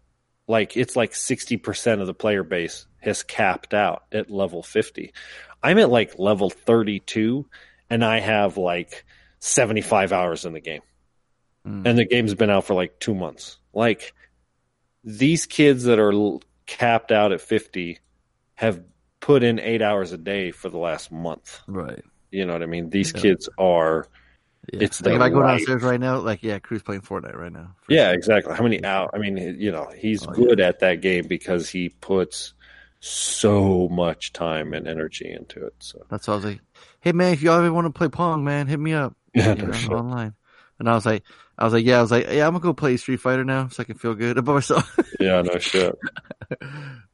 Like 0.46 0.76
it's 0.76 0.96
like 0.96 1.12
60% 1.12 2.00
of 2.00 2.06
the 2.06 2.14
player 2.14 2.42
base 2.42 2.86
has 3.00 3.22
capped 3.22 3.74
out 3.74 4.04
at 4.12 4.30
level 4.30 4.62
50. 4.62 5.12
I'm 5.62 5.78
at 5.78 5.90
like 5.90 6.18
level 6.18 6.50
32 6.50 7.46
and 7.90 8.04
I 8.04 8.20
have 8.20 8.56
like 8.56 9.04
75 9.40 10.12
hours 10.12 10.44
in 10.46 10.54
the 10.54 10.60
game. 10.60 10.82
Hmm. 11.64 11.86
And 11.86 11.98
the 11.98 12.06
game's 12.06 12.34
been 12.34 12.48
out 12.48 12.64
for 12.64 12.74
like 12.74 12.98
2 13.00 13.14
months. 13.14 13.58
Like 13.74 14.14
these 15.10 15.46
kids 15.46 15.84
that 15.84 15.98
are 15.98 16.12
capped 16.66 17.10
out 17.12 17.32
at 17.32 17.40
50 17.40 17.98
have 18.56 18.82
put 19.20 19.42
in 19.42 19.58
8 19.58 19.80
hours 19.80 20.12
a 20.12 20.18
day 20.18 20.50
for 20.50 20.68
the 20.68 20.76
last 20.78 21.10
month. 21.10 21.60
Right. 21.66 22.04
You 22.30 22.44
know 22.44 22.52
what 22.52 22.62
I 22.62 22.66
mean? 22.66 22.90
These 22.90 23.12
Yeah. 23.14 23.20
kids 23.22 23.48
are 23.58 24.06
Yeah. 24.70 24.80
it's 24.82 25.00
like 25.02 25.14
if 25.14 25.20
I 25.22 25.30
go 25.30 25.38
life. 25.38 25.58
downstairs 25.60 25.82
right 25.82 25.98
now, 25.98 26.18
like 26.18 26.42
yeah, 26.42 26.58
Crew's 26.58 26.82
playing 26.82 27.00
Fortnite 27.00 27.36
right 27.36 27.52
now. 27.52 27.74
Yeah, 27.88 28.10
exactly. 28.12 28.54
How 28.54 28.62
many 28.62 28.84
out? 28.84 29.10
I 29.14 29.18
mean, 29.18 29.38
you 29.58 29.72
know, 29.72 29.90
he's 29.96 30.26
Oh, 30.28 30.32
good 30.32 30.60
at 30.60 30.80
that 30.80 31.00
game 31.00 31.26
because 31.26 31.70
he 31.70 31.88
puts 31.88 32.52
so 33.00 33.88
much 33.88 34.32
time 34.34 34.74
and 34.74 34.86
energy 34.86 35.30
into 35.30 35.64
it. 35.64 35.74
So 35.78 36.04
That's 36.10 36.26
why 36.28 36.34
I 36.34 36.36
was 36.36 36.44
like, 36.44 36.60
"Hey 37.00 37.12
man, 37.12 37.32
if 37.32 37.42
you 37.42 37.50
ever 37.52 37.72
want 37.72 37.86
to 37.86 37.96
play 37.96 38.08
Pong, 38.08 38.44
man, 38.44 38.66
hit 38.66 38.78
me 38.80 38.92
up." 38.92 39.14
Yeah, 39.34 39.54
you 39.54 39.66
know, 39.66 39.72
shit. 39.72 39.90
online. 39.92 40.34
And 40.78 40.88
I 40.88 40.94
was 40.94 41.06
like, 41.06 41.22
I 41.58 41.64
was 41.64 41.72
like, 41.72 41.84
yeah, 41.84 41.98
I 41.98 42.02
was 42.02 42.10
like, 42.10 42.28
yeah, 42.30 42.46
I'm 42.46 42.52
gonna 42.52 42.62
go 42.62 42.72
play 42.72 42.96
Street 42.96 43.20
Fighter 43.20 43.44
now, 43.44 43.68
so 43.68 43.82
I 43.82 43.84
can 43.84 43.96
feel 43.96 44.14
good 44.14 44.38
about 44.38 44.54
myself. 44.54 44.96
yeah, 45.20 45.42
no 45.42 45.58
shit. 45.58 45.92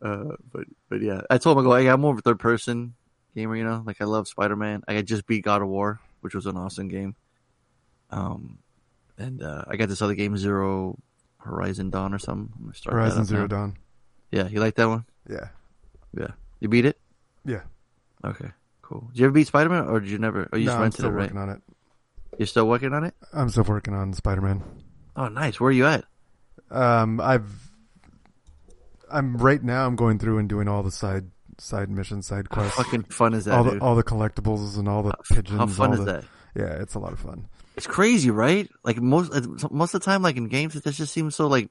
uh, 0.03 0.37
but 0.53 0.65
but 0.91 1.01
yeah, 1.01 1.23
I 1.31 1.39
told 1.39 1.57
him 1.57 1.65
I 1.65 1.67
go, 1.67 1.77
hey, 1.77 1.89
I'm 1.89 2.01
more 2.01 2.13
of 2.13 2.19
a 2.19 2.23
third 2.23 2.39
person 2.39 2.95
gamer, 3.35 3.57
you 3.57 3.65
know, 3.65 3.83
like 3.85 4.01
I 4.01 4.05
love 4.05 4.29
Spider 4.29 4.57
Man. 4.57 4.83
I 4.87 5.01
just 5.03 5.27
beat 5.27 5.45
God 5.45 5.63
of 5.63 5.69
War, 5.69 6.01
which 6.21 6.35
was 6.35 6.47
an 6.47 6.57
awesome 6.57 6.89
game. 6.89 7.17
Um, 8.11 8.59
and 9.19 9.43
uh, 9.43 9.65
I 9.67 9.77
got 9.77 9.89
this 9.89 10.03
other 10.03 10.15
game, 10.15 10.37
Zero 10.37 10.99
Horizon 11.39 11.91
Dawn 11.91 12.15
or 12.15 12.19
something. 12.19 12.53
I'm 12.55 12.65
gonna 12.65 12.75
start 12.75 12.95
Horizon 12.95 13.21
up 13.23 13.27
Zero 13.27 13.43
now. 13.43 13.47
Dawn. 13.49 13.77
Yeah, 14.31 14.49
you 14.49 14.61
like 14.61 14.75
that 14.77 14.89
one? 14.89 15.05
Yeah. 15.29 15.49
Yeah, 16.17 16.33
you 16.61 16.69
beat 16.69 16.85
it? 16.85 16.99
Yeah. 17.45 17.63
Okay, 18.25 18.51
cool. 18.83 19.09
Did 19.13 19.19
you 19.19 19.25
ever 19.27 19.33
beat 19.33 19.47
Spider 19.47 19.71
Man, 19.71 19.89
or 19.89 20.01
did 20.01 20.11
you 20.11 20.19
never? 20.19 20.49
Or 20.53 20.59
you 20.59 20.67
no, 20.67 20.71
just 20.71 20.77
I'm 20.77 20.83
rented 20.83 20.99
still 21.01 21.11
it, 21.11 21.13
right? 21.13 21.23
working 21.23 21.39
on 21.39 21.51
it. 21.51 21.63
You're 22.39 22.47
still 22.47 22.67
working 22.69 22.93
on 22.93 23.05
it? 23.05 23.15
I'm 23.33 23.49
still 23.49 23.65
working 23.65 23.95
on 23.95 24.13
Spider 24.13 24.41
Man. 24.41 24.63
Oh, 25.17 25.29
nice. 25.29 25.61
Where 25.61 25.69
are 25.69 25.73
you 25.73 25.87
at? 25.87 26.05
Um, 26.71 27.21
I've 27.21 27.71
I'm 29.11 29.37
right 29.37 29.63
now. 29.63 29.87
I'm 29.87 29.97
going 29.97 30.19
through 30.19 30.39
and 30.39 30.49
doing 30.49 30.67
all 30.69 30.83
the 30.83 30.91
side 30.91 31.31
side 31.59 31.89
missions, 31.91 32.27
side 32.27 32.47
How 32.51 32.63
quests. 32.63 32.77
fucking 32.77 33.05
fun 33.05 33.35
is 33.35 33.45
that, 33.45 33.55
all 33.55 33.65
the 33.65 33.71
dude? 33.73 33.83
all 33.83 33.95
the 33.95 34.03
collectibles 34.03 34.77
and 34.79 34.89
all 34.89 35.03
the 35.03 35.11
How 35.11 35.37
pigeons. 35.37 35.59
How 35.59 35.67
fun 35.67 35.93
is 35.93 36.01
the- 36.01 36.05
that? 36.07 36.25
Yeah, 36.57 36.81
it's 36.83 36.95
a 36.95 36.99
lot 37.01 37.13
of 37.13 37.19
fun. 37.21 37.49
It's 37.77 37.87
crazy, 37.87 38.31
right? 38.31 38.69
Like 38.85 39.01
most 39.01 39.33
most 39.73 39.95
of 39.95 40.01
the 40.01 40.05
time, 40.05 40.23
like 40.23 40.37
in 40.37 40.47
games, 40.49 40.77
it 40.77 40.85
just 40.85 41.13
seems 41.13 41.35
so 41.35 41.49
like 41.49 41.69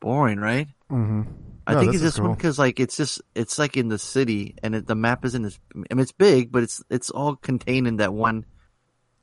boring, 0.00 0.38
right? 0.40 0.68
hmm 0.88 1.22
I 1.68 1.74
No, 1.74 1.80
think 1.80 1.88
it's 1.94 1.96
is 1.96 2.02
this 2.02 2.18
one 2.20 2.34
because 2.34 2.58
like 2.58 2.78
it's 2.80 2.96
just 2.96 3.20
it's 3.34 3.58
like 3.58 3.76
in 3.76 3.88
the 3.88 3.98
city 3.98 4.54
and 4.62 4.74
it, 4.76 4.86
the 4.86 4.94
map 4.94 5.24
isn't 5.24 5.44
as 5.44 5.58
I 5.74 5.78
mean 5.94 6.00
it's 6.02 6.12
big, 6.12 6.50
but 6.52 6.62
it's 6.64 6.82
it's 6.90 7.10
all 7.10 7.36
contained 7.36 7.86
in 7.88 7.96
that 7.96 8.12
one 8.12 8.44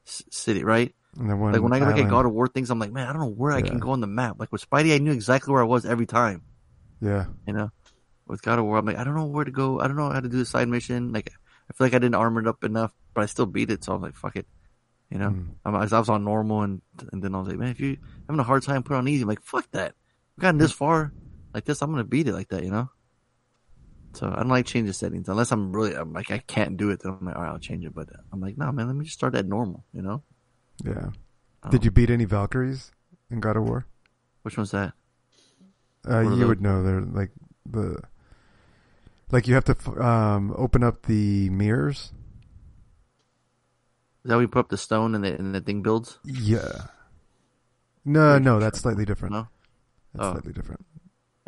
city, 0.05 0.63
right? 0.63 0.93
And 1.17 1.29
then 1.29 1.39
one 1.39 1.53
like 1.53 1.61
when 1.61 1.73
I 1.73 1.79
look 1.79 1.97
at. 1.97 2.09
God 2.09 2.25
of 2.25 2.33
War 2.33 2.47
things, 2.47 2.69
I'm 2.69 2.79
like, 2.79 2.91
man, 2.91 3.07
I 3.07 3.13
don't 3.13 3.21
know 3.21 3.27
where 3.29 3.51
I 3.51 3.61
can 3.61 3.79
go 3.79 3.91
on 3.91 4.01
the 4.01 4.07
map. 4.07 4.37
Like 4.39 4.51
with 4.51 4.67
Spidey, 4.67 4.95
I 4.95 4.97
knew 4.97 5.11
exactly 5.11 5.51
where 5.53 5.61
I 5.61 5.65
was 5.65 5.85
every 5.85 6.05
time. 6.07 6.41
Yeah, 7.01 7.25
You 7.45 7.53
know, 7.53 7.69
with 8.27 8.41
God 8.41 8.59
of 8.59 8.65
War, 8.65 8.77
I'm 8.77 8.85
like, 8.85 8.97
I 8.97 9.03
don't 9.03 9.15
know 9.15 9.25
where 9.25 9.43
to 9.45 9.51
go. 9.51 9.79
I 9.79 9.87
don't 9.87 9.97
know 9.97 10.09
how 10.09 10.19
to 10.21 10.29
do 10.29 10.37
the 10.37 10.45
side 10.45 10.67
mission. 10.69 11.11
Like, 11.11 11.31
I 11.69 11.73
feel 11.73 11.85
like 11.85 11.93
I 11.93 11.99
didn't 11.99 12.15
armor 12.15 12.41
it 12.41 12.47
up 12.47 12.63
enough, 12.63 12.93
but 13.13 13.21
I 13.21 13.25
still 13.27 13.45
beat 13.45 13.69
it. 13.69 13.83
So 13.83 13.93
I'm 13.93 14.01
like, 14.01 14.15
fuck 14.15 14.35
it. 14.37 14.47
You 15.09 15.19
know, 15.19 15.29
Mm. 15.29 15.49
I'm, 15.65 15.75
I 15.75 15.99
was 15.99 16.09
on 16.09 16.23
normal, 16.23 16.61
and 16.63 16.81
and 17.11 17.21
then 17.21 17.35
I 17.35 17.39
was 17.39 17.47
like, 17.47 17.57
man, 17.57 17.69
if 17.69 17.79
you're 17.79 17.97
having 18.27 18.39
a 18.39 18.43
hard 18.43 18.63
time, 18.63 18.81
put 18.83 18.95
on 18.95 19.07
easy. 19.07 19.21
I'm 19.21 19.27
like, 19.27 19.43
fuck 19.43 19.69
that. 19.71 19.93
I've 20.37 20.41
gotten 20.41 20.57
this 20.57 20.71
far, 20.71 21.13
like 21.53 21.65
this, 21.65 21.81
I'm 21.83 21.91
gonna 21.91 22.03
beat 22.03 22.27
it 22.27 22.33
like 22.33 22.47
that. 22.49 22.63
You 22.63 22.71
know. 22.71 22.89
So 24.13 24.27
I 24.31 24.37
don't 24.37 24.49
like 24.49 24.65
changing 24.65 24.93
settings 24.93 25.27
unless 25.27 25.51
I'm 25.51 25.71
really 25.75 25.93
I'm 25.95 26.13
like 26.13 26.29
I 26.31 26.37
can't 26.39 26.77
do 26.77 26.89
it. 26.91 27.01
Then 27.01 27.17
I'm 27.19 27.25
like, 27.25 27.35
all 27.35 27.41
right, 27.41 27.49
I'll 27.51 27.59
change 27.59 27.83
it. 27.85 27.93
But 27.95 28.09
I'm 28.31 28.39
like, 28.39 28.57
no, 28.57 28.71
man, 28.71 28.87
let 28.87 28.95
me 28.95 29.05
just 29.05 29.17
start 29.17 29.35
at 29.35 29.45
normal. 29.47 29.83
You 29.93 30.01
know. 30.03 30.23
yeah. 30.83 31.09
Oh. 31.63 31.69
Did 31.69 31.85
you 31.85 31.91
beat 31.91 32.09
any 32.09 32.25
Valkyries 32.25 32.91
in 33.31 33.39
God 33.39 33.57
of 33.57 33.63
War? 33.63 33.85
Which 34.43 34.57
one's 34.57 34.71
that? 34.71 34.93
Uh, 36.07 36.19
you 36.19 36.29
those? 36.31 36.45
would 36.47 36.61
know. 36.61 36.83
They're 36.83 37.01
like 37.01 37.31
the 37.65 38.01
like 39.31 39.47
you 39.47 39.55
have 39.55 39.65
to 39.65 40.03
um, 40.05 40.53
open 40.57 40.83
up 40.83 41.03
the 41.07 41.49
mirrors. 41.49 42.11
Is 44.25 44.29
that 44.29 44.39
you 44.39 44.47
put 44.47 44.59
up 44.59 44.69
the 44.69 44.77
stone 44.77 45.15
and 45.15 45.23
the 45.23 45.33
and 45.37 45.55
the 45.55 45.61
thing 45.61 45.81
builds? 45.81 46.19
Yeah. 46.23 46.87
No, 48.05 48.37
no, 48.37 48.59
that's 48.59 48.79
slightly 48.79 49.05
different. 49.05 49.33
No? 49.33 49.47
That's 50.13 50.25
Oh. 50.27 50.31
slightly 50.33 50.53
different. 50.53 50.85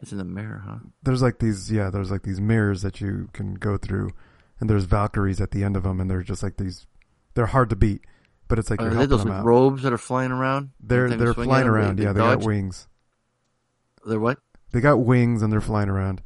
It's 0.01 0.11
in 0.11 0.17
the 0.17 0.25
mirror, 0.25 0.61
huh? 0.65 0.77
There's 1.03 1.21
like 1.21 1.39
these, 1.39 1.71
yeah, 1.71 1.89
there's 1.89 2.11
like 2.11 2.23
these 2.23 2.41
mirrors 2.41 2.81
that 2.81 2.99
you 2.99 3.29
can 3.33 3.53
go 3.55 3.77
through, 3.77 4.11
and 4.59 4.69
there's 4.69 4.83
Valkyries 4.85 5.39
at 5.39 5.51
the 5.51 5.63
end 5.63 5.77
of 5.77 5.83
them, 5.83 5.99
and 6.01 6.09
they're 6.09 6.21
just 6.21 6.43
like 6.43 6.57
these. 6.57 6.85
They're 7.33 7.45
hard 7.45 7.69
to 7.69 7.75
beat, 7.75 8.01
but 8.47 8.59
it's 8.59 8.69
like 8.69 8.81
Are 8.81 8.85
you're 8.89 8.95
they 8.95 9.05
those 9.05 9.25
out. 9.25 9.43
robes 9.45 9.83
that 9.83 9.93
are 9.93 9.97
flying 9.97 10.31
around? 10.31 10.71
They're 10.81 11.05
Every 11.05 11.11
time 11.11 11.19
you 11.19 11.33
they're 11.33 11.43
flying 11.45 11.67
around. 11.67 11.99
yeah, 11.99 12.11
they 12.13 12.19
dodge? 12.19 12.39
got 12.39 12.45
wings. 12.47 12.87
They're 14.05 14.19
what? 14.19 14.39
They 14.71 14.81
got 14.81 14.97
wings 14.97 15.41
and 15.41 15.51
they're 15.51 15.61
flying 15.61 15.89
around. 15.89 16.21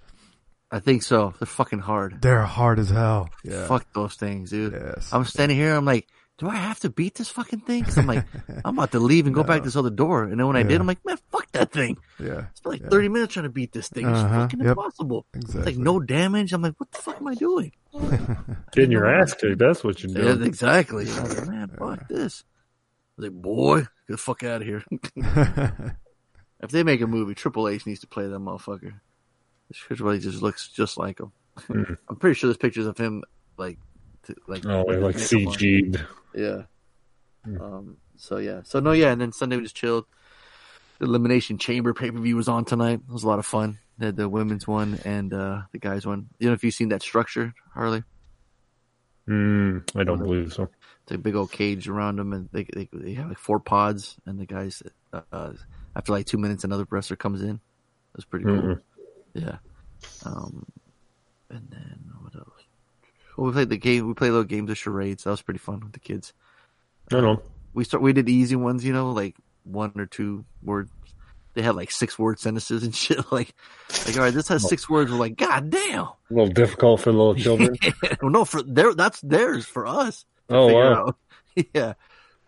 I 0.71 0.79
think 0.79 1.01
so. 1.01 1.33
They're 1.39 1.47
fucking 1.47 1.79
hard. 1.79 2.21
They're 2.21 2.43
hard 2.43 2.77
as 2.77 2.89
hell. 2.89 3.29
Yeah. 3.43 3.65
Fuck 3.67 3.91
those 3.93 4.15
things, 4.15 4.51
dude. 4.51 4.73
Yes. 4.73 5.09
I'm 5.11 5.25
standing 5.25 5.57
here. 5.57 5.75
I'm 5.75 5.85
like, 5.85 6.07
do 6.39 6.49
I 6.49 6.55
have 6.55 6.79
to 6.79 6.89
beat 6.89 7.15
this 7.15 7.29
fucking 7.29 7.59
thing? 7.61 7.81
Because 7.81 7.97
I'm 7.99 8.07
like, 8.07 8.25
I'm 8.65 8.77
about 8.77 8.91
to 8.93 8.99
leave 8.99 9.25
and 9.27 9.35
go 9.35 9.43
back 9.43 9.59
to 9.61 9.65
this 9.65 9.75
other 9.75 9.89
door. 9.91 10.23
And 10.23 10.39
then 10.39 10.47
when 10.47 10.55
I 10.55 10.63
did, 10.63 10.79
I'm 10.81 10.87
like, 10.87 11.03
man, 11.05 11.17
fuck 11.31 11.51
that 11.51 11.71
thing. 11.71 11.97
Yeah. 12.19 12.45
It's 12.51 12.61
been 12.61 12.71
like 12.71 12.81
Yeah. 12.81 12.89
30 12.89 13.09
minutes 13.09 13.33
trying 13.33 13.43
to 13.43 13.49
beat 13.49 13.71
this 13.73 13.89
thing. 13.89 14.07
It's 14.07 14.17
Uh-huh. 14.19 14.39
fucking 14.47 14.59
Yep. 14.59 14.69
impossible. 14.69 15.25
It's 15.33 15.45
Exactly. 15.49 15.73
like 15.73 15.81
no 15.83 15.99
damage. 15.99 16.53
I'm 16.53 16.61
like, 16.61 16.75
what 16.79 16.91
the 16.91 16.97
fuck 16.97 17.17
am 17.19 17.27
I 17.27 17.35
doing? 17.35 17.71
Getting 18.71 18.91
your 18.91 19.05
ass 19.05 19.33
kicked. 19.33 19.59
That's 19.59 19.83
what 19.83 20.01
you're 20.01 20.11
Yeah, 20.11 20.33
doing. 20.35 20.43
exactly. 20.47 21.09
I 21.11 21.21
was 21.21 21.37
like, 21.39 21.47
man, 21.51 21.69
fuck 21.77 22.07
this. 22.07 22.43
I 23.17 23.21
was 23.21 23.29
like, 23.31 23.41
boy, 23.41 23.79
get 23.81 23.89
the 24.07 24.17
fuck 24.17 24.43
out 24.43 24.61
of 24.61 24.67
here. 24.67 24.83
if 26.61 26.71
they 26.71 26.83
make 26.83 27.01
a 27.01 27.07
movie, 27.07 27.35
Triple 27.35 27.67
H 27.67 27.85
needs 27.85 27.99
to 28.01 28.07
play 28.07 28.27
that 28.27 28.39
motherfucker. 28.39 28.93
Triple 29.73 30.11
H 30.11 30.23
just 30.23 30.41
looks 30.41 30.67
just 30.69 30.97
like 30.97 31.19
him. 31.19 31.31
Mhm. 31.67 31.97
I'm 32.07 32.15
pretty 32.15 32.35
sure 32.35 32.47
there's 32.47 32.57
pictures 32.57 32.85
of 32.87 32.97
him 32.97 33.23
like, 33.57 33.77
t- 34.25 34.33
like 34.47 34.65
Oh, 34.65 34.83
like 34.83 35.15
makeup. 35.15 35.15
CG'd. 35.15 36.05
Yeah. 36.35 36.63
Um. 37.45 37.97
So 38.17 38.37
yeah. 38.37 38.61
So 38.63 38.79
no. 38.79 38.91
Yeah. 38.91 39.11
And 39.11 39.21
then 39.21 39.31
Sunday 39.31 39.55
we 39.57 39.63
just 39.63 39.75
chilled. 39.75 40.05
The 40.99 41.05
Elimination 41.05 41.57
Chamber 41.57 41.93
pay 41.93 42.11
per 42.11 42.19
view 42.19 42.35
was 42.35 42.47
on 42.49 42.65
tonight. 42.65 43.01
It 43.07 43.11
was 43.11 43.23
a 43.23 43.27
lot 43.27 43.39
of 43.39 43.45
fun. 43.45 43.77
They 43.97 44.07
had 44.07 44.15
the 44.17 44.27
women's 44.29 44.67
one 44.67 44.99
and 45.05 45.33
uh 45.33 45.61
the 45.71 45.79
guys 45.79 46.05
one. 46.05 46.27
You 46.39 46.47
know 46.47 46.53
if 46.53 46.63
you've 46.63 46.73
seen 46.73 46.89
that 46.89 47.01
structure, 47.01 47.53
Harley. 47.73 48.03
Mm, 49.27 49.89
I 49.95 50.03
don't 50.03 50.19
believe 50.19 50.53
so. 50.53 50.69
It's 51.03 51.11
a 51.13 51.17
big 51.17 51.35
old 51.35 51.51
cage 51.51 51.87
around 51.87 52.17
them, 52.17 52.33
and 52.33 52.49
they 52.51 52.65
they, 52.73 52.89
they 52.91 53.13
have 53.13 53.29
like 53.29 53.37
four 53.37 53.59
pods, 53.59 54.17
and 54.25 54.39
the 54.39 54.45
guys 54.45 54.81
uh, 55.13 55.21
uh, 55.31 55.53
after 55.95 56.11
like 56.11 56.25
two 56.25 56.37
minutes, 56.37 56.63
another 56.63 56.85
wrestler 56.89 57.15
comes 57.15 57.41
in. 57.41 57.59
That's 58.13 58.25
pretty 58.25 58.45
cool. 58.45 58.55
Mhm. 58.61 58.81
Yeah. 59.33 59.57
Um, 60.25 60.65
and 61.49 61.67
then? 61.69 62.08
Well, 63.39 63.47
we 63.47 63.53
played 63.53 63.69
the 63.69 63.77
game. 63.77 64.05
We 64.05 64.13
played 64.13 64.31
little 64.31 64.43
games 64.43 64.69
of 64.69 64.77
charades. 64.77 65.23
That 65.23 65.29
was 65.29 65.41
pretty 65.41 65.59
fun 65.59 65.79
with 65.79 65.93
the 65.93 65.99
kids. 65.99 66.33
I 67.09 67.21
know. 67.21 67.41
We 67.73 67.85
start. 67.85 68.03
We 68.03 68.11
did 68.11 68.27
easy 68.27 68.57
ones, 68.57 68.83
you 68.83 68.91
know, 68.91 69.11
like 69.11 69.37
one 69.63 69.93
or 69.95 70.07
two 70.07 70.43
words. 70.61 70.91
They 71.53 71.61
had 71.61 71.77
like 71.77 71.89
six 71.89 72.19
word 72.19 72.37
sentences 72.37 72.83
and 72.83 72.93
shit. 72.95 73.31
Like, 73.31 73.55
like 74.05 74.17
all 74.17 74.23
right, 74.23 74.33
this 74.33 74.49
has 74.49 74.67
six 74.67 74.89
words. 74.89 75.09
We're 75.09 75.17
like, 75.17 75.37
god 75.37 75.69
damn. 75.69 76.01
A 76.01 76.15
little 76.29 76.49
difficult 76.49 76.99
for 76.99 77.13
little 77.13 77.33
children. 77.35 77.77
well, 78.21 78.29
no, 78.29 78.43
for 78.43 78.61
their 78.61 78.93
that's 78.93 79.21
theirs 79.21 79.65
for 79.65 79.87
us. 79.87 80.25
Oh, 80.49 80.73
wow. 80.73 80.93
out. 81.07 81.15
Yeah, 81.73 81.93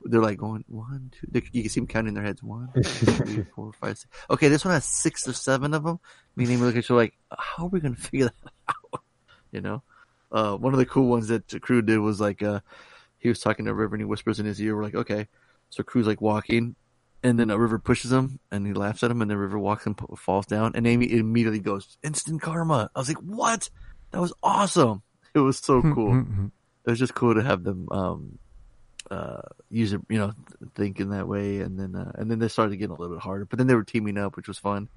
they're 0.03 0.21
like 0.21 0.37
going 0.37 0.65
one, 0.67 1.11
two. 1.17 1.27
They, 1.31 1.41
you 1.53 1.63
can 1.63 1.69
see 1.69 1.79
them 1.79 1.87
counting 1.87 2.15
their 2.15 2.23
heads. 2.23 2.43
One, 2.43 2.69
two, 2.75 2.81
three, 2.81 3.45
four, 3.55 3.71
five, 3.73 3.97
six. 3.97 4.13
Okay, 4.29 4.49
this 4.49 4.65
one 4.65 4.73
has 4.73 4.83
six 4.83 5.25
or 5.25 5.33
seven 5.33 5.73
of 5.73 5.83
them. 5.85 5.99
Meaning, 6.35 6.59
we 6.59 6.65
look 6.65 6.75
at 6.75 6.89
you 6.89 6.95
like, 6.95 7.13
how 7.31 7.63
are 7.65 7.69
we 7.69 7.79
going 7.79 7.95
to 7.95 8.01
figure 8.01 8.25
that 8.25 8.51
out? 8.69 9.03
You 9.51 9.61
know, 9.61 9.83
uh, 10.31 10.55
one 10.55 10.73
of 10.73 10.79
the 10.79 10.85
cool 10.85 11.07
ones 11.07 11.27
that 11.27 11.47
the 11.47 11.59
crew 11.59 11.81
did 11.81 11.99
was 11.99 12.19
like, 12.19 12.41
uh, 12.43 12.61
he 13.17 13.29
was 13.29 13.39
talking 13.39 13.65
to 13.65 13.73
River 13.73 13.95
and 13.95 14.01
he 14.01 14.05
whispers 14.05 14.39
in 14.39 14.45
his 14.45 14.61
ear. 14.61 14.75
We're 14.75 14.83
like, 14.83 14.95
okay, 14.95 15.27
so 15.69 15.83
crew's 15.83 16.07
like 16.07 16.21
walking. 16.21 16.75
And 17.23 17.37
then 17.37 17.51
a 17.51 17.57
river 17.57 17.77
pushes 17.77 18.11
him, 18.11 18.39
and 18.49 18.65
he 18.65 18.73
laughs 18.73 19.03
at 19.03 19.11
him, 19.11 19.21
and 19.21 19.29
the 19.29 19.37
river 19.37 19.59
walks 19.59 19.85
and 19.85 19.95
falls 20.17 20.47
down. 20.47 20.71
And 20.73 20.87
Amy 20.87 21.11
immediately 21.11 21.59
goes, 21.59 21.95
"Instant 22.01 22.41
karma!" 22.41 22.89
I 22.95 22.99
was 22.99 23.09
like, 23.09 23.19
"What? 23.19 23.69
That 24.09 24.21
was 24.21 24.33
awesome! 24.41 25.03
It 25.35 25.39
was 25.39 25.59
so 25.59 25.83
cool." 25.83 26.25
it 26.85 26.89
was 26.89 26.99
just 26.99 27.15
cool 27.15 27.35
to 27.35 27.41
have 27.41 27.63
them 27.63 27.87
um 27.91 28.39
uh 29.09 29.41
use 29.69 29.93
it 29.93 30.01
you 30.09 30.17
know 30.17 30.33
think 30.75 30.99
in 30.99 31.09
that 31.09 31.27
way 31.27 31.59
and 31.59 31.79
then 31.79 31.95
uh, 31.95 32.11
and 32.15 32.29
then 32.29 32.39
they 32.39 32.47
started 32.47 32.77
getting 32.77 32.95
a 32.95 32.99
little 32.99 33.15
bit 33.15 33.23
harder 33.23 33.45
but 33.45 33.57
then 33.57 33.67
they 33.67 33.75
were 33.75 33.83
teaming 33.83 34.17
up 34.17 34.35
which 34.35 34.47
was 34.47 34.57
fun 34.57 34.87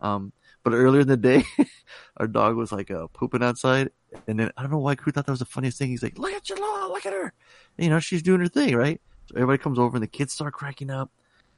um 0.00 0.32
but 0.62 0.72
earlier 0.72 1.00
in 1.00 1.08
the 1.08 1.16
day 1.16 1.44
our 2.18 2.26
dog 2.26 2.56
was 2.56 2.70
like 2.70 2.90
uh 2.90 3.06
pooping 3.12 3.42
outside 3.42 3.90
and 4.26 4.38
then 4.38 4.50
i 4.56 4.62
don't 4.62 4.70
know 4.70 4.78
why 4.78 4.94
crew 4.94 5.12
thought 5.12 5.26
that 5.26 5.32
was 5.32 5.38
the 5.38 5.44
funniest 5.44 5.78
thing 5.78 5.88
he's 5.88 6.02
like 6.02 6.18
look 6.18 6.32
at 6.32 6.44
Jalala, 6.44 6.88
look 6.88 7.06
at 7.06 7.12
her 7.12 7.32
And, 7.76 7.84
you 7.84 7.90
know 7.90 8.00
she's 8.00 8.22
doing 8.22 8.40
her 8.40 8.48
thing 8.48 8.74
right 8.76 9.00
so 9.26 9.34
everybody 9.36 9.58
comes 9.58 9.78
over 9.78 9.96
and 9.96 10.02
the 10.02 10.08
kids 10.08 10.32
start 10.32 10.54
cracking 10.54 10.90
up 10.90 11.10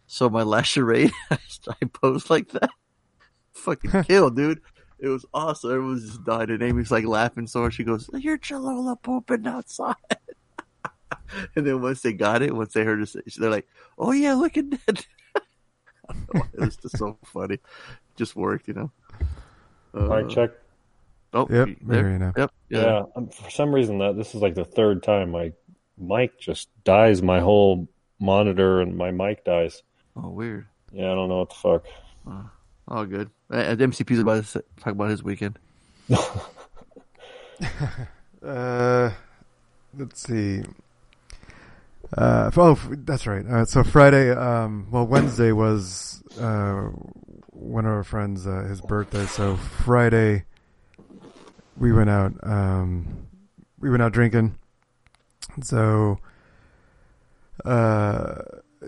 so 0.06 0.28
my 0.28 0.42
last 0.44 0.66
charade 0.66 1.12
i 1.30 1.84
posed 1.92 2.30
like 2.30 2.48
that 2.50 2.70
fucking 3.52 4.04
kill, 4.04 4.30
dude 4.30 4.60
it 5.00 5.08
was 5.08 5.24
awesome. 5.32 5.70
Everyone 5.70 5.98
just 5.98 6.24
died, 6.24 6.50
and 6.50 6.62
Amy's 6.62 6.90
like 6.90 7.04
laughing 7.04 7.46
so 7.46 7.60
hard. 7.60 7.74
She 7.74 7.84
goes, 7.84 8.08
"You're 8.12 8.38
Chalola 8.38 9.00
pooping 9.00 9.46
outside." 9.46 9.94
and 11.56 11.66
then 11.66 11.80
once 11.80 12.02
they 12.02 12.12
got 12.12 12.42
it, 12.42 12.54
once 12.54 12.74
they 12.74 12.84
heard 12.84 13.00
us, 13.00 13.16
they're 13.38 13.50
like, 13.50 13.66
"Oh 13.98 14.12
yeah, 14.12 14.34
look 14.34 14.56
at 14.56 14.70
that!" 14.70 15.06
I 16.08 16.14
it 16.52 16.60
was 16.60 16.76
just 16.76 16.98
so 16.98 17.18
funny. 17.24 17.58
Just 18.16 18.36
worked, 18.36 18.68
you 18.68 18.74
know. 18.74 18.92
Uh, 19.94 20.22
Mic 20.22 20.28
check. 20.28 20.50
Oh, 21.32 21.46
Yep, 21.50 21.68
you 21.68 21.76
I 21.90 21.96
you 21.96 22.18
now. 22.18 22.32
Yep. 22.36 22.50
Yeah. 22.70 23.02
um, 23.14 23.28
for 23.28 23.50
some 23.50 23.72
reason 23.74 23.98
that 23.98 24.16
this 24.16 24.34
is 24.34 24.42
like 24.42 24.54
the 24.54 24.64
third 24.64 25.02
time 25.02 25.30
my 25.30 25.52
mic 25.96 26.40
just 26.40 26.68
dies. 26.84 27.22
My 27.22 27.40
whole 27.40 27.88
monitor 28.18 28.80
and 28.80 28.96
my 28.96 29.10
mic 29.10 29.44
dies. 29.44 29.82
Oh, 30.16 30.28
weird. 30.30 30.66
Yeah, 30.92 31.12
I 31.12 31.14
don't 31.14 31.28
know 31.28 31.38
what 31.38 31.50
the 31.50 31.54
fuck. 31.54 31.86
Uh, 32.28 32.42
all 32.88 33.04
good. 33.06 33.30
Uh, 33.50 33.76
MCP's 33.76 34.18
about 34.18 34.44
to 34.44 34.64
talk 34.80 34.92
about 34.92 35.10
his 35.10 35.22
weekend. 35.22 35.58
Uh, 38.42 39.10
let's 39.98 40.22
see. 40.22 40.62
Uh, 42.16 42.50
oh, 42.56 42.80
that's 42.90 43.26
right. 43.26 43.44
Uh, 43.46 43.64
so 43.66 43.84
Friday, 43.84 44.30
um, 44.30 44.86
well, 44.90 45.06
Wednesday 45.06 45.52
was 45.52 46.22
uh, 46.40 46.84
one 47.48 47.84
of 47.84 47.92
our 47.92 48.02
friends' 48.02 48.46
uh, 48.46 48.64
his 48.68 48.80
birthday. 48.80 49.26
So 49.26 49.56
Friday, 49.56 50.44
we 51.80 51.92
went 51.92 52.10
out. 52.10 52.32
Um, 52.42 53.26
we 53.80 53.90
went 53.90 54.02
out 54.02 54.12
drinking. 54.12 54.54
So, 55.62 56.18
uh, 57.64 58.36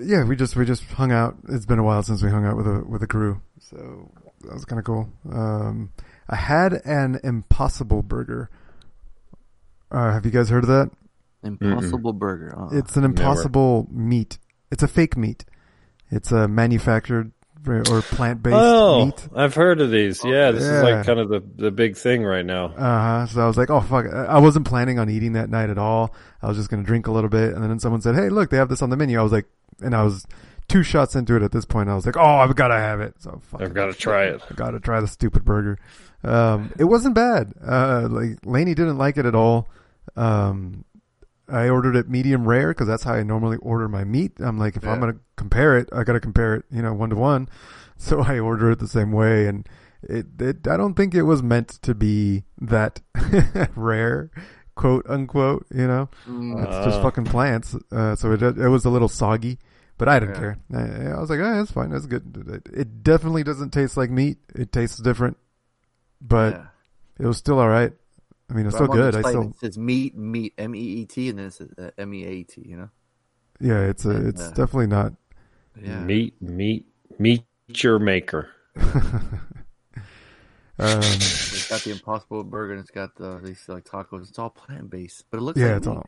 yeah, 0.00 0.24
we 0.24 0.36
just 0.36 0.54
we 0.56 0.64
just 0.64 0.84
hung 0.84 1.12
out. 1.12 1.36
It's 1.48 1.66
been 1.66 1.78
a 1.78 1.82
while 1.82 2.02
since 2.02 2.22
we 2.22 2.30
hung 2.30 2.44
out 2.46 2.56
with 2.56 2.66
a 2.66 2.84
with 2.86 3.02
a 3.02 3.06
crew. 3.06 3.40
So 3.58 4.10
that 4.42 4.52
was 4.54 4.64
kind 4.64 4.78
of 4.78 4.84
cool. 4.84 5.08
Um, 5.30 5.92
I 6.28 6.36
had 6.36 6.74
an 6.84 7.18
Impossible 7.24 8.02
Burger 8.02 8.48
Uh, 9.90 10.12
have 10.12 10.24
you 10.24 10.30
guys 10.30 10.48
heard 10.48 10.64
of 10.64 10.68
that? 10.68 10.90
Impossible 11.42 12.12
Burger. 12.12 12.54
Uh, 12.56 12.68
It's 12.78 12.96
an 12.96 13.04
impossible 13.04 13.88
meat. 13.90 14.38
It's 14.70 14.82
a 14.82 14.88
fake 14.88 15.16
meat. 15.16 15.44
It's 16.10 16.30
a 16.32 16.46
manufactured 16.48 17.32
or 17.66 18.02
plant 18.02 18.42
based 18.42 18.56
Oh, 18.58 19.06
meat. 19.06 19.28
I've 19.34 19.54
heard 19.54 19.80
of 19.80 19.90
these. 19.90 20.24
Yeah, 20.24 20.50
this 20.50 20.62
is 20.64 20.82
like 20.82 21.06
kind 21.06 21.18
of 21.20 21.28
the 21.28 21.42
the 21.56 21.70
big 21.70 21.96
thing 21.96 22.24
right 22.24 22.44
now. 22.44 22.66
Uh 22.66 22.76
huh. 22.78 23.26
So 23.26 23.40
I 23.42 23.46
was 23.46 23.56
like, 23.56 23.70
oh 23.70 23.80
fuck! 23.80 24.06
I 24.12 24.24
I 24.24 24.38
wasn't 24.38 24.66
planning 24.66 24.98
on 24.98 25.08
eating 25.08 25.32
that 25.34 25.48
night 25.50 25.70
at 25.70 25.78
all. 25.78 26.14
I 26.42 26.48
was 26.48 26.56
just 26.56 26.70
gonna 26.70 26.82
drink 26.82 27.06
a 27.06 27.12
little 27.12 27.30
bit, 27.30 27.54
and 27.54 27.62
then 27.62 27.78
someone 27.78 28.00
said, 28.00 28.14
"Hey, 28.14 28.28
look, 28.28 28.50
they 28.50 28.56
have 28.56 28.68
this 28.68 28.82
on 28.82 28.90
the 28.90 28.96
menu." 28.96 29.18
I 29.18 29.22
was 29.22 29.32
like, 29.32 29.46
and 29.80 29.94
I 29.94 30.02
was 30.02 30.26
two 30.68 30.82
shots 30.82 31.14
into 31.16 31.36
it 31.36 31.42
at 31.42 31.52
this 31.52 31.64
point. 31.64 31.88
I 31.88 31.94
was 31.94 32.06
like, 32.06 32.16
oh, 32.16 32.20
I've 32.36 32.54
got 32.56 32.68
to 32.68 32.76
have 32.78 33.00
it. 33.00 33.14
So 33.18 33.40
fuck 33.50 33.60
I've 33.62 33.74
got 33.74 33.86
to 33.86 33.94
try 33.94 34.24
it. 34.26 34.40
I've 34.48 34.56
got 34.56 34.70
to 34.70 34.80
try 34.80 35.00
the 35.00 35.08
stupid 35.08 35.44
burger. 35.44 35.78
Um, 36.24 36.72
it 36.78 36.84
wasn't 36.84 37.14
bad. 37.14 37.52
Uh, 37.66 38.06
like 38.10 38.38
Laney 38.44 38.74
didn't 38.74 38.96
like 38.96 39.18
it 39.18 39.26
at 39.26 39.34
all. 39.34 39.68
Um, 40.16 40.84
I 41.48 41.68
ordered 41.68 41.96
it 41.96 42.08
medium 42.08 42.46
rare 42.46 42.68
because 42.68 42.86
that's 42.86 43.02
how 43.02 43.14
I 43.14 43.22
normally 43.22 43.56
order 43.58 43.88
my 43.88 44.04
meat. 44.04 44.32
I'm 44.38 44.58
like, 44.58 44.76
if 44.76 44.86
I'm 44.86 45.00
gonna 45.00 45.16
compare 45.36 45.76
it, 45.76 45.88
I 45.92 46.04
got 46.04 46.12
to 46.14 46.20
compare 46.20 46.54
it, 46.54 46.64
you 46.70 46.82
know, 46.82 46.94
one 46.94 47.10
to 47.10 47.16
one. 47.16 47.48
So 47.98 48.20
I 48.20 48.40
order 48.40 48.72
it 48.72 48.80
the 48.80 48.88
same 48.88 49.12
way, 49.12 49.46
and 49.46 49.64
it, 50.02 50.26
it 50.40 50.66
I 50.66 50.76
don't 50.76 50.94
think 50.94 51.14
it 51.14 51.22
was 51.22 51.40
meant 51.40 51.68
to 51.82 51.94
be 51.94 52.42
that 52.60 53.00
rare, 53.76 54.30
quote 54.74 55.06
unquote. 55.08 55.66
You 55.72 55.86
know, 55.86 56.08
Mm. 56.26 56.64
it's 56.64 56.84
just 56.86 57.00
fucking 57.00 57.26
plants. 57.26 57.76
Uh, 57.92 58.16
so 58.16 58.32
it 58.32 58.42
it 58.42 58.68
was 58.68 58.84
a 58.84 58.90
little 58.90 59.08
soggy. 59.08 59.58
But 59.98 60.08
I 60.08 60.18
didn't 60.18 60.34
Yeah. 60.34 60.40
care. 60.40 60.58
I, 60.74 61.16
I 61.16 61.20
was 61.20 61.30
like, 61.30 61.38
oh, 61.38 61.54
that's 61.58 61.70
fine. 61.70 61.90
That's 61.90 62.06
good. 62.06 62.44
It, 62.66 62.72
it 62.74 63.02
definitely 63.04 63.44
doesn't 63.44 63.70
taste 63.70 63.96
like 63.96 64.10
meat. 64.10 64.38
It 64.52 64.72
tastes 64.72 64.98
different, 64.98 65.36
but 66.20 66.54
Yeah. 66.54 66.66
it 67.20 67.26
was 67.26 67.36
still 67.36 67.60
all 67.60 67.68
right. 67.68 67.92
I 68.50 68.54
mean, 68.54 68.66
it's 68.66 68.74
But 68.76 68.84
still 68.84 68.88
good. 68.88 69.14
the 69.14 69.18
I 69.18 69.22
still, 69.22 69.50
It 69.50 69.58
says 69.60 69.78
meat, 69.78 70.16
meat, 70.16 70.54
M 70.58 70.74
E 70.74 70.78
E 70.80 71.06
T, 71.06 71.28
and 71.30 71.38
then 71.38 71.46
it 71.46 71.54
says 71.54 71.70
uh, 71.78 71.90
M 71.98 72.12
E 72.14 72.24
A 72.24 72.42
T. 72.44 72.62
You 72.66 72.76
know. 72.76 72.90
yeah, 73.60 73.80
it's 73.82 74.04
a, 74.04 74.10
and, 74.10 74.26
it's 74.28 74.42
uh, 74.42 74.48
definitely 74.50 74.88
not. 74.88 75.14
Yeah. 75.80 76.00
Meat, 76.00 76.40
meat, 76.42 76.86
meat 77.18 77.44
your 77.68 77.98
maker. 77.98 78.48
Um, 80.78 80.98
It's 80.98 81.68
got 81.68 81.82
the 81.82 81.90
Impossible 81.90 82.42
Burger, 82.44 82.72
and 82.72 82.80
it's 82.80 82.90
got 82.90 83.14
the 83.16 83.38
these 83.38 83.68
like 83.68 83.84
tacos. 83.84 84.28
It's 84.28 84.38
all 84.38 84.50
plant 84.50 84.90
based, 84.90 85.26
but 85.30 85.38
it 85.38 85.42
looks 85.42 85.60
yeah, 85.60 85.66
like 85.68 85.76
it's 85.76 85.86
meat. 85.86 85.96
all. 85.96 86.06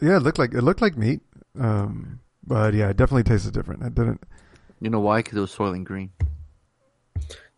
Yeah, 0.00 0.16
it 0.16 0.22
looked 0.22 0.38
like 0.38 0.54
it 0.54 0.62
looked 0.62 0.82
like 0.82 0.96
meat. 0.96 1.20
Um, 1.58 2.20
but 2.46 2.74
yeah, 2.74 2.90
it 2.90 2.96
definitely 2.96 3.24
tasted 3.24 3.54
different. 3.54 3.82
It 3.82 3.94
didn't. 3.94 4.22
You 4.80 4.90
know 4.90 5.00
why? 5.00 5.20
Because 5.20 5.38
it 5.38 5.40
was 5.40 5.54
soylent 5.54 5.84
green. 5.84 6.10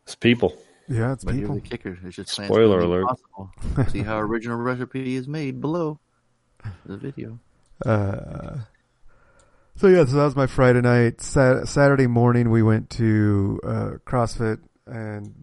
It's 0.05 0.15
people. 0.15 0.57
Yeah, 0.89 1.13
it's 1.13 1.25
But 1.25 1.35
people. 1.35 1.55
here's 1.55 1.63
the 1.63 1.69
kicker: 1.69 1.99
it's 2.05 2.17
just 2.17 2.31
Spoiler 2.31 2.81
alert. 2.81 3.03
impossible. 3.03 3.51
See 3.91 4.03
how 4.03 4.19
original 4.21 4.57
recipe 4.59 5.17
is 5.17 5.27
made 5.27 5.61
below 5.61 5.99
the 6.85 6.97
video. 6.97 7.39
Uh, 7.85 8.59
so 9.77 9.89
yeah, 9.89 10.05
so 10.05 10.17
that 10.17 10.25
was 10.25 10.37
my 10.37 10.47
Friday 10.47 10.81
night. 10.81 11.21
Sat- 11.21 11.69
Saturday 11.69 12.07
morning, 12.07 12.51
we 12.51 12.63
went 12.63 12.91
to 12.91 13.61
uh, 13.65 13.91
CrossFit, 14.07 14.59
and 14.87 15.35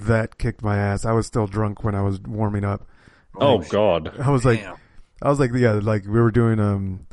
that 0.00 0.36
kicked 0.38 0.62
my 0.62 0.76
ass. 0.76 1.04
I 1.04 1.12
was 1.12 1.26
still 1.26 1.46
drunk 1.46 1.84
when 1.84 1.94
I 1.94 2.02
was 2.02 2.20
warming 2.20 2.64
up. 2.64 2.86
Oh 3.40 3.58
God. 3.58 4.12
I 4.20 4.30
was 4.30 4.44
like, 4.44 4.60
Damn. 4.60 4.76
I 5.22 5.28
was 5.30 5.38
like, 5.40 5.50
yeah, 5.54 5.72
like 5.72 6.04
we 6.04 6.20
were 6.20 6.30
doing 6.30 6.58
um, 6.60 7.06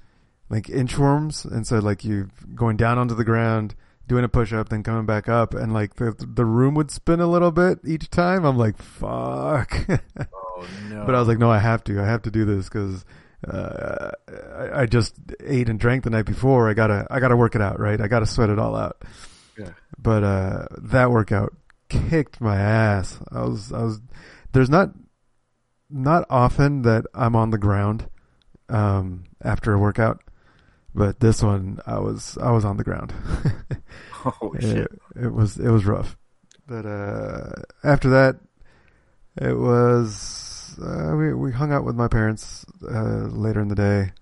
like 0.49 0.65
inchworms, 0.65 1.45
and 1.49 1.65
so 1.65 1.79
like 1.79 2.03
you 2.03 2.29
going 2.53 2.77
down 2.77 2.97
onto 2.97 3.15
the 3.15 3.23
ground, 3.23 3.75
doing 4.07 4.23
a 4.23 4.29
push 4.29 4.53
up, 4.53 4.69
then 4.69 4.83
coming 4.83 5.05
back 5.05 5.27
up, 5.27 5.53
and 5.53 5.73
like 5.73 5.95
the 5.95 6.15
the 6.17 6.45
room 6.45 6.75
would 6.75 6.91
spin 6.91 7.19
a 7.19 7.27
little 7.27 7.51
bit 7.51 7.79
each 7.85 8.09
time. 8.09 8.45
I'm 8.45 8.57
like, 8.57 8.77
fuck. 8.77 9.77
Oh 10.57 10.65
no! 10.89 11.05
But 11.05 11.15
I 11.15 11.19
was 11.19 11.27
like, 11.27 11.37
no, 11.37 11.51
I 11.51 11.59
have 11.59 11.83
to. 11.83 12.01
I 12.01 12.05
have 12.05 12.21
to 12.21 12.31
do 12.31 12.45
this 12.45 12.69
because 12.69 13.03
uh, 13.45 14.11
I, 14.57 14.81
I 14.81 14.85
just 14.85 15.15
ate 15.43 15.69
and 15.69 15.79
drank 15.79 16.03
the 16.03 16.09
night 16.09 16.25
before. 16.25 16.69
I 16.69 16.73
gotta, 16.73 17.05
I 17.09 17.19
gotta 17.19 17.35
work 17.35 17.55
it 17.55 17.61
out, 17.61 17.79
right? 17.79 17.99
I 17.99 18.07
gotta 18.07 18.25
sweat 18.25 18.49
it 18.49 18.57
all 18.57 18.75
out. 18.75 19.03
Yeah. 19.57 19.71
But 19.97 20.23
uh, 20.23 20.67
that 20.77 21.11
workout 21.11 21.53
kicked 21.89 22.39
my 22.41 22.57
ass. 22.57 23.19
I 23.31 23.41
was, 23.41 23.71
I 23.71 23.83
was. 23.83 23.99
There's 24.53 24.69
not, 24.69 24.91
not 25.89 26.25
often 26.29 26.83
that 26.83 27.05
I'm 27.13 27.35
on 27.35 27.49
the 27.49 27.57
ground 27.57 28.09
um, 28.69 29.25
after 29.43 29.73
a 29.73 29.77
workout, 29.79 30.23
but 30.95 31.19
this 31.19 31.43
one, 31.43 31.79
I 31.85 31.99
was, 31.99 32.37
I 32.41 32.51
was 32.51 32.65
on 32.65 32.77
the 32.77 32.83
ground. 32.83 33.13
oh 34.25 34.55
shit! 34.59 34.77
it, 34.77 35.25
it 35.25 35.33
was, 35.33 35.57
it 35.57 35.69
was 35.69 35.85
rough. 35.85 36.17
But 36.67 36.85
uh, 36.85 37.51
after 37.83 38.09
that, 38.09 38.37
it 39.37 39.57
was 39.57 40.77
uh, 40.81 41.13
we 41.15 41.33
we 41.33 41.51
hung 41.51 41.71
out 41.71 41.83
with 41.83 41.95
my 41.95 42.07
parents 42.07 42.65
uh, 42.89 43.27
later 43.27 43.61
in 43.61 43.67
the 43.67 43.75
day, 43.75 44.13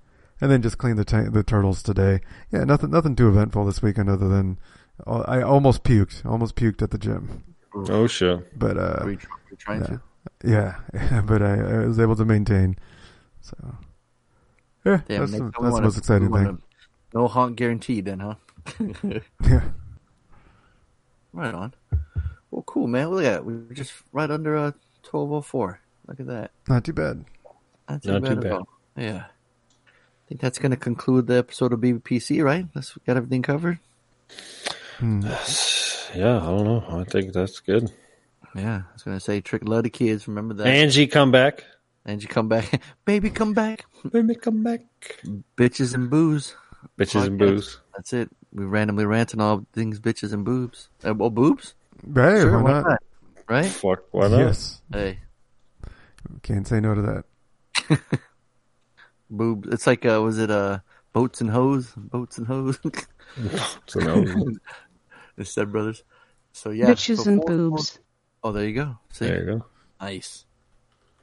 and 0.41 0.51
then 0.51 0.61
just 0.61 0.77
cleaned 0.77 0.99
the 0.99 1.05
ta- 1.05 1.29
the 1.29 1.43
turtles 1.43 1.81
today. 1.83 2.19
Yeah, 2.51 2.63
nothing 2.63 2.91
nothing 2.91 3.15
too 3.15 3.29
eventful 3.29 3.65
this 3.65 3.81
weekend 3.81 4.09
other 4.09 4.27
than 4.27 4.59
uh, 5.05 5.23
I 5.27 5.41
almost 5.41 5.83
puked, 5.83 6.25
almost 6.25 6.55
puked 6.55 6.81
at 6.81 6.91
the 6.91 6.97
gym. 6.97 7.43
Oh 7.73 8.07
shit. 8.07 8.57
But 8.57 8.77
uh, 8.77 8.99
Are 9.01 9.09
you 9.09 9.17
tr- 9.17 9.27
you're 9.49 9.57
trying 9.57 9.81
yeah, 9.81 9.87
to? 9.87 10.01
yeah, 10.93 11.21
but 11.21 11.41
I, 11.41 11.53
I 11.53 11.85
was 11.85 11.99
able 11.99 12.15
to 12.15 12.25
maintain. 12.25 12.75
So 13.41 13.55
yeah, 14.85 15.01
Damn, 15.07 15.19
that's, 15.21 15.31
the- 15.31 15.43
that's 15.43 15.55
the 15.57 15.61
wanna- 15.61 15.81
most 15.85 15.97
exciting 15.97 16.31
thing. 16.31 16.61
No 17.13 17.27
honk 17.27 17.55
guaranteed, 17.57 18.05
then, 18.05 18.19
huh? 18.19 18.35
Yeah, 19.45 19.63
right 21.31 21.53
on. 21.53 21.73
Well, 22.51 22.63
cool, 22.63 22.87
man. 22.87 23.09
Look 23.09 23.23
at 23.25 23.31
that. 23.33 23.45
We're 23.45 23.61
just 23.73 23.93
right 24.11 24.29
under 24.29 24.55
uh, 24.57 24.71
twelve 25.03 25.31
oh 25.31 25.41
four. 25.41 25.79
Look 26.07 26.19
at 26.19 26.27
that. 26.27 26.51
not 26.67 26.83
too 26.85 26.93
bad. 26.93 27.25
Not 27.89 28.01
too 28.03 28.11
Not 28.11 28.21
bad 28.23 28.29
too 28.29 28.37
at 28.37 28.43
bad. 28.43 28.51
all. 28.53 28.67
Yeah. 28.97 29.23
I 29.25 30.29
think 30.29 30.41
that's 30.41 30.59
going 30.59 30.71
to 30.71 30.77
conclude 30.77 31.27
the 31.27 31.37
episode 31.37 31.73
of 31.73 31.79
BBPC, 31.81 32.43
right? 32.43 32.65
Let's 32.73 32.97
got 33.05 33.17
everything 33.17 33.41
covered. 33.41 33.79
Hmm. 34.99 35.21
Yeah, 36.15 36.37
I 36.37 36.45
don't 36.45 36.63
know. 36.65 36.85
I 36.89 37.03
think 37.05 37.33
that's 37.33 37.59
good. 37.59 37.91
Yeah, 38.55 38.83
I 38.87 38.93
was 38.93 39.01
going 39.01 39.17
to 39.17 39.19
say 39.19 39.41
trick 39.41 39.67
love 39.67 39.81
the 39.83 39.89
kids. 39.89 40.27
Remember 40.27 40.53
that? 40.53 40.67
Angie, 40.67 41.07
come 41.07 41.31
back. 41.31 41.63
Angie, 42.05 42.27
come 42.27 42.49
back, 42.49 42.81
baby, 43.05 43.29
come 43.29 43.53
back. 43.53 43.85
Baby, 44.11 44.35
come 44.35 44.63
back. 44.63 44.81
Bitches 45.57 45.93
and 45.93 46.09
booze. 46.09 46.55
Bitches 46.99 47.25
and 47.27 47.39
Podcast. 47.39 47.47
booze. 47.47 47.79
That's 47.95 48.13
it. 48.13 48.29
We 48.53 48.65
randomly 48.65 49.05
rant 49.05 49.33
on 49.33 49.39
all 49.41 49.65
things 49.73 49.99
bitches 49.99 50.33
and 50.33 50.43
boobs. 50.43 50.89
Uh, 51.03 51.13
oh, 51.19 51.29
boobs? 51.29 51.75
Hey, 52.05 52.41
Sure, 52.41 52.61
why 52.61 52.81
not? 52.81 53.03
Right? 53.47 53.65
Fuck, 53.65 54.03
why 54.11 54.27
not? 54.27 54.37
Yes, 54.39 54.81
Hey, 54.91 55.19
can't 56.41 56.67
say 56.67 56.79
no 56.81 56.93
to 56.93 57.23
that. 57.89 57.99
boobs. 59.29 59.69
It's 59.71 59.87
like, 59.87 60.05
uh, 60.05 60.21
was 60.21 60.37
it 60.39 60.51
uh, 60.51 60.79
boats 61.13 61.41
and 61.41 61.49
hoes? 61.49 61.91
Boats 61.95 62.37
and 62.37 62.47
hoes. 62.47 62.79
So 63.87 63.99
no. 63.99 64.23
the 65.37 65.45
Step 65.45 65.69
Brothers. 65.69 66.03
So 66.51 66.69
yeah, 66.69 66.87
Bitches 66.91 67.23
so 67.23 67.31
and 67.31 67.41
four- 67.41 67.47
boobs. 67.47 67.99
Oh, 68.43 68.51
there 68.51 68.65
you 68.67 68.73
go. 68.75 68.97
See, 69.11 69.25
There 69.25 69.39
you 69.39 69.45
go. 69.45 69.65
nice. 70.01 70.45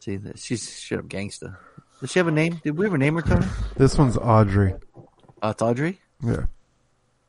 See 0.01 0.17
that 0.17 0.39
she's 0.39 0.67
straight 0.67 0.99
up 1.01 1.07
gangsta. 1.07 1.57
Does 2.01 2.11
she 2.13 2.19
have 2.19 2.27
a 2.29 2.31
name? 2.33 2.61
Did 2.65 2.77
we 2.79 2.87
ever 2.87 2.97
name 2.97 3.17
her, 3.17 3.23
Tony? 3.23 3.47
This 3.77 3.99
one's 3.99 4.17
Audrey. 4.17 4.75
Uh, 5.43 5.49
it's 5.51 5.61
Audrey. 5.63 6.01
Yeah. 6.25 6.47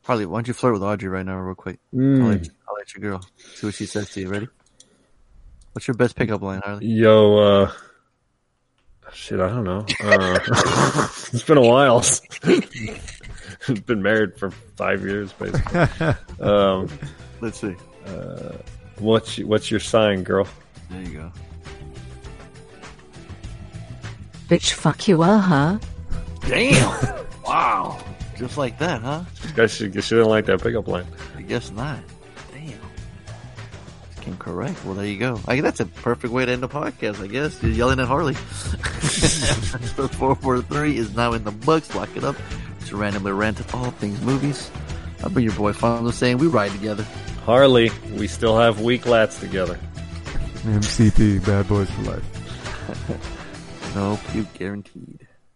Harley, 0.04 0.24
Why 0.26 0.38
don't 0.38 0.48
you 0.48 0.54
flirt 0.54 0.72
with 0.72 0.82
Audrey 0.82 1.08
right 1.08 1.24
now, 1.24 1.38
real 1.38 1.54
quick? 1.54 1.78
Mm. 1.94 2.22
I'll, 2.22 2.28
let, 2.30 2.48
I'll 2.68 2.74
let 2.76 2.94
your 2.94 3.02
girl 3.10 3.22
see 3.54 3.66
what 3.66 3.74
she 3.74 3.84
says 3.86 4.10
to 4.12 4.20
you. 4.20 4.28
Ready? 4.28 4.48
What's 5.72 5.86
your 5.86 5.94
best 5.94 6.16
pickup 6.16 6.40
line, 6.42 6.60
Harley? 6.64 6.86
Yo, 6.86 7.36
uh, 7.38 7.72
shit, 9.12 9.38
I 9.38 9.48
don't 9.48 9.64
know. 9.64 9.84
Uh, 10.02 10.38
it's 11.32 11.42
been 11.44 11.58
a 11.58 11.60
while. 11.60 12.02
We've 12.44 13.86
been 13.86 14.02
married 14.02 14.38
for 14.38 14.50
five 14.76 15.02
years, 15.02 15.32
basically. 15.34 16.14
Um, 16.40 16.88
Let's 17.40 17.60
see. 17.60 17.76
uh, 18.06 18.52
what's 18.98 19.38
what's 19.40 19.70
your 19.70 19.80
sign, 19.80 20.22
girl? 20.24 20.48
There 20.90 21.02
you 21.02 21.18
go. 21.18 21.32
Bitch, 24.52 24.74
fuck 24.74 25.08
you, 25.08 25.22
uh 25.22 25.38
huh. 25.38 25.78
Damn! 26.46 27.24
wow. 27.46 27.98
Just 28.36 28.58
like 28.58 28.78
that, 28.80 29.00
huh? 29.00 29.22
Guess 29.56 29.72
she, 29.72 29.90
she 29.90 30.14
didn't 30.14 30.28
like 30.28 30.44
that 30.44 30.62
pickup 30.62 30.86
line. 30.86 31.06
I 31.34 31.40
guess 31.40 31.70
not. 31.70 32.00
Damn. 32.52 32.78
Came 34.20 34.36
correct. 34.36 34.84
Well, 34.84 34.92
there 34.92 35.06
you 35.06 35.18
go. 35.18 35.40
I, 35.48 35.62
that's 35.62 35.80
a 35.80 35.86
perfect 35.86 36.34
way 36.34 36.44
to 36.44 36.52
end 36.52 36.62
the 36.62 36.68
podcast, 36.68 37.24
I 37.24 37.28
guess. 37.28 37.62
You're 37.62 37.72
yelling 37.72 37.98
at 37.98 38.06
Harley. 38.06 38.34
Episode 38.74 40.14
443 40.16 40.98
is 40.98 41.16
now 41.16 41.32
in 41.32 41.44
the 41.44 41.50
books. 41.50 41.94
Lock 41.94 42.14
it 42.14 42.22
up. 42.22 42.36
Just 42.80 42.92
randomly 42.92 43.32
rant 43.32 43.58
at 43.58 43.72
all 43.74 43.90
things 43.92 44.20
movies. 44.20 44.70
I'll 45.24 45.30
be 45.30 45.44
your 45.44 45.54
boy 45.54 45.72
Fonzo 45.72 46.12
saying 46.12 46.36
we 46.36 46.46
ride 46.46 46.72
together. 46.72 47.06
Harley, 47.46 47.90
we 48.16 48.26
still 48.26 48.58
have 48.58 48.82
weak 48.82 49.04
lats 49.04 49.40
together. 49.40 49.78
MCP, 50.56 51.42
Bad 51.46 51.66
Boys 51.68 51.90
for 51.92 52.02
Life. 52.02 53.38
No 53.94 54.16
puke 54.16 54.52
guaranteed. 54.54 55.21